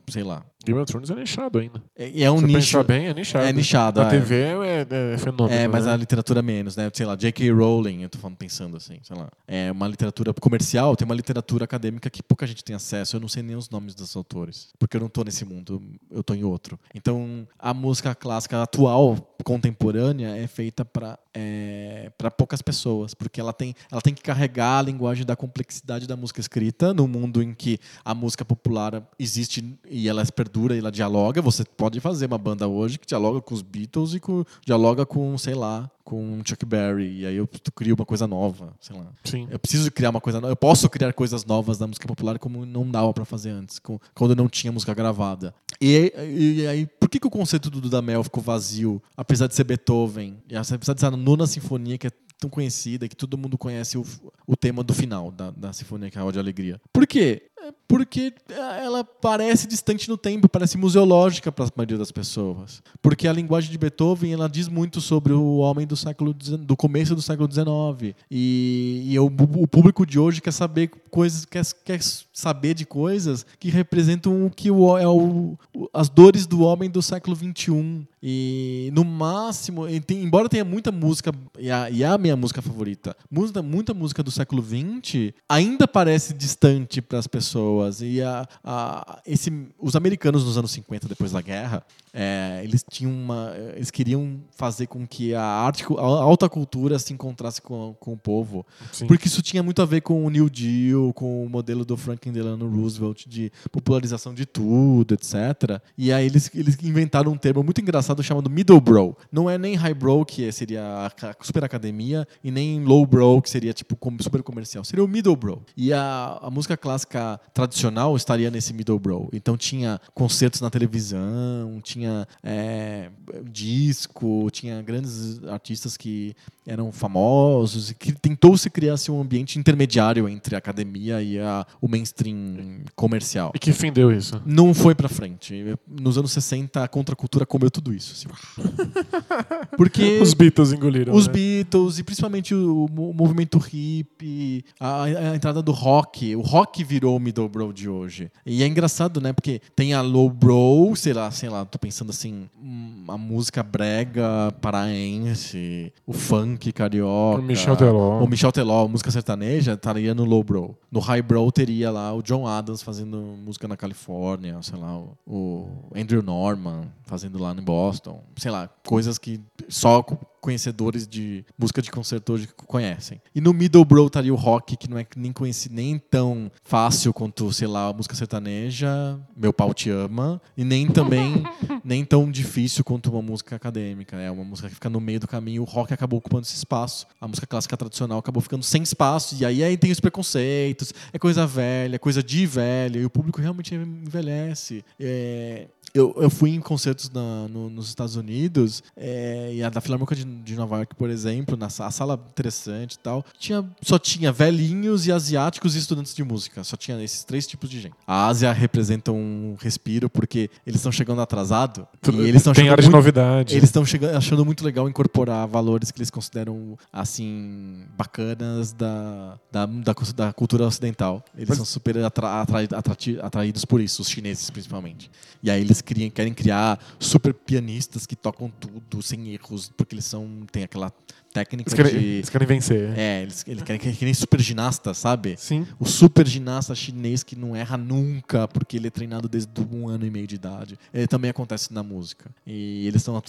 sei 0.08 0.22
lá. 0.22 0.44
Game 0.66 0.80
of 0.80 0.90
Thrones 0.90 1.10
é 1.10 1.14
nichado 1.14 1.58
ainda. 1.58 1.80
É, 1.96 2.22
é 2.22 2.30
um 2.30 2.38
Se 2.40 2.46
nicho. 2.46 2.84
bem, 2.84 3.06
é 3.06 3.14
nichado. 3.14 3.44
É 3.44 3.52
nichado, 3.52 4.00
A 4.00 4.06
é. 4.06 4.10
TV 4.10 4.34
é, 4.34 4.86
é 5.14 5.18
fenômeno. 5.18 5.54
É, 5.54 5.68
mas 5.68 5.86
né? 5.86 5.92
a 5.92 5.96
literatura 5.96 6.42
menos, 6.42 6.76
né? 6.76 6.90
Sei 6.92 7.06
lá, 7.06 7.14
J.K. 7.14 7.50
Rowling, 7.52 8.02
eu 8.02 8.08
tô 8.08 8.18
falando, 8.18 8.36
pensando 8.36 8.76
assim, 8.76 8.98
sei 9.02 9.16
lá. 9.16 9.30
É 9.46 9.70
uma 9.70 9.86
literatura 9.86 10.34
comercial, 10.34 10.96
tem 10.96 11.04
uma 11.06 11.14
literatura 11.14 11.64
acadêmica 11.64 12.10
que 12.10 12.22
pouca 12.22 12.46
gente 12.46 12.64
tem 12.64 12.74
acesso. 12.74 13.16
Eu 13.16 13.20
não 13.20 13.28
sei 13.28 13.42
nem 13.42 13.54
os 13.54 13.70
nomes 13.70 13.94
dos 13.94 14.16
autores, 14.16 14.72
porque 14.78 14.96
eu 14.96 15.00
não 15.00 15.08
tô 15.08 15.22
nesse 15.22 15.44
mundo, 15.44 15.80
eu 16.10 16.22
tô 16.22 16.34
em 16.34 16.42
outro. 16.42 16.78
Então, 16.92 17.46
a 17.58 17.72
música 17.72 18.14
clássica 18.14 18.60
atual, 18.60 19.16
contemporânea, 19.44 20.36
é 20.36 20.46
feita 20.48 20.84
para 20.84 21.18
é, 21.38 22.10
para 22.16 22.30
poucas 22.30 22.62
pessoas, 22.62 23.12
porque 23.12 23.38
ela 23.38 23.52
tem, 23.52 23.74
ela 23.92 24.00
tem 24.00 24.14
que 24.14 24.22
carregar 24.22 24.78
a 24.78 24.82
linguagem 24.82 25.26
da 25.26 25.36
complexidade 25.36 26.06
da 26.06 26.16
música 26.16 26.40
escrita 26.40 26.94
no 26.94 27.06
mundo 27.06 27.42
em 27.42 27.52
que 27.52 27.78
a 28.02 28.14
música 28.14 28.42
popular 28.42 29.06
existe 29.18 29.78
e 29.90 30.08
ela 30.08 30.24
perdura 30.24 30.55
e 30.74 30.78
ela 30.78 30.90
dialoga. 30.92 31.42
Você 31.42 31.64
pode 31.64 32.00
fazer 32.00 32.26
uma 32.26 32.38
banda 32.38 32.66
hoje 32.68 32.98
que 32.98 33.06
dialoga 33.06 33.40
com 33.40 33.54
os 33.54 33.62
Beatles 33.62 34.14
e 34.14 34.20
com, 34.20 34.44
dialoga 34.64 35.04
com, 35.04 35.36
sei 35.36 35.54
lá, 35.54 35.90
com 36.04 36.40
Chuck 36.44 36.64
Berry. 36.64 37.20
E 37.20 37.26
aí 37.26 37.36
eu 37.36 37.48
crio 37.74 37.94
uma 37.94 38.04
coisa 38.06 38.26
nova, 38.26 38.74
sei 38.80 38.96
lá. 38.96 39.06
Sim. 39.24 39.46
Eu 39.50 39.58
preciso 39.58 39.90
criar 39.90 40.10
uma 40.10 40.20
coisa 40.20 40.40
nova. 40.40 40.52
Eu 40.52 40.56
posso 40.56 40.88
criar 40.88 41.12
coisas 41.12 41.44
novas 41.44 41.78
da 41.78 41.86
música 41.86 42.06
popular 42.06 42.38
como 42.38 42.64
não 42.64 42.88
dava 42.90 43.12
pra 43.12 43.24
fazer 43.24 43.50
antes, 43.50 43.78
com- 43.78 43.98
quando 44.14 44.34
não 44.36 44.48
tinha 44.48 44.72
música 44.72 44.94
gravada. 44.94 45.54
E, 45.80 46.12
e- 46.16 46.60
e 46.62 46.66
aí, 46.66 46.86
por 46.86 47.08
que, 47.08 47.20
que 47.20 47.26
o 47.26 47.30
conceito 47.30 47.68
do 47.70 47.80
Dudamel 47.80 48.22
ficou 48.24 48.42
vazio, 48.42 49.02
apesar 49.16 49.46
de 49.46 49.54
ser 49.54 49.64
Beethoven, 49.64 50.38
e 50.48 50.56
apesar 50.56 50.94
de 50.94 51.00
ser 51.00 51.06
a 51.06 51.10
nona 51.10 51.46
sinfonia 51.46 51.98
que 51.98 52.06
é 52.06 52.10
tão 52.38 52.50
conhecida, 52.50 53.08
que 53.08 53.16
todo 53.16 53.38
mundo 53.38 53.56
conhece 53.56 53.96
o, 53.96 54.04
o 54.46 54.54
tema 54.54 54.84
do 54.84 54.92
final 54.92 55.30
da, 55.30 55.50
da 55.50 55.72
sinfonia, 55.72 56.10
que 56.10 56.18
é 56.18 56.20
a 56.20 56.24
Ode 56.24 56.38
Alegria? 56.38 56.78
Por 56.92 57.06
quê? 57.06 57.44
É 57.66 57.72
Porque 57.88 58.32
ela 58.48 59.02
parece 59.02 59.66
distante 59.66 60.08
no 60.08 60.16
tempo, 60.16 60.48
parece 60.48 60.78
museológica 60.78 61.50
para 61.50 61.64
a 61.64 61.68
maioria 61.74 61.98
das 61.98 62.12
pessoas. 62.12 62.80
Porque 63.02 63.26
a 63.26 63.32
linguagem 63.32 63.72
de 63.72 63.78
Beethoven 63.78 64.32
ela 64.32 64.48
diz 64.48 64.68
muito 64.68 65.00
sobre 65.00 65.32
o 65.32 65.56
homem 65.56 65.84
do 65.84 65.96
século 65.96 66.32
do 66.32 66.76
começo 66.76 67.14
do 67.16 67.22
século 67.22 67.50
XIX 67.50 68.14
e, 68.30 69.02
e 69.06 69.18
o, 69.18 69.26
o 69.26 69.66
público 69.66 70.06
de 70.06 70.16
hoje 70.16 70.40
quer 70.40 70.52
saber 70.52 70.90
coisas 71.10 71.44
quer, 71.44 71.64
quer 71.84 71.98
saber 72.36 72.74
de 72.74 72.84
coisas 72.84 73.46
que 73.58 73.70
representam 73.70 74.44
o 74.44 74.50
que 74.50 74.70
o, 74.70 74.98
é 74.98 75.08
o, 75.08 75.56
as 75.90 76.10
dores 76.10 76.46
do 76.46 76.60
homem 76.60 76.90
do 76.90 77.00
século 77.00 77.34
XXI 77.34 78.06
e 78.22 78.90
no 78.92 79.04
máximo 79.04 79.86
embora 79.88 80.46
tenha 80.46 80.62
muita 80.64 80.92
música 80.92 81.32
e 81.58 81.70
a, 81.70 81.88
e 81.88 82.04
a 82.04 82.18
minha 82.18 82.36
música 82.36 82.60
favorita 82.60 83.16
muita, 83.30 83.62
muita 83.62 83.94
música 83.94 84.22
do 84.22 84.30
século 84.30 84.62
XX 84.62 85.32
ainda 85.48 85.88
parece 85.88 86.34
distante 86.34 87.00
para 87.00 87.18
as 87.18 87.26
pessoas. 87.26 88.02
E 88.02 88.20
a, 88.20 88.46
a- 88.62 89.22
esse, 89.26 89.50
os 89.80 89.96
americanos 89.96 90.44
nos 90.44 90.58
anos 90.58 90.72
50 90.72 91.08
depois 91.08 91.32
da 91.32 91.40
guerra 91.40 91.82
é, 92.18 92.62
eles 92.64 92.84
tinham 92.88 93.12
uma 93.12 93.54
eles 93.74 93.90
queriam 93.90 94.40
fazer 94.50 94.86
com 94.86 95.06
que 95.06 95.34
a 95.34 95.42
arte 95.42 95.84
a 95.98 96.02
alta 96.02 96.48
cultura 96.48 96.98
se 96.98 97.12
encontrasse 97.12 97.60
com, 97.60 97.94
com 98.00 98.14
o 98.14 98.16
povo 98.16 98.66
Sim. 98.90 99.06
porque 99.06 99.28
isso 99.28 99.42
tinha 99.42 99.62
muito 99.62 99.82
a 99.82 99.84
ver 99.84 100.00
com 100.00 100.24
o 100.24 100.30
New 100.30 100.48
Deal, 100.48 101.12
com 101.12 101.44
o 101.44 101.48
modelo 101.48 101.84
do 101.84 101.96
Franklin 101.96 102.32
Delano 102.32 102.68
Roosevelt 102.68 103.26
de 103.26 103.52
popularização 103.70 104.32
de 104.32 104.46
tudo, 104.46 105.14
etc. 105.14 105.80
E 105.98 106.12
aí 106.12 106.26
eles, 106.26 106.50
eles 106.54 106.76
inventaram 106.82 107.32
um 107.32 107.36
termo 107.36 107.62
muito 107.62 107.80
engraçado 107.80 108.22
chamado 108.22 108.48
middlebrow. 108.48 109.16
Não 109.30 109.50
é 109.50 109.58
nem 109.58 109.74
highbrow, 109.74 110.24
que 110.24 110.50
seria 110.52 110.82
a 110.82 111.34
super 111.42 111.64
academia, 111.64 112.26
e 112.42 112.50
nem 112.50 112.82
lowbrow, 112.84 113.42
que 113.42 113.50
seria 113.50 113.72
tipo 113.72 113.98
super 114.20 114.42
comercial. 114.42 114.84
Seria 114.84 115.04
o 115.04 115.08
middlebrow. 115.08 115.62
E 115.76 115.92
a, 115.92 116.38
a 116.42 116.50
música 116.50 116.76
clássica 116.76 117.40
tradicional 117.52 118.16
estaria 118.16 118.50
nesse 118.50 118.72
middlebrow. 118.72 119.28
Então 119.32 119.56
tinha 119.56 120.00
concertos 120.14 120.60
na 120.60 120.70
televisão, 120.70 121.80
tinha 121.82 122.05
é, 122.42 123.10
disco, 123.44 124.48
tinha 124.50 124.80
grandes 124.82 125.42
artistas 125.44 125.96
que 125.96 126.34
eram 126.66 126.90
famosos 126.90 127.90
e 127.90 127.94
que 127.94 128.12
tentou 128.12 128.56
se 128.58 128.68
criar 128.68 128.94
assim, 128.94 129.12
um 129.12 129.20
ambiente 129.20 129.58
intermediário 129.58 130.28
entre 130.28 130.54
a 130.54 130.58
academia 130.58 131.22
e 131.22 131.38
a, 131.38 131.64
o 131.80 131.86
mainstream 131.88 132.80
comercial. 132.94 133.52
E 133.54 133.58
que 133.58 133.72
fim 133.72 133.92
deu 133.92 134.10
isso? 134.12 134.40
Não 134.44 134.74
foi 134.74 134.94
pra 134.94 135.08
frente. 135.08 135.54
Nos 135.88 136.18
anos 136.18 136.32
60, 136.32 136.82
a 136.82 136.88
contracultura 136.88 137.46
comeu 137.46 137.70
tudo 137.70 137.92
isso. 137.94 138.12
assim. 138.12 138.66
Porque 139.76 140.18
Os 140.20 140.34
Beatles 140.34 140.72
engoliram. 140.72 141.14
os 141.14 141.26
né? 141.26 141.32
Beatles 141.34 141.98
e 141.98 142.02
principalmente 142.02 142.54
o, 142.54 142.88
mo- 142.90 143.12
movimento 143.12 143.60
hip, 143.72 144.64
a, 144.80 145.04
a 145.04 145.36
entrada 145.36 145.62
do 145.62 145.72
rock. 145.72 146.34
O 146.36 146.40
rock 146.40 146.82
virou 146.84 147.16
o 147.16 147.20
middlebrow 147.20 147.72
de 147.72 147.88
hoje. 147.88 148.30
E 148.44 148.62
é 148.62 148.66
engraçado, 148.66 149.20
né? 149.20 149.32
Porque 149.32 149.60
tem 149.74 149.94
a 149.94 150.00
lowbrow, 150.00 150.94
sei 150.96 151.12
lá, 151.12 151.30
sei 151.30 151.48
lá, 151.48 151.64
tô 151.64 151.78
pensando 151.78 151.95
assim, 152.04 152.48
hum, 152.60 153.04
a 153.08 153.16
música 153.16 153.62
brega 153.62 154.52
paraense, 154.60 155.92
o 156.06 156.12
funk 156.12 156.72
carioca. 156.72 157.40
O 157.40 157.42
Michel 157.42 157.76
Teló. 157.76 158.22
O 158.22 158.28
Michel 158.28 158.52
Teló, 158.52 158.88
música 158.88 159.10
sertaneja, 159.10 159.72
estaria 159.72 160.14
no 160.14 160.24
lowbrow. 160.24 160.78
No 160.90 161.00
highbrow 161.00 161.50
teria 161.50 161.90
lá 161.90 162.12
o 162.12 162.22
John 162.22 162.46
Adams 162.46 162.82
fazendo 162.82 163.18
música 163.18 163.66
na 163.66 163.76
Califórnia, 163.76 164.60
sei 164.62 164.78
lá, 164.78 165.02
o, 165.26 165.68
Andrew 165.94 166.22
Norman 166.22 166.88
fazendo 167.04 167.38
lá 167.38 167.52
em 167.52 167.62
Boston. 167.62 168.22
Sei 168.36 168.50
lá, 168.50 168.68
coisas 168.86 169.18
que 169.18 169.40
só 169.68 170.04
conhecedores 170.40 171.06
de 171.06 171.44
música 171.58 171.82
de 171.82 171.90
concerto 171.90 172.32
hoje 172.32 172.48
conhecem. 172.66 173.20
E 173.34 173.40
no 173.40 173.52
Middlebrough 173.52 174.06
estaria 174.06 174.32
o 174.32 174.36
rock, 174.36 174.76
que 174.76 174.88
não 174.88 174.98
é 174.98 175.06
nem 175.16 175.32
conhecido 175.32 175.74
nem 175.74 175.98
tão 175.98 176.50
fácil 176.64 177.12
quanto, 177.12 177.52
sei 177.52 177.66
lá, 177.66 177.88
a 177.88 177.92
música 177.92 178.14
sertaneja, 178.14 179.18
Meu 179.36 179.52
Pau 179.52 179.74
Te 179.74 179.90
Ama, 179.90 180.40
e 180.56 180.64
nem 180.64 180.86
também 180.88 181.42
nem 181.84 182.04
tão 182.04 182.30
difícil 182.30 182.84
quanto 182.84 183.10
uma 183.10 183.22
música 183.22 183.56
acadêmica. 183.56 184.16
É 184.16 184.30
uma 184.30 184.44
música 184.44 184.68
que 184.68 184.74
fica 184.74 184.88
no 184.88 185.00
meio 185.00 185.20
do 185.20 185.28
caminho. 185.28 185.62
O 185.62 185.64
rock 185.64 185.92
acabou 185.92 186.18
ocupando 186.18 186.42
esse 186.42 186.56
espaço. 186.56 187.06
A 187.20 187.28
música 187.28 187.46
clássica 187.46 187.76
tradicional 187.76 188.18
acabou 188.18 188.40
ficando 188.40 188.62
sem 188.62 188.82
espaço. 188.82 189.36
E 189.38 189.44
aí, 189.44 189.62
aí 189.62 189.76
tem 189.76 189.90
os 189.90 190.00
preconceitos, 190.00 190.92
é 191.12 191.18
coisa 191.18 191.46
velha, 191.46 191.96
é 191.96 191.98
coisa 191.98 192.22
de 192.22 192.46
velho, 192.46 193.00
e 193.00 193.04
o 193.04 193.10
público 193.10 193.40
realmente 193.40 193.74
envelhece. 193.74 194.84
É, 194.98 195.68
eu, 195.96 196.14
eu 196.18 196.30
fui 196.30 196.50
em 196.50 196.60
concertos 196.60 197.10
na, 197.10 197.48
no, 197.48 197.70
nos 197.70 197.88
Estados 197.88 198.16
Unidos, 198.16 198.82
é, 198.96 199.50
e 199.54 199.62
a 199.62 199.70
da 199.70 199.80
Filarmônica 199.80 200.14
de, 200.14 200.24
de 200.24 200.54
Nova 200.54 200.76
York, 200.76 200.94
por 200.94 201.10
exemplo, 201.10 201.56
na 201.56 201.66
a 201.66 201.90
sala 201.90 202.20
interessante 202.30 202.94
e 202.94 202.98
tal, 202.98 203.24
tinha, 203.38 203.64
só 203.82 203.98
tinha 203.98 204.30
velhinhos 204.32 205.06
e 205.06 205.12
asiáticos 205.12 205.74
e 205.74 205.78
estudantes 205.78 206.14
de 206.14 206.22
música. 206.24 206.62
Só 206.64 206.76
tinha 206.76 207.02
esses 207.02 207.24
três 207.24 207.46
tipos 207.46 207.68
de 207.68 207.80
gente. 207.80 207.94
A 208.06 208.26
Ásia 208.26 208.52
representa 208.52 209.12
um 209.12 209.56
respiro 209.60 210.08
porque 210.08 210.50
eles 210.66 210.80
estão 210.80 210.92
chegando 210.92 211.20
atrasado. 211.20 211.86
E 212.06 212.20
eles 212.20 212.36
estão 212.36 212.52
Tem 212.52 212.68
área 212.68 212.82
de 212.82 212.90
novidade. 212.90 213.54
Eles 213.54 213.64
estão 213.64 213.84
achando 214.16 214.44
muito 214.44 214.64
legal 214.64 214.88
incorporar 214.88 215.46
valores 215.46 215.90
que 215.90 215.98
eles 215.98 216.10
consideram, 216.10 216.78
assim, 216.92 217.84
bacanas 217.96 218.72
da, 218.72 219.38
da, 219.50 219.66
da, 219.66 219.94
da 220.14 220.32
cultura 220.32 220.66
ocidental. 220.66 221.24
Eles 221.34 221.48
Mas- 221.48 221.58
são 221.58 221.66
super 221.66 221.98
atra, 221.98 222.42
atra- 222.42 222.86
atraídos 223.22 223.64
por 223.64 223.80
isso, 223.80 224.02
os 224.02 224.08
chineses 224.08 224.50
principalmente. 224.50 225.10
E 225.42 225.50
aí 225.50 225.60
eles 225.60 225.80
criam, 225.86 226.10
querem 226.10 226.34
criar 226.34 226.78
super 226.98 227.32
pianistas 227.32 228.04
que 228.04 228.16
tocam 228.16 228.50
tudo 228.50 229.00
sem 229.02 229.28
erros, 229.32 229.72
porque 229.76 229.94
eles 229.94 230.04
são 230.04 230.44
têm 230.50 230.64
aquela 230.64 230.92
técnica 231.36 231.68
Eles 231.68 231.74
querem, 231.74 232.00
de... 232.00 232.06
eles 232.16 232.28
querem 232.30 232.46
vencer. 232.48 232.98
É, 232.98 233.22
eles, 233.22 233.44
eles 233.46 233.62
querem 233.62 233.78
que 233.80 233.92
que 233.92 234.04
nem 234.06 234.14
super 234.14 234.40
ginasta, 234.40 234.94
sabe? 234.94 235.34
Sim. 235.38 235.66
O 235.78 235.84
super 235.84 236.26
ginasta 236.26 236.74
chinês 236.74 237.22
que 237.22 237.36
não 237.36 237.54
erra 237.54 237.76
nunca, 237.76 238.48
porque 238.48 238.76
ele 238.78 238.86
é 238.86 238.90
treinado 238.90 239.28
desde 239.28 239.50
um 239.72 239.88
ano 239.88 240.06
e 240.06 240.10
meio 240.10 240.26
de 240.26 240.34
idade. 240.36 240.78
Ele 240.94 241.06
também 241.06 241.30
acontece 241.30 241.72
na 241.74 241.82
música. 241.82 242.30
E 242.46 242.86
eles 242.86 243.02
estão 243.02 243.20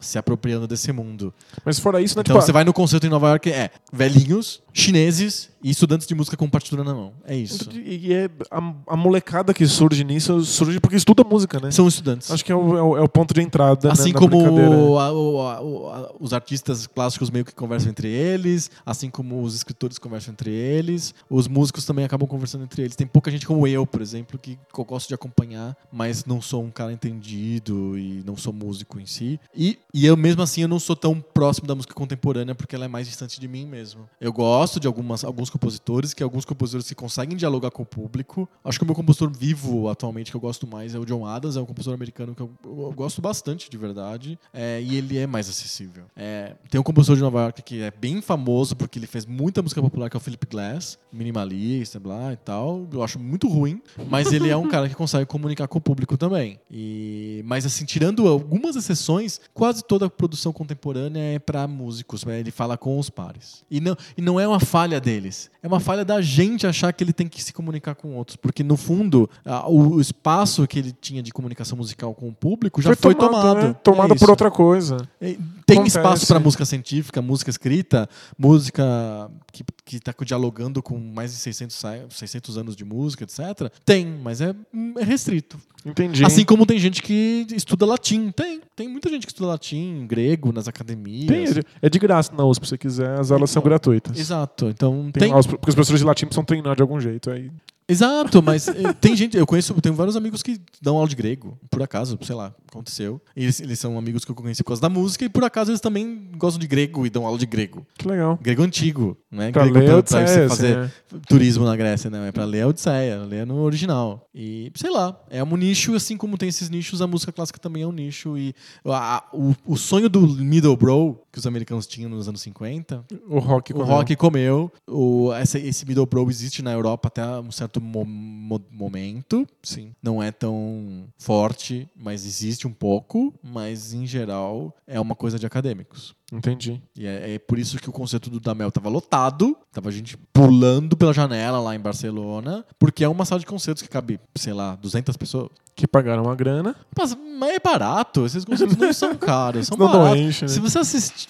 se 0.00 0.16
apropriando 0.16 0.66
desse 0.68 0.92
mundo. 0.92 1.34
Mas 1.64 1.78
fora 1.80 2.00
isso, 2.00 2.14
né? 2.16 2.20
Então 2.20 2.34
tipo, 2.36 2.46
você 2.46 2.52
vai 2.52 2.62
no 2.64 2.72
concerto 2.72 3.06
em 3.06 3.10
Nova 3.10 3.28
York, 3.30 3.50
é 3.50 3.70
velhinhos, 3.92 4.62
chineses 4.72 5.50
e 5.60 5.70
estudantes 5.70 6.06
de 6.06 6.14
música 6.14 6.36
com 6.36 6.48
partitura 6.48 6.84
na 6.84 6.94
mão. 6.94 7.12
É 7.26 7.34
isso. 7.34 7.68
E 7.74 8.12
é 8.14 8.30
a, 8.48 8.58
a 8.86 8.96
molecada 8.96 9.52
que 9.52 9.66
surge 9.66 10.04
nisso 10.04 10.40
surge 10.44 10.78
porque 10.78 10.94
estuda 10.94 11.24
música, 11.24 11.58
né? 11.58 11.72
São 11.72 11.88
estudantes. 11.88 12.30
Acho 12.30 12.44
que 12.44 12.52
é 12.52 12.54
o, 12.54 12.76
é 12.76 12.82
o- 12.82 12.96
é 12.98 13.00
o 13.00 13.08
ponto 13.08 13.34
de 13.34 13.40
entrada. 13.42 13.88
né, 13.88 13.92
Assim 13.92 14.12
na 14.12 14.20
como 14.20 14.98
a- 15.00 15.12
o- 15.12 15.48
a- 15.48 16.12
os 16.20 16.32
artistas 16.32 16.67
clássicos 16.86 17.30
meio 17.30 17.44
que 17.44 17.54
conversam 17.54 17.90
entre 17.90 18.08
eles, 18.08 18.70
assim 18.84 19.10
como 19.10 19.42
os 19.42 19.54
escritores 19.54 19.98
conversam 19.98 20.32
entre 20.32 20.50
eles, 20.50 21.14
os 21.28 21.48
músicos 21.48 21.84
também 21.84 22.04
acabam 22.04 22.28
conversando 22.28 22.64
entre 22.64 22.82
eles. 22.82 22.96
Tem 22.96 23.06
pouca 23.06 23.30
gente 23.30 23.46
como 23.46 23.66
eu, 23.66 23.86
por 23.86 24.02
exemplo, 24.02 24.38
que 24.38 24.58
eu 24.76 24.84
gosto 24.84 25.08
de 25.08 25.14
acompanhar, 25.14 25.76
mas 25.90 26.24
não 26.24 26.40
sou 26.40 26.62
um 26.62 26.70
cara 26.70 26.92
entendido 26.92 27.98
e 27.98 28.22
não 28.24 28.36
sou 28.36 28.52
músico 28.52 29.00
em 29.00 29.06
si. 29.06 29.40
E, 29.54 29.78
e 29.92 30.06
eu 30.06 30.16
mesmo 30.16 30.42
assim 30.42 30.62
eu 30.62 30.68
não 30.68 30.78
sou 30.78 30.96
tão 30.96 31.20
próximo 31.20 31.66
da 31.66 31.74
música 31.74 31.94
contemporânea 31.94 32.54
porque 32.54 32.74
ela 32.74 32.84
é 32.84 32.88
mais 32.88 33.06
distante 33.06 33.40
de 33.40 33.48
mim 33.48 33.66
mesmo. 33.66 34.08
Eu 34.20 34.32
gosto 34.32 34.80
de 34.80 34.86
algumas, 34.86 35.24
alguns 35.24 35.50
compositores, 35.50 36.14
que 36.14 36.22
alguns 36.22 36.44
compositores 36.44 36.88
que 36.88 36.94
conseguem 36.94 37.36
dialogar 37.36 37.70
com 37.70 37.82
o 37.82 37.86
público. 37.86 38.48
Acho 38.64 38.78
que 38.78 38.84
o 38.84 38.86
meu 38.86 38.94
compositor 38.94 39.30
vivo 39.30 39.88
atualmente 39.88 40.30
que 40.30 40.36
eu 40.36 40.40
gosto 40.40 40.66
mais 40.66 40.94
é 40.94 40.98
o 40.98 41.04
John 41.04 41.26
Adams, 41.26 41.56
é 41.56 41.60
um 41.60 41.66
compositor 41.66 41.94
americano 41.94 42.34
que 42.34 42.42
eu, 42.42 42.50
eu 42.64 42.92
gosto 42.92 43.20
bastante 43.20 43.70
de 43.70 43.76
verdade. 43.76 44.38
É, 44.52 44.80
e 44.82 44.96
ele 44.96 45.18
é 45.18 45.26
mais 45.26 45.48
acessível. 45.48 46.04
É, 46.16 46.54
tem 46.70 46.78
um 46.80 46.84
compositor 46.84 47.16
de 47.16 47.22
Nova 47.22 47.40
York 47.42 47.62
que 47.62 47.80
é 47.80 47.90
bem 47.90 48.20
famoso 48.20 48.76
porque 48.76 48.98
ele 48.98 49.06
fez 49.06 49.24
muita 49.24 49.62
música 49.62 49.80
popular, 49.80 50.10
que 50.10 50.16
é 50.16 50.18
o 50.18 50.20
Philip 50.20 50.46
Glass, 50.46 50.98
minimalista, 51.10 51.98
blá 51.98 52.32
e 52.32 52.36
tal. 52.36 52.86
Eu 52.92 53.02
acho 53.02 53.18
muito 53.18 53.48
ruim, 53.48 53.80
mas 54.08 54.32
ele 54.32 54.48
é 54.50 54.56
um 54.56 54.66
cara 54.68 54.88
que 54.88 54.94
consegue 54.94 55.24
comunicar 55.26 55.66
com 55.68 55.78
o 55.78 55.80
público 55.80 56.16
também. 56.16 56.58
E, 56.70 57.42
mas 57.46 57.64
assim, 57.64 57.84
tirando 57.84 58.26
algumas 58.28 58.76
exceções, 58.76 59.40
quase 59.54 59.82
toda 59.84 60.06
a 60.06 60.10
produção 60.10 60.52
contemporânea 60.52 61.20
é 61.34 61.38
para 61.38 61.66
músicos, 61.66 62.24
né? 62.24 62.38
ele 62.40 62.50
fala 62.50 62.76
com 62.76 62.98
os 62.98 63.08
pares. 63.08 63.64
E 63.70 63.80
não, 63.80 63.96
e 64.16 64.20
não 64.22 64.38
é 64.38 64.46
uma 64.46 64.60
falha 64.60 65.00
deles, 65.00 65.50
é 65.62 65.66
uma 65.66 65.80
falha 65.80 66.04
da 66.04 66.20
gente 66.20 66.66
achar 66.66 66.92
que 66.92 67.02
ele 67.02 67.12
tem 67.12 67.28
que 67.28 67.42
se 67.42 67.52
comunicar 67.52 67.94
com 67.94 68.14
outros, 68.16 68.36
porque 68.36 68.62
no 68.62 68.76
fundo, 68.76 69.28
a- 69.44 69.68
o, 69.68 69.94
o 69.94 70.00
espaço 70.00 70.66
que 70.66 70.78
ele 70.78 70.92
tinha 70.92 71.22
de 71.22 71.32
comunicação 71.32 71.78
musical 71.78 72.14
com 72.14 72.28
o 72.28 72.32
público 72.32 72.82
já 72.82 72.94
foi, 72.94 73.14
tomado. 73.14 73.54
né? 73.68 73.74
Tomado 73.82 74.14
É 74.14 74.18
por 74.18 74.30
outra 74.30 74.50
coisa. 74.50 74.96
É, 75.20 75.36
Tem 75.66 75.78
Acontece. 75.78 75.98
espaço 75.98 76.26
para 76.26 76.38
música 76.48 76.64
científica, 76.64 77.22
música 77.22 77.50
escrita, 77.50 78.08
música 78.38 79.30
que, 79.52 79.64
que 79.84 80.00
tá 80.00 80.14
dialogando 80.24 80.82
com 80.82 80.98
mais 80.98 81.32
de 81.32 81.38
600, 81.38 81.76
sa- 81.76 82.06
600 82.10 82.58
anos 82.58 82.74
de 82.76 82.84
música, 82.84 83.24
etc. 83.24 83.70
Tem, 83.84 84.06
mas 84.06 84.40
é, 84.40 84.54
é 84.98 85.04
restrito. 85.04 85.58
Entendi. 85.86 86.24
Assim 86.24 86.44
como 86.44 86.66
tem 86.66 86.78
gente 86.78 87.02
que 87.02 87.46
estuda 87.54 87.86
latim. 87.86 88.30
Tem. 88.32 88.60
Tem 88.74 88.88
muita 88.88 89.08
gente 89.08 89.26
que 89.26 89.32
estuda 89.32 89.48
latim, 89.48 90.06
grego, 90.06 90.52
nas 90.52 90.66
academias. 90.68 91.26
Tem, 91.26 91.64
é 91.82 91.88
de- 91.88 91.98
graça 91.98 92.32
na 92.34 92.44
USP, 92.44 92.64
se 92.66 92.70
você 92.70 92.78
quiser, 92.78 93.18
as 93.18 93.30
aulas 93.30 93.50
são 93.50 93.62
gratuitas. 93.62 94.18
Exato. 94.18 94.66
Então 94.68 95.10
Tem, 95.12 95.22
tem. 95.24 95.30
aulas- 95.32 95.46
porque 95.46 95.68
os 95.68 95.74
professores 95.74 96.00
de 96.00 96.06
latim 96.06 96.26
precisam 96.26 96.44
treinar 96.44 96.74
de 96.76 96.82
algum 96.82 97.00
jeito. 97.00 97.30
Aí. 97.30 97.50
Exato, 97.88 98.42
mas 98.42 98.68
eh, 98.68 98.92
tem 99.00 99.16
gente, 99.16 99.36
eu 99.36 99.46
conheço, 99.46 99.72
tenho 99.80 99.94
vários 99.94 100.14
amigos 100.14 100.42
que 100.42 100.60
dão 100.80 100.96
aula 100.96 101.08
de 101.08 101.16
grego, 101.16 101.58
por 101.70 101.82
acaso, 101.82 102.18
sei 102.22 102.34
lá, 102.34 102.54
aconteceu. 102.70 103.18
Eles, 103.34 103.60
eles 103.60 103.78
são 103.78 103.96
amigos 103.96 104.26
que 104.26 104.30
eu 104.30 104.34
conheci 104.34 104.62
por 104.62 104.68
causa 104.68 104.82
da 104.82 104.90
música 104.90 105.24
e 105.24 105.28
por 105.28 105.42
acaso 105.42 105.70
eles 105.70 105.80
também 105.80 106.30
gostam 106.36 106.60
de 106.60 106.66
grego 106.66 107.06
e 107.06 107.10
dão 107.10 107.24
aula 107.24 107.38
de 107.38 107.46
grego. 107.46 107.86
Que 107.96 108.06
legal. 108.06 108.38
Grego 108.42 108.62
antigo, 108.62 109.16
né? 109.30 109.50
Pra 109.52 109.64
grego 109.68 109.78
ler 109.78 109.84
pra, 109.84 109.98
a 109.98 110.02
pra 110.02 110.18
Odisseia, 110.20 110.26
você 110.26 110.48
fazer 110.48 110.78
assim, 110.78 111.14
né? 111.16 111.20
turismo 111.28 111.64
na 111.64 111.76
Grécia, 111.76 112.08
não 112.10 112.24
é 112.24 112.32
pra 112.32 112.44
ler 112.44 112.62
a 112.62 112.68
Odisseia, 112.68 113.18
ler 113.24 113.46
no 113.46 113.56
original. 113.60 114.26
E 114.34 114.70
sei 114.74 114.90
lá, 114.90 115.18
é 115.30 115.42
um 115.44 115.56
nicho, 115.56 115.94
assim 115.94 116.16
como 116.16 116.38
tem 116.38 116.48
esses 116.48 116.70
nichos, 116.70 117.02
a 117.02 117.06
música 117.06 117.30
clássica 117.32 117.58
também 117.58 117.82
é 117.82 117.86
um 117.86 117.92
nicho 117.92 118.36
e 118.38 118.54
a- 118.86 119.24
o, 119.32 119.54
o 119.66 119.76
sonho 119.76 120.08
do 120.08 120.20
Middlebrough 120.26 121.18
que 121.32 121.38
os 121.38 121.46
americanos 121.46 121.86
tinham 121.86 122.10
nos 122.10 122.28
anos 122.28 122.40
50, 122.40 123.04
O 123.28 123.38
rock. 123.38 123.72
o 123.72 123.76
comeu. 123.76 123.86
rock 123.94 124.16
comeu. 124.16 124.72
O, 124.88 125.32
essa, 125.34 125.58
esse 125.58 125.86
Middlebrough 125.86 126.30
existe 126.30 126.62
na 126.62 126.72
Europa 126.72 127.08
até 127.08 127.24
um 127.40 127.50
certo 127.50 127.80
mo- 127.80 128.04
mo- 128.04 128.60
momento. 128.70 129.46
Sim. 129.62 129.92
Não 130.02 130.22
é 130.22 130.30
tão 130.32 131.04
forte, 131.18 131.88
mas 131.94 132.24
existe 132.26 132.66
um 132.66 132.72
pouco. 132.72 133.32
Mas, 133.42 133.92
em 133.92 134.06
geral, 134.06 134.74
é 134.86 134.98
uma 135.00 135.14
coisa 135.14 135.38
de 135.38 135.46
acadêmicos. 135.46 136.14
Entendi. 136.32 136.82
E 136.94 137.06
é, 137.06 137.34
é 137.34 137.38
por 137.38 137.58
isso 137.58 137.78
que 137.78 137.88
o 137.88 137.92
concerto 137.92 138.28
do 138.28 138.38
Damel 138.38 138.70
tava 138.70 138.88
lotado. 138.88 139.56
Tava 139.72 139.90
gente 139.90 140.16
pulando 140.32 140.96
pela 140.96 141.12
janela 141.12 141.58
lá 141.58 141.74
em 141.74 141.80
Barcelona. 141.80 142.64
Porque 142.78 143.02
é 143.02 143.08
uma 143.08 143.24
sala 143.24 143.40
de 143.40 143.46
concertos 143.46 143.82
que 143.82 143.88
cabe, 143.88 144.20
sei 144.36 144.52
lá, 144.52 144.76
200 144.76 145.16
pessoas. 145.16 145.48
Que 145.74 145.86
pagaram 145.86 146.24
uma 146.24 146.34
grana. 146.34 146.74
Mas, 146.96 147.16
mas 147.38 147.50
é 147.54 147.58
barato. 147.58 148.26
Esses 148.26 148.44
concertos 148.44 148.76
não 148.76 148.92
são 148.92 149.14
caros. 149.16 149.68
São 149.68 149.76
não 149.76 149.86
baratos. 149.90 150.18
enche, 150.18 150.44
né? 150.44 150.48
Se 150.48 150.60
você 150.60 150.80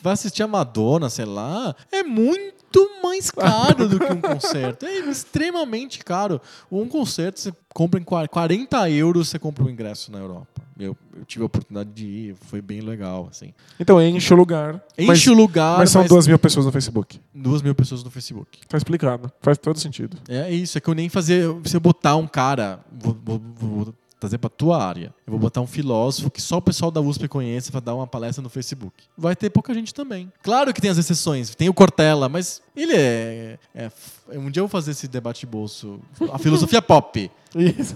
vai 0.02 0.14
assistir 0.14 0.42
a 0.42 0.48
Madonna, 0.48 1.08
sei 1.08 1.26
lá, 1.26 1.76
é 1.92 2.02
muito 2.02 2.57
mais 3.03 3.31
caro 3.31 3.89
do 3.89 3.99
que 3.99 4.12
um 4.12 4.20
concerto. 4.20 4.85
É 4.86 4.99
extremamente 5.11 6.05
caro. 6.05 6.40
Um 6.70 6.86
concerto 6.89 7.40
você 7.40 7.53
compra 7.74 8.01
em 8.01 8.03
qua- 8.05 8.28
40 8.28 8.90
euros, 8.90 9.28
você 9.28 9.39
compra 9.39 9.65
o 9.65 9.70
ingresso 9.70 10.11
na 10.12 10.19
Europa. 10.19 10.62
Eu, 10.78 10.97
eu 11.16 11.24
tive 11.24 11.43
a 11.43 11.47
oportunidade 11.47 11.90
de 11.90 12.07
ir, 12.07 12.36
foi 12.43 12.62
bem 12.62 12.81
legal, 12.81 13.27
assim. 13.31 13.53
Então 13.81 14.01
enche 14.01 14.32
o 14.32 14.36
lugar. 14.36 14.74
Enche 14.97 15.07
mas, 15.09 15.27
o 15.27 15.32
lugar, 15.35 15.78
mas 15.78 15.90
são 15.90 16.03
mas 16.03 16.09
duas 16.09 16.27
mil 16.28 16.39
pessoas 16.39 16.66
no 16.66 16.70
Facebook. 16.73 17.20
duas 17.35 17.62
mil 17.62 17.74
pessoas 17.74 18.05
no 18.05 18.11
Facebook. 18.11 18.61
Tá 18.69 18.77
explicado. 18.77 19.32
Faz 19.40 19.59
todo 19.59 19.78
sentido. 19.81 20.16
É 20.28 20.51
isso, 20.53 20.78
é 20.78 20.81
que 20.81 20.89
eu 20.89 20.95
nem 20.95 21.09
fazia. 21.09 21.43
Se 21.65 21.77
eu 21.77 21.81
botar 21.81 22.15
um 22.16 22.28
cara, 22.28 22.78
vou, 22.93 23.16
vou- 23.24 23.43
vou 23.57 23.95
trazer 24.19 24.39
pra 24.39 24.51
tua 24.51 24.82
área, 24.82 25.15
eu 25.27 25.31
vou 25.31 25.39
botar 25.39 25.61
um 25.61 25.66
filósofo 25.66 26.31
que 26.31 26.40
só 26.43 26.57
o 26.57 26.62
pessoal 26.62 26.90
da 26.90 27.01
USP 27.01 27.28
conhece 27.28 27.70
pra 27.70 27.81
dar 27.81 27.95
uma 27.95 28.07
palestra 28.07 28.43
no 28.43 28.49
Facebook. 28.49 28.95
Vai 29.16 29.36
ter 29.36 29.51
pouca 29.51 29.73
gente 29.73 29.95
também. 29.95 30.32
Claro 30.43 30.73
que 30.74 30.81
tem 30.81 30.90
as 30.90 30.99
exceções, 30.99 31.55
tem 31.55 31.69
o 31.69 31.74
Cortella, 31.74 32.28
mas 32.28 32.61
ele 32.77 32.95
é. 32.95 33.59
é- 33.74 33.90
um 34.32 34.50
dia 34.50 34.60
eu 34.60 34.64
vou 34.66 34.68
fazer 34.68 34.90
esse 34.92 35.06
debate 35.09 35.40
de 35.40 35.46
bolso. 35.46 35.98
A 36.32 36.38
filosofia 36.38 36.82
pop. 36.82 37.30
Isso. 37.56 37.94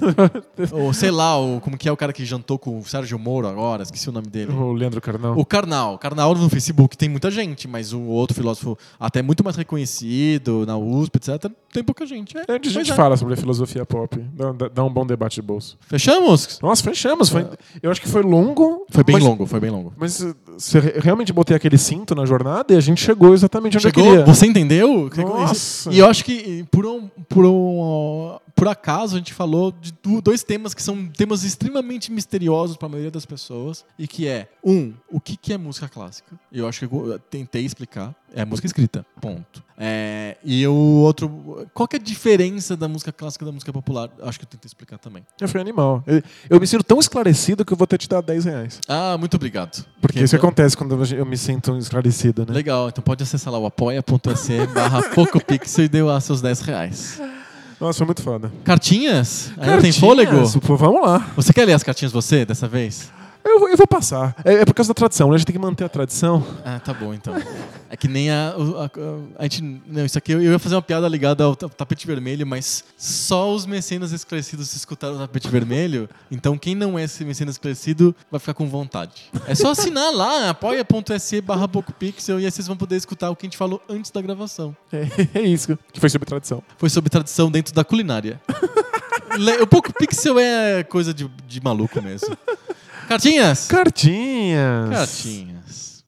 Ou 0.73 0.95
sei 0.95 1.11
lá, 1.11 1.39
o, 1.39 1.61
como 1.61 1.77
que 1.77 1.87
é 1.87 1.93
o 1.93 1.97
cara 1.97 2.11
que 2.11 2.25
jantou 2.25 2.59
com 2.59 2.79
o 2.79 2.85
Sérgio 2.87 3.19
Moro 3.19 3.47
agora, 3.47 3.83
esqueci 3.83 4.09
o 4.09 4.13
nome 4.13 4.27
dele. 4.29 4.51
o 4.51 4.73
Leandro 4.73 4.99
Carnal. 4.99 5.37
O 5.39 5.45
Karnal. 5.45 5.99
Karnal 5.99 6.35
no 6.35 6.49
Facebook 6.49 6.97
tem 6.97 7.07
muita 7.09 7.31
gente, 7.31 7.69
mas 7.69 7.93
o 7.93 8.01
outro 8.01 8.35
filósofo, 8.35 8.79
até 8.99 9.21
muito 9.21 9.45
mais 9.45 9.55
reconhecido, 9.57 10.65
na 10.67 10.77
USP, 10.79 11.17
etc., 11.17 11.51
tem 11.71 11.83
pouca 11.83 12.05
gente. 12.07 12.37
É, 12.37 12.45
A 12.49 12.69
gente 12.69 12.93
é. 12.93 12.95
fala 12.95 13.17
sobre 13.17 13.35
a 13.35 13.37
filosofia 13.37 13.85
pop. 13.87 14.19
Dá, 14.35 14.69
dá- 14.69 14.85
um 14.85 14.93
bom 14.93 15.07
debate 15.07 15.37
de 15.37 15.43
bolso. 15.43 15.79
Fechamos? 15.87 16.59
Nossa, 16.63 16.83
fechamos. 16.83 17.29
Foi, 17.31 17.47
eu 17.83 17.91
acho 17.91 18.01
que 18.01 18.09
foi 18.09 18.23
longo. 18.23 18.87
Foi 18.91 19.03
bem 19.05 19.15
mas- 19.17 19.25
longo, 19.25 19.47
foi 19.47 19.59
bem 19.61 19.71
longo. 19.71 19.93
Mas 19.97 20.21
uh, 20.21 20.35
você 20.59 20.81
re- 20.81 20.95
realmente 20.99 21.33
botei 21.33 21.57
aquele 21.57 21.79
cinto 21.79 22.15
na 22.15 22.27
jornada 22.27 22.75
e 22.75 22.77
a 22.77 22.81
gente 22.81 23.03
chegou 23.03 23.33
exatamente 23.33 23.77
onde 23.79 23.87
eu 23.87 23.91
Chegou? 23.91 24.05
queria. 24.11 24.25
Você 24.27 24.47
entendeu? 24.47 25.11
Nossa. 25.17 25.91
E 25.91 25.99
eu 25.99 26.07
acho 26.07 26.22
que 26.23 26.65
por 26.71 26.87
um, 26.87 27.09
por 27.09 27.45
um 27.45 28.39
por 28.55 28.69
acaso 28.69 29.17
a 29.17 29.19
gente 29.19 29.33
falou 29.33 29.73
de 29.73 29.93
dois 30.23 30.43
temas 30.43 30.75
que 30.75 30.83
são 30.83 31.07
temas 31.09 31.45
extremamente 31.45 32.13
misteriosos 32.13 32.77
para 32.77 32.87
a 32.87 32.91
maioria 32.91 33.11
das 33.11 33.27
pessoas 33.27 33.85
e 33.99 34.07
que 34.07 34.29
é 34.29 34.49
um, 34.65 34.93
o 35.11 35.21
que 35.21 35.37
que 35.37 35.53
é 35.53 35.59
música 35.59 35.89
clássica? 35.89 36.39
Eu 36.51 36.67
acho 36.69 36.87
que 36.87 36.95
eu 36.95 37.19
tentei 37.19 37.65
explicar. 37.65 38.15
É 38.35 38.45
música 38.45 38.67
escrita, 38.67 39.05
ponto. 39.21 39.63
É, 39.77 40.37
e 40.45 40.67
o 40.67 40.75
outro, 40.75 41.67
qual 41.75 41.87
que 41.87 41.97
é 41.97 41.99
a 41.99 42.03
diferença 42.03 42.77
da 42.77 42.89
música 42.89 43.13
clássica 43.13 43.45
e 43.45 43.47
da 43.47 43.53
música 43.53 43.73
popular? 43.73 44.11
Acho 44.23 44.39
que 44.39 44.45
eu 44.45 44.49
tentei 44.49 44.69
explicar 44.69 44.97
também. 44.99 45.25
Eu 45.41 45.49
fui 45.49 45.61
animal. 45.61 46.03
Eu, 46.07 46.23
eu 46.49 46.61
me 46.61 46.67
sinto 46.67 46.85
tão 46.85 46.99
esclarecido 46.99 47.65
que 47.65 47.73
eu 47.73 47.77
vou 47.77 47.87
ter 47.87 47.99
te 47.99 48.09
dar 48.09 48.23
10 48.23 48.45
reais. 48.45 48.81
Ah, 48.89 49.17
muito 49.19 49.35
obrigado. 49.35 49.85
Porque 50.01 50.21
isso 50.21 50.37
acontece 50.37 50.77
quando 50.77 51.05
eu 51.15 51.27
me 51.27 51.37
sinto 51.37 51.77
esclarecido, 51.77 52.47
né? 52.47 52.55
Legal, 52.55 52.89
então 52.89 53.03
pode 53.03 53.23
acessar 53.23 53.53
lá 53.53 53.59
o 53.59 53.67
apoia.se 53.67 54.67
barra 54.69 55.03
PocoPixel 55.11 55.85
e 55.85 55.89
deu 55.89 56.07
lá 56.07 56.21
seus 56.21 56.41
10 56.41 56.61
reais. 56.61 57.21
Nossa, 57.83 57.99
foi 57.99 58.07
muito 58.07 58.23
foda. 58.23 58.53
Cartinhas? 58.63 59.53
Ainda 59.59 59.83
tem 59.83 59.91
fôlego? 59.91 60.61
Pô, 60.61 60.77
vamos 60.77 61.03
lá. 61.03 61.33
Você 61.35 61.53
quer 61.53 61.65
ler 61.65 61.73
as 61.73 61.83
cartinhas 61.83 62.13
você, 62.13 62.45
dessa 62.45 62.69
vez? 62.69 63.11
Eu, 63.45 63.59
vou- 63.59 63.69
eu 63.69 63.77
vou 63.77 63.87
passar. 63.87 64.35
É, 64.45 64.55
é 64.55 64.65
por 64.65 64.75
causa 64.75 64.89
da 64.89 64.95
tradição, 64.95 65.29
né? 65.29 65.35
A 65.35 65.39
gente 65.39 65.47
tem 65.47 65.53
que 65.55 65.59
manter 65.61 65.85
a 65.85 65.89
tradição. 65.89 66.45
Ah, 66.65 66.79
tá 66.81 66.95
bom, 66.95 67.13
então. 67.13 67.35
É 67.91 67.97
que 67.97 68.07
nem 68.09 68.31
a... 68.31 68.55
o- 68.57 68.79
a, 68.81 68.91
a 69.39 69.43
gente... 69.45 69.63
Não, 69.87 70.05
isso 70.05 70.17
aqui 70.17 70.33
eu 70.33 70.41
ia 70.43 70.59
fazer 70.59 70.75
uma 70.77 70.83
piada 70.83 71.07
ligada 71.09 71.45
ao 71.45 71.55
ta- 71.57 71.69
tapete 71.69 72.07
vermelho, 72.07 72.47
mas 72.47 72.85
só 72.97 73.53
os 73.53 73.67
mecenas 73.67 74.13
esclarecidos 74.13 74.75
escutaram 74.75 75.17
o 75.17 75.19
tapete 75.19 75.49
vermelho, 75.49 76.09
então 76.31 76.57
quem 76.57 76.75
não 76.75 76.99
é 76.99 77.05
esse 77.05 77.25
mecenas 77.25 77.55
esclarecido 77.57 78.15
vai 78.31 78.39
ficar 78.41 78.55
com 78.55 78.69
vontade. 78.69 79.25
É 79.47 79.55
só 79.55 79.71
assinar 79.73 80.13
lá, 80.15 80.51
apoia.se 80.51 81.41
barra 81.41 81.69
PocoPixel 81.69 82.41
e 82.41 82.45
aí 82.45 82.51
vocês 82.51 82.67
vão 82.67 82.77
poder 82.77 82.97
escutar 82.97 83.31
o 83.31 83.37
que 83.37 83.45
a 83.45 83.49
gente 83.49 83.57
falou 83.59 83.83
antes 83.89 84.11
da 84.11 84.23
gravação. 84.23 84.75
É, 84.93 85.07
é 85.41 85.43
isso. 85.43 85.79
Que 85.93 86.01
foi 86.01 86.09
sobre 86.09 86.27
tradição. 86.27 86.63
Foi 86.79 86.89
sobre 86.89 87.11
tradição 87.11 87.51
dentro 87.51 87.75
da 87.75 87.85
culinária. 87.85 88.41
O 89.63 89.67
PocoPixel 89.67 90.39
é 90.39 90.83
coisa 90.85 91.15
de, 91.15 91.27
de 91.49 91.59
maluco 91.63 92.03
mesmo. 92.03 92.37
Cartinhas? 93.13 93.69
Cartinhas. 93.69 94.89
Cartinhas. 94.89 96.05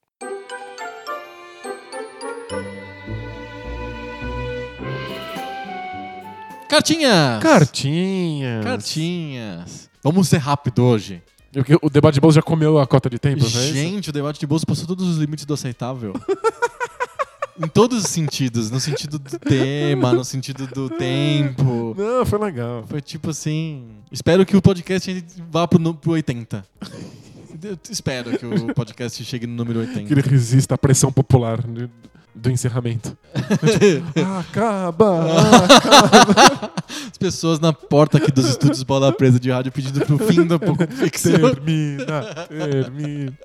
Cartinhas! 6.71 7.43
Cartinhas. 7.43 8.65
Cartinhas. 8.65 9.91
Vamos 10.03 10.29
ser 10.29 10.39
rápido 10.39 10.83
hoje. 10.83 11.23
O, 11.83 11.91
debate 11.91 12.15
de 12.15 12.23
bolsa 12.23 12.37
já 12.37 12.43
comeu 12.43 12.79
a 12.79 12.87
cota 12.87 13.11
de 13.11 13.19
tempo, 13.19 13.45
é? 13.45 13.49
Gente, 13.49 14.09
o 14.09 14.13
debate 14.13 14.41
de 14.41 14.47
bolso 14.47 14.67
passou 14.67 14.87
todos 14.87 15.07
os 15.07 15.19
limites 15.19 15.45
do 15.45 15.53
aceitável. 15.53 16.15
em 17.63 17.69
todos 17.69 18.05
os 18.05 18.11
sentidos. 18.11 18.71
No 18.71 18.81
sentido 18.81 19.19
do 19.19 19.39
tema, 19.39 20.13
no 20.13 20.25
sentido 20.25 20.67
do 20.67 20.89
tempo. 20.97 21.95
Não, 21.97 22.27
foi 22.27 22.39
legal. 22.39 22.85
Foi 22.87 23.01
tipo 23.01 23.31
assim. 23.31 23.99
Espero 24.15 24.47
que 24.47 24.57
o 24.57 24.63
podcast 24.63 25.25
vá 25.51 25.67
pro, 25.67 25.93
pro 25.93 26.13
80. 26.13 26.65
Eu 27.61 27.77
espero 27.91 28.39
que 28.39 28.47
o 28.47 28.73
podcast 28.73 29.25
chegue 29.25 29.45
no 29.45 29.57
número 29.57 29.81
80. 29.81 30.05
Que 30.05 30.13
ele 30.13 30.21
resista 30.21 30.77
à 30.77 30.79
pressão 30.79 31.11
popular 31.11 31.59
do, 32.35 32.51
encerramento. 32.51 33.17
Acaba! 34.41 35.25
As 37.11 37.19
pessoas 37.19 37.61
na 37.61 37.73
porta 37.73 38.19
aqui 38.19 38.31
dos 38.31 38.47
estúdios 38.47 38.83
Bola 38.83 39.13
Presa 39.13 39.39
de 39.39 39.51
rádio 39.51 39.73
pedindo 39.73 40.05
pro 40.05 40.19
fim 40.19 40.47
da 40.47 40.59
pouco 40.59 40.87
ficção. 40.93 41.33
termina, 41.33 42.47
termina. 42.49 43.39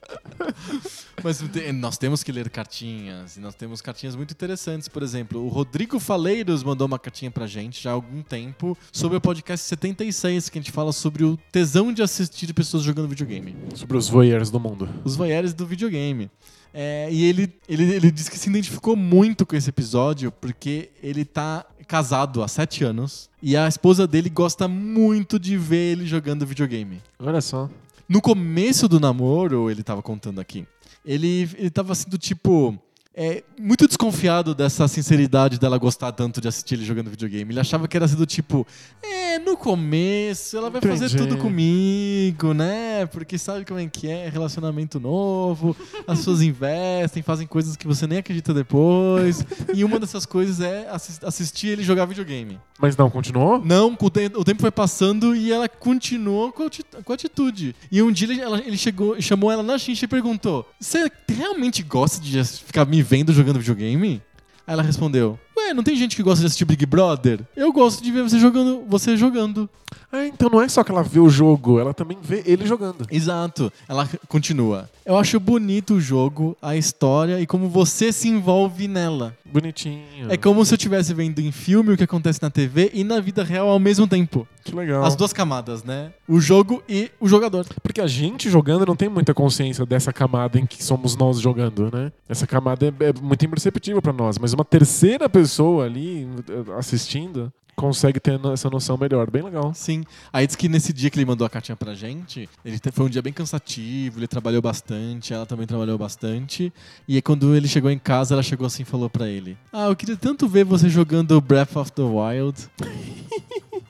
Mas 1.24 1.42
nós 1.74 1.98
temos 1.98 2.24
que 2.24 2.32
ler 2.32 2.50
cartinhas. 2.50 3.38
E 3.38 3.40
nós 3.40 3.56
temos 3.56 3.82
cartinhas 3.82 4.16
muito 4.16 4.32
interessantes. 4.32 4.88
Por 4.88 5.04
exemplo, 5.04 5.44
o 5.44 5.50
Rodrigo 5.50 6.00
Faleiros 6.00 6.64
mandou 6.64 6.88
uma 6.88 7.00
cartinha 7.00 7.32
pra 7.32 7.48
gente 7.48 7.82
já 7.82 7.92
há 7.92 7.94
algum 7.94 8.22
tempo 8.22 8.78
sobre 8.92 9.18
o 9.18 9.22
podcast 9.22 9.66
76, 9.66 10.50
que 10.50 10.58
a 10.58 10.62
gente 10.62 10.72
fala 10.72 10.92
sobre 10.92 11.24
o 11.24 11.38
tesão 11.52 11.94
de 11.94 12.02
assistir 12.02 12.54
pessoas 12.54 12.84
jogando 12.84 13.08
videogame. 13.08 13.56
Sobre 13.76 13.98
os 13.98 14.10
voyeurs 14.10 14.50
do 14.50 14.60
mundo. 14.60 14.90
Os 15.04 15.16
voyeurs 15.16 15.54
do 15.54 15.66
videogame. 15.66 16.30
É, 16.74 17.08
e 17.12 17.26
ele, 17.26 17.54
ele, 17.68 17.84
ele 17.96 18.12
disse 18.12 18.30
que 18.30 18.38
se 18.38 18.50
identificou 18.50 18.96
muito 18.96 19.46
com 19.46 19.56
esse 19.56 19.70
episódio 19.70 20.32
porque 20.32 20.90
ele 21.02 21.26
tá 21.26 21.66
casado 21.88 22.44
há 22.44 22.48
sete 22.48 22.84
anos 22.84 23.30
e 23.42 23.58
a 23.58 23.68
esposa 23.68 24.06
dele 24.06 24.30
gosta 24.30 24.68
muito 24.68 25.40
de 25.40 25.58
ver 25.58 25.94
ele 25.94 26.06
jogando 26.06 26.46
videogame. 26.46 27.02
Olha 27.18 27.42
só. 27.42 27.70
No 28.08 28.22
começo 28.22 28.88
do 28.88 29.00
namoro, 29.00 29.70
ele 29.70 29.84
tava 29.84 30.02
contando 30.02 30.40
aqui, 30.40 30.66
ele, 31.06 31.50
ele 31.58 31.70
tava 31.70 31.94
assim 31.94 32.10
do 32.10 32.18
tipo. 32.18 32.78
É, 33.16 33.44
muito 33.60 33.88
desconfiado 33.88 34.54
dessa 34.56 34.88
sinceridade 34.88 35.60
dela 35.60 35.78
gostar 35.78 36.12
tanto 36.12 36.40
de 36.40 36.48
assistir 36.48 36.76
ele 36.76 36.86
jogando 36.86 37.10
videogame. 37.10 37.52
Ele 37.52 37.60
achava 37.60 37.88
que 37.88 37.98
era 37.98 38.06
assim 38.06 38.16
do 38.16 38.26
tipo, 38.26 38.66
é, 39.04 39.40
no 39.40 39.58
começo 39.58 40.56
ela 40.56 40.70
vai 40.70 40.80
fazer 40.80 41.06
Entendi. 41.08 41.28
tudo 41.28 41.38
comigo, 41.42 42.54
né? 42.54 43.08
Porque 43.08 43.38
sabe 43.38 43.66
como 43.66 43.80
é 43.80 43.88
que 43.88 44.08
é, 44.08 44.30
relacionamento 44.30 45.00
novo, 45.00 45.76
as 46.08 46.20
pessoas 46.20 46.42
investem, 46.42 47.22
fazem 47.24 47.48
coisas 47.48 47.76
que 47.76 47.88
você 47.88 48.06
nem 48.08 48.20
acredita 48.20 48.54
depois. 48.54 49.44
E 49.74 49.84
uma 49.84 50.00
dessas 50.00 50.26
coisas 50.26 50.62
é 50.62 50.88
assis- 50.90 51.20
assistir 51.24 51.68
ele 51.70 51.84
jogar 51.84 52.06
videogame. 52.06 52.60
Mas 52.80 52.96
não, 52.96 53.10
continuou? 53.10 53.60
Não, 53.64 53.98
o 54.00 54.10
te- 54.10 54.32
o 54.36 54.44
tempo 54.46 54.62
foi 54.62 54.72
passando 54.72 55.36
e 55.36 55.52
ela 55.52 55.68
continuou 55.68 56.54
com 56.54 56.64
a 56.64 57.14
atitude. 57.14 57.76
E 57.92 58.02
um 58.02 58.12
dia 58.12 58.32
ele, 58.32 58.40
ela- 58.40 58.60
ele 58.60 58.78
chegou, 58.78 59.20
chamou 59.22 59.52
ela 59.52 59.64
na 59.64 59.78
chincha 59.78 60.06
e 60.06 60.08
perguntou: 60.08 60.66
Você 60.80 61.12
realmente 61.28 61.84
gosta 61.84 62.22
de 62.24 62.42
ficar 62.44 62.86
me 62.86 62.99
vendo 63.04 63.34
jogando 63.34 63.60
videogame? 63.60 64.22
Aí 64.66 64.74
ela 64.74 64.84
respondeu: 64.84 65.40
Ué, 65.60 65.74
não 65.74 65.84
tem 65.84 65.96
gente 65.96 66.16
que 66.16 66.24
gosta 66.24 66.40
de 66.40 66.48
assistir 66.48 66.66
Big 66.66 66.86
Brother? 66.86 67.42
Eu 67.56 67.72
gosto 67.74 68.02
de 68.02 68.12
ver 68.12 68.24
você 68.24 68.40
jogando. 68.40 68.84
Você 68.88 69.18
jogando. 69.18 69.70
Ah, 70.12 70.26
então 70.26 70.50
não 70.50 70.62
é 70.62 70.68
só 70.68 70.84
que 70.84 70.92
ela 70.92 71.04
vê 71.04 71.20
o 71.20 71.30
jogo, 71.30 71.80
ela 71.80 71.94
também 71.94 72.18
vê 72.22 72.42
ele 72.46 72.66
jogando. 72.66 73.06
Exato. 73.12 73.72
Ela 73.88 74.10
continua. 74.28 74.90
Eu 75.06 75.18
acho 75.18 75.40
bonito 75.40 75.96
o 75.96 76.02
jogo, 76.02 76.58
a 76.62 76.76
história 76.76 77.40
e 77.40 77.48
como 77.48 77.68
você 77.70 78.12
se 78.12 78.28
envolve 78.28 78.88
nela. 78.88 79.36
Bonitinho. 79.46 80.04
É 80.30 80.38
como 80.38 80.64
se 80.66 80.74
eu 80.74 80.78
estivesse 80.78 81.14
vendo 81.14 81.40
em 81.40 81.52
filme 81.52 81.94
o 81.94 81.98
que 81.98 82.04
acontece 82.04 82.42
na 82.42 82.50
TV 82.50 82.92
e 82.94 83.04
na 83.04 83.20
vida 83.20 83.44
real 83.44 83.68
ao 83.70 83.80
mesmo 83.80 84.08
tempo. 84.08 84.48
Que 84.64 84.76
legal. 84.76 85.04
As 85.04 85.16
duas 85.16 85.34
camadas, 85.34 85.84
né? 85.84 86.12
O 86.28 86.40
jogo 86.40 86.84
e 86.88 87.10
o 87.20 87.28
jogador. 87.28 87.66
Porque 87.82 88.02
a 88.02 88.08
gente 88.08 88.50
jogando 88.50 88.86
não 88.86 88.96
tem 88.96 89.10
muita 89.10 89.34
consciência 89.34 89.86
dessa 89.86 90.14
camada 90.14 90.60
em 90.60 90.66
que 90.66 90.84
somos 90.84 91.16
nós 91.16 91.40
jogando, 91.40 91.90
né? 91.92 92.12
Essa 92.28 92.46
camada 92.46 92.86
é, 92.86 92.90
é 93.06 93.14
muito 93.20 93.44
imperceptível 93.46 94.02
pra 94.02 94.14
nós, 94.14 94.38
mas 94.38 94.54
uma 94.54 94.66
terceira 94.66 95.28
pessoa 95.28 95.49
ali 95.82 96.28
eh, 96.48 96.78
assistindo 96.78 97.52
consegue 97.80 98.20
ter 98.20 98.40
essa 98.52 98.70
noção 98.70 98.98
melhor. 98.98 99.32
Bem 99.32 99.42
legal. 99.42 99.74
Sim. 99.74 100.04
Aí 100.34 100.46
diz 100.46 100.56
que 100.56 100.68
nesse 100.68 100.92
dia 100.92 101.10
que 101.10 101.18
ele 101.18 101.26
mandou 101.26 101.48
a 101.48 101.50
cartinha 101.50 101.78
pra 101.78 101.96
gente, 101.96 102.50
ele 102.64 102.78
foi 102.92 103.06
um 103.06 103.10
dia 103.10 103.22
bem 103.22 103.32
cansativo, 103.32 104.20
ele 104.20 104.28
trabalhou 104.28 104.62
bastante, 104.62 105.34
ela 105.34 105.46
também 105.46 105.66
trabalhou 105.66 105.98
bastante. 105.98 106.74
E 107.08 107.16
aí 107.16 107.22
quando 107.22 107.56
ele 107.56 107.68
chegou 107.68 107.90
em 107.90 107.98
casa, 107.98 108.36
ela 108.36 108.44
chegou 108.44 108.68
assim 108.68 108.82
e 108.84 108.86
falou 108.86 109.10
pra 109.10 109.28
ele: 109.28 109.58
Ah, 109.72 109.88
eu 109.88 109.96
queria 109.96 110.18
tanto 110.18 110.48
ver 110.48 110.66
você 110.66 110.90
jogando 110.90 111.40
Breath 111.40 111.78
of 111.78 111.92
the 111.94 112.02
Wild. 112.02 112.68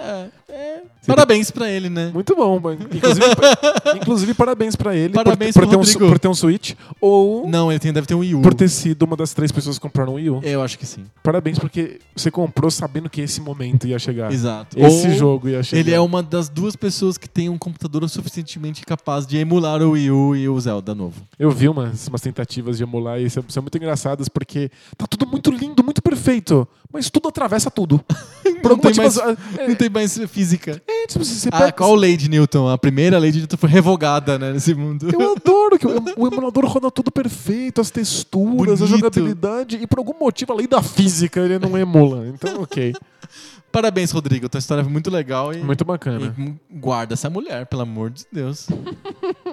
é, 0.00 0.28
é. 0.48 0.82
Parabéns 1.06 1.50
pra 1.50 1.70
ele, 1.70 1.88
né? 1.90 2.10
Muito 2.12 2.34
bom. 2.34 2.58
mas- 2.60 2.78
Inclusive, 2.80 3.26
inclusive 3.96 4.34
parabéns 4.34 4.74
pra 4.74 4.96
ele 4.96 5.12
Parabéns 5.12 5.54
por, 5.54 5.66
por, 5.66 5.70
ter 5.70 5.76
um, 5.76 6.08
por 6.08 6.18
ter 6.18 6.28
um 6.28 6.34
Switch 6.34 6.72
ou 7.00 7.48
Não, 7.48 7.70
ele 7.70 7.78
tem, 7.78 7.92
deve 7.92 8.06
ter 8.06 8.14
um 8.14 8.20
Wii 8.20 8.34
U. 8.36 8.42
por 8.42 8.54
ter 8.54 8.68
sido 8.68 9.02
uma 9.02 9.16
das 9.16 9.32
três 9.34 9.52
pessoas 9.52 9.76
que 9.78 9.82
compraram 9.82 10.12
um 10.12 10.16
Wii 10.16 10.30
U. 10.30 10.40
Eu 10.42 10.62
acho 10.62 10.78
que 10.78 10.86
sim. 10.86 11.04
Parabéns 11.22 11.58
porque 11.58 11.98
você 12.16 12.30
comprou 12.30 12.70
sabendo 12.70 13.08
que 13.10 13.20
esse 13.20 13.40
momento 13.40 13.86
ia 13.86 13.98
chegar. 13.98 14.32
Exato. 14.32 14.78
Esse 14.78 15.08
Ou 15.08 15.14
jogo 15.14 15.48
ia 15.48 15.62
chegar. 15.62 15.80
Ele 15.80 15.92
é 15.92 16.00
uma 16.00 16.22
das 16.22 16.48
duas 16.48 16.74
pessoas 16.74 17.18
que 17.18 17.28
tem 17.28 17.48
um 17.48 17.58
computador 17.58 18.08
suficientemente 18.08 18.84
capaz 18.84 19.26
de 19.26 19.36
emular 19.36 19.82
o 19.82 19.90
Wii 19.90 20.10
U 20.10 20.36
e 20.36 20.48
o 20.48 20.58
Zelda 20.60 20.94
novo. 20.94 21.20
Eu 21.38 21.50
vi 21.50 21.68
umas, 21.68 22.08
umas 22.08 22.20
tentativas 22.20 22.78
de 22.78 22.82
emular 22.82 23.20
e 23.20 23.28
são, 23.28 23.44
são 23.48 23.62
muito 23.62 23.76
engraçadas 23.76 24.28
porque 24.28 24.70
tá 24.96 25.06
tudo 25.06 25.26
muito 25.26 25.50
lindo, 25.50 25.82
muito 25.84 26.00
perfeito, 26.02 26.66
mas 26.92 27.10
tudo 27.10 27.28
atravessa 27.28 27.70
tudo. 27.70 28.00
Por 28.64 28.70
Não 28.70 28.78
tem, 28.78 28.94
motivo, 28.94 29.02
mais, 29.24 29.38
é, 29.58 29.68
não 29.68 29.74
tem 29.74 29.90
mais 29.90 30.18
física. 30.28 30.82
é, 30.88 31.06
tipo, 31.06 31.22
você 31.22 31.48
Ah, 31.52 31.58
pega- 31.58 31.72
qual 31.72 31.94
lei 31.94 32.16
de 32.16 32.30
Newton? 32.30 32.66
A 32.68 32.78
primeira 32.78 33.18
lei 33.18 33.30
de 33.30 33.38
Newton 33.40 33.58
foi 33.58 33.68
revogada 33.68 34.38
né, 34.38 34.52
nesse 34.52 34.74
mundo. 34.74 35.06
Eu 35.12 35.32
adoro 35.36 35.78
que 35.78 35.86
o 35.86 36.02
o 36.16 36.26
emulador 36.26 36.64
roda 36.64 36.90
tudo 36.90 37.10
perfeito, 37.12 37.80
as 37.80 37.90
texturas, 37.90 38.80
a 38.80 38.86
Bonito. 38.86 38.86
jogabilidade, 38.86 39.76
e 39.76 39.86
por 39.86 39.98
algum 39.98 40.18
motivo, 40.18 40.52
além 40.52 40.66
da 40.66 40.82
física, 40.82 41.40
ele 41.40 41.58
não 41.58 41.76
emula. 41.76 42.26
Então, 42.28 42.62
ok. 42.62 42.94
Parabéns, 43.70 44.10
Rodrigo. 44.12 44.48
Tua 44.48 44.58
história 44.60 44.82
foi 44.84 44.92
muito 44.92 45.10
legal 45.10 45.52
e, 45.52 45.58
Muito 45.58 45.84
bacana. 45.84 46.34
e 46.38 46.54
guarda 46.78 47.14
essa 47.14 47.28
mulher, 47.28 47.66
pelo 47.66 47.82
amor 47.82 48.08
de 48.10 48.24
Deus. 48.32 48.68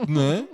né? 0.07 0.45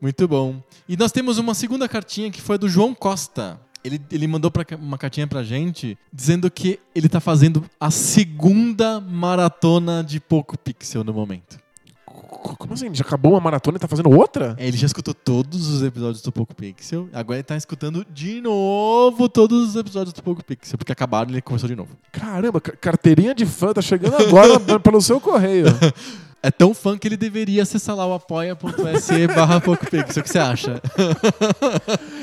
Muito 0.00 0.26
bom. 0.26 0.60
E 0.88 0.96
nós 0.96 1.12
temos 1.12 1.38
uma 1.38 1.54
segunda 1.54 1.88
cartinha 1.88 2.30
que 2.30 2.40
foi 2.42 2.58
do 2.58 2.68
João 2.68 2.92
Costa. 2.94 3.58
Ele, 3.84 4.00
ele 4.12 4.26
mandou 4.28 4.50
pra, 4.50 4.64
uma 4.78 4.96
cartinha 4.96 5.26
pra 5.26 5.42
gente 5.42 5.98
dizendo 6.12 6.50
que 6.50 6.78
ele 6.94 7.08
tá 7.08 7.18
fazendo 7.20 7.64
a 7.80 7.90
segunda 7.90 9.00
maratona 9.00 10.04
de 10.04 10.20
Poco 10.20 10.56
Pixel 10.56 11.02
no 11.02 11.12
momento. 11.12 11.60
Como 12.06 12.74
assim? 12.74 12.92
Já 12.94 13.02
acabou 13.04 13.32
uma 13.32 13.40
maratona 13.40 13.76
e 13.76 13.80
tá 13.80 13.86
fazendo 13.88 14.10
outra? 14.10 14.54
É, 14.58 14.66
ele 14.66 14.76
já 14.76 14.86
escutou 14.86 15.12
todos 15.14 15.68
os 15.68 15.82
episódios 15.82 16.22
do 16.22 16.32
Poco 16.32 16.54
Pixel, 16.54 17.08
agora 17.12 17.38
ele 17.38 17.44
tá 17.44 17.56
escutando 17.56 18.04
de 18.12 18.40
novo 18.40 19.28
todos 19.28 19.70
os 19.70 19.76
episódios 19.76 20.12
do 20.12 20.22
Poco 20.22 20.44
Pixel, 20.44 20.78
porque 20.78 20.92
acabaram 20.92 21.30
e 21.30 21.34
ele 21.34 21.42
começou 21.42 21.68
de 21.68 21.76
novo. 21.76 21.96
Caramba, 22.10 22.60
ca- 22.60 22.72
carteirinha 22.76 23.34
de 23.34 23.46
fã 23.46 23.72
tá 23.72 23.82
chegando 23.82 24.16
agora 24.16 24.58
pelo 24.80 25.00
seu 25.00 25.20
correio. 25.20 25.66
É 26.42 26.50
tão 26.50 26.74
fã 26.74 26.98
que 26.98 27.06
ele 27.06 27.16
deveria 27.16 27.62
acessar 27.62 27.94
lá 27.94 28.04
o 28.04 28.14
apoia.se 28.14 29.26
barra 29.28 29.60
Poco 29.60 29.88
Pixel. 29.88 30.20
O 30.20 30.24
que 30.24 30.28
você 30.28 30.40
acha? 30.40 30.82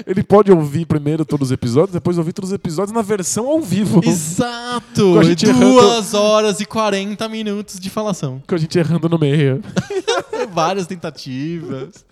Ele 0.06 0.22
pode 0.22 0.52
ouvir 0.52 0.86
primeiro 0.86 1.24
todos 1.24 1.48
os 1.48 1.52
episódios, 1.54 1.94
depois 1.94 2.18
ouvir 2.18 2.34
todos 2.34 2.50
os 2.50 2.54
episódios 2.54 2.94
na 2.94 3.02
versão 3.02 3.48
ao 3.48 3.62
vivo. 3.62 4.02
Exato! 4.04 5.14
Com 5.14 5.20
a 5.20 5.24
gente 5.24 5.50
Duas 5.54 6.14
horas 6.14 6.60
e 6.60 6.66
40 6.66 7.30
minutos 7.30 7.80
de 7.80 7.90
falação. 7.90 8.42
Com 8.46 8.56
a 8.56 8.58
gente 8.58 8.78
errando 8.78 9.08
no 9.08 9.18
meio. 9.18 9.62
Várias 10.52 10.86
tentativas. 10.86 12.06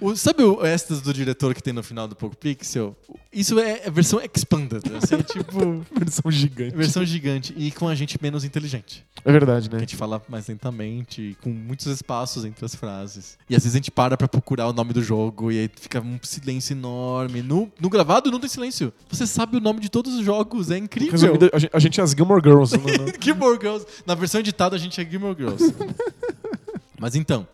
O- 0.00 0.14
sabe 0.16 0.42
o 0.42 0.64
extras 0.64 1.00
do 1.00 1.12
diretor 1.12 1.54
que 1.54 1.62
tem 1.62 1.72
no 1.72 1.82
final 1.82 2.06
do 2.08 2.14
Poco 2.16 2.36
Pixel? 2.36 2.96
Isso 3.32 3.58
é 3.58 3.86
a 3.86 3.90
versão 3.90 4.20
expanded. 4.20 4.82
Assim, 5.02 5.14
é 5.16 5.22
tipo. 5.22 5.84
Versão 5.98 6.30
gigante. 6.30 6.74
Versão 6.76 7.04
gigante 7.04 7.54
e 7.56 7.70
com 7.70 7.86
a 7.88 7.94
gente 7.94 8.18
menos 8.22 8.44
inteligente. 8.44 9.04
É 9.24 9.30
verdade, 9.32 9.68
A 9.70 9.74
né? 9.74 9.80
gente 9.80 9.94
fala 9.96 10.22
mais 10.28 10.46
lentamente, 10.48 11.36
com 11.42 11.50
muitos 11.50 11.86
espaços 11.86 12.44
entre 12.44 12.64
as 12.64 12.74
frases. 12.74 13.36
E 13.50 13.54
às 13.56 13.62
vezes 13.62 13.74
a 13.74 13.78
gente 13.78 13.90
para 13.90 14.16
pra 14.16 14.26
procurar 14.28 14.68
o 14.68 14.72
nome 14.72 14.92
do 14.92 15.02
jogo 15.02 15.50
e 15.52 15.58
aí 15.58 15.70
fica 15.74 16.00
um 16.00 16.18
silêncio 16.22 16.72
enorme. 16.72 17.42
No, 17.42 17.70
no 17.80 17.88
gravado 17.90 18.30
não 18.30 18.40
tem 18.40 18.48
silêncio. 18.48 18.92
Você 19.10 19.26
sabe 19.26 19.56
o 19.56 19.60
nome 19.60 19.80
de 19.80 19.90
todos 19.90 20.14
os 20.14 20.24
jogos, 20.24 20.70
é 20.70 20.78
incrível. 20.78 21.12
Resumindo, 21.12 21.50
a 21.52 21.58
gente, 21.58 21.70
a 21.74 21.78
gente 21.78 22.00
é 22.00 22.04
as 22.04 22.12
Gilmore 22.12 22.42
Girls. 22.42 22.76
no- 22.76 22.84
Gilmore 23.20 23.58
Girls. 23.60 23.86
Na 24.06 24.14
versão 24.14 24.40
editada 24.40 24.76
a 24.76 24.78
gente 24.78 24.98
é 25.00 25.04
Gilmore 25.04 25.36
Girls. 25.36 25.74
Mas 26.98 27.14
então, 27.14 27.46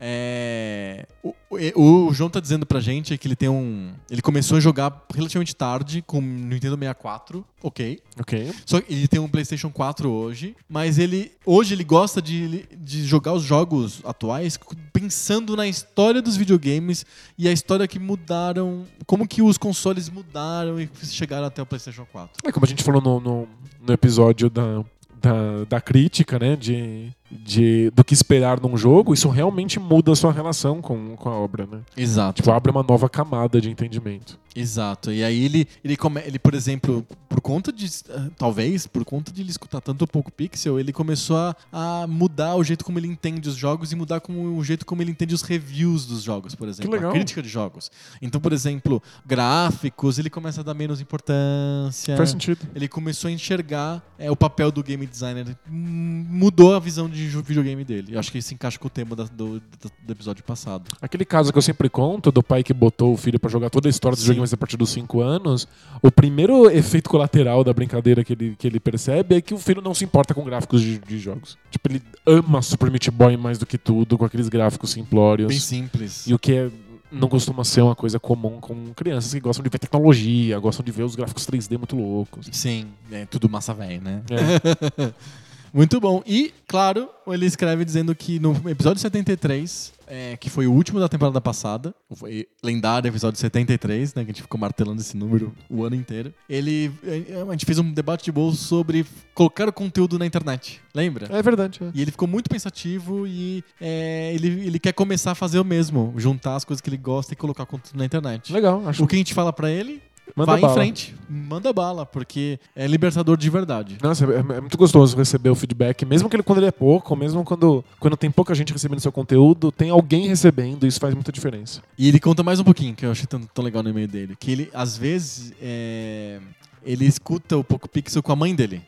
é, 0.00 1.06
o, 1.22 1.34
o, 1.74 2.14
João 2.14 2.30
tá 2.30 2.38
dizendo 2.38 2.64
pra 2.64 2.78
gente 2.78 3.18
que 3.18 3.26
ele 3.26 3.34
tem 3.34 3.48
um. 3.48 3.92
Ele 4.08 4.22
começou 4.22 4.58
a 4.58 4.60
jogar 4.60 5.04
relativamente 5.12 5.56
tarde 5.56 6.02
com 6.06 6.18
o 6.18 6.22
Nintendo 6.22 6.76
64, 6.76 7.44
ok. 7.60 8.00
ok. 8.20 8.52
Só 8.64 8.80
que 8.80 8.92
ele 8.92 9.08
tem 9.08 9.18
um 9.18 9.28
PlayStation 9.28 9.70
4 9.70 10.08
hoje, 10.08 10.54
mas 10.68 10.98
ele 10.98 11.32
hoje 11.44 11.74
ele 11.74 11.82
gosta 11.82 12.22
de, 12.22 12.64
de 12.76 13.04
jogar 13.04 13.32
os 13.32 13.42
jogos 13.42 14.00
atuais 14.04 14.56
pensando 14.92 15.56
na 15.56 15.66
história 15.66 16.22
dos 16.22 16.36
videogames 16.36 17.04
e 17.36 17.48
a 17.48 17.52
história 17.52 17.88
que 17.88 17.98
mudaram, 17.98 18.84
como 19.04 19.26
que 19.26 19.42
os 19.42 19.58
consoles 19.58 20.08
mudaram 20.08 20.80
e 20.80 20.88
chegaram 21.02 21.46
até 21.46 21.60
o 21.60 21.66
PlayStation 21.66 22.06
4. 22.12 22.30
É 22.44 22.52
como 22.52 22.64
a 22.64 22.68
gente 22.68 22.84
falou 22.84 23.02
no, 23.02 23.18
no, 23.18 23.48
no 23.84 23.92
episódio 23.92 24.48
da, 24.48 24.84
da, 25.20 25.64
da 25.68 25.80
crítica, 25.80 26.38
né? 26.38 26.54
De, 26.54 27.12
de, 27.30 27.90
do 27.90 28.04
que 28.04 28.14
esperar 28.14 28.60
num 28.60 28.76
jogo, 28.76 29.12
isso 29.12 29.28
realmente 29.28 29.78
muda 29.78 30.12
a 30.12 30.16
sua 30.16 30.32
relação 30.32 30.80
com, 30.80 31.16
com 31.16 31.28
a 31.28 31.34
obra, 31.34 31.66
né? 31.66 31.80
Exato. 31.96 32.42
Tipo, 32.42 32.50
abre 32.50 32.70
uma 32.70 32.82
nova 32.82 33.08
camada 33.08 33.60
de 33.60 33.70
entendimento. 33.70 34.38
Exato. 34.54 35.12
E 35.12 35.22
aí 35.22 35.44
ele, 35.44 35.68
ele, 35.84 35.96
come, 35.96 36.20
ele 36.24 36.38
por 36.38 36.52
exemplo, 36.54 37.06
por 37.28 37.40
conta 37.40 37.72
de. 37.72 37.88
Talvez, 38.36 38.86
por 38.86 39.04
conta 39.04 39.30
de 39.30 39.42
ele 39.42 39.50
escutar 39.50 39.80
tanto 39.80 40.02
o 40.02 40.06
Poco 40.06 40.32
Pixel, 40.32 40.80
ele 40.80 40.92
começou 40.92 41.36
a, 41.36 41.56
a 41.72 42.06
mudar 42.08 42.56
o 42.56 42.64
jeito 42.64 42.84
como 42.84 42.98
ele 42.98 43.06
entende 43.06 43.48
os 43.48 43.54
jogos 43.54 43.92
e 43.92 43.96
mudar 43.96 44.20
como, 44.20 44.56
o 44.56 44.64
jeito 44.64 44.84
como 44.84 45.00
ele 45.00 45.10
entende 45.10 45.34
os 45.34 45.42
reviews 45.42 46.06
dos 46.06 46.22
jogos, 46.22 46.54
por 46.54 46.68
exemplo. 46.68 46.90
legal. 46.90 47.10
A 47.10 47.14
crítica 47.14 47.40
de 47.40 47.48
jogos. 47.48 47.90
Então, 48.20 48.40
por 48.40 48.52
exemplo, 48.52 49.02
gráficos, 49.24 50.18
ele 50.18 50.30
começa 50.30 50.60
a 50.60 50.64
dar 50.64 50.74
menos 50.74 51.00
importância. 51.00 52.16
Faz 52.16 52.30
sentido. 52.30 52.66
Ele 52.74 52.88
começou 52.88 53.28
a 53.28 53.32
enxergar 53.32 54.02
é, 54.18 54.30
o 54.30 54.36
papel 54.36 54.72
do 54.72 54.82
game 54.82 55.06
designer. 55.06 55.56
Hum, 55.70 56.26
Mudou 56.28 56.74
a 56.74 56.80
visão 56.80 57.08
de 57.08 57.17
jo- 57.26 57.42
videogame 57.42 57.84
dele. 57.84 58.14
Eu 58.14 58.20
acho 58.20 58.30
que 58.30 58.38
isso 58.38 58.54
encaixa 58.54 58.78
com 58.78 58.86
o 58.86 58.90
tema 58.90 59.16
da- 59.16 59.24
do, 59.24 59.58
do- 59.60 60.12
episódio 60.12 60.44
passado. 60.44 60.84
Aquele 61.02 61.24
caso 61.24 61.50
que 61.52 61.58
eu 61.58 61.62
sempre 61.62 61.88
conto 61.88 62.30
do 62.30 62.42
pai 62.42 62.62
que 62.62 62.72
botou 62.72 63.12
o 63.12 63.16
filho 63.16 63.38
pra 63.40 63.50
jogar 63.50 63.70
toda 63.70 63.88
a 63.88 63.90
história 63.90 64.14
dos 64.14 64.20
Sim. 64.24 64.28
videogames 64.30 64.52
a 64.54 64.56
partir 64.56 64.76
dos 64.76 64.90
5 64.90 65.20
anos, 65.20 65.66
o 66.02 66.10
primeiro 66.12 66.70
efeito 66.70 67.08
colateral 67.10 67.64
da 67.64 67.72
brincadeira 67.72 68.22
que 68.22 68.32
ele, 68.32 68.56
que 68.58 68.66
ele 68.66 68.78
percebe 68.80 69.36
é 69.36 69.40
que 69.40 69.54
o 69.54 69.58
filho 69.58 69.82
não 69.82 69.94
se 69.94 70.04
importa 70.04 70.32
com 70.34 70.44
gráficos 70.44 70.80
de, 70.80 70.98
de 70.98 71.18
jogos. 71.18 71.58
Tipo, 71.70 71.88
ele 71.90 72.02
ama 72.26 72.62
Super 72.62 72.90
Meat 72.90 73.10
Boy 73.10 73.36
mais 73.36 73.58
do 73.58 73.66
que 73.66 73.78
tudo, 73.78 74.16
com 74.18 74.24
aqueles 74.24 74.48
gráficos 74.48 74.90
simplórios. 74.90 75.48
Bem 75.48 75.58
simples. 75.58 76.26
E 76.26 76.34
o 76.34 76.38
que 76.38 76.52
é- 76.52 76.70
não 77.10 77.26
costuma 77.26 77.64
ser 77.64 77.80
uma 77.80 77.94
coisa 77.96 78.20
comum 78.20 78.60
com 78.60 78.92
crianças 78.94 79.32
que 79.32 79.40
gostam 79.40 79.62
de 79.64 79.70
ver 79.70 79.78
tecnologia, 79.78 80.58
gostam 80.58 80.84
de 80.84 80.92
ver 80.92 81.04
os 81.04 81.16
gráficos 81.16 81.46
3D 81.46 81.78
muito 81.78 81.96
loucos. 81.96 82.48
Sim, 82.52 82.84
é 83.10 83.24
tudo 83.24 83.48
massa 83.48 83.72
velha, 83.72 83.98
né? 83.98 84.22
É. 84.30 85.12
Muito 85.72 86.00
bom. 86.00 86.22
E, 86.26 86.52
claro, 86.66 87.08
ele 87.26 87.46
escreve 87.46 87.84
dizendo 87.84 88.14
que 88.14 88.38
no 88.38 88.52
episódio 88.68 89.00
73, 89.00 89.92
é, 90.06 90.36
que 90.36 90.48
foi 90.48 90.66
o 90.66 90.72
último 90.72 90.98
da 90.98 91.08
temporada 91.08 91.40
passada, 91.40 91.94
foi 92.14 92.46
lendário 92.62 93.08
episódio 93.08 93.38
73, 93.38 94.14
né? 94.14 94.24
Que 94.24 94.30
a 94.30 94.32
gente 94.32 94.42
ficou 94.42 94.58
martelando 94.58 95.00
esse 95.00 95.16
número 95.16 95.52
o 95.68 95.84
ano 95.84 95.94
inteiro. 95.96 96.32
Ele. 96.48 96.90
é, 97.04 97.42
A 97.46 97.52
gente 97.52 97.66
fez 97.66 97.78
um 97.78 97.92
debate 97.92 98.24
de 98.24 98.32
bolso 98.32 98.62
sobre 98.62 99.04
colocar 99.34 99.68
o 99.68 99.72
conteúdo 99.72 100.18
na 100.18 100.26
internet. 100.26 100.80
Lembra? 100.94 101.26
É 101.30 101.42
verdade. 101.42 101.80
é. 101.82 101.90
E 101.94 102.02
ele 102.02 102.10
ficou 102.10 102.26
muito 102.26 102.48
pensativo 102.48 103.26
e 103.26 103.62
é, 103.80 104.32
ele, 104.34 104.66
ele 104.66 104.78
quer 104.78 104.92
começar 104.92 105.32
a 105.32 105.34
fazer 105.34 105.58
o 105.58 105.64
mesmo, 105.64 106.14
juntar 106.16 106.56
as 106.56 106.64
coisas 106.64 106.80
que 106.80 106.88
ele 106.88 106.96
gosta 106.96 107.32
e 107.34 107.36
colocar 107.36 107.66
conteúdo 107.66 107.96
na 107.98 108.04
internet. 108.04 108.52
Legal, 108.52 108.86
acho 108.88 109.04
O 109.04 109.06
que 109.06 109.14
a 109.14 109.18
gente 109.18 109.34
fala 109.34 109.52
pra 109.52 109.70
ele? 109.70 110.02
Manda 110.36 110.52
vai 110.52 110.60
bala. 110.60 110.72
em 110.72 110.76
frente, 110.76 111.14
manda 111.28 111.72
bala, 111.72 112.06
porque 112.06 112.58
é 112.76 112.86
libertador 112.86 113.36
de 113.36 113.50
verdade. 113.50 113.98
Nossa, 114.02 114.24
é, 114.24 114.38
é 114.38 114.60
muito 114.60 114.78
gostoso 114.78 115.16
receber 115.16 115.50
o 115.50 115.54
feedback, 115.54 116.04
mesmo 116.06 116.28
que 116.28 116.36
ele, 116.36 116.42
quando 116.42 116.58
ele 116.58 116.66
é 116.66 116.70
pouco, 116.72 117.14
mesmo 117.16 117.42
quando, 117.44 117.84
quando 117.98 118.16
tem 118.16 118.30
pouca 118.30 118.54
gente 118.54 118.72
recebendo 118.72 119.00
seu 119.00 119.10
conteúdo, 119.12 119.72
tem 119.72 119.90
alguém 119.90 120.28
recebendo, 120.28 120.86
isso 120.86 121.00
faz 121.00 121.12
muita 121.14 121.32
diferença. 121.32 121.82
E 121.98 122.06
ele 122.08 122.20
conta 122.20 122.42
mais 122.42 122.60
um 122.60 122.64
pouquinho, 122.64 122.94
que 122.94 123.04
eu 123.04 123.10
achei 123.10 123.26
tão, 123.26 123.40
tão 123.40 123.64
legal 123.64 123.82
no 123.82 123.90
e-mail 123.90 124.08
dele. 124.08 124.36
Que 124.38 124.50
ele, 124.52 124.70
às 124.72 124.96
vezes, 124.96 125.52
é, 125.60 126.38
ele 126.84 127.04
escuta 127.04 127.56
o 127.56 127.64
Poco 127.64 127.88
Pixel 127.88 128.22
com 128.22 128.32
a 128.32 128.36
mãe 128.36 128.54
dele. 128.54 128.80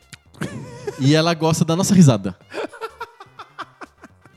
e 0.99 1.13
ela 1.15 1.33
gosta 1.33 1.65
da 1.65 1.75
nossa 1.75 1.93
risada. 1.93 2.35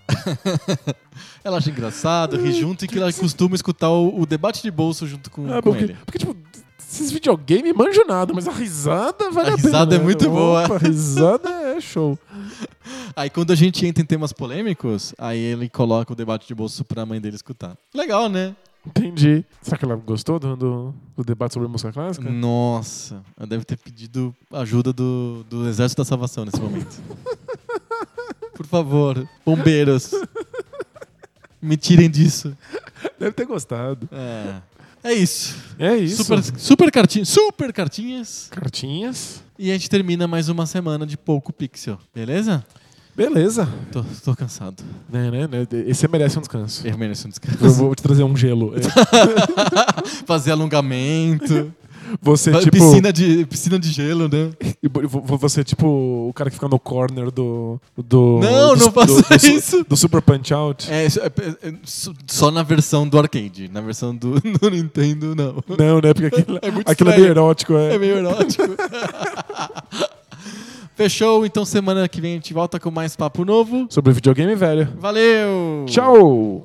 ela 1.43 1.59
acha 1.59 1.71
engraçado, 1.71 2.37
ri 2.41 2.53
junto 2.53 2.85
e 2.85 2.89
que 2.89 2.99
ela 2.99 3.13
costuma 3.13 3.55
escutar 3.55 3.91
o, 3.91 4.21
o 4.21 4.27
debate 4.27 4.63
de 4.63 4.71
bolso 4.71 5.07
junto 5.07 5.31
com, 5.31 5.47
Ah, 5.53 5.63
com 5.63 5.71
porque, 5.71 5.85
ele. 5.85 5.97
porque, 6.05 6.19
tipo, 6.19 6.37
esses 6.95 7.11
videogames 7.11 7.75
manjam 7.75 8.07
nada, 8.07 8.33
mas 8.33 8.47
a 8.47 8.53
risada 8.53 9.31
vale 9.31 9.51
A 9.51 9.55
a, 9.55 9.57
pena. 9.57 9.67
risada 9.69 9.95
é 9.97 9.99
né? 9.99 10.05
muito 10.05 10.31
boa. 10.31 10.65
Opa, 10.65 10.75
A 10.77 10.79
risada 10.79 11.51
é 11.51 11.81
show. 11.81 12.19
Aí 13.17 13.29
quando 13.31 13.53
a 13.53 13.55
gente 13.57 13.85
entra 13.87 14.03
em 14.03 14.07
temas 14.07 14.33
polêmicos, 14.33 15.15
aí 15.17 15.39
ele 15.39 15.69
coloca 15.69 16.13
o 16.13 16.17
debate 16.17 16.47
de 16.49 16.55
bolso 16.55 16.85
pra 16.85 17.07
mãe 17.07 17.21
dele 17.21 17.37
escutar. 17.37 17.77
Legal, 17.95 18.29
né? 18.29 18.55
Entendi. 18.87 19.45
Será 19.63 19.79
que 19.79 19.85
ela 19.85 19.97
gostou 19.97 20.39
do, 20.39 20.57
do, 20.57 20.95
do 21.17 21.25
debate 21.25 21.55
sobre 21.55 21.69
música 21.69 21.93
clássica? 21.93 22.29
Nossa, 22.29 23.23
ela 23.37 23.47
deve 23.47 23.65
ter 23.65 23.77
pedido 23.79 24.35
ajuda 24.53 24.93
do, 24.93 25.45
do 25.49 25.67
Exército 25.69 26.03
da 26.03 26.05
Salvação 26.05 26.45
nesse 26.45 26.61
momento. 26.61 27.01
Por 28.55 28.67
favor, 28.67 29.27
bombeiros, 29.47 30.11
me 31.63 31.77
tirem 31.77 32.11
disso. 32.11 32.57
Deve 33.19 33.33
ter 33.33 33.47
gostado. 33.47 34.09
É, 34.13 34.61
é 35.05 35.13
isso. 35.13 35.57
É 35.79 35.97
isso. 35.97 36.25
Super, 36.25 36.43
super 36.59 36.91
cartinhas, 36.91 37.29
super 37.29 37.73
cartinhas. 37.73 38.49
Cartinhas. 38.51 39.43
E 39.59 39.71
a 39.71 39.75
gente 39.75 39.89
termina 39.89 40.27
mais 40.27 40.49
uma 40.49 40.67
semana 40.67 41.07
de 41.07 41.17
pouco 41.17 41.53
pixel, 41.53 41.99
beleza? 42.13 42.65
Beleza. 43.17 43.69
Tô, 43.93 44.05
tô 44.25 44.35
cansado. 44.35 44.83
Né, 45.09 45.31
né, 45.31 45.47
né? 45.47 45.67
Esse 45.87 46.09
merece 46.09 46.37
um 46.37 46.41
descanso. 46.41 46.85
Eu 46.87 46.99
mereço 46.99 47.29
um 47.29 47.31
descanso. 47.31 47.65
Eu 47.65 47.71
vou 47.71 47.95
te 47.95 48.03
trazer 48.03 48.25
um 48.25 48.37
gelo. 48.37 48.75
É. 48.77 48.81
Fazer 50.27 50.51
alongamento. 50.51 51.73
Você, 52.23 52.53
tipo. 52.59 52.71
piscina, 52.71 53.13
de, 53.13 53.45
piscina 53.47 53.79
de 53.79 53.91
gelo, 53.91 54.29
né? 54.29 54.51
E 54.83 54.89
vo- 54.89 55.21
vo- 55.21 55.37
Você 55.39 55.61
é 55.61 55.65
tipo 55.65 55.87
o 55.87 56.33
cara 56.35 56.51
que 56.51 56.57
fica 56.57 56.69
no 56.69 56.79
corner 56.79 57.31
do. 57.31 57.81
do 57.97 58.41
Não, 58.43 58.75
do, 58.77 58.85
não 58.85 58.93
faça 58.93 59.23
do, 59.39 59.47
isso. 59.47 59.85
Do 59.89 59.97
Super 59.97 60.21
Punch 60.23 60.53
Out. 60.55 60.91
É, 60.91 61.05
é- 61.07 61.09
é- 61.09 61.69
é 61.69 61.75
só 62.27 62.51
na 62.51 62.63
versão 62.63 63.07
do 63.09 63.19
arcade. 63.19 63.69
Na 63.73 63.81
versão 63.81 64.15
do, 64.15 64.41
do 64.61 64.71
Nintendo, 64.71 65.35
não. 65.35 65.63
Não, 65.79 66.01
né? 66.01 66.15
Porque 66.15 66.27
aquilo, 66.27 66.59
É 66.63 66.71
muito 66.71 66.89
aquilo 66.91 67.11
é 67.11 67.17
meio 67.17 67.29
erótico, 67.29 67.75
é. 67.77 67.95
É 67.95 67.99
meio 67.99 68.17
erótico. 68.19 68.63
Fechou, 70.97 71.45
então 71.45 71.65
semana 71.65 72.09
que 72.09 72.21
vem 72.21 72.33
a 72.33 72.35
gente 72.37 72.55
volta 72.55 72.79
com 72.79 72.91
mais 72.91 73.17
papo 73.17 73.45
novo. 73.45 73.87
Sobre 73.91 74.13
videogame 74.13 74.55
velho. 74.55 74.89
Valeu! 75.01 75.85
Tchau! 75.89 76.65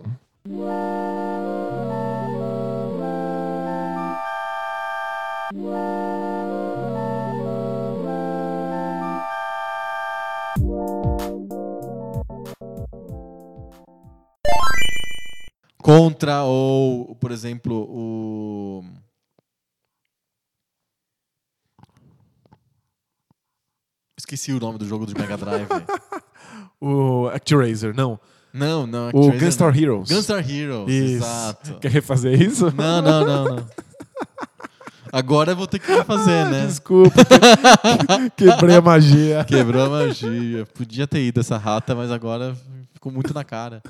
contra 15.81 16.43
ou, 16.43 17.15
por 17.15 17.31
exemplo, 17.31 17.87
o 17.89 18.83
Esqueci 24.17 24.51
o 24.51 24.59
nome 24.59 24.77
do 24.77 24.85
jogo 24.85 25.05
do 25.05 25.19
Mega 25.19 25.37
Drive. 25.37 25.67
o 26.79 27.27
ActRaiser, 27.29 27.95
não. 27.95 28.19
Não, 28.53 28.85
não. 28.85 29.09
O 29.09 29.31
Gunstar. 29.31 29.75
Heroes. 29.75 30.09
Gunstar 30.09 30.47
Heroes, 30.47 30.93
isso. 30.93 31.15
exato. 31.15 31.79
Quer 31.79 31.91
refazer 31.91 32.39
isso? 32.39 32.65
Não, 32.75 33.01
não, 33.01 33.25
não, 33.25 33.45
não. 33.45 33.67
Agora 35.11 35.53
eu 35.53 35.55
vou 35.55 35.65
ter 35.65 35.79
que 35.79 35.91
refazer, 35.91 36.45
ah, 36.45 36.49
né? 36.49 36.65
Desculpa. 36.67 37.15
Quebrei 38.37 38.75
a 38.75 38.81
magia. 38.81 39.43
Quebrou 39.45 39.83
a 39.85 39.89
magia. 39.89 40.65
Podia 40.75 41.07
ter 41.07 41.21
ido 41.21 41.39
essa 41.39 41.57
rata, 41.57 41.95
mas 41.95 42.11
agora 42.11 42.55
ficou 42.93 43.11
muito 43.11 43.33
na 43.33 43.43
cara. 43.43 43.81